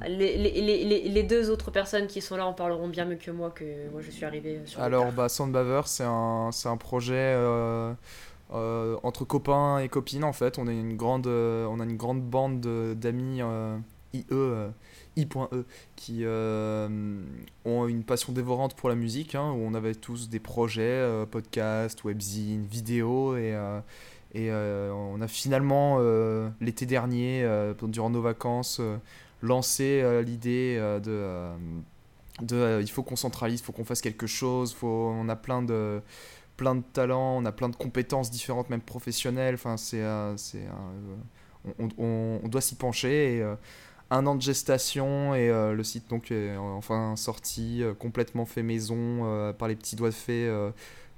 Ah, 0.02 0.08
les, 0.08 0.36
les- 0.36 0.84
les- 0.84 1.08
les- 1.08 1.22
deux 1.22 1.50
autres 1.50 1.70
personnes 1.70 2.06
qui 2.06 2.20
sont 2.20 2.36
là 2.36 2.46
en 2.46 2.52
parleront 2.52 2.88
bien 2.88 3.04
mieux 3.04 3.16
que 3.16 3.30
moi, 3.30 3.50
que 3.50 3.64
moi 3.92 4.00
je 4.02 4.10
suis 4.10 4.24
arrivée 4.24 4.60
sur 4.66 4.80
le 4.80 4.84
alors 4.86 5.12
bah, 5.12 5.28
Soundbaver, 5.28 5.82
c'est 5.86 6.04
un, 6.04 6.50
c'est 6.52 6.68
un 6.68 6.76
projet 6.76 7.14
euh, 7.14 7.92
euh, 8.52 8.96
entre 9.02 9.24
copains 9.24 9.78
et 9.78 9.88
copines 9.88 10.24
en 10.24 10.32
fait. 10.32 10.58
On, 10.58 10.66
est 10.68 10.74
une 10.78 10.96
grande, 10.96 11.26
euh, 11.26 11.66
on 11.70 11.80
a 11.80 11.84
une 11.84 11.96
grande 11.96 12.20
bande 12.22 12.60
de- 12.60 12.94
d'amis 12.94 13.40
euh, 13.42 13.76
IE, 14.12 14.24
euh, 14.32 14.68
I.E, 15.16 15.64
qui 15.96 16.20
euh, 16.24 17.22
ont 17.64 17.86
une 17.86 18.04
passion 18.04 18.32
dévorante 18.32 18.74
pour 18.74 18.88
la 18.88 18.94
musique, 18.94 19.34
hein, 19.34 19.50
où 19.52 19.58
on 19.66 19.74
avait 19.74 19.94
tous 19.94 20.28
des 20.28 20.40
projets, 20.40 20.82
euh, 20.82 21.26
podcasts, 21.26 22.04
webzines, 22.04 22.64
vidéos, 22.64 23.36
et, 23.36 23.54
euh, 23.54 23.80
et 24.34 24.50
euh, 24.50 24.92
on 24.92 25.20
a 25.20 25.28
finalement, 25.28 25.98
l'été 26.60 26.86
dernier, 26.86 27.48
durant 27.82 28.10
nos 28.10 28.22
vacances, 28.22 28.80
lancé 29.42 30.22
l'idée 30.24 30.76
de... 31.02 31.50
de, 32.42 32.80
il 32.80 32.90
faut 32.90 33.02
qu'on 33.02 33.16
centralise, 33.16 33.60
il 33.60 33.64
faut 33.64 33.72
qu'on 33.72 33.84
fasse 33.84 34.00
quelque 34.00 34.26
chose, 34.26 34.72
faut, 34.72 35.12
on 35.14 35.28
a 35.28 35.36
plein 35.36 35.62
de, 35.62 36.00
plein 36.56 36.76
de 36.76 36.82
talents, 36.92 37.38
on 37.38 37.44
a 37.44 37.52
plein 37.52 37.68
de 37.68 37.76
compétences 37.76 38.30
différentes, 38.30 38.70
même 38.70 38.82
professionnelles. 38.82 39.54
Enfin, 39.54 39.76
c'est, 39.76 40.04
c'est, 40.36 40.62
on, 41.98 42.40
doit 42.44 42.60
s'y 42.60 42.76
pencher. 42.76 43.44
Un 44.10 44.26
an 44.26 44.34
de 44.34 44.42
gestation 44.42 45.34
et 45.34 45.48
euh, 45.50 45.72
le 45.72 45.84
site 45.84 46.08
donc 46.10 46.30
est 46.30 46.56
enfin 46.56 47.14
sorti, 47.16 47.82
euh, 47.82 47.94
complètement 47.94 48.44
fait 48.44 48.62
maison 48.62 48.96
euh, 48.98 49.52
par 49.52 49.68
les 49.68 49.76
petits 49.76 49.96
doigts 49.96 50.10
de 50.10 50.14
fée 50.14 50.46
euh, 50.48 50.70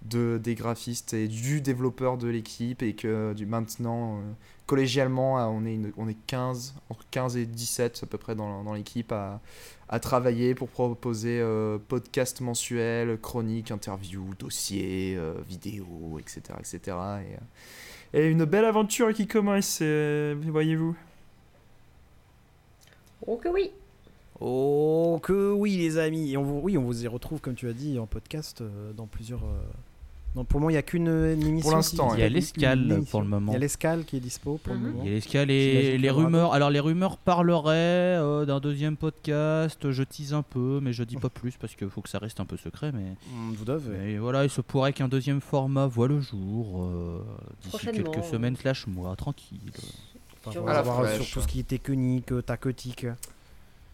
de, 0.05 0.39
des 0.43 0.55
graphistes 0.55 1.15
et 1.15 1.29
du 1.29 1.61
développeur 1.61 2.19
de 2.19 2.29
l'équipe 2.29 2.83
et 2.83 2.95
que 2.95 3.33
du 3.35 3.47
maintenant 3.47 4.17
euh, 4.17 4.33
collégialement 4.67 5.39
euh, 5.39 5.45
on 5.47 5.65
est, 5.65 5.79
on 5.97 6.09
est 6.09 6.17
15, 6.27 6.75
entre 6.91 7.05
15 7.11 7.37
et 7.37 7.47
17 7.47 8.01
à 8.03 8.07
peu 8.07 8.19
près 8.19 8.35
dans, 8.35 8.65
dans 8.65 8.75
l'équipe 8.75 9.13
à, 9.13 9.41
à 9.89 10.01
travailler 10.01 10.55
pour 10.55 10.69
proposer 10.69 11.41
euh, 11.41 11.79
podcast 11.89 12.41
mensuels, 12.41 13.19
chroniques, 13.21 13.71
interviews, 13.71 14.35
dossiers, 14.39 15.15
euh, 15.17 15.35
vidéos, 15.49 16.19
etc. 16.19 16.59
etc. 16.59 16.97
Et, 18.15 18.19
euh, 18.19 18.31
une 18.31 18.45
belle 18.45 18.65
aventure 18.65 19.13
qui 19.13 19.27
commence, 19.27 19.79
euh, 19.83 20.35
voyez-vous. 20.49 20.97
Oh 23.27 23.37
que 23.37 23.49
oui 23.49 23.71
Oh 24.41 25.21
que 25.23 25.53
oui, 25.53 25.77
les 25.77 25.99
amis. 25.99 26.33
Et 26.33 26.37
on 26.37 26.43
vous, 26.43 26.61
oui, 26.63 26.77
on 26.77 26.83
vous 26.83 27.05
y 27.05 27.07
retrouve, 27.09 27.41
comme 27.41 27.55
tu 27.55 27.69
as 27.69 27.73
dit, 27.73 27.99
en 27.99 28.07
podcast 28.07 28.61
euh, 28.61 28.93
dans 28.93 29.07
plusieurs. 29.07 29.45
euh, 29.45 29.63
Non, 30.35 30.45
pour 30.45 30.59
le 30.59 30.63
moment, 30.63 30.71
il 30.71 30.75
n'y 30.75 30.79
a 30.79 30.83
qu'une 30.83 31.09
euh, 31.09 31.35
émission. 31.39 31.71
l'instant, 31.77 32.09
qui- 32.09 32.17
Il 32.17 32.21
y 32.21 32.23
a 32.25 32.29
l'escale 32.29 33.03
pour 33.11 33.21
le 33.21 33.29
moment. 33.29 33.53
Il 33.53 33.55
y 33.55 33.57
a 33.57 33.61
l'escale 33.61 34.05
qui 34.05 34.17
est 34.17 34.21
dispo 34.21 34.59
pour 34.65 34.75
Mhm. 34.75 34.83
le 34.83 34.89
moment. 34.91 35.03
Il 35.05 35.09
y 35.09 35.13
a 35.13 35.15
l'escale 35.15 35.51
et 35.51 35.97
les 35.99 36.11
rumeurs. 36.11 36.55
Alors 36.55 36.71
les 36.71 36.81
rumeurs 36.81 37.19
parleraient 37.19 38.17
euh, 38.19 38.45
d'un 38.47 38.59
deuxième 38.59 38.97
podcast. 38.97 39.91
Je 39.93 40.03
tease 40.03 40.33
un 40.35 40.43
peu, 40.43 40.81
mais 40.83 40.93
je 40.93 41.05
dis 41.05 41.17
pas 41.17 41.29
plus 41.29 41.57
parce 41.57 41.75
qu'il 41.77 41.89
faut 41.91 42.01
que 42.01 42.09
ça 42.09 42.19
reste 42.19 42.41
un 42.41 42.47
peu 42.47 42.57
secret. 42.57 42.91
Mais, 42.93 43.13
Mm, 43.33 43.53
Vous 43.55 43.65
devez. 43.67 43.97
mais 43.97 44.17
voilà, 44.19 44.43
il 44.45 44.51
se 44.51 44.63
pourrait 44.63 44.93
qu'un 44.95 45.09
deuxième 45.09 45.41
format 45.43 45.87
voit 45.87 46.09
le 46.09 46.21
jour 46.21 46.83
euh, 46.83 47.21
d'ici 47.61 47.69
Prochainement. 47.69 48.11
quelques 48.11 48.25
semaines 48.25 48.57
slash 48.57 48.87
mois, 48.89 49.15
tranquille. 49.15 49.61
Enfin, 50.45 50.51
Sur- 50.53 50.63
on 50.65 50.67
À 50.67 50.71
va 50.71 50.75
la 50.77 50.83
voir 50.83 50.97
fraîche. 51.05 51.23
sur 51.23 51.35
tout 51.35 51.41
ce 51.41 51.47
qui 51.49 51.61
est 51.61 51.69
technique, 51.69 52.33
euh, 52.33 52.43
tacotique. 52.43 53.07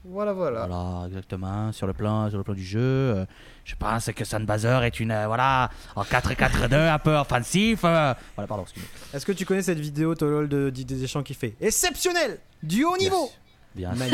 Voilà, 0.05 0.33
voilà. 0.33 0.67
Voilà, 0.67 1.07
exactement. 1.09 1.71
Sur 1.73 1.87
le 1.87 1.93
plan, 1.93 2.29
sur 2.31 2.39
le 2.39 2.45
plan 2.45 2.55
du 2.55 2.65
jeu, 2.65 2.81
euh, 2.81 3.25
je 3.65 3.75
pense 3.75 4.11
que 4.13 4.25
Sunbazer 4.25 4.83
est 4.85 5.01
une 5.01 5.11
euh, 5.11 5.27
voilà 5.27 5.71
en 5.97 6.03
4-4-2 6.05 6.75
un 6.89 6.99
peu 6.99 7.15
offensif. 7.17 7.81
euh. 7.85 8.15
Voilà, 8.37 8.47
pardon, 8.49 8.63
excusez. 8.63 8.87
Est-ce 9.13 9.27
que 9.27 9.33
tu 9.33 9.45
connais 9.45 9.61
cette 9.63 9.81
vidéo 9.81 10.15
Tolol 10.15 10.49
de 10.49 10.71
Didier 10.71 10.97
Deschamps 10.97 11.23
qui 11.23 11.35
fait 11.35 11.55
Exceptionnel 11.61 12.39
Du 12.63 12.85
haut 12.85 12.97
niveau 12.97 13.31
Bien 13.75 13.95
sûr. 13.95 14.07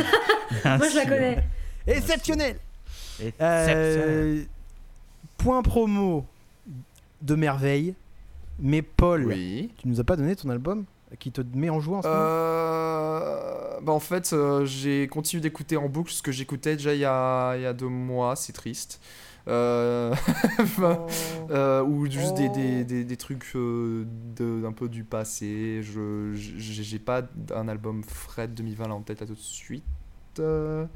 Bien 0.65 0.79
Moi 0.79 0.89
je 0.89 0.97
la 0.97 1.05
connais. 1.05 1.45
Exceptionnel 1.87 2.57
Exceptionnel. 3.21 3.37
Euh, 3.43 4.43
Point 5.39 5.63
promo 5.63 6.27
de 7.23 7.35
merveille. 7.35 7.95
Mais 8.59 8.83
Paul, 8.83 9.27
Oui. 9.27 9.71
tu 9.79 9.87
nous 9.89 10.01
as 10.01 10.05
pas 10.05 10.17
donné 10.17 10.35
ton 10.35 10.49
album? 10.49 10.85
Qui 11.19 11.33
te 11.33 11.41
met 11.55 11.71
en 11.71 11.81
joie 11.81 11.99
en 11.99 12.03
ce 12.03 12.09
moment 12.09 12.21
Euh, 12.27 13.81
bah 13.83 13.93
en 13.93 14.01
fait, 14.01 14.33
euh, 14.33 14.65
j'ai 14.65 15.09
continué 15.09 15.41
d'écouter 15.41 15.77
en 15.77 15.89
boucle 15.89 16.13
ce 16.13 16.23
que 16.23 16.33
j'écoutais 16.33 16.77
déjà 16.77 16.95
il 16.95 17.01
y 17.01 17.05
a, 17.05 17.57
il 17.57 17.63
y 17.63 17.67
a 17.67 17.73
deux 17.73 17.89
mois, 17.89 18.37
c'est 18.37 18.53
triste. 18.53 19.01
Euh, 19.47 20.15
enfin, 20.59 21.07
euh, 21.51 21.83
ou 21.83 22.07
juste 22.11 22.35
des, 22.35 22.49
des, 22.49 22.85
des, 22.85 23.05
des 23.05 23.17
trucs 23.19 23.45
euh, 23.57 24.07
de- 24.37 24.63
d'un 24.63 24.73
peu 24.73 24.89
du 24.89 25.05
passé. 25.05 25.81
Je 25.83 26.33
j'ai 26.35 26.99
pas 26.99 27.23
un 27.55 27.69
album 27.69 28.03
frais 28.05 28.49
de 28.49 28.55
2020 28.55 28.89
là 28.89 28.95
en 28.95 29.03
tête 29.03 29.21
là 29.21 29.27
tout 29.27 29.35
de 29.35 29.39
suite. 29.39 29.85
Euh, 30.39 30.87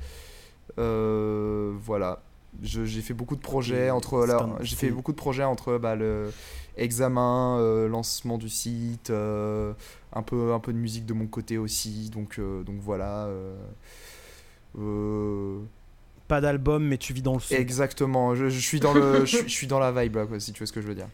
euh, 0.78 1.72
voilà. 1.82 2.22
J'ai 2.62 3.02
fait 3.02 3.12
beaucoup 3.14 3.36
de 3.36 3.40
projets 3.42 3.86
Et 3.86 3.90
entre 3.90 4.26
un- 4.32 4.56
j'ai 4.62 4.74
fait 4.76 4.90
beaucoup 4.90 5.12
de 5.12 5.16
projets 5.18 5.44
entre 5.44 5.76
bah, 5.78 5.94
le 5.94 6.32
examen, 6.78 7.58
euh, 7.58 7.88
lancement 7.88 8.38
du 8.38 8.48
site, 8.48 9.10
euh, 9.10 9.72
un 10.12 10.22
peu 10.22 10.52
un 10.52 10.60
peu 10.60 10.72
de 10.72 10.78
musique 10.78 11.06
de 11.06 11.12
mon 11.14 11.26
côté 11.26 11.58
aussi. 11.58 12.10
Donc 12.10 12.38
euh, 12.38 12.62
donc 12.62 12.76
voilà. 12.80 13.26
euh, 13.26 13.56
euh, 14.78 15.58
Pas 16.28 16.40
d'album, 16.40 16.84
mais 16.86 16.98
tu 16.98 17.12
vis 17.12 17.22
dans 17.22 17.34
le 17.34 17.40
son. 17.40 17.54
Exactement, 17.54 18.34
je, 18.34 18.48
je 18.48 18.60
suis 18.60 18.80
dans 18.80 18.92
le, 18.92 19.20
je, 19.26 19.36
suis- 19.36 19.48
je 19.48 19.54
suis 19.54 19.66
dans 19.66 19.78
la 19.78 19.92
vibe 19.92 20.16
là, 20.16 20.26
quoi, 20.26 20.38
si 20.40 20.52
tu 20.52 20.58
vois 20.58 20.66
ce 20.66 20.72
que 20.72 20.80
je 20.80 20.86
veux 20.86 20.94
dire. 20.94 21.08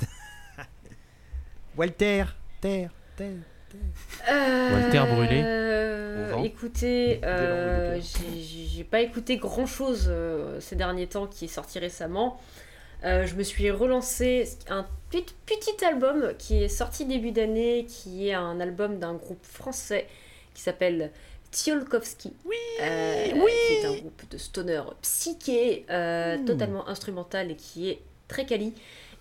Walter, 1.76 2.24
terre, 2.60 2.90
terre. 3.16 3.30
Walter 4.28 5.02
brûlé 5.14 5.42
Euh, 5.46 6.42
écoutez, 6.44 7.20
euh, 7.24 7.98
j'ai 8.38 8.84
pas 8.84 9.00
écouté 9.00 9.38
grand 9.38 9.64
chose 9.66 10.12
ces 10.60 10.76
derniers 10.76 11.06
temps 11.06 11.26
qui 11.26 11.46
est 11.46 11.48
sorti 11.48 11.78
récemment. 11.78 12.38
Euh, 13.04 13.26
je 13.26 13.34
me 13.34 13.42
suis 13.42 13.70
relancé 13.70 14.48
un 14.68 14.86
petit, 15.10 15.34
petit 15.46 15.84
album 15.84 16.32
qui 16.38 16.62
est 16.62 16.68
sorti 16.68 17.04
début 17.04 17.32
d'année, 17.32 17.86
qui 17.88 18.28
est 18.28 18.34
un 18.34 18.60
album 18.60 18.98
d'un 18.98 19.14
groupe 19.14 19.44
français 19.44 20.06
qui 20.54 20.62
s'appelle 20.62 21.10
Tsiolkovski. 21.52 22.32
Oui, 22.44 22.56
Qui 22.78 22.82
est 22.84 23.84
un 23.86 23.96
groupe 23.98 24.22
de 24.30 24.38
stoner 24.38 24.82
psyché, 25.02 25.84
euh, 25.90 26.38
Mmh. 26.38 26.44
totalement 26.44 26.88
instrumental 26.88 27.50
et 27.50 27.56
qui 27.56 27.90
est 27.90 28.00
très 28.28 28.46
quali. 28.46 28.72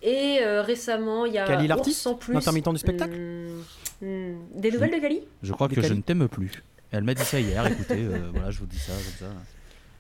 Et 0.03 0.39
euh, 0.41 0.61
récemment, 0.61 1.25
il 1.25 1.33
y 1.33 1.37
a 1.37 1.45
Kali 1.45 1.63
Ours 1.63 1.69
l'artiste 1.69 2.01
sans 2.01 2.15
plus. 2.15 2.33
L'intermittent 2.33 2.71
du 2.71 2.77
spectacle 2.79 3.15
Hmm, 3.15 3.61
hmm. 4.01 4.35
Des 4.55 4.71
nouvelles 4.71 4.91
de 4.91 4.99
Kali 4.99 5.21
Je 5.43 5.53
crois 5.53 5.67
que 5.67 5.81
je 5.81 5.93
ne 5.93 6.01
t'aime 6.01 6.27
plus. 6.27 6.63
Elle 6.91 7.03
m'a 7.03 7.13
dit 7.13 7.23
ça 7.23 7.39
hier, 7.39 7.65
écoutez, 7.67 7.95
euh, 7.99 8.29
voilà, 8.33 8.51
je 8.51 8.59
vous 8.59 8.65
dis 8.65 8.79
ça 8.79 8.91
comme 8.93 9.27
ça. 9.29 9.33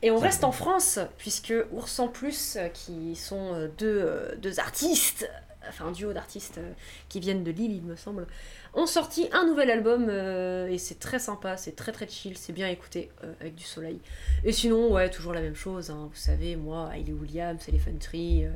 Et 0.03 0.09
on 0.11 0.17
reste 0.17 0.43
en 0.43 0.51
France, 0.51 0.99
puisque 1.17 1.53
Ours 1.71 1.99
en 1.99 2.07
Plus, 2.07 2.55
euh, 2.57 2.67
qui 2.69 3.15
sont 3.15 3.53
euh, 3.53 3.67
deux, 3.77 4.01
euh, 4.01 4.35
deux 4.37 4.59
artistes, 4.59 5.29
enfin 5.69 5.85
un 5.85 5.91
duo 5.91 6.11
d'artistes 6.11 6.59
qui 7.07 7.19
viennent 7.19 7.43
de 7.43 7.51
Lille, 7.51 7.71
il 7.75 7.83
me 7.83 7.95
semble, 7.95 8.25
ont 8.73 8.87
sorti 8.87 9.29
un 9.31 9.45
nouvel 9.45 9.69
album 9.69 10.07
euh, 10.09 10.67
et 10.67 10.79
c'est 10.79 10.97
très 10.97 11.19
sympa, 11.19 11.55
c'est 11.55 11.75
très 11.75 11.91
très 11.91 12.07
chill, 12.07 12.35
c'est 12.35 12.51
bien 12.53 12.67
écouté 12.67 13.11
euh, 13.23 13.31
avec 13.41 13.53
du 13.53 13.63
soleil. 13.63 13.99
Et 14.43 14.51
sinon, 14.51 14.91
ouais, 14.91 15.09
toujours 15.11 15.33
la 15.33 15.41
même 15.41 15.55
chose, 15.55 15.91
hein, 15.91 16.09
vous 16.11 16.19
savez, 16.19 16.55
moi, 16.55 16.89
Hayley 16.95 17.13
Williams, 17.13 17.59
Elephant 17.67 17.91
Tree. 17.99 18.45
euh, 18.45 18.49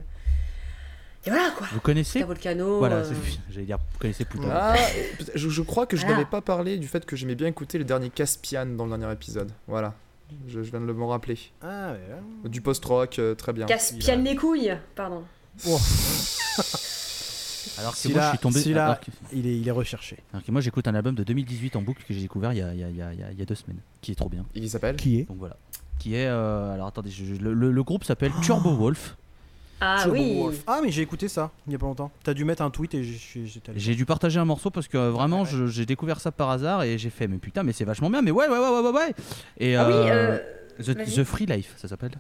Et 1.27 1.29
voilà 1.29 1.51
quoi! 1.55 1.67
Vous 1.73 1.79
connaissez 1.79 2.23
Volcano. 2.23 2.79
Voilà, 2.79 2.95
euh, 2.97 3.13
j'allais 3.51 3.67
dire, 3.67 3.77
vous 3.93 3.99
connaissez 3.99 4.25
Pouta. 4.25 4.73
Ah, 4.73 4.75
je, 5.35 5.47
je 5.49 5.61
crois 5.61 5.85
que 5.85 5.95
je 5.95 6.01
Voilà. 6.01 6.17
n'avais 6.17 6.29
pas 6.29 6.41
parlé 6.41 6.77
du 6.79 6.87
fait 6.87 7.05
que 7.05 7.15
j'aimais 7.15 7.35
bien 7.35 7.47
écouter 7.47 7.77
le 7.77 7.83
dernier 7.83 8.09
Caspian 8.09 8.65
dans 8.65 8.85
le 8.85 8.97
dernier 8.97 9.13
épisode. 9.13 9.51
Voilà, 9.67 9.93
je, 10.47 10.63
je 10.63 10.69
viens 10.71 10.81
de 10.81 10.85
le 10.85 10.93
me 10.93 11.03
rappeler. 11.05 11.37
Ah, 11.61 11.91
ouais, 11.93 11.99
ouais. 12.43 12.49
Du 12.49 12.61
post-rock, 12.61 13.19
euh, 13.19 13.35
très 13.35 13.53
bien. 13.53 13.65
Caspian 13.65 14.17
les 14.23 14.35
couilles, 14.35 14.75
pardon. 14.95 15.23
Oh, 15.67 15.79
Alors 17.77 17.93
que 17.99 18.07
moi, 18.09 18.21
je 18.21 18.29
suis 18.29 18.37
tombé. 18.37 18.59
celui-là- 18.61 18.85
alors 18.85 18.99
que- 18.99 19.11
il, 19.33 19.47
est, 19.47 19.57
il 19.57 19.67
est 19.67 19.71
recherché. 19.71 20.17
alors 20.33 20.43
que 20.45 20.51
moi, 20.51 20.61
j'écoute 20.61 20.87
un 20.87 20.95
album 20.95 21.15
de 21.15 21.23
2018 21.23 21.75
en 21.75 21.81
boucle 21.81 22.03
que 22.07 22.13
j'ai 22.13 22.21
découvert 22.21 22.53
il 22.53 22.59
y 22.59 22.61
a, 22.61 22.73
il 22.73 22.79
y 22.79 22.83
a- 22.83 22.89
il 22.89 22.95
y 22.95 23.01
a- 23.01 23.13
il 23.13 23.19
y 23.19 23.23
a- 23.23 23.31
il 23.31 23.39
y 23.39 23.41
a 23.41 23.45
deux 23.45 23.55
semaines, 23.55 23.79
qui 24.01 24.11
est 24.11 24.15
trop 24.15 24.29
bien. 24.29 24.45
Qui 24.53 24.69
s'appelle 24.69 24.95
Qui 24.95 25.19
est 25.19 25.23
Donc 25.25 25.37
voilà. 25.37 25.57
Qui 25.99 26.15
est. 26.15 26.27
euh, 26.27 26.73
alors 26.73 26.87
attendez, 26.87 27.09
je- 27.09 27.25
je- 27.25 27.41
le, 27.41 27.83
groupe 27.83 28.03
s'appelle 28.03 28.31
Turbo 28.41 28.75
Wolf. 28.75 29.17
Ah 29.81 29.99
Turbo 30.01 30.17
oui! 30.17 30.39
Wolf. 30.39 30.63
Ah, 30.67 30.79
mais 30.83 30.89
j'ai 30.91 31.01
écouté 31.01 31.27
ça 31.27 31.51
il 31.67 31.73
y 31.73 31.75
a 31.75 31.79
pas 31.79 31.85
longtemps. 31.85 32.11
T'as 32.23 32.33
dû 32.33 32.45
mettre 32.45 32.61
un 32.61 32.69
tweet 32.69 32.93
et 32.95 33.03
j'étais 33.03 33.71
allé. 33.71 33.79
J'ai 33.79 33.93
dû 33.95 34.05
partager 34.05 34.39
un 34.39 34.45
morceau 34.45 34.69
parce 34.69 34.87
que 34.87 34.97
euh, 34.97 35.11
vraiment, 35.11 35.41
Ouais. 35.43 35.67
j'ai 35.67 35.85
découvert 35.85 36.19
ça 36.21 36.31
par 36.31 36.49
hasard 36.49 36.83
et 36.83 36.97
j'ai 36.97 37.09
fait, 37.09 37.27
mais 37.27 37.37
putain, 37.37 37.63
mais 37.63 37.73
c'est 37.73 37.85
vachement 37.85 38.09
bien, 38.09 38.21
mais 38.21 38.31
ouais, 38.31 38.47
ouais, 38.47 38.57
ouais, 38.57 38.69
ouais, 38.69 38.79
ouais, 38.81 38.91
ouais. 38.91 39.13
Et, 39.59 39.75
Ah 39.75 39.85
oui, 39.87 39.93
euh, 39.93 40.37
euh. 40.87 40.93
The 41.05 41.23
Free 41.23 41.45
Life, 41.45 41.73
ça 41.77 41.87
s'appelle. 41.87 42.11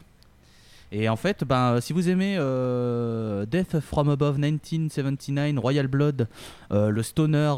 Et 0.97 1.09
en 1.09 1.17
fait, 1.17 1.43
ben, 1.43 1.81
si 1.81 1.91
vous 1.91 2.07
aimez 2.07 2.37
euh, 2.39 3.45
Death 3.45 3.81
from 3.81 4.07
Above 4.07 4.35
1979, 4.39 5.59
Royal 5.59 5.87
Blood, 5.87 6.29
euh, 6.71 6.89
le 6.89 7.03
stoner 7.03 7.53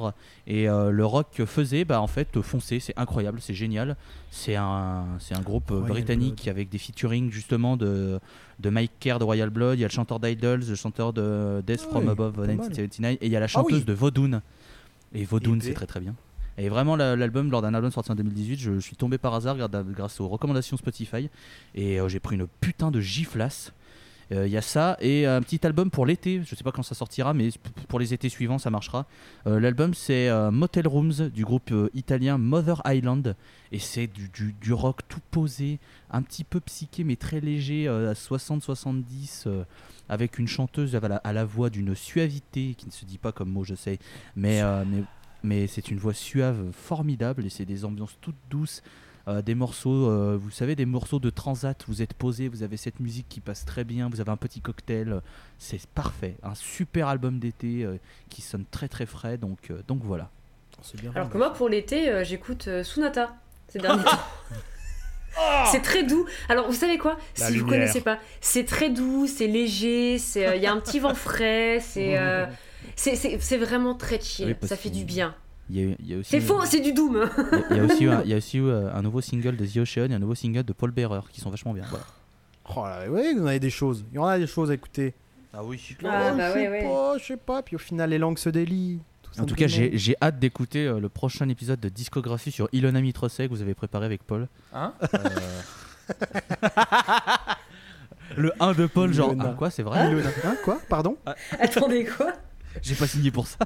et 0.48 0.68
euh, 0.68 0.90
le 0.90 1.06
rock 1.06 1.28
que 1.36 1.46
faisait, 1.46 1.86
bah, 1.86 2.02
en 2.02 2.08
fait, 2.08 2.42
foncez, 2.42 2.80
c'est 2.80 2.98
incroyable, 2.98 3.38
c'est 3.40 3.54
génial. 3.54 3.96
C'est 4.32 4.56
un, 4.56 5.06
c'est 5.20 5.36
un 5.36 5.42
groupe 5.42 5.70
euh, 5.70 5.76
Royal 5.76 5.92
britannique 5.92 6.44
Blood. 6.46 6.50
avec 6.50 6.70
des 6.70 6.80
featuring 6.80 7.30
justement 7.32 7.78
de, 7.78 8.20
de 8.60 8.70
Mike 8.72 8.94
Kerr 9.00 9.20
de 9.20 9.24
Royal 9.24 9.52
Blood, 9.52 9.78
il 9.78 9.82
y 9.82 9.86
a 9.86 9.88
le 9.88 9.94
chanteur 9.94 10.20
d'Idols, 10.20 10.64
le 10.68 10.76
chanteur 10.76 11.14
de 11.14 11.62
Death 11.68 11.82
Ah 11.86 11.90
from 11.92 12.06
oui, 12.06 12.10
Above 12.10 12.34
pas 12.34 12.42
mal. 12.42 12.50
1979, 12.56 13.18
et 13.22 13.26
il 13.28 13.32
y 13.32 13.36
a 13.36 13.40
la 13.40 13.44
Ah 13.46 13.48
chanteuse 13.50 13.80
oui. 13.82 13.86
de 13.86 13.94
Vaudoun. 13.94 14.42
Et 15.14 15.26
Vaudoun, 15.26 15.62
c'est 15.62 15.74
très 15.74 15.86
très 15.86 16.00
bien. 16.00 16.16
Et 16.58 16.70
vraiment, 16.70 16.96
la- 16.96 17.16
l'album, 17.16 17.52
lors 17.52 17.62
d'un 17.62 17.74
album 17.74 17.92
sorti 17.92 18.12
en 18.12 18.16
2018, 18.16 18.58
je, 18.58 18.80
suis 18.80 18.96
tombé 18.96 19.18
par 19.18 19.34
hasard 19.36 19.58
grâce- 19.58 20.20
aux 20.20 20.28
recommandations 20.28 20.78
Spotify. 20.78 21.30
Et 21.76 22.00
euh, 22.00 22.08
j'ai 22.10 22.20
pris 22.20 22.36
une 22.36 22.48
putain 22.62 22.92
de 22.92 23.00
giflasse. 23.00 23.74
Euh, 24.34 24.46
Il 24.46 24.52
y 24.52 24.58
a 24.58 24.62
ça 24.62 24.98
et 25.00 25.26
un 25.26 25.42
petit 25.42 25.66
album 25.66 25.90
pour 25.90 26.06
l'été. 26.06 26.42
Je 26.46 26.54
sais 26.56 26.64
pas 26.64 26.72
quand 26.72 26.84
ça 26.84 26.96
sortira, 26.96 27.34
mais 27.34 27.50
pour 27.88 28.00
les 28.00 28.14
étés 28.14 28.28
suivants, 28.30 28.58
ça 28.58 28.70
marchera. 28.70 29.06
Euh, 29.46 29.60
L'album, 29.60 29.94
c'est 29.94 30.28
euh, 30.30 30.52
Motel 30.52 30.88
Rooms 30.88 31.30
du 31.34 31.46
groupe 31.46 31.72
euh, 31.72 31.90
italien 31.94 32.38
Mother 32.38 32.82
Island. 32.86 33.36
Et 33.72 33.80
c'est 33.80 34.08
du, 34.08 34.74
rock 34.74 35.02
tout 35.08 35.22
posé, 35.32 35.80
un 36.12 36.22
petit 36.22 36.44
peu 36.44 36.60
psyché, 36.60 37.04
mais 37.04 37.16
très 37.16 37.40
léger, 37.40 37.88
euh, 37.88 38.12
à 38.12 38.14
60-70, 38.14 39.44
euh, 39.48 39.64
avec 40.10 40.40
une 40.40 40.48
chanteuse 40.48 40.96
à 40.96 41.34
la, 41.34 41.46
voix 41.46 41.70
d'une 41.70 41.96
suavité 41.96 42.76
qui 42.78 42.86
ne 42.88 42.92
se 42.92 43.06
dit 43.06 43.18
pas 43.18 43.32
comme 43.32 43.50
mot, 43.50 43.64
je 43.64 43.76
sais. 43.76 44.00
Euh, 44.44 44.84
mais, 44.86 45.04
mais 45.48 45.68
c'est 45.68 45.90
une 45.90 45.98
voix 45.98 46.14
suave 46.14 46.72
formidable 46.74 47.46
et 47.46 47.50
c'est 47.50 47.66
des 47.66 47.86
ambiances 47.86 48.18
toutes 48.22 48.36
douces. 48.50 48.82
euh, 49.28 49.42
des 49.42 49.56
morceaux, 49.56 50.10
euh, 50.10 50.38
vous 50.42 50.52
savez, 50.52 50.76
des 50.78 50.86
morceaux 50.86 51.20
de 51.20 51.30
transat, 51.30 51.84
vous 51.90 52.02
êtes 52.02 52.14
posé, 52.14 52.48
vous 52.48 52.64
avez 52.64 52.78
cette 52.78 53.02
musique 53.02 53.28
qui 53.28 53.42
passe 53.42 53.66
très 53.66 53.84
bien, 53.84 54.08
vous 54.10 54.22
avez 54.22 54.32
un 54.32 54.38
petit 54.38 54.62
cocktail, 54.62 55.12
euh, 55.12 55.20
c'est 55.58 55.86
parfait. 55.88 56.38
Un 56.44 56.56
super 56.56 57.10
album 57.10 57.38
d'été 57.38 57.84
euh, 57.84 57.98
qui 58.30 58.42
sonne 58.42 58.64
très 58.72 58.88
très 58.88 59.06
frais, 59.06 59.38
donc, 59.38 59.70
euh, 59.70 59.82
donc 59.88 60.02
voilà. 60.04 60.30
Bien. 61.02 61.12
Alors 61.16 61.30
que 61.30 61.38
moi, 61.38 61.52
pour 61.54 61.68
l'été, 61.70 62.08
euh, 62.10 62.24
j'écoute 62.24 62.68
euh, 62.70 62.84
Sunata 62.84 63.36
ces 63.68 63.80
derniers 63.80 64.04
temps. 64.04 64.12
C'est 65.72 65.82
très 65.82 66.04
doux. 66.04 66.26
Alors, 66.50 66.66
vous 66.68 66.74
savez 66.74 66.98
quoi? 66.98 67.18
La 67.38 67.48
Si 67.48 67.52
vous 67.58 67.66
lumière. 67.66 67.80
connaissez 67.82 68.02
pas, 68.02 68.18
c'est 68.42 68.64
très 68.66 68.90
doux, 68.90 69.28
c'est 69.28 69.46
léger, 69.46 70.18
c'est 70.18 70.48
euh, 70.48 70.56
il 70.56 70.64
y 70.64 70.66
a 70.66 70.72
un 70.74 70.80
petit 70.80 71.00
vent 71.00 71.14
frais, 71.14 71.80
c'est 71.82 72.18
euh, 72.20 72.46
c'est- 72.98 73.16
c'est 73.16 73.38
c'est 73.40 73.58
vraiment 73.58 73.96
très 73.96 74.20
chill. 74.20 74.48
Oui, 74.48 74.54
parce 74.56 74.70
ça 74.72 74.76
fait 74.76 74.90
du 74.90 75.06
bien. 75.06 75.34
C'est 76.24 76.42
faux, 76.42 76.64
c'est 76.66 76.80
du 76.82 76.92
doom. 76.94 77.30
Il 77.38 77.38
y 77.58 77.60
a- 77.60 77.64
il 77.72 77.78
y 77.78 77.82
a 77.82 77.86
aussi, 77.86 78.06
un, 78.06 78.22
il 78.24 78.30
y 78.30 78.34
a 78.34 78.38
aussi 78.38 78.60
euh, 78.60 78.94
un 78.94 79.02
nouveau 79.02 79.22
single 79.22 79.56
de 79.56 79.66
The 79.66 79.78
Ocean 79.78 80.12
et 80.12 80.14
un 80.14 80.20
nouveau 80.20 80.36
single 80.36 80.64
de 80.64 80.74
Paul 80.74 80.92
Bearer 80.92 81.22
qui 81.32 81.40
sont 81.42 81.50
vachement 81.50 81.74
bien. 81.74 81.86
Voilà. 81.90 82.06
Oh 82.76 82.84
là, 82.86 83.10
ouais, 83.10 83.34
vous 83.34 83.44
en 83.44 83.48
avez 83.48 83.60
des 83.62 83.70
choses. 83.70 84.04
Il 84.12 84.16
y 84.16 84.20
en 84.20 84.26
a 84.26 84.38
des 84.38 84.48
choses 84.48 84.72
à 84.72 84.74
écouter. 84.74 85.14
Ah 85.54 85.64
oui. 85.64 85.82
Ah, 86.04 86.32
Oh, 86.34 86.38
bah 86.38 86.50
je 86.50 86.54
sais 86.54 86.70
ouais. 86.70 86.84
pas, 86.84 87.18
je 87.18 87.24
sais 87.26 87.38
pas. 87.38 87.62
Puis 87.64 87.76
au 87.76 87.80
final, 87.80 88.10
les 88.10 88.18
langues 88.18 88.38
se 88.38 88.50
délient. 88.50 89.00
tout 89.24 89.42
En 89.42 89.46
tout 89.46 89.56
cas, 89.56 89.68
j'ai 89.68 89.98
j'ai 89.98 90.16
hâte 90.22 90.40
d'écouter 90.40 90.86
euh, 90.86 91.00
le 91.00 91.10
prochain 91.10 91.48
épisode 91.50 91.80
de 91.80 91.90
discographie 91.90 92.52
sur 92.52 92.68
Ilona 92.74 93.00
Mitrosek 93.02 93.50
que 93.50 93.54
vous 93.56 93.62
avez 93.62 93.74
préparé 93.74 94.06
avec 94.06 94.24
Paul. 94.24 94.48
Hein 94.74 94.94
Euh, 95.14 95.18
le 98.38 98.52
1 98.60 98.74
de 98.74 98.86
Paul, 98.86 99.14
genre, 99.14 99.34
ah, 99.40 99.56
quoi, 99.58 99.70
c'est 99.70 99.84
vrai? 99.84 100.10
Ilona. 100.10 100.30
Hein, 100.46 100.56
quoi? 100.64 100.80
Pardon? 100.90 101.18
Attendez 101.60 102.06
quoi? 102.06 102.34
J'ai 102.82 102.96
pas 102.96 103.08
signé 103.08 103.32
pour 103.32 103.48
ça. 103.48 103.60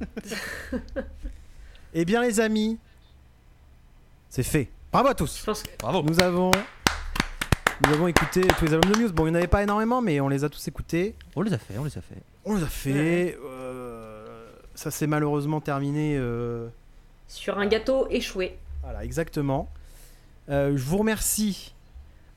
Eh 1.92 2.04
bien, 2.04 2.22
les 2.22 2.38
amis, 2.38 2.78
c'est 4.28 4.44
fait. 4.44 4.70
Bravo 4.92 5.08
à 5.08 5.14
tous. 5.14 5.44
Bravo. 5.80 6.02
Nous 6.02 6.20
avons, 6.20 6.52
nous 7.84 7.92
avons 7.92 8.06
écouté 8.06 8.42
tous 8.58 8.66
les 8.66 8.74
albums 8.74 8.92
de 8.92 8.98
Muse. 8.98 9.12
Bon, 9.12 9.26
il 9.26 9.30
n'y 9.30 9.36
en 9.36 9.38
avait 9.40 9.48
pas 9.48 9.62
énormément, 9.64 10.00
mais 10.00 10.20
on 10.20 10.28
les 10.28 10.44
a 10.44 10.48
tous 10.48 10.68
écoutés. 10.68 11.16
On 11.34 11.42
les 11.42 11.52
a 11.52 11.58
fait, 11.58 11.76
on 11.78 11.84
les 11.84 11.98
a 11.98 12.00
fait. 12.00 12.22
On 12.44 12.54
les 12.54 12.62
a 12.62 12.66
fait. 12.68 13.36
euh, 13.44 14.46
ça 14.76 14.92
s'est 14.92 15.08
malheureusement 15.08 15.60
terminé. 15.60 16.16
euh, 16.16 16.68
sur 17.26 17.58
un 17.58 17.66
gâteau 17.66 18.06
échoué. 18.08 18.56
Voilà, 18.84 19.04
exactement. 19.04 19.68
Euh, 20.48 20.76
je 20.76 20.82
vous 20.84 20.98
remercie. 20.98 21.74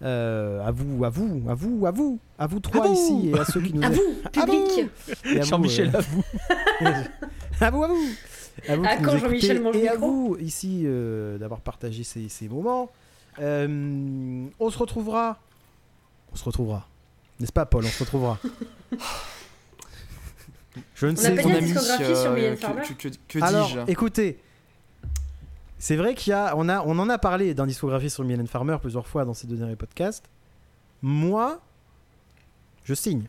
Euh, 0.04 0.66
à 0.66 0.72
vous, 0.72 1.04
à 1.06 1.10
vous, 1.10 1.42
à 1.50 1.54
vous, 1.54 1.86
à 1.86 1.92
vous, 1.92 2.20
à 2.38 2.48
vous 2.48 2.60
trois 2.60 2.88
vous. 2.88 2.94
ici 2.94 3.30
et 3.30 3.40
à 3.40 3.46
ceux 3.46 3.62
qui 3.62 3.74
nous 3.74 3.84
À 3.84 3.90
vous, 3.90 4.02
À 4.36 4.46
vous. 4.46 4.52
public. 4.52 4.90
et 5.26 5.38
à 5.38 5.42
vous, 5.42 5.46
Jean-Michel, 5.48 5.92
à 5.96 6.02
vous. 6.02 6.24
à 7.62 7.70
vous, 7.72 7.84
à 7.84 7.88
vous. 7.88 8.10
À 8.68 8.76
vous 8.76 8.84
À 8.86 8.96
quand 8.98 9.18
Jean-Michel 9.18 9.62
mange 9.62 9.76
et 9.78 9.84
le 9.84 9.90
à 9.92 9.96
vous 9.96 10.38
ici 10.40 10.84
euh, 10.86 11.38
d'avoir 11.38 11.62
partagé 11.62 12.04
ces, 12.04 12.28
ces 12.30 12.48
moments. 12.50 12.92
Euh, 13.40 14.46
on 14.60 14.70
se 14.70 14.78
retrouvera. 14.78 15.40
On 16.32 16.36
se 16.36 16.44
retrouvera. 16.44 16.88
N'est-ce 17.40 17.52
pas, 17.54 17.66
Paul? 17.66 17.84
On 17.86 17.88
se 17.88 18.04
retrouvera. 18.04 18.38
Je 20.96 21.08
ne 21.08 21.12
On 21.12 21.16
sais 21.16 21.36
Mon 21.44 21.50
la 21.50 21.58
ami, 21.58 21.66
discographie 21.68 22.04
sur 22.16 22.32
euh, 22.32 22.52
que- 22.52 22.56
Farmer 22.58 22.82
que, 22.82 22.94
que, 23.10 23.16
que 23.28 23.44
Alors, 23.44 23.68
dis-je? 23.68 23.92
écoutez, 23.92 24.40
c'est 25.86 25.98
vrai 25.98 26.16
qu'il 26.16 26.32
y 26.32 26.34
a, 26.34 26.54
on 26.56 26.70
a, 26.70 26.82
on 26.86 26.98
en 26.98 27.10
a 27.10 27.18
parlé 27.18 27.54
d'un 27.54 27.68
discographie 27.68 28.10
sur 28.10 28.24
Mylène 28.24 28.48
Farmer 28.48 28.78
plusieurs 28.80 29.06
fois 29.06 29.26
dans 29.26 29.34
ces 29.34 29.48
deux 29.48 29.58
derniers 29.58 29.76
podcasts. 29.76 30.24
Moi, 31.02 31.60
je 32.86 32.94
signe. 32.94 33.24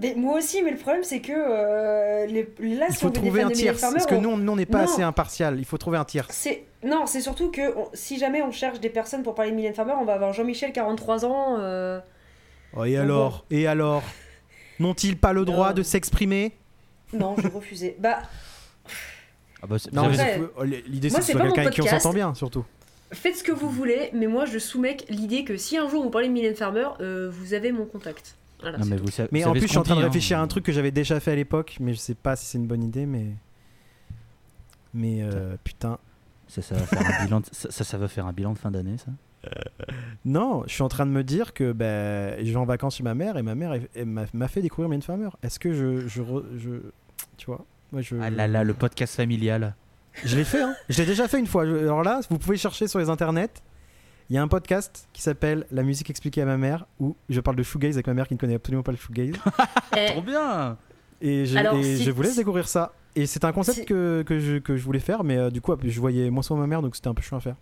Mais 0.00 0.14
moi 0.16 0.38
aussi, 0.38 0.60
mais 0.64 0.72
le 0.72 0.76
problème 0.76 1.04
c'est 1.04 1.20
que 1.20 1.32
euh, 1.32 2.26
les, 2.26 2.42
là, 2.76 2.86
Il 2.88 2.94
si 2.94 3.00
faut 3.00 3.06
on 3.06 3.10
trouver 3.12 3.42
un 3.42 3.50
tiers, 3.50 3.78
Farmer, 3.78 3.94
parce 3.98 4.06
que 4.06 4.16
on- 4.16 4.36
nous, 4.36 4.50
on 4.52 4.56
n'est 4.56 4.66
pas 4.66 4.78
Non. 4.84 4.84
assez 4.92 5.02
impartial. 5.02 5.58
Il 5.60 5.64
faut 5.64 5.78
trouver 5.78 5.98
un 5.98 6.04
tiers. 6.04 6.26
C'est 6.30 6.64
non, 6.84 7.06
c'est 7.06 7.20
surtout 7.20 7.52
que 7.52 7.76
on- 7.78 7.88
si 7.94 8.18
jamais 8.18 8.42
on 8.42 8.50
cherche 8.50 8.80
des 8.80 8.90
personnes 8.90 9.22
pour 9.22 9.36
parler 9.36 9.52
de 9.52 9.56
Mylène 9.56 9.72
Farmer, 9.74 9.94
on 10.00 10.04
va 10.04 10.14
avoir 10.14 10.32
Jean-Michel 10.32 10.72
43 10.72 11.24
ans. 11.24 11.58
euh, 11.60 12.00
Oh, 12.76 12.84
et 12.84 12.96
Bon, 12.96 13.02
alors 13.02 13.44
Et 13.52 13.68
alors? 13.68 14.02
N'ont-ils 14.80 15.16
pas 15.16 15.32
le 15.32 15.44
droit 15.46 15.68
Non. 15.68 15.74
de 15.76 15.82
s'exprimer? 15.84 16.52
Non, 17.12 17.36
j'ai 17.40 17.48
refusé. 17.48 17.96
Bah, 18.00 18.18
Ah 19.68 19.74
bah, 19.74 19.76
Non, 19.92 20.08
mais 20.08 20.82
l'idée 20.86 21.10
c'est 21.10 21.16
que 21.18 21.22
c'est 21.24 21.32
ce 21.32 21.38
soit 21.38 21.46
quelqu'un 21.46 21.62
avec 21.62 21.74
qui 21.74 21.82
on 21.82 21.86
s'entend 21.86 22.12
bien, 22.12 22.34
surtout. 22.34 22.64
faites 23.12 23.36
ce 23.36 23.42
que 23.42 23.52
vous 23.52 23.70
voulez, 23.70 24.10
mais 24.12 24.26
moi 24.26 24.44
je 24.44 24.58
soumets 24.58 24.96
l'idée 25.08 25.44
que 25.44 25.56
si 25.56 25.76
un 25.76 25.88
jour 25.88 26.02
vous 26.02 26.10
parlez 26.10 26.28
de 26.28 26.32
Mylène 26.32 26.54
Farmer, 26.56 26.88
euh, 27.00 27.30
vous 27.30 27.54
avez 27.54 27.72
mon 27.72 27.84
contact. 27.86 28.36
Voilà, 28.60 28.78
Non, 28.78 28.86
mais 28.86 28.96
vous 28.96 29.08
Mais 29.32 29.42
vous 29.42 29.48
en 29.48 29.52
plus, 29.52 29.60
je 29.62 29.66
suis 29.66 29.78
en 29.78 29.82
train 29.82 29.96
de 29.96 30.00
hein. 30.00 30.04
réfléchir 30.04 30.38
à 30.38 30.42
un 30.42 30.46
truc 30.48 30.64
que 30.64 30.72
j'avais 30.72 30.90
déjà 30.90 31.20
fait 31.20 31.32
à 31.32 31.36
l'époque, 31.36 31.76
mais 31.80 31.92
je 31.92 31.98
sais 31.98 32.14
pas 32.14 32.36
si 32.36 32.46
c'est 32.46 32.58
une 32.58 32.66
bonne 32.66 32.82
idée, 32.82 33.04
mais. 33.06 33.26
Mais 34.94 35.22
euh, 35.22 35.56
putain. 35.62 35.98
Ça, 36.48 36.62
ça, 36.62 36.76
va 36.76 36.86
faire 36.86 37.02
un 37.20 37.24
bilan 37.24 37.40
de- 37.40 37.46
ça, 37.50 37.70
ça, 37.70 37.82
ça 37.84 37.98
va 37.98 38.06
faire 38.08 38.24
un 38.26 38.32
bilan 38.32 38.52
de 38.52 38.58
fin 38.58 38.70
d'année, 38.70 38.96
ça? 38.98 39.10
Non, 40.24 40.62
je 40.66 40.72
suis 40.72 40.82
en 40.82 40.88
train 40.88 41.04
de 41.06 41.10
me 41.10 41.22
dire 41.24 41.54
que 41.54 41.72
ben, 41.72 42.36
je 42.44 42.50
vais 42.50 42.56
en 42.56 42.64
vacances 42.64 42.96
chez 42.96 43.02
ma 43.02 43.14
mère 43.14 43.36
et 43.36 43.42
ma 43.42 43.54
mère 43.54 43.74
m'a 44.32 44.48
fait 44.48 44.62
découvrir 44.62 44.88
Mylène 44.88 45.02
Farmer. 45.02 45.28
Est-ce 45.42 45.58
que 45.58 45.72
je, 45.72 46.06
je, 46.08 46.22
je- 46.56 46.90
Tu 47.36 47.46
vois? 47.46 47.64
Moi, 47.92 48.02
je, 48.02 48.14
Ah 48.20 48.30
là 48.30 48.46
là, 48.48 48.64
le 48.64 48.74
podcast 48.74 49.14
familial. 49.16 49.74
Je 50.24 50.36
l'ai 50.36 50.44
fait, 50.44 50.62
hein. 50.62 50.74
Je 50.88 50.98
l'ai 50.98 51.06
déjà 51.06 51.28
fait 51.28 51.38
une 51.38 51.46
fois. 51.46 51.62
Alors 51.62 52.02
là, 52.02 52.20
vous 52.30 52.38
pouvez 52.38 52.56
chercher 52.56 52.88
sur 52.88 52.98
les 52.98 53.08
internets. 53.10 53.48
Il 54.28 54.34
y 54.34 54.38
a 54.38 54.42
un 54.42 54.48
podcast 54.48 55.08
qui 55.12 55.22
s'appelle 55.22 55.66
La 55.70 55.82
musique 55.82 56.10
expliquée 56.10 56.42
à 56.42 56.46
ma 56.46 56.56
mère 56.56 56.86
où 56.98 57.14
je 57.28 57.40
parle 57.40 57.56
de 57.56 57.62
shoegaze 57.62 57.96
avec 57.96 58.06
ma 58.08 58.14
mère 58.14 58.26
qui 58.26 58.34
ne 58.34 58.38
connaît 58.38 58.54
absolument 58.56 58.82
pas 58.82 58.92
le 58.92 58.98
shoegaze. 58.98 59.34
Eh, 59.96 60.06
Trop 60.12 60.22
bien 60.22 60.76
Et, 61.20 61.46
je, 61.46 61.56
Alors, 61.56 61.76
et 61.76 61.82
si- 61.96 62.04
je 62.04 62.10
vous 62.10 62.22
laisse 62.22 62.32
si- 62.32 62.38
découvrir 62.38 62.66
ça. 62.66 62.92
Et 63.14 63.26
c'est 63.26 63.44
un 63.44 63.52
concept 63.52 63.78
si- 63.78 63.84
que, 63.86 64.22
que, 64.26 64.38
je, 64.40 64.56
que 64.56 64.76
je 64.76 64.82
voulais 64.84 64.98
faire, 65.00 65.22
mais 65.24 65.36
euh, 65.38 65.50
du 65.50 65.60
coup, 65.60 65.74
je 65.82 66.00
voyais 66.00 66.28
moins 66.30 66.42
souvent 66.42 66.60
ma 66.60 66.66
mère, 66.66 66.82
donc 66.82 66.96
c'était 66.96 67.08
un 67.08 67.14
peu 67.14 67.22
chiant 67.22 67.36
à 67.38 67.40
faire. 67.40 67.54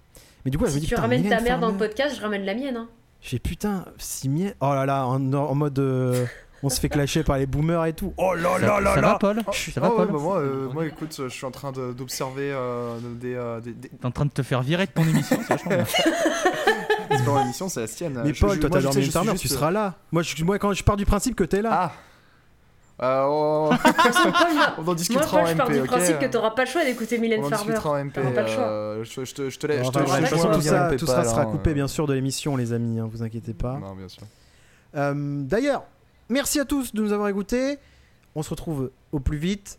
Mais 0.45 0.51
du 0.51 0.59
coup, 0.59 0.65
je 0.65 0.71
me 0.71 0.75
si 0.75 0.81
dis, 0.81 0.87
tu 0.87 0.95
ramènes 0.95 1.29
ta 1.29 1.41
mère 1.41 1.61
dans 1.61 1.69
le 1.71 1.77
podcast, 1.77 2.17
je 2.17 2.21
ramène 2.23 2.45
la 2.45 2.55
mienne. 2.55 2.77
Hein. 2.77 2.89
Je 3.21 3.29
fais 3.31 3.39
putain, 3.39 3.85
si 3.99 4.29
mien. 4.29 4.51
Oh 4.61 4.73
là 4.75 4.85
là, 4.87 5.07
en, 5.07 5.33
en 5.33 5.55
mode. 5.55 5.79
euh, 5.79 6.25
on 6.65 6.71
se 6.71 6.81
fait 6.81 6.89
clasher 6.89 7.23
par 7.23 7.39
les 7.39 7.47
boomers 7.47 7.85
et 7.87 7.93
tout. 7.93 8.13
Oh 8.17 8.35
là 8.35 8.59
là 8.59 8.81
là 8.81 8.95
ça 8.95 9.01
là 9.01 9.09
va, 9.13 9.19
Paul 9.19 9.43
Oh, 9.47 9.51
Ça 9.53 9.81
va, 9.81 9.89
oh, 9.89 9.91
ouais, 9.91 9.97
Paul 10.07 10.13
bah 10.15 10.19
moi, 10.21 10.39
euh, 10.39 10.69
moi, 10.73 10.87
écoute, 10.87 11.15
je 11.25 11.29
suis 11.29 11.45
en 11.47 11.51
train 11.51 11.71
d'observer 11.73 12.51
euh, 12.53 12.99
des, 13.21 13.35
euh, 13.35 13.61
des, 13.61 13.73
des- 13.73 13.89
T'es 13.91 14.07
en 14.07 14.11
train 14.11 14.25
de 14.25 14.31
te 14.31 14.43
faire 14.43 14.63
virer 14.63 14.87
de 14.87 14.91
ton 14.93 15.03
émission, 15.05 15.37
c'est 15.47 15.49
vachement 15.49 15.71
bien. 15.71 15.85
C'est 17.11 17.25
pas 17.25 17.31
mon 17.33 17.43
émission, 17.45 17.69
c'est 17.69 17.81
la 17.81 17.87
sienne. 17.87 18.21
Mais 18.25 18.33
Je- 18.35 18.41
Paul, 18.41 18.55
je- 18.57 18.61
toi, 18.61 18.71
moi, 18.71 18.81
t'as 18.83 18.93
suis 18.93 19.11
Farmer, 19.11 19.33
juste, 19.33 19.43
tu 19.43 19.49
seras 19.49 19.71
là. 19.71 19.95
Moi, 20.11 20.23
je, 20.23 20.43
moi, 20.43 20.59
quand 20.59 20.73
je 20.73 20.83
pars 20.83 20.97
du 20.97 21.05
principe 21.05 21.37
que 21.37 21.45
t'es 21.45 21.61
là. 21.63 21.71
Ah 21.73 21.93
Euh, 23.03 23.25
oh, 23.29 23.71
Paul, 23.71 24.55
moi, 24.55 24.75
On 24.79 24.81
en 24.81 24.85
moi, 24.85 24.95
discutera 24.95 25.27
Paul, 25.27 25.41
en 25.41 25.47
je 25.47 25.55
pars 25.55 25.69
MP, 25.71 25.73
du 25.83 25.87
principe 25.87 26.19
que 26.19 26.27
t'auras 26.27 26.51
pas 26.53 26.65
le 26.65 26.71
choix 26.71 26.85
d'écouter 26.85 27.17
On 27.19 27.21
Mylène 27.21 27.45
en 27.45 27.49
Farmer. 27.51 27.65
discutera 27.67 27.91
en 27.91 28.05
MP. 28.05 28.13
T'auras 28.15 28.31
pas 28.31 28.43
le 28.43 28.49
choix. 28.49 28.63
euh, 28.65 29.05
je, 29.05 29.25
je 29.25 29.35
te, 29.35 29.51
je 29.51 29.59
te 29.59 29.67
laisse. 29.67 29.87
Enfin, 29.87 30.01
tout 30.03 30.61
ça, 30.63 30.91
tout 30.99 31.07
ça 31.07 31.25
sera 31.25 31.45
coupé, 31.45 31.71
euh, 31.71 31.75
bien 31.75 31.89
sûr, 31.89 32.07
de 32.07 32.15
l'émission, 32.15 32.57
les 32.57 32.73
amis, 32.73 32.99
hein, 33.01 33.09
vous 33.13 33.23
inquiétez 33.23 33.53
pas. 33.55 33.79
Non, 33.81 33.95
bien 33.95 34.09
sûr. 34.09 34.23
Euh, 34.97 35.13
D'ailleurs, 35.43 35.83
merci 36.29 36.61
à 36.61 36.65
tous 36.65 36.93
de 36.95 37.03
nous 37.03 37.13
avoir 37.13 37.29
écoutés. 37.29 37.79
On 38.35 38.43
se 38.43 38.51
retrouve 38.51 38.91
au 39.13 39.21
plus 39.21 39.39
vite. 39.39 39.79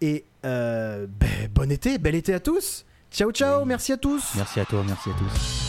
Et 0.00 0.24
euh, 0.44 1.06
ben, 1.08 1.48
bon 1.52 1.70
été, 1.72 1.98
bel 1.98 2.14
été 2.14 2.32
à 2.32 2.40
tous. 2.40 2.84
Ciao, 3.10 3.32
ciao, 3.32 3.60
Oui. 3.62 3.68
merci 3.68 3.92
à 3.92 3.96
tous. 3.96 4.32
Merci 4.36 4.60
à 4.60 4.64
toi, 4.64 4.84
merci 4.86 5.10
à 5.10 5.12
tous. 5.14 5.67